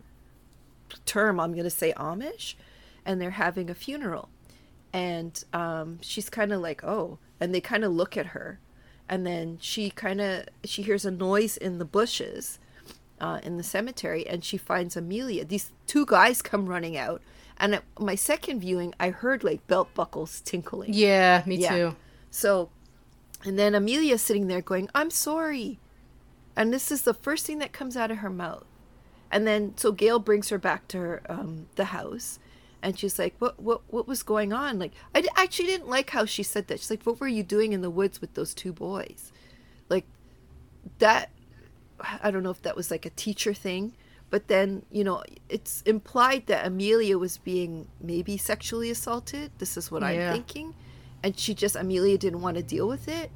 term, 1.04 1.40
I'm 1.40 1.52
going 1.52 1.64
to 1.64 1.70
say 1.70 1.92
Amish. 1.96 2.54
And 3.04 3.20
they're 3.20 3.30
having 3.30 3.70
a 3.70 3.74
funeral. 3.74 4.28
And 4.92 5.42
um, 5.52 5.98
she's 6.00 6.28
kind 6.28 6.52
of 6.52 6.60
like 6.60 6.82
oh 6.82 7.18
and 7.40 7.54
they 7.54 7.60
kind 7.60 7.84
of 7.84 7.92
look 7.92 8.16
at 8.16 8.26
her. 8.26 8.58
And 9.08 9.26
then 9.26 9.58
she 9.60 9.90
kind 9.90 10.20
of 10.20 10.46
she 10.64 10.82
hears 10.82 11.04
a 11.04 11.10
noise 11.10 11.56
in 11.56 11.78
the 11.78 11.84
bushes 11.84 12.58
uh, 13.20 13.40
in 13.42 13.56
the 13.56 13.62
cemetery 13.62 14.26
and 14.26 14.44
she 14.44 14.56
finds 14.56 14.96
amelia. 14.96 15.44
These 15.44 15.70
two 15.86 16.06
guys 16.06 16.42
come 16.42 16.66
running 16.66 16.96
out. 16.96 17.22
And 17.58 17.76
at 17.76 17.84
my 17.98 18.16
second 18.16 18.60
viewing 18.60 18.94
i 19.00 19.10
heard 19.10 19.44
like 19.44 19.66
belt 19.66 19.94
buckles 19.94 20.40
tinkling. 20.40 20.92
Yeah 20.92 21.42
me 21.46 21.56
yeah. 21.56 21.70
too. 21.70 21.96
So 22.30 22.70
and 23.44 23.58
then 23.58 23.74
amelia's 23.74 24.22
sitting 24.22 24.48
there 24.48 24.60
going 24.60 24.88
i'm 24.94 25.10
sorry 25.10 25.78
and 26.56 26.72
this 26.72 26.90
is 26.90 27.02
the 27.02 27.14
first 27.14 27.46
thing 27.46 27.58
that 27.58 27.72
comes 27.72 27.96
out 27.96 28.10
of 28.10 28.18
her 28.18 28.30
mouth. 28.30 28.64
And 29.30 29.46
then 29.46 29.76
so 29.76 29.92
gail 29.92 30.18
brings 30.18 30.48
her 30.48 30.58
back 30.58 30.88
to 30.88 30.98
her 30.98 31.22
um, 31.28 31.66
the 31.74 31.86
house. 31.86 32.38
And 32.82 32.98
she's 32.98 33.18
like 33.18 33.34
what 33.38 33.60
what 33.60 33.82
what 33.88 34.06
was 34.06 34.22
going 34.22 34.52
on? 34.52 34.78
Like 34.78 34.92
i 35.14 35.20
d- 35.20 35.28
actually 35.36 35.66
didn't 35.66 35.88
like 35.88 36.10
how 36.10 36.24
she 36.24 36.42
said 36.42 36.68
that. 36.68 36.80
She's 36.80 36.90
like 36.90 37.02
what 37.02 37.20
were 37.20 37.28
you 37.28 37.42
doing 37.42 37.72
in 37.72 37.82
the 37.82 37.90
woods 37.90 38.20
with 38.20 38.34
those 38.34 38.54
two 38.54 38.72
boys? 38.72 39.32
Like 39.88 40.06
that 40.98 41.30
i 42.20 42.30
don't 42.30 42.42
know 42.42 42.50
if 42.50 42.60
that 42.60 42.76
was 42.76 42.90
like 42.90 43.06
a 43.06 43.10
teacher 43.10 43.54
thing 43.54 43.94
but 44.28 44.48
then 44.48 44.82
you 44.90 45.02
know 45.02 45.22
it's 45.48 45.82
implied 45.82 46.46
that 46.46 46.66
amelia 46.66 47.16
was 47.16 47.38
being 47.38 47.88
maybe 48.00 48.36
sexually 48.36 48.90
assaulted. 48.90 49.50
This 49.58 49.76
is 49.76 49.90
what 49.90 50.02
yeah. 50.02 50.08
i'm 50.08 50.32
thinking. 50.32 50.74
And 51.22 51.38
she 51.38 51.54
just 51.54 51.74
Amelia 51.74 52.18
didn't 52.18 52.40
want 52.40 52.56
to 52.56 52.62
deal 52.62 52.86
with 52.86 53.08
it, 53.08 53.30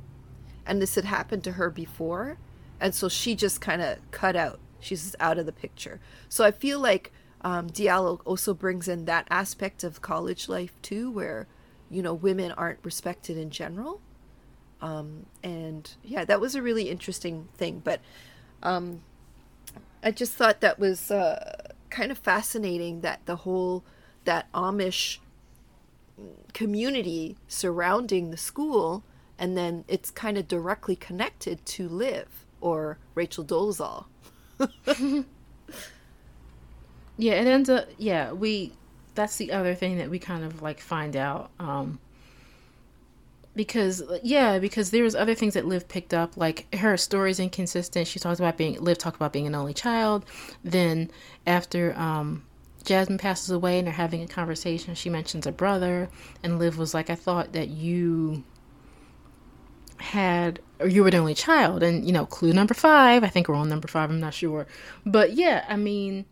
and 0.66 0.80
this 0.80 0.94
had 0.94 1.04
happened 1.04 1.42
to 1.44 1.52
her 1.52 1.70
before, 1.70 2.38
and 2.80 2.94
so 2.94 3.08
she 3.08 3.34
just 3.34 3.60
kind 3.60 3.82
of 3.82 3.98
cut 4.10 4.36
out. 4.36 4.58
She's 4.80 5.02
just 5.02 5.16
out 5.20 5.38
of 5.38 5.46
the 5.46 5.52
picture. 5.52 6.00
So 6.28 6.44
I 6.44 6.50
feel 6.50 6.80
like 6.80 7.12
um, 7.42 7.68
Diallo 7.68 8.20
also 8.24 8.54
brings 8.54 8.88
in 8.88 9.04
that 9.04 9.26
aspect 9.30 9.84
of 9.84 10.00
college 10.00 10.48
life 10.48 10.72
too, 10.82 11.10
where 11.10 11.46
you 11.90 12.02
know 12.02 12.14
women 12.14 12.52
aren't 12.52 12.78
respected 12.82 13.36
in 13.36 13.50
general. 13.50 14.00
Um, 14.80 15.26
and 15.42 15.90
yeah, 16.02 16.24
that 16.24 16.40
was 16.40 16.54
a 16.54 16.62
really 16.62 16.88
interesting 16.88 17.48
thing. 17.56 17.82
But 17.84 18.00
um, 18.62 19.02
I 20.02 20.10
just 20.10 20.32
thought 20.32 20.60
that 20.60 20.78
was 20.78 21.10
uh, 21.10 21.72
kind 21.90 22.10
of 22.10 22.18
fascinating 22.18 23.02
that 23.02 23.20
the 23.26 23.36
whole 23.36 23.84
that 24.24 24.50
Amish 24.52 25.18
community 26.52 27.36
surrounding 27.48 28.30
the 28.30 28.36
school, 28.36 29.02
and 29.38 29.56
then 29.56 29.84
it's 29.88 30.10
kind 30.10 30.38
of 30.38 30.48
directly 30.48 30.96
connected 30.96 31.64
to 31.66 31.88
Liv 31.88 32.46
or 32.60 32.98
Rachel 33.14 33.44
Dolezal. 33.44 34.06
yeah, 37.16 37.34
it 37.34 37.46
ends 37.46 37.68
up. 37.68 37.88
Yeah, 37.98 38.32
we. 38.32 38.72
That's 39.14 39.36
the 39.36 39.52
other 39.52 39.74
thing 39.74 39.98
that 39.98 40.08
we 40.08 40.18
kind 40.18 40.44
of 40.44 40.62
like 40.62 40.80
find 40.80 41.16
out. 41.16 41.50
Um, 41.58 41.98
because 43.54 44.02
yeah, 44.22 44.58
because 44.58 44.90
there 44.90 45.02
was 45.02 45.14
other 45.14 45.34
things 45.34 45.54
that 45.54 45.66
Liv 45.66 45.88
picked 45.88 46.14
up, 46.14 46.36
like 46.36 46.72
her 46.74 46.96
story's 46.96 47.40
inconsistent. 47.40 48.06
She 48.06 48.18
talks 48.18 48.38
about 48.38 48.56
being 48.56 48.80
Liv 48.80 48.98
talked 48.98 49.16
about 49.16 49.32
being 49.32 49.46
an 49.46 49.54
only 49.54 49.74
child. 49.74 50.24
Then 50.62 51.10
after 51.46 51.94
um, 51.98 52.44
Jasmine 52.84 53.18
passes 53.18 53.50
away 53.50 53.78
and 53.78 53.86
they're 53.86 53.94
having 53.94 54.22
a 54.22 54.28
conversation, 54.28 54.94
she 54.94 55.10
mentions 55.10 55.46
a 55.46 55.52
brother, 55.52 56.08
and 56.42 56.58
Liv 56.58 56.78
was 56.78 56.94
like, 56.94 57.10
"I 57.10 57.16
thought 57.16 57.52
that 57.52 57.68
you 57.68 58.44
had 60.00 60.60
or 60.78 60.88
you 60.88 61.04
were 61.04 61.10
the 61.10 61.18
only 61.18 61.34
child." 61.34 61.82
And 61.82 62.04
you 62.04 62.12
know, 62.12 62.26
clue 62.26 62.52
number 62.52 62.74
five. 62.74 63.24
I 63.24 63.28
think 63.28 63.48
we're 63.48 63.54
on 63.54 63.68
number 63.68 63.88
five. 63.88 64.10
I'm 64.10 64.20
not 64.20 64.34
sure, 64.34 64.66
but 65.06 65.32
yeah, 65.34 65.64
I 65.68 65.76
mean, 65.76 66.24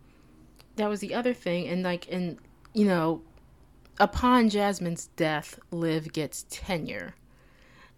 that 0.75 0.89
was 0.89 0.99
the 0.99 1.13
other 1.13 1.33
thing, 1.33 1.67
and 1.67 1.83
like, 1.83 2.07
and 2.11 2.37
you 2.73 2.85
know, 2.85 3.21
upon 3.99 4.49
Jasmine's 4.49 5.07
death, 5.15 5.59
Liv 5.71 6.13
gets 6.13 6.45
tenure. 6.49 7.15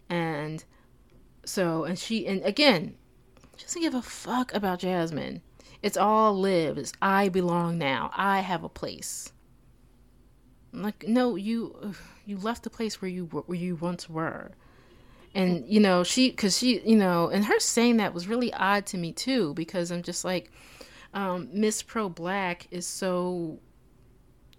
And 0.08 0.64
so, 1.44 1.84
and 1.84 1.98
she, 1.98 2.26
and 2.26 2.42
again, 2.44 2.96
she 3.56 3.64
doesn't 3.64 3.82
give 3.82 3.94
a 3.94 4.02
fuck 4.02 4.52
about 4.52 4.80
Jasmine. 4.80 5.42
It's 5.82 5.96
all 5.96 6.38
Liv. 6.38 6.78
It's 6.78 6.92
I 7.00 7.28
belong 7.28 7.78
now. 7.78 8.10
I 8.14 8.40
have 8.40 8.62
a 8.62 8.68
place. 8.68 9.32
like, 10.72 11.06
no, 11.06 11.36
you, 11.36 11.94
you 12.26 12.36
left 12.36 12.62
the 12.62 12.70
place 12.70 13.00
where 13.00 13.10
you 13.10 13.24
where 13.26 13.58
you 13.58 13.76
once 13.76 14.08
were. 14.08 14.52
And 15.34 15.66
you 15.66 15.80
know 15.80 16.04
she, 16.04 16.30
because 16.30 16.58
she, 16.58 16.80
you 16.80 16.96
know, 16.96 17.28
and 17.28 17.44
her 17.44 17.58
saying 17.58 17.96
that 17.96 18.12
was 18.12 18.28
really 18.28 18.52
odd 18.52 18.86
to 18.86 18.98
me 18.98 19.12
too, 19.12 19.54
because 19.54 19.90
I'm 19.90 20.02
just 20.02 20.24
like, 20.24 20.50
um, 21.14 21.48
Miss 21.52 21.82
Pro 21.82 22.08
Black 22.08 22.68
is 22.70 22.86
so 22.86 23.58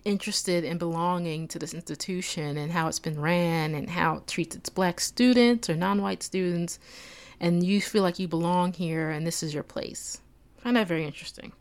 interested 0.05 0.63
in 0.63 0.77
belonging 0.77 1.47
to 1.47 1.59
this 1.59 1.73
institution 1.73 2.57
and 2.57 2.71
how 2.71 2.87
it's 2.87 2.99
been 2.99 3.19
ran 3.19 3.73
and 3.73 3.89
how 3.89 4.17
it 4.17 4.27
treats 4.27 4.55
its 4.55 4.69
black 4.69 4.99
students 4.99 5.69
or 5.69 5.75
non-white 5.75 6.23
students. 6.23 6.79
And 7.39 7.63
you 7.63 7.81
feel 7.81 8.03
like 8.03 8.19
you 8.19 8.27
belong 8.27 8.73
here 8.73 9.09
and 9.09 9.25
this 9.25 9.43
is 9.43 9.53
your 9.53 9.63
place. 9.63 10.21
I 10.59 10.61
find 10.63 10.75
that 10.75 10.87
very 10.87 11.05
interesting. 11.05 11.51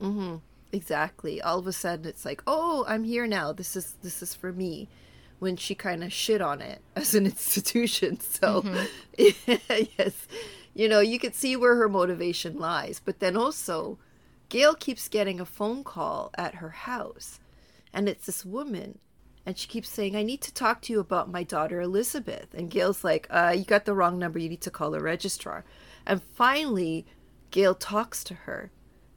Mm-hmm. 0.00 0.36
Exactly. 0.72 1.40
All 1.40 1.58
of 1.58 1.66
a 1.66 1.72
sudden 1.72 2.06
it's 2.06 2.24
like 2.24 2.42
oh 2.46 2.84
i'm 2.88 3.04
here 3.04 3.26
now. 3.26 3.52
This 3.52 3.76
is 3.76 3.96
this 4.02 4.22
is 4.22 4.34
for 4.34 4.52
me 4.52 4.88
when 5.38 5.56
she 5.56 5.74
kind 5.74 6.02
of 6.02 6.12
shit 6.12 6.40
on 6.40 6.60
it 6.60 6.80
as 6.96 7.14
an 7.14 7.26
institution 7.26 8.18
so 8.20 8.62
mm-hmm. 8.62 9.84
yes 9.98 10.26
you 10.74 10.88
know 10.88 11.00
you 11.00 11.18
could 11.18 11.34
see 11.34 11.56
where 11.56 11.76
her 11.76 11.88
motivation 11.88 12.58
lies 12.58 13.00
but 13.04 13.20
then 13.20 13.36
also 13.36 13.98
gail 14.48 14.74
keeps 14.74 15.08
getting 15.08 15.40
a 15.40 15.44
phone 15.44 15.84
call 15.84 16.30
at 16.36 16.56
her 16.56 16.70
house 16.70 17.40
and 17.92 18.08
it's 18.08 18.26
this 18.26 18.44
woman 18.44 18.98
and 19.46 19.58
she 19.58 19.68
keeps 19.68 19.88
saying 19.88 20.16
i 20.16 20.22
need 20.22 20.40
to 20.40 20.52
talk 20.52 20.80
to 20.82 20.92
you 20.92 21.00
about 21.00 21.30
my 21.30 21.42
daughter 21.42 21.80
elizabeth 21.80 22.52
and 22.54 22.70
gail's 22.70 23.04
like 23.04 23.26
uh, 23.30 23.54
you 23.56 23.64
got 23.64 23.84
the 23.84 23.94
wrong 23.94 24.18
number 24.18 24.38
you 24.38 24.48
need 24.48 24.60
to 24.60 24.70
call 24.70 24.90
the 24.90 25.00
registrar 25.00 25.64
and 26.06 26.22
finally 26.22 27.06
gail 27.50 27.74
talks 27.74 28.22
to 28.24 28.34
her 28.34 28.70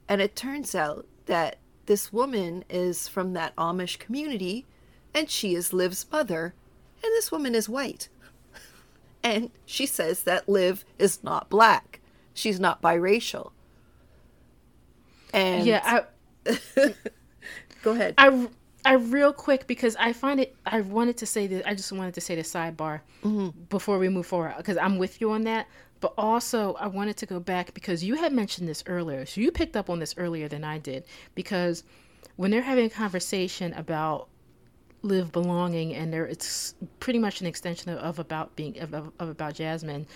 and 0.08 0.20
it 0.20 0.36
turns 0.36 0.74
out 0.74 1.06
that 1.26 1.56
this 1.86 2.12
woman 2.12 2.64
is 2.68 3.08
from 3.08 3.32
that 3.32 3.54
amish 3.56 3.98
community 3.98 4.66
and 5.14 5.30
she 5.30 5.54
is 5.54 5.72
liv's 5.72 6.06
mother 6.10 6.54
and 7.02 7.10
this 7.12 7.30
woman 7.32 7.54
is 7.54 7.68
white 7.68 8.08
and 9.22 9.50
she 9.66 9.86
says 9.86 10.24
that 10.24 10.48
liv 10.48 10.84
is 10.98 11.22
not 11.22 11.48
black 11.48 12.00
she's 12.34 12.60
not 12.60 12.82
biracial 12.82 13.52
and 15.32 15.66
yeah 15.66 16.04
I... 16.46 16.52
go 17.82 17.92
ahead 17.92 18.14
i 18.18 18.48
I 18.84 18.94
real 18.94 19.32
quick 19.32 19.66
because 19.66 19.94
I 19.96 20.12
find 20.12 20.40
it. 20.40 20.56
I 20.66 20.80
wanted 20.80 21.16
to 21.18 21.26
say 21.26 21.46
that. 21.46 21.68
I 21.68 21.74
just 21.74 21.92
wanted 21.92 22.14
to 22.14 22.20
say 22.20 22.34
the 22.34 22.42
sidebar 22.42 23.00
mm-hmm. 23.22 23.50
before 23.68 23.98
we 23.98 24.08
move 24.08 24.26
forward 24.26 24.54
because 24.56 24.76
I'm 24.76 24.98
with 24.98 25.20
you 25.20 25.30
on 25.30 25.42
that. 25.42 25.68
But 26.00 26.14
also, 26.18 26.74
I 26.74 26.88
wanted 26.88 27.16
to 27.18 27.26
go 27.26 27.38
back 27.38 27.74
because 27.74 28.02
you 28.02 28.16
had 28.16 28.32
mentioned 28.32 28.68
this 28.68 28.82
earlier. 28.86 29.24
So 29.24 29.40
you 29.40 29.52
picked 29.52 29.76
up 29.76 29.88
on 29.88 30.00
this 30.00 30.14
earlier 30.16 30.48
than 30.48 30.64
I 30.64 30.78
did 30.78 31.04
because 31.36 31.84
when 32.34 32.50
they're 32.50 32.62
having 32.62 32.86
a 32.86 32.90
conversation 32.90 33.72
about 33.74 34.28
Liv 35.02 35.32
belonging 35.32 35.94
and 35.94 36.12
there 36.12 36.26
it's 36.26 36.74
pretty 37.00 37.18
much 37.18 37.40
an 37.40 37.46
extension 37.46 37.90
of, 37.90 37.98
of 37.98 38.18
about 38.18 38.54
being 38.56 38.78
of, 38.78 38.94
of, 38.94 39.12
of 39.18 39.28
about 39.28 39.54
Jasmine. 39.54 40.06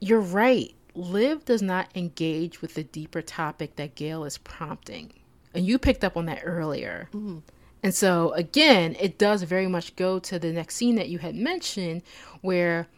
You're 0.00 0.20
right. 0.20 0.74
Liv 0.94 1.44
does 1.44 1.60
not 1.62 1.88
engage 1.94 2.62
with 2.62 2.74
the 2.74 2.84
deeper 2.84 3.20
topic 3.20 3.76
that 3.76 3.94
Gail 3.94 4.24
is 4.24 4.38
prompting 4.38 5.12
and 5.56 5.66
you 5.66 5.78
picked 5.78 6.04
up 6.04 6.16
on 6.16 6.26
that 6.26 6.42
earlier. 6.44 7.08
Mm-hmm. 7.12 7.38
And 7.82 7.94
so, 7.94 8.32
again, 8.32 8.96
it 9.00 9.16
does 9.18 9.42
very 9.42 9.66
much 9.66 9.96
go 9.96 10.18
to 10.18 10.38
the 10.38 10.52
next 10.52 10.76
scene 10.76 10.96
that 10.96 11.08
you 11.08 11.18
had 11.18 11.34
mentioned 11.34 12.02
where 12.40 12.88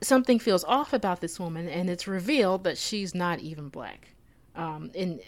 something 0.00 0.38
feels 0.38 0.64
off 0.64 0.92
about 0.92 1.20
this 1.20 1.40
woman, 1.40 1.68
and 1.68 1.90
it's 1.90 2.06
revealed 2.06 2.64
that 2.64 2.78
she's 2.78 3.14
not 3.14 3.40
even 3.40 3.68
black. 3.68 4.08
Um, 4.54 4.90
and 4.94 5.20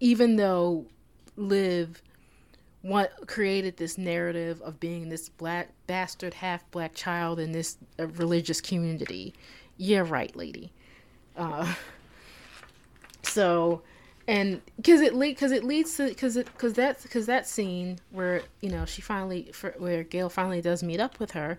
even 0.00 0.36
though 0.36 0.86
Liv 1.36 2.02
what 2.82 3.26
created 3.28 3.76
this 3.76 3.96
narrative 3.96 4.60
of 4.62 4.78
being 4.80 5.08
this 5.08 5.28
black 5.28 5.70
bastard 5.86 6.34
half 6.34 6.68
black 6.70 6.94
child 6.94 7.38
in 7.38 7.52
this 7.52 7.78
uh, 7.98 8.08
religious 8.08 8.60
community, 8.60 9.32
yeah, 9.76 10.04
right, 10.06 10.34
lady. 10.36 10.72
Uh, 11.36 11.74
so 13.22 13.82
and 14.28 14.60
because 14.76 15.00
it 15.00 15.18
because 15.18 15.52
it 15.52 15.64
leads 15.64 15.96
to 15.96 16.08
because 16.08 16.36
it 16.36 16.46
because 16.46 16.74
that's 16.74 17.02
because 17.02 17.26
that 17.26 17.46
scene 17.46 17.98
where 18.10 18.42
you 18.60 18.70
know 18.70 18.84
she 18.84 19.02
finally 19.02 19.50
for, 19.52 19.74
where 19.78 20.04
Gail 20.04 20.28
finally 20.28 20.60
does 20.60 20.82
meet 20.82 21.00
up 21.00 21.18
with 21.18 21.32
her. 21.32 21.58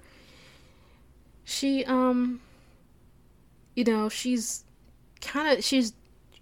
She 1.44 1.84
um, 1.86 2.42
you 3.76 3.84
know 3.84 4.08
she's 4.08 4.64
kind 5.22 5.58
of 5.58 5.64
she's 5.64 5.94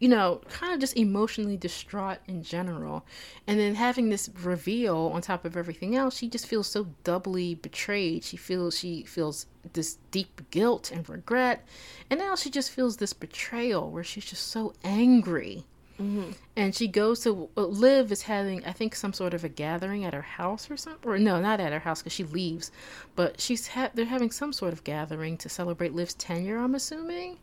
you 0.01 0.09
know 0.09 0.41
kind 0.49 0.73
of 0.73 0.81
just 0.81 0.97
emotionally 0.97 1.55
distraught 1.55 2.17
in 2.27 2.43
general, 2.43 3.05
and 3.47 3.57
then 3.57 3.75
having 3.75 4.09
this 4.09 4.29
reveal 4.43 5.11
on 5.13 5.21
top 5.21 5.45
of 5.45 5.55
everything 5.55 5.95
else, 5.95 6.17
she 6.17 6.27
just 6.27 6.45
feels 6.45 6.67
so 6.67 6.87
doubly 7.05 7.55
betrayed. 7.55 8.25
She 8.25 8.35
feels 8.35 8.77
she 8.77 9.03
feels 9.03 9.45
this 9.71 9.97
deep 10.11 10.41
guilt 10.51 10.91
and 10.91 11.07
regret, 11.07 11.65
and 12.09 12.19
now 12.19 12.35
she 12.35 12.49
just 12.49 12.71
feels 12.71 12.97
this 12.97 13.13
betrayal 13.13 13.89
where 13.89 14.03
she's 14.03 14.25
just 14.25 14.49
so 14.49 14.73
angry 14.83 15.65
Mm-hmm. 16.01 16.31
And 16.55 16.75
she 16.75 16.87
goes 16.87 17.21
to 17.21 17.49
uh, 17.55 17.61
Liv 17.61 18.11
is 18.11 18.23
having 18.23 18.65
I 18.65 18.71
think 18.71 18.95
some 18.95 19.13
sort 19.13 19.33
of 19.33 19.43
a 19.43 19.49
gathering 19.49 20.03
at 20.03 20.13
her 20.13 20.21
house 20.21 20.71
or 20.71 20.77
something. 20.77 21.09
Or 21.09 21.17
no, 21.19 21.39
not 21.39 21.59
at 21.59 21.73
her 21.73 21.79
house 21.79 22.01
because 22.01 22.13
she 22.13 22.23
leaves, 22.23 22.71
but 23.15 23.39
she's 23.39 23.67
ha- 23.67 23.91
they're 23.93 24.05
having 24.05 24.31
some 24.31 24.53
sort 24.53 24.73
of 24.73 24.83
gathering 24.83 25.37
to 25.37 25.49
celebrate 25.49 25.93
Liv's 25.93 26.15
tenure. 26.15 26.57
I'm 26.57 26.75
assuming. 26.75 27.37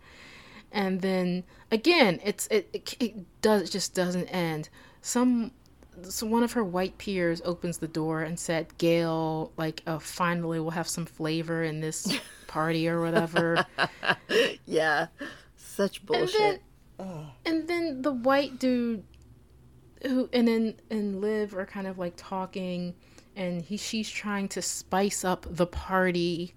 And 0.73 1.01
then 1.01 1.45
again, 1.71 2.21
it's 2.23 2.47
it, 2.49 2.69
it, 2.73 2.95
it 3.01 3.43
does 3.43 3.63
it 3.63 3.71
just 3.71 3.95
doesn't 3.95 4.29
end. 4.29 4.69
Some 5.03 5.53
so 6.03 6.27
one 6.27 6.43
of 6.43 6.53
her 6.53 6.63
white 6.63 6.97
peers 6.99 7.43
opens 7.45 7.79
the 7.79 7.89
door 7.89 8.23
and 8.23 8.39
said, 8.39 8.77
"Gail, 8.79 9.53
like, 9.57 9.83
uh, 9.87 9.99
finally 9.99 10.61
we'll 10.61 10.71
have 10.71 10.89
some 10.89 11.07
flavor 11.07 11.63
in 11.63 11.81
this 11.81 12.19
party 12.47 12.89
or 12.89 13.01
whatever." 13.01 13.67
yeah, 14.67 15.07
such 15.57 16.05
bullshit. 16.07 16.63
And 17.45 17.69
then 17.69 18.03
the 18.03 18.13
white 18.13 18.59
dude 18.59 19.05
who 20.03 20.29
and 20.33 20.49
then 20.49 20.75
and 20.91 21.21
Liv 21.21 21.55
are 21.55 21.67
kind 21.67 21.87
of 21.87 21.99
like 21.99 22.15
talking 22.17 22.95
and 23.37 23.63
he 23.63 23.77
she's 23.77 24.11
trying 24.11 24.49
to 24.49 24.63
spice 24.63 25.25
up 25.25 25.47
the 25.49 25.67
party 25.67 26.55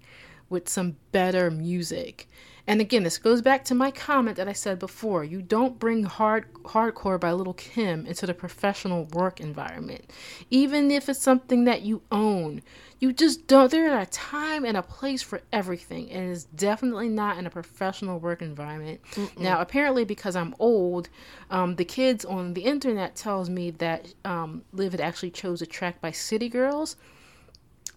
with 0.48 0.68
some 0.68 0.96
better 1.12 1.50
music. 1.50 2.28
And 2.66 2.80
again, 2.80 3.02
this 3.02 3.18
goes 3.18 3.42
back 3.42 3.64
to 3.64 3.74
my 3.74 3.90
comment 3.90 4.36
that 4.36 4.48
I 4.48 4.52
said 4.52 4.78
before. 4.78 5.24
You 5.24 5.42
don't 5.42 5.78
bring 5.78 6.04
hard 6.04 6.52
hardcore 6.62 7.18
by 7.18 7.32
Lil' 7.32 7.54
Kim 7.54 8.06
into 8.06 8.26
the 8.26 8.34
professional 8.34 9.06
work 9.06 9.40
environment. 9.40 10.10
Even 10.48 10.90
if 10.90 11.08
it's 11.08 11.20
something 11.20 11.64
that 11.64 11.82
you 11.82 12.02
own. 12.12 12.62
You 13.00 13.12
just 13.12 13.48
don't 13.48 13.68
there 13.72 13.92
are 13.92 14.02
a 14.02 14.06
time 14.06 14.64
and 14.64 14.76
a 14.76 14.82
place 14.82 15.22
for 15.22 15.40
everything. 15.52 16.08
And 16.12 16.30
it's 16.30 16.44
definitely 16.44 17.08
not 17.08 17.36
in 17.36 17.46
a 17.46 17.50
professional 17.50 18.20
work 18.20 18.42
environment. 18.42 19.00
Mm-mm. 19.14 19.38
Now 19.40 19.60
apparently 19.60 20.04
because 20.04 20.36
I'm 20.36 20.54
old, 20.60 21.08
um, 21.50 21.74
the 21.74 21.84
kids 21.84 22.24
on 22.24 22.54
the 22.54 22.62
internet 22.62 23.16
tells 23.16 23.50
me 23.50 23.72
that 23.72 24.14
um, 24.24 24.62
Liv 24.72 24.92
had 24.92 25.00
actually 25.00 25.32
chose 25.32 25.62
a 25.62 25.66
track 25.66 26.00
by 26.00 26.12
City 26.12 26.48
Girls 26.48 26.94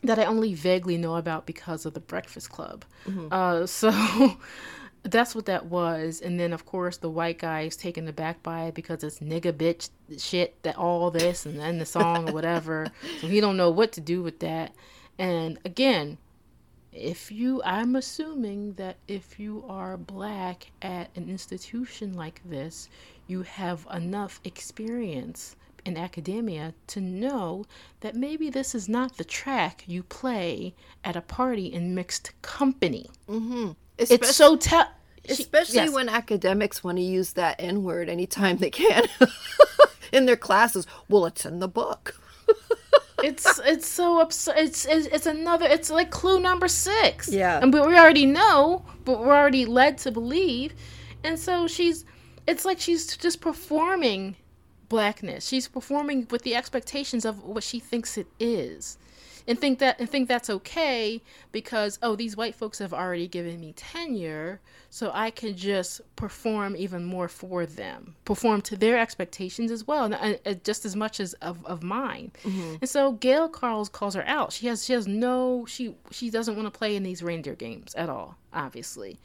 that 0.05 0.19
I 0.19 0.25
only 0.25 0.53
vaguely 0.53 0.97
know 0.97 1.15
about 1.15 1.45
because 1.45 1.85
of 1.85 1.93
the 1.93 1.99
Breakfast 1.99 2.49
Club. 2.49 2.85
Mm-hmm. 3.07 3.27
Uh, 3.31 3.65
so 3.67 4.37
that's 5.03 5.35
what 5.35 5.45
that 5.45 5.67
was. 5.67 6.21
And 6.21 6.39
then, 6.39 6.53
of 6.53 6.65
course, 6.65 6.97
the 6.97 7.09
white 7.09 7.39
guy 7.39 7.61
is 7.61 7.77
taken 7.77 8.07
aback 8.07 8.41
by 8.43 8.65
it 8.65 8.73
because 8.73 9.03
it's 9.03 9.19
nigga 9.19 9.53
bitch 9.53 9.89
shit 10.19 10.61
that 10.63 10.77
all 10.77 11.11
this 11.11 11.45
and 11.45 11.59
then 11.59 11.77
the 11.77 11.85
song 11.85 12.29
or 12.29 12.33
whatever. 12.33 12.87
so 13.21 13.27
he 13.27 13.39
don't 13.39 13.57
know 13.57 13.69
what 13.69 13.91
to 13.93 14.01
do 14.01 14.23
with 14.23 14.39
that. 14.39 14.73
And 15.17 15.59
again, 15.63 16.17
if 16.91 17.31
you, 17.31 17.61
I'm 17.63 17.95
assuming 17.95 18.73
that 18.73 18.97
if 19.07 19.39
you 19.39 19.65
are 19.67 19.97
black 19.97 20.71
at 20.81 21.09
an 21.15 21.29
institution 21.29 22.13
like 22.13 22.41
this, 22.45 22.89
you 23.27 23.43
have 23.43 23.85
enough 23.93 24.39
experience 24.43 25.55
in 25.85 25.97
academia 25.97 26.73
to 26.87 26.99
know 26.99 27.65
that 28.01 28.15
maybe 28.15 28.49
this 28.49 28.73
is 28.73 28.89
not 28.89 29.17
the 29.17 29.23
track 29.23 29.83
you 29.87 30.03
play 30.03 30.73
at 31.03 31.15
a 31.15 31.21
party 31.21 31.71
in 31.71 31.93
mixed 31.95 32.31
company. 32.41 33.09
Mm-hmm. 33.29 33.71
It's 33.97 34.35
so 34.35 34.57
tough. 34.57 34.89
Especially 35.27 35.75
yes. 35.75 35.91
when 35.91 36.07
academics 36.07 36.83
want 36.83 36.97
to 36.97 37.03
use 37.03 37.33
that 37.33 37.55
N 37.57 37.83
word 37.83 38.09
anytime 38.09 38.57
they 38.57 38.69
can 38.69 39.07
in 40.11 40.25
their 40.27 40.35
classes. 40.35 40.85
Well, 41.09 41.25
it's 41.25 41.45
in 41.45 41.59
the 41.59 41.67
book. 41.67 42.19
it's 43.23 43.59
it's 43.65 43.87
so 43.87 44.21
absurd. 44.21 44.55
It's, 44.57 44.85
it's 44.85 45.07
it's 45.07 45.25
another. 45.25 45.65
It's 45.65 45.89
like 45.89 46.11
clue 46.11 46.39
number 46.39 46.67
six. 46.67 47.27
Yeah, 47.27 47.59
and 47.59 47.71
but 47.71 47.87
we 47.87 47.97
already 47.97 48.27
know, 48.27 48.85
but 49.03 49.19
we're 49.19 49.35
already 49.35 49.65
led 49.65 49.97
to 49.99 50.11
believe, 50.11 50.73
and 51.23 51.39
so 51.39 51.67
she's. 51.67 52.05
It's 52.47 52.63
like 52.63 52.79
she's 52.79 53.17
just 53.17 53.41
performing 53.41 54.35
blackness. 54.89 55.47
She's 55.47 55.67
performing 55.67 56.27
with 56.29 56.43
the 56.43 56.55
expectations 56.55 57.25
of 57.25 57.43
what 57.43 57.63
she 57.63 57.79
thinks 57.79 58.17
it 58.17 58.27
is. 58.39 58.97
And 59.47 59.59
think 59.59 59.77
that 59.77 59.99
and 59.99 60.09
think 60.09 60.27
that's 60.27 60.49
okay 60.49 61.21
because 61.51 61.99
oh 62.01 62.15
these 62.15 62.35
white 62.35 62.55
folks 62.55 62.79
have 62.79 62.93
already 62.93 63.27
given 63.27 63.59
me 63.59 63.73
tenure 63.73 64.59
so 64.89 65.11
I 65.13 65.29
can 65.29 65.55
just 65.55 66.01
perform 66.15 66.75
even 66.75 67.05
more 67.05 67.27
for 67.27 67.67
them 67.67 68.15
perform 68.25 68.61
to 68.63 68.75
their 68.75 68.97
expectations 68.97 69.69
as 69.69 69.85
well 69.85 70.05
and, 70.11 70.39
uh, 70.47 70.53
just 70.63 70.83
as 70.83 70.95
much 70.95 71.19
as 71.19 71.33
of, 71.35 71.63
of 71.67 71.83
mine 71.83 72.31
mm-hmm. 72.43 72.77
and 72.81 72.89
so 72.89 73.11
Gail 73.11 73.47
Carls 73.47 73.87
calls 73.87 74.15
her 74.15 74.25
out 74.25 74.51
she 74.51 74.65
has 74.65 74.83
she 74.83 74.93
has 74.93 75.05
no 75.07 75.63
she 75.67 75.95
she 76.09 76.31
doesn't 76.31 76.55
want 76.55 76.65
to 76.65 76.75
play 76.75 76.95
in 76.95 77.03
these 77.03 77.21
reindeer 77.21 77.53
games 77.53 77.93
at 77.93 78.09
all 78.09 78.37
obviously 78.51 79.19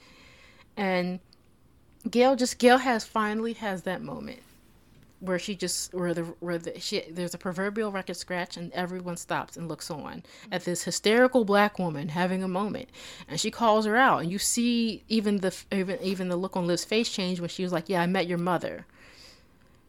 and 0.77 1.19
Gail 2.11 2.37
just 2.37 2.59
Gail 2.59 2.77
has 2.77 3.07
finally 3.07 3.55
has 3.55 3.85
that 3.85 4.03
moment 4.03 4.41
where 5.21 5.39
she 5.39 5.55
just 5.55 5.93
where 5.95 6.15
the 6.15 6.23
where 6.41 6.59
the 6.59 6.79
she 6.81 7.03
there's 7.11 7.35
a 7.35 7.39
proverbial 7.39 7.93
record 7.93 8.17
scratch 8.17 8.57
and 8.57 8.73
everyone 8.73 9.17
stops 9.17 9.57
and 9.57 9.69
looks 9.69 9.91
on 9.91 10.23
at 10.51 10.65
this 10.65 10.85
hysterical 10.85 11.45
black 11.45 11.79
woman 11.79 12.09
having 12.09 12.43
a 12.43 12.49
moment. 12.49 12.89
And 13.29 13.39
she 13.39 13.51
calls 13.51 13.87
her 13.87 13.97
out. 13.97 14.23
And 14.23 14.33
you 14.33 14.39
see 14.39 15.05
even 15.09 15.39
the 15.39 15.55
even 15.71 16.03
even 16.03 16.29
the 16.29 16.37
look 16.37 16.57
on 16.57 16.67
Liv's 16.67 16.85
face 16.85 17.11
change 17.11 17.39
when 17.39 17.49
she 17.49 17.63
was 17.63 17.73
like 17.73 17.89
yeah 17.89 18.03
I 18.03 18.07
met 18.07 18.27
your 18.27 18.39
mother. 18.39 18.87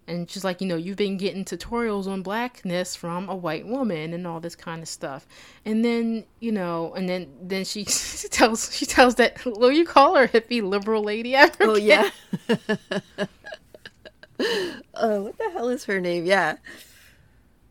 And 0.08 0.30
she's 0.30 0.44
like 0.44 0.60
you 0.60 0.68
know 0.68 0.76
you've 0.76 0.98
been 0.98 1.18
getting 1.18 1.46
tutorials 1.46 2.08
on 2.08 2.24
blackness 2.24 2.96
from 2.96 3.30
a 3.30 3.36
white 3.36 3.66
woman 3.66 4.14
and 4.14 4.28
all 4.28 4.42
this 4.42 4.56
kind 4.56 4.82
of 4.82 4.90
stuff. 4.90 5.26
And 5.64 5.86
then 5.86 6.26
you 6.42 6.52
know 6.52 6.94
and 6.94 7.08
then 7.08 7.32
then 7.42 7.64
she, 7.64 7.86
tells 8.32 8.76
she 8.76 8.86
tells 8.86 9.16
that 9.16 9.40
what 9.46 9.76
you 9.76 9.86
call 9.86 10.16
her 10.16 10.28
hippie 10.28 10.62
liberal 10.62 11.04
lady? 11.04 11.38
Oh 11.62 11.78
yeah 11.78 12.10
uh, 14.94 15.18
what 15.20 15.38
the 15.38 15.50
hell 15.52 15.70
is 15.70 15.86
her 15.86 16.00
name? 16.00 16.26
Yeah. 16.26 16.58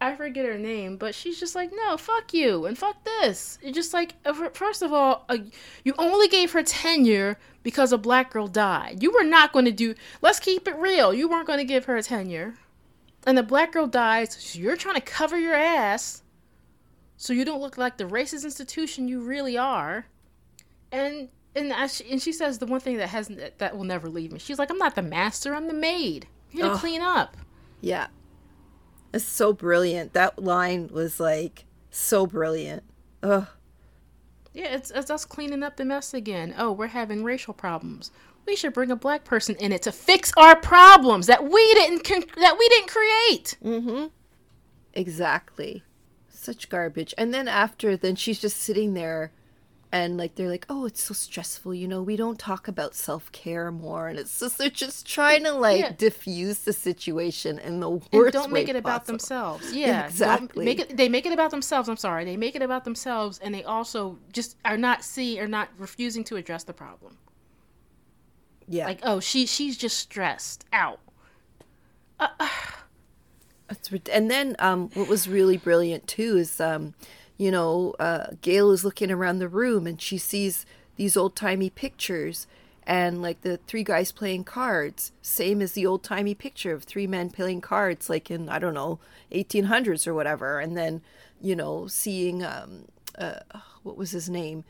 I 0.02 0.16
forget 0.16 0.46
her 0.46 0.58
name, 0.58 0.96
but 0.96 1.14
she's 1.14 1.38
just 1.38 1.54
like, 1.54 1.70
no, 1.74 1.98
fuck 1.98 2.32
you, 2.32 2.64
and 2.64 2.76
fuck 2.78 3.04
this. 3.04 3.58
It's 3.60 3.74
just 3.74 3.92
like, 3.92 4.14
uh, 4.24 4.32
first 4.54 4.80
of 4.80 4.94
all, 4.94 5.26
uh, 5.28 5.36
you 5.84 5.94
only 5.98 6.26
gave 6.26 6.52
her 6.52 6.62
tenure 6.62 7.38
because 7.62 7.92
a 7.92 7.98
black 7.98 8.30
girl 8.30 8.46
died. 8.48 9.02
You 9.02 9.12
were 9.12 9.24
not 9.24 9.52
going 9.52 9.66
to 9.66 9.72
do, 9.72 9.94
let's 10.22 10.40
keep 10.40 10.66
it 10.66 10.76
real, 10.76 11.12
you 11.12 11.28
weren't 11.28 11.46
going 11.46 11.58
to 11.58 11.66
give 11.66 11.84
her 11.84 11.96
a 11.96 12.02
tenure. 12.02 12.54
And 13.26 13.36
the 13.36 13.42
black 13.42 13.72
girl 13.72 13.86
dies, 13.86 14.34
so 14.40 14.58
you're 14.58 14.76
trying 14.76 14.94
to 14.94 15.02
cover 15.02 15.38
your 15.38 15.54
ass 15.54 16.22
so 17.18 17.34
you 17.34 17.44
don't 17.44 17.60
look 17.60 17.76
like 17.76 17.98
the 17.98 18.04
racist 18.04 18.44
institution 18.44 19.06
you 19.06 19.20
really 19.20 19.58
are. 19.58 20.06
And 20.90 21.28
and, 21.54 21.90
she, 21.90 22.10
and 22.10 22.22
she 22.22 22.32
says 22.32 22.58
the 22.58 22.66
one 22.66 22.80
thing 22.80 22.96
that 22.96 23.08
hasn't 23.08 23.58
that 23.58 23.76
will 23.76 23.84
never 23.84 24.08
leave 24.08 24.32
me. 24.32 24.38
She's 24.38 24.58
like, 24.58 24.70
I'm 24.70 24.78
not 24.78 24.94
the 24.94 25.02
master, 25.02 25.54
I'm 25.54 25.66
the 25.66 25.74
maid. 25.74 26.26
You 26.52 26.62
gotta 26.62 26.74
oh, 26.74 26.78
clean 26.78 27.02
up. 27.02 27.36
Yeah. 27.80 28.08
It's 29.12 29.24
so 29.24 29.52
brilliant. 29.52 30.12
That 30.12 30.42
line 30.42 30.88
was 30.92 31.18
like 31.20 31.64
so 31.90 32.26
brilliant. 32.26 32.84
Ugh. 33.22 33.46
Yeah, 34.52 34.74
it's, 34.74 34.90
it's 34.90 35.10
us 35.10 35.24
cleaning 35.24 35.62
up 35.62 35.76
the 35.76 35.84
mess 35.84 36.12
again. 36.12 36.54
Oh, 36.58 36.72
we're 36.72 36.88
having 36.88 37.22
racial 37.22 37.54
problems. 37.54 38.10
We 38.46 38.56
should 38.56 38.72
bring 38.72 38.90
a 38.90 38.96
black 38.96 39.24
person 39.24 39.54
in 39.56 39.70
it 39.70 39.82
to 39.82 39.92
fix 39.92 40.32
our 40.36 40.56
problems 40.56 41.26
that 41.26 41.44
we 41.44 41.74
didn't 41.74 42.02
con- 42.02 42.24
that 42.36 42.56
we 42.58 42.68
didn't 42.68 42.88
create. 42.88 43.56
Mm-hmm. 43.62 44.06
Exactly. 44.94 45.84
Such 46.28 46.68
garbage. 46.68 47.14
And 47.16 47.32
then 47.32 47.46
after, 47.46 47.96
then 47.96 48.16
she's 48.16 48.40
just 48.40 48.56
sitting 48.56 48.94
there 48.94 49.30
and 49.92 50.16
like 50.16 50.36
they're 50.36 50.48
like 50.48 50.66
oh 50.68 50.86
it's 50.86 51.02
so 51.02 51.14
stressful 51.14 51.74
you 51.74 51.88
know 51.88 52.02
we 52.02 52.16
don't 52.16 52.38
talk 52.38 52.68
about 52.68 52.94
self-care 52.94 53.72
more 53.72 54.08
and 54.08 54.18
it's 54.18 54.38
just 54.38 54.58
they're 54.58 54.70
just 54.70 55.06
trying 55.06 55.42
to 55.42 55.52
like 55.52 55.80
yeah. 55.80 55.92
diffuse 55.96 56.60
the 56.60 56.72
situation 56.72 57.58
in 57.58 57.80
the 57.80 57.90
worst 57.90 58.12
and 58.12 58.32
don't 58.32 58.52
make 58.52 58.68
it 58.68 58.72
possible. 58.72 58.78
about 58.78 59.06
themselves 59.06 59.72
yeah 59.74 60.06
exactly 60.06 60.64
make 60.64 60.78
it 60.78 60.96
they 60.96 61.08
make 61.08 61.26
it 61.26 61.32
about 61.32 61.50
themselves 61.50 61.88
i'm 61.88 61.96
sorry 61.96 62.24
they 62.24 62.36
make 62.36 62.54
it 62.54 62.62
about 62.62 62.84
themselves 62.84 63.38
and 63.42 63.54
they 63.54 63.64
also 63.64 64.16
just 64.32 64.56
are 64.64 64.76
not 64.76 65.02
see 65.02 65.40
or 65.40 65.48
not 65.48 65.68
refusing 65.76 66.22
to 66.22 66.36
address 66.36 66.62
the 66.64 66.72
problem 66.72 67.16
yeah 68.68 68.86
like 68.86 69.00
oh 69.02 69.18
she 69.18 69.44
she's 69.46 69.76
just 69.76 69.98
stressed 69.98 70.64
out 70.72 71.00
uh, 72.20 72.28
uh. 72.38 72.48
and 74.12 74.30
then 74.30 74.54
um 74.60 74.88
what 74.94 75.08
was 75.08 75.28
really 75.28 75.56
brilliant 75.56 76.06
too 76.06 76.36
is 76.36 76.60
um 76.60 76.94
you 77.40 77.50
know, 77.50 77.94
uh, 77.98 78.26
Gail 78.42 78.70
is 78.70 78.84
looking 78.84 79.10
around 79.10 79.38
the 79.38 79.48
room 79.48 79.86
and 79.86 79.98
she 79.98 80.18
sees 80.18 80.66
these 80.96 81.16
old 81.16 81.34
timey 81.34 81.70
pictures 81.70 82.46
and 82.86 83.22
like 83.22 83.40
the 83.40 83.56
three 83.66 83.82
guys 83.82 84.12
playing 84.12 84.44
cards, 84.44 85.12
same 85.22 85.62
as 85.62 85.72
the 85.72 85.86
old 85.86 86.04
timey 86.04 86.34
picture 86.34 86.74
of 86.74 86.84
three 86.84 87.06
men 87.06 87.30
playing 87.30 87.62
cards, 87.62 88.10
like 88.10 88.30
in, 88.30 88.50
I 88.50 88.58
don't 88.58 88.74
know, 88.74 88.98
1800s 89.32 90.06
or 90.06 90.12
whatever. 90.12 90.60
And 90.60 90.76
then, 90.76 91.00
you 91.40 91.56
know, 91.56 91.86
seeing, 91.86 92.44
um, 92.44 92.84
uh, 93.16 93.40
what 93.84 93.96
was 93.96 94.10
his 94.10 94.28
name? 94.28 94.64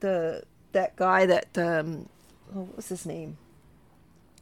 The, 0.00 0.44
that 0.72 0.96
guy 0.96 1.26
that, 1.26 1.58
um, 1.58 2.08
oh, 2.56 2.60
what 2.60 2.76
was 2.76 2.88
his 2.88 3.04
name? 3.04 3.36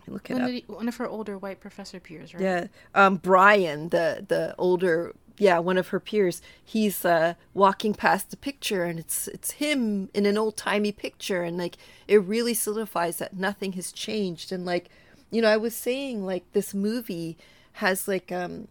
Look 0.06 0.30
it 0.30 0.34
one, 0.34 0.42
up. 0.42 0.48
Of 0.48 0.54
the, 0.54 0.64
one 0.68 0.86
of 0.86 0.96
her 0.98 1.08
older 1.08 1.36
white 1.36 1.58
professor 1.58 1.98
peers, 1.98 2.34
right? 2.34 2.42
Yeah, 2.42 2.66
um, 2.94 3.16
Brian, 3.16 3.88
the 3.88 4.24
the 4.26 4.54
older 4.56 5.14
yeah, 5.38 5.60
one 5.60 5.78
of 5.78 5.88
her 5.88 6.00
peers, 6.00 6.42
he's 6.62 7.04
uh, 7.04 7.34
walking 7.54 7.94
past 7.94 8.30
the 8.30 8.36
picture 8.36 8.84
and 8.84 8.98
it's 8.98 9.28
it's 9.28 9.52
him 9.52 10.10
in 10.12 10.26
an 10.26 10.36
old 10.36 10.56
timey 10.56 10.92
picture 10.92 11.42
and 11.42 11.56
like 11.56 11.76
it 12.08 12.22
really 12.22 12.54
solidifies 12.54 13.18
that 13.18 13.36
nothing 13.36 13.72
has 13.72 13.92
changed. 13.92 14.50
And 14.52 14.66
like 14.66 14.90
you 15.30 15.40
know 15.40 15.48
I 15.48 15.56
was 15.56 15.74
saying 15.74 16.26
like 16.26 16.52
this 16.52 16.74
movie 16.74 17.38
has 17.74 18.08
like 18.08 18.32
um 18.32 18.68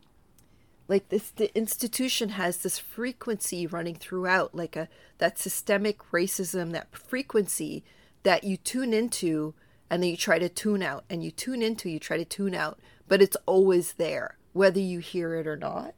like 0.90 1.08
this 1.10 1.30
the 1.32 1.56
institution 1.58 2.30
has 2.30 2.58
this 2.58 2.78
frequency 2.78 3.66
running 3.66 3.96
throughout 3.96 4.54
like 4.54 4.76
a 4.76 4.90
that 5.20 5.40
systemic 5.40 6.00
racism 6.12 6.72
that 6.74 6.94
frequency 6.96 7.84
that 8.24 8.44
you 8.44 8.58
tune 8.58 8.94
into 8.94 9.54
and 9.90 10.04
then 10.04 10.10
you 10.10 10.18
try 10.18 10.38
to 10.38 10.50
tune 10.50 10.84
out. 10.84 11.06
And 11.10 11.24
you 11.24 11.32
tune 11.32 11.62
into 11.62 11.90
you 11.90 12.00
try 12.00 12.18
to 12.18 12.26
tune 12.26 12.54
out 12.54 12.78
but 13.08 13.22
it's 13.22 13.38
always 13.46 13.94
there 13.94 14.38
whether 14.52 14.82
you 14.82 15.00
hear 15.00 15.36
it 15.36 15.48
or 15.48 15.56
not 15.56 15.94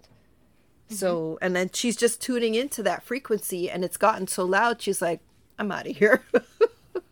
so, 0.90 1.38
and 1.42 1.56
then 1.56 1.70
she's 1.74 1.96
just 1.96 2.22
tuning 2.22 2.56
into 2.56 2.82
that 2.84 3.04
frequency 3.04 3.70
and 3.70 3.84
it's 3.86 3.98
gotten 3.98 4.28
so 4.28 4.44
loud, 4.46 4.82
she's 4.82 5.02
like, 5.02 5.20
I'm 5.58 5.72
out 5.72 5.88
of 5.88 5.96
here. 5.98 6.24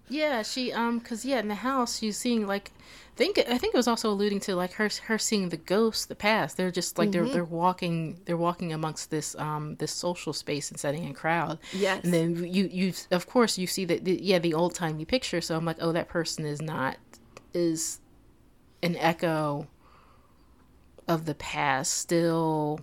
Yeah, 0.09 0.41
she 0.41 0.71
um, 0.71 1.01
cause 1.01 1.25
yeah, 1.25 1.39
in 1.39 1.49
the 1.49 1.55
house 1.55 1.99
she's 1.99 2.15
seeing 2.15 2.47
like, 2.47 2.71
think 3.17 3.37
I 3.39 3.57
think 3.57 3.73
it 3.73 3.77
was 3.77 3.89
also 3.89 4.09
alluding 4.09 4.39
to 4.41 4.55
like 4.55 4.71
her 4.75 4.89
her 5.07 5.17
seeing 5.17 5.49
the 5.49 5.57
ghosts, 5.57 6.05
the 6.05 6.15
past. 6.15 6.55
They're 6.55 6.71
just 6.71 6.97
like 6.97 7.09
Mm-hmm. 7.09 7.25
they're 7.25 7.33
they're 7.33 7.43
walking 7.43 8.21
they're 8.23 8.37
walking 8.37 8.71
amongst 8.71 9.11
this 9.11 9.35
um 9.35 9.75
this 9.79 9.91
social 9.91 10.31
space 10.31 10.71
and 10.71 10.79
setting 10.79 11.09
a 11.09 11.13
crowd. 11.13 11.59
Yes. 11.73 12.05
and 12.05 12.13
then 12.13 12.35
you 12.45 12.69
you 12.71 12.93
of 13.11 13.27
course 13.27 13.57
you 13.57 13.67
see 13.67 13.83
that 13.83 14.05
the, 14.05 14.17
yeah 14.23 14.39
the 14.39 14.53
old 14.53 14.73
timey 14.75 15.03
picture. 15.03 15.41
So 15.41 15.57
I'm 15.57 15.65
like, 15.65 15.77
oh, 15.81 15.91
that 15.91 16.07
person 16.07 16.45
is 16.45 16.61
not 16.61 16.95
is 17.53 17.99
an 18.81 18.95
echo 18.95 19.67
of 21.05 21.25
the 21.25 21.35
past, 21.35 21.91
still 21.93 22.79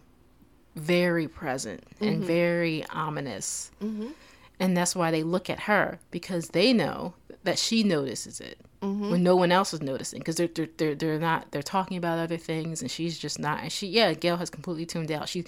very 0.75 1.29
present 1.29 1.85
and 2.01 2.17
mm-hmm. 2.17 2.27
very 2.27 2.85
ominous. 2.91 3.71
Mm-hmm. 3.83 4.09
And 4.61 4.77
that's 4.77 4.95
why 4.95 5.11
they 5.11 5.23
look 5.23 5.51
at 5.51 5.61
her 5.61 5.99
because 6.11 6.49
they 6.49 6.73
know 6.73 7.15
that 7.45 7.59
she 7.59 7.83
notices 7.83 8.41
it 8.41 8.59
mm-hmm. 8.83 9.11
when 9.11 9.23
no 9.23 9.37
one 9.37 9.53
else 9.53 9.75
is 9.75 9.83
noticing 9.83 10.21
because 10.21 10.37
they're, 10.37 10.49
they're 10.49 10.69
they're 10.77 10.95
they're 10.95 11.19
not 11.19 11.51
they're 11.51 11.63
talking 11.63 11.97
about 11.97 12.19
other 12.19 12.37
things 12.37 12.81
and 12.81 12.91
she's 12.91 13.19
just 13.19 13.39
not 13.39 13.63
and 13.63 13.73
she 13.73 13.87
yeah 13.87 14.13
Gail 14.13 14.37
has 14.37 14.51
completely 14.51 14.87
tuned 14.87 15.11
out. 15.11 15.29
She 15.29 15.45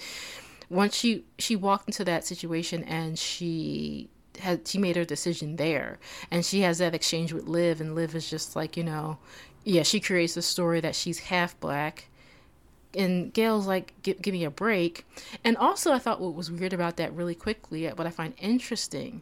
once 0.69 0.95
she 0.95 1.25
she 1.39 1.55
walked 1.55 1.87
into 1.87 2.03
that 2.05 2.25
situation 2.25 2.83
and 2.83 3.17
she 3.17 4.09
had 4.39 4.67
she 4.67 4.77
made 4.77 4.95
her 4.95 5.05
decision 5.05 5.55
there. 5.55 5.99
And 6.29 6.45
she 6.45 6.61
has 6.61 6.77
that 6.77 6.93
exchange 6.95 7.33
with 7.33 7.47
Liv 7.47 7.81
and 7.81 7.95
Liv 7.95 8.15
is 8.15 8.29
just 8.29 8.55
like 8.55 8.77
you 8.77 8.83
know 8.83 9.17
yeah 9.63 9.83
she 9.83 9.99
creates 9.99 10.37
a 10.37 10.41
story 10.41 10.79
that 10.81 10.95
she's 10.95 11.19
half 11.19 11.59
black 11.59 12.09
and 12.95 13.33
Gail's 13.33 13.67
like, 13.67 13.93
give, 14.01 14.21
give 14.21 14.33
me 14.33 14.43
a 14.43 14.51
break. 14.51 15.05
And 15.43 15.57
also, 15.57 15.91
I 15.93 15.99
thought 15.99 16.21
what 16.21 16.33
was 16.33 16.51
weird 16.51 16.73
about 16.73 16.97
that 16.97 17.13
really 17.13 17.35
quickly, 17.35 17.87
what 17.87 18.07
I 18.07 18.09
find 18.09 18.33
interesting, 18.39 19.21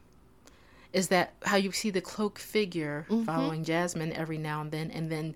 is 0.94 1.10
that 1.10 1.34
how 1.44 1.58
you 1.58 1.72
see 1.72 1.90
the 1.90 2.02
cloak 2.02 2.40
figure 2.40 3.06
mm-hmm. 3.10 3.26
following 3.26 3.64
Jasmine 3.64 4.14
every 4.14 4.38
now 4.38 4.62
and 4.62 4.72
then, 4.72 4.92
and 4.92 5.12
then 5.12 5.36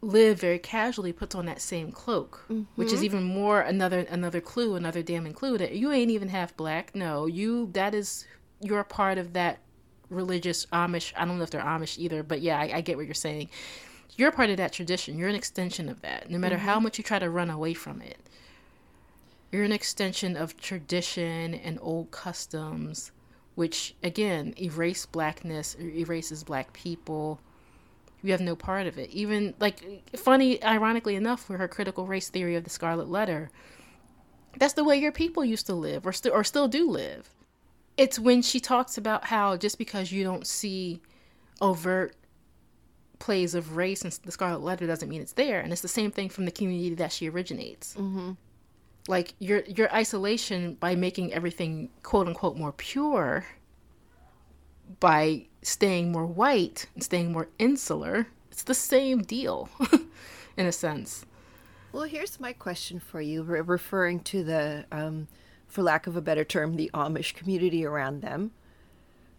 Liv 0.00 0.40
very 0.40 0.58
casually 0.58 1.12
puts 1.12 1.34
on 1.34 1.46
that 1.46 1.60
same 1.60 1.90
cloak, 1.90 2.44
which 2.76 2.88
is 2.88 2.94
mm-hmm. 2.96 3.04
even 3.04 3.22
more 3.24 3.60
another 3.60 4.00
another 4.00 4.40
clue, 4.40 4.74
another 4.74 5.02
damning 5.02 5.32
clue 5.32 5.58
that 5.58 5.72
you 5.72 5.90
ain't 5.92 6.10
even 6.10 6.28
half 6.28 6.56
black. 6.56 6.94
No, 6.94 7.26
you 7.26 7.70
that 7.72 7.94
is 7.94 8.26
you're 8.60 8.80
a 8.80 8.84
part 8.84 9.18
of 9.18 9.32
that 9.32 9.58
religious 10.08 10.66
Amish. 10.66 11.12
I 11.16 11.24
don't 11.24 11.38
know 11.38 11.44
if 11.44 11.50
they're 11.50 11.60
Amish 11.60 11.98
either, 11.98 12.22
but 12.22 12.40
yeah, 12.40 12.58
I, 12.58 12.76
I 12.76 12.80
get 12.80 12.96
what 12.96 13.06
you're 13.06 13.14
saying 13.14 13.48
you're 14.16 14.32
part 14.32 14.50
of 14.50 14.56
that 14.56 14.72
tradition. 14.72 15.18
You're 15.18 15.28
an 15.28 15.34
extension 15.34 15.88
of 15.88 16.00
that. 16.02 16.30
No 16.30 16.38
matter 16.38 16.56
how 16.56 16.74
mm-hmm. 16.74 16.84
much 16.84 16.98
you 16.98 17.04
try 17.04 17.18
to 17.18 17.30
run 17.30 17.50
away 17.50 17.74
from 17.74 18.00
it, 18.00 18.18
you're 19.52 19.64
an 19.64 19.72
extension 19.72 20.36
of 20.36 20.56
tradition 20.56 21.54
and 21.54 21.78
old 21.80 22.10
customs, 22.10 23.12
which 23.54 23.94
again 24.02 24.54
erase 24.60 25.06
blackness, 25.06 25.76
erases 25.78 26.44
black 26.44 26.72
people. 26.72 27.40
You 28.22 28.32
have 28.32 28.40
no 28.40 28.56
part 28.56 28.86
of 28.86 28.98
it. 28.98 29.10
Even 29.10 29.54
like 29.60 30.10
funny, 30.16 30.62
ironically 30.64 31.14
enough, 31.14 31.42
for 31.42 31.58
her 31.58 31.68
critical 31.68 32.06
race 32.06 32.28
theory 32.28 32.56
of 32.56 32.64
the 32.64 32.70
Scarlet 32.70 33.08
Letter, 33.08 33.50
that's 34.58 34.74
the 34.74 34.84
way 34.84 34.96
your 34.96 35.12
people 35.12 35.44
used 35.44 35.66
to 35.66 35.74
live, 35.74 36.06
or 36.06 36.12
still 36.12 36.32
or 36.32 36.42
still 36.42 36.66
do 36.66 36.90
live. 36.90 37.30
It's 37.96 38.18
when 38.18 38.42
she 38.42 38.60
talks 38.60 38.98
about 38.98 39.26
how 39.26 39.56
just 39.56 39.78
because 39.78 40.10
you 40.10 40.24
don't 40.24 40.46
see 40.46 41.00
overt 41.60 42.14
plays 43.18 43.54
of 43.54 43.76
race 43.76 44.02
and 44.02 44.12
the 44.24 44.32
Scarlet 44.32 44.62
Letter 44.62 44.86
doesn't 44.86 45.08
mean 45.08 45.20
it's 45.20 45.32
there, 45.32 45.60
and 45.60 45.72
it's 45.72 45.82
the 45.82 45.88
same 45.88 46.10
thing 46.10 46.28
from 46.28 46.44
the 46.44 46.50
community 46.50 46.94
that 46.94 47.12
she 47.12 47.28
originates. 47.28 47.94
Mm-hmm. 47.94 48.32
Like 49.08 49.34
your 49.38 49.62
your 49.64 49.92
isolation 49.92 50.74
by 50.74 50.94
making 50.94 51.32
everything 51.32 51.90
quote 52.02 52.26
unquote 52.26 52.56
more 52.56 52.72
pure, 52.72 53.46
by 55.00 55.46
staying 55.62 56.12
more 56.12 56.26
white 56.26 56.86
and 56.94 57.02
staying 57.02 57.32
more 57.32 57.48
insular. 57.58 58.28
It's 58.50 58.62
the 58.62 58.74
same 58.74 59.22
deal, 59.22 59.68
in 60.56 60.66
a 60.66 60.72
sense. 60.72 61.26
Well, 61.92 62.04
here's 62.04 62.38
my 62.40 62.52
question 62.52 63.00
for 63.00 63.20
you, 63.20 63.42
re- 63.42 63.60
referring 63.60 64.20
to 64.20 64.44
the, 64.44 64.84
um, 64.92 65.28
for 65.66 65.82
lack 65.82 66.06
of 66.06 66.16
a 66.16 66.20
better 66.20 66.44
term, 66.44 66.76
the 66.76 66.90
Amish 66.94 67.34
community 67.34 67.84
around 67.84 68.22
them. 68.22 68.52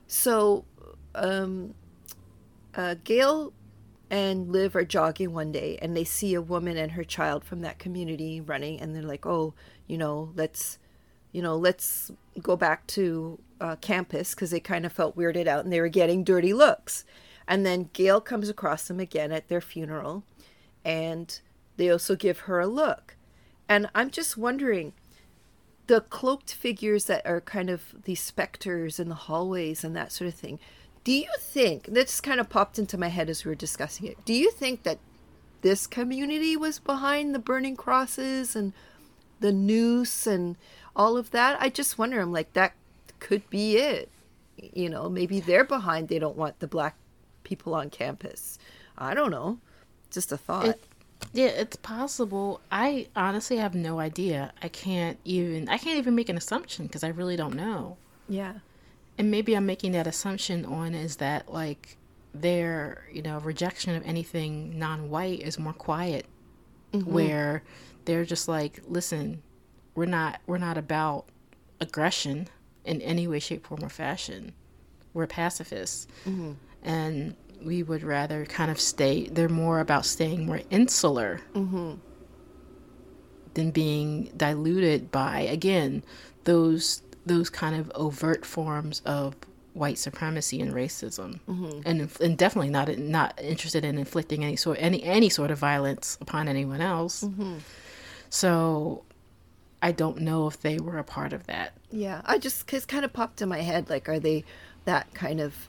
So, 0.08 0.66
um, 1.16 1.74
uh, 2.76 2.96
Gail 3.04 3.54
and 4.10 4.52
Liv 4.52 4.76
are 4.76 4.86
jogging 4.86 5.34
one 5.34 5.52
day, 5.52 5.78
and 5.82 5.96
they 5.96 6.04
see 6.04 6.34
a 6.34 6.42
woman 6.42 6.78
and 6.78 6.94
her 6.94 7.04
child 7.04 7.44
from 7.44 7.62
that 7.62 7.80
community 7.80 8.42
running, 8.42 8.80
and 8.80 8.96
they're 8.96 9.04
like, 9.04 9.26
"Oh, 9.26 9.54
you 9.88 9.98
know, 9.98 10.32
let's, 10.36 10.80
you 11.32 11.42
know, 11.42 11.56
let's 11.58 12.12
go 12.42 12.56
back 12.56 12.88
to 12.88 13.40
uh, 13.60 13.76
campus," 13.78 14.34
because 14.34 14.52
they 14.52 14.60
kind 14.60 14.86
of 14.86 14.94
felt 14.94 15.18
weirded 15.18 15.48
out, 15.48 15.64
and 15.64 15.74
they 15.74 15.82
were 15.82 15.90
getting 15.90 16.24
dirty 16.24 16.54
looks. 16.54 17.06
And 17.48 17.66
then 17.66 17.90
Gail 17.94 18.20
comes 18.22 18.50
across 18.50 18.88
them 18.88 19.00
again 19.00 19.32
at 19.32 19.48
their 19.48 19.62
funeral, 19.62 20.24
and 20.84 21.40
they 21.78 21.90
also 21.90 22.16
give 22.16 22.40
her 22.40 22.60
a 22.60 22.68
look. 22.68 23.16
And 23.70 23.90
I'm 23.96 24.10
just 24.10 24.38
wondering 24.38 24.94
the 25.88 26.02
cloaked 26.02 26.54
figures 26.54 27.06
that 27.06 27.26
are 27.26 27.42
kind 27.42 27.70
of 27.70 27.96
these 28.04 28.20
specters 28.20 29.00
in 29.00 29.10
the 29.10 29.16
hallways 29.16 29.84
and 29.84 29.96
that 29.96 30.12
sort 30.12 30.28
of 30.28 30.34
thing. 30.34 30.60
Do 31.08 31.14
you 31.14 31.30
think 31.40 31.86
this 31.86 32.20
kind 32.20 32.38
of 32.38 32.50
popped 32.50 32.78
into 32.78 32.98
my 32.98 33.08
head 33.08 33.30
as 33.30 33.46
we 33.46 33.50
were 33.50 33.56
discussing 33.56 34.08
it? 34.08 34.18
Do 34.26 34.34
you 34.34 34.52
think 34.52 34.84
that 34.84 35.00
this 35.62 35.88
community 35.88 36.58
was 36.58 36.80
behind 36.80 37.34
the 37.34 37.40
burning 37.40 37.78
crosses 37.78 38.58
and 38.58 38.74
the 39.40 39.54
noose 39.54 40.28
and 40.28 40.58
all 40.98 41.16
of 41.16 41.32
that? 41.32 41.62
I 41.62 41.70
just 41.70 41.98
wonder. 41.98 42.20
I'm 42.20 42.34
like, 42.34 42.52
that 42.56 42.74
could 43.20 43.50
be 43.50 43.78
it. 43.78 44.10
You 44.58 44.90
know, 44.90 45.08
maybe 45.08 45.40
they're 45.40 45.64
behind. 45.64 46.10
They 46.10 46.20
don't 46.20 46.36
want 46.36 46.60
the 46.60 46.68
black 46.68 46.98
people 47.46 47.74
on 47.74 47.90
campus. 47.90 48.60
I 48.98 49.14
don't 49.14 49.32
know. 49.32 49.60
Just 50.12 50.34
a 50.34 50.38
thought. 50.38 50.68
It, 50.68 50.84
yeah, 51.32 51.46
it's 51.46 51.78
possible. 51.78 52.60
I 52.70 53.08
honestly 53.16 53.56
have 53.56 53.76
no 53.76 54.02
idea. 54.02 54.52
I 54.62 54.68
can't 54.68 55.20
even 55.24 55.70
I 55.70 55.78
can't 55.78 56.00
even 56.00 56.16
make 56.16 56.28
an 56.28 56.36
assumption 56.36 56.86
because 56.86 57.06
I 57.06 57.08
really 57.08 57.38
don't 57.38 57.56
know. 57.56 57.96
yeah. 58.28 58.56
And 59.18 59.32
maybe 59.32 59.56
I'm 59.56 59.66
making 59.66 59.94
that 59.94 60.08
assumption 60.08 60.66
on 60.66 60.94
is 60.94 61.18
that 61.18 61.52
like 61.52 61.98
their, 62.34 63.04
you 63.12 63.22
know, 63.22 63.40
rejection 63.40 63.96
of 63.96 64.06
anything 64.06 64.78
non-white 64.78 65.42
is 65.42 65.58
more 65.58 65.74
quiet 65.74 66.26
mm-hmm. 66.94 67.12
where 67.12 67.64
they're 68.06 68.26
just 68.26 68.48
like, 68.48 68.82
listen, 68.88 69.42
we're 69.96 70.06
not 70.06 70.40
we're 70.46 70.60
not 70.60 70.78
about 70.78 71.26
aggression 71.80 72.48
in 72.86 73.02
any 73.02 73.28
way 73.28 73.40
shape 73.40 73.66
form 73.66 73.84
or 73.84 73.90
fashion. 73.90 74.54
We're 75.14 75.28
pacifists. 75.28 76.08
Mm-hmm. 76.26 76.52
And 76.84 77.36
we 77.64 77.84
would 77.84 78.04
rather 78.04 78.46
kind 78.46 78.70
of 78.70 78.80
stay 78.80 79.28
they're 79.30 79.50
more 79.50 79.80
about 79.80 80.06
staying 80.06 80.46
more 80.46 80.62
insular 80.70 81.42
mm-hmm. 81.56 81.94
than 83.56 83.72
being 83.72 84.32
diluted 84.38 85.12
by 85.12 85.40
again 85.40 86.04
those 86.44 87.02
those 87.28 87.50
kind 87.50 87.76
of 87.76 87.92
overt 87.96 88.46
forms 88.46 89.02
of 89.06 89.36
white 89.74 89.98
supremacy 89.98 90.60
and 90.60 90.74
racism. 90.74 91.40
Mm-hmm. 91.48 91.82
And 91.86 92.10
and 92.22 92.38
definitely 92.38 92.70
not 92.70 92.98
not 92.98 93.40
interested 93.42 93.86
in 93.86 93.98
inflicting 93.98 94.44
any 94.44 94.56
sort 94.56 94.78
any 94.82 95.04
any 95.04 95.30
sort 95.30 95.52
of 95.52 95.60
violence 95.60 96.18
upon 96.22 96.48
anyone 96.48 96.82
else. 96.82 97.24
Mm-hmm. 97.24 97.58
So 98.30 99.04
i 99.82 99.92
don't 99.92 100.20
know 100.20 100.48
if 100.48 100.60
they 100.62 100.80
were 100.80 100.98
a 100.98 101.04
part 101.04 101.34
of 101.34 101.46
that. 101.48 101.74
Yeah, 101.92 102.22
I 102.26 102.40
just 102.40 102.68
cause 102.68 102.86
kind 102.86 103.06
of 103.06 103.14
popped 103.14 103.42
in 103.42 103.50
my 103.50 103.62
head 103.62 103.90
like, 103.90 104.10
are 104.10 104.20
they 104.20 104.44
that 104.86 105.14
kind 105.14 105.40
of 105.40 105.68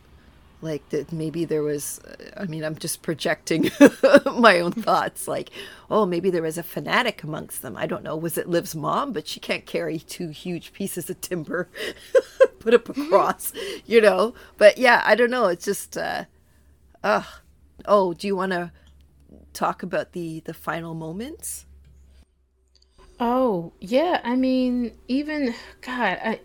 like 0.60 0.88
that? 0.90 1.12
Maybe 1.12 1.44
there 1.44 1.62
was. 1.62 2.00
uh, 2.00 2.42
I 2.42 2.44
mean, 2.46 2.64
I'm 2.64 2.76
just 2.76 3.02
projecting 3.02 3.70
my 4.26 4.60
own 4.60 4.72
thoughts. 4.72 5.28
Like, 5.28 5.50
oh, 5.90 6.06
maybe 6.06 6.30
there 6.30 6.42
was 6.42 6.58
a 6.58 6.62
fanatic 6.62 7.22
amongst 7.22 7.62
them. 7.62 7.76
I 7.76 7.86
don't 7.86 8.02
know. 8.02 8.16
Was 8.16 8.38
it 8.38 8.48
Liv's 8.48 8.74
mom? 8.74 9.12
But 9.12 9.26
she 9.28 9.40
can't 9.40 9.66
carry 9.66 9.98
two 9.98 10.28
huge 10.28 10.72
pieces 10.72 11.08
of 11.10 11.20
timber 11.20 11.68
put 12.58 12.74
up 12.74 12.88
across, 12.88 13.52
you 13.86 14.00
know. 14.00 14.34
But 14.56 14.78
yeah, 14.78 15.02
I 15.04 15.14
don't 15.14 15.30
know. 15.30 15.46
It's 15.46 15.64
just, 15.64 15.96
uh, 15.96 16.24
ugh. 17.02 17.26
Oh, 17.86 18.12
do 18.12 18.26
you 18.26 18.36
want 18.36 18.52
to 18.52 18.72
talk 19.52 19.82
about 19.82 20.12
the 20.12 20.40
the 20.40 20.54
final 20.54 20.94
moments? 20.94 21.66
Oh, 23.20 23.72
yeah. 23.80 24.20
I 24.24 24.36
mean, 24.36 24.92
even 25.08 25.54
God, 25.80 26.18
I 26.22 26.40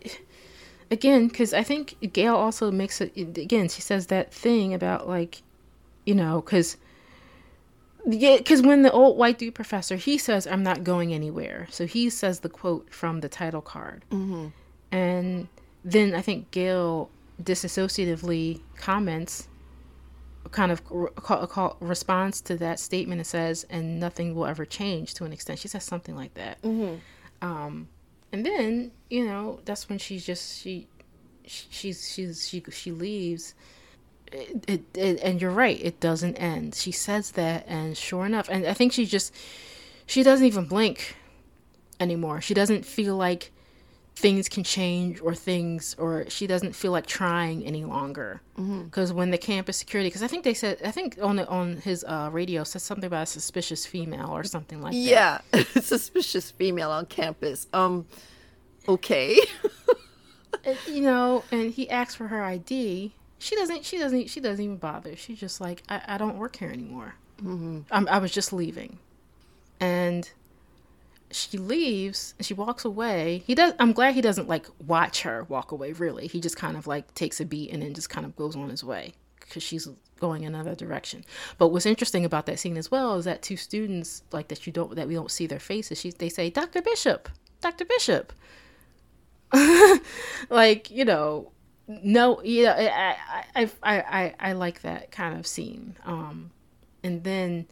again 0.90 1.28
because 1.28 1.52
I 1.52 1.62
think 1.62 2.12
Gail 2.12 2.34
also 2.34 2.70
makes 2.70 3.00
it 3.00 3.16
again. 3.16 3.68
She 3.68 3.80
says 3.80 4.08
that 4.08 4.32
thing 4.32 4.74
about 4.74 5.08
like, 5.08 5.42
you 6.04 6.14
know, 6.14 6.40
because 6.40 6.76
yeah, 8.06 8.36
because 8.36 8.62
when 8.62 8.82
the 8.82 8.92
old 8.92 9.16
white 9.16 9.38
dude 9.38 9.54
professor 9.54 9.96
he 9.96 10.18
says, 10.18 10.46
"I'm 10.46 10.62
not 10.62 10.84
going 10.84 11.14
anywhere," 11.14 11.66
so 11.70 11.86
he 11.86 12.10
says 12.10 12.40
the 12.40 12.48
quote 12.48 12.92
from 12.92 13.20
the 13.20 13.28
title 13.28 13.62
card, 13.62 14.04
mm-hmm. 14.10 14.48
and 14.92 15.48
then 15.84 16.14
I 16.14 16.20
think 16.20 16.50
Gail 16.50 17.10
disassociatively 17.42 18.60
comments 18.76 19.48
kind 20.50 20.70
of 20.70 20.82
re- 20.90 21.10
call, 21.16 21.46
call, 21.46 21.76
responds 21.80 22.40
to 22.42 22.56
that 22.58 22.78
statement 22.78 23.18
and 23.20 23.26
says, 23.26 23.64
"And 23.70 23.98
nothing 23.98 24.34
will 24.34 24.46
ever 24.46 24.64
change." 24.64 25.14
To 25.14 25.24
an 25.24 25.32
extent, 25.32 25.58
she 25.58 25.68
says 25.68 25.84
something 25.84 26.14
like 26.14 26.34
that. 26.34 26.58
Um, 27.42 27.88
and 28.34 28.44
then 28.44 28.90
you 29.10 29.24
know 29.24 29.60
that's 29.64 29.88
when 29.88 29.96
she's 29.96 30.26
just 30.26 30.60
she, 30.60 30.88
she's 31.46 32.12
she's 32.12 32.48
she 32.48 32.60
she 32.72 32.90
leaves. 32.90 33.54
it, 34.32 34.64
it, 34.66 34.82
it, 34.96 35.20
and 35.22 35.40
you're 35.40 35.52
right 35.52 35.78
it 35.80 36.00
doesn't 36.00 36.34
end 36.36 36.74
she 36.74 36.90
says 36.90 37.30
that 37.32 37.64
and 37.68 37.96
sure 37.96 38.26
enough 38.26 38.48
and 38.48 38.66
i 38.66 38.74
think 38.74 38.92
she 38.92 39.06
just 39.06 39.32
she 40.06 40.24
doesn't 40.24 40.46
even 40.46 40.64
blink 40.64 41.14
anymore 42.00 42.40
she 42.40 42.54
doesn't 42.54 42.84
feel 42.84 43.14
like 43.16 43.52
things 44.16 44.48
can 44.48 44.62
change 44.62 45.20
or 45.20 45.34
things 45.34 45.94
or 45.98 46.28
she 46.28 46.46
doesn't 46.46 46.74
feel 46.74 46.92
like 46.92 47.06
trying 47.06 47.64
any 47.64 47.84
longer. 47.84 48.40
Because 48.54 49.10
mm-hmm. 49.10 49.18
when 49.18 49.30
the 49.30 49.38
campus 49.38 49.76
security 49.76 50.08
because 50.08 50.22
i 50.22 50.28
think 50.28 50.44
they 50.44 50.54
said 50.54 50.78
i 50.84 50.92
think 50.92 51.18
on 51.20 51.36
the, 51.36 51.48
on 51.48 51.78
his 51.78 52.04
uh, 52.04 52.28
radio 52.32 52.62
said 52.62 52.80
something 52.80 53.06
about 53.06 53.24
a 53.24 53.26
suspicious 53.26 53.84
female 53.84 54.30
or 54.30 54.44
something 54.44 54.80
like 54.80 54.92
yeah. 54.96 55.40
that. 55.50 55.66
Yeah 55.74 55.82
suspicious 55.82 56.50
female 56.52 56.90
on 56.90 57.06
campus. 57.06 57.66
Um 57.72 58.06
okay. 58.88 59.38
You 60.88 61.02
know 61.02 61.44
and 61.50 61.72
he 61.72 61.90
asks 61.90 62.14
for 62.14 62.28
her 62.28 62.42
id 62.42 63.12
she 63.38 63.56
doesn't 63.56 63.84
she 63.84 63.98
doesn't 63.98 64.30
she 64.30 64.40
doesn't 64.40 64.64
even 64.64 64.76
bother. 64.76 65.14
She's 65.16 65.38
just 65.38 65.60
like 65.60 65.82
i, 65.90 66.00
I 66.06 66.18
don't 66.18 66.38
work 66.38 66.56
here 66.56 66.70
anymore. 66.70 67.16
Mm-hmm. 67.42 68.08
i 68.08 68.18
was 68.18 68.30
just 68.30 68.52
leaving. 68.52 68.98
And 69.80 70.30
she 71.30 71.58
leaves 71.58 72.34
and 72.38 72.46
she 72.46 72.54
walks 72.54 72.84
away. 72.84 73.42
He 73.46 73.54
does 73.54 73.72
i'm 73.78 73.92
glad 73.92 74.14
he 74.14 74.20
doesn't 74.20 74.48
like 74.48 74.66
watch 74.86 75.22
her 75.22 75.44
walk 75.44 75.72
away 75.72 75.92
really. 75.92 76.26
He 76.26 76.40
just 76.40 76.56
kind 76.56 76.76
of 76.76 76.86
like 76.86 77.12
takes 77.14 77.40
a 77.40 77.44
beat 77.44 77.70
and 77.72 77.82
then 77.82 77.94
just 77.94 78.10
kind 78.10 78.26
of 78.26 78.36
goes 78.36 78.56
on 78.56 78.70
his 78.70 78.84
way 78.84 79.14
because 79.40 79.62
she's 79.62 79.88
going 80.20 80.44
another 80.44 80.74
direction. 80.74 81.24
But 81.58 81.68
what's 81.68 81.86
interesting 81.86 82.24
about 82.24 82.46
that 82.46 82.58
scene 82.58 82.76
as 82.76 82.90
well 82.90 83.16
is 83.16 83.24
that 83.24 83.42
two 83.42 83.56
students 83.56 84.22
like 84.32 84.48
that 84.48 84.66
you 84.66 84.72
don't 84.72 84.94
that 84.96 85.08
we 85.08 85.14
don't 85.14 85.30
see 85.30 85.46
their 85.46 85.58
faces 85.58 86.00
she, 86.00 86.10
they 86.10 86.28
say 86.28 86.50
dr 86.50 86.80
bishop 86.82 87.28
dr 87.60 87.84
bishop. 87.84 88.32
Like 90.50 90.90
you 90.90 91.04
know 91.04 91.52
no 91.86 92.40
yeah 92.42 93.16
I, 93.54 93.62
I 93.62 93.70
i 93.82 94.02
i 94.02 94.34
i 94.50 94.52
like 94.52 94.82
that 94.82 95.10
kind 95.10 95.38
of 95.38 95.46
scene. 95.46 95.96
Um 96.04 96.50
and 97.02 97.22
then 97.24 97.66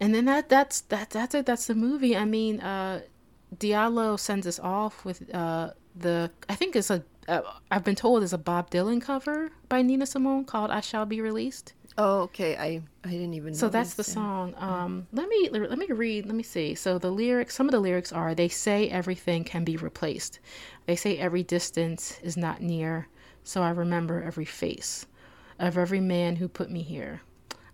and 0.00 0.14
then 0.14 0.24
that 0.24 0.48
that's 0.48 0.80
that 0.82 1.10
that's 1.10 1.34
it. 1.34 1.46
That's 1.46 1.66
the 1.66 1.74
movie. 1.74 2.16
I 2.16 2.24
mean 2.24 2.60
uh 2.60 3.02
diallo 3.56 4.18
sends 4.18 4.46
us 4.46 4.58
off 4.60 5.04
with 5.04 5.32
uh 5.34 5.70
the 5.96 6.30
i 6.48 6.54
think 6.54 6.76
it's 6.76 6.90
a 6.90 7.02
uh, 7.28 7.78
been 7.80 7.94
told 7.94 8.22
it's 8.22 8.32
a 8.32 8.38
bob 8.38 8.70
dylan 8.70 9.00
cover 9.00 9.50
by 9.68 9.82
nina 9.82 10.06
simone 10.06 10.44
called 10.44 10.70
i 10.70 10.80
shall 10.80 11.06
be 11.06 11.20
released. 11.20 11.74
Oh 11.98 12.20
okay. 12.22 12.56
I 12.56 12.82
i 13.04 13.10
didn't 13.10 13.34
even 13.34 13.52
know. 13.52 13.58
so 13.58 13.68
that's 13.68 13.94
the 13.94 14.04
song. 14.04 14.54
Um 14.56 15.06
let 15.12 15.28
me 15.28 15.48
let 15.50 15.78
me 15.78 15.86
read 15.86 16.26
let 16.26 16.34
me 16.34 16.42
see. 16.42 16.74
So 16.74 16.98
the 16.98 17.10
lyrics 17.10 17.54
some 17.54 17.66
of 17.66 17.72
the 17.72 17.80
lyrics 17.80 18.12
are 18.12 18.34
they 18.34 18.48
say 18.48 18.88
everything 18.88 19.44
can 19.44 19.64
be 19.64 19.76
replaced. 19.76 20.40
They 20.86 20.96
say 20.96 21.18
every 21.18 21.42
distance 21.42 22.18
is 22.22 22.36
not 22.36 22.62
near 22.62 23.08
so 23.42 23.62
i 23.62 23.70
remember 23.70 24.22
every 24.22 24.44
face 24.44 25.06
of 25.58 25.76
every 25.76 26.00
man 26.00 26.36
who 26.36 26.48
put 26.48 26.70
me 26.70 26.82
here. 26.82 27.20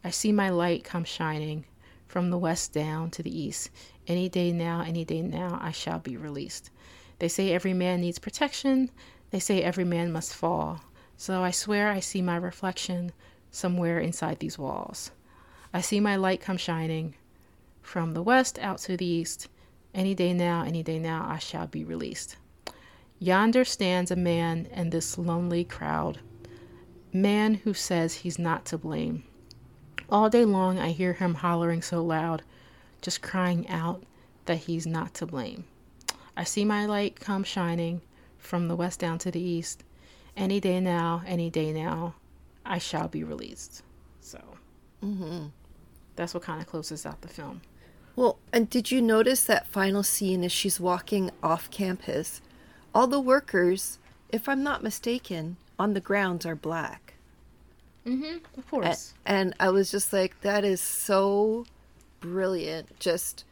I 0.02 0.10
see 0.10 0.32
my 0.32 0.50
light 0.50 0.82
come 0.82 1.04
shining 1.04 1.66
from 2.06 2.30
the 2.30 2.38
west 2.38 2.72
down 2.72 3.10
to 3.10 3.22
the 3.22 3.38
east. 3.38 3.70
Any 4.06 4.28
day 4.28 4.52
now, 4.52 4.82
any 4.82 5.04
day 5.04 5.22
now, 5.22 5.58
I 5.60 5.70
shall 5.72 5.98
be 5.98 6.16
released. 6.16 6.70
They 7.18 7.28
say 7.28 7.52
every 7.52 7.74
man 7.74 8.00
needs 8.00 8.18
protection. 8.18 8.90
They 9.30 9.38
say 9.40 9.62
every 9.62 9.84
man 9.84 10.12
must 10.12 10.34
fall. 10.34 10.82
So 11.16 11.42
I 11.42 11.50
swear 11.50 11.90
I 11.90 12.00
see 12.00 12.22
my 12.22 12.36
reflection 12.36 13.12
somewhere 13.50 13.98
inside 13.98 14.38
these 14.38 14.58
walls. 14.58 15.10
I 15.72 15.80
see 15.80 16.00
my 16.00 16.16
light 16.16 16.40
come 16.40 16.56
shining 16.56 17.14
from 17.82 18.12
the 18.12 18.22
west 18.22 18.58
out 18.58 18.78
to 18.78 18.96
the 18.96 19.06
east. 19.06 19.48
Any 19.94 20.14
day 20.14 20.32
now, 20.32 20.62
any 20.62 20.82
day 20.82 20.98
now, 20.98 21.26
I 21.28 21.38
shall 21.38 21.66
be 21.66 21.84
released. 21.84 22.36
Yonder 23.18 23.64
stands 23.64 24.10
a 24.10 24.16
man 24.16 24.66
in 24.72 24.90
this 24.90 25.16
lonely 25.16 25.64
crowd, 25.64 26.20
man 27.12 27.54
who 27.54 27.72
says 27.72 28.14
he's 28.14 28.38
not 28.38 28.66
to 28.66 28.76
blame. 28.76 29.24
All 30.08 30.30
day 30.30 30.44
long, 30.44 30.78
I 30.78 30.90
hear 30.90 31.14
him 31.14 31.34
hollering 31.34 31.82
so 31.82 32.02
loud, 32.02 32.42
just 33.02 33.22
crying 33.22 33.68
out 33.68 34.04
that 34.44 34.58
he's 34.58 34.86
not 34.86 35.14
to 35.14 35.26
blame. 35.26 35.64
I 36.36 36.44
see 36.44 36.64
my 36.64 36.86
light 36.86 37.18
come 37.18 37.42
shining 37.42 38.02
from 38.38 38.68
the 38.68 38.76
west 38.76 39.00
down 39.00 39.18
to 39.18 39.30
the 39.30 39.40
east. 39.40 39.82
Any 40.36 40.60
day 40.60 40.80
now, 40.80 41.22
any 41.26 41.50
day 41.50 41.72
now, 41.72 42.14
I 42.64 42.78
shall 42.78 43.08
be 43.08 43.24
released. 43.24 43.82
So, 44.20 44.40
mm-hmm. 45.02 45.46
that's 46.14 46.34
what 46.34 46.42
kind 46.42 46.60
of 46.60 46.68
closes 46.68 47.04
out 47.04 47.22
the 47.22 47.28
film. 47.28 47.62
Well, 48.14 48.38
and 48.52 48.70
did 48.70 48.90
you 48.90 49.02
notice 49.02 49.44
that 49.44 49.66
final 49.66 50.02
scene 50.02 50.44
as 50.44 50.52
she's 50.52 50.78
walking 50.78 51.30
off 51.42 51.70
campus? 51.70 52.40
All 52.94 53.06
the 53.06 53.20
workers, 53.20 53.98
if 54.30 54.48
I'm 54.48 54.62
not 54.62 54.82
mistaken, 54.82 55.56
on 55.78 55.94
the 55.94 56.00
grounds 56.00 56.46
are 56.46 56.54
black. 56.54 57.05
Mm-hmm, 58.06 58.58
of 58.58 58.70
course. 58.70 59.14
And, 59.24 59.48
and 59.48 59.54
I 59.60 59.70
was 59.70 59.90
just 59.90 60.12
like, 60.12 60.40
that 60.42 60.64
is 60.64 60.80
so 60.80 61.66
brilliant. 62.20 62.98
Just 63.00 63.44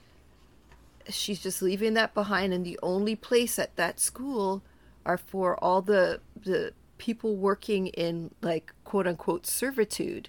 she's 1.08 1.40
just 1.42 1.60
leaving 1.60 1.94
that 1.94 2.14
behind, 2.14 2.52
and 2.52 2.64
the 2.64 2.78
only 2.82 3.16
place 3.16 3.58
at 3.58 3.74
that 3.76 4.00
school 4.00 4.62
are 5.04 5.18
for 5.18 5.62
all 5.62 5.82
the 5.82 6.20
the 6.40 6.72
people 6.98 7.36
working 7.36 7.88
in 7.88 8.30
like 8.40 8.72
quote 8.84 9.06
unquote 9.06 9.46
servitude 9.46 10.28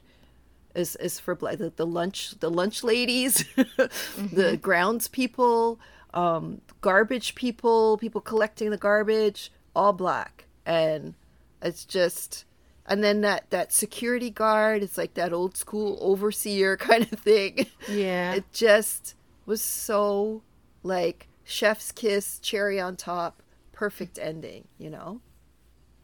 is 0.74 0.95
is 0.98 1.20
for 1.20 1.36
the, 1.36 1.72
the 1.76 1.86
lunch 1.86 2.38
the 2.40 2.50
lunch 2.50 2.84
ladies 2.84 3.44
mm-hmm. 3.58 4.36
the 4.36 4.58
grounds 4.58 5.08
people 5.08 5.80
um, 6.14 6.62
garbage 6.82 7.36
people 7.36 7.98
people 7.98 8.20
collecting 8.20 8.72
the 8.72 8.78
garbage 8.78 9.52
all 9.76 9.94
black 9.94 10.45
and 10.66 11.14
it's 11.62 11.86
just 11.86 12.45
and 12.88 13.03
then 13.03 13.22
that 13.22 13.49
that 13.49 13.73
security 13.73 14.30
guard 14.30 14.83
it's 14.83 14.97
like 14.97 15.14
that 15.15 15.33
old 15.33 15.57
school 15.57 15.97
overseer 16.01 16.77
kind 16.89 17.03
of 17.11 17.19
thing. 17.19 17.67
Yeah. 17.88 18.33
It 18.33 18.51
just 18.51 19.15
was 19.45 19.61
so 19.61 20.41
like 20.83 21.27
chef's 21.43 21.91
kiss 21.91 22.39
cherry 22.39 22.80
on 22.80 22.95
top 22.95 23.41
perfect 23.72 24.17
ending 24.17 24.67
you 24.77 24.89
know? 24.89 25.22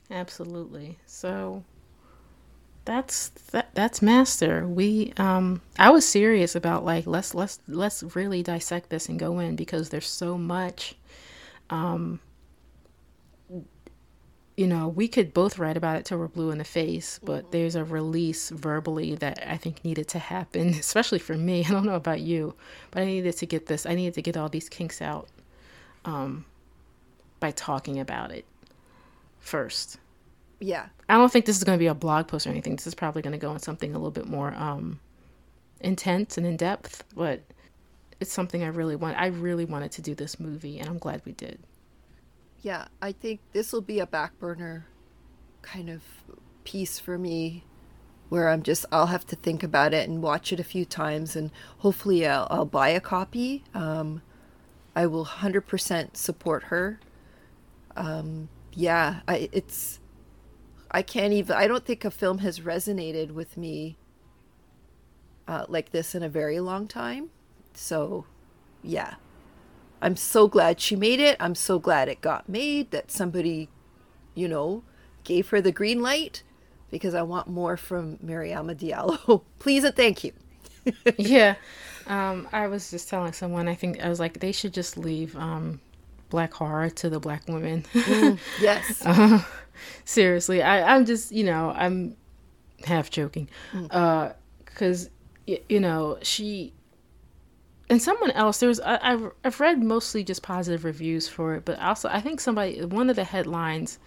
Absolutely. 0.09 0.97
So 1.05 1.63
that's 2.83 3.29
that 3.51 3.73
that's 3.75 4.01
master. 4.01 4.67
We 4.67 5.13
um 5.17 5.61
i 5.77 5.89
was 5.89 6.07
serious 6.07 6.55
about 6.55 6.83
like 6.83 7.05
let's 7.05 7.33
let's 7.35 7.59
let's 7.67 8.03
really 8.15 8.41
dissect 8.43 8.89
this 8.89 9.07
and 9.07 9.19
go 9.19 9.39
in 9.39 9.55
because 9.55 9.89
there's 9.89 10.09
so 10.09 10.37
much 10.37 10.95
um 11.69 12.19
you 14.61 14.67
know, 14.67 14.87
we 14.87 15.07
could 15.07 15.33
both 15.33 15.57
write 15.57 15.75
about 15.75 15.97
it 15.97 16.05
till 16.05 16.19
we're 16.19 16.27
blue 16.27 16.51
in 16.51 16.59
the 16.59 16.63
face, 16.63 17.19
but 17.23 17.41
mm-hmm. 17.41 17.51
there's 17.51 17.73
a 17.73 17.83
release 17.83 18.51
verbally 18.51 19.15
that 19.15 19.43
I 19.43 19.57
think 19.57 19.83
needed 19.83 20.07
to 20.09 20.19
happen, 20.19 20.67
especially 20.79 21.17
for 21.17 21.33
me. 21.33 21.65
I 21.67 21.71
don't 21.71 21.83
know 21.83 21.95
about 21.95 22.21
you, 22.21 22.53
but 22.91 23.01
I 23.01 23.05
needed 23.05 23.35
to 23.37 23.47
get 23.47 23.65
this. 23.65 23.87
I 23.87 23.95
needed 23.95 24.13
to 24.13 24.21
get 24.21 24.37
all 24.37 24.49
these 24.49 24.69
kinks 24.69 25.01
out 25.01 25.29
um, 26.05 26.45
by 27.39 27.49
talking 27.49 27.99
about 27.99 28.29
it 28.31 28.45
first. 29.39 29.97
Yeah. 30.59 30.89
I 31.09 31.15
don't 31.15 31.31
think 31.31 31.45
this 31.45 31.57
is 31.57 31.63
going 31.63 31.79
to 31.79 31.81
be 31.81 31.87
a 31.87 31.95
blog 31.95 32.27
post 32.27 32.45
or 32.45 32.51
anything. 32.51 32.75
This 32.75 32.85
is 32.85 32.93
probably 32.93 33.23
going 33.23 33.31
to 33.31 33.39
go 33.39 33.51
in 33.53 33.57
something 33.57 33.95
a 33.95 33.97
little 33.97 34.11
bit 34.11 34.27
more 34.27 34.53
um, 34.53 34.99
intense 35.79 36.37
and 36.37 36.45
in 36.45 36.55
depth, 36.55 37.03
but 37.15 37.41
it's 38.19 38.31
something 38.31 38.61
I 38.61 38.67
really 38.67 38.95
want. 38.95 39.17
I 39.17 39.25
really 39.25 39.65
wanted 39.65 39.91
to 39.93 40.03
do 40.03 40.13
this 40.13 40.39
movie, 40.39 40.77
and 40.77 40.87
I'm 40.87 40.99
glad 40.99 41.23
we 41.25 41.31
did 41.31 41.57
yeah, 42.61 42.85
I 43.01 43.11
think 43.11 43.39
this 43.53 43.73
will 43.73 43.81
be 43.81 43.99
a 43.99 44.07
back 44.07 44.37
burner 44.39 44.87
kind 45.61 45.89
of 45.89 46.01
piece 46.63 46.99
for 46.99 47.17
me 47.17 47.63
where 48.29 48.49
I'm 48.49 48.63
just, 48.63 48.85
I'll 48.91 49.07
have 49.07 49.25
to 49.27 49.35
think 49.35 49.63
about 49.63 49.93
it 49.93 50.07
and 50.07 50.21
watch 50.21 50.53
it 50.53 50.59
a 50.59 50.63
few 50.63 50.85
times 50.85 51.35
and 51.35 51.51
hopefully 51.79 52.25
I'll, 52.25 52.47
I'll 52.49 52.65
buy 52.65 52.89
a 52.89 53.01
copy. 53.01 53.63
Um, 53.73 54.21
I 54.95 55.05
will 55.07 55.25
100% 55.25 56.15
support 56.15 56.63
her. 56.63 56.99
Um, 57.95 58.47
yeah, 58.73 59.21
I, 59.27 59.49
it's, 59.51 59.99
I 60.89 61.01
can't 61.01 61.33
even, 61.33 61.55
I 61.55 61.67
don't 61.67 61.85
think 61.85 62.05
a 62.05 62.11
film 62.11 62.39
has 62.39 62.61
resonated 62.61 63.31
with 63.31 63.57
me 63.57 63.97
uh, 65.47 65.65
like 65.67 65.91
this 65.91 66.15
in 66.15 66.23
a 66.23 66.29
very 66.29 66.59
long 66.59 66.87
time. 66.87 67.31
So, 67.73 68.25
yeah, 68.81 69.15
I'm 70.01 70.15
so 70.15 70.47
glad 70.47 70.79
she 70.79 70.95
made 70.95 71.19
it. 71.19 71.37
I'm 71.39 71.55
so 71.55 71.79
glad 71.79 72.07
it 72.07 72.21
got 72.21 72.49
made, 72.49 72.91
that 72.91 73.11
somebody, 73.11 73.69
you 74.33 74.47
know, 74.47 74.83
gave 75.23 75.49
her 75.49 75.61
the 75.61 75.71
green 75.71 76.01
light 76.01 76.43
because 76.89 77.13
I 77.13 77.21
want 77.21 77.47
more 77.47 77.77
from 77.77 78.17
Mariama 78.17 78.75
Diallo. 78.75 79.43
Please 79.59 79.83
and 79.83 79.95
thank 79.95 80.23
you. 80.23 80.33
yeah. 81.17 81.55
Um, 82.07 82.47
I 82.51 82.67
was 82.67 82.89
just 82.89 83.09
telling 83.09 83.33
someone, 83.33 83.67
I 83.67 83.75
think 83.75 84.03
I 84.03 84.09
was 84.09 84.19
like, 84.19 84.39
they 84.39 84.51
should 84.51 84.73
just 84.73 84.97
leave 84.97 85.35
um, 85.37 85.79
black 86.29 86.53
horror 86.53 86.89
to 86.89 87.09
the 87.09 87.19
black 87.19 87.47
women. 87.47 87.85
mm, 87.93 88.39
yes. 88.59 89.05
Uh, 89.05 89.43
seriously. 90.03 90.63
I, 90.63 90.95
I'm 90.95 91.05
just, 91.05 91.31
you 91.31 91.43
know, 91.43 91.71
I'm 91.75 92.17
half 92.85 93.11
joking. 93.11 93.47
Because, 93.71 95.09
mm. 95.47 95.55
uh, 95.55 95.57
you 95.69 95.79
know, 95.79 96.17
she 96.23 96.73
and 97.91 98.01
someone 98.01 98.31
else 98.31 98.59
there's 98.59 98.79
I, 98.79 99.11
have 99.11 99.31
I've 99.43 99.59
read 99.59 99.83
mostly 99.83 100.23
just 100.23 100.41
positive 100.41 100.85
reviews 100.85 101.27
for 101.27 101.55
it 101.55 101.65
but 101.65 101.79
also 101.79 102.09
i 102.09 102.21
think 102.21 102.39
somebody 102.39 102.83
one 102.85 103.09
of 103.11 103.15
the 103.17 103.25
headlines 103.25 103.99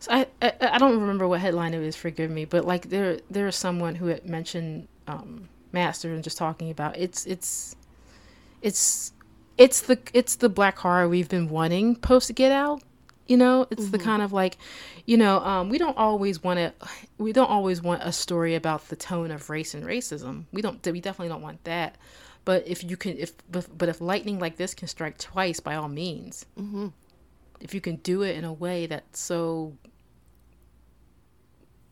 So 0.00 0.12
I, 0.12 0.26
I 0.42 0.52
I 0.60 0.78
don't 0.78 1.00
remember 1.00 1.26
what 1.26 1.40
headline 1.40 1.74
it 1.74 1.80
was. 1.80 1.96
Forgive 1.96 2.30
me, 2.30 2.44
but 2.44 2.64
like 2.66 2.90
there 2.90 3.20
there 3.30 3.46
is 3.48 3.56
someone 3.56 3.94
who 3.94 4.06
had 4.08 4.26
mentioned 4.28 4.88
um, 5.08 5.48
Master 5.72 6.12
and 6.12 6.22
just 6.22 6.36
talking 6.38 6.70
about 6.70 6.98
it's 6.98 7.26
it's 7.26 7.76
it's 8.62 9.12
it's 9.58 9.82
the 9.82 9.98
it's 10.12 10.36
the 10.36 10.48
black 10.50 10.78
horror 10.78 11.08
we've 11.08 11.28
been 11.30 11.48
wanting 11.48 11.96
post 11.96 12.34
Get 12.34 12.52
Out. 12.52 12.82
You 13.26 13.38
know, 13.38 13.66
it's 13.70 13.84
mm-hmm. 13.84 13.92
the 13.92 13.98
kind 13.98 14.22
of 14.22 14.34
like, 14.34 14.58
you 15.06 15.16
know, 15.16 15.40
um, 15.40 15.70
we 15.70 15.78
don't 15.78 15.96
always 15.96 16.42
want 16.44 16.58
to, 16.58 16.74
we 17.18 17.32
don't 17.32 17.48
always 17.48 17.80
want 17.82 18.02
a 18.04 18.12
story 18.12 18.54
about 18.54 18.88
the 18.90 18.96
tone 18.96 19.30
of 19.30 19.48
race 19.48 19.72
and 19.74 19.84
racism. 19.84 20.44
We 20.52 20.60
don't, 20.60 20.84
we 20.86 21.00
definitely 21.00 21.30
don't 21.30 21.40
want 21.42 21.64
that. 21.64 21.96
But 22.44 22.66
if 22.66 22.84
you 22.84 22.96
can, 22.96 23.16
if 23.18 23.32
but 23.50 23.66
but 23.76 23.88
if 23.88 24.00
lightning 24.00 24.38
like 24.38 24.56
this 24.56 24.74
can 24.74 24.88
strike 24.88 25.18
twice, 25.18 25.60
by 25.60 25.76
all 25.76 25.88
means. 25.88 26.46
Mm-hmm. 26.58 26.88
If 27.60 27.72
you 27.72 27.80
can 27.80 27.96
do 27.96 28.22
it 28.22 28.36
in 28.36 28.44
a 28.44 28.52
way 28.52 28.86
that's 28.86 29.18
so 29.18 29.74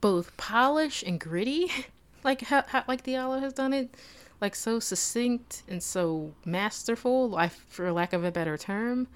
both 0.00 0.36
polished 0.36 1.04
and 1.04 1.18
gritty, 1.18 1.70
like 2.24 2.42
how, 2.42 2.64
how 2.66 2.84
like 2.86 3.04
Diallo 3.04 3.40
has 3.40 3.54
done 3.54 3.72
it, 3.72 3.94
like 4.42 4.54
so 4.54 4.78
succinct 4.78 5.62
and 5.68 5.82
so 5.82 6.34
masterful, 6.44 7.36
I, 7.36 7.48
for 7.48 7.90
lack 7.92 8.12
of 8.12 8.24
a 8.24 8.30
better 8.30 8.58
term, 8.58 9.08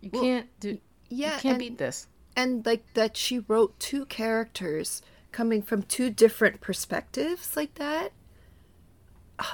you 0.00 0.10
well, 0.12 0.22
can't 0.22 0.60
do. 0.60 0.78
Yeah, 1.10 1.34
you 1.34 1.40
can't 1.40 1.44
and, 1.52 1.58
beat 1.58 1.78
this. 1.78 2.08
And 2.34 2.66
like 2.66 2.82
that, 2.94 3.16
she 3.16 3.38
wrote 3.38 3.78
two 3.78 4.06
characters 4.06 5.02
coming 5.30 5.62
from 5.62 5.82
two 5.82 6.10
different 6.10 6.60
perspectives, 6.60 7.56
like 7.56 7.74
that. 7.74 8.12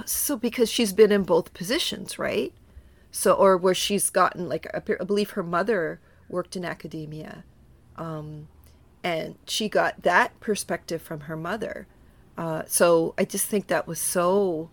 So 0.04 0.36
because 0.36 0.70
she's 0.70 0.92
been 0.92 1.10
in 1.10 1.22
both 1.22 1.54
positions, 1.54 2.18
right? 2.18 2.52
So 3.10 3.32
or 3.32 3.56
where 3.56 3.74
she's 3.74 4.10
gotten 4.10 4.48
like 4.48 4.66
I 4.74 4.78
believe 4.78 5.30
her 5.30 5.42
mother 5.42 6.00
worked 6.28 6.56
in 6.56 6.64
academia. 6.64 7.44
Um, 7.96 8.48
and 9.02 9.36
she 9.46 9.68
got 9.68 10.02
that 10.02 10.38
perspective 10.40 11.02
from 11.02 11.20
her 11.20 11.36
mother. 11.36 11.86
Uh, 12.36 12.62
so 12.66 13.14
I 13.18 13.24
just 13.24 13.46
think 13.46 13.66
that 13.66 13.86
was 13.86 13.98
so, 13.98 14.70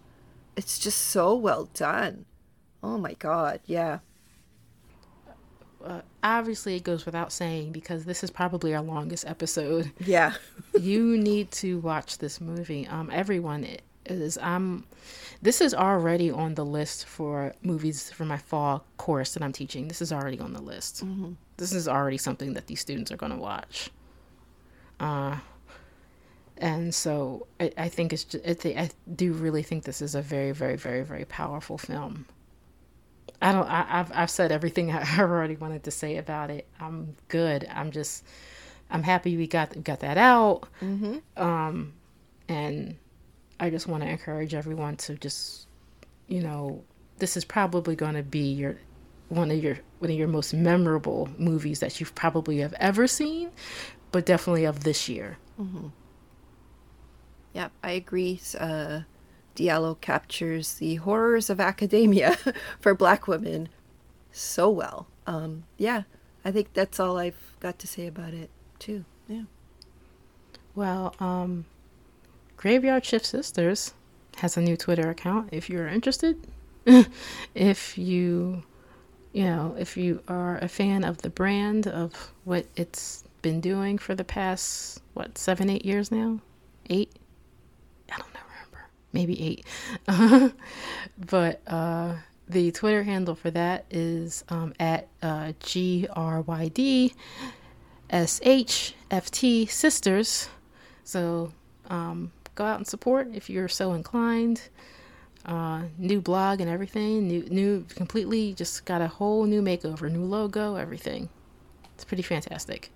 it's 0.56 0.80
just 0.80 1.00
so 1.00 1.36
well 1.36 1.70
done. 1.74 2.26
Oh 2.84 2.98
my 2.98 3.14
God, 3.14 3.60
yeah. 3.66 4.00
Uh, 5.84 6.02
obviously, 6.24 6.76
it 6.76 6.84
goes 6.84 7.06
without 7.06 7.32
saying 7.32 7.72
because 7.72 8.06
this 8.06 8.24
is 8.24 8.30
probably 8.30 8.76
our 8.76 8.82
longest 8.82 9.26
episode. 9.26 9.92
Yeah. 10.00 10.34
you 10.80 11.18
need 11.18 11.52
to 11.52 11.80
watch 11.80 12.18
this 12.18 12.42
movie. 12.42 12.88
Um, 12.88 13.10
everyone 13.12 13.64
is. 14.12 14.38
I'm. 14.42 14.86
This 15.42 15.62
is 15.62 15.74
already 15.74 16.32
on 16.32 16.56
the 16.56 16.66
list 16.66 17.06
for 17.06 17.54
movies 17.62 18.12
for 18.12 18.26
my 18.26 18.38
fall 18.38 18.84
course 18.98 19.34
that 19.34 19.44
I'm 19.44 19.54
teaching. 19.54 19.88
This 19.88 20.02
is 20.02 20.12
already 20.12 20.40
on 20.40 20.54
the 20.54 20.62
list. 20.62 21.06
Mm-hmm. 21.06 21.34
This 21.58 21.74
is 21.74 21.88
already 21.88 22.18
something 22.18 22.54
that 22.54 22.68
these 22.68 22.82
students 22.82 23.12
are 23.12 23.18
going 23.18 23.32
to 23.32 23.38
watch. 23.38 23.92
Uh, 25.00 25.38
and 26.58 26.94
so 26.94 27.46
I, 27.60 27.72
I 27.78 27.90
think 27.90 28.14
it's 28.14 28.24
just, 28.24 28.66
I, 28.66 28.70
I 28.70 28.90
do 29.16 29.34
really 29.34 29.62
think 29.62 29.84
this 29.84 30.02
is 30.02 30.16
a 30.16 30.22
very, 30.22 30.52
very, 30.52 30.76
very, 30.76 31.04
very 31.04 31.26
powerful 31.26 31.78
film. 31.78 32.26
I 33.42 33.52
don't. 33.52 33.68
I, 33.68 33.84
have 33.84 34.12
I've 34.14 34.32
said 34.32 34.52
everything 34.52 34.92
I 34.92 35.20
already 35.20 35.56
wanted 35.56 35.84
to 35.84 35.92
say 35.92 36.18
about 36.18 36.50
it. 36.50 36.68
I'm 36.80 37.16
good. 37.28 37.68
I'm 37.70 37.92
just. 37.92 38.24
I'm 38.90 39.04
happy 39.04 39.36
we 39.38 39.48
got 39.48 39.76
we 39.76 39.82
got 39.82 40.00
that 40.00 40.18
out. 40.18 40.64
Mm-hmm. 40.82 41.42
Um, 41.42 41.94
and 42.48 42.96
I 43.60 43.70
just 43.70 43.88
want 43.88 44.04
to 44.04 44.10
encourage 44.10 44.54
everyone 44.54 44.98
to 44.98 45.16
just, 45.16 45.68
you 46.28 46.42
know, 46.42 46.84
this 47.18 47.36
is 47.38 47.46
probably 47.46 47.96
going 47.96 48.16
to 48.16 48.24
be 48.24 48.52
your 48.52 48.78
one 49.30 49.52
of 49.52 49.62
your 49.62 49.78
one 50.00 50.12
of 50.12 50.18
your 50.18 50.28
most 50.28 50.54
memorable 50.54 51.28
movies 51.38 51.80
that 51.80 52.00
you've 52.00 52.16
probably 52.16 52.60
have 52.60 52.74
ever 52.80 53.08
seen 53.08 53.52
but 54.12 54.26
definitely 54.26 54.66
of 54.66 54.84
this 54.84 55.10
year. 55.10 55.38
Mm-hmm. 55.60 55.88
Yeah, 57.54 57.70
I 57.84 57.92
agree. 57.92 58.40
Uh, 58.58 59.02
Diallo 59.56 60.00
captures 60.00 60.76
the 60.76 60.96
horrors 60.96 61.50
of 61.50 61.60
academia 61.60 62.38
for 62.80 62.94
black 62.94 63.28
women 63.28 63.70
so 64.32 64.70
well. 64.70 65.08
Um, 65.26 65.66
yeah, 65.78 66.04
I 66.46 66.52
think 66.52 66.74
that's 66.74 67.00
all 67.00 67.18
I've 67.18 67.56
got 67.60 67.80
to 67.80 67.88
say 67.88 68.08
about 68.08 68.34
it, 68.34 68.50
too. 68.80 69.06
Yeah. 69.28 69.44
Well, 70.76 71.16
um, 71.20 71.66
Graveyard 72.58 73.06
Shift 73.06 73.26
Sisters 73.26 73.94
has 74.38 74.58
a 74.58 74.62
new 74.62 74.76
Twitter 74.76 75.10
account. 75.10 75.50
If 75.52 75.70
you're 75.70 75.88
interested. 75.88 76.38
if 77.56 77.98
you, 77.98 78.64
you 79.34 79.44
know, 79.44 79.76
if 79.78 79.96
you 79.96 80.22
are 80.28 80.58
a 80.58 80.68
fan 80.68 81.04
of 81.04 81.20
the 81.20 81.30
brand, 81.30 81.88
of 81.88 82.34
what 82.44 82.66
it's 82.76 83.24
been 83.42 83.62
doing 83.62 83.98
for 83.98 84.16
the 84.16 84.24
past 84.24 85.02
what 85.14 85.38
seven 85.38 85.70
eight 85.70 85.86
years 85.86 86.12
now? 86.12 86.40
Eight? 86.90 87.12
I 88.12 88.18
don't 88.18 88.34
know 88.34 88.40
remember. 88.50 88.88
Maybe 89.14 89.42
eight. 89.42 89.66
But 91.30 91.62
uh, 91.68 92.16
the 92.48 92.72
twitter 92.72 93.04
handle 93.04 93.36
for 93.36 93.52
that 93.52 93.86
is 93.90 94.44
um, 94.50 94.74
at 94.80 95.08
uh, 95.22 95.54
gryd 95.60 97.14
shft 98.10 99.70
sisters. 99.70 100.50
So 101.04 101.52
um, 101.90 102.32
go 102.58 102.66
out 102.66 102.78
and 102.78 102.88
support 102.88 103.30
if 103.34 103.50
you're 103.50 103.68
so 103.68 103.94
inclined 103.94 104.70
uh, 105.46 105.84
new 105.98 106.20
blog 106.20 106.60
and 106.60 106.70
everything 106.70 107.28
new 107.28 107.44
new 107.50 107.86
completely 107.90 108.54
just 108.54 108.84
got 108.86 109.02
a 109.02 109.08
whole 109.08 109.46
new 109.46 109.62
makeover 109.62 110.12
new 110.12 110.24
logo 110.24 110.76
everything 110.76 111.30
it's 111.94 112.04
pretty 112.04 112.24
fantastic 112.24 112.92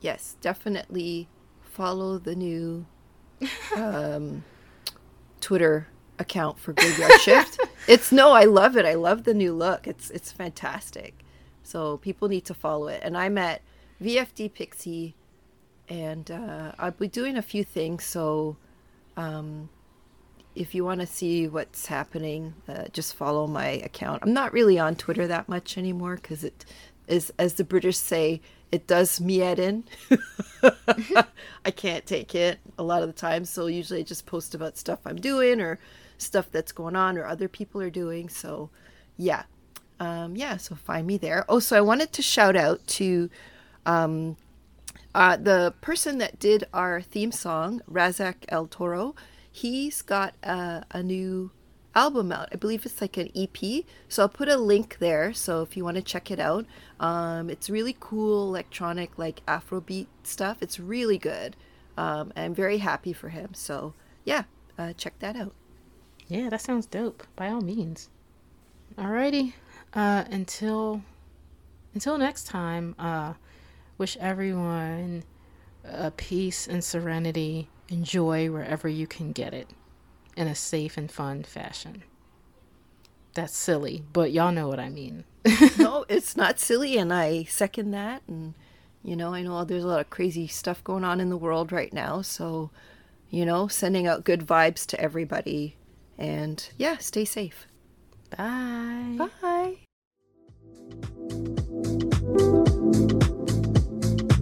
yes, 0.00 0.36
definitely 0.40 1.28
follow 1.62 2.18
the 2.18 2.34
new 2.34 2.86
um, 3.76 4.44
Twitter 5.40 5.88
account 6.18 6.58
for 6.58 6.72
Graveyard 6.72 7.20
Shift. 7.20 7.58
It's 7.88 8.10
no, 8.10 8.32
I 8.32 8.46
love 8.46 8.76
it. 8.76 8.84
I 8.84 8.94
love 8.94 9.22
the 9.22 9.32
new 9.32 9.52
look. 9.52 9.86
It's 9.86 10.10
it's 10.10 10.32
fantastic. 10.32 11.24
So 11.62 11.98
people 11.98 12.26
need 12.26 12.44
to 12.46 12.54
follow 12.54 12.88
it. 12.88 13.00
And 13.04 13.16
I'm 13.16 13.38
at 13.38 13.62
VFD 14.02 14.52
Pixie, 14.52 15.14
and 15.88 16.30
uh, 16.30 16.72
I'll 16.78 16.90
be 16.90 17.08
doing 17.08 17.36
a 17.36 17.42
few 17.42 17.64
things. 17.64 18.04
So 18.04 18.56
um, 19.16 19.68
if 20.54 20.74
you 20.74 20.84
want 20.84 21.00
to 21.00 21.06
see 21.06 21.48
what's 21.48 21.86
happening, 21.86 22.54
uh, 22.68 22.84
just 22.92 23.14
follow 23.14 23.46
my 23.46 23.66
account. 23.66 24.22
I'm 24.22 24.32
not 24.32 24.52
really 24.52 24.78
on 24.78 24.96
Twitter 24.96 25.26
that 25.26 25.48
much 25.48 25.78
anymore 25.78 26.16
because 26.16 26.44
it 26.44 26.64
is, 27.06 27.32
as 27.38 27.54
the 27.54 27.64
British 27.64 27.98
say, 27.98 28.40
it 28.72 28.86
does 28.86 29.20
me 29.20 29.42
in. 29.42 29.84
I 31.64 31.70
can't 31.70 32.04
take 32.04 32.34
it 32.34 32.58
a 32.78 32.82
lot 32.82 33.02
of 33.02 33.08
the 33.08 33.12
time, 33.12 33.44
so 33.44 33.66
usually 33.66 34.00
I 34.00 34.02
just 34.02 34.26
post 34.26 34.54
about 34.54 34.76
stuff 34.76 35.00
I'm 35.06 35.16
doing 35.16 35.60
or 35.60 35.78
stuff 36.18 36.50
that's 36.50 36.72
going 36.72 36.96
on 36.96 37.16
or 37.16 37.26
other 37.26 37.48
people 37.48 37.80
are 37.80 37.90
doing. 37.90 38.28
So, 38.28 38.70
yeah, 39.16 39.44
um, 40.00 40.36
yeah. 40.36 40.56
So 40.56 40.74
find 40.74 41.06
me 41.06 41.16
there. 41.16 41.44
Oh, 41.48 41.60
so 41.60 41.76
I 41.76 41.80
wanted 41.80 42.12
to 42.14 42.22
shout 42.22 42.56
out 42.56 42.84
to 42.88 43.30
um, 43.84 44.36
uh, 45.16 45.34
the 45.34 45.72
person 45.80 46.18
that 46.18 46.38
did 46.38 46.64
our 46.74 47.00
theme 47.00 47.32
song, 47.32 47.80
Razak 47.90 48.44
El 48.50 48.66
Toro. 48.66 49.14
He's 49.50 50.02
got 50.02 50.34
a, 50.42 50.84
a 50.90 51.02
new 51.02 51.52
album 51.94 52.30
out. 52.30 52.50
I 52.52 52.56
believe 52.56 52.84
it's 52.84 53.00
like 53.00 53.16
an 53.16 53.30
EP. 53.34 53.86
So 54.10 54.22
I'll 54.22 54.28
put 54.28 54.50
a 54.50 54.58
link 54.58 54.98
there. 54.98 55.32
So 55.32 55.62
if 55.62 55.74
you 55.74 55.84
want 55.84 55.96
to 55.96 56.02
check 56.02 56.30
it 56.30 56.38
out, 56.38 56.66
um, 57.00 57.48
it's 57.48 57.70
really 57.70 57.96
cool 57.98 58.46
electronic, 58.46 59.18
like 59.18 59.40
Afrobeat 59.46 60.08
stuff. 60.22 60.58
It's 60.60 60.78
really 60.78 61.16
good. 61.16 61.56
Um, 61.96 62.30
I'm 62.36 62.54
very 62.54 62.76
happy 62.76 63.14
for 63.14 63.30
him. 63.30 63.54
So 63.54 63.94
yeah, 64.26 64.42
uh, 64.78 64.92
check 64.92 65.18
that 65.20 65.34
out. 65.34 65.54
Yeah, 66.28 66.50
that 66.50 66.60
sounds 66.60 66.84
dope. 66.84 67.26
By 67.36 67.48
all 67.48 67.62
means. 67.62 68.10
Alrighty. 68.98 69.54
Uh, 69.94 70.24
until 70.30 71.00
until 71.94 72.18
next 72.18 72.44
time. 72.44 72.94
Uh, 72.98 73.32
Wish 73.98 74.16
everyone 74.18 75.24
a 75.84 76.10
peace 76.10 76.66
and 76.66 76.82
serenity 76.82 77.68
and 77.88 78.04
joy 78.04 78.50
wherever 78.50 78.88
you 78.88 79.06
can 79.06 79.32
get 79.32 79.54
it 79.54 79.70
in 80.36 80.48
a 80.48 80.54
safe 80.54 80.96
and 80.96 81.10
fun 81.10 81.42
fashion. 81.42 82.02
That's 83.34 83.56
silly, 83.56 84.02
but 84.12 84.32
y'all 84.32 84.52
know 84.52 84.68
what 84.68 84.80
I 84.80 84.88
mean. 84.88 85.24
no, 85.78 86.04
it's 86.08 86.36
not 86.36 86.58
silly, 86.58 86.96
and 86.96 87.12
I 87.12 87.44
second 87.44 87.90
that. 87.90 88.22
And, 88.26 88.54
you 89.02 89.14
know, 89.14 89.34
I 89.34 89.42
know 89.42 89.64
there's 89.64 89.84
a 89.84 89.88
lot 89.88 90.00
of 90.00 90.10
crazy 90.10 90.46
stuff 90.46 90.82
going 90.82 91.04
on 91.04 91.20
in 91.20 91.28
the 91.28 91.36
world 91.36 91.70
right 91.70 91.92
now. 91.92 92.22
So, 92.22 92.70
you 93.30 93.44
know, 93.44 93.68
sending 93.68 94.06
out 94.06 94.24
good 94.24 94.40
vibes 94.40 94.86
to 94.86 95.00
everybody. 95.00 95.76
And 96.18 96.66
yeah, 96.78 96.96
stay 96.96 97.24
safe. 97.24 97.66
Bye. 98.36 99.28
Bye. 99.42 99.76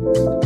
Thank 0.04 0.16
you. 0.18 0.43